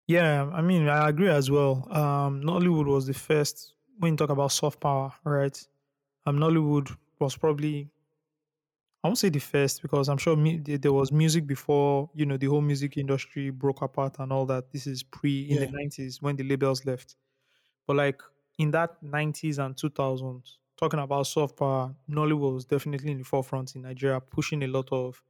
Yeah, 0.07 0.51
I 0.53 0.63
mean, 0.63 0.89
I 0.89 1.09
agree 1.09 1.29
as 1.29 1.51
well. 1.51 1.87
Um, 1.95 2.41
Nollywood 2.43 2.87
was 2.87 3.07
the 3.07 3.15
first 3.15 3.75
when 3.99 4.13
you 4.13 4.17
talk 4.17 4.31
about 4.31 4.53
soft 4.53 4.81
power, 4.81 5.13
right? 5.25 5.69
Um, 6.27 6.39
Nollywood 6.39 6.97
was 7.21 7.37
probably 7.37 7.91
I 9.05 9.09
won't 9.09 9.19
say 9.19 9.29
the 9.29 9.39
first 9.39 9.81
because 9.83 10.09
I'm 10.09 10.19
sure 10.19 10.37
mu- 10.37 10.59
there 10.63 10.93
was 10.93 11.13
music 11.13 11.47
before 11.47 12.11
you 12.15 12.27
know 12.27 12.37
the 12.37 12.47
whole 12.47 12.61
music 12.61 12.97
industry 12.97 13.51
broke 13.51 13.83
apart 13.83 14.17
and 14.19 14.33
all 14.33 14.47
that. 14.47 14.73
This 14.73 14.87
is 14.87 15.03
pre 15.03 15.43
in 15.51 15.59
the 15.59 15.69
90s 15.69 16.21
when 16.21 16.37
the 16.37 16.45
labels 16.45 16.85
left. 16.85 17.17
But 17.87 17.97
like 17.97 18.23
in 18.59 18.71
that 18.73 19.03
90s 19.03 19.59
and 19.59 19.77
2000s, 19.77 20.59
talking 20.77 21.01
about 21.01 21.27
soft 21.29 21.57
power, 21.59 21.97
Nollywood 22.11 22.55
was 22.55 22.67
definitely 22.67 23.13
in 23.13 23.19
the 23.19 23.25
forefront 23.25 23.77
in 23.77 23.83
Nigeria, 23.83 24.21
pushing 24.21 24.63
a 24.65 24.69
lot 24.69 24.89
of 24.93 25.23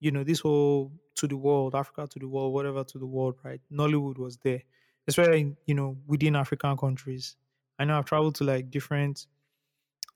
you 0.00 0.10
know, 0.10 0.24
this 0.24 0.40
whole 0.40 0.92
to 1.16 1.26
the 1.26 1.36
world, 1.36 1.74
Africa 1.74 2.06
to 2.08 2.18
the 2.18 2.28
world, 2.28 2.52
whatever 2.52 2.84
to 2.84 2.98
the 2.98 3.06
world, 3.06 3.36
right? 3.42 3.60
Nollywood 3.72 4.18
was 4.18 4.36
there, 4.38 4.62
especially, 5.06 5.56
you 5.66 5.74
know, 5.74 5.98
within 6.06 6.36
African 6.36 6.76
countries. 6.76 7.36
I 7.78 7.84
know 7.84 7.98
I've 7.98 8.04
traveled 8.04 8.36
to 8.36 8.44
like 8.44 8.70
different 8.70 9.26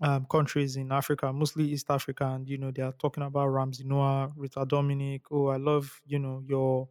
um, 0.03 0.27
countries 0.27 0.77
in 0.77 0.93
Africa, 0.93 1.33
mostly 1.33 1.65
East 1.65 1.87
Africa, 1.91 2.27
and, 2.27 2.49
you 2.49 2.59
know, 2.59 2.71
they 2.71 2.83
are 2.83 2.93
talking 2.93 3.23
about 3.23 3.49
Ramsey 3.49 3.85
Nouah, 3.85 4.33
Rita 4.37 4.67
Dominic. 4.67 5.23
Oh, 5.31 5.47
I 5.49 5.57
love, 5.57 6.01
you 6.07 6.19
know, 6.19 6.43
your 6.47 6.89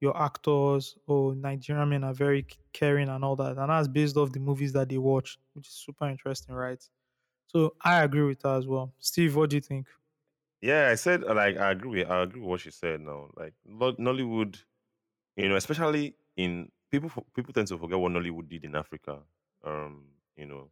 your 0.00 0.16
actors. 0.20 0.96
Oh, 1.08 1.32
Nigerian 1.32 1.88
men 1.88 2.04
are 2.04 2.14
very 2.14 2.46
caring 2.72 3.08
and 3.08 3.24
all 3.24 3.36
that. 3.36 3.58
And 3.58 3.70
that's 3.70 3.88
based 3.88 4.16
off 4.16 4.32
the 4.32 4.38
movies 4.40 4.72
that 4.74 4.88
they 4.88 4.98
watch, 4.98 5.38
which 5.54 5.66
is 5.66 5.74
super 5.74 6.08
interesting, 6.08 6.54
right? 6.54 6.82
So 7.46 7.74
I 7.82 8.02
agree 8.04 8.22
with 8.22 8.42
her 8.42 8.56
as 8.56 8.66
well. 8.66 8.92
Steve, 8.98 9.34
what 9.34 9.50
do 9.50 9.56
you 9.56 9.62
think? 9.62 9.86
Yeah, 10.60 10.88
I 10.90 10.96
said 10.96 11.24
uh, 11.24 11.34
like 11.34 11.56
I 11.56 11.70
agree. 11.70 12.00
With, 12.00 12.10
I 12.10 12.22
agree 12.22 12.40
with 12.40 12.50
what 12.50 12.60
she 12.60 12.70
said. 12.70 13.00
Now, 13.00 13.30
like 13.36 13.54
Nollywood, 13.68 14.62
you 15.36 15.48
know, 15.48 15.56
especially 15.56 16.16
in 16.36 16.70
people, 16.90 17.10
people 17.34 17.52
tend 17.52 17.68
to 17.68 17.78
forget 17.78 17.98
what 17.98 18.12
Nollywood 18.12 18.48
did 18.48 18.64
in 18.64 18.74
Africa. 18.74 19.18
Um, 19.64 20.04
you 20.36 20.46
know, 20.46 20.70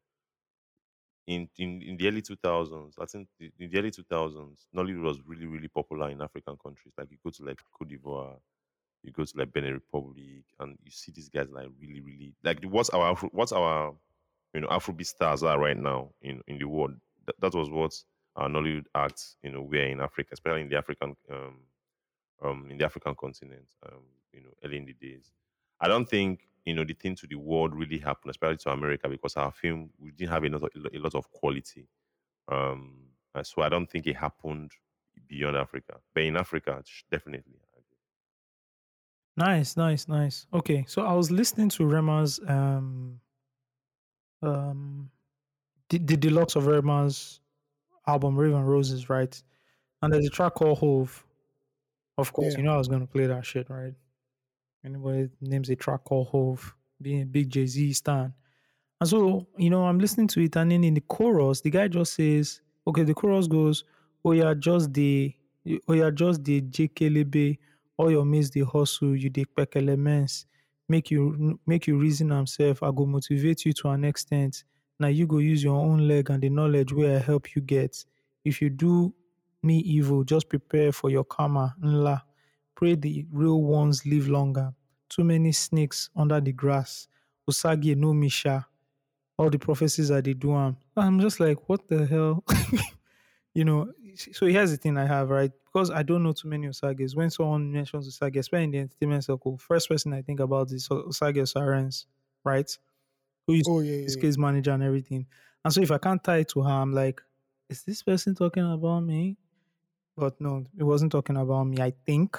in 1.27 1.49
in, 1.59 1.83
in 1.83 1.97
the 1.97 2.09
early 2.09 2.23
two 2.23 2.37
thousands, 2.37 2.97
I 3.01 3.07
think 3.07 3.29
in 3.41 3.71
the 3.71 3.79
early 3.79 3.91
two 3.91 4.05
thousands, 4.05 4.67
Nollywood 4.75 5.03
was 5.03 5.21
really 5.27 5.47
really 5.47 5.69
popular 5.69 6.11
in 6.11 6.23
African 6.23 6.57
countries. 6.63 6.95
Like 6.97 7.11
you 7.11 7.19
go 7.25 7.31
to 7.31 7.45
like 7.45 7.61
Cote 7.77 7.89
d'Ivoire, 7.89 8.37
you 9.03 9.13
go 9.13 9.25
to 9.25 9.39
like 9.39 9.53
Benin 9.53 9.75
Republic, 9.75 10.45
and 10.61 10.79
you 10.85 10.91
see 10.91 11.13
these 11.13 11.29
guys 11.29 11.49
like 11.51 11.69
really 11.81 12.01
really 12.01 12.35
like 12.45 12.65
what's 12.65 12.91
our 12.91 13.11
Afro, 13.11 13.29
what's 13.33 13.53
our 13.53 13.95
you 14.55 14.61
know 14.61 14.69
Afrobeat 14.69 15.07
stars 15.07 15.43
are 15.43 15.59
right 15.59 15.77
now 15.77 16.11
in 16.23 16.43
in 16.47 16.59
the 16.59 16.67
world. 16.67 16.95
That, 17.27 17.41
that 17.41 17.55
was 17.55 17.71
what 17.71 17.93
our 18.37 18.49
Nollywood 18.49 18.87
acts 18.95 19.37
you 19.43 19.51
know 19.51 19.63
were 19.63 19.77
in 19.87 20.01
Africa, 20.01 20.31
especially 20.33 20.63
in 20.63 20.69
the 20.69 20.77
African 20.77 21.17
um 21.31 21.61
um 22.43 22.69
in 22.71 22.79
the 22.79 22.85
African 22.85 23.15
continent 23.15 23.67
um 23.87 24.03
you 24.33 24.43
know 24.43 24.51
early 24.65 24.79
in 24.79 24.87
the 24.87 24.95
days. 24.95 25.33
I 25.81 25.89
don't 25.89 26.09
think 26.09 26.49
you 26.65 26.75
know 26.75 26.85
the 26.85 26.95
thing 26.95 27.15
to 27.17 27.27
the 27.27 27.37
world 27.37 27.75
really 27.75 27.99
happened, 27.99 28.31
especially 28.31 28.57
to 28.59 28.71
America, 28.71 29.09
because 29.09 29.37
our 29.37 29.53
film 29.53 29.91
we 29.99 30.11
didn't 30.13 30.33
have 30.33 30.45
a 30.45 30.49
lot 30.49 30.63
of, 30.65 30.87
a 30.95 30.99
lot 30.99 31.15
of 31.15 31.31
quality. 31.31 31.89
Um, 32.49 33.09
so 33.43 33.63
I 33.63 33.69
don't 33.69 33.89
think 33.91 34.07
it 34.07 34.17
happened 34.17 34.73
beyond 35.29 35.57
Africa, 35.57 36.01
but 36.15 36.23
in 36.25 36.37
Africa, 36.37 36.83
sh- 36.85 37.03
definitely. 37.11 37.61
Nice, 39.37 39.77
nice, 39.77 40.09
nice. 40.09 40.47
Okay, 40.55 40.85
so 40.89 41.03
I 41.05 41.13
was 41.13 41.31
listening 41.31 41.69
to 41.71 41.85
Rema's 41.85 42.41
um 42.49 43.21
um 44.43 45.11
the, 45.91 45.99
the 45.99 46.17
deluxe 46.17 46.57
of 46.57 46.67
Rema's 46.67 47.41
album 48.07 48.37
Rave 48.37 48.55
& 48.55 48.55
Roses, 48.55 49.09
right? 49.09 49.41
And 50.03 50.13
there's 50.13 50.27
a 50.27 50.31
track 50.31 50.55
called 50.55 50.79
HOV. 50.79 51.27
Of 52.19 52.33
course, 52.33 52.55
Yeah. 52.55 52.59
you 52.59 52.65
know 52.65 52.75
I 52.75 52.79
was 52.79 52.89
gonna 52.89 53.07
play 53.07 53.27
that 53.27 53.45
shit, 53.47 53.69
right? 53.71 53.95
Anybody 54.87 55.29
names 55.41 55.69
a 55.69 55.75
track 55.77 56.05
called 56.05 56.29
HOV, 56.29 56.75
being 57.03 57.23
a 57.23 57.27
big 57.27 57.51
Jay 57.51 57.67
Z 57.67 57.93
stan. 57.93 58.33
And 59.01 59.11
so, 59.11 59.49
you 59.59 59.69
know, 59.69 59.85
I'm 59.85 59.99
listening 59.99 60.29
to 60.29 60.41
it, 60.41 60.57
and 60.57 60.71
then 60.71 60.85
in 60.85 60.95
the 60.95 61.01
chorus, 61.03 61.61
the 61.61 61.71
guy 61.71 61.89
just 61.89 62.15
says, 62.15 62.61
okay, 62.87 63.03
the 63.03 63.13
chorus 63.15 63.49
goes, 63.49 63.85
Oh, 64.25 64.33
yeah, 64.33 64.55
just 64.55 64.93
the, 64.93 65.35
oh, 65.89 65.93
yeah, 65.93 66.11
just 66.11 66.45
the 66.45 66.63
JKLB, 66.63 67.59
all 67.97 68.11
your 68.11 68.25
mates, 68.25 68.51
the 68.51 68.63
hustle, 68.63 69.15
you 69.17 69.31
the 69.31 69.47
elements, 69.75 70.47
make 70.89 71.11
you, 71.11 71.59
make 71.67 71.87
you 71.87 71.97
reason 71.99 72.31
himself. 72.31 72.83
I 72.83 72.91
go 72.91 73.07
motivate 73.07 73.65
you 73.65 73.73
to 73.73 73.89
an 73.91 74.05
extent. 74.05 74.65
Now 74.99 75.09
you 75.09 75.27
go 75.27 75.39
use 75.39 75.63
your 75.63 75.77
own 75.77 76.09
leg 76.09 76.31
and 76.31 76.43
the 76.43 76.49
knowledge 76.51 76.93
where 76.93 77.17
I 77.17 77.21
help 77.21 77.55
you 77.55 77.63
get. 77.63 78.05
If 78.45 78.63
you 78.63 78.71
do 78.71 79.15
me 79.63 79.79
evil, 79.79 80.25
just 80.25 80.49
prepare 80.49 80.93
for 80.93 81.11
your 81.11 81.25
karma. 81.25 81.77
Nla. 81.83 82.23
Pray 82.77 82.97
the 82.97 83.27
real 83.33 83.63
ones 83.63 84.07
live 84.07 84.29
longer. 84.29 84.75
Too 85.11 85.25
many 85.25 85.53
snakes 85.53 86.11
under 86.17 86.41
the 86.41 86.53
grass. 86.53 87.09
Osagie 87.51 87.97
no 87.97 88.15
Misha 88.15 88.69
all 89.39 89.51
the 89.51 89.59
prophecies 89.59 90.09
that 90.09 90.25
they 90.25 90.35
do 90.35 90.55
am. 90.55 90.77
I'm 90.97 91.21
just 91.21 91.41
like, 91.41 91.69
what 91.69 91.89
the 91.89 92.07
hell? 92.07 92.45
you 93.55 93.65
know, 93.65 93.93
so 94.15 94.47
here's 94.47 94.71
the 94.71 94.77
thing 94.77 94.97
I 94.97 95.07
have, 95.07 95.31
right? 95.31 95.51
Because 95.65 95.91
I 95.91 96.03
don't 96.03 96.23
know 96.23 96.33
too 96.33 96.49
many 96.49 96.67
Osagies. 96.69 97.17
When 97.17 97.31
someone 97.31 97.73
mentions 97.73 98.09
Osagie, 98.09 98.39
especially 98.39 98.65
in 98.65 98.71
the 98.73 98.79
entertainment 98.81 99.25
circle, 99.25 99.59
first 99.59 99.89
person 99.89 100.13
I 100.13 100.23
think 100.23 100.41
about 100.41 100.71
is 100.73 100.89
Osagie 100.89 101.43
Osarens, 101.43 102.07
right? 102.45 102.71
Who 103.47 103.55
used 103.55 103.71
Oh 103.71 103.81
yeah, 103.81 103.97
his 104.07 104.17
yeah. 104.17 104.17
case 104.17 104.39
manager 104.39 104.73
and 104.73 104.83
everything. 104.83 105.27
And 105.65 105.73
so 105.75 105.83
if 105.83 105.91
I 105.91 105.99
can't 105.99 106.23
tie 106.25 106.39
it 106.39 106.49
to 106.51 106.63
her, 106.63 106.71
I'm 106.71 106.93
like, 106.93 107.23
is 107.69 107.85
this 107.85 108.03
person 108.03 108.35
talking 108.35 108.71
about 108.71 109.01
me? 109.01 109.39
But 110.17 110.41
no, 110.41 110.65
it 110.79 110.85
wasn't 110.85 111.13
talking 111.13 111.37
about 111.37 111.65
me. 111.65 111.81
I 111.81 111.93
think 112.07 112.37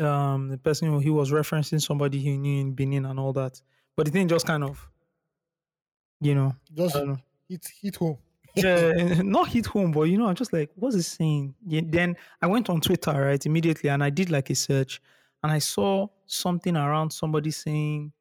um 0.00 0.48
the 0.48 0.58
person 0.58 0.88
who 0.88 0.98
he 0.98 1.10
was 1.10 1.30
referencing 1.30 1.80
somebody 1.82 2.18
he 2.20 2.36
knew 2.38 2.60
in 2.60 2.72
Benin 2.74 3.06
and 3.06 3.18
all 3.18 3.32
that. 3.34 3.60
But 3.96 4.06
the 4.06 4.12
thing 4.12 4.28
just 4.28 4.46
kind 4.46 4.64
of, 4.64 4.88
you 6.20 6.34
know, 6.34 6.54
Just 6.72 6.94
know 6.96 7.16
hit 7.48 7.66
hit 7.80 7.96
home. 7.96 8.18
yeah, 8.54 8.92
not 9.22 9.48
hit 9.48 9.66
home, 9.66 9.92
but 9.92 10.02
you 10.02 10.18
know, 10.18 10.26
I'm 10.26 10.34
just 10.34 10.52
like, 10.52 10.70
what's 10.76 10.96
it 10.96 11.02
saying? 11.02 11.54
Yeah, 11.66 11.82
then 11.84 12.16
I 12.40 12.46
went 12.46 12.70
on 12.70 12.80
Twitter, 12.80 13.12
right, 13.12 13.44
immediately, 13.44 13.90
and 13.90 14.02
I 14.04 14.10
did 14.10 14.30
like 14.30 14.50
a 14.50 14.54
search, 14.54 15.00
and 15.42 15.52
I 15.52 15.58
saw 15.58 16.06
something 16.26 16.76
around 16.76 17.10
somebody 17.12 17.50
saying 17.50 18.12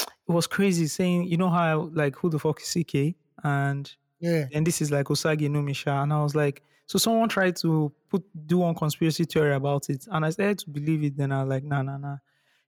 it 0.00 0.32
was 0.32 0.46
crazy, 0.46 0.86
saying, 0.86 1.24
you 1.24 1.36
know 1.36 1.50
how 1.50 1.90
like 1.92 2.16
who 2.16 2.30
the 2.30 2.38
fuck 2.38 2.60
is 2.60 2.72
CK, 2.72 3.14
and 3.44 3.92
Yeah. 4.20 4.46
and 4.52 4.66
this 4.66 4.80
is 4.80 4.90
like 4.90 5.06
Osagie 5.06 5.50
no 5.50 5.62
Misha, 5.62 5.90
and 5.90 6.12
I 6.12 6.22
was 6.22 6.34
like, 6.34 6.62
so 6.86 6.98
someone 6.98 7.28
tried 7.28 7.56
to 7.56 7.92
put 8.08 8.24
do 8.46 8.58
one 8.58 8.74
conspiracy 8.74 9.24
theory 9.24 9.54
about 9.54 9.90
it, 9.90 10.06
and 10.10 10.24
I 10.24 10.30
started 10.30 10.58
to 10.60 10.70
believe 10.70 11.02
it. 11.04 11.16
Then 11.16 11.32
I 11.32 11.42
was 11.42 11.50
like, 11.50 11.64
nah, 11.64 11.82
nah, 11.82 11.98
nah, 11.98 12.16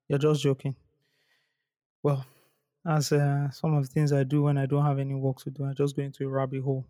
you're 0.09 0.19
just 0.19 0.43
joking. 0.43 0.75
Well, 2.03 2.25
as 2.87 3.13
uh, 3.13 3.51
some 3.51 3.75
of 3.75 3.83
the 3.83 3.89
things 3.89 4.13
I 4.13 4.25
do 4.25 4.43
when 4.43 4.59
I 4.59 4.67
don't 4.67 4.85
have 4.85 4.99
any 4.99 5.15
work 5.15 5.39
to 5.43 5.51
do. 5.51 5.65
I 5.65 5.73
just 5.73 5.95
go 5.95 6.03
into 6.03 6.25
a 6.25 6.29
rabbit 6.29 6.63
hole. 6.63 6.87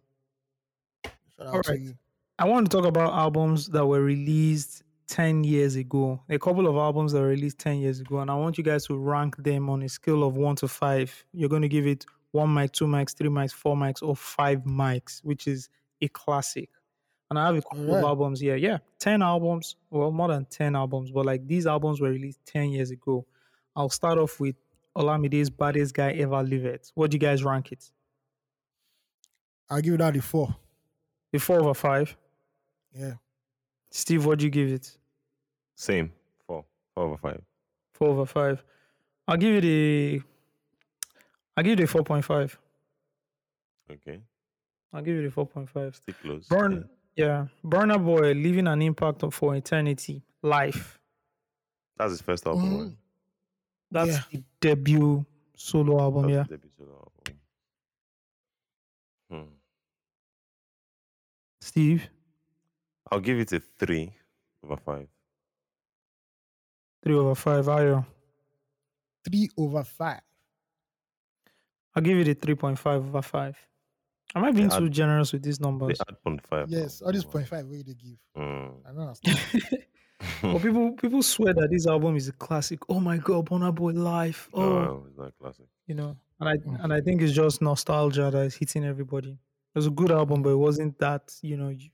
Shout 1.37 1.47
out 1.47 1.69
All 1.69 1.77
you. 1.77 1.95
I 2.39 2.45
want 2.45 2.71
to 2.71 2.77
talk 2.77 2.87
about 2.87 3.13
albums 3.15 3.67
that 3.69 3.85
were 3.85 4.01
released 4.01 4.85
10 5.09 5.43
years 5.43 5.75
ago. 5.75 6.23
A 6.29 6.39
couple 6.39 6.69
of 6.69 6.77
albums 6.77 7.13
that 7.13 7.21
were 7.21 7.29
released 7.29 7.59
10 7.59 7.79
years 7.79 8.01
ago, 8.01 8.21
and 8.21 8.31
I 8.31 8.35
want 8.35 8.59
you 8.59 8.65
guys 8.65 8.87
to 8.87 8.97
rank 8.97 9.37
them 9.39 9.69
on 9.69 9.83
a 9.83 9.89
scale 9.89 10.23
of 10.23 10.37
one 10.37 10.55
to 10.57 10.69
five. 10.69 11.25
You're 11.33 11.49
going 11.49 11.63
to 11.63 11.69
give 11.69 11.87
it 11.87 12.07
one 12.31 12.55
mic, 12.55 12.73
two 12.73 12.87
mics, 12.87 13.17
three 13.17 13.29
mics, 13.29 13.53
four 13.53 13.75
mics, 13.75 14.03
or 14.03 14.15
five 14.15 14.61
mics, 14.61 15.25
which 15.25 15.49
is 15.49 15.69
a 16.01 16.09
classic. 16.09 16.69
And 17.31 17.39
I 17.39 17.47
have 17.47 17.57
a 17.57 17.63
couple 17.63 17.95
of 17.95 18.05
albums 18.05 18.41
here. 18.41 18.57
Yeah, 18.57 18.79
10 19.01 19.21
albums. 19.23 19.77
Well, 19.91 20.11
more 20.11 20.29
than 20.29 20.47
10 20.47 20.75
albums, 20.75 21.11
but 21.11 21.27
like 21.27 21.47
these 21.47 21.67
albums 21.67 22.01
were 22.01 22.09
released 22.11 22.39
10 22.47 22.71
years 22.71 22.91
ago. 22.91 23.27
I'll 23.77 23.91
start 23.91 24.19
off 24.19 24.41
with 24.41 24.57
Olamide's 24.97 25.51
Baddest 25.51 25.95
Guy 25.95 26.13
Ever 26.13 26.43
Liveth. 26.43 26.91
What 26.95 27.11
do 27.11 27.17
you 27.17 27.21
guys 27.21 27.45
rank 27.45 27.71
it? 27.73 27.91
I'll 29.71 29.81
give 29.83 29.95
it 29.95 30.01
out 30.01 30.17
a 30.17 30.23
four. 30.23 30.57
A 31.35 31.39
four 31.39 31.61
over 31.61 31.75
five. 31.75 32.17
Yeah. 32.93 33.15
Steve, 33.91 34.25
what 34.25 34.39
do 34.39 34.47
you 34.47 34.51
give 34.51 34.71
it? 34.73 34.97
Same 35.77 36.13
four, 36.47 36.65
four 36.95 37.05
over 37.05 37.17
five. 37.19 37.43
Four 37.93 38.09
over 38.09 38.27
five. 38.27 38.65
I'll 39.27 39.37
give 39.37 39.63
it 39.63 39.65
a. 39.65 40.23
I'll 41.57 41.65
give 41.65 41.79
it 41.79 41.85
a 41.85 41.87
four 41.87 42.03
point 42.03 42.25
five. 42.25 42.59
Okay, 43.91 44.21
I'll 44.93 45.03
give 45.03 45.17
it 45.17 45.27
a 45.27 45.31
four 45.31 45.47
point 45.47 45.69
five. 45.69 45.97
stick 45.97 46.17
close. 46.23 46.47
Burn, 46.49 46.73
yeah, 46.73 46.81
Burna 47.65 48.03
Boy 48.03 48.33
leaving 48.33 48.67
an 48.67 48.81
impact 48.83 49.25
for 49.33 49.55
eternity. 49.57 50.23
Life. 50.43 50.99
That's 51.97 52.13
his 52.13 52.21
first 52.21 52.47
album. 52.47 52.79
Right? 52.81 52.93
That's 53.91 54.11
Yeah. 54.17 54.23
the 54.31 54.45
debut 54.61 55.25
solo 55.57 55.99
album. 56.01 56.23
That's 56.31 56.33
Yeah. 56.33 56.43
his 56.43 56.49
debut 56.49 56.71
solo 56.77 56.95
album. 56.95 57.41
Hmm. 59.31 59.55
Steve, 61.61 62.09
I'll 63.11 63.21
give 63.21 63.39
it 63.39 63.53
a 63.53 63.61
three 63.61 64.13
over 64.63 64.77
five. 64.77 65.09
three 67.03 67.15
over 67.15 67.35
five. 67.35 67.67
Ayo. 67.67 68.07
Three 69.25 69.49
over 69.57 69.85
five. 69.85 70.21
I'll 71.95 72.03
give 72.03 72.19
it 72.19 72.29
a 72.29 72.35
three 72.35 72.55
point 72.55 72.79
five 72.79 73.05
over 73.07 73.23
five. 73.23 73.57
Am 74.35 74.45
I 74.45 74.51
being 74.53 74.71
Yeah, 74.71 74.79
too 74.79 74.85
I'd- 74.87 74.91
generous 74.95 75.33
with 75.33 75.43
these 75.43 75.59
They 75.59 75.65
numbers? 75.67 76.01
add 76.09 76.23
point 76.23 76.47
five. 76.47 76.69
Yes, 76.69 77.01
now. 77.01 77.07
all 77.07 77.13
this 77.13 77.25
point 77.25 77.49
five 77.49 77.67
where 77.67 77.83
they 77.83 77.95
give. 77.95 78.19
Mm. 78.37 78.73
I 78.87 78.89
don't 78.93 79.01
understand. 79.09 79.63
But 80.43 80.63
people 80.63 80.93
people 80.93 81.23
swear 81.23 81.55
that 81.55 81.71
this 81.71 81.87
album 81.87 82.17
is 82.17 82.29
a 82.29 82.33
classic. 82.33 82.81
Oh 82.89 83.01
my 83.01 83.17
god, 83.19 83.47
Burna 83.47 83.75
Boy 83.75 83.93
life. 83.93 84.49
Oh, 84.53 84.69
No, 84.69 85.05
it's 85.09 85.17
not 85.19 85.33
classic. 85.41 85.67
you 85.87 85.95
know. 85.95 86.17
And 86.41 86.49
I 86.49 86.57
Mm. 86.57 86.85
and 86.85 86.93
I 86.93 87.01
think 87.01 87.23
it's 87.23 87.33
just 87.33 87.63
nostalgia 87.63 88.31
that 88.31 88.43
is 88.47 88.55
hitting 88.55 88.85
everybody. 88.85 89.31
It 89.31 89.79
was 89.79 89.87
a 89.87 89.91
good 89.91 90.11
album, 90.11 90.43
but 90.43 90.51
it 90.51 90.57
wasn't 90.57 90.99
that, 90.99 91.35
you 91.43 91.57
know, 91.57 91.69
you, 91.69 91.91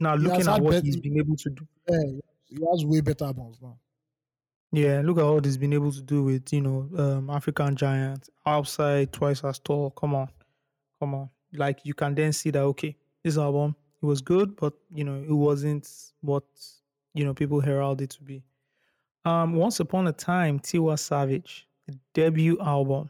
now 0.00 0.16
He 0.16 0.24
looking 0.24 0.48
at 0.48 0.60
what 0.60 0.72
bet- 0.72 0.84
he's 0.84 0.96
been 1.00 1.16
able 1.18 1.36
to 1.36 1.50
do. 1.50 1.66
Yeah, 1.88 2.20
he 2.44 2.58
has 2.70 2.84
way 2.84 3.00
better 3.00 3.24
albums 3.26 3.58
now. 3.62 3.78
Yeah, 4.72 5.02
look 5.04 5.18
at 5.18 5.24
what 5.24 5.44
he's 5.44 5.56
been 5.58 5.72
able 5.72 5.92
to 5.92 6.02
do 6.02 6.24
with, 6.24 6.52
you 6.52 6.60
know, 6.62 6.88
um, 6.98 7.30
African 7.30 7.76
Giant, 7.76 8.28
outside 8.46 9.12
twice 9.12 9.44
as 9.44 9.58
tall. 9.60 9.90
Come 9.90 10.14
on. 10.14 10.28
Come 10.98 11.14
on. 11.14 11.30
Like 11.54 11.80
you 11.84 11.94
can 11.94 12.14
then 12.14 12.32
see 12.32 12.50
that 12.50 12.62
okay, 12.62 12.96
this 13.22 13.36
album 13.36 13.76
it 14.02 14.06
was 14.06 14.20
good, 14.20 14.56
but 14.56 14.74
you 14.92 15.04
know, 15.04 15.22
it 15.22 15.32
wasn't 15.32 15.88
what 16.20 16.44
you 17.14 17.24
know 17.24 17.32
people 17.32 17.60
heralded 17.60 18.04
it 18.04 18.10
to 18.16 18.22
be. 18.22 18.42
Um, 19.24 19.54
Once 19.54 19.78
Upon 19.78 20.08
a 20.08 20.12
Time, 20.12 20.58
Tiwa 20.58 20.98
Savage, 20.98 21.68
the 21.86 21.96
debut 22.12 22.58
album. 22.60 23.08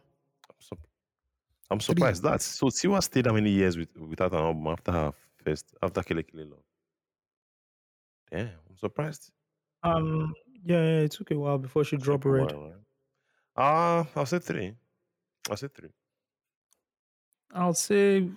I'm, 1.70 1.81
surprised. 1.81 2.23
that 2.24 2.43
so. 2.43 2.66
Tiwa 2.66 3.02
stayed 3.02 3.24
how 3.24 3.32
many 3.32 3.48
years 3.48 3.78
with, 3.78 3.89
without 3.97 4.32
an 4.32 4.40
album 4.40 4.66
after 4.66 4.93
her 4.93 5.12
first 5.43 5.73
after 5.82 6.02
Kele 6.02 6.23
Kele 6.23 6.44
Love? 6.44 6.59
Damn, 8.31 8.48
I'm 8.69 8.77
surprised. 8.77 9.31
Um, 9.82 10.35
yeah, 10.66 10.77
yeah, 10.77 11.01
it 11.01 11.12
took 11.12 11.31
a 11.31 11.39
while 11.39 11.56
before 11.56 11.85
she 11.85 11.97
dropped 11.97 12.27
Red. 12.27 12.52
while, 12.52 12.64
right? 12.64 12.74
Ah, 13.56 14.06
I'll 14.14 14.27
say 14.27 14.39
three. 14.39 14.74
I'll 15.48 15.56
say 15.56 15.69
three. 15.69 15.89
I'll 17.53 17.74
say 17.74 18.29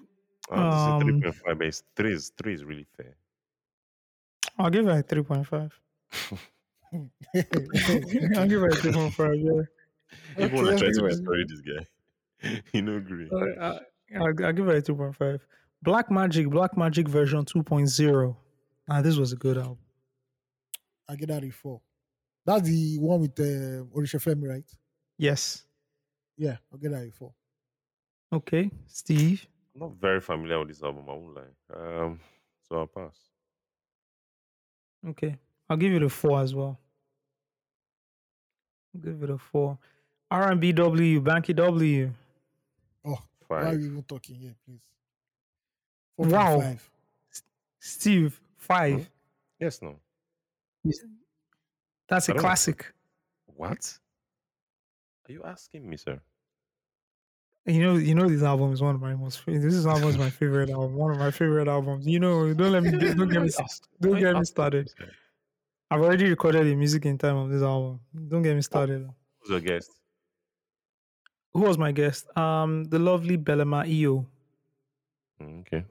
I'll 0.50 0.78
say 0.78 0.92
Um, 0.92 1.00
three 1.00 1.14
point 1.22 1.36
five. 1.36 1.58
But 1.58 1.68
it's 1.68 1.84
three 1.96 2.14
is 2.14 2.32
three 2.38 2.54
is 2.54 2.64
really 2.64 2.86
fair. 2.98 3.16
I'll 4.58 4.70
give 4.70 4.88
it 4.88 4.92
a 4.98 5.04
three 5.04 5.24
point 5.24 5.48
five. 5.48 5.80
I'll 6.94 7.10
give 8.48 8.64
it 8.64 8.72
a 8.72 8.76
three 8.82 8.92
point 8.92 9.14
five. 9.14 9.36
Yeah. 9.36 9.62
Even 10.38 10.58
when 10.58 10.68
I 10.68 10.74
Okay. 10.74 10.78
try 10.78 10.92
to 10.92 11.02
Okay. 11.02 11.08
destroy 11.08 11.44
this 11.48 11.62
guy, 11.62 12.62
he 12.72 12.82
no 12.82 12.98
agree. 12.98 13.30
Uh, 13.32 13.46
I, 13.60 13.80
I'll, 14.18 14.46
I'll 14.46 14.54
give 14.54 14.68
it 14.70 14.90
a 14.90 14.94
2.5. 14.94 15.42
Black 15.82 16.12
Magic, 16.12 16.50
Black 16.50 16.78
Magic 16.78 17.08
version 17.08 17.44
2.0. 17.46 18.36
Ah, 18.90 19.02
this 19.02 19.18
was 19.18 19.34
a 19.34 19.36
good 19.36 19.58
album. 19.58 19.80
I 21.08 21.16
get 21.16 21.30
that 21.30 21.44
a 21.44 21.50
four. 21.52 21.82
That's 22.46 22.68
the 22.68 22.98
one 23.00 23.22
with 23.22 23.40
uh, 23.40 23.86
Orisha 23.96 24.20
Femi, 24.22 24.48
right? 24.50 24.70
Yes. 25.18 25.66
Yeah, 26.38 26.58
I'll 26.72 26.80
get 26.80 26.92
that 26.92 27.08
a 27.08 27.12
four. 27.12 27.34
Okay. 28.34 28.70
Steve. 28.88 29.46
I'm 29.76 29.82
not 29.82 29.92
very 30.00 30.22
familiar 30.22 30.60
with 30.60 30.70
this 30.70 30.84
album. 30.84 31.06
I 31.08 31.14
won't 31.14 31.36
lie. 31.36 31.76
Um, 32.04 32.20
so 32.68 32.80
I'll 32.80 32.88
pass. 32.88 33.16
Okay. 35.10 35.38
I'll 35.70 35.78
give 35.78 35.94
it 35.94 36.04
a 36.04 36.10
4 36.10 36.42
as 36.42 36.56
well. 36.56 36.80
I'll 38.96 39.02
give 39.02 39.22
it 39.24 39.30
a 39.30 39.38
4. 39.38 39.78
R&BW, 40.32 41.22
Banky 41.22 41.56
W. 41.56 42.12
Oh, 43.06 43.18
why 43.48 43.58
are 43.58 43.64
Five. 43.66 43.78
we 43.80 43.86
even 43.86 44.04
talking 44.04 44.36
here, 44.36 44.56
please? 44.66 44.82
Wow. 46.18 46.60
4.5. 46.60 46.80
Steve, 47.80 48.40
5. 48.58 49.10
Yes, 49.60 49.82
no. 49.82 50.00
That's 52.10 52.30
a 52.30 52.34
don't- 52.34 52.42
classic. 52.42 52.92
What? 53.46 53.98
Are 55.28 55.32
you 55.32 55.44
asking 55.44 55.90
me, 55.90 55.98
sir? 55.98 56.20
You 57.68 57.82
know, 57.82 57.96
you 57.96 58.14
know, 58.14 58.30
this 58.30 58.44
album 58.44 58.72
is 58.74 58.82
one 58.82 58.94
of 58.94 59.02
my 59.02 59.16
most. 59.16 59.40
Favorite. 59.42 59.62
This 59.64 59.74
is 59.74 59.88
album 59.88 60.10
is 60.10 60.18
my 60.20 60.30
favorite 60.30 60.70
album. 60.70 60.94
One 60.96 61.12
of 61.12 61.18
my 61.18 61.32
favorite 61.32 61.68
albums. 61.68 62.06
You 62.06 62.20
know, 62.20 62.54
don't 62.54 62.72
let 62.72 62.84
me 62.84 62.92
don't 62.92 63.28
get 63.30 63.42
me 63.42 63.50
don't 64.02 64.20
get 64.20 64.36
me 64.38 64.46
started. 64.46 64.92
I've 65.90 66.02
already 66.02 66.30
recorded 66.30 66.66
the 66.68 66.76
music 66.76 67.06
in 67.06 67.18
time 67.18 67.38
of 67.38 67.50
this 67.50 67.64
album. 67.64 68.02
Don't 68.28 68.44
get 68.44 68.56
me 68.56 68.62
started. 68.62 69.10
Who's 69.40 69.50
your 69.50 69.60
guest? 69.62 69.92
Who 71.54 71.62
was 71.62 71.78
my 71.78 71.92
guest? 71.92 72.36
Um, 72.38 72.84
the 72.86 73.00
lovely 73.00 73.38
Belema 73.38 73.88
EO. 73.88 74.28
Mm, 75.42 75.62
Okay. 75.62 75.84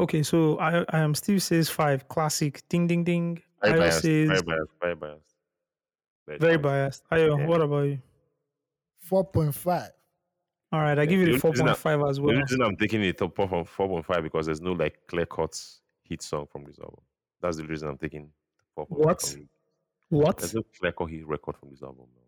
Okay, 0.00 0.22
so 0.22 0.58
I 0.58 0.84
I 0.88 1.00
am 1.00 1.14
Steve 1.14 1.42
says 1.42 1.68
five 1.68 2.06
classic. 2.08 2.62
Ding 2.68 2.86
ding 2.86 3.02
ding. 3.04 3.42
Very 3.62 3.74
Ayo 3.74 3.78
biased. 3.80 4.02
says 4.02 4.28
Very 4.28 4.42
biased. 4.42 4.72
Very 4.80 4.94
biased. 4.94 6.40
very 6.40 6.58
biased. 6.58 7.04
Ayo, 7.10 7.38
Yeah. 7.38 7.46
what 7.46 7.60
about 7.60 7.82
you? 7.82 7.98
4.5. 9.10 9.90
All 10.72 10.80
right, 10.80 10.98
I 10.98 11.04
give 11.04 11.20
you 11.20 11.26
the 11.26 11.32
the 11.32 11.38
four 11.38 11.52
point 11.52 11.76
five 11.76 12.00
as 12.02 12.16
The 12.16 12.22
well. 12.22 12.34
reason 12.34 12.62
I'm 12.62 12.76
taking 12.76 13.02
it 13.02 13.18
top 13.18 13.34
from 13.36 13.64
four 13.64 13.88
point 13.88 14.06
five 14.06 14.22
because 14.22 14.46
there's 14.46 14.60
no 14.60 14.72
like 14.72 15.06
clear 15.06 15.26
cut 15.26 15.60
hit 16.02 16.22
song 16.22 16.46
from 16.50 16.64
this 16.64 16.78
album. 16.78 17.02
That's 17.40 17.58
the 17.58 17.64
reason 17.64 17.88
I'm 17.88 17.98
taking 17.98 18.30
four 18.74 18.86
point 18.86 19.00
five. 19.20 19.36
What? 20.08 20.24
What? 20.24 20.38
There's 20.38 20.54
no 20.54 20.62
clear 20.78 20.92
cut 20.92 21.10
hit 21.10 21.26
record 21.26 21.56
from 21.56 21.70
this 21.70 21.82
album. 21.82 22.06
No. 22.14 22.22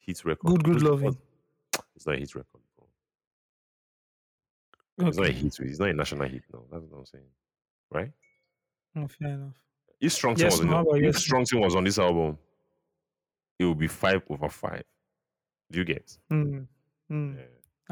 Hit 0.00 0.24
record. 0.24 0.48
Good, 0.48 0.64
good 0.64 0.82
loving. 0.82 1.16
It's 1.94 2.06
not 2.06 2.16
a 2.16 2.18
hit 2.18 2.34
record. 2.34 2.60
Bro. 2.76 2.86
It's 5.08 5.16
not 5.16 5.26
a 5.26 5.28
Okay, 5.30 5.38
hit. 5.38 5.58
It's 5.60 5.78
not 5.78 5.88
a 5.90 5.92
national 5.92 6.28
hit. 6.28 6.42
No, 6.52 6.64
that's 6.72 6.84
what 6.84 6.98
I'm 6.98 7.06
saying. 7.06 7.24
Right? 7.90 8.12
oh, 8.96 9.06
fair 9.06 9.28
enough. 9.28 9.54
If 10.00 10.12
Strong 10.12 10.36
Team 10.36 10.44
Yes, 10.44 10.52
was 10.58 10.60
on, 10.60 10.70
no, 10.70 10.84
but 10.90 11.00
yes. 11.00 11.18
Strong 11.18 11.44
Team 11.44 11.60
was 11.60 11.74
on 11.74 11.84
this 11.84 11.98
album, 11.98 12.38
it 13.58 13.64
would 13.64 13.78
be 13.78 13.88
five 13.88 14.22
over 14.28 14.48
five. 14.48 14.84
Do 15.70 15.78
you 15.78 15.84
get? 15.84 16.16
Mm, 16.32 16.66
mm. 17.10 17.36
Yeah. 17.36 17.42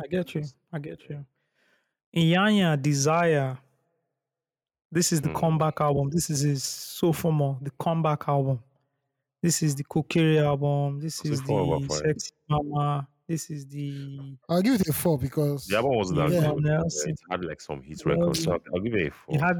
I 0.02 0.06
get 0.08 0.34
you. 0.34 0.44
I 0.72 0.78
get 0.78 1.00
you. 1.08 1.24
Iyanya 2.14 2.80
Desire. 2.80 3.58
This 4.92 5.12
is 5.12 5.20
the 5.20 5.28
Hmm. 5.30 5.34
comeback 5.36 5.80
album. 5.80 6.10
This 6.10 6.30
is 6.30 6.40
his 6.40 6.62
sophomore, 6.64 7.58
the 7.60 7.70
comeback 7.78 8.28
album. 8.28 8.60
This 9.42 9.62
is 9.62 9.74
the 9.74 9.84
Kukere 9.84 10.42
album. 10.44 11.00
This 11.00 11.24
is 11.24 11.42
the 11.42 11.86
five. 11.88 11.98
Sexy 11.98 12.30
Mama. 12.48 13.06
This 13.28 13.50
is 13.50 13.66
the 13.66 14.36
I'll 14.48 14.62
give 14.62 14.80
it 14.80 14.88
a 14.88 14.92
4 14.92 15.18
because 15.18 15.66
The 15.66 15.76
album 15.76 15.96
wasn't 15.96 16.18
that 16.18 16.30
Yeah, 16.30 16.52
good. 16.52 16.62
Nelson. 16.62 17.10
It 17.10 17.18
had 17.30 17.44
like 17.44 17.60
some 17.60 17.82
hit 17.82 18.00
Yeah, 18.06 18.12
records. 18.12 18.44
So 18.44 18.52
I'll, 18.52 18.60
I'll 18.74 18.80
give 18.80 18.94
it 18.94 19.08
a 19.08 19.10
four. 19.10 19.34
it 19.34 19.40
had 19.40 19.56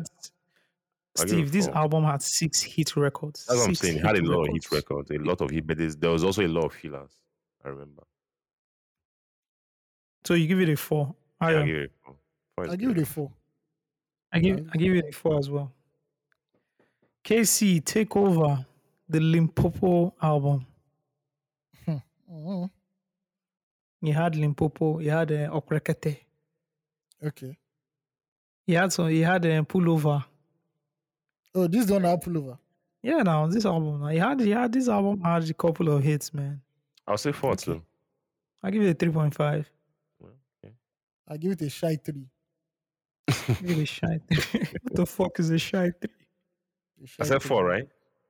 I'll 1.18 1.24
give 1.24 1.24
it 1.24 1.28
Steve. 1.28 1.52
This 1.52 1.66
four. 1.66 1.76
album 1.76 2.04
had 2.04 2.22
six 2.22 2.62
hit 2.62 2.96
records. 2.96 3.44
That's 3.46 3.58
what 3.58 3.68
I'm 3.68 3.74
saying. 3.74 3.96
It 3.98 4.04
had 4.06 4.14
a 4.16 4.20
hit 4.20 4.24
lot 4.28 4.42
of 4.48 4.54
hit 4.54 4.70
records. 4.70 5.10
records, 5.10 5.10
a 5.10 5.18
lot 5.28 5.40
of 5.40 5.50
hit, 5.50 5.66
but 5.66 5.78
there 6.00 6.10
was 6.10 6.22
also 6.24 6.46
a 6.46 6.48
lot 6.48 6.66
of 6.66 6.72
fillers. 6.74 7.16
I 7.64 7.68
remember. 7.70 8.04
So 10.26 10.34
you 10.34 10.46
give 10.48 10.60
it 10.60 10.68
a 10.68 10.76
four. 10.76 11.14
Yeah, 11.40 11.46
I, 11.48 11.52
I'll 11.52 11.58
uh, 11.62 11.64
give 11.64 11.76
it 11.76 11.90
a 11.90 12.04
four. 12.04 12.16
Four 12.56 12.68
I'll 12.70 12.76
give 12.76 12.90
it 12.90 12.98
a 12.98 13.06
4. 13.06 13.32
I 14.32 14.38
give 14.40 14.58
Yeah. 14.58 14.64
I 14.72 14.76
give 14.78 14.94
it 14.96 15.04
a 15.08 15.12
four 15.12 15.38
as 15.38 15.48
well. 15.50 15.72
KCee 17.24 17.84
take 17.84 18.16
over 18.16 18.64
the 19.08 19.20
Limpopo 19.20 20.14
album. 20.20 20.66
Mhm. 22.28 22.70
He 24.00 24.10
had 24.10 24.34
Limpopo. 24.36 24.98
He 24.98 25.06
had 25.08 25.30
uh, 25.32 25.50
Okrekete. 25.50 26.18
Okay. 27.24 27.56
He 28.66 28.74
had 28.74 28.92
some. 28.92 29.08
He 29.08 29.20
had 29.20 29.46
uh, 29.46 29.62
Pullover. 29.62 30.24
Oh, 31.54 31.66
this 31.68 31.82
is 31.82 31.86
the 31.86 31.94
one 31.94 32.04
I 32.04 32.16
pull 32.16 32.36
over. 32.38 32.58
Yeah, 33.02 33.22
now 33.22 33.46
this 33.46 33.64
album. 33.64 34.00
Now 34.00 34.08
he 34.08 34.18
had. 34.18 34.40
He 34.40 34.50
had 34.50 34.72
this 34.72 34.88
album 34.88 35.20
had 35.20 35.48
a 35.48 35.54
couple 35.54 35.88
of 35.88 36.02
hits, 36.02 36.34
man. 36.34 36.60
I'll 37.06 37.16
say 37.16 37.32
four 37.32 37.52
Okay. 37.52 37.64
too. 37.64 37.82
I 38.62 38.70
give 38.70 38.82
it 38.82 38.90
a 38.90 38.94
three 38.94 39.12
point 39.12 39.34
five. 39.34 39.70
Well, 41.26 41.34
okay. 41.34 41.34
I 41.34 41.36
give 41.36 41.52
it 41.52 41.62
a 41.62 41.70
shy 41.70 41.96
3. 42.04 42.26
Give 43.60 43.70
it 43.70 43.78
a 43.78 43.86
shy. 43.86 44.20
what 44.82 44.94
the 44.94 45.06
fuck 45.06 45.40
is 45.40 45.50
a 45.50 45.58
shy 45.58 45.90
three? 46.00 46.10
A 47.02 47.06
shy 47.06 47.16
I 47.20 47.24
said 47.24 47.42
three. 47.42 47.48
four, 47.48 47.64
right? 47.64 47.88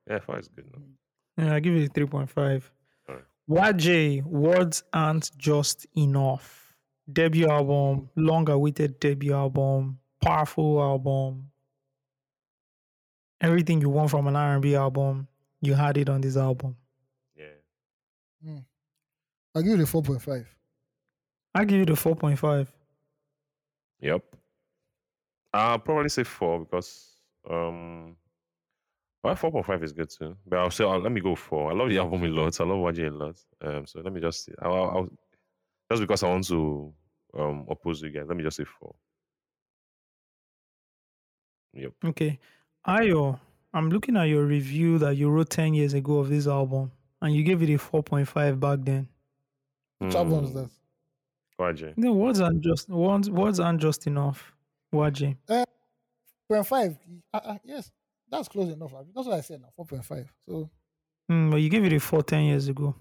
Yeah, 0.08 0.20
four 0.20 0.38
is 0.38 0.48
good. 0.48 0.64
No? 0.72 0.78
Mm. 0.78 1.46
Yeah, 1.48 1.54
I 1.54 1.60
give 1.60 1.74
it 1.76 1.90
a 1.90 1.92
three 1.92 2.06
point 2.06 2.30
five. 2.30 2.70
Alright. 3.06 3.24
YJ, 3.50 4.22
words 4.24 4.84
aren't 4.94 5.36
just 5.36 5.86
enough. 5.96 6.74
Debut 7.12 7.46
album, 7.46 8.08
long-awaited 8.16 8.98
debut 8.98 9.34
album, 9.34 9.98
powerful 10.22 10.80
album. 10.80 11.50
Everything 13.40 13.80
you 13.82 13.90
want 13.90 14.10
from 14.10 14.26
an 14.26 14.34
R&B 14.34 14.74
album, 14.74 15.28
you 15.60 15.74
had 15.74 15.98
it 15.98 16.08
on 16.08 16.22
this 16.22 16.36
album. 16.36 16.76
Yeah. 17.36 18.60
I'll 19.54 19.62
give 19.62 19.78
it 19.78 19.82
a 19.82 19.86
4.5. 19.86 20.46
I 21.54 21.64
give 21.64 21.80
it 21.80 21.90
a 21.90 21.96
four 21.96 22.14
point 22.16 22.38
five. 22.38 22.70
Yep. 24.00 24.22
I'll 25.52 25.78
probably 25.78 26.08
say 26.08 26.24
four 26.24 26.60
because 26.60 27.14
um 27.48 28.16
well, 29.22 29.34
four 29.34 29.50
point 29.50 29.66
five 29.66 29.82
is 29.82 29.92
good 29.92 30.10
too. 30.10 30.36
But 30.46 30.58
I'll 30.58 30.70
say 30.70 30.84
uh, 30.84 30.98
let 30.98 31.12
me 31.12 31.20
go 31.20 31.34
four. 31.34 31.72
I 31.72 31.74
love 31.74 31.88
the 31.88 31.98
album 31.98 32.24
a 32.24 32.28
lot. 32.28 32.60
I 32.60 32.64
love 32.64 32.78
YG 32.78 33.08
a 33.08 33.10
lot. 33.10 33.36
Um 33.62 33.86
so 33.86 34.00
let 34.00 34.12
me 34.12 34.20
just 34.20 34.50
I'll, 34.62 34.74
I'll, 34.74 34.90
I'll 34.90 35.08
just 35.90 36.02
because 36.02 36.22
I 36.22 36.28
want 36.28 36.46
to 36.48 36.92
um 37.38 37.66
oppose 37.68 38.02
you 38.02 38.10
guys, 38.10 38.24
let 38.28 38.36
me 38.36 38.42
just 38.42 38.56
say 38.56 38.64
four. 38.64 38.94
Yep. 41.74 41.92
Okay. 42.06 42.38
Ayo, 42.86 43.38
I'm 43.74 43.90
looking 43.90 44.16
at 44.16 44.24
your 44.24 44.44
review 44.44 44.98
that 44.98 45.16
you 45.16 45.28
wrote 45.28 45.50
10 45.50 45.74
years 45.74 45.92
ago 45.92 46.18
of 46.18 46.30
this 46.30 46.46
album, 46.46 46.90
and 47.20 47.34
you 47.34 47.42
gave 47.42 47.62
it 47.62 47.68
a 47.68 47.78
4.5 47.78 48.58
back 48.58 48.78
then. 48.82 49.08
Which 49.98 50.14
album 50.14 50.44
is 50.44 50.54
that? 51.58 51.64
YG. 51.76 51.94
No, 51.96 52.12
words 52.12 52.40
aren't 52.40 52.60
just 52.62 52.88
words, 52.88 53.30
words 53.30 53.60
aren't 53.60 53.80
just 53.80 54.06
enough. 54.06 54.52
YG. 54.94 55.36
0.5. 55.48 56.98
Uh, 57.32 57.36
uh, 57.36 57.58
yes. 57.64 57.90
That's 58.30 58.48
close 58.48 58.72
enough. 58.72 58.92
abi? 58.94 59.10
That's 59.14 59.26
what 59.26 59.36
I 59.36 59.40
said 59.40 59.60
now. 59.62 59.68
Four 59.76 59.84
point 59.86 60.04
five. 60.04 60.32
So 60.48 60.70
Mm, 61.30 61.50
but 61.50 61.56
you 61.56 61.68
gave 61.68 61.84
it 61.84 61.92
a 61.92 61.98
four 61.98 62.22
ten 62.22 62.44
years 62.44 62.68
ago. 62.68 62.94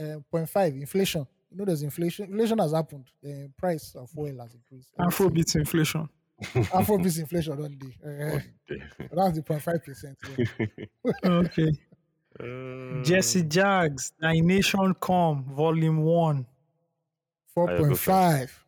uh, 0.00 0.18
0.5 0.32 0.80
inflation. 0.80 1.24
You 1.50 1.58
know, 1.58 1.64
there's 1.64 1.82
inflation. 1.82 2.24
Inflation 2.26 2.58
has 2.58 2.72
happened. 2.72 3.06
The 3.22 3.50
price 3.56 3.94
of 3.94 4.10
oil 4.18 4.36
has 4.40 4.52
increased. 4.54 4.90
Afrobeat 4.98 5.54
inflation. 5.54 6.08
Afrobeat 6.42 7.16
inflation 7.20 7.52
on 7.52 7.78
the. 7.78 8.38
Uh, 8.68 8.76
that's 9.14 9.36
the 9.36 9.42
0.5 9.42 9.84
percent. 9.84 10.18
Okay. 11.24 11.72
Uh, 12.40 13.00
Jesse 13.04 13.44
Jagz, 13.44 14.10
Thy 14.18 14.40
Nation 14.40 14.92
Come, 15.00 15.44
Volume 15.54 16.02
One. 16.02 16.44
Four 17.54 17.70
I 17.70 17.78
go 17.78 17.84
point 17.84 17.98
five. 17.98 18.64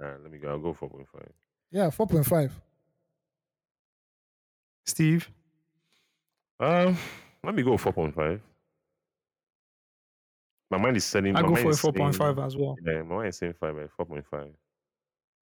Alright, 0.00 0.22
let 0.22 0.32
me 0.32 0.38
go. 0.38 0.48
I'll 0.48 0.58
go 0.58 0.74
4.5. 0.74 1.06
Yeah, 1.70 1.90
four 1.90 2.06
point 2.06 2.26
five. 2.26 2.52
Steve. 4.86 5.30
Um, 6.60 6.96
let 7.42 7.54
me 7.54 7.62
go 7.62 7.72
4.5. 7.72 8.40
My 10.70 10.78
mind 10.78 10.96
is 10.96 11.04
setting. 11.04 11.36
I 11.36 11.42
my 11.42 11.48
go 11.48 11.54
mind 11.54 11.64
for 11.64 11.70
a 11.70 11.76
four 11.76 11.92
point 11.92 12.16
five 12.16 12.38
as 12.38 12.56
well. 12.56 12.76
Yeah, 12.84 13.02
my 13.02 13.16
mind 13.16 13.28
is 13.28 13.36
saying 13.36 13.54
5 13.60 13.74
by 13.74 14.04
4.5. 14.04 14.50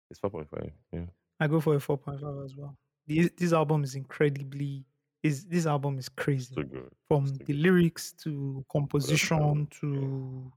It's 0.09 0.19
4.5. 0.19 0.71
Yeah. 0.93 1.01
I 1.39 1.47
go 1.47 1.59
for 1.59 1.75
a 1.75 1.79
four 1.79 1.97
point 1.97 2.21
five 2.21 2.37
as 2.43 2.55
well. 2.55 2.75
This, 3.05 3.29
this 3.37 3.53
album 3.53 3.83
is 3.83 3.95
incredibly 3.95 4.85
is 5.23 5.45
this 5.45 5.65
album 5.65 5.97
is 5.97 6.09
crazy. 6.09 6.55
So 6.55 6.63
good. 6.63 6.89
From 7.07 7.27
so 7.27 7.33
the 7.33 7.43
good. 7.43 7.55
lyrics 7.57 8.13
to 8.23 8.65
composition 8.71 9.67
to 9.81 10.51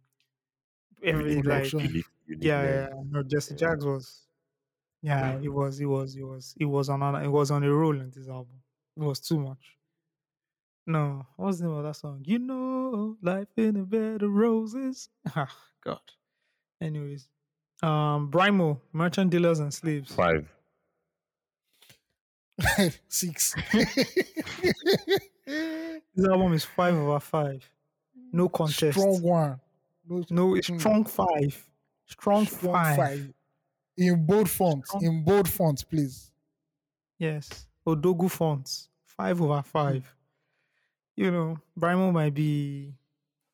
every 1.04 1.42
like. 1.42 1.72
Unique- 1.72 2.04
yeah, 2.28 2.62
yeah, 2.62 2.88
yeah. 2.88 2.88
no 3.10 3.22
Jesse 3.22 3.54
Yeah. 3.54 3.58
Jagz 3.58 3.84
was 3.84 4.26
yeah, 5.02 5.38
it 5.42 5.48
was 5.48 5.80
it 5.80 5.86
was 5.86 6.14
it 6.16 6.22
was 6.22 6.54
it 6.58 6.64
was 6.66 6.88
on 6.88 7.02
it 7.24 7.28
was 7.28 7.50
on 7.50 7.64
a 7.64 7.72
roll 7.72 7.98
in 8.00 8.10
this 8.10 8.28
album. 8.28 8.60
It 8.96 9.02
was 9.02 9.20
too 9.20 9.38
much. 9.40 9.76
No, 10.86 11.26
what's 11.36 11.58
the 11.58 11.66
name 11.66 11.74
of 11.76 11.84
that 11.84 11.94
song? 11.96 12.22
You 12.26 12.38
know, 12.38 13.16
life 13.22 13.48
in 13.56 13.76
a 13.76 13.82
bed 13.84 14.22
of 14.22 14.30
roses. 14.32 15.08
Ah, 15.36 15.54
God. 15.84 16.00
Anyways, 16.80 17.28
um, 17.82 18.30
Brymo, 18.30 18.80
Merchant 18.92 19.30
Dealers 19.30 19.60
and 19.60 19.72
Slaves. 19.72 20.12
Five. 20.12 20.52
Six. 23.08 23.54
This 26.14 26.28
album 26.28 26.52
is 26.52 26.64
five 26.64 26.94
over 26.94 27.18
five. 27.20 27.68
No 28.32 28.48
contest. 28.48 28.98
Strong 28.98 29.22
one. 29.22 29.60
No, 30.10 30.24
No, 30.30 30.54
it's 30.56 30.68
Mm. 30.68 30.78
strong 30.80 31.04
five. 31.04 31.70
Strong, 32.06 32.46
strong 32.46 32.74
five. 32.74 32.96
five. 32.96 33.34
In 33.96 34.26
bold 34.26 34.50
fonts. 34.50 34.88
Strong- 34.88 35.04
In 35.04 35.24
bold 35.24 35.48
fonts, 35.48 35.82
please. 35.84 36.32
Yes. 37.18 37.66
Odogu 37.86 38.30
fonts. 38.30 38.88
Five 39.04 39.40
over 39.40 39.62
five. 39.62 40.14
You 41.16 41.30
know, 41.30 41.58
Brymo 41.78 42.12
might 42.12 42.34
be 42.34 42.94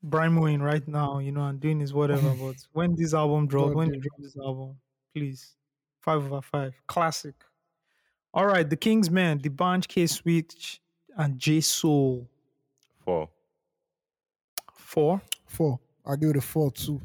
Brymoing 0.05 0.61
right 0.63 0.87
now, 0.87 1.19
you 1.19 1.33
know, 1.33 1.47
and 1.47 1.59
doing 1.61 1.81
his 1.81 1.93
whatever. 1.93 2.33
but 2.41 2.57
when 2.73 2.95
this 2.95 3.13
album 3.13 3.47
drops, 3.49 3.75
when 3.75 3.89
you 3.89 3.95
damn. 3.95 4.01
drop 4.03 4.19
this 4.21 4.37
album, 4.37 4.81
please. 5.15 5.57
Five 6.01 6.25
over 6.25 6.41
five. 6.41 6.75
Classic. 6.87 7.35
All 8.33 8.47
right, 8.47 8.69
The 8.69 8.77
King's 8.77 9.11
Men, 9.11 9.39
The 9.39 9.49
Bunch, 9.49 9.89
K 9.89 10.07
Switch, 10.07 10.81
and 11.17 11.39
J 11.39 11.61
Soul. 11.61 12.29
Four. 13.01 13.29
Four. 14.75 15.21
Four. 15.47 15.81
I'll 16.07 16.17
give 16.17 16.31
it 16.31 16.37
a 16.37 16.41
four 16.41 16.71
too. 16.71 17.01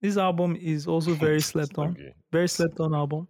This 0.00 0.16
album 0.16 0.56
is 0.56 0.86
also 0.86 1.14
very 1.26 1.40
slept 1.40 1.78
on. 1.78 1.90
Okay. 1.90 2.14
Very 2.32 2.48
slept 2.48 2.80
on 2.80 2.94
album. 2.94 3.28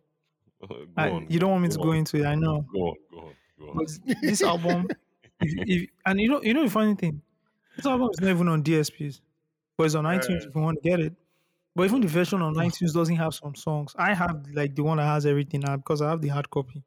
Go 0.68 0.86
I, 0.96 1.10
on, 1.10 1.26
you 1.28 1.38
don't 1.38 1.50
want 1.50 1.62
me 1.62 1.68
to 1.68 1.76
go 1.76 1.84
go 1.84 1.90
on, 1.90 1.96
into 1.96 2.16
it, 2.16 2.24
I 2.24 2.34
know. 2.34 2.64
Go 2.72 2.78
on, 2.80 2.94
go 3.10 3.18
on, 3.18 3.34
go 3.58 3.68
on. 3.68 3.76
But 3.76 4.22
this 4.22 4.42
album, 4.42 4.88
if, 5.40 5.52
if, 5.68 5.90
and 6.06 6.18
you 6.18 6.30
know, 6.30 6.42
you 6.42 6.54
know 6.54 6.64
the 6.64 6.70
funny 6.70 6.94
thing, 6.94 7.20
this 7.76 7.84
album 7.84 8.08
is 8.10 8.20
not 8.20 8.30
even 8.30 8.48
on 8.48 8.62
DSPs, 8.62 9.20
but 9.76 9.84
it's 9.84 9.94
on 9.94 10.04
iTunes 10.04 10.46
if 10.46 10.54
you 10.54 10.60
want 10.62 10.82
to 10.82 10.88
get 10.88 10.98
it. 10.98 11.12
But 11.74 11.84
even 11.84 12.00
the 12.00 12.08
version 12.08 12.40
on 12.40 12.54
iTunes 12.54 12.94
doesn't 12.94 13.16
have 13.16 13.34
some 13.34 13.54
songs. 13.54 13.94
I 13.98 14.14
have 14.14 14.46
like 14.54 14.74
the 14.74 14.82
one 14.82 14.96
that 14.96 15.04
has 15.04 15.26
everything 15.26 15.60
now 15.60 15.76
because 15.76 16.00
I 16.00 16.08
have 16.08 16.22
the 16.22 16.28
hard 16.28 16.48
copy. 16.48 16.82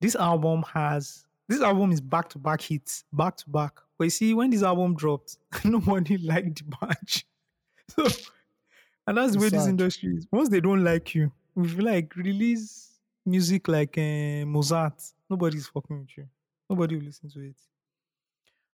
This 0.00 0.14
album 0.14 0.62
has 0.72 1.26
this 1.48 1.60
album 1.60 1.92
is 1.92 2.00
back 2.00 2.28
to 2.30 2.38
back 2.38 2.60
hits, 2.60 3.04
back 3.12 3.36
to 3.38 3.50
back. 3.50 3.72
But 3.98 4.04
you 4.04 4.10
see, 4.10 4.34
when 4.34 4.50
this 4.50 4.62
album 4.62 4.94
dropped, 4.94 5.36
nobody 5.64 6.16
liked 6.22 6.58
the 6.58 6.76
bunch. 6.80 7.26
So, 7.88 8.04
and 9.06 9.16
that's 9.16 9.34
the 9.34 9.38
way 9.38 9.46
It's 9.46 9.54
this 9.54 9.68
industry 9.68 10.16
is. 10.16 10.26
Once 10.32 10.48
they 10.48 10.60
don't 10.60 10.82
like 10.82 11.14
you, 11.14 11.30
if 11.56 11.74
you 11.74 11.82
like 11.82 12.16
release 12.16 12.98
music 13.24 13.68
like 13.68 13.96
uh, 13.96 14.44
Mozart, 14.44 15.00
nobody's 15.30 15.68
fucking 15.68 16.00
with 16.00 16.16
you. 16.16 16.26
Nobody 16.68 16.96
will 16.96 17.04
listen 17.04 17.30
to 17.30 17.40
it. 17.40 17.54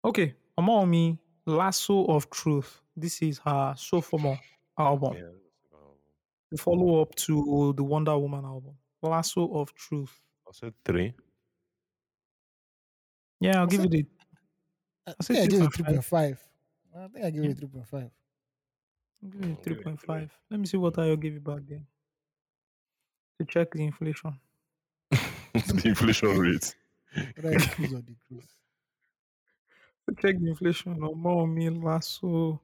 Okay, 0.05 0.35
Omawumi, 0.59 1.19
Lasso 1.47 2.05
of 2.05 2.28
Truth. 2.28 2.82
This 2.95 3.23
is 3.23 3.39
her 3.39 3.74
sophomore 3.78 4.39
album. 4.78 5.15
Yeah, 5.15 5.23
The 6.51 6.59
follow 6.59 7.01
up 7.01 7.15
to 7.15 7.73
the 7.74 7.82
Wonder 7.82 8.16
Woman 8.19 8.45
album. 8.45 8.74
Lasso 9.03 9.51
of 9.55 9.74
Truth. 9.74 10.20
I 10.47 10.53
said 10.53 10.74
three. 10.85 11.15
Yeah, 13.40 13.60
I'll 13.60 13.66
give 13.66 13.81
said- 13.82 13.94
it 13.94 14.06
I 15.06 15.15
said 15.23 15.36
think 15.36 15.39
I 15.39 15.47
give 15.47 15.62
it 15.62 15.70
3.5. 15.73 16.05
3.5. 16.05 16.39
I 16.97 17.09
think 17.09 17.24
I 17.24 17.31
give 17.31 17.44
it 17.44 17.56
3.5. 17.60 17.93
a 17.93 18.10
I'll 19.24 19.31
give 19.31 19.43
it 19.43 19.48
I'll 19.48 19.62
give 19.62 19.78
it 19.78 19.85
3.5. 19.85 20.31
Let 20.51 20.60
me 20.60 20.66
see 20.66 20.77
what 20.77 20.98
I'll 20.98 21.16
give 21.16 21.35
you 21.35 21.40
back 21.40 21.60
then. 21.69 21.86
To 23.39 23.44
check 23.47 23.70
the 23.73 23.85
inflation. 23.85 24.39
the 25.10 25.82
inflation 25.85 26.36
rate. 26.39 26.74
Whether 27.36 27.52
it 27.56 27.62
increase 27.62 27.93
or 27.93 28.01
decrease. 28.02 28.55
To 30.09 30.15
check 30.16 30.39
the 30.39 30.48
inflation. 30.51 30.97
Omawumi, 30.98 31.82
Lasso. 31.82 32.60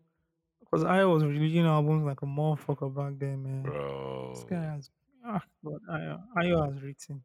Because 0.61 0.85
I 0.85 1.05
was 1.05 1.23
releasing 1.25 1.67
albums 1.67 2.05
like 2.05 2.23
a 2.23 2.27
motherfucker 2.27 2.93
back 2.95 3.13
then, 3.19 3.43
man. 3.43 3.63
Bro, 3.63 4.33
This 4.35 4.45
guy 4.45 4.63
has. 4.65 4.91
Ah, 5.25 5.41
God, 5.65 5.81
Ayo, 5.91 6.21
Ayo 6.37 6.67
has 6.73 6.83
written. 6.83 7.23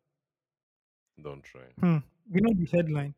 don't 1.21 1.43
try. 1.43 1.61
Hmm. 1.79 1.97
You 2.31 2.41
know 2.41 2.53
the 2.53 2.65
headline. 2.71 3.13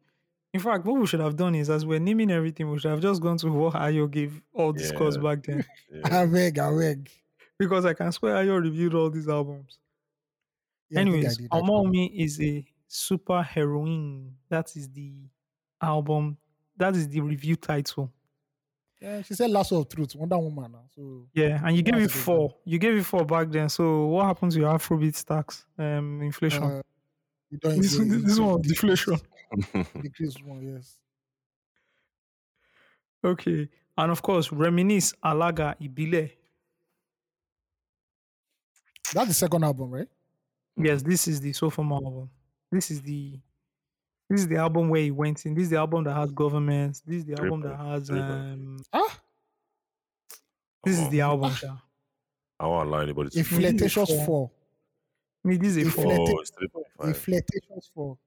In 0.54 0.60
fact, 0.60 0.86
what 0.86 1.00
we 1.00 1.08
should 1.08 1.22
have 1.22 1.36
done 1.38 1.56
is, 1.56 1.70
as 1.70 1.86
we're 1.86 2.00
naming 2.00 2.30
everything, 2.30 2.70
we 2.70 2.78
should 2.80 2.92
have 2.92 3.00
just 3.02 3.22
gone 3.22 3.38
to 3.38 3.50
what 3.52 3.74
Ayo 3.76 4.10
gave 4.12 4.42
all 4.54 4.74
the 4.74 4.84
scores 4.84 5.18
back 5.18 5.44
then, 5.44 5.66
Yeah. 5.92 6.22
I 6.22 6.26
beg, 6.26 6.60
I 6.60 6.78
beg. 6.78 7.10
because 7.58 7.86
I 7.86 7.94
can 7.94 8.12
swear 8.12 8.36
Ayo 8.36 8.62
reviewed 8.62 8.94
all 8.94 9.10
these 9.10 9.30
albums. 9.30 9.80
Yeah, 10.90 11.02
I 11.02 11.04
think 11.04 11.14
I 11.16 11.18
Anyways, 11.18 11.38
did, 11.38 11.46
actually. 11.46 11.62
Omawumi 11.62 12.12
is 12.16 12.42
a 12.42 12.66
super 12.88 13.42
heroine. 13.42 14.36
That 14.50 14.76
is 14.76 14.90
the 14.90 15.14
album. 15.82 16.38
That 16.76 16.96
is 16.98 17.08
the 17.08 17.22
review 17.22 17.56
title. 17.56 18.12
Yeah, 19.00 19.22
she 19.24 19.34
said 19.34 19.50
Lasso 19.52 19.80
of 19.80 19.90
Truth, 19.90 20.16
Wonder 20.16 20.38
Woman. 20.38 20.76
So 20.94 21.28
Yeah, 21.34 21.60
and 21.66 21.76
you 21.76 21.82
gave 21.82 21.96
That's 21.96 22.06
it 22.08 22.12
a 22.12 22.18
good 22.18 22.24
four. 22.24 22.56
You 22.66 22.78
gave 22.78 22.98
it 22.98 23.04
four 23.04 23.26
back 23.26 23.50
then. 23.50 23.70
So 23.70 24.06
what 24.08 24.26
happened 24.26 24.52
to 24.52 24.60
your 24.60 24.74
Afrobeat 24.74 25.16
stacks? 25.16 25.66
Um, 25.78 26.22
inflation. 26.22 26.64
uh, 26.64 26.82
you 27.50 27.58
don't 27.58 27.78
this, 27.82 27.98
this 27.98 28.40
one 28.40 28.62
deflation. 28.62 29.18
Decrease 30.02 30.36
one, 30.46 30.62
yes. 30.62 30.98
Okay, 33.24 33.70
and 33.98 34.12
of 34.12 34.22
course, 34.22 34.52
reminisce 34.52 35.14
Alaga 35.24 35.76
Ibile. 35.80 36.32
That's 39.14 39.28
the 39.28 39.34
second 39.34 39.64
album, 39.64 39.92
right? 39.92 40.08
Yes, 40.78 41.02
this 41.04 41.28
is 41.28 41.42
the 41.42 41.54
sophomore 41.54 42.02
album. 42.04 42.30
This 42.72 42.90
is 42.92 43.02
the 43.02 43.40
this 44.30 44.42
is 44.42 44.48
the 44.48 44.56
album 44.56 44.88
where 44.90 45.02
he 45.02 45.12
went 45.12 45.46
in. 45.46 45.54
This 45.54 45.64
is 45.66 45.70
the 45.72 45.78
album 45.78 46.06
that 46.06 46.14
has 46.16 46.32
governments. 46.32 47.02
This 47.06 47.18
is 47.18 47.26
the 47.26 47.36
Three 47.36 47.50
album 47.50 47.62
that 47.70 47.76
has 47.78 48.10
um. 48.10 48.78
Ah, 48.94 49.20
This 50.84 50.98
is 51.00 51.10
the 51.10 51.22
album. 51.22 51.52
sha. 51.54 51.76
I 52.60 52.68
won't 52.68 52.88
allow 52.88 53.00
anybody 53.00 53.30
to. 53.32 53.40
a 53.40 53.44
Infl- 53.44 53.58
Maybe 53.62 53.78
flirtatious 53.78 54.10
four. 54.10 54.26
four. 54.26 54.52
Me, 55.44 55.58
this 55.58 55.76
is 55.76 55.78
a 55.78 55.90
Infl- 55.90 55.94
four. 55.94 56.06
Flirta- 56.06 56.34
Oh, 56.34 56.40
it's 56.40 56.52
three 56.52 56.68
point 56.70 56.86
A 57.00 57.06
five. 57.08 57.18
flirtatious 57.18 57.92
four. 57.94 58.18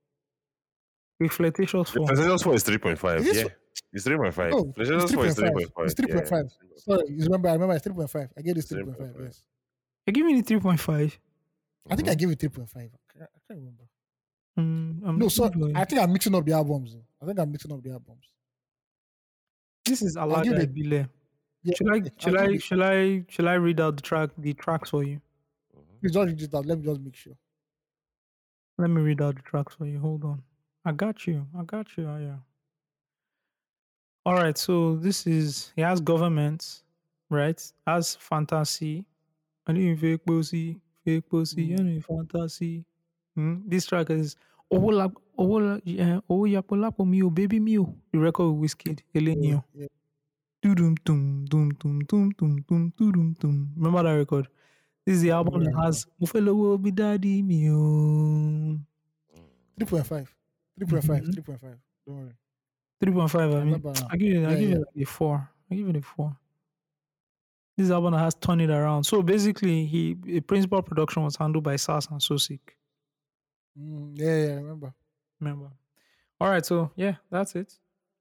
A 1.25 1.29
flirtatious 1.29 1.91
The 1.91 1.99
four. 1.99 2.07
Flirtatious 2.09 2.43
four 2.43 2.55
is 2.55 2.63
three 2.63 2.79
point 2.79 2.99
five. 2.99 3.21
Is 3.21 3.27
this 3.27 3.37
Yeah, 3.39 3.49
it's 3.93 4.05
three 4.05 4.17
point 4.17 4.35
five. 4.35 4.53
Oh, 4.53 4.73
it's 4.77 4.89
Flirtatious 4.89 5.13
four 5.15 5.27
is 5.27 5.35
3.5. 5.37 5.53
point 5.53 5.73
five. 5.75 5.85
It's 5.87 5.95
3.5. 5.95 6.51
Sorry, 6.77 7.03
you 7.09 7.25
remember? 7.25 7.49
I 7.49 7.53
remember 7.53 7.75
it's 7.75 7.87
3.5. 7.87 8.29
I 8.37 8.43
gave 8.43 8.57
it 8.57 8.65
3.5. 8.67 8.97
3.5. 8.97 9.25
Yes. 9.25 9.43
You 10.07 10.13
give 10.13 10.27
me 10.27 10.35
the 10.41 10.43
three 10.43 10.61
point 10.61 10.81
five. 10.81 11.19
I 11.91 11.97
think 11.97 12.09
I 12.09 12.15
gave 12.15 12.31
it 12.31 12.39
3.5. 12.39 12.77
I 12.77 12.89
can't 13.19 13.31
remember. 13.51 13.85
Mm, 14.59 15.09
I'm 15.09 15.19
No, 15.19 15.29
so 15.29 15.49
Googling. 15.49 15.77
I 15.77 15.85
think 15.85 16.01
I'm 16.01 16.13
mixing 16.13 16.35
up 16.35 16.45
the 16.45 16.53
albums. 16.53 16.97
I 17.23 17.27
think 17.27 17.39
I'm 17.39 17.51
mixing 17.51 17.73
up 17.73 17.83
the 17.83 17.91
albums. 17.91 18.25
this 19.85 20.01
is 20.03 20.15
give 20.15 20.23
Alaga 20.25 20.59
it- 20.63 20.75
Ibile. 20.75 21.09
Yeah, 21.63 21.75
Should 21.77 21.89
I 21.89 21.93
I'll 21.93 22.03
should 22.19 22.33
give 22.33 22.35
I 22.37 22.45
it- 22.53 22.63
should 22.63 22.81
I 22.83 23.25
should 23.29 23.47
I 23.47 23.55
read 23.55 23.81
out 23.81 23.97
the 23.97 24.03
track 24.03 24.31
the 24.39 24.53
tracks 24.55 24.91
for 24.91 25.03
you? 25.03 25.21
Please 26.01 26.13
just 26.13 26.27
read 26.27 26.41
it 26.43 26.55
out. 26.55 26.67
Let 26.67 26.79
me 26.79 26.85
just 26.85 27.01
make 27.01 27.15
sure. 27.17 27.33
Let 28.79 28.91
me 28.91 29.01
read 29.01 29.23
out 29.23 29.37
the 29.37 29.43
tracks 29.43 29.75
for 29.75 29.87
you. 29.87 29.99
Hold 29.99 30.25
on. 30.25 30.43
I 30.85 30.93
got 30.93 31.27
you. 31.27 31.47
I 31.59 31.62
got 31.62 31.97
you. 31.97 32.06
Oh, 32.09 32.19
yeah. 32.19 32.36
All 34.27 34.35
right. 34.35 34.56
So 34.56 34.97
this 34.97 35.27
is 35.27 35.73
he 35.77 35.82
has 35.82 36.01
government, 36.01 36.82
right? 37.31 37.61
Has 37.86 38.16
fantasy. 38.16 39.05
I 39.66 39.73
need 39.73 39.98
fake 39.98 40.24
pussy, 40.27 40.78
fake 41.05 41.28
pussy. 41.31 41.74
I 41.74 41.82
need 41.82 42.05
fantasy. 42.05 42.85
Hmm? 43.35 43.56
This 43.66 43.86
track 43.86 44.11
is 44.11 44.36
Owola 44.73 45.12
Owola 45.39 45.81
eh, 45.86 46.20
Owoyapolapo 46.28 47.06
Mio 47.06 47.31
Baby 47.31 47.61
Mio. 47.61 47.94
The 48.12 48.19
record 48.19 48.52
with 48.52 48.61
Whiskey 48.61 48.97
Elenio. 49.15 49.65
doom, 50.62 50.94
doom. 53.40 53.70
Remember 53.77 54.02
that 54.02 54.12
record? 54.12 54.48
This 55.06 55.16
is 55.16 55.23
the 55.23 55.31
album 55.32 55.65
that 55.65 55.74
has 55.82 56.06
Mufelo 56.20 56.55
will 56.56 56.78
be 56.78 56.90
daddy 56.90 57.43
me. 57.43 57.65
Mm. 57.69 58.81
3.5. 59.78 60.28
3.5. 60.79 61.23
Mhm. 61.23 61.35
3.5. 61.35 61.79
Don't 62.07 62.17
worry. 62.17 62.35
Three 63.01 63.13
point 63.13 63.31
five. 63.31 63.53
I 63.53 63.61
I 63.61 63.65
mean. 63.65 63.75
I 64.11 64.17
give 64.17 64.37
it. 64.37 64.47
I 64.47 64.53
Yeah, 64.53 64.59
give 64.61 64.71
yeah. 64.71 64.77
it 64.77 64.79
like 64.79 65.03
a 65.03 65.05
four. 65.05 65.51
I 65.71 65.75
give 65.75 65.89
it 65.89 65.97
a 65.97 66.03
four. 66.03 66.37
This 67.77 67.91
album 67.91 68.15
has 68.15 68.35
turned 68.37 68.63
it 68.63 68.71
around. 68.71 69.05
So 69.05 69.23
basically, 69.23 69.85
he 69.85 70.15
the 70.15 70.41
principal 70.41 70.81
production 70.83 71.25
was 71.25 71.37
handled 71.37 71.65
by 71.65 71.77
Sas 71.77 72.07
and 72.11 72.21
Sosik. 72.21 72.61
Mm, 73.79 74.13
yeah, 74.15 74.37
yeah, 74.37 74.53
I 74.53 74.57
remember. 74.57 74.95
Remember? 75.41 75.71
All 76.41 76.49
right. 76.49 76.65
So 76.65 76.93
yeah, 76.95 77.17
that's 77.31 77.57
it. 77.57 77.79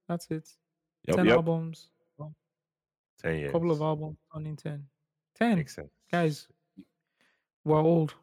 That's 0.08 0.28
it. 0.30 0.48
Yep, 1.06 1.16
ten 1.16 1.26
yep. 1.26 1.36
albums. 1.36 1.90
Ten 3.18 3.38
years. 3.38 3.52
couple 3.52 3.70
of 3.70 3.80
albums 3.80 4.18
turning 4.34 4.56
10. 4.56 4.86
10. 5.36 5.56
Makes 5.56 5.76
sense. 5.76 5.90
Guys, 6.10 6.48
we're 7.64 7.80
old. 7.80 8.14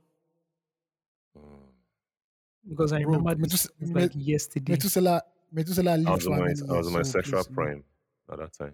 Because 2.68 2.94
I 2.94 3.04
Bro, 3.04 3.14
remember 3.18 3.36
this 3.36 3.42
Metus- 3.42 3.68
was 3.80 3.90
Me- 3.92 4.02
like 4.02 4.12
yesterday. 4.16 4.74
Methuselah, 4.74 5.22
Methuselah 5.52 5.92
I 5.92 6.12
was 6.12 6.24
for 6.24 6.32
on 6.32 6.40
how 6.40 6.40
my 6.40 6.46
I 6.46 6.50
was 6.50 6.60
years? 6.62 6.88
on 6.88 6.94
my 6.94 7.02
So 7.02 7.12
sexual 7.12 7.44
prime 7.54 7.84
at 8.32 8.38
that 8.40 8.54
time. 8.54 8.74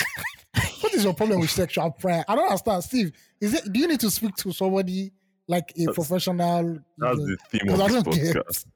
What 0.80 0.94
is 0.94 1.04
your 1.04 1.14
problem 1.14 1.40
with 1.40 1.50
sexual 1.50 1.90
prime? 1.90 2.24
I 2.28 2.34
don't 2.36 2.44
understand, 2.46 2.84
Steve. 2.84 3.12
Is 3.40 3.54
it? 3.54 3.72
Do 3.72 3.80
you 3.80 3.88
need 3.88 4.00
to 4.00 4.10
speak 4.10 4.34
to 4.36 4.52
somebody 4.52 5.12
like 5.48 5.72
a 5.76 5.80
That's- 5.80 5.94
professional? 5.94 6.78
That's 6.98 7.18
you 7.18 7.26
know? 7.26 7.26
the 7.26 7.36
theme 7.50 7.68
of 7.74 7.80
I 7.80 7.88
this 7.88 8.02
don't 8.02 8.14
get. 8.14 8.36
podcast. 8.36 8.66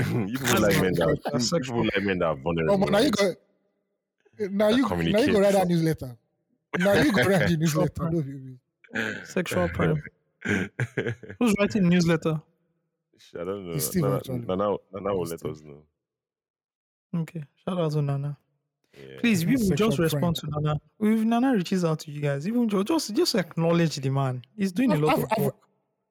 you 0.30 0.38
people 0.38 0.60
like 0.62 0.80
men 0.80 0.92
that 0.94 1.42
sexual, 1.42 1.82
that's 1.84 1.96
like 1.96 2.04
men 2.04 2.18
that 2.18 2.26
are 2.26 2.36
vulnerable. 2.36 2.74
Oh, 2.74 2.78
but 2.78 2.90
now 2.90 2.98
you 3.00 3.10
go. 3.10 3.34
Now 4.50 4.68
you, 4.68 4.88
now 4.88 5.18
you 5.20 5.32
go 5.32 5.40
read 5.40 5.54
that 5.54 5.68
newsletter. 5.68 6.16
Now 6.78 6.92
you 6.94 7.12
go 7.12 7.24
read 7.24 7.48
the 7.50 7.56
newsletter. 7.60 9.24
Sexual 9.26 9.68
prime. 9.68 10.02
Who's 11.38 11.54
writing 11.58 11.88
newsletter? 11.90 12.40
I 13.38 13.44
don't 13.44 13.66
know. 13.66 13.72
It's 13.74 13.86
Steve, 13.86 14.02
Nana, 14.02 14.16
actually. 14.16 14.38
Nana, 14.40 14.76
Nana 14.92 15.14
will 15.16 15.24
let 15.26 15.38
Steve. 15.40 15.52
us 15.52 15.60
know. 15.62 15.82
Okay. 17.14 17.42
Shout 17.64 17.78
out 17.78 17.92
to 17.92 18.02
Nana. 18.02 18.36
Yeah. 18.96 19.18
Please, 19.20 19.44
people 19.44 19.62
Sexual 19.64 19.88
just 19.90 19.98
respond 20.00 20.36
to 20.36 20.48
Nana. 20.50 20.80
If 21.00 21.20
Nana 21.24 21.54
reaches 21.54 21.84
out 21.84 22.00
to 22.00 22.10
you 22.10 22.20
guys, 22.20 22.46
even 22.48 22.68
jo- 22.68 22.82
just 22.82 23.14
just 23.14 23.34
acknowledge 23.34 23.96
the 23.96 24.10
man. 24.10 24.42
He's 24.56 24.72
doing 24.72 24.90
a 24.92 24.94
I've- 24.94 25.02
lot 25.04 25.14
I've- 25.18 25.22
of 25.36 25.44
work. 25.44 25.54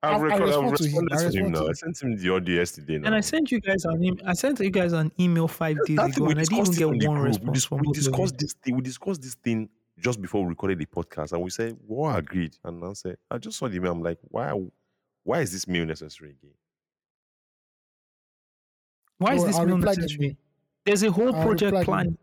I've, 0.02 0.12
I- 0.12 0.16
I 0.16 0.20
record, 0.22 0.42
I've 0.42 0.72
respond 0.72 0.78
to 0.78 0.84
him. 0.88 1.06
responded 1.06 1.10
to 1.10 1.38
him 1.40 1.44
respond 1.44 1.52
now. 1.54 1.60
to 1.64 1.70
I 1.70 1.74
sent 1.74 2.02
him 2.02 2.18
the 2.18 2.34
audio 2.34 2.56
yesterday. 2.56 2.98
Now. 3.00 3.06
And 3.08 3.16
I 3.16 3.20
sent 3.20 3.52
you 3.52 3.60
guys 3.60 3.84
an 3.84 4.02
email. 4.04 4.24
I 4.26 4.34
sent 4.34 4.60
you 4.62 4.70
guys 4.70 4.94
an 4.94 5.12
email 5.20 5.48
five 5.50 5.78
days 5.86 5.98
That 5.98 6.16
ago, 6.16 6.26
we 6.26 6.32
and 6.32 6.40
I 6.40 6.44
didn't 6.44 6.54
even 6.54 6.66
discussed 6.72 6.80
get 6.80 6.88
one 6.88 7.00
group. 7.00 7.22
We, 7.22 7.28
response 7.28 7.54
dis- 7.54 7.66
from 7.66 7.78
we 7.80 7.84
both 7.88 7.98
of 7.98 8.04
you. 8.04 8.10
discussed 8.12 8.38
this 8.38 8.54
thing. 8.54 8.76
We 8.78 8.82
discussed 8.82 9.22
this 9.22 9.34
thing 9.36 9.70
just 9.98 10.22
before 10.22 10.44
we 10.44 10.50
recorded 10.50 10.80
the 10.80 10.86
podcast, 10.86 11.34
and 11.34 11.42
we 11.42 11.50
said 11.50 11.78
we 11.86 12.08
agreed. 12.10 12.56
And 12.64 12.82
I 12.86 12.94
said, 12.94 13.18
I 13.30 13.38
just 13.40 13.58
saw 13.58 13.68
the 13.68 13.76
email. 13.76 13.92
I'm 13.92 14.02
like, 14.02 14.20
why? 14.24 14.54
Why 15.24 15.42
is 15.42 15.52
this 15.52 15.68
mail 15.68 15.86
necessary 15.86 16.30
again? 16.32 16.54
Why 19.20 19.36
is 19.36 19.46
this 19.46 19.56
I'll 19.58 19.66
mail 19.66 19.78
reply 19.78 19.96
them. 19.96 20.38
There's 20.86 21.04
a 21.04 21.12
whole 21.12 21.36
I'll 21.36 21.44
project 21.44 21.72
reply 21.78 21.84
plan 21.84 22.18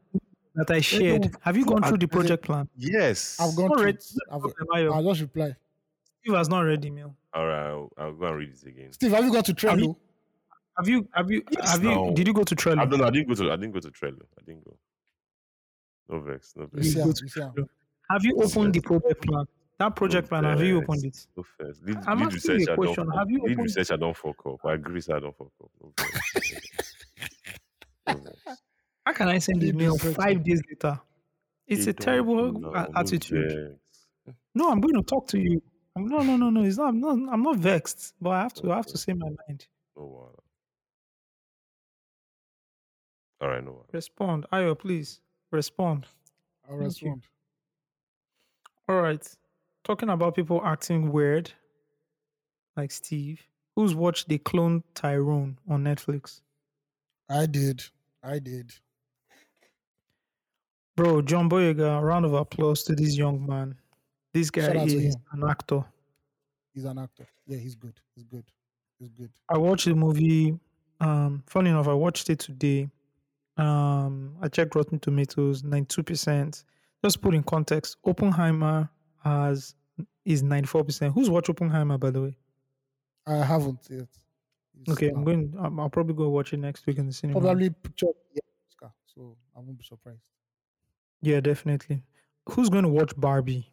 that 0.56 0.70
I 0.70 0.80
shared. 0.80 1.22
don't- 1.22 1.36
Have 1.42 1.56
you 1.56 1.64
gone 1.66 1.84
I- 1.84 1.88
through 1.88 1.98
the 1.98 2.06
there's 2.06 2.24
a- 2.24 2.26
project 2.28 2.44
plan? 2.44 2.68
Yes. 2.76 3.38
I've 3.38 3.54
gone 3.54 3.70
through 3.78 3.88
it. 3.88 4.04
I've, 4.30 4.40
Ayo, 4.42 4.92
I'll 4.94 5.04
just 5.04 5.20
reply. 5.20 5.54
Steve 6.22 6.34
has 6.34 6.48
not 6.48 6.60
read 6.62 6.82
the 6.82 6.88
email. 6.88 7.14
All 7.34 7.46
right, 7.46 7.68
I'll, 7.68 7.92
I'll 7.98 8.12
go 8.14 8.26
and 8.26 8.36
read 8.38 8.48
it 8.50 8.66
again. 8.66 8.92
Steve, 8.92 9.12
have 9.12 9.24
you 9.24 9.32
got 9.32 9.44
to 9.44 9.52
Have 9.68 9.78
you- 9.78 9.88
Trello? 9.88 9.96
Have 10.78 10.88
you? 10.88 11.08
Have 11.12 11.30
you? 11.30 11.42
Yes, 11.52 11.72
have 11.72 11.84
you? 11.84 12.12
Did 12.14 12.26
you 12.26 12.34
go 12.34 12.42
to 12.44 12.54
Trello? 12.54 12.78
I 12.80 12.84
don't 12.86 12.98
know. 12.98 13.06
I 13.06 13.10
didn't 13.10 13.28
go 13.28 13.34
to. 13.34 13.50
I 13.52 13.56
didn't 13.56 13.72
go 13.72 13.80
to 13.80 13.90
Trello. 13.90 14.20
I 14.38 14.42
didn't 14.44 14.62
go. 14.64 14.76
No 16.08 16.20
vex. 16.20 16.52
No 16.56 16.66
vex. 16.66 16.88
see 16.88 16.94
go 16.96 17.02
am, 17.04 17.12
to 17.14 17.22
you 17.24 17.28
see. 17.28 17.40
Have 18.10 18.24
you 18.24 18.34
Yes, 18.38 18.56
opened 18.56 18.74
the 18.74 18.78
yes. 18.78 18.84
project 18.86 19.22
plan? 19.26 19.44
That 19.78 19.94
project 19.94 20.28
plan. 20.28 20.44
Have 20.44 20.62
you 20.62 20.78
opened 20.78 21.04
it? 21.04 21.26
No 21.36 21.44
vex. 21.60 21.80
Lead, 21.82 21.98
I'm 22.06 22.18
lead 22.20 22.26
asking 22.34 22.50
you 22.50 22.54
a 22.54 22.56
research. 22.56 22.68
I 22.68 22.76
don't 22.76 22.76
question. 22.76 23.10
Have 23.10 23.30
you 23.30 23.38
lead 23.38 23.52
opened- 23.52 23.58
research. 23.64 23.90
I 23.90 23.96
don't 23.96 24.16
fuck 24.16 24.46
up. 24.46 24.64
I 24.64 24.72
agree. 24.74 25.00
Say 25.00 25.12
I 25.14 25.20
don't 25.20 25.36
fuck 25.36 25.48
up. 25.62 25.70
No 25.82 25.92
vex. 25.98 26.52
No 28.08 28.14
vex. 28.14 28.62
How 29.04 29.12
can 29.12 29.28
I 29.28 29.38
send 29.38 29.60
the 29.60 29.72
mail 29.72 29.98
five 29.98 30.42
days 30.44 30.62
later? 30.68 30.98
It's 31.66 31.84
Hey, 31.84 31.90
a 31.90 31.92
terrible 31.92 32.52
no, 32.52 32.74
attitude. 32.94 33.76
No, 34.54 34.70
I'm 34.70 34.80
going 34.80 34.94
to 34.94 35.02
talk 35.02 35.26
to 35.28 35.38
you. 35.38 35.60
I'm- 35.96 36.06
No, 36.08 36.18
no, 36.20 36.36
no, 36.36 36.48
no. 36.50 36.62
It's 36.64 36.78
not. 36.78 36.88
I'm 36.88 37.00
not. 37.00 37.18
I'm 37.32 37.42
not 37.42 37.56
vexed, 37.56 38.14
but 38.20 38.30
I 38.30 38.42
have 38.42 38.54
to. 38.54 38.72
I 38.72 38.76
have 38.76 38.86
to 38.86 38.96
say 38.98 39.12
my 39.12 39.28
mind. 39.46 39.66
No 39.96 40.02
wahala. 40.02 40.40
All 43.42 43.48
right, 43.48 43.62
no 43.64 43.72
wahala. 43.72 43.92
Respond, 43.92 44.46
Ayo, 44.52 44.78
please 44.78 45.20
respond. 45.50 46.06
I'll 46.68 46.78
Thank 46.78 47.02
you. 47.02 47.08
respond. 47.10 47.22
All 48.88 49.00
right. 49.02 49.36
Talking 49.86 50.08
about 50.08 50.34
people 50.34 50.60
acting 50.64 51.12
weird, 51.12 51.52
like 52.76 52.90
Steve, 52.90 53.40
who's 53.76 53.94
watched 53.94 54.28
the 54.28 54.36
clone 54.36 54.82
Tyrone 54.94 55.58
on 55.68 55.84
Netflix. 55.84 56.40
I 57.30 57.46
did. 57.46 57.84
I 58.20 58.40
did. 58.40 58.74
Bro, 60.96 61.22
John 61.22 61.48
Boyega, 61.48 62.02
round 62.02 62.24
of 62.24 62.32
applause 62.32 62.82
to 62.82 62.96
this 62.96 63.16
young 63.16 63.46
man. 63.46 63.76
This 64.34 64.50
guy 64.50 64.62
Shout 64.62 64.76
out 64.76 64.88
to 64.88 64.96
is 64.96 65.16
an 65.30 65.48
actor. 65.48 65.84
He's 66.74 66.84
an 66.84 66.98
actor. 66.98 67.28
Yeah, 67.46 67.58
he's 67.58 67.76
good. 67.76 67.94
He's 68.16 68.24
good. 68.24 68.44
He's 68.98 69.10
good. 69.10 69.30
I 69.48 69.56
watched 69.56 69.84
the 69.84 69.94
movie. 69.94 70.58
Um, 70.98 71.44
funny 71.46 71.70
enough, 71.70 71.86
I 71.86 71.94
watched 71.94 72.28
it 72.28 72.40
today. 72.40 72.88
Um, 73.56 74.34
I 74.42 74.48
checked 74.48 74.74
Rotten 74.74 74.98
Tomatoes, 74.98 75.62
ninety-two 75.62 76.02
percent. 76.02 76.64
Just 77.04 77.20
put 77.22 77.36
in 77.36 77.44
context, 77.44 77.98
Oppenheimer 78.04 78.90
has 79.26 79.74
is 80.24 80.42
ninety-four 80.42 80.84
percent. 80.84 81.14
Who's 81.14 81.28
watched 81.30 81.50
Oppenheimer, 81.50 81.98
by 81.98 82.10
the 82.10 82.22
way? 82.22 82.36
I 83.26 83.36
haven't 83.52 83.80
yet. 83.90 84.08
It's 84.80 84.92
Okay, 84.92 85.08
I'm 85.08 85.24
going. 85.24 85.54
I'm, 85.58 85.80
I'll 85.80 85.90
probably 85.90 86.14
go 86.14 86.28
watch 86.28 86.52
it 86.52 86.58
next 86.58 86.86
week 86.86 86.98
in 86.98 87.06
the 87.06 87.12
cinema. 87.12 87.40
Probably 87.40 87.70
picture 87.70 88.06
yeah, 88.34 88.40
Oscar, 88.68 88.92
so 89.06 89.36
I 89.56 89.60
won't 89.60 89.78
be 89.78 89.84
surprised. 89.84 90.30
Yeah, 91.22 91.40
definitely. 91.40 92.02
Who's 92.50 92.68
going 92.68 92.84
to 92.84 92.90
watch 92.90 93.12
Barbie? 93.16 93.72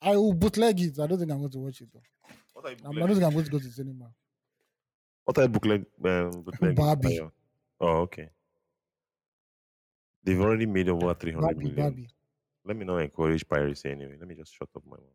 I 0.00 0.16
will 0.16 0.32
bootleg 0.32 0.80
it. 0.80 0.98
I 0.98 1.06
don't 1.06 1.18
think 1.18 1.30
I'm 1.30 1.38
going 1.38 1.50
to 1.50 1.58
watch 1.58 1.80
it 1.80 1.88
though. 1.92 2.02
What 2.54 2.64
are 2.66 2.70
you 2.70 2.76
I'm- 2.84 2.96
I 2.96 3.06
don't 3.06 3.14
think 3.16 3.24
I'm 3.24 3.32
going 3.32 3.44
to 3.44 3.50
go 3.50 3.58
to 3.58 3.64
the 3.64 3.70
cinema. 3.70 4.06
What 5.24 5.36
type 5.36 5.50
bookleg? 5.52 5.84
Um, 6.04 6.30
bootleg 6.42 6.74
Barbie. 6.74 7.18
Ayo? 7.18 7.30
Oh, 7.80 7.96
okay. 8.06 8.30
They've 10.24 10.40
already 10.40 10.66
made 10.66 10.88
over 10.88 11.14
three 11.14 11.32
hundred 11.32 11.46
Barbie, 11.46 11.64
million. 11.64 11.76
Barbie. 11.76 12.08
Let 12.64 12.76
me 12.76 12.84
not 12.84 12.98
encourage 12.98 13.46
piracy 13.48 13.90
anyway. 13.90 14.16
Let 14.18 14.28
me 14.28 14.34
just 14.34 14.54
shut 14.54 14.68
up 14.76 14.82
my 14.86 14.96
mouth. 14.96 15.06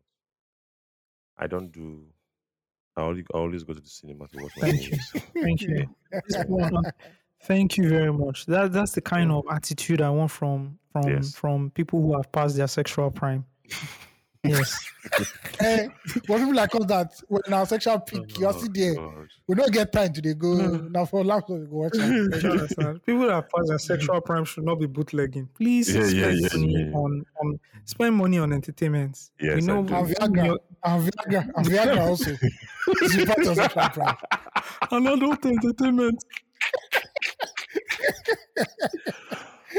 I 1.38 1.46
don't 1.46 1.70
do. 1.72 2.04
I 2.96 3.02
always, 3.02 3.24
I 3.32 3.38
always 3.38 3.64
go 3.64 3.72
to 3.74 3.80
the 3.80 3.88
cinema 3.88 4.26
to 4.28 4.42
watch 4.42 4.52
my 4.60 4.70
Thank 4.70 4.90
you. 4.90 4.98
movies. 5.14 5.22
Thank 5.42 5.62
you. 5.62 5.88
Thank 7.44 7.76
you 7.76 7.88
very 7.88 8.12
much. 8.12 8.46
That 8.46 8.72
that's 8.72 8.92
the 8.92 9.00
kind 9.00 9.30
of 9.30 9.44
attitude 9.50 10.00
I 10.02 10.10
want 10.10 10.30
from 10.32 10.78
from 10.92 11.08
Yes. 11.08 11.34
from 11.36 11.70
people 11.70 12.02
who 12.02 12.16
have 12.16 12.30
passed 12.32 12.56
their 12.56 12.66
sexual 12.66 13.10
prime. 13.12 13.44
Yes. 14.48 14.84
Eh, 15.60 15.88
but 16.26 16.38
people 16.38 16.54
like 16.54 16.74
us 16.74 16.84
that 16.86 17.12
when 17.28 17.40
our 17.52 17.64
sexual 17.66 17.98
peak, 18.00 18.38
you're 18.38 18.50
Oh, 18.50 18.58
still 18.58 18.68
there. 18.72 18.94
God. 18.94 19.28
We 19.46 19.54
don't 19.54 19.72
get 19.72 19.90
time 19.92 20.12
to 20.12 20.20
they 20.20 20.34
go 20.34 20.48
Mm. 20.48 20.90
now 20.90 21.04
for 21.06 21.24
laptop 21.24 21.58
we 21.58 21.66
go 21.66 21.76
watch 21.76 21.94
You 21.94 22.02
am. 22.02 22.32
understand? 22.50 23.04
People 23.06 23.22
that 23.26 23.32
have 23.34 23.48
passed 23.48 23.68
their 23.68 23.78
sexual 23.78 24.20
prime 24.20 24.44
should 24.44 24.64
not 24.64 24.74
be 24.78 24.86
bootlegging. 24.86 25.48
Please 25.54 25.88
Yeah, 25.94 26.02
yeah, 26.02 26.06
spend 26.08 26.40
yeah, 26.40 26.48
money 26.52 26.72
yeah, 26.72 26.78
yeah. 26.90 26.92
on, 26.96 27.24
on 27.40 27.60
spend 27.86 28.16
money 28.16 28.38
on 28.38 28.52
entertainment. 28.52 29.18
Yes, 29.40 29.54
we 29.56 29.62
I 29.62 29.66
know 29.66 29.82
do. 29.82 29.94
And 29.94 30.06
we- 30.08 30.14
Viagra, 30.14 30.56
and 30.84 31.10
Viagra, 31.12 31.50
and 31.56 31.66
Viagra 31.66 32.00
also. 32.06 32.30
It's 32.88 33.24
part 33.24 33.46
of 33.46 33.56
sexual 33.56 33.88
prime. 33.90 34.16
and 34.90 35.08
adult 35.08 35.46
entertainment. 35.46 36.22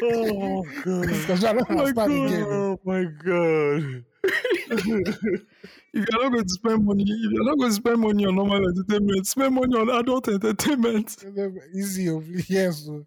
Oh 0.03 0.64
God! 0.84 1.08
Because 1.08 1.43
I 1.43 1.53
don't 1.53 1.69
Oh 1.72 1.76
my. 1.76 1.92
God. 1.92 2.43
Oh 2.43 2.80
my 2.84 3.03
God! 3.03 4.03
If 5.92 6.06
you're 6.08 6.22
not 6.22 6.32
going 6.32 6.43
to 6.43 6.50
spend 6.50 6.85
money, 6.85 7.03
if 7.03 7.32
you're 7.32 7.43
not 7.43 7.58
going 7.58 7.69
to 7.72 7.76
spend 7.76 8.00
money 8.00 8.24
on 8.26 8.35
normal 8.35 8.58
entertainment, 8.69 9.26
spend 9.26 9.56
money 9.56 9.76
on 9.76 9.90
adult 9.90 10.27
entertainment. 10.27 11.18
Easy, 11.74 12.03
yes. 12.48 12.88
oh. 12.88 13.06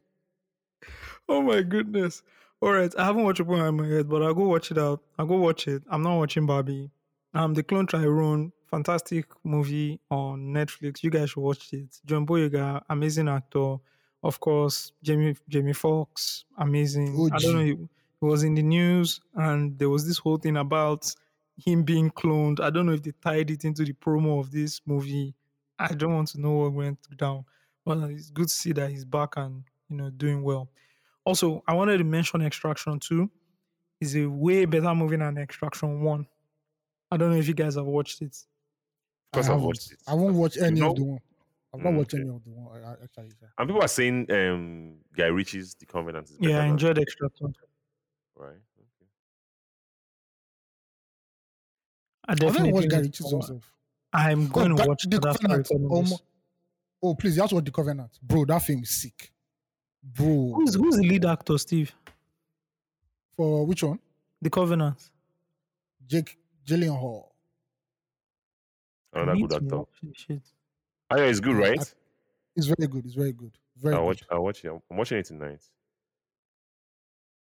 Oh 1.28 1.43
my 1.43 1.62
goodness. 1.62 2.23
All 2.61 2.73
right, 2.73 2.93
I 2.99 3.05
haven't 3.05 3.23
watched 3.23 3.41
Oppenheimer 3.41 3.86
yet, 3.86 4.09
but 4.09 4.23
I'll 4.23 4.35
go 4.35 4.49
watch 4.49 4.73
it 4.73 4.78
out. 4.78 5.01
I'll 5.17 5.27
go 5.27 5.36
watch 5.36 5.69
it. 5.69 5.85
I'm 5.91 6.02
not 6.02 6.17
watching 6.19 6.44
Barbie. 6.47 6.91
Um, 7.35 7.55
The 7.55 7.62
Clone 7.62 7.86
Tyrone, 7.86 8.52
fantastic 8.69 9.27
movie 9.44 10.01
on 10.11 10.52
Netflix. 10.52 11.02
You 11.05 11.11
guys 11.11 11.31
should 11.31 11.41
watch 11.41 11.73
it. 11.73 12.01
John 12.05 12.27
Boyega, 12.27 12.83
amazing 12.91 13.28
actor. 13.28 13.77
Of 14.23 14.39
course, 14.41 14.92
Jamie 15.02 15.36
Jamie 15.49 15.73
Foxx, 15.73 16.44
amazing. 16.59 17.09
I 17.33 17.39
don't 17.39 17.55
know. 17.55 17.60
OG. 17.60 17.67
He, 17.67 17.75
he 18.20 18.26
was 18.26 18.44
in 18.44 18.55
the 18.55 18.62
news, 18.62 19.20
and 19.34 19.76
there 19.78 19.89
was 19.91 20.07
this 20.07 20.18
whole 20.18 20.36
thing 20.36 20.57
about 20.57 21.12
him 21.57 21.83
being 21.83 22.10
cloned. 22.10 22.60
I 22.60 22.70
don't 22.70 22.86
know 22.86 22.92
if 22.92 23.02
they 23.02 23.12
tied 23.23 23.51
it 23.51 23.65
into 23.65 23.84
the 23.84 23.92
promo 23.94 24.39
of 24.41 24.51
this 24.52 24.81
movie. 24.86 25.34
I 25.78 25.89
don't 25.94 26.15
want 26.15 26.28
to 26.28 26.41
know 26.41 26.52
what 26.52 26.73
went 26.73 26.99
down. 27.17 27.44
But 27.84 27.99
it's 28.10 28.31
good 28.31 28.47
to 28.47 28.55
see 28.55 28.73
that 28.75 28.91
he's 28.91 29.05
back 29.05 29.36
and 29.36 29.65
you 29.89 29.97
know 29.97 30.10
doing 30.10 30.42
well. 30.44 30.70
Also, 31.25 31.62
I 31.67 31.75
wanted 31.75 31.99
to 31.99 32.05
mention 32.05 32.42
Extraction 32.42 33.01
2. 33.01 33.28
It's 34.01 34.15
a 34.15 34.26
way 34.26 34.65
better 34.67 34.94
movie 34.94 35.17
than 35.17 35.36
Extraction 35.39 36.01
1. 36.02 36.26
I 37.10 37.17
don't 37.17 37.31
know 37.31 37.36
if 37.36 37.49
you 37.49 37.55
guys 37.55 37.75
have 37.75 37.86
watched 37.86 38.23
it. 38.23 38.36
Because 39.33 39.49
I 39.49 39.55
I've 39.55 39.62
watched 39.62 39.92
it. 39.92 39.99
I 40.07 40.15
won't 40.15 40.34
watch 40.34 40.57
any 40.59 40.81
No. 40.81 40.91
of 40.91 40.97
the 40.97 41.02
one. 41.05 41.20
I've 41.75 41.81
not 41.83 41.92
Mm, 41.94 41.97
watched 41.99 42.15
okay. 42.15 42.23
any 42.23 42.31
of 42.31 42.44
the 42.44 42.51
one. 42.51 42.83
I- 42.84 42.86
I- 42.91 43.02
Actually, 43.02 43.33
yeah. 43.41 43.49
And 43.59 43.68
people 43.68 43.83
are 43.83 43.89
saying 43.89 44.31
um, 44.31 44.99
Guy 45.17 45.26
Ritchie's 45.26 45.75
The 45.75 45.86
Covenant 45.86 46.28
is 46.31 46.36
better 46.36 46.51
Yeah, 46.51 46.59
I 46.59 46.60
than- 46.62 46.70
enjoyed 46.70 46.99
Extraction. 46.99 47.55
Right. 48.36 48.49
Okay. 48.51 49.09
I 52.28 52.33
I 52.33 52.33
haven't 52.33 52.47
definitely 52.47 52.73
watched 52.73 52.91
Guy 52.91 52.97
need 52.99 53.02
Ritchie's 53.07 53.26
to- 53.26 53.36
himself. 53.36 53.73
I'm 54.12 54.49
going 54.49 54.75
that- 54.76 54.83
to 54.83 54.89
watch 54.89 55.02
The 55.05 55.18
that 55.20 55.23
Covenant. 55.41 55.68
recording 55.70 56.12
Oh, 57.05 57.09
oh, 57.10 57.15
please, 57.15 57.36
you 57.36 57.42
have 57.42 57.49
to 57.51 57.55
watch 57.57 57.65
The 57.65 57.70
Covenant. 57.70 58.18
Bro, 58.23 58.44
that 58.47 58.62
film 58.62 58.83
is 58.83 58.91
sick. 58.91 59.33
Bro. 60.02 60.52
Who's 60.55 60.75
who's 60.75 60.97
the 60.97 61.02
lead 61.05 61.25
actor, 61.25 61.57
Steve? 61.59 61.94
For 63.36 63.65
which 63.67 63.83
one? 63.83 63.99
The 64.42 64.51
Covenant. 64.51 65.10
Jake 66.07 66.39
Gyllenhaal. 66.67 67.28
Another 69.15 69.33
I 69.33 69.41
good 69.41 69.52
actor. 69.55 69.83
shit. 70.15 70.42
Oh, 71.13 71.17
yeah, 71.19 71.25
it's 71.25 71.41
good, 71.41 71.57
right? 71.57 71.95
It's 72.57 72.67
very 72.67 72.89
good. 72.89 73.05
It's 73.05 73.15
very 73.15 73.33
good. 73.33 73.53
Very 73.77 73.95
I'll 73.95 74.01
good. 74.01 74.07
watch. 74.07 74.23
I'll 74.31 74.43
watch 74.45 74.65
it. 74.65 74.73
I'm 74.91 74.97
watching 74.97 75.19
it 75.19 75.27
tonight. 75.27 75.61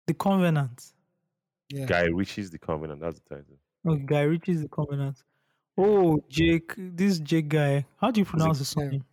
The 0.08 0.14
Covenant. 0.14 0.94
Yeah. 1.70 1.86
Guy 1.86 2.04
Ritchie's 2.06 2.50
The 2.50 2.60
Covenant. 2.60 3.02
That's 3.02 3.20
the 3.20 3.36
title. 3.36 3.58
Oh, 3.88 3.96
Guy 3.96 4.22
Ritchie's 4.22 4.62
The 4.62 4.70
Covenant. 4.70 5.24
Oh, 5.78 6.20
Jake, 6.30 6.74
this 6.78 7.20
Jake 7.20 7.48
guy. 7.50 7.86
How 8.00 8.12
do 8.12 8.20
you 8.22 8.26
pronounce 8.26 8.60
his 8.60 8.74
yeah. 8.78 8.90
name? 8.90 9.04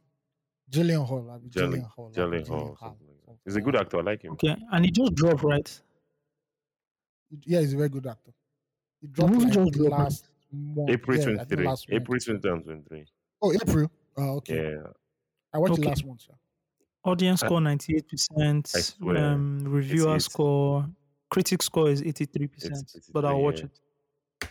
Gyllenhaal. 0.70 1.30
I 1.30 1.38
mean, 1.38 1.50
Jelly, 1.50 1.78
Gyllenhaal. 1.80 2.10
I 2.10 2.12
Jelly 2.12 2.36
mean, 2.38 2.46
Hall. 2.46 2.58
Gyllenhaal, 2.58 2.78
Something 2.78 3.06
like 3.08 3.16
that. 3.16 3.26
something 3.26 3.38
He's 3.44 3.56
a 3.56 3.60
good 3.60 3.76
actor. 3.76 3.98
I 3.98 4.02
like 4.02 4.22
him. 4.22 4.32
Okay, 4.32 4.56
and 4.72 4.84
he 4.84 4.90
just 4.90 5.14
dropped, 5.14 5.42
right? 5.42 5.80
Yeah, 7.46 7.60
he's 7.60 7.72
a 7.74 7.76
very 7.76 7.88
good 7.88 8.06
actor. 8.06 8.32
He 9.00 9.08
The 9.10 9.26
movie 9.26 9.44
like 9.46 9.52
just 9.54 9.72
dropped. 9.72 9.90
last 9.90 10.28
month. 10.52 10.90
April 10.90 11.16
yeah, 11.16 11.22
I 11.22 11.44
23. 11.44 11.66
last. 11.66 11.86
April 11.90 12.18
2023. 12.18 13.06
Oh, 13.42 13.52
April. 13.54 13.90
Oh, 14.20 14.36
okay. 14.36 14.72
Yeah. 14.72 14.86
I 15.52 15.58
watched 15.58 15.72
Okay. 15.72 15.82
it 15.82 15.88
last 15.88 16.04
one, 16.04 16.18
Yeah. 16.28 16.34
Audience 17.04 17.40
score 17.40 17.60
98%. 17.60 18.94
Um, 19.16 19.64
reviewer 19.64 20.10
88. 20.10 20.22
score, 20.22 20.86
critic 21.30 21.62
score 21.62 21.88
is 21.90 22.02
83%. 22.02 22.94
It's 22.94 23.08
but 23.10 23.24
I'll 23.24 23.40
watch 23.40 23.60
yeah. 23.60 23.66
it. 23.66 24.50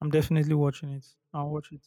I'm 0.00 0.10
definitely 0.10 0.54
watching 0.54 0.90
it. 0.90 1.06
I'll 1.32 1.50
watch 1.50 1.72
it. 1.72 1.86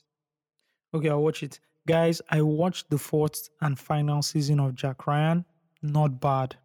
Okay, 0.93 1.09
I'll 1.09 1.24
watch 1.24 1.43
it. 1.43 1.59
Guys, 1.88 2.22
I 2.30 2.41
watched 2.41 2.90
the 2.90 2.98
fourth 2.98 3.50
and 3.61 3.77
final 3.77 4.22
season 4.22 4.59
of 4.59 4.75
Jack 4.75 5.08
Ryan. 5.08 5.45
Not 5.82 6.19
bad. 6.22 6.56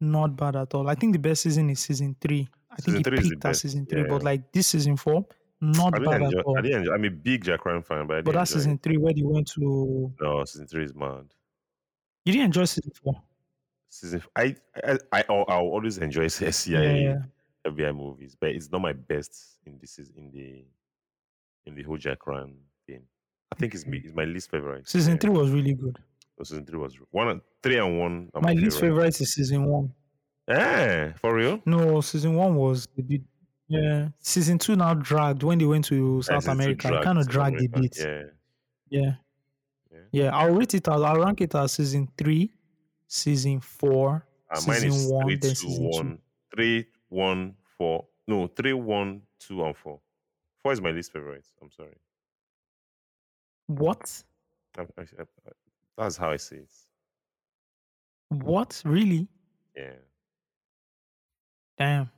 Not 0.00 0.36
bad 0.36 0.56
at 0.56 0.74
all. 0.74 0.88
I 0.88 0.94
think 0.94 1.12
the 1.12 1.18
best 1.18 1.42
season 1.42 1.70
is 1.70 1.80
season 1.80 2.16
three. 2.20 2.48
I 2.70 2.76
Season 2.76 2.94
think 2.94 3.06
three 3.06 3.18
the 3.18 3.30
peaked 3.30 3.44
at 3.44 3.56
season 3.56 3.86
three, 3.86 4.04
but 4.04 4.22
like 4.22 4.52
this 4.52 4.68
season 4.68 4.96
four, 4.96 5.26
not 5.60 5.94
I 5.94 5.98
bad 5.98 6.04
didn't 6.04 6.14
at 6.14 6.22
enjoy. 6.22 6.40
all. 6.40 6.58
I 6.58 6.60
didn't 6.62 6.78
enjoy. 6.80 6.94
I'm 6.94 7.04
a 7.04 7.10
big 7.10 7.44
Jack 7.44 7.64
Ryan 7.66 7.82
fan, 7.82 8.06
but 8.06 8.14
I 8.14 8.16
didn't 8.18 8.24
But 8.26 8.32
that's 8.34 8.52
season 8.52 8.72
it. 8.74 8.82
three 8.82 8.96
where 8.96 9.12
they 9.12 9.22
went 9.22 9.48
to. 9.52 10.12
No, 10.20 10.44
season 10.44 10.66
three 10.66 10.84
is 10.84 10.94
mad. 10.94 11.26
You 12.24 12.32
didn't 12.32 12.46
enjoy 12.46 12.64
season 12.64 12.92
four. 13.02 13.20
Season. 13.88 14.22
I 14.36 14.54
I 14.84 14.98
I 15.12 15.24
I'll, 15.28 15.44
I'll 15.48 15.60
always 15.66 15.98
enjoy 15.98 16.28
CIA 16.28 17.02
Yeah. 17.04 17.22
FBI 17.66 17.94
movies, 17.94 18.36
but 18.40 18.50
it's 18.50 18.70
not 18.72 18.80
my 18.80 18.92
best 18.92 19.58
in 19.66 19.78
this 19.80 19.98
is 19.98 20.10
in 20.16 20.30
the 20.30 20.64
in 21.66 21.74
the 21.74 21.82
whole 21.82 21.98
Jack 21.98 22.26
Ryan 22.26 22.54
thing. 22.86 23.02
I 23.52 23.56
think 23.56 23.74
it's, 23.74 23.84
me, 23.84 24.00
it's 24.04 24.14
my 24.14 24.24
least 24.24 24.50
favorite. 24.50 24.88
Season 24.88 25.18
three 25.18 25.30
was 25.30 25.50
really 25.50 25.74
good. 25.74 25.98
So 26.38 26.44
season 26.44 26.64
three 26.64 26.78
was 26.78 26.94
one, 27.10 27.40
three 27.62 27.76
and 27.78 27.98
one. 27.98 28.30
are 28.32 28.40
My 28.40 28.52
least 28.52 28.80
favorite 28.80 29.20
is 29.20 29.34
season 29.34 29.64
one. 29.64 29.92
Eh, 30.48 31.12
for 31.20 31.34
real? 31.34 31.60
No, 31.66 32.00
season 32.00 32.34
one 32.34 32.54
was 32.54 32.88
the. 32.96 33.20
Yeah, 33.72 34.08
season 34.18 34.58
two 34.58 34.74
now 34.74 34.94
dragged 34.94 35.44
when 35.44 35.58
they 35.58 35.64
went 35.64 35.84
to 35.86 36.20
South 36.22 36.42
season 36.42 36.52
America. 36.60 36.88
Dragged 36.88 37.04
kind 37.04 37.18
of 37.20 37.28
dragged 37.28 37.60
a 37.62 37.68
bit. 37.68 37.96
Yeah. 37.98 38.22
Yeah. 38.88 39.12
Yeah. 39.92 39.98
yeah, 40.10 40.36
I'll 40.36 40.52
rate 40.52 40.74
it 40.74 40.88
as 40.88 41.00
I'll 41.02 41.20
rank 41.20 41.40
it 41.40 41.54
as 41.54 41.72
season 41.72 42.08
three, 42.18 42.52
season 43.06 43.60
four, 43.60 44.26
Uh, 44.50 44.60
mine 44.66 44.80
season 44.80 45.12
one, 45.14 45.24
three, 45.26 45.36
then 45.36 45.50
two, 45.50 45.54
season 45.54 45.82
two. 45.84 45.88
one, 45.98 46.18
three, 46.52 46.86
one, 47.10 47.54
four. 47.78 48.06
No, 48.26 48.48
three, 48.48 48.72
one, 48.72 49.22
two, 49.38 49.64
and 49.64 49.76
four. 49.76 50.00
Four 50.64 50.72
is 50.72 50.80
my 50.80 50.90
least 50.90 51.12
favorite. 51.12 51.46
I'm 51.62 51.70
sorry. 51.70 51.96
What? 53.68 54.24
I, 54.76 54.82
I, 54.98 55.02
I- 55.20 55.24
that's 55.96 56.16
how 56.16 56.30
I 56.32 56.36
see 56.38 56.56
it. 56.56 56.72
What? 58.30 58.82
Really? 58.84 59.28
Yeah. 59.76 59.92
Damn. 61.78 62.10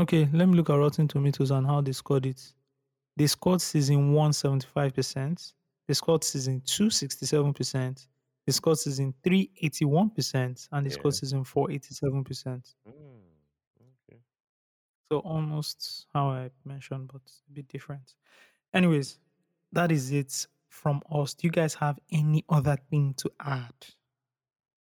Okay, 0.00 0.26
let 0.32 0.48
me 0.48 0.54
look 0.56 0.70
at 0.70 0.76
Rotten 0.78 1.06
Tomatoes 1.06 1.50
and 1.50 1.66
how 1.66 1.82
they 1.82 1.92
scored 1.92 2.24
it. 2.24 2.54
They 3.16 3.26
scored 3.26 3.60
season 3.60 4.14
one 4.14 4.30
75%. 4.30 5.52
They 5.86 5.92
scored 5.94 6.24
season 6.24 6.62
two 6.62 6.86
67%. 6.86 8.06
They 8.46 8.52
scored 8.52 8.78
season 8.78 9.12
three 9.22 9.50
81%. 9.62 10.68
And 10.72 10.86
they 10.86 10.90
scored 10.90 11.12
Yeah. 11.14 11.18
season 11.20 11.44
four 11.44 11.70
87%. 11.70 12.74
Mm, 12.88 12.94
okay. 14.08 14.22
So 15.12 15.18
almost 15.18 16.06
how 16.14 16.30
I 16.30 16.50
mentioned, 16.64 17.10
but 17.12 17.20
a 17.48 17.52
bit 17.52 17.68
different. 17.68 18.14
Anyways, 18.72 19.18
that 19.72 19.92
is 19.92 20.12
it 20.12 20.46
from 20.70 21.02
us. 21.10 21.34
Do 21.34 21.46
you 21.46 21.50
guys 21.52 21.74
have 21.74 21.98
any 22.10 22.42
other 22.48 22.78
thing 22.88 23.12
to 23.18 23.30
add? 23.38 23.74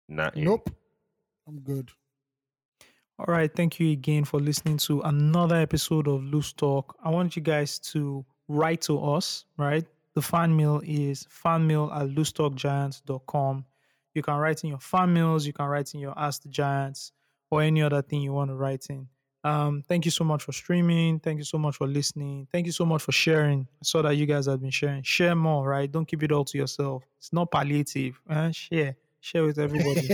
Not 0.08 0.36
eh. 0.36 0.44
Nope. 0.44 0.70
I'm 1.48 1.60
good. 1.60 1.90
All 3.18 3.26
right, 3.34 3.52
thank 3.52 3.80
you 3.80 3.90
again 3.90 4.24
for 4.24 4.38
listening 4.38 4.76
to 4.78 5.00
another 5.00 5.56
episode 5.56 6.06
of 6.06 6.22
Loose 6.22 6.52
Talk. 6.52 6.96
I 7.02 7.10
want 7.10 7.34
you 7.34 7.42
guys 7.42 7.78
to 7.80 8.24
write 8.46 8.82
to 8.82 9.02
us, 9.02 9.44
right? 9.56 9.84
The 10.14 10.22
fan 10.22 10.56
mail 10.56 10.80
is 10.84 11.26
fanmail 11.44 11.92
at 11.94 12.08
loosetalkgiants.com. 12.10 13.64
You 14.14 14.22
can 14.22 14.34
write 14.36 14.62
in 14.62 14.70
your 14.70 14.78
fan 14.78 15.12
mails, 15.12 15.46
you 15.46 15.52
can 15.52 15.66
write 15.66 15.92
in 15.94 16.00
your 16.00 16.14
Ask 16.16 16.42
the 16.42 16.48
Giants, 16.48 17.12
or 17.50 17.62
any 17.62 17.82
other 17.82 18.02
thing 18.02 18.22
you 18.22 18.32
want 18.32 18.50
to 18.50 18.54
write 18.54 18.86
in. 18.88 19.08
Um, 19.44 19.82
thank 19.88 20.04
you 20.04 20.10
so 20.10 20.24
much 20.24 20.42
for 20.44 20.52
streaming. 20.52 21.18
Thank 21.18 21.38
you 21.38 21.44
so 21.44 21.58
much 21.58 21.76
for 21.76 21.86
listening. 21.88 22.46
Thank 22.52 22.66
you 22.66 22.72
so 22.72 22.84
much 22.84 23.02
for 23.02 23.12
sharing. 23.12 23.62
I 23.62 23.84
saw 23.84 24.02
that 24.02 24.16
you 24.16 24.26
guys 24.26 24.46
have 24.46 24.60
been 24.60 24.70
sharing. 24.70 25.02
Share 25.02 25.34
more, 25.34 25.66
right? 25.66 25.90
Don't 25.90 26.06
keep 26.06 26.22
it 26.22 26.30
all 26.32 26.44
to 26.44 26.58
yourself. 26.58 27.04
It's 27.18 27.32
not 27.32 27.50
palliative. 27.50 28.20
eh? 28.30 28.50
Share. 28.52 28.96
Share 29.20 29.44
with 29.44 29.58
everybody. 29.58 30.08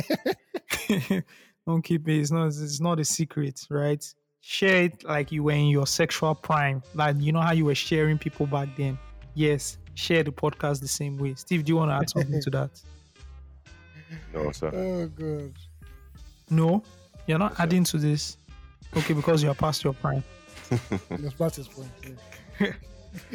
Don't 1.66 1.82
keep 1.82 2.08
it. 2.08 2.18
It's 2.20 2.30
not. 2.30 2.46
It's 2.48 2.80
not 2.80 3.00
a 3.00 3.04
secret, 3.04 3.66
right? 3.70 4.04
Share 4.40 4.82
it 4.84 5.04
like 5.04 5.32
you 5.32 5.42
were 5.42 5.52
in 5.52 5.68
your 5.68 5.86
sexual 5.86 6.34
prime. 6.34 6.82
Like 6.94 7.16
you 7.18 7.32
know 7.32 7.40
how 7.40 7.52
you 7.52 7.64
were 7.64 7.74
sharing 7.74 8.18
people 8.18 8.46
back 8.46 8.68
then. 8.76 8.98
Yes, 9.34 9.78
share 9.94 10.22
the 10.22 10.30
podcast 10.32 10.80
the 10.80 10.88
same 10.88 11.16
way. 11.16 11.34
Steve, 11.34 11.64
do 11.64 11.72
you 11.72 11.76
want 11.76 11.90
to 11.90 11.94
add 11.94 12.10
something 12.10 12.40
to 12.42 12.50
that? 12.50 12.70
No, 14.32 14.52
sir. 14.52 14.70
Oh, 14.74 15.06
good. 15.08 15.54
No, 16.50 16.82
you're 17.26 17.38
not 17.38 17.52
Yes, 17.52 17.56
sir. 17.56 17.62
adding 17.62 17.84
to 17.84 17.96
this. 17.98 18.36
Okay, 18.96 19.14
because 19.14 19.42
you're 19.42 19.54
past 19.54 19.82
your 19.82 19.94
prime. 19.94 20.22
Let's 21.10 21.34
pass 21.34 21.56
this 21.56 21.66
point. 21.68 21.88
yeah. 22.60 22.72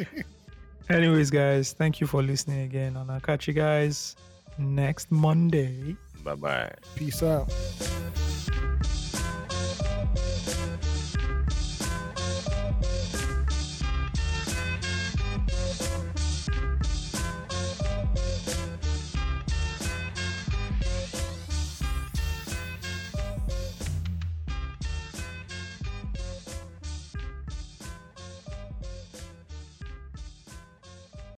Anyways, 0.88 1.30
guys, 1.30 1.72
thank 1.72 2.00
you 2.00 2.06
for 2.06 2.22
listening 2.22 2.60
again, 2.62 2.96
and 2.96 3.10
I'll 3.10 3.20
catch 3.20 3.46
you 3.48 3.54
guys 3.54 4.16
next 4.58 5.10
Monday. 5.10 5.96
bye 6.24 6.34
bye. 6.34 6.72
Peace 6.94 7.22
out. 7.22 7.52